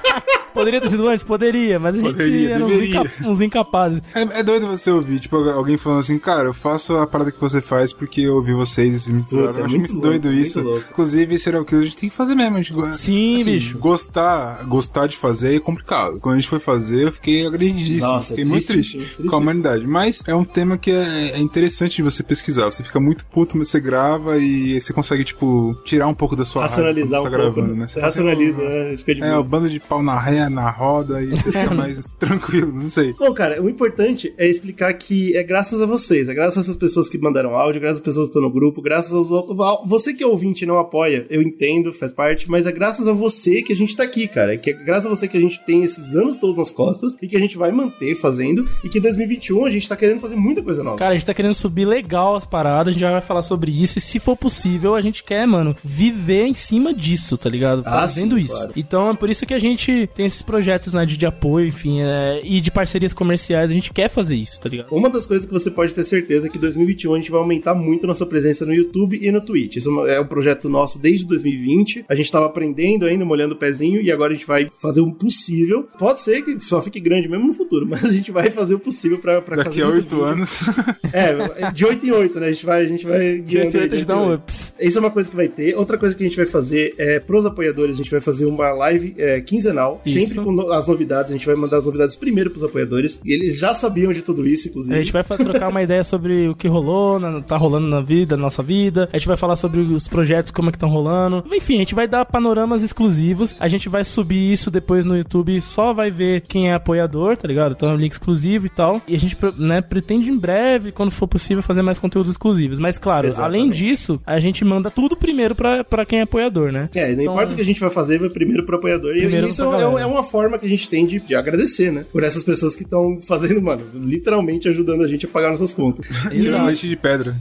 Poderia 0.52 0.80
ter 0.80 0.88
sido 0.90 1.06
antes? 1.08 1.24
Poderia, 1.24 1.78
mas 1.78 1.94
a 1.94 1.98
gente 1.98 2.10
Poderia, 2.10 2.50
era 2.54 2.64
uns, 2.66 2.72
inca- 2.82 3.12
uns 3.24 3.40
incapazes. 3.40 4.02
É, 4.14 4.40
é 4.40 4.42
doido 4.42 4.66
você 4.66 4.90
ouvir, 4.90 5.18
tipo, 5.20 5.36
alguém 5.36 5.76
falando 5.76 6.00
assim, 6.00 6.18
cara, 6.18 6.44
eu 6.44 6.54
faço 6.54 6.96
a 6.96 7.06
parada 7.06 7.30
que 7.32 7.40
você 7.40 7.60
faz 7.60 7.92
porque 7.92 8.20
eu 8.22 8.36
ouvi 8.36 8.52
vocês 8.52 8.94
e 8.94 8.98
vocês 8.98 9.10
me 9.16 9.24
Eu 9.30 9.50
acho 9.64 9.76
muito 9.76 9.92
louco, 9.92 10.00
doido 10.08 10.28
muito 10.28 10.40
isso. 10.40 10.60
louco. 10.62 10.84
Inclusive, 10.90 11.38
serial 11.38 11.64
killer 11.64 11.82
a 11.82 11.84
gente 11.86 11.96
tem 11.96 12.08
que 12.08 12.14
fazer 12.16 12.34
mesmo. 12.34 12.56
A 12.56 12.62
gente, 12.62 12.94
Sim, 12.96 13.36
assim, 13.36 13.44
bicho. 13.44 13.78
Gostar, 13.78 14.64
gostar 14.66 15.06
de 15.06 15.16
fazer 15.16 15.56
é 15.56 15.60
complicado. 15.60 16.18
Quando 16.20 16.34
a 16.36 16.38
gente 16.38 16.48
foi 16.48 16.58
fazer, 16.58 17.04
eu 17.04 17.12
fiquei 17.12 17.46
agredidíssimo. 17.46 18.12
Nossa, 18.12 18.28
fiquei 18.28 18.44
triste, 18.44 18.50
muito 18.50 18.66
triste, 18.66 18.96
triste, 18.98 19.14
triste. 19.16 19.28
com 19.30 19.36
a 19.36 19.38
humanidade. 19.38 19.86
Mas 19.86 20.22
é 20.26 20.34
um 20.34 20.44
tema 20.44 20.76
que 20.78 20.90
é, 20.90 21.30
é 21.32 21.38
interessante 21.38 21.96
de 21.96 22.02
você 22.02 22.22
pesquisar. 22.22 22.66
Você 22.66 22.82
fica 22.82 23.00
muito 23.00 23.24
puto, 23.26 23.56
mas 23.56 23.68
você 23.68 23.80
grava 23.80 24.38
e 24.38 24.80
você 24.80 24.92
consegue, 24.92 25.24
tipo, 25.24 25.74
tirar 25.84 26.06
um 26.08 26.14
pouco 26.14 26.34
da 26.36 26.44
sua 26.44 26.62
raiva 26.62 26.74
quando 26.76 26.86
Racionalizar 26.86 27.20
você 27.20 27.28
um 27.28 27.30
tá 27.30 27.36
pouco, 27.38 27.54
gravando, 27.54 27.74
né? 27.74 27.80
né? 27.82 27.88
Você 27.88 28.00
racionaliza, 28.00 28.62
né? 28.62 28.96
Fica 28.96 29.14
de 29.14 29.22
É, 29.22 29.28
boa. 29.28 29.40
o 29.40 29.44
bando 29.44 29.70
de 29.70 29.80
pau 29.80 30.02
na 30.02 30.18
ré, 30.18 30.41
na 30.48 30.70
roda, 30.70 31.22
e 31.22 31.26
você 31.30 31.52
fica 31.52 31.72
mais 31.74 32.10
tranquilo, 32.18 32.72
não 32.72 32.88
sei. 32.88 33.12
Bom, 33.12 33.32
cara, 33.32 33.60
o 33.62 33.68
importante 33.68 34.32
é 34.36 34.48
explicar 34.48 34.92
que 34.94 35.36
é 35.36 35.42
graças 35.42 35.80
a 35.80 35.86
vocês, 35.86 36.28
é 36.28 36.34
graças 36.34 36.58
a 36.58 36.60
essas 36.62 36.76
pessoas 36.76 37.08
que 37.08 37.18
mandaram 37.18 37.56
áudio, 37.56 37.80
graças 37.80 37.98
às 37.98 38.04
pessoas 38.04 38.26
que 38.28 38.30
estão 38.30 38.42
no 38.42 38.50
grupo, 38.50 38.82
graças 38.82 39.12
aos 39.12 39.30
outros. 39.30 39.56
Você 39.86 40.12
que 40.12 40.22
é 40.22 40.26
ouvinte 40.26 40.62
e 40.64 40.66
não 40.66 40.78
apoia, 40.78 41.26
eu 41.30 41.42
entendo, 41.42 41.92
faz 41.92 42.12
parte, 42.12 42.48
mas 42.48 42.66
é 42.66 42.72
graças 42.72 43.06
a 43.06 43.12
você 43.12 43.62
que 43.62 43.72
a 43.72 43.76
gente 43.76 43.96
tá 43.96 44.02
aqui, 44.02 44.26
cara. 44.28 44.54
É 44.54 44.56
que 44.56 44.70
é 44.70 44.72
graças 44.72 45.06
a 45.06 45.08
você 45.08 45.28
que 45.28 45.36
a 45.36 45.40
gente 45.40 45.64
tem 45.64 45.82
esses 45.82 46.14
anos 46.14 46.36
todos 46.36 46.56
nas 46.56 46.70
costas 46.70 47.16
e 47.20 47.28
que 47.28 47.36
a 47.36 47.40
gente 47.40 47.56
vai 47.56 47.72
manter 47.72 48.14
fazendo 48.16 48.68
e 48.84 48.88
que 48.88 48.98
em 48.98 49.02
2021 49.02 49.64
a 49.64 49.70
gente 49.70 49.88
tá 49.88 49.96
querendo 49.96 50.20
fazer 50.20 50.36
muita 50.36 50.62
coisa 50.62 50.82
nova. 50.82 50.96
Cara, 50.98 51.12
a 51.12 51.14
gente 51.14 51.26
tá 51.26 51.34
querendo 51.34 51.54
subir 51.54 51.84
legal 51.84 52.36
as 52.36 52.46
paradas, 52.46 52.88
a 52.88 52.92
gente 52.92 53.00
já 53.00 53.10
vai 53.10 53.20
falar 53.20 53.42
sobre 53.42 53.70
isso. 53.70 53.98
E 53.98 54.00
se 54.00 54.18
for 54.18 54.36
possível, 54.36 54.94
a 54.94 55.00
gente 55.00 55.22
quer, 55.22 55.46
mano, 55.46 55.76
viver 55.84 56.46
em 56.46 56.54
cima 56.54 56.92
disso, 56.94 57.36
tá 57.36 57.48
ligado? 57.48 57.82
Ah, 57.84 58.00
Fazendo 58.02 58.36
sim, 58.36 58.42
isso. 58.42 58.54
claro. 58.54 58.72
Então 58.76 59.10
é 59.10 59.14
por 59.14 59.30
isso 59.30 59.46
que 59.46 59.54
a 59.54 59.58
gente 59.58 60.08
tem 60.14 60.28
esses 60.32 60.42
projetos, 60.42 60.94
né, 60.94 61.04
de, 61.06 61.16
de 61.16 61.26
apoio, 61.26 61.66
enfim, 61.66 62.00
é, 62.00 62.40
e 62.42 62.60
de 62.60 62.70
parcerias 62.70 63.12
comerciais. 63.12 63.70
A 63.70 63.74
gente 63.74 63.92
quer 63.92 64.08
fazer 64.08 64.36
isso, 64.36 64.60
tá 64.60 64.68
ligado? 64.68 64.92
Uma 64.92 65.08
das 65.08 65.26
coisas 65.26 65.46
que 65.46 65.52
você 65.52 65.70
pode 65.70 65.94
ter 65.94 66.04
certeza 66.04 66.46
é 66.46 66.50
que 66.50 66.58
em 66.58 66.60
2021 66.60 67.14
a 67.14 67.16
gente 67.18 67.30
vai 67.30 67.40
aumentar 67.40 67.74
muito 67.74 68.06
nossa 68.06 68.26
presença 68.26 68.64
no 68.66 68.74
YouTube 68.74 69.18
e 69.20 69.30
no 69.30 69.40
Twitch. 69.40 69.76
Isso 69.76 70.06
é 70.06 70.20
um 70.20 70.26
projeto 70.26 70.68
nosso 70.68 70.98
desde 70.98 71.26
2020. 71.26 72.06
A 72.08 72.14
gente 72.14 72.32
tava 72.32 72.46
aprendendo 72.46 73.04
ainda, 73.04 73.24
molhando 73.24 73.54
o 73.54 73.58
pezinho, 73.58 74.00
e 74.00 74.10
agora 74.10 74.32
a 74.32 74.36
gente 74.36 74.46
vai 74.46 74.68
fazer 74.80 75.00
o 75.00 75.12
possível. 75.12 75.88
Pode 75.98 76.20
ser 76.20 76.42
que 76.42 76.58
só 76.60 76.80
fique 76.80 76.98
grande 76.98 77.28
mesmo 77.28 77.46
no 77.46 77.54
futuro, 77.54 77.86
mas 77.88 78.04
a 78.04 78.12
gente 78.12 78.32
vai 78.32 78.50
fazer 78.50 78.74
o 78.74 78.78
possível 78.78 79.18
pra, 79.18 79.40
pra 79.42 79.56
Daqui 79.56 79.70
fazer 79.70 79.82
a 79.82 79.88
oito 79.88 80.22
anos. 80.22 80.62
É, 81.12 81.70
de 81.72 81.84
8 81.84 82.06
em 82.06 82.10
8, 82.10 82.40
né? 82.40 82.46
A 82.46 82.52
gente 82.52 82.64
vai, 82.64 82.82
a 82.84 82.88
gente 82.88 83.06
vai 83.06 83.38
De 83.42 83.58
8 83.58 83.76
em 83.76 83.80
8 83.80 83.94
a 83.94 83.98
gente 83.98 84.06
dá 84.06 84.16
um 84.16 84.34
ups. 84.34 84.74
Isso 84.80 84.96
é 84.96 85.00
uma 85.00 85.10
coisa 85.10 85.28
que 85.28 85.36
vai 85.36 85.48
ter. 85.48 85.76
Outra 85.76 85.98
coisa 85.98 86.14
que 86.14 86.22
a 86.22 86.26
gente 86.26 86.36
vai 86.36 86.46
fazer 86.46 86.94
é 86.96 87.20
pros 87.20 87.44
apoiadores, 87.44 87.96
a 87.96 87.98
gente 87.98 88.10
vai 88.10 88.20
fazer 88.20 88.46
uma 88.46 88.72
live 88.72 89.14
é, 89.18 89.40
quinzenal, 89.40 90.00
Isso. 90.06 90.14
Sempre 90.26 90.44
com 90.44 90.72
as 90.72 90.86
novidades. 90.86 91.30
A 91.30 91.34
gente 91.34 91.46
vai 91.46 91.54
mandar 91.54 91.78
as 91.78 91.84
novidades 91.84 92.16
primeiro 92.16 92.50
pros 92.50 92.62
apoiadores. 92.64 93.20
E 93.24 93.32
eles 93.32 93.58
já 93.58 93.74
sabiam 93.74 94.12
de 94.12 94.22
tudo 94.22 94.46
isso, 94.46 94.68
inclusive. 94.68 94.94
A 94.94 94.98
gente 95.02 95.12
vai 95.12 95.22
trocar 95.24 95.68
uma 95.68 95.82
ideia 95.82 96.04
sobre 96.04 96.48
o 96.48 96.54
que 96.54 96.68
rolou, 96.68 97.18
na- 97.18 97.40
tá 97.40 97.56
rolando 97.56 97.86
na 97.86 98.00
vida, 98.00 98.36
na 98.36 98.42
nossa 98.44 98.62
vida. 98.62 99.08
A 99.12 99.18
gente 99.18 99.28
vai 99.28 99.36
falar 99.36 99.56
sobre 99.56 99.80
os 99.80 100.08
projetos, 100.08 100.50
como 100.52 100.68
é 100.68 100.72
que 100.72 100.76
estão 100.76 100.88
rolando. 100.88 101.44
Enfim, 101.52 101.76
a 101.76 101.78
gente 101.78 101.94
vai 101.94 102.06
dar 102.08 102.24
panoramas 102.24 102.82
exclusivos. 102.82 103.54
A 103.58 103.68
gente 103.68 103.88
vai 103.88 104.04
subir 104.04 104.52
isso 104.52 104.70
depois 104.70 105.04
no 105.04 105.16
YouTube. 105.16 105.60
Só 105.60 105.92
vai 105.92 106.10
ver 106.10 106.42
quem 106.42 106.70
é 106.70 106.74
apoiador, 106.74 107.36
tá 107.36 107.46
ligado? 107.48 107.72
Então 107.72 107.90
é 107.90 107.92
um 107.92 107.96
link 107.96 108.12
exclusivo 108.12 108.66
e 108.66 108.70
tal. 108.70 109.00
E 109.08 109.14
a 109.14 109.18
gente, 109.18 109.36
né, 109.58 109.80
pretende 109.80 110.30
em 110.30 110.36
breve, 110.38 110.92
quando 110.92 111.10
for 111.10 111.26
possível, 111.26 111.62
fazer 111.62 111.82
mais 111.82 111.98
conteúdos 111.98 112.30
exclusivos. 112.30 112.78
Mas 112.78 112.98
claro, 112.98 113.26
Exatamente. 113.28 113.60
além 113.60 113.70
disso, 113.70 114.20
a 114.26 114.38
gente 114.40 114.64
manda 114.64 114.90
tudo 114.90 115.16
primeiro 115.16 115.54
pra, 115.54 115.84
pra 115.84 116.04
quem 116.04 116.20
é 116.20 116.22
apoiador, 116.22 116.70
né? 116.72 116.88
É, 116.94 117.06
não 117.14 117.22
Então, 117.22 117.34
importa 117.34 117.52
o 117.52 117.56
que 117.56 117.62
a 117.62 117.64
gente 117.64 117.80
vai 117.80 117.90
fazer, 117.90 118.18
vai 118.18 118.28
primeiro 118.28 118.64
pro 118.64 118.76
apoiador. 118.76 119.14
E 119.16 119.20
Primeiro 119.20 119.48
isso 119.48 119.56
pra 119.56 119.78
é, 119.78 119.80
galera. 119.82 119.90
É 120.12 120.14
uma 120.20 120.24
forma 120.24 120.58
que 120.58 120.66
a 120.66 120.68
gente 120.68 120.88
tem 120.88 121.06
de, 121.06 121.18
de 121.18 121.34
agradecer, 121.34 121.90
né? 121.92 122.04
Por 122.12 122.22
essas 122.22 122.42
pessoas 122.42 122.76
que 122.76 122.82
estão 122.82 123.20
fazendo, 123.20 123.60
mano, 123.60 123.82
literalmente 123.94 124.68
ajudando 124.68 125.02
a 125.02 125.08
gente 125.08 125.26
a 125.26 125.28
pagar 125.28 125.50
nossas 125.50 125.72
contas. 125.72 126.06
E 126.32 126.50
um 126.50 126.64
leite 126.64 126.88
de 126.88 126.96
pedra. 126.96 127.34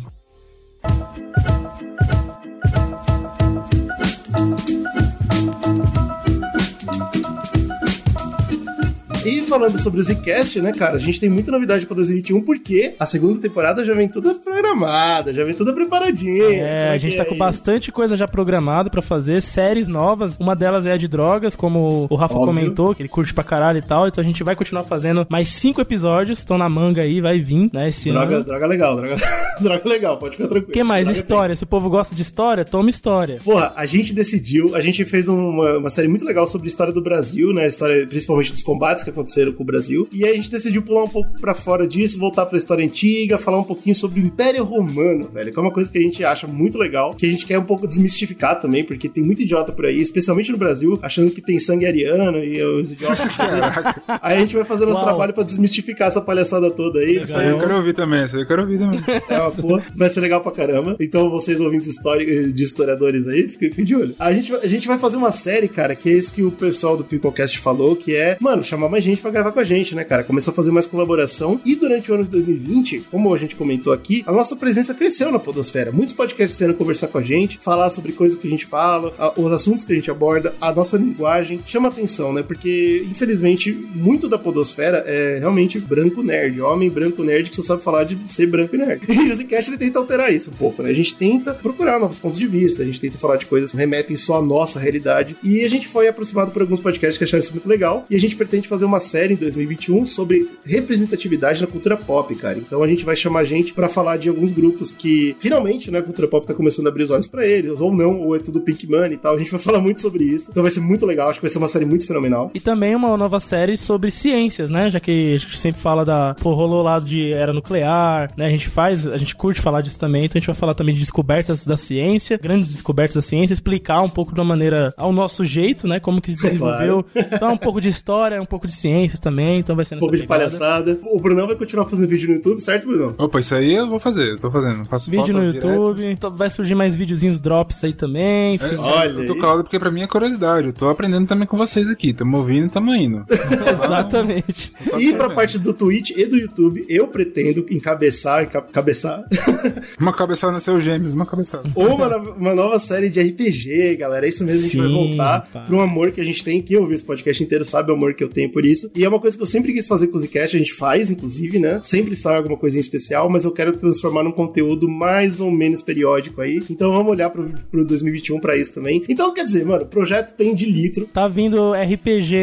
E 9.25 9.41
falando 9.43 9.79
sobre 9.79 10.01
o 10.01 10.03
Zcast, 10.03 10.59
né, 10.61 10.71
cara, 10.71 10.95
a 10.95 10.99
gente 10.99 11.19
tem 11.19 11.29
muita 11.29 11.51
novidade 11.51 11.85
pra 11.85 11.95
2021, 11.95 12.41
porque 12.41 12.95
a 12.99 13.05
segunda 13.05 13.39
temporada 13.39 13.85
já 13.85 13.93
vem 13.93 14.07
toda 14.07 14.33
programada, 14.33 15.31
já 15.33 15.43
vem 15.43 15.53
toda 15.53 15.71
preparadinha. 15.73 16.43
É, 16.55 16.89
a 16.89 16.97
gente 16.97 17.15
tá 17.15 17.23
com 17.23 17.37
bastante 17.37 17.91
coisa 17.91 18.17
já 18.17 18.27
programada 18.27 18.89
pra 18.89 19.01
fazer, 19.01 19.41
séries 19.41 19.87
novas. 19.87 20.37
Uma 20.39 20.55
delas 20.55 20.85
é 20.87 20.93
a 20.93 20.97
de 20.97 21.07
drogas, 21.07 21.55
como 21.55 22.07
o 22.09 22.15
Rafa 22.15 22.33
Óbvio. 22.35 22.47
comentou, 22.47 22.95
que 22.95 23.01
ele 23.03 23.09
curte 23.09 23.33
pra 23.33 23.43
caralho 23.43 23.77
e 23.77 23.81
tal. 23.81 24.07
Então 24.07 24.21
a 24.23 24.25
gente 24.25 24.43
vai 24.43 24.55
continuar 24.55 24.83
fazendo 24.83 25.25
mais 25.29 25.49
cinco 25.49 25.81
episódios, 25.81 26.39
estão 26.39 26.57
na 26.57 26.67
manga 26.67 27.03
aí, 27.03 27.21
vai 27.21 27.39
vir, 27.39 27.69
né, 27.71 27.89
esse 27.89 28.09
Droga, 28.11 28.35
ano. 28.37 28.43
droga 28.45 28.65
legal, 28.65 28.95
droga, 28.95 29.15
droga 29.61 29.89
legal, 29.89 30.17
pode 30.17 30.35
ficar 30.37 30.47
tranquilo. 30.47 30.71
O 30.71 30.73
que 30.73 30.83
mais? 30.83 31.05
Droga 31.05 31.19
História. 31.19 31.55
Se 31.55 31.63
o 31.63 31.67
povo 31.67 31.89
gosta 31.89 32.15
de 32.15 32.23
história, 32.23 32.65
toma 32.65 32.89
história. 32.89 33.39
Porra, 33.43 33.71
a 33.75 33.85
gente 33.85 34.13
decidiu, 34.13 34.75
a 34.75 34.81
gente 34.81 35.05
fez 35.05 35.27
uma, 35.27 35.77
uma 35.77 35.89
série 35.91 36.07
muito 36.07 36.25
legal 36.25 36.47
sobre 36.47 36.67
a 36.67 36.69
história 36.69 36.91
do 36.91 37.01
Brasil, 37.03 37.53
né? 37.53 37.65
A 37.65 37.67
história 37.67 38.07
principalmente 38.07 38.51
dos 38.51 38.63
combates 38.63 39.03
que 39.03 39.10
aconteceram 39.11 39.51
com 39.53 39.63
o 39.63 39.65
Brasil. 39.65 40.07
E 40.11 40.25
aí 40.25 40.31
a 40.31 40.35
gente 40.35 40.49
decidiu 40.51 40.81
pular 40.81 41.03
um 41.03 41.07
pouco 41.07 41.29
pra 41.39 41.53
fora 41.53 41.87
disso, 41.87 42.17
voltar 42.19 42.45
pra 42.45 42.57
história 42.57 42.83
antiga, 42.83 43.37
falar 43.37 43.59
um 43.59 43.63
pouquinho 43.63 43.95
sobre 43.95 44.19
o 44.19 44.25
Império 44.25 44.63
Romano, 44.63 45.29
velho. 45.31 45.51
Que 45.51 45.59
é 45.59 45.61
uma 45.61 45.71
coisa 45.71 45.91
que 45.91 45.97
a 45.97 46.01
gente 46.01 46.23
acha 46.23 46.47
muito 46.47 46.77
legal, 46.77 47.13
que 47.13 47.25
a 47.25 47.29
gente 47.29 47.45
quer 47.45 47.59
um 47.59 47.63
pouco 47.65 47.87
desmistificar 47.87 48.59
também, 48.59 48.83
porque 48.83 49.07
tem 49.09 49.23
muito 49.23 49.41
idiota 49.41 49.71
por 49.71 49.85
aí, 49.85 49.99
especialmente 49.99 50.51
no 50.51 50.57
Brasil, 50.57 50.97
achando 51.01 51.31
que 51.31 51.41
tem 51.41 51.59
sangue 51.59 51.85
ariano 51.85 52.43
e 52.43 52.61
os 52.63 52.91
idiotas. 52.91 53.21
aí 54.21 54.37
a 54.37 54.39
gente 54.39 54.55
vai 54.55 54.63
fazer 54.65 54.85
nosso 54.85 54.97
Uau. 54.97 55.07
trabalho 55.07 55.33
pra 55.33 55.43
desmistificar 55.43 56.07
essa 56.07 56.21
palhaçada 56.21 56.69
toda 56.71 56.99
aí. 56.99 57.21
Isso 57.23 57.37
aí 57.37 57.49
eu 57.49 57.59
quero 57.59 57.75
ouvir 57.75 57.93
também, 57.93 58.23
isso 58.23 58.35
aí 58.35 58.43
eu 58.43 58.47
quero 58.47 58.61
ouvir 58.61 58.79
também. 58.79 58.99
É 59.29 59.39
uma 59.39 59.51
porra, 59.51 59.83
vai 59.95 60.09
ser 60.09 60.21
legal 60.21 60.41
pra 60.41 60.51
caramba. 60.51 60.95
Então, 60.99 61.29
vocês 61.29 61.59
ouvintes 61.59 61.87
história, 61.87 62.47
de 62.51 62.63
historiadores 62.63 63.27
aí, 63.27 63.47
fiquem, 63.47 63.83
de 63.85 63.95
olho. 63.95 64.15
A 64.19 64.31
gente, 64.31 64.51
vai- 64.51 64.61
a 64.63 64.67
gente 64.67 64.87
vai 64.87 64.97
fazer 64.97 65.17
uma 65.17 65.31
série, 65.31 65.67
cara, 65.67 65.95
que 65.95 66.09
é 66.09 66.13
isso 66.13 66.33
que 66.33 66.43
o 66.43 66.51
pessoal 66.51 66.95
do 66.97 67.03
Peoplecast 67.03 67.57
falou, 67.59 67.95
que 67.95 68.15
é, 68.15 68.37
mano, 68.39 68.63
chamar 68.63 68.89
mais 68.89 69.00
gente 69.01 69.21
pra 69.21 69.31
gravar 69.31 69.51
com 69.51 69.59
a 69.59 69.63
gente, 69.63 69.93
né, 69.95 70.03
cara? 70.03 70.23
Começar 70.23 70.51
a 70.51 70.53
fazer 70.53 70.71
mais 70.71 70.85
colaboração. 70.85 71.59
E 71.65 71.75
durante 71.75 72.11
o 72.11 72.15
ano 72.15 72.23
de 72.23 72.29
2020, 72.29 73.01
como 73.11 73.33
a 73.33 73.37
gente 73.37 73.55
comentou 73.55 73.91
aqui, 73.93 74.23
a 74.25 74.31
nossa 74.31 74.55
presença 74.55 74.93
cresceu 74.93 75.31
na 75.31 75.39
Podosfera. 75.39 75.91
Muitos 75.91 76.13
podcasts 76.13 76.57
vieram 76.57 76.73
conversar 76.73 77.07
com 77.07 77.17
a 77.17 77.21
gente, 77.21 77.59
falar 77.61 77.89
sobre 77.89 78.11
coisas 78.13 78.37
que 78.37 78.47
a 78.47 78.49
gente 78.49 78.65
fala, 78.65 79.13
a- 79.17 79.33
os 79.39 79.51
assuntos 79.51 79.83
que 79.85 79.91
a 79.91 79.95
gente 79.95 80.09
aborda, 80.11 80.53
a 80.61 80.71
nossa 80.71 80.97
linguagem. 80.97 81.59
Chama 81.65 81.89
atenção, 81.89 82.31
né? 82.33 82.43
Porque, 82.43 83.05
infelizmente, 83.09 83.71
muito 83.73 84.27
da 84.29 84.37
Podosfera 84.37 85.03
é 85.05 85.37
realmente 85.39 85.79
branco 85.79 86.21
nerd, 86.23 86.61
homem 86.61 86.89
branco 86.89 87.23
nerd 87.23 87.49
que 87.49 87.55
só 87.55 87.63
sabe 87.63 87.83
falar 87.83 88.03
de 88.03 88.15
ser 88.33 88.47
branco 88.47 88.75
e 88.75 88.79
nerd. 88.79 89.01
E 89.21 89.31
o 89.31 89.35
Zcast 89.35 89.69
ele 89.69 89.77
tenta 89.77 89.99
alterar 89.99 90.33
isso 90.33 90.49
um 90.49 90.53
pouco, 90.53 90.81
né? 90.81 90.89
A 90.89 90.93
gente 90.93 91.15
tenta 91.15 91.53
procurar 91.53 91.99
novos 91.99 92.17
pontos 92.17 92.37
de 92.37 92.45
vista, 92.47 92.81
a 92.81 92.85
gente 92.85 92.99
tenta 92.99 93.17
falar 93.17 93.37
de 93.37 93.45
coisas 93.45 93.71
que 93.71 93.77
remetem 93.77 94.17
só 94.17 94.37
à 94.37 94.41
nossa 94.41 94.79
realidade. 94.79 95.35
E 95.43 95.63
a 95.63 95.69
gente 95.69 95.87
foi 95.87 96.07
aproximado 96.07 96.51
por 96.51 96.61
alguns 96.61 96.79
podcasts 96.79 97.17
que 97.17 97.23
acharam 97.23 97.43
isso 97.43 97.51
muito 97.53 97.67
legal. 97.69 98.03
E 98.09 98.15
a 98.15 98.19
gente 98.19 98.35
pretende 98.35 98.67
fazer 98.67 98.85
uma 98.85 98.90
série 98.99 99.21
série 99.21 99.33
em 99.33 99.37
2021 99.37 100.05
sobre 100.05 100.49
representatividade 100.65 101.61
na 101.61 101.67
cultura 101.67 101.95
pop, 101.95 102.33
cara. 102.35 102.57
Então 102.57 102.83
a 102.83 102.87
gente 102.87 103.05
vai 103.05 103.15
chamar 103.15 103.43
gente 103.43 103.73
pra 103.73 103.87
falar 103.87 104.17
de 104.17 104.29
alguns 104.29 104.51
grupos 104.51 104.91
que 104.91 105.35
finalmente, 105.39 105.91
né, 105.91 105.99
a 105.99 106.03
cultura 106.03 106.27
pop 106.27 106.45
tá 106.45 106.53
começando 106.53 106.87
a 106.87 106.89
abrir 106.89 107.03
os 107.03 107.11
olhos 107.11 107.27
pra 107.27 107.45
eles, 107.45 107.79
ou 107.79 107.93
não, 107.93 108.19
ou 108.21 108.35
é 108.35 108.39
tudo 108.39 108.61
Pink 108.61 108.89
Money 108.89 109.13
e 109.13 109.17
tal. 109.17 109.35
A 109.35 109.37
gente 109.37 109.51
vai 109.51 109.59
falar 109.61 109.79
muito 109.79 110.01
sobre 110.01 110.23
isso. 110.23 110.49
Então 110.49 110.63
vai 110.63 110.71
ser 110.71 110.81
muito 110.81 111.05
legal, 111.05 111.29
acho 111.29 111.39
que 111.39 111.45
vai 111.45 111.51
ser 111.51 111.57
uma 111.57 111.67
série 111.67 111.85
muito 111.85 112.05
fenomenal. 112.05 112.51
E 112.53 112.59
também 112.59 112.95
uma 112.95 113.15
nova 113.15 113.39
série 113.39 113.77
sobre 113.77 114.11
ciências, 114.11 114.69
né? 114.69 114.89
Já 114.89 114.99
que 114.99 115.35
a 115.35 115.37
gente 115.37 115.59
sempre 115.59 115.79
fala 115.79 116.03
da. 116.03 116.35
Pô, 116.41 116.53
rolou 116.53 116.81
lá 116.81 116.99
de 116.99 117.31
era 117.31 117.53
nuclear, 117.53 118.31
né? 118.35 118.47
A 118.47 118.49
gente 118.49 118.69
faz, 118.69 119.07
a 119.07 119.17
gente 119.17 119.35
curte 119.35 119.61
falar 119.61 119.81
disso 119.81 119.99
também, 119.99 120.25
então 120.25 120.37
a 120.37 120.39
gente 120.39 120.47
vai 120.47 120.55
falar 120.55 120.73
também 120.73 120.93
de 120.93 121.01
descobertas 121.01 121.65
da 121.65 121.77
ciência, 121.77 122.37
grandes 122.41 122.71
descobertas 122.71 123.15
da 123.15 123.21
ciência, 123.21 123.53
explicar 123.53 124.01
um 124.01 124.09
pouco 124.09 124.33
de 124.33 124.39
uma 124.39 124.45
maneira 124.45 124.93
ao 124.97 125.11
nosso 125.11 125.45
jeito, 125.45 125.87
né? 125.87 125.99
Como 125.99 126.21
que 126.21 126.31
se 126.31 126.37
desenvolveu. 126.41 127.05
Então, 127.15 127.53
um 127.53 127.57
pouco 127.57 127.79
de 127.79 127.89
história, 127.89 128.41
um 128.41 128.45
pouco 128.45 128.67
de 128.67 128.73
ciências 128.81 129.19
também, 129.19 129.59
então 129.59 129.75
vai 129.75 129.85
ser 129.85 129.95
Um 129.95 129.97
nessa 129.97 130.05
pouco 130.07 130.15
de 130.17 130.23
pegada. 130.27 130.49
palhaçada. 130.49 130.99
O 131.03 131.19
Brunão 131.19 131.47
vai 131.47 131.55
continuar 131.55 131.85
fazendo 131.85 132.07
vídeo 132.07 132.27
no 132.29 132.35
YouTube, 132.35 132.59
certo, 132.61 132.87
Brunão? 132.87 133.15
Opa, 133.17 133.39
isso 133.39 133.55
aí 133.55 133.73
eu 133.73 133.87
vou 133.87 133.99
fazer, 133.99 134.31
eu 134.31 134.37
tô 134.39 134.49
fazendo. 134.51 134.85
Faço 134.85 135.09
Vídeo 135.11 135.33
no 135.33 135.51
direto. 135.51 135.67
YouTube, 135.67 136.05
então 136.05 136.29
vai 136.35 136.49
surgir 136.49 136.75
mais 136.75 136.95
videozinhos 136.95 137.39
drops 137.39 137.83
aí 137.83 137.93
também. 137.93 138.53
É, 138.53 138.55
enfim. 138.55 138.75
eu 139.19 139.25
tô 139.25 139.35
calado 139.37 139.63
porque 139.63 139.79
pra 139.79 139.91
mim 139.91 140.01
é 140.01 140.07
curiosidade. 140.07 140.67
Eu 140.67 140.73
tô 140.73 140.89
aprendendo 140.89 141.27
também 141.27 141.47
com 141.47 141.57
vocês 141.57 141.89
aqui. 141.89 142.13
Tamo 142.13 142.37
ouvindo 142.37 142.67
e 142.67 142.69
tamo 142.69 142.93
indo. 142.95 143.25
Exatamente. 143.71 144.71
E 144.97 145.13
pra 145.13 145.29
parte 145.29 145.57
do 145.57 145.73
Twitch 145.73 146.11
e 146.11 146.25
do 146.25 146.37
YouTube, 146.37 146.85
eu 146.89 147.07
pretendo 147.07 147.65
encabeçar, 147.69 148.43
enca- 148.43 148.61
cabeçar 148.61 149.23
Uma 149.99 150.13
cabeçada 150.13 150.53
nasceu 150.53 150.79
gêmeos, 150.79 151.13
uma 151.13 151.25
cabeçada. 151.25 151.69
uma, 151.75 152.07
no- 152.17 152.31
uma 152.33 152.53
nova 152.55 152.79
série 152.79 153.09
de 153.09 153.19
RPG, 153.21 153.95
galera. 153.97 154.25
É 154.25 154.29
isso 154.29 154.43
mesmo, 154.43 154.59
a 154.59 154.63
gente 154.63 154.77
vai 154.77 154.87
Sim, 154.87 154.93
voltar 154.93 155.47
pá. 155.51 155.59
pro 155.61 155.79
amor 155.79 156.11
que 156.11 156.21
a 156.21 156.23
gente 156.23 156.43
tem. 156.43 156.61
Quem 156.61 156.77
ouviu 156.77 156.95
esse 156.95 157.03
podcast 157.03 157.43
inteiro 157.43 157.65
sabe 157.65 157.91
o 157.91 157.95
amor 157.95 158.13
que 158.13 158.23
eu 158.23 158.29
tenho 158.29 158.51
por 158.51 158.65
isso. 158.71 158.89
E 158.95 159.03
é 159.03 159.09
uma 159.09 159.19
coisa 159.19 159.35
que 159.37 159.43
eu 159.43 159.47
sempre 159.47 159.73
quis 159.73 159.87
fazer 159.87 160.07
com 160.07 160.17
o 160.17 160.19
Zcast, 160.21 160.55
a 160.55 160.59
gente 160.59 160.73
faz, 160.73 161.11
inclusive, 161.11 161.59
né? 161.59 161.79
Sempre 161.83 162.15
sai 162.15 162.37
alguma 162.37 162.57
coisinha 162.57 162.81
especial, 162.81 163.29
mas 163.29 163.45
eu 163.45 163.51
quero 163.51 163.73
transformar 163.77 164.23
num 164.23 164.31
conteúdo 164.31 164.87
mais 164.89 165.39
ou 165.39 165.51
menos 165.51 165.81
periódico 165.81 166.41
aí. 166.41 166.59
Então 166.69 166.91
vamos 166.91 167.11
olhar 167.11 167.29
pro, 167.29 167.49
pro 167.69 167.85
2021 167.85 168.39
pra 168.39 168.57
isso 168.57 168.73
também. 168.73 169.03
Então, 169.09 169.33
quer 169.33 169.43
dizer, 169.45 169.65
mano, 169.65 169.83
o 169.83 169.87
projeto 169.87 170.33
tem 170.35 170.53
de 170.55 170.65
litro. 170.65 171.05
Tá 171.07 171.27
vindo 171.27 171.73
RPG 171.73 172.35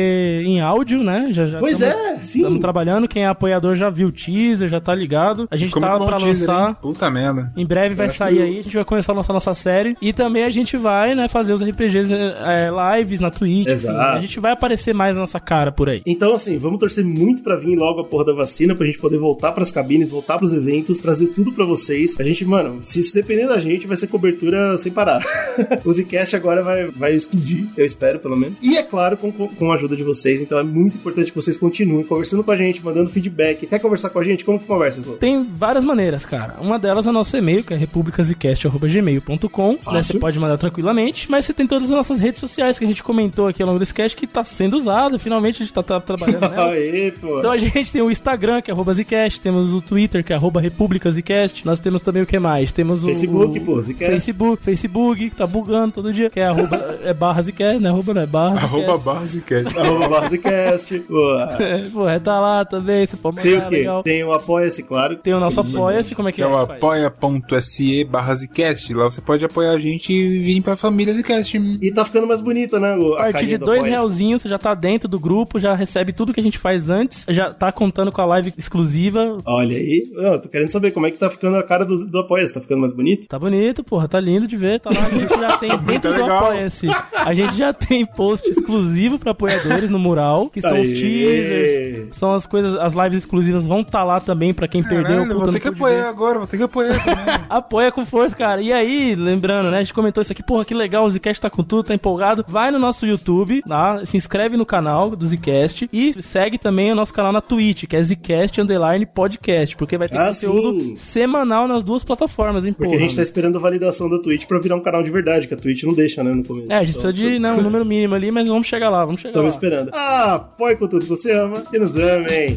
em 0.45 0.61
áudio, 0.61 1.03
né? 1.03 1.29
Já, 1.31 1.47
já 1.47 1.59
Pois 1.59 1.79
tamo- 1.79 1.93
é, 1.93 2.17
sim. 2.21 2.39
Estamos 2.39 2.61
trabalhando. 2.61 3.09
Quem 3.09 3.25
é 3.25 3.27
apoiador 3.27 3.75
já 3.77 3.89
viu 3.91 4.09
o 4.09 4.13
teaser, 4.13 4.69
já 4.69 4.81
tá 4.81 4.95
ligado. 4.95 5.47
A 5.51 5.57
gente 5.57 5.69
Ficou 5.69 5.83
tá 5.83 5.99
pra 5.99 6.19
teaser, 6.19 6.49
lançar. 6.49 6.69
hein? 6.71 6.77
Puta 6.81 7.11
merda. 7.11 7.53
Em 7.57 7.67
breve 7.67 7.95
vai 7.95 8.09
sair 8.09 8.37
que- 8.37 8.43
aí, 8.43 8.59
a 8.59 8.63
gente 8.63 8.75
vai 8.75 8.85
começar 8.85 9.13
a 9.13 9.17
lançar 9.17 9.33
nossa 9.33 9.55
série. 9.55 9.97
E 10.01 10.13
também 10.13 10.45
a 10.45 10.51
gente 10.51 10.77
vai, 10.77 11.15
né, 11.15 11.29
fazer 11.29 11.53
os 11.53 11.63
RPGs 11.63 12.13
é, 12.13 12.71
lives 12.97 13.21
na 13.21 13.31
Twitch. 13.31 13.67
enfim. 13.67 13.71
Exato. 13.73 13.99
a 14.19 14.21
gente 14.21 14.41
vai 14.41 14.53
aparecer 14.53 14.93
mais 14.95 15.17
na 15.17 15.21
nossa 15.21 15.39
cara 15.41 15.71
por 15.71 15.89
aí. 15.89 16.03
Então, 16.07 16.18
assim, 16.35 16.59
vamos 16.59 16.79
torcer 16.79 17.05
muito 17.05 17.43
pra 17.43 17.57
vir 17.57 17.77
logo 17.77 18.01
a 18.01 18.05
porra 18.05 18.27
da 18.27 18.33
vacina, 18.33 18.75
pra 18.75 18.87
gente 18.87 18.99
poder 18.99 19.19
voltar 19.19 19.53
pras 19.53 19.71
cabines, 19.71 20.11
voltar 20.11 20.39
pros 20.39 20.53
eventos, 20.53 20.99
trazer 20.99 21.29
tudo 21.29 21.53
pra 21.53 21.65
vocês. 21.65 22.19
A 22.19 22.23
gente, 22.23 22.45
mano, 22.45 22.81
se 22.83 23.01
isso 23.01 23.15
depender 23.15 23.47
da 23.47 23.59
gente, 23.59 23.87
vai 23.87 23.97
ser 23.97 24.07
cobertura 24.07 24.77
sem 24.79 24.93
parar. 24.93 25.23
o 25.85 25.93
Zcast 25.93 26.37
agora 26.37 26.63
vai, 26.63 26.87
vai 26.87 27.15
explodir, 27.15 27.67
eu 27.77 27.85
espero, 27.85 28.19
pelo 28.19 28.37
menos. 28.37 28.57
E 28.63 28.77
é 28.77 28.83
claro, 28.83 29.17
com, 29.17 29.31
com 29.31 29.73
a 29.73 29.75
ajuda 29.75 29.97
de 29.97 30.03
vocês. 30.03 30.41
Então 30.41 30.59
é 30.59 30.63
muito 30.63 30.97
importante 30.97 31.31
que 31.31 31.37
vocês 31.37 31.57
continuem 31.57 32.05
conversando 32.05 32.45
com 32.45 32.51
a 32.51 32.57
gente, 32.57 32.85
mandando 32.85 33.11
feedback. 33.11 33.67
Quer 33.67 33.79
conversar 33.79 34.11
com 34.11 34.19
a 34.19 34.25
gente? 34.25 34.45
Como 34.45 34.59
que 34.59 34.67
conversa, 34.67 35.03
Zô? 35.03 35.15
Tem 35.15 35.45
várias 35.45 35.85
maneiras, 35.85 36.25
cara. 36.25 36.57
Uma 36.61 36.79
delas 36.79 37.07
é 37.07 37.11
o 37.11 37.13
nosso 37.13 37.37
e-mail, 37.37 37.65
que 37.65 37.75
é 37.75 37.77
republicasicast.gmail.com. 37.77 39.79
Né, 39.93 40.03
você 40.03 40.19
pode 40.19 40.39
mandar 40.39 40.59
tranquilamente, 40.59 41.31
mas 41.31 41.45
você 41.45 41.53
tem 41.53 41.67
todas 41.67 41.85
as 41.85 41.97
nossas 41.97 42.19
redes 42.19 42.41
sociais 42.41 42.79
que 42.79 42.85
a 42.85 42.89
gente 42.89 43.03
comentou 43.03 43.49
aqui 43.49 43.63
ao 43.63 43.69
longo 43.69 43.79
desse 43.79 43.95
cast 43.95 44.17
que 44.17 44.27
tá 44.27 44.45
sendo 44.45 44.77
usado. 44.77 45.19
Finalmente 45.19 45.63
a 45.63 45.67
gente 45.67 45.73
tá, 45.73 45.83
tá 45.83 46.08
trabalhando 46.09 46.41
nelas. 46.51 46.73
Aê, 46.75 47.13
pô. 47.13 47.39
Então 47.39 47.51
a 47.53 47.57
gente 47.59 47.93
tem 47.93 48.03
o 48.03 48.11
Instagram, 48.11 48.61
que 48.63 48.71
é 48.71 48.75
arroba 48.75 48.93
Zcast, 48.95 49.41
temos 49.41 49.73
o 49.73 49.81
Twitter, 49.81 50.25
que 50.25 50.33
é 50.33 50.37
arroba 50.37 50.61
República 50.61 51.11
Zcast. 51.11 51.65
Nós 51.65 51.79
temos 51.79 52.03
também 52.03 52.23
o 52.23 52.27
que 52.27 52.39
mais? 52.39 52.73
Temos 52.73 53.05
o. 53.05 53.07
Facebook, 53.07 53.59
o 53.59 53.65
pô, 53.65 53.81
Zcast. 53.83 54.07
Facebook, 54.13 54.65
Facebook, 54.65 55.31
que 55.31 55.37
tá 55.37 55.47
bugando 55.47 55.93
todo 55.93 56.13
dia, 56.13 56.29
que 56.31 56.41
é 56.41 56.47
arroba, 56.47 56.99
é 57.05 57.15
barra 57.15 57.43
Zcast, 57.43 57.81
né? 57.83 57.89
Arroba 57.89 58.15
não 58.15 58.23
é 58.23 58.27
barra. 58.27 58.57
Arroba 58.57 58.99
Basecast. 58.99 59.69
Arroba 59.79 60.09
Basecast. 60.09 60.99
Boa. 61.09 61.57
É, 61.61 61.79
Pô, 61.93 62.09
é, 62.09 62.19
tá 62.19 62.41
lá 62.41 62.65
também, 62.65 63.07
você 63.07 63.17
pode 63.17 63.37
mandar, 63.37 63.49
Tem 63.49 63.59
o 63.59 63.69
quê? 63.69 63.77
legal. 63.77 64.03
Tem 64.03 64.25
o 64.25 64.33
Apoia-se, 64.33 64.83
claro. 64.83 65.17
Tem 65.17 65.35
o 65.35 65.41
nosso. 65.41 65.61
Apoia-se, 65.61 66.15
como 66.15 66.29
é 66.29 66.33
que 66.33 66.43
é? 66.43 66.45
é 66.45 66.49
o 66.49 66.57
apoia.se 66.59 68.05
barra 68.05 68.35
Zcast. 68.35 68.93
Lá 68.95 69.05
você 69.05 69.21
pode 69.21 69.45
apoiar 69.45 69.73
a 69.73 69.79
gente 69.79 70.13
e 70.13 70.39
vir 70.39 70.63
pra 70.63 70.77
família 70.77 71.13
Zcast. 71.15 71.57
E 71.81 71.91
tá 71.93 72.05
ficando 72.05 72.27
mais 72.27 72.41
bonita, 72.41 72.79
né? 72.81 72.95
o- 72.97 73.15
A 73.15 73.31
partir 73.33 73.47
de 73.47 73.59
do 73.59 73.65
dois 73.67 73.85
realzinhos, 73.85 74.43
você 74.43 74.49
já 74.49 74.59
tá 74.59 74.75
dentro 74.75 75.09
do 75.09 75.19
grupo, 75.19 75.59
já 75.59 75.75
recebe 75.75 75.88
tudo 76.15 76.33
que 76.33 76.41
a 76.41 76.43
gente 76.43 76.59
faz 76.59 76.89
antes, 76.91 77.25
já 77.29 77.51
tá 77.51 77.71
contando 77.71 78.11
com 78.11 78.21
a 78.21 78.27
live 78.27 78.53
exclusiva. 78.57 79.39
Olha 79.45 79.77
aí. 79.77 80.03
Eu 80.17 80.41
tô 80.41 80.49
querendo 80.49 80.69
saber 80.69 80.91
como 80.91 81.07
é 81.07 81.11
que 81.11 81.19
tá 81.19 81.31
ficando 81.31 81.57
a 81.57 81.63
cara 81.63 81.85
do, 81.85 82.07
do 82.07 82.19
Apoia-se. 82.19 82.55
Tá 82.55 82.61
ficando 82.61 82.81
mais 82.81 82.93
bonito? 82.93 83.27
Tá 83.29 83.39
bonito, 83.39 83.85
porra, 83.85 84.09
tá 84.09 84.21
lindo 84.21 84.47
de 84.47 84.57
ver. 84.57 84.81
Tá 84.81 84.91
lá, 84.91 85.07
a 85.07 85.11
gente 85.11 85.39
já 85.39 85.57
tem 85.59 85.79
dentro 85.79 86.13
do 86.13 86.21
legal. 86.21 86.45
Apoia-se. 86.45 86.89
A 87.13 87.35
gente 87.35 87.55
já 87.57 87.73
tem 87.73 88.05
post 88.05 88.49
exclusivo 88.49 89.19
pra 89.19 89.33
apoiadores 89.33 89.91
no 89.91 89.99
mural, 89.99 90.49
que 90.49 90.61
são 90.61 90.81
os 90.81 90.89
Aê. 90.89 90.95
teasers, 90.95 92.17
são 92.17 92.35
as 92.35 92.47
coisas, 92.47 92.75
as 92.77 92.93
lives 92.93 93.19
exclusivas 93.19 93.67
vão 93.67 93.81
estar 93.81 94.05
lá 94.05 94.21
também 94.21 94.53
pra 94.55 94.69
quem 94.69 94.83
perdeu. 94.83 95.19
Caralho, 95.19 95.33
puta, 95.33 95.45
vou 95.45 95.53
ter 95.53 95.61
que 95.61 95.69
apoiar 95.69 96.03
ver. 96.03 96.09
agora, 96.09 96.39
vou 96.39 96.47
ter 96.47 96.57
que 96.57 96.63
apoiar. 96.63 96.99
Apoia 97.49 97.93
com 97.93 98.05
força, 98.05 98.37
cara. 98.37 98.61
E 98.61 98.73
aí, 98.73 99.15
lembrando, 99.15 99.71
né? 99.71 99.79
A 99.79 99.83
gente 99.83 99.95
comentou 99.95 100.21
isso 100.21 100.33
aqui, 100.33 100.43
porra, 100.43 100.65
que 100.65 100.75
legal, 100.75 101.05
o 101.05 101.11
Zcast 101.11 101.41
tá 101.41 101.51
com 101.51 101.63
tudo, 101.63 101.85
tá 101.85 101.95
empolgado. 101.95 102.45
Vai 102.49 102.71
no 102.71 102.79
nosso 102.79 103.07
YouTube, 103.07 103.63
tá? 103.63 104.05
Se 104.05 104.17
inscreve 104.17 104.57
no 104.57 104.67
canal 104.67 105.11
do 105.11 105.27
Zcast 105.27 105.78
e 105.93 106.21
segue 106.23 106.59
também 106.59 106.91
o 106.91 106.95
nosso 106.95 107.13
canal 107.13 107.33
na 107.33 107.41
Twitch, 107.41 107.85
que 107.87 107.95
é 107.97 108.03
Zcast 108.03 108.61
Underline 108.61 109.05
Podcast, 109.07 109.77
porque 109.77 109.99
vai 109.99 110.09
ter 110.09 110.17
Ah, 110.19 110.33
conteúdo 110.33 110.81
sim. 110.81 110.97
semanal 110.97 111.69
nas 111.69 111.83
duas 111.83 112.03
plataformas, 112.05 112.65
hein, 112.65 112.73
Porque 112.73 112.87
porra. 112.93 112.99
a 112.99 113.03
gente 113.03 113.17
tá 113.17 113.23
esperando 113.23 113.57
a 113.57 113.61
validação 113.61 114.09
da 114.09 114.19
Twitch 114.19 114.47
pra 114.47 114.59
virar 114.59 114.77
um 114.77 114.81
canal 114.81 115.03
de 115.03 115.11
verdade, 115.11 115.47
que 115.49 115.55
a 115.55 115.57
Twitch 115.57 115.83
não 115.85 115.95
deixa, 115.95 116.23
né, 116.23 116.33
no 116.33 116.43
começo. 116.45 116.71
É, 116.71 116.77
a 116.77 116.85
gente 116.85 116.95
precisa 116.95 117.13
de 117.13 117.39
né, 117.39 117.53
um 117.53 117.61
número 117.63 117.85
mínimo 117.85 118.15
ali, 118.15 118.31
mas 118.31 118.47
vamos 118.47 118.67
chegar 118.67 118.89
lá, 118.91 119.05
vamos 119.05 119.21
chegar 119.21 119.31
Estamos 119.31 119.55
lá. 119.55 119.57
esperando. 119.59 119.91
Ah, 119.93 120.35
apoie 120.35 120.77
com 120.77 120.87
tudo 120.89 121.03
que 121.05 121.09
você 121.11 121.33
ama 121.33 121.63
e 121.73 121.79
nos 121.79 121.97
amem. 121.97 122.57